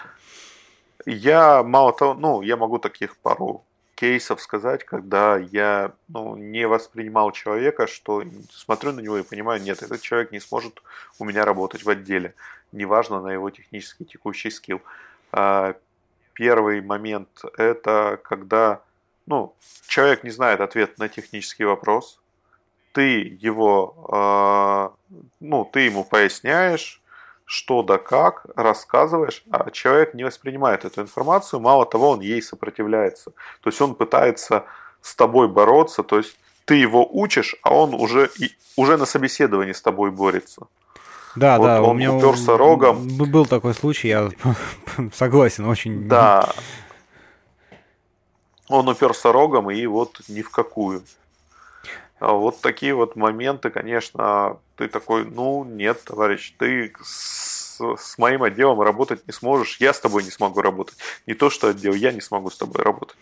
Я 1.07 1.63
мало 1.63 1.93
того, 1.93 2.15
ну, 2.15 2.43
я 2.43 2.57
могу 2.57 2.79
таких 2.79 3.17
пару 3.19 3.65
кейсов 3.95 4.41
сказать, 4.41 4.85
когда 4.85 5.37
я 5.37 5.93
ну, 6.09 6.37
не 6.37 6.67
воспринимал 6.67 7.31
человека, 7.33 7.87
что 7.87 8.23
смотрю 8.51 8.93
на 8.93 9.01
него 9.01 9.19
и 9.19 9.23
понимаю, 9.23 9.63
нет, 9.63 9.83
этот 9.83 10.01
человек 10.01 10.33
не 10.33 10.41
сможет 10.41 10.83
у 11.19 11.25
меня 11.25 11.45
работать 11.45 11.85
в 11.85 11.91
отделе, 11.91 12.35
неважно 12.73 13.21
на 13.21 13.29
его 13.33 13.51
технический 13.51 14.05
текущий 14.05 14.51
скилл. 14.51 14.83
А, 15.33 15.75
первый 16.33 16.81
момент 16.81 17.29
это 17.57 18.19
когда 18.25 18.83
ну, 19.27 19.55
человек 19.87 20.25
не 20.25 20.31
знает 20.31 20.61
ответ 20.61 20.99
на 20.99 21.09
технический 21.09 21.65
вопрос, 21.65 22.21
ты 22.93 23.39
его, 23.41 24.09
а, 24.11 24.93
ну, 25.41 25.65
ты 25.65 25.81
ему 25.81 26.05
поясняешь, 26.05 27.03
что 27.45 27.83
да 27.83 27.99
как, 27.99 28.47
рассказываешь, 28.57 29.45
а 29.51 29.71
человек 29.71 30.15
не 30.15 30.25
воспринимает 30.25 30.85
эту 30.85 31.03
информацию, 31.03 31.61
мало 31.61 31.85
того, 31.87 32.11
он 32.11 32.21
ей 32.21 32.43
сопротивляется. 32.43 33.33
То 33.61 33.71
есть 33.71 33.81
он 33.81 33.95
пытается 33.95 34.65
с 35.03 35.15
тобой 35.15 35.49
бороться, 35.49 36.03
то 36.03 36.17
есть 36.17 36.37
ты 36.65 36.77
его 36.77 37.07
учишь, 37.11 37.57
а 37.63 37.75
он 37.75 37.95
уже, 37.95 38.31
уже 38.77 38.97
на 38.97 39.05
собеседовании 39.05 39.73
с 39.73 39.83
тобой 39.83 40.11
борется. 40.11 40.67
Да, 41.37 41.59
вот 41.59 41.67
да, 41.67 41.83
он 41.83 41.91
у 41.91 41.95
меня 41.95 42.13
уперся 42.13 42.57
рогом. 42.57 43.09
Был 43.09 43.45
такой 43.45 43.75
случай, 43.75 44.09
я 44.09 44.31
согласен, 45.13 45.67
очень. 45.67 46.09
Да. 46.09 46.49
Он 48.69 48.89
уперся 48.89 49.33
рогом 49.33 49.71
и 49.71 49.85
вот 49.87 50.21
ни 50.29 50.43
в 50.43 50.51
какую. 50.51 51.03
А 52.19 52.33
вот 52.33 52.61
такие 52.61 52.95
вот 52.95 53.17
моменты, 53.17 53.71
конечно, 53.71 54.59
ты 54.77 54.89
такой, 54.89 55.25
ну 55.25 55.65
нет, 55.65 56.03
товарищ, 56.05 56.55
ты 56.59 56.93
с, 57.03 57.81
с 57.81 58.19
моим 58.19 58.43
отделом 58.43 58.81
работать 58.81 59.27
не 59.27 59.33
сможешь, 59.33 59.79
я 59.81 59.93
с 59.93 60.01
тобой 60.01 60.23
не 60.23 60.31
смогу 60.31 60.63
работать. 60.63 60.97
Не 61.27 61.35
то, 61.35 61.51
что 61.51 61.69
отдел, 61.69 61.95
я 61.95 62.13
не 62.13 62.21
смогу 62.21 62.51
с 62.51 62.57
тобой 62.57 62.83
работать. 62.83 63.17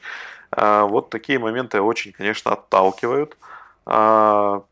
А, 0.50 0.84
вот 0.84 1.10
такие 1.10 1.38
моменты 1.38 1.80
очень, 1.80 2.12
конечно, 2.12 2.52
отталкивают. 2.52 3.36
А, 3.86 4.62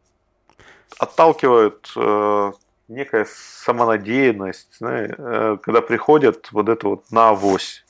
отталкивают 0.98 1.90
а, 1.96 2.52
некая 2.90 3.26
самонадеянность, 3.30 4.76
знаешь, 4.78 5.14
э, 5.16 5.58
когда 5.62 5.80
приходят 5.80 6.50
вот 6.50 6.68
это 6.68 6.88
вот 6.88 7.10
на 7.12 7.30
авось 7.30 7.84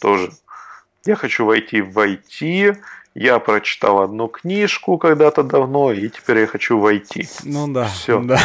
тоже. 0.00 0.30
Я 1.06 1.16
хочу 1.16 1.46
войти 1.46 1.80
в 1.80 1.98
IT, 1.98 2.76
я 3.18 3.40
прочитал 3.40 4.02
одну 4.02 4.28
книжку 4.28 4.96
когда-то 4.96 5.42
давно, 5.42 5.92
и 5.92 6.08
теперь 6.08 6.38
я 6.38 6.46
хочу 6.46 6.78
войти. 6.78 7.28
Ну 7.42 7.66
да. 7.66 7.86
Все. 7.86 8.20
Да. 8.20 8.38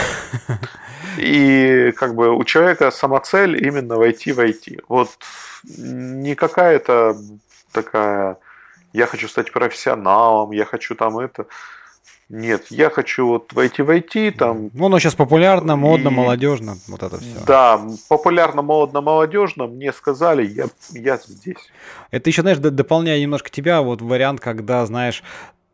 И 1.17 1.93
как 1.95 2.15
бы 2.15 2.35
у 2.35 2.43
человека 2.43 2.89
сама 2.89 3.19
цель 3.19 3.63
именно 3.63 3.97
войти 3.97 4.31
войти. 4.31 4.79
Вот 4.87 5.09
не 5.63 6.33
какая-то 6.33 7.15
такая, 7.71 8.37
я 8.93 9.05
хочу 9.05 9.27
стать 9.27 9.51
профессионалом, 9.51 10.51
я 10.51 10.65
хочу 10.65 10.95
там 10.95 11.19
это. 11.19 11.45
Нет, 12.35 12.65
я 12.71 12.89
хочу 12.89 13.27
вот 13.27 13.53
войти 13.53 13.83
войти 13.83 14.31
там. 14.31 14.71
Ну, 14.73 14.87
оно 14.87 14.97
сейчас 14.97 15.13
популярно, 15.13 15.75
модно, 15.75 16.09
и... 16.09 16.11
молодежно, 16.11 16.77
вот 16.87 17.03
это 17.03 17.19
все. 17.19 17.45
Да, 17.45 17.79
популярно, 18.09 18.63
модно, 18.63 19.01
молодежно. 19.01 19.67
Мне 19.67 19.93
сказали, 19.93 20.43
я, 20.43 20.65
я 20.93 21.17
здесь. 21.17 21.69
Это 22.09 22.31
еще, 22.31 22.41
знаешь, 22.41 22.57
дополняя 22.57 23.21
немножко 23.21 23.51
тебя, 23.51 23.83
вот 23.83 24.01
вариант, 24.01 24.39
когда, 24.39 24.83
знаешь, 24.87 25.23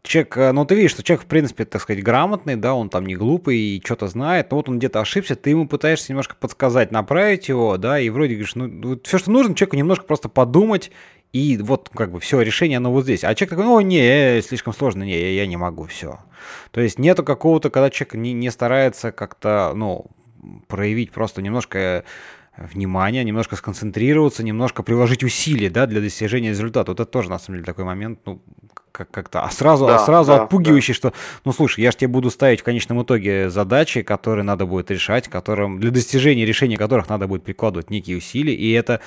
человек, 0.03 0.35
э, 0.35 0.51
ну 0.51 0.65
ты 0.65 0.75
видишь, 0.75 0.91
что 0.91 1.01
человек, 1.01 1.23
в 1.23 1.27
принципе, 1.29 1.63
так 1.63 1.81
сказать, 1.81 2.03
грамотный, 2.03 2.57
да, 2.57 2.73
он 2.73 2.89
там 2.89 3.05
не 3.05 3.15
глупый 3.15 3.57
и 3.57 3.81
что-то 3.81 4.07
знает, 4.07 4.51
но 4.51 4.57
вот 4.57 4.67
он 4.67 4.79
где-то 4.79 4.99
ошибся, 4.99 5.37
ты 5.37 5.51
ему 5.51 5.65
пытаешься 5.65 6.11
немножко 6.11 6.35
подсказать, 6.35 6.91
направить 6.91 7.47
его, 7.47 7.77
да, 7.77 8.01
и 8.01 8.09
вроде 8.09 8.33
говоришь, 8.33 8.55
ну, 8.55 8.99
все, 9.01 9.17
что 9.17 9.31
нужно, 9.31 9.55
человеку 9.55 9.77
немножко 9.77 10.03
просто 10.03 10.27
подумать, 10.27 10.91
и 11.31 11.57
вот 11.57 11.89
как 11.93 12.11
бы 12.11 12.19
все, 12.19 12.41
решение 12.41 12.77
оно 12.77 12.91
вот 12.91 13.03
здесь. 13.03 13.23
А 13.23 13.35
человек 13.35 13.49
такой, 13.51 13.65
о, 13.65 13.81
не, 13.81 14.41
слишком 14.41 14.73
сложно, 14.73 15.03
не, 15.03 15.35
я 15.35 15.45
не 15.45 15.57
могу, 15.57 15.85
все. 15.85 16.19
То 16.71 16.81
есть 16.81 16.97
нету 16.97 17.23
какого-то, 17.23 17.69
когда 17.69 17.89
человек 17.89 18.15
не, 18.15 18.33
не 18.33 18.49
старается 18.49 19.11
как-то, 19.11 19.73
ну, 19.75 20.07
проявить 20.67 21.11
просто 21.11 21.41
немножко 21.41 22.03
внимание, 22.57 23.23
немножко 23.23 23.55
сконцентрироваться, 23.55 24.43
немножко 24.43 24.83
приложить 24.83 25.23
усилия, 25.23 25.69
да, 25.69 25.85
для 25.85 26.01
достижения 26.01 26.49
результата. 26.49 26.91
Вот 26.91 26.99
это 26.99 27.09
тоже, 27.09 27.29
на 27.29 27.39
самом 27.39 27.57
деле, 27.57 27.65
такой 27.65 27.85
момент, 27.85 28.19
ну, 28.25 28.41
как- 28.91 29.11
как-то, 29.11 29.41
а 29.41 29.51
сразу, 29.51 29.87
да, 29.87 29.95
а 29.95 29.99
сразу 29.99 30.31
да, 30.31 30.43
отпугивающий, 30.43 30.93
да. 30.93 30.97
что, 30.97 31.13
ну, 31.45 31.53
слушай, 31.53 31.81
я 31.81 31.91
же 31.91 31.97
тебе 31.97 32.07
буду 32.07 32.29
ставить 32.29 32.61
в 32.61 32.63
конечном 32.63 33.03
итоге 33.03 33.49
задачи, 33.49 34.01
которые 34.01 34.43
надо 34.43 34.65
будет 34.65 34.91
решать, 34.91 35.27
которым, 35.27 35.79
для 35.79 35.91
достижения 35.91 36.45
решения 36.45 36.77
которых 36.77 37.09
надо 37.09 37.27
будет 37.27 37.43
прикладывать 37.43 37.89
некие 37.89 38.17
усилия, 38.17 38.53
и 38.53 38.71
это 38.71 39.01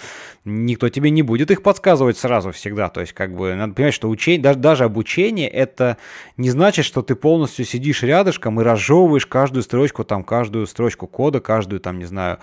никто 0.44 0.88
тебе 0.88 1.10
не 1.10 1.22
будет 1.22 1.50
их 1.50 1.62
подсказывать 1.62 2.18
сразу 2.18 2.52
всегда, 2.52 2.88
то 2.88 3.00
есть, 3.00 3.12
как 3.12 3.34
бы, 3.34 3.54
надо 3.54 3.74
понимать, 3.74 3.94
что 3.94 4.08
учение, 4.08 4.42
даже, 4.42 4.58
даже 4.58 4.84
обучение, 4.84 5.48
это 5.48 5.96
не 6.36 6.50
значит, 6.50 6.84
что 6.84 7.02
ты 7.02 7.14
полностью 7.14 7.64
сидишь 7.64 8.02
рядышком 8.02 8.60
и 8.60 8.64
разжевываешь 8.64 9.26
каждую 9.26 9.62
строчку, 9.62 10.04
там, 10.04 10.24
каждую 10.24 10.66
строчку 10.66 11.06
кода, 11.06 11.40
каждую, 11.40 11.80
там, 11.80 11.98
не 11.98 12.04
знаю, 12.04 12.38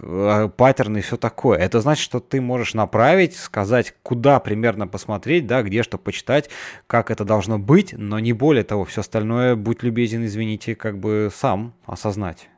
э, 0.00 0.48
паттерн 0.56 0.98
и 0.98 1.00
все 1.00 1.16
такое. 1.16 1.58
Это 1.58 1.80
значит, 1.80 2.04
что 2.04 2.20
ты 2.20 2.40
можешь 2.40 2.74
направить, 2.74 3.36
сказать, 3.36 3.94
куда 4.02 4.40
примерно 4.40 4.86
посмотреть, 4.86 5.46
да, 5.46 5.62
где 5.62 5.82
что 5.82 5.98
почитать, 5.98 6.50
как 6.86 7.10
это 7.10 7.24
должно 7.24 7.58
быть, 7.58 7.94
но 7.96 8.18
не 8.18 8.32
более 8.32 8.64
того, 8.64 8.84
все 8.84 9.00
остальное, 9.00 9.56
будь 9.56 9.82
любезен, 9.82 10.24
извините, 10.24 10.74
как 10.74 10.98
бы 10.98 11.30
сам 11.34 11.74
осознать. 11.86 12.48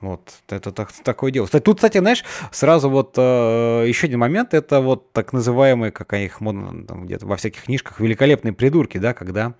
Вот, 0.00 0.34
это 0.50 0.70
так, 0.70 0.92
такое 0.92 1.30
дело. 1.30 1.48
Тут, 1.48 1.76
кстати, 1.76 1.98
знаешь, 1.98 2.24
сразу 2.52 2.90
вот 2.90 3.14
э, 3.16 3.84
еще 3.86 4.06
один 4.06 4.18
момент, 4.18 4.52
это 4.52 4.80
вот 4.80 5.12
так 5.12 5.32
называемые, 5.32 5.92
как 5.92 6.12
их 6.12 6.42
модно 6.42 6.84
там, 6.84 7.06
где-то 7.06 7.26
во 7.26 7.36
всяких 7.36 7.62
книжках, 7.62 8.00
великолепные 8.00 8.52
придурки, 8.52 8.98
да, 8.98 9.14
когда 9.14 9.54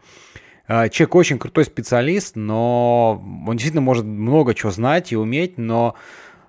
э, 0.69 0.91
человек 0.91 1.15
очень 1.15 1.39
крутой 1.39 1.65
специалист, 1.65 2.37
но 2.37 3.23
он 3.47 3.57
действительно 3.57 3.81
может 3.81 4.05
много 4.05 4.55
чего 4.55 4.71
знать 4.71 5.13
и 5.13 5.17
уметь, 5.17 5.57
но 5.57 5.95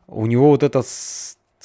у 0.08 0.26
него 0.26 0.50
вот 0.50 0.64
этот 0.64 0.88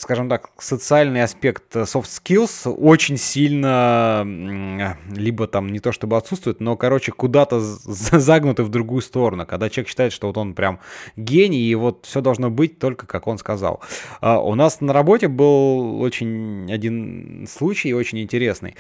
скажем 0.01 0.31
так, 0.31 0.49
социальный 0.59 1.23
аспект 1.23 1.77
э, 1.77 1.81
soft 1.81 2.07
skills 2.07 2.71
очень 2.71 3.19
сильно 3.19 4.97
либо 5.15 5.47
там 5.47 5.71
не 5.71 5.79
то 5.79 5.93
чтобы 5.93 6.17
отсутствует, 6.17 6.59
но, 6.61 6.75
короче, 6.77 7.13
куда-то 7.13 7.61
загнуты 7.61 8.63
в 8.63 8.71
другую 8.71 9.03
сторону, 9.03 9.45
когда 9.47 9.69
человек 9.69 9.89
считает, 9.89 10.15
что 10.15 10.29
вот 10.29 10.39
он 10.39 10.55
прям 10.55 10.81
гений, 11.17 11.61
и 11.61 11.75
вот 11.75 12.07
все 12.07 12.23
должно 12.23 12.49
быть 12.51 12.79
только 12.79 13.07
как 13.07 13.27
он 13.27 13.37
сказал. 13.37 13.83
А, 14.23 14.41
у 14.41 14.55
нас 14.55 14.81
на 14.81 14.95
работе 14.95 15.29
был 15.29 16.01
очень 16.01 16.73
один 16.73 17.47
случай, 17.47 17.93
очень 17.93 18.21
интересный. 18.21 18.77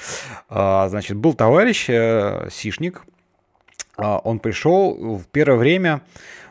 А, 0.48 0.88
значит, 0.88 1.18
был 1.18 1.34
товарищ, 1.34 1.90
э, 1.90 2.48
сишник, 2.50 3.02
а, 3.98 4.18
он 4.18 4.38
пришел 4.38 5.18
в 5.18 5.26
первое 5.26 5.58
время 5.58 6.00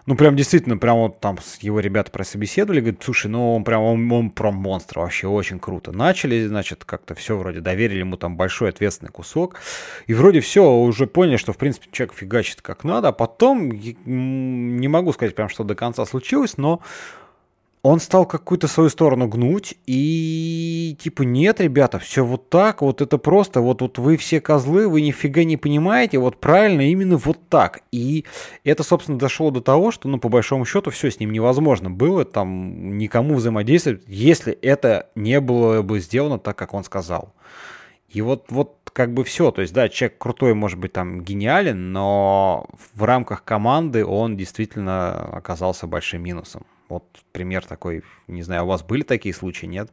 ну, 0.10 0.16
прям 0.16 0.36
действительно, 0.36 0.76
прям 0.76 0.98
вот 0.98 1.20
там 1.20 1.38
его 1.62 1.80
ребята 1.80 2.10
прособеседовали, 2.10 2.80
говорят, 2.80 3.04
слушай, 3.04 3.28
ну, 3.28 3.56
он 3.56 3.64
прям, 3.64 3.84
он, 3.84 4.12
он 4.12 4.32
прям 4.32 4.56
монстр, 4.56 4.98
вообще 4.98 5.28
очень 5.28 5.60
круто. 5.60 5.92
Начали, 5.92 6.48
значит, 6.48 6.84
как-то 6.84 7.14
все 7.14 7.38
вроде 7.38 7.60
доверили 7.60 8.00
ему 8.00 8.18
там 8.18 8.36
большой 8.36 8.70
ответственный 8.70 9.12
кусок, 9.12 9.58
и 10.08 10.16
вроде 10.16 10.40
все, 10.40 10.68
уже 10.68 11.06
поняли, 11.06 11.38
что, 11.38 11.54
в 11.54 11.58
принципе, 11.58 11.90
человек 11.92 12.16
фигачит 12.16 12.64
как 12.64 12.84
надо, 12.84 13.10
а 13.10 13.12
потом, 13.12 13.70
не 13.70 14.88
могу 14.88 15.14
сказать 15.14 15.36
прям, 15.36 15.48
что 15.48 15.64
до 15.64 15.76
конца 15.76 16.08
случилось, 16.08 16.58
но 16.58 16.82
он 17.82 18.00
стал 18.00 18.26
какую-то 18.26 18.68
свою 18.68 18.90
сторону 18.90 19.28
гнуть 19.28 19.76
и 19.86 20.98
типа 21.00 21.22
нет, 21.22 21.62
ребята, 21.62 21.98
все 21.98 22.26
вот 22.26 22.50
так, 22.50 22.82
вот 22.82 23.02
это 23.02 23.18
просто, 23.18 23.62
вот, 23.62 23.82
вот 23.82 23.98
вы 23.98 24.18
все 24.18 24.42
козлы, 24.42 24.88
вы 24.88 25.02
нифига 25.02 25.46
не 25.46 25.56
понимаете, 25.56 26.18
вот 26.18 26.40
правильно 26.40 26.82
именно 26.82 27.16
вот 27.18 27.38
так. 27.48 27.82
И 27.92 28.26
это, 28.66 28.84
собственно, 28.84 29.18
дошло 29.18 29.50
до 29.52 29.62
того, 29.62 29.92
что, 29.92 30.10
ну, 30.10 30.20
по 30.20 30.28
большому 30.28 30.66
счету, 30.66 30.92
все 30.92 31.10
с 31.10 31.20
ним 31.20 31.32
невозможно 31.32 31.90
было 31.90 32.26
там 32.26 32.98
никому 32.98 33.36
взаимодействовать, 33.36 34.04
если 34.08 34.54
это 34.54 35.10
не 35.16 35.40
было 35.40 35.82
бы 35.82 36.00
сделано 36.00 36.38
так, 36.38 36.58
как 36.58 36.74
он 36.74 36.84
сказал. 36.84 37.34
И 38.10 38.22
вот, 38.22 38.46
вот 38.50 38.76
как 38.92 39.14
бы 39.14 39.24
все. 39.24 39.52
То 39.52 39.62
есть, 39.62 39.74
да, 39.74 39.88
человек 39.88 40.18
крутой, 40.18 40.54
может 40.56 40.80
быть, 40.80 40.94
там 40.94 41.22
гениален, 41.22 41.94
но 41.94 42.68
в 42.96 43.04
рамках 43.04 43.44
команды 43.44 44.04
он 44.04 44.36
действительно 44.36 45.14
оказался 45.32 45.88
большим 45.88 46.24
минусом. 46.24 46.66
Вот 46.90 47.04
пример 47.32 47.66
такой, 47.66 48.04
не 48.28 48.42
знаю, 48.42 48.64
у 48.64 48.68
вас 48.68 48.82
были 48.82 49.04
такие 49.04 49.34
случаи, 49.34 49.68
нет? 49.68 49.90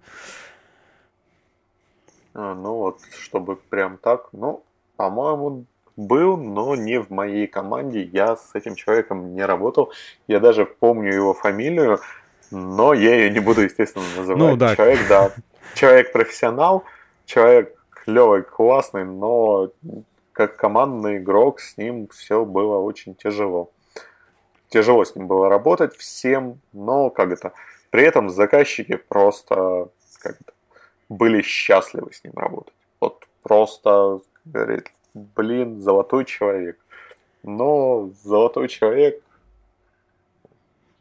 А, 2.35 2.55
ну 2.55 2.75
вот, 2.75 3.01
чтобы 3.21 3.57
прям 3.57 3.99
так, 3.99 4.31
ну, 4.33 4.65
по-моему, 4.97 5.67
был, 5.97 6.37
но 6.37 6.75
не 6.75 7.01
в 7.01 7.11
моей 7.11 7.47
команде. 7.47 8.03
Я 8.03 8.37
с 8.37 8.51
этим 8.55 8.75
человеком 8.75 9.35
не 9.35 9.45
работал. 9.45 9.93
Я 10.27 10.41
даже 10.41 10.67
помню 10.67 11.13
его 11.13 11.35
фамилию, 11.35 12.01
но 12.51 12.95
я 12.95 13.15
ее 13.15 13.31
не 13.31 13.41
буду, 13.41 13.63
естественно, 13.63 14.05
называть. 14.17 14.39
Ну, 14.39 14.57
да. 14.57 14.75
Человек, 14.75 15.01
да. 15.09 15.31
Человек 15.75 16.13
профессионал, 16.13 16.85
человек 17.27 17.77
клевый, 17.91 18.43
классный, 18.43 19.05
но 19.05 19.71
как 20.33 20.57
командный 20.57 21.19
игрок 21.19 21.61
с 21.61 21.77
ним 21.77 22.09
все 22.09 22.45
было 22.45 22.79
очень 22.79 23.15
тяжело 23.15 23.71
тяжело 24.69 25.05
с 25.05 25.15
ним 25.15 25.27
было 25.27 25.49
работать 25.49 25.97
всем, 25.97 26.61
но 26.73 27.11
как 27.11 27.33
это, 27.33 27.53
при 27.91 28.03
этом 28.05 28.31
заказчики 28.31 28.97
просто 28.97 29.89
как 30.19 30.41
это, 30.41 30.53
были 31.09 31.43
счастливы 31.43 32.13
с 32.13 32.25
ним 32.25 32.33
работать. 32.37 32.75
Вот 33.01 33.27
просто 33.43 34.21
говорит, 34.45 34.91
блин, 35.15 35.81
золотой 35.81 36.25
человек. 36.25 36.79
Но 37.43 38.11
золотой 38.25 38.69
человек 38.69 39.23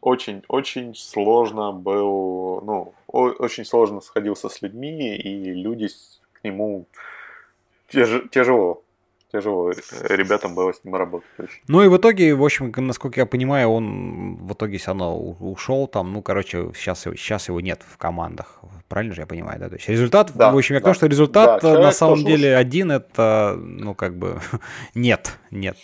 очень-очень 0.02 0.94
сложно 0.94 1.72
был, 1.72 2.62
ну, 2.62 2.94
очень 3.08 3.66
сложно 3.66 4.02
сходился 4.02 4.50
с 4.50 4.62
людьми, 4.62 5.16
и 5.16 5.54
люди 5.54 5.88
к 6.34 6.44
нему 6.44 6.86
тяж, 7.88 8.30
тяжело 8.30 8.84
тяжело 9.36 9.72
ребятам 10.10 10.56
было 10.56 10.74
с 10.74 10.84
ним 10.84 10.96
работать. 10.96 11.50
Ну 11.68 11.84
и 11.84 11.88
в 11.88 11.98
итоге, 11.98 12.34
в 12.36 12.44
общем, 12.44 12.72
насколько 12.78 13.20
я 13.20 13.26
понимаю, 13.26 13.70
он 13.70 14.38
в 14.38 14.54
итоге 14.54 14.78
все 14.78 14.88
равно 14.88 15.18
ушел 15.18 15.88
там, 15.88 16.14
ну, 16.14 16.22
короче, 16.22 16.72
сейчас, 16.76 17.02
сейчас 17.02 17.48
его 17.48 17.60
нет 17.60 17.82
в 17.88 17.98
командах. 17.98 18.62
Правильно 18.88 19.16
же 19.16 19.22
я 19.22 19.28
понимаю, 19.28 19.60
да? 19.60 19.70
То 19.70 19.76
есть 19.76 19.90
результат, 19.90 20.32
да, 20.36 20.52
в 20.52 20.58
общем, 20.58 20.76
я 20.76 20.82
да. 20.82 20.92
к 20.92 20.96
что 20.96 21.08
результат 21.08 21.62
да, 21.62 21.80
на 21.80 21.92
самом 21.92 22.24
деле 22.24 22.50
ушел. 22.50 22.60
один, 22.60 22.92
это, 22.92 23.56
ну, 23.58 23.94
как 23.96 24.16
бы, 24.16 24.40
нет, 24.96 25.38
нет, 25.52 25.78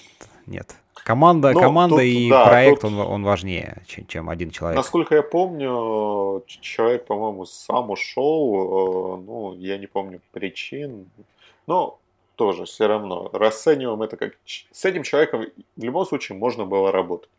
нет. 0.45 0.75
Команда, 1.03 1.49
Но 1.49 1.53
ну, 1.55 1.59
команда 1.61 1.95
тут, 1.95 2.05
и 2.05 2.29
да, 2.29 2.45
проект, 2.45 2.81
тут, 2.81 2.91
он, 2.91 2.99
он 2.99 3.23
важнее, 3.23 3.81
чем, 3.87 4.05
чем 4.05 4.29
один 4.29 4.51
человек. 4.51 4.77
Насколько 4.77 5.15
я 5.15 5.23
помню, 5.23 6.43
человек, 6.45 7.05
по-моему, 7.05 7.45
сам 7.45 7.89
ушел, 7.89 9.17
э, 9.17 9.25
ну, 9.25 9.55
я 9.57 9.79
не 9.79 9.87
помню 9.87 10.21
причин. 10.31 11.09
Но 11.65 12.00
тоже 12.41 12.65
все 12.65 12.87
равно 12.87 13.29
расцениваем 13.33 14.01
это 14.01 14.17
как... 14.17 14.33
С 14.71 14.83
этим 14.83 15.03
человеком 15.03 15.45
в 15.75 15.83
любом 15.83 16.07
случае 16.07 16.39
можно 16.39 16.65
было 16.65 16.91
работать. 16.91 17.29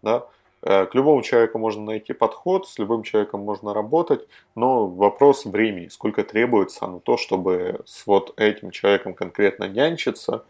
Да? 0.00 0.28
Э, 0.62 0.86
к 0.86 0.94
любому 0.94 1.20
человеку 1.20 1.58
можно 1.58 1.82
найти 1.82 2.14
подход, 2.14 2.66
с 2.66 2.78
любым 2.78 3.02
человеком 3.02 3.40
можно 3.40 3.74
работать, 3.74 4.26
но 4.54 4.86
вопрос 4.86 5.44
времени, 5.44 5.88
сколько 5.88 6.24
требуется 6.24 6.86
на 6.86 7.00
то, 7.00 7.18
чтобы 7.18 7.82
с 7.84 8.06
вот 8.06 8.32
этим 8.38 8.70
человеком 8.70 9.12
конкретно 9.12 9.64
нянчиться, 9.64 10.46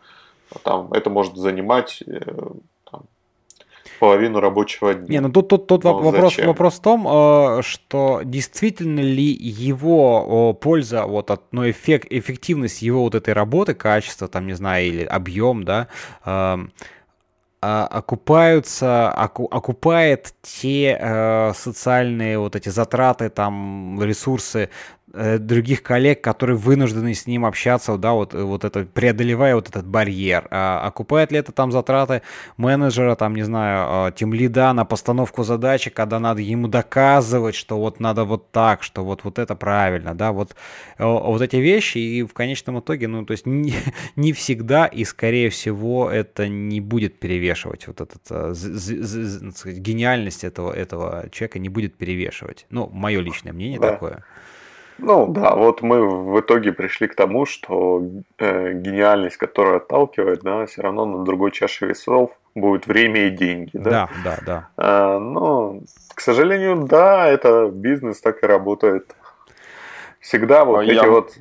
там, 0.63 0.93
это 0.93 1.11
может 1.11 1.37
занимать 1.37 2.05
э, 2.07 2.21
половину 3.99 4.41
рабочего 4.41 4.95
дня. 4.95 5.07
Не, 5.09 5.21
ну 5.21 5.31
тут, 5.31 5.49
тут, 5.49 5.67
тут 5.67 5.85
ну, 5.85 6.01
вопрос, 6.01 6.39
вопрос 6.39 6.75
в 6.75 6.83
том, 6.83 7.07
э, 7.09 7.63
что 7.63 8.21
действительно 8.25 9.01
ли 9.01 9.27
его 9.27 10.55
польза, 10.55 11.07
вот 11.07 11.31
от, 11.31 11.43
ну, 11.53 11.69
эффект, 11.69 12.07
эффективность 12.11 12.83
его 12.83 13.03
вот 13.03 13.15
этой 13.15 13.35
работы, 13.35 13.75
качество, 13.75 14.29
там, 14.29 14.47
не 14.47 14.55
знаю, 14.55 14.87
или 14.87 15.05
объем, 15.05 15.65
да, 15.65 15.89
эм, 16.25 16.73
а, 17.63 17.87
окупаются, 17.87 19.11
окупает 19.11 20.35
те 20.43 20.97
э, 21.01 21.53
социальные 21.55 22.39
вот 22.39 22.55
эти 22.55 22.69
затраты, 22.69 23.31
там, 23.31 24.01
ресурсы 24.03 24.69
других 25.13 25.83
коллег, 25.83 26.21
которые 26.21 26.57
вынуждены 26.57 27.15
с 27.15 27.27
ним 27.27 27.45
общаться, 27.47 27.97
да, 27.97 28.13
вот, 28.13 28.35
вот 28.35 28.65
это, 28.65 28.85
преодолевая 28.85 29.55
вот 29.55 29.69
этот 29.69 29.87
барьер. 29.87 30.49
А 30.51 30.85
окупает 30.85 31.33
ли 31.33 31.39
это 31.39 31.53
там 31.53 31.71
затраты 31.73 32.23
менеджера, 32.57 33.15
там, 33.15 33.35
не 33.35 33.43
знаю, 33.43 34.13
тем 34.13 34.35
лида 34.35 34.73
на 34.73 34.85
постановку 34.85 35.45
задачи, 35.45 35.91
когда 35.91 36.19
надо 36.19 36.43
ему 36.43 36.69
доказывать, 36.69 37.55
что 37.55 37.79
вот 37.79 38.01
надо 38.01 38.25
вот 38.25 38.51
так, 38.51 38.83
что 38.83 39.05
вот, 39.05 39.25
вот 39.25 39.39
это 39.39 39.55
правильно, 39.55 40.15
да, 40.15 40.33
вот, 40.33 40.57
вот 40.99 41.41
эти 41.41 41.57
вещи, 41.57 41.99
и 41.99 42.23
в 42.23 42.35
конечном 42.35 42.81
итоге, 42.81 43.09
ну, 43.09 43.25
то 43.25 43.33
есть 43.33 43.47
не, 43.47 43.75
не 44.17 44.33
всегда 44.33 44.87
и, 44.87 45.05
скорее 45.05 45.51
всего, 45.51 46.11
это 46.11 46.49
не 46.49 46.81
будет 46.81 47.19
перевешивать 47.19 47.87
вот 47.87 48.01
этот, 48.01 48.23
э, 48.31 48.55
гениальность 49.77 50.45
этого, 50.45 50.73
этого 50.73 51.29
человека 51.31 51.59
не 51.59 51.69
будет 51.69 51.97
перевешивать. 51.97 52.67
Ну, 52.71 52.89
мое 52.93 53.21
личное 53.21 53.53
мнение 53.53 53.79
да. 53.79 53.93
такое. 53.93 54.25
Ну 54.99 55.27
да, 55.29 55.55
вот 55.55 55.83
мы 55.83 56.07
в 56.07 56.41
итоге 56.41 56.73
пришли 56.73 57.07
к 57.07 57.15
тому, 57.15 57.45
что 57.45 58.03
э, 58.39 58.73
гениальность, 58.73 59.37
которая 59.37 59.77
отталкивает, 59.77 60.41
да, 60.43 60.65
все 60.67 60.83
равно 60.83 61.05
на 61.05 61.25
другой 61.25 61.53
чаше 61.53 61.87
весов 61.87 62.31
будет 62.55 62.87
время 62.87 63.27
и 63.27 63.31
деньги, 63.31 63.71
да. 63.75 63.91
Да, 63.91 64.09
да, 64.25 64.39
да. 64.47 64.69
А, 64.77 65.19
но, 65.19 65.81
к 66.15 66.21
сожалению, 66.21 66.87
да, 66.87 67.27
это 67.27 67.69
бизнес 67.69 68.21
так 68.21 68.43
и 68.43 68.47
работает. 68.47 69.15
Всегда 70.21 70.65
вот 70.65 70.81
а 70.81 70.85
эти 70.85 70.95
я... 70.95 71.09
вот. 71.09 71.33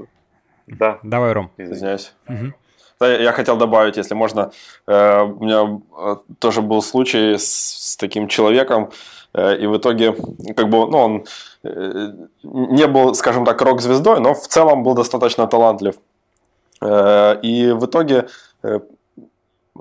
Да. 0.68 1.00
Давай, 1.04 1.32
Ром. 1.32 1.52
Извиняюсь. 1.58 2.14
Угу. 2.28 2.54
Я 3.02 3.32
хотел 3.34 3.58
добавить, 3.58 3.98
если 3.98 4.14
можно, 4.14 4.52
э, 4.88 5.22
у 5.22 5.44
меня 5.44 5.82
э, 5.98 6.16
тоже 6.40 6.62
был 6.62 6.82
случай 6.82 7.38
с, 7.38 7.94
с 7.94 7.98
таким 7.98 8.28
человеком, 8.28 8.92
и 9.36 9.68
в 9.68 9.78
итоге, 9.78 10.16
как 10.56 10.70
бы, 10.70 10.88
ну, 10.88 10.98
он 10.98 11.26
не 12.44 12.88
был, 12.88 13.14
скажем 13.16 13.46
так, 13.46 13.62
рок-звездой, 13.62 14.20
но 14.20 14.34
в 14.34 14.48
целом 14.48 14.84
был 14.84 14.94
достаточно 14.94 15.48
талантлив. 15.48 15.96
И 16.84 17.74
в 17.76 17.86
итоге 17.86 18.28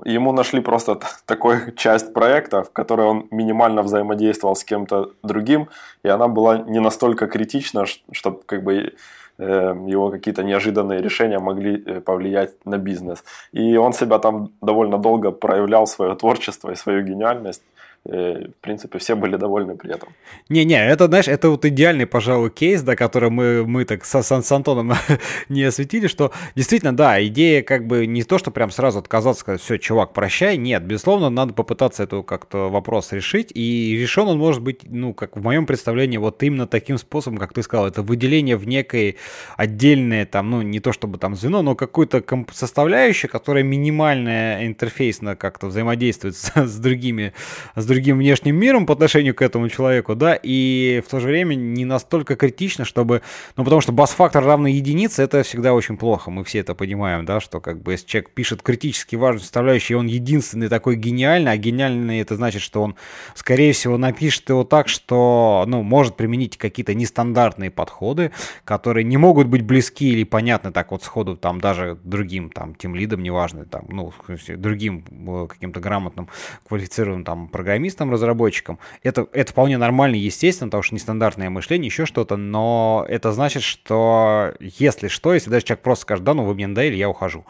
ему 0.03 0.31
нашли 0.33 0.61
просто 0.61 0.99
такую 1.25 1.71
часть 1.75 2.13
проекта, 2.13 2.63
в 2.63 2.71
которой 2.71 3.07
он 3.07 3.27
минимально 3.31 3.81
взаимодействовал 3.81 4.55
с 4.55 4.63
кем-то 4.63 5.11
другим, 5.23 5.69
и 6.03 6.09
она 6.09 6.27
была 6.27 6.57
не 6.57 6.79
настолько 6.79 7.27
критична, 7.27 7.85
чтобы 8.11 8.41
как 8.45 8.63
бы 8.63 8.93
его 9.37 10.11
какие-то 10.11 10.43
неожиданные 10.43 11.01
решения 11.01 11.39
могли 11.39 11.83
э, 11.85 11.99
повлиять 11.99 12.53
на 12.65 12.77
бизнес. 12.77 13.21
И 13.51 13.75
он 13.75 13.91
себя 13.91 14.17
там 14.19 14.51
довольно 14.61 14.97
долго 14.97 15.31
проявлял 15.31 15.87
свое 15.87 16.15
творчество 16.15 16.71
и 16.71 16.75
свою 16.75 17.03
гениальность. 17.03 17.61
Э, 18.07 18.49
в 18.49 18.61
принципе, 18.61 18.99
все 18.99 19.15
были 19.15 19.35
довольны 19.35 19.75
при 19.75 19.91
этом. 19.91 20.09
Не-не, 20.47 20.87
это, 20.87 21.07
знаешь, 21.07 21.27
это 21.27 21.49
вот 21.49 21.65
идеальный, 21.65 22.05
пожалуй, 22.05 22.51
кейс, 22.51 22.83
да, 22.83 22.95
который 22.95 23.31
мы, 23.31 23.65
мы 23.65 23.83
так 23.83 24.05
с, 24.05 24.21
с 24.21 24.51
Антоном 24.51 24.93
не 25.49 25.63
осветили, 25.63 26.05
что 26.05 26.31
действительно, 26.55 26.95
да, 26.95 27.25
идея 27.25 27.63
как 27.63 27.87
бы 27.87 28.05
не 28.05 28.23
то, 28.23 28.37
что 28.37 28.51
прям 28.51 28.69
сразу 28.69 28.99
отказаться, 28.99 29.41
сказать, 29.41 29.61
все, 29.61 29.79
чувак, 29.79 30.13
прощай, 30.13 30.55
нет, 30.55 30.83
безусловно, 30.83 31.31
надо 31.31 31.53
попытаться 31.53 32.03
эту 32.03 32.21
как-то 32.21 32.69
вопрос 32.69 33.11
решить, 33.11 33.51
и 33.55 33.97
решен 33.99 34.27
он 34.27 34.37
может 34.37 34.61
быть, 34.61 34.81
ну, 34.83 35.15
как 35.15 35.35
в 35.35 35.41
моем 35.41 35.65
представлении, 35.65 36.17
вот 36.17 36.43
именно 36.43 36.67
таким 36.67 36.99
способом, 36.99 37.39
как 37.39 37.53
ты 37.53 37.63
сказал, 37.63 37.87
это 37.87 38.03
выделение 38.03 38.55
в 38.55 38.67
некой 38.67 39.17
отдельное, 39.57 40.27
там, 40.27 40.51
ну, 40.51 40.61
не 40.61 40.79
то 40.79 40.91
чтобы 40.91 41.17
там 41.17 41.35
звено, 41.35 41.63
но 41.63 41.73
какую-то 41.73 42.23
составляющую, 42.51 43.31
которая 43.31 43.63
минимальная 43.63 44.67
интерфейсно 44.67 45.35
как-то 45.35 45.67
взаимодействует 45.67 46.37
с, 46.37 46.51
с 46.55 46.77
другими, 46.77 47.33
с 47.75 47.83
другими 47.83 47.94
другим 47.95 48.17
внешним 48.17 48.57
миром 48.57 48.85
по 48.85 48.93
отношению 48.93 49.33
к 49.33 49.41
этому 49.41 49.69
человеку, 49.69 50.15
да, 50.15 50.37
и 50.41 51.01
в 51.05 51.09
то 51.09 51.21
же 51.21 51.27
время 51.27 51.55
не 51.55 51.85
настолько 51.85 52.35
критично, 52.35 52.83
чтобы, 52.83 53.21
ну, 53.55 53.63
потому 53.63 53.79
что 53.79 53.93
бас-фактор 53.93 54.43
равный 54.43 54.73
единице, 54.73 55.23
это 55.23 55.43
всегда 55.43 55.73
очень 55.73 55.95
плохо, 55.95 56.29
мы 56.29 56.43
все 56.43 56.59
это 56.59 56.75
понимаем, 56.75 57.25
да, 57.25 57.39
что 57.39 57.61
как 57.61 57.81
бы 57.81 57.93
если 57.93 58.05
человек 58.05 58.31
пишет 58.31 58.61
критически 58.61 59.15
важную 59.15 59.43
составляющую, 59.43 59.97
он 59.97 60.07
единственный 60.07 60.67
такой 60.67 60.97
гениальный, 60.97 61.53
а 61.53 61.57
гениальный 61.57 62.19
это 62.19 62.35
значит, 62.35 62.61
что 62.61 62.81
он, 62.81 62.95
скорее 63.33 63.71
всего, 63.71 63.97
напишет 63.97 64.49
его 64.49 64.65
так, 64.65 64.89
что, 64.89 65.63
ну, 65.65 65.81
может 65.81 66.17
применить 66.17 66.57
какие-то 66.57 66.93
нестандартные 66.93 67.71
подходы, 67.71 68.31
которые 68.65 69.05
не 69.05 69.15
могут 69.15 69.47
быть 69.47 69.61
близки 69.61 70.11
или 70.11 70.25
понятны 70.25 70.73
так 70.73 70.91
вот 70.91 71.01
сходу, 71.03 71.37
там, 71.37 71.61
даже 71.61 71.97
другим, 72.03 72.49
там, 72.49 72.75
тем 72.75 72.93
лидом, 72.93 73.23
неважно, 73.23 73.63
там, 73.63 73.85
ну, 73.87 74.11
другим 74.57 75.05
э, 75.27 75.47
каким-то 75.47 75.79
грамотным, 75.79 76.27
квалифицированным, 76.67 77.23
там, 77.23 77.47
программистом, 77.47 77.84
программистам, 77.85 78.11
разработчикам. 78.11 78.79
Это, 79.03 79.27
это 79.31 79.51
вполне 79.51 79.77
нормально, 79.77 80.15
естественно, 80.15 80.69
потому 80.69 80.83
что 80.83 80.95
нестандартное 80.95 81.49
мышление, 81.49 81.87
еще 81.87 82.05
что-то, 82.05 82.35
но 82.37 83.05
это 83.07 83.31
значит, 83.31 83.63
что 83.63 84.53
если 84.59 85.07
что, 85.07 85.33
если 85.33 85.49
даже 85.49 85.65
человек 85.65 85.83
просто 85.83 86.01
скажет, 86.03 86.25
да, 86.25 86.33
ну 86.33 86.43
вы 86.43 86.55
мне 86.55 86.67
надоели, 86.67 86.95
я 86.95 87.09
ухожу 87.09 87.45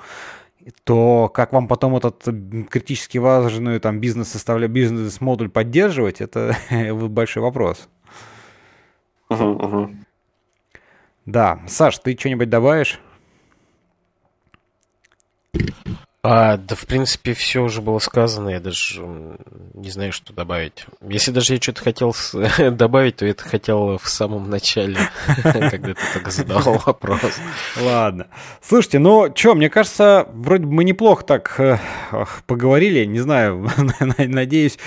то 0.84 1.30
как 1.32 1.54
вам 1.54 1.68
потом 1.68 1.96
этот 1.96 2.24
критически 2.72 3.20
важную 3.20 3.80
там 3.80 4.00
бизнес 4.00 4.30
составля 4.30 4.68
бизнес-модуль 4.68 5.48
поддерживать, 5.48 6.22
это 6.22 6.58
большой 6.92 7.44
вопрос. 7.44 7.88
Uh-huh, 9.30 9.60
uh-huh. 9.60 9.96
Да, 11.28 11.60
Саш, 11.68 12.00
ты 12.00 12.18
что-нибудь 12.18 12.50
добавишь? 12.50 13.00
А, 16.28 16.58
да, 16.58 16.74
в 16.74 16.88
принципе, 16.88 17.36
все 17.36 17.62
уже 17.62 17.84
было 17.84 18.00
сказано, 18.00 18.50
я 18.50 18.60
даже 18.60 19.00
не 19.76 19.92
знаю, 19.92 20.12
что 20.12 20.34
добавить. 20.34 20.88
Если 21.08 21.30
даже 21.30 21.54
я 21.54 21.62
что-то 21.62 21.84
хотел 21.84 22.16
добавить, 22.72 23.18
то 23.18 23.28
это 23.28 23.44
хотел 23.44 24.00
в 24.00 24.10
самом 24.10 24.50
начале, 24.50 24.98
когда 25.44 25.94
ты 25.94 25.96
так 26.16 26.32
задавал 26.32 26.82
вопрос. 26.84 27.22
Ладно. 27.80 28.26
Слушайте, 28.60 28.98
ну 28.98 29.32
что, 29.36 29.54
мне 29.54 29.70
кажется, 29.70 30.28
вроде 30.34 30.66
бы 30.66 30.74
мы 30.74 30.84
неплохо 30.84 31.24
так 31.24 31.60
э, 31.60 31.78
поговорили, 32.48 33.06
не 33.06 33.20
знаю, 33.20 33.70
надеюсь, 34.18 34.80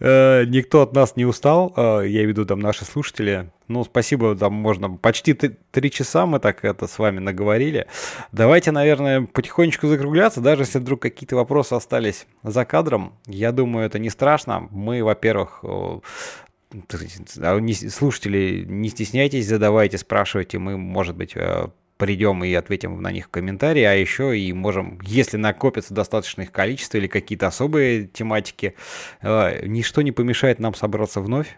э, 0.00 0.44
никто 0.44 0.82
от 0.82 0.92
нас 0.92 1.16
не 1.16 1.24
устал, 1.24 1.72
э, 1.74 1.80
я 1.80 2.20
имею 2.20 2.26
в 2.26 2.30
виду 2.32 2.44
там 2.44 2.60
наши 2.60 2.84
слушатели, 2.84 3.50
ну, 3.68 3.84
спасибо, 3.84 4.36
там 4.36 4.54
можно 4.54 4.90
почти 4.90 5.34
три 5.34 5.90
часа 5.90 6.26
мы 6.26 6.38
так 6.38 6.64
это 6.64 6.86
с 6.86 6.98
вами 6.98 7.18
наговорили. 7.18 7.86
Давайте, 8.32 8.70
наверное, 8.70 9.22
потихонечку 9.22 9.88
закругляться, 9.88 10.40
даже 10.40 10.62
если 10.62 10.78
вдруг 10.78 11.02
какие-то 11.02 11.36
вопросы 11.36 11.74
остались 11.74 12.26
за 12.42 12.64
кадром. 12.64 13.14
Я 13.26 13.52
думаю, 13.52 13.86
это 13.86 13.98
не 13.98 14.10
страшно. 14.10 14.68
Мы, 14.70 15.02
во-первых, 15.02 15.60
а 15.62 17.60
слушатели, 17.90 18.64
не 18.66 18.88
стесняйтесь, 18.88 19.46
задавайте, 19.46 19.98
спрашивайте. 19.98 20.58
Мы, 20.58 20.76
может 20.76 21.16
быть, 21.16 21.32
э, 21.36 21.68
придем 21.96 22.44
и 22.44 22.52
ответим 22.54 23.00
на 23.00 23.10
них 23.10 23.26
в 23.26 23.28
комментарии, 23.30 23.82
а 23.82 23.94
еще 23.94 24.38
и 24.38 24.52
можем, 24.52 24.98
если 25.02 25.36
накопится 25.36 25.94
достаточно 25.94 26.42
их 26.42 26.52
количество 26.52 26.98
или 26.98 27.06
какие-то 27.06 27.46
особые 27.46 28.06
тематики, 28.06 28.74
э, 29.22 29.66
ничто 29.66 30.02
не 30.02 30.12
помешает 30.12 30.58
нам 30.58 30.74
собраться 30.74 31.20
вновь. 31.20 31.56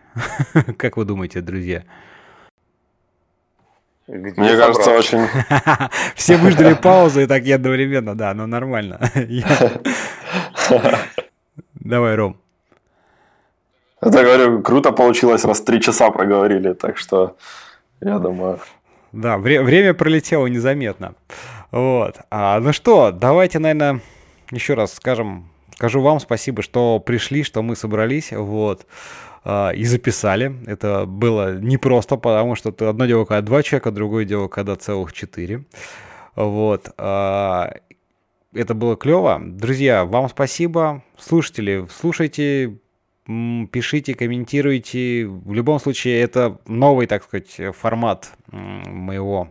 Как 0.76 0.96
вы 0.96 1.04
думаете, 1.04 1.40
друзья? 1.40 1.84
Где 4.06 4.40
Мне 4.40 4.56
кажется, 4.56 4.90
очень... 4.90 5.26
Все 6.14 6.36
выждали 6.36 6.74
паузу 6.82 7.20
и 7.20 7.26
так 7.26 7.44
и 7.44 7.52
одновременно, 7.52 8.14
да, 8.16 8.32
ну 8.32 8.46
нормально. 8.46 9.00
Давай, 11.74 12.14
Ром. 12.14 12.36
Это, 14.00 14.22
говорю, 14.22 14.62
круто 14.62 14.92
получилось, 14.92 15.44
раз 15.44 15.60
три 15.60 15.80
часа 15.80 16.10
проговорили, 16.10 16.72
так 16.72 16.96
что 16.96 17.36
я 18.00 18.18
думаю... 18.18 18.60
Да, 19.12 19.38
вре- 19.38 19.62
время 19.62 19.94
пролетело 19.94 20.46
незаметно. 20.46 21.14
Вот. 21.70 22.16
А, 22.30 22.60
ну 22.60 22.72
что, 22.72 23.10
давайте, 23.12 23.58
наверное, 23.58 24.00
еще 24.50 24.74
раз 24.74 24.94
скажем, 24.94 25.48
скажу 25.74 26.00
вам 26.00 26.20
спасибо, 26.20 26.62
что 26.62 26.98
пришли, 27.00 27.42
что 27.42 27.62
мы 27.62 27.76
собрались, 27.76 28.32
вот, 28.32 28.86
а, 29.44 29.70
и 29.70 29.84
записали. 29.84 30.54
Это 30.66 31.06
было 31.06 31.58
непросто, 31.58 32.16
потому 32.16 32.54
что 32.54 32.74
одно 32.88 33.06
дело, 33.06 33.24
когда 33.24 33.42
два 33.42 33.62
человека, 33.62 33.90
другое 33.90 34.24
дело, 34.24 34.48
когда 34.48 34.76
целых 34.76 35.12
четыре. 35.12 35.64
Вот. 36.34 36.90
А, 36.98 37.72
это 38.54 38.74
было 38.74 38.96
клево. 38.96 39.40
Друзья, 39.42 40.04
вам 40.04 40.28
спасибо. 40.28 41.02
Слушатели, 41.18 41.86
слушайте, 41.90 42.78
пишите, 43.70 44.14
комментируйте. 44.14 45.26
В 45.26 45.52
любом 45.52 45.78
случае, 45.78 46.20
это 46.20 46.58
новый, 46.66 47.06
так 47.06 47.24
сказать, 47.24 47.60
формат 47.76 48.32
моего 48.50 49.50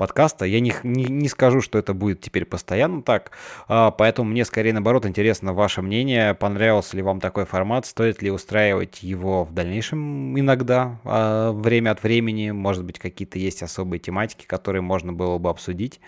подкаста. 0.00 0.46
Я 0.46 0.60
не, 0.60 0.72
не, 0.82 1.04
не 1.04 1.28
скажу, 1.28 1.60
что 1.60 1.78
это 1.78 1.92
будет 1.92 2.22
теперь 2.22 2.46
постоянно 2.46 3.02
так, 3.02 3.32
а, 3.68 3.90
поэтому 3.90 4.30
мне 4.30 4.46
скорее 4.46 4.72
наоборот 4.72 5.04
интересно 5.04 5.52
ваше 5.52 5.82
мнение. 5.82 6.32
Понравился 6.32 6.96
ли 6.96 7.02
вам 7.02 7.20
такой 7.20 7.44
формат? 7.44 7.84
Стоит 7.84 8.22
ли 8.22 8.30
устраивать 8.30 9.02
его 9.02 9.44
в 9.44 9.52
дальнейшем 9.52 10.40
иногда, 10.40 10.98
а, 11.04 11.52
время 11.52 11.90
от 11.90 12.02
времени? 12.02 12.50
Может 12.50 12.82
быть, 12.82 12.98
какие-то 12.98 13.38
есть 13.38 13.62
особые 13.62 14.00
тематики, 14.00 14.46
которые 14.46 14.80
можно 14.80 15.12
было 15.12 15.36
бы 15.36 15.50
обсудить? 15.50 16.00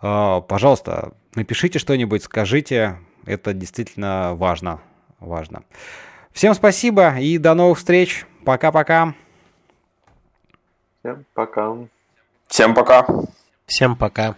А, 0.00 0.40
пожалуйста, 0.40 1.12
напишите 1.34 1.78
что-нибудь, 1.78 2.22
скажите. 2.22 2.98
Это 3.26 3.52
действительно 3.52 4.32
важно. 4.34 4.80
Важно. 5.20 5.64
Всем 6.34 6.52
спасибо 6.52 7.16
и 7.16 7.38
до 7.38 7.54
новых 7.54 7.78
встреч. 7.78 8.26
Пока-пока. 8.44 9.14
Всем 11.00 11.24
пока. 11.32 11.76
Всем 12.48 12.74
пока. 12.74 13.06
Всем 13.66 13.96
пока. 13.96 14.34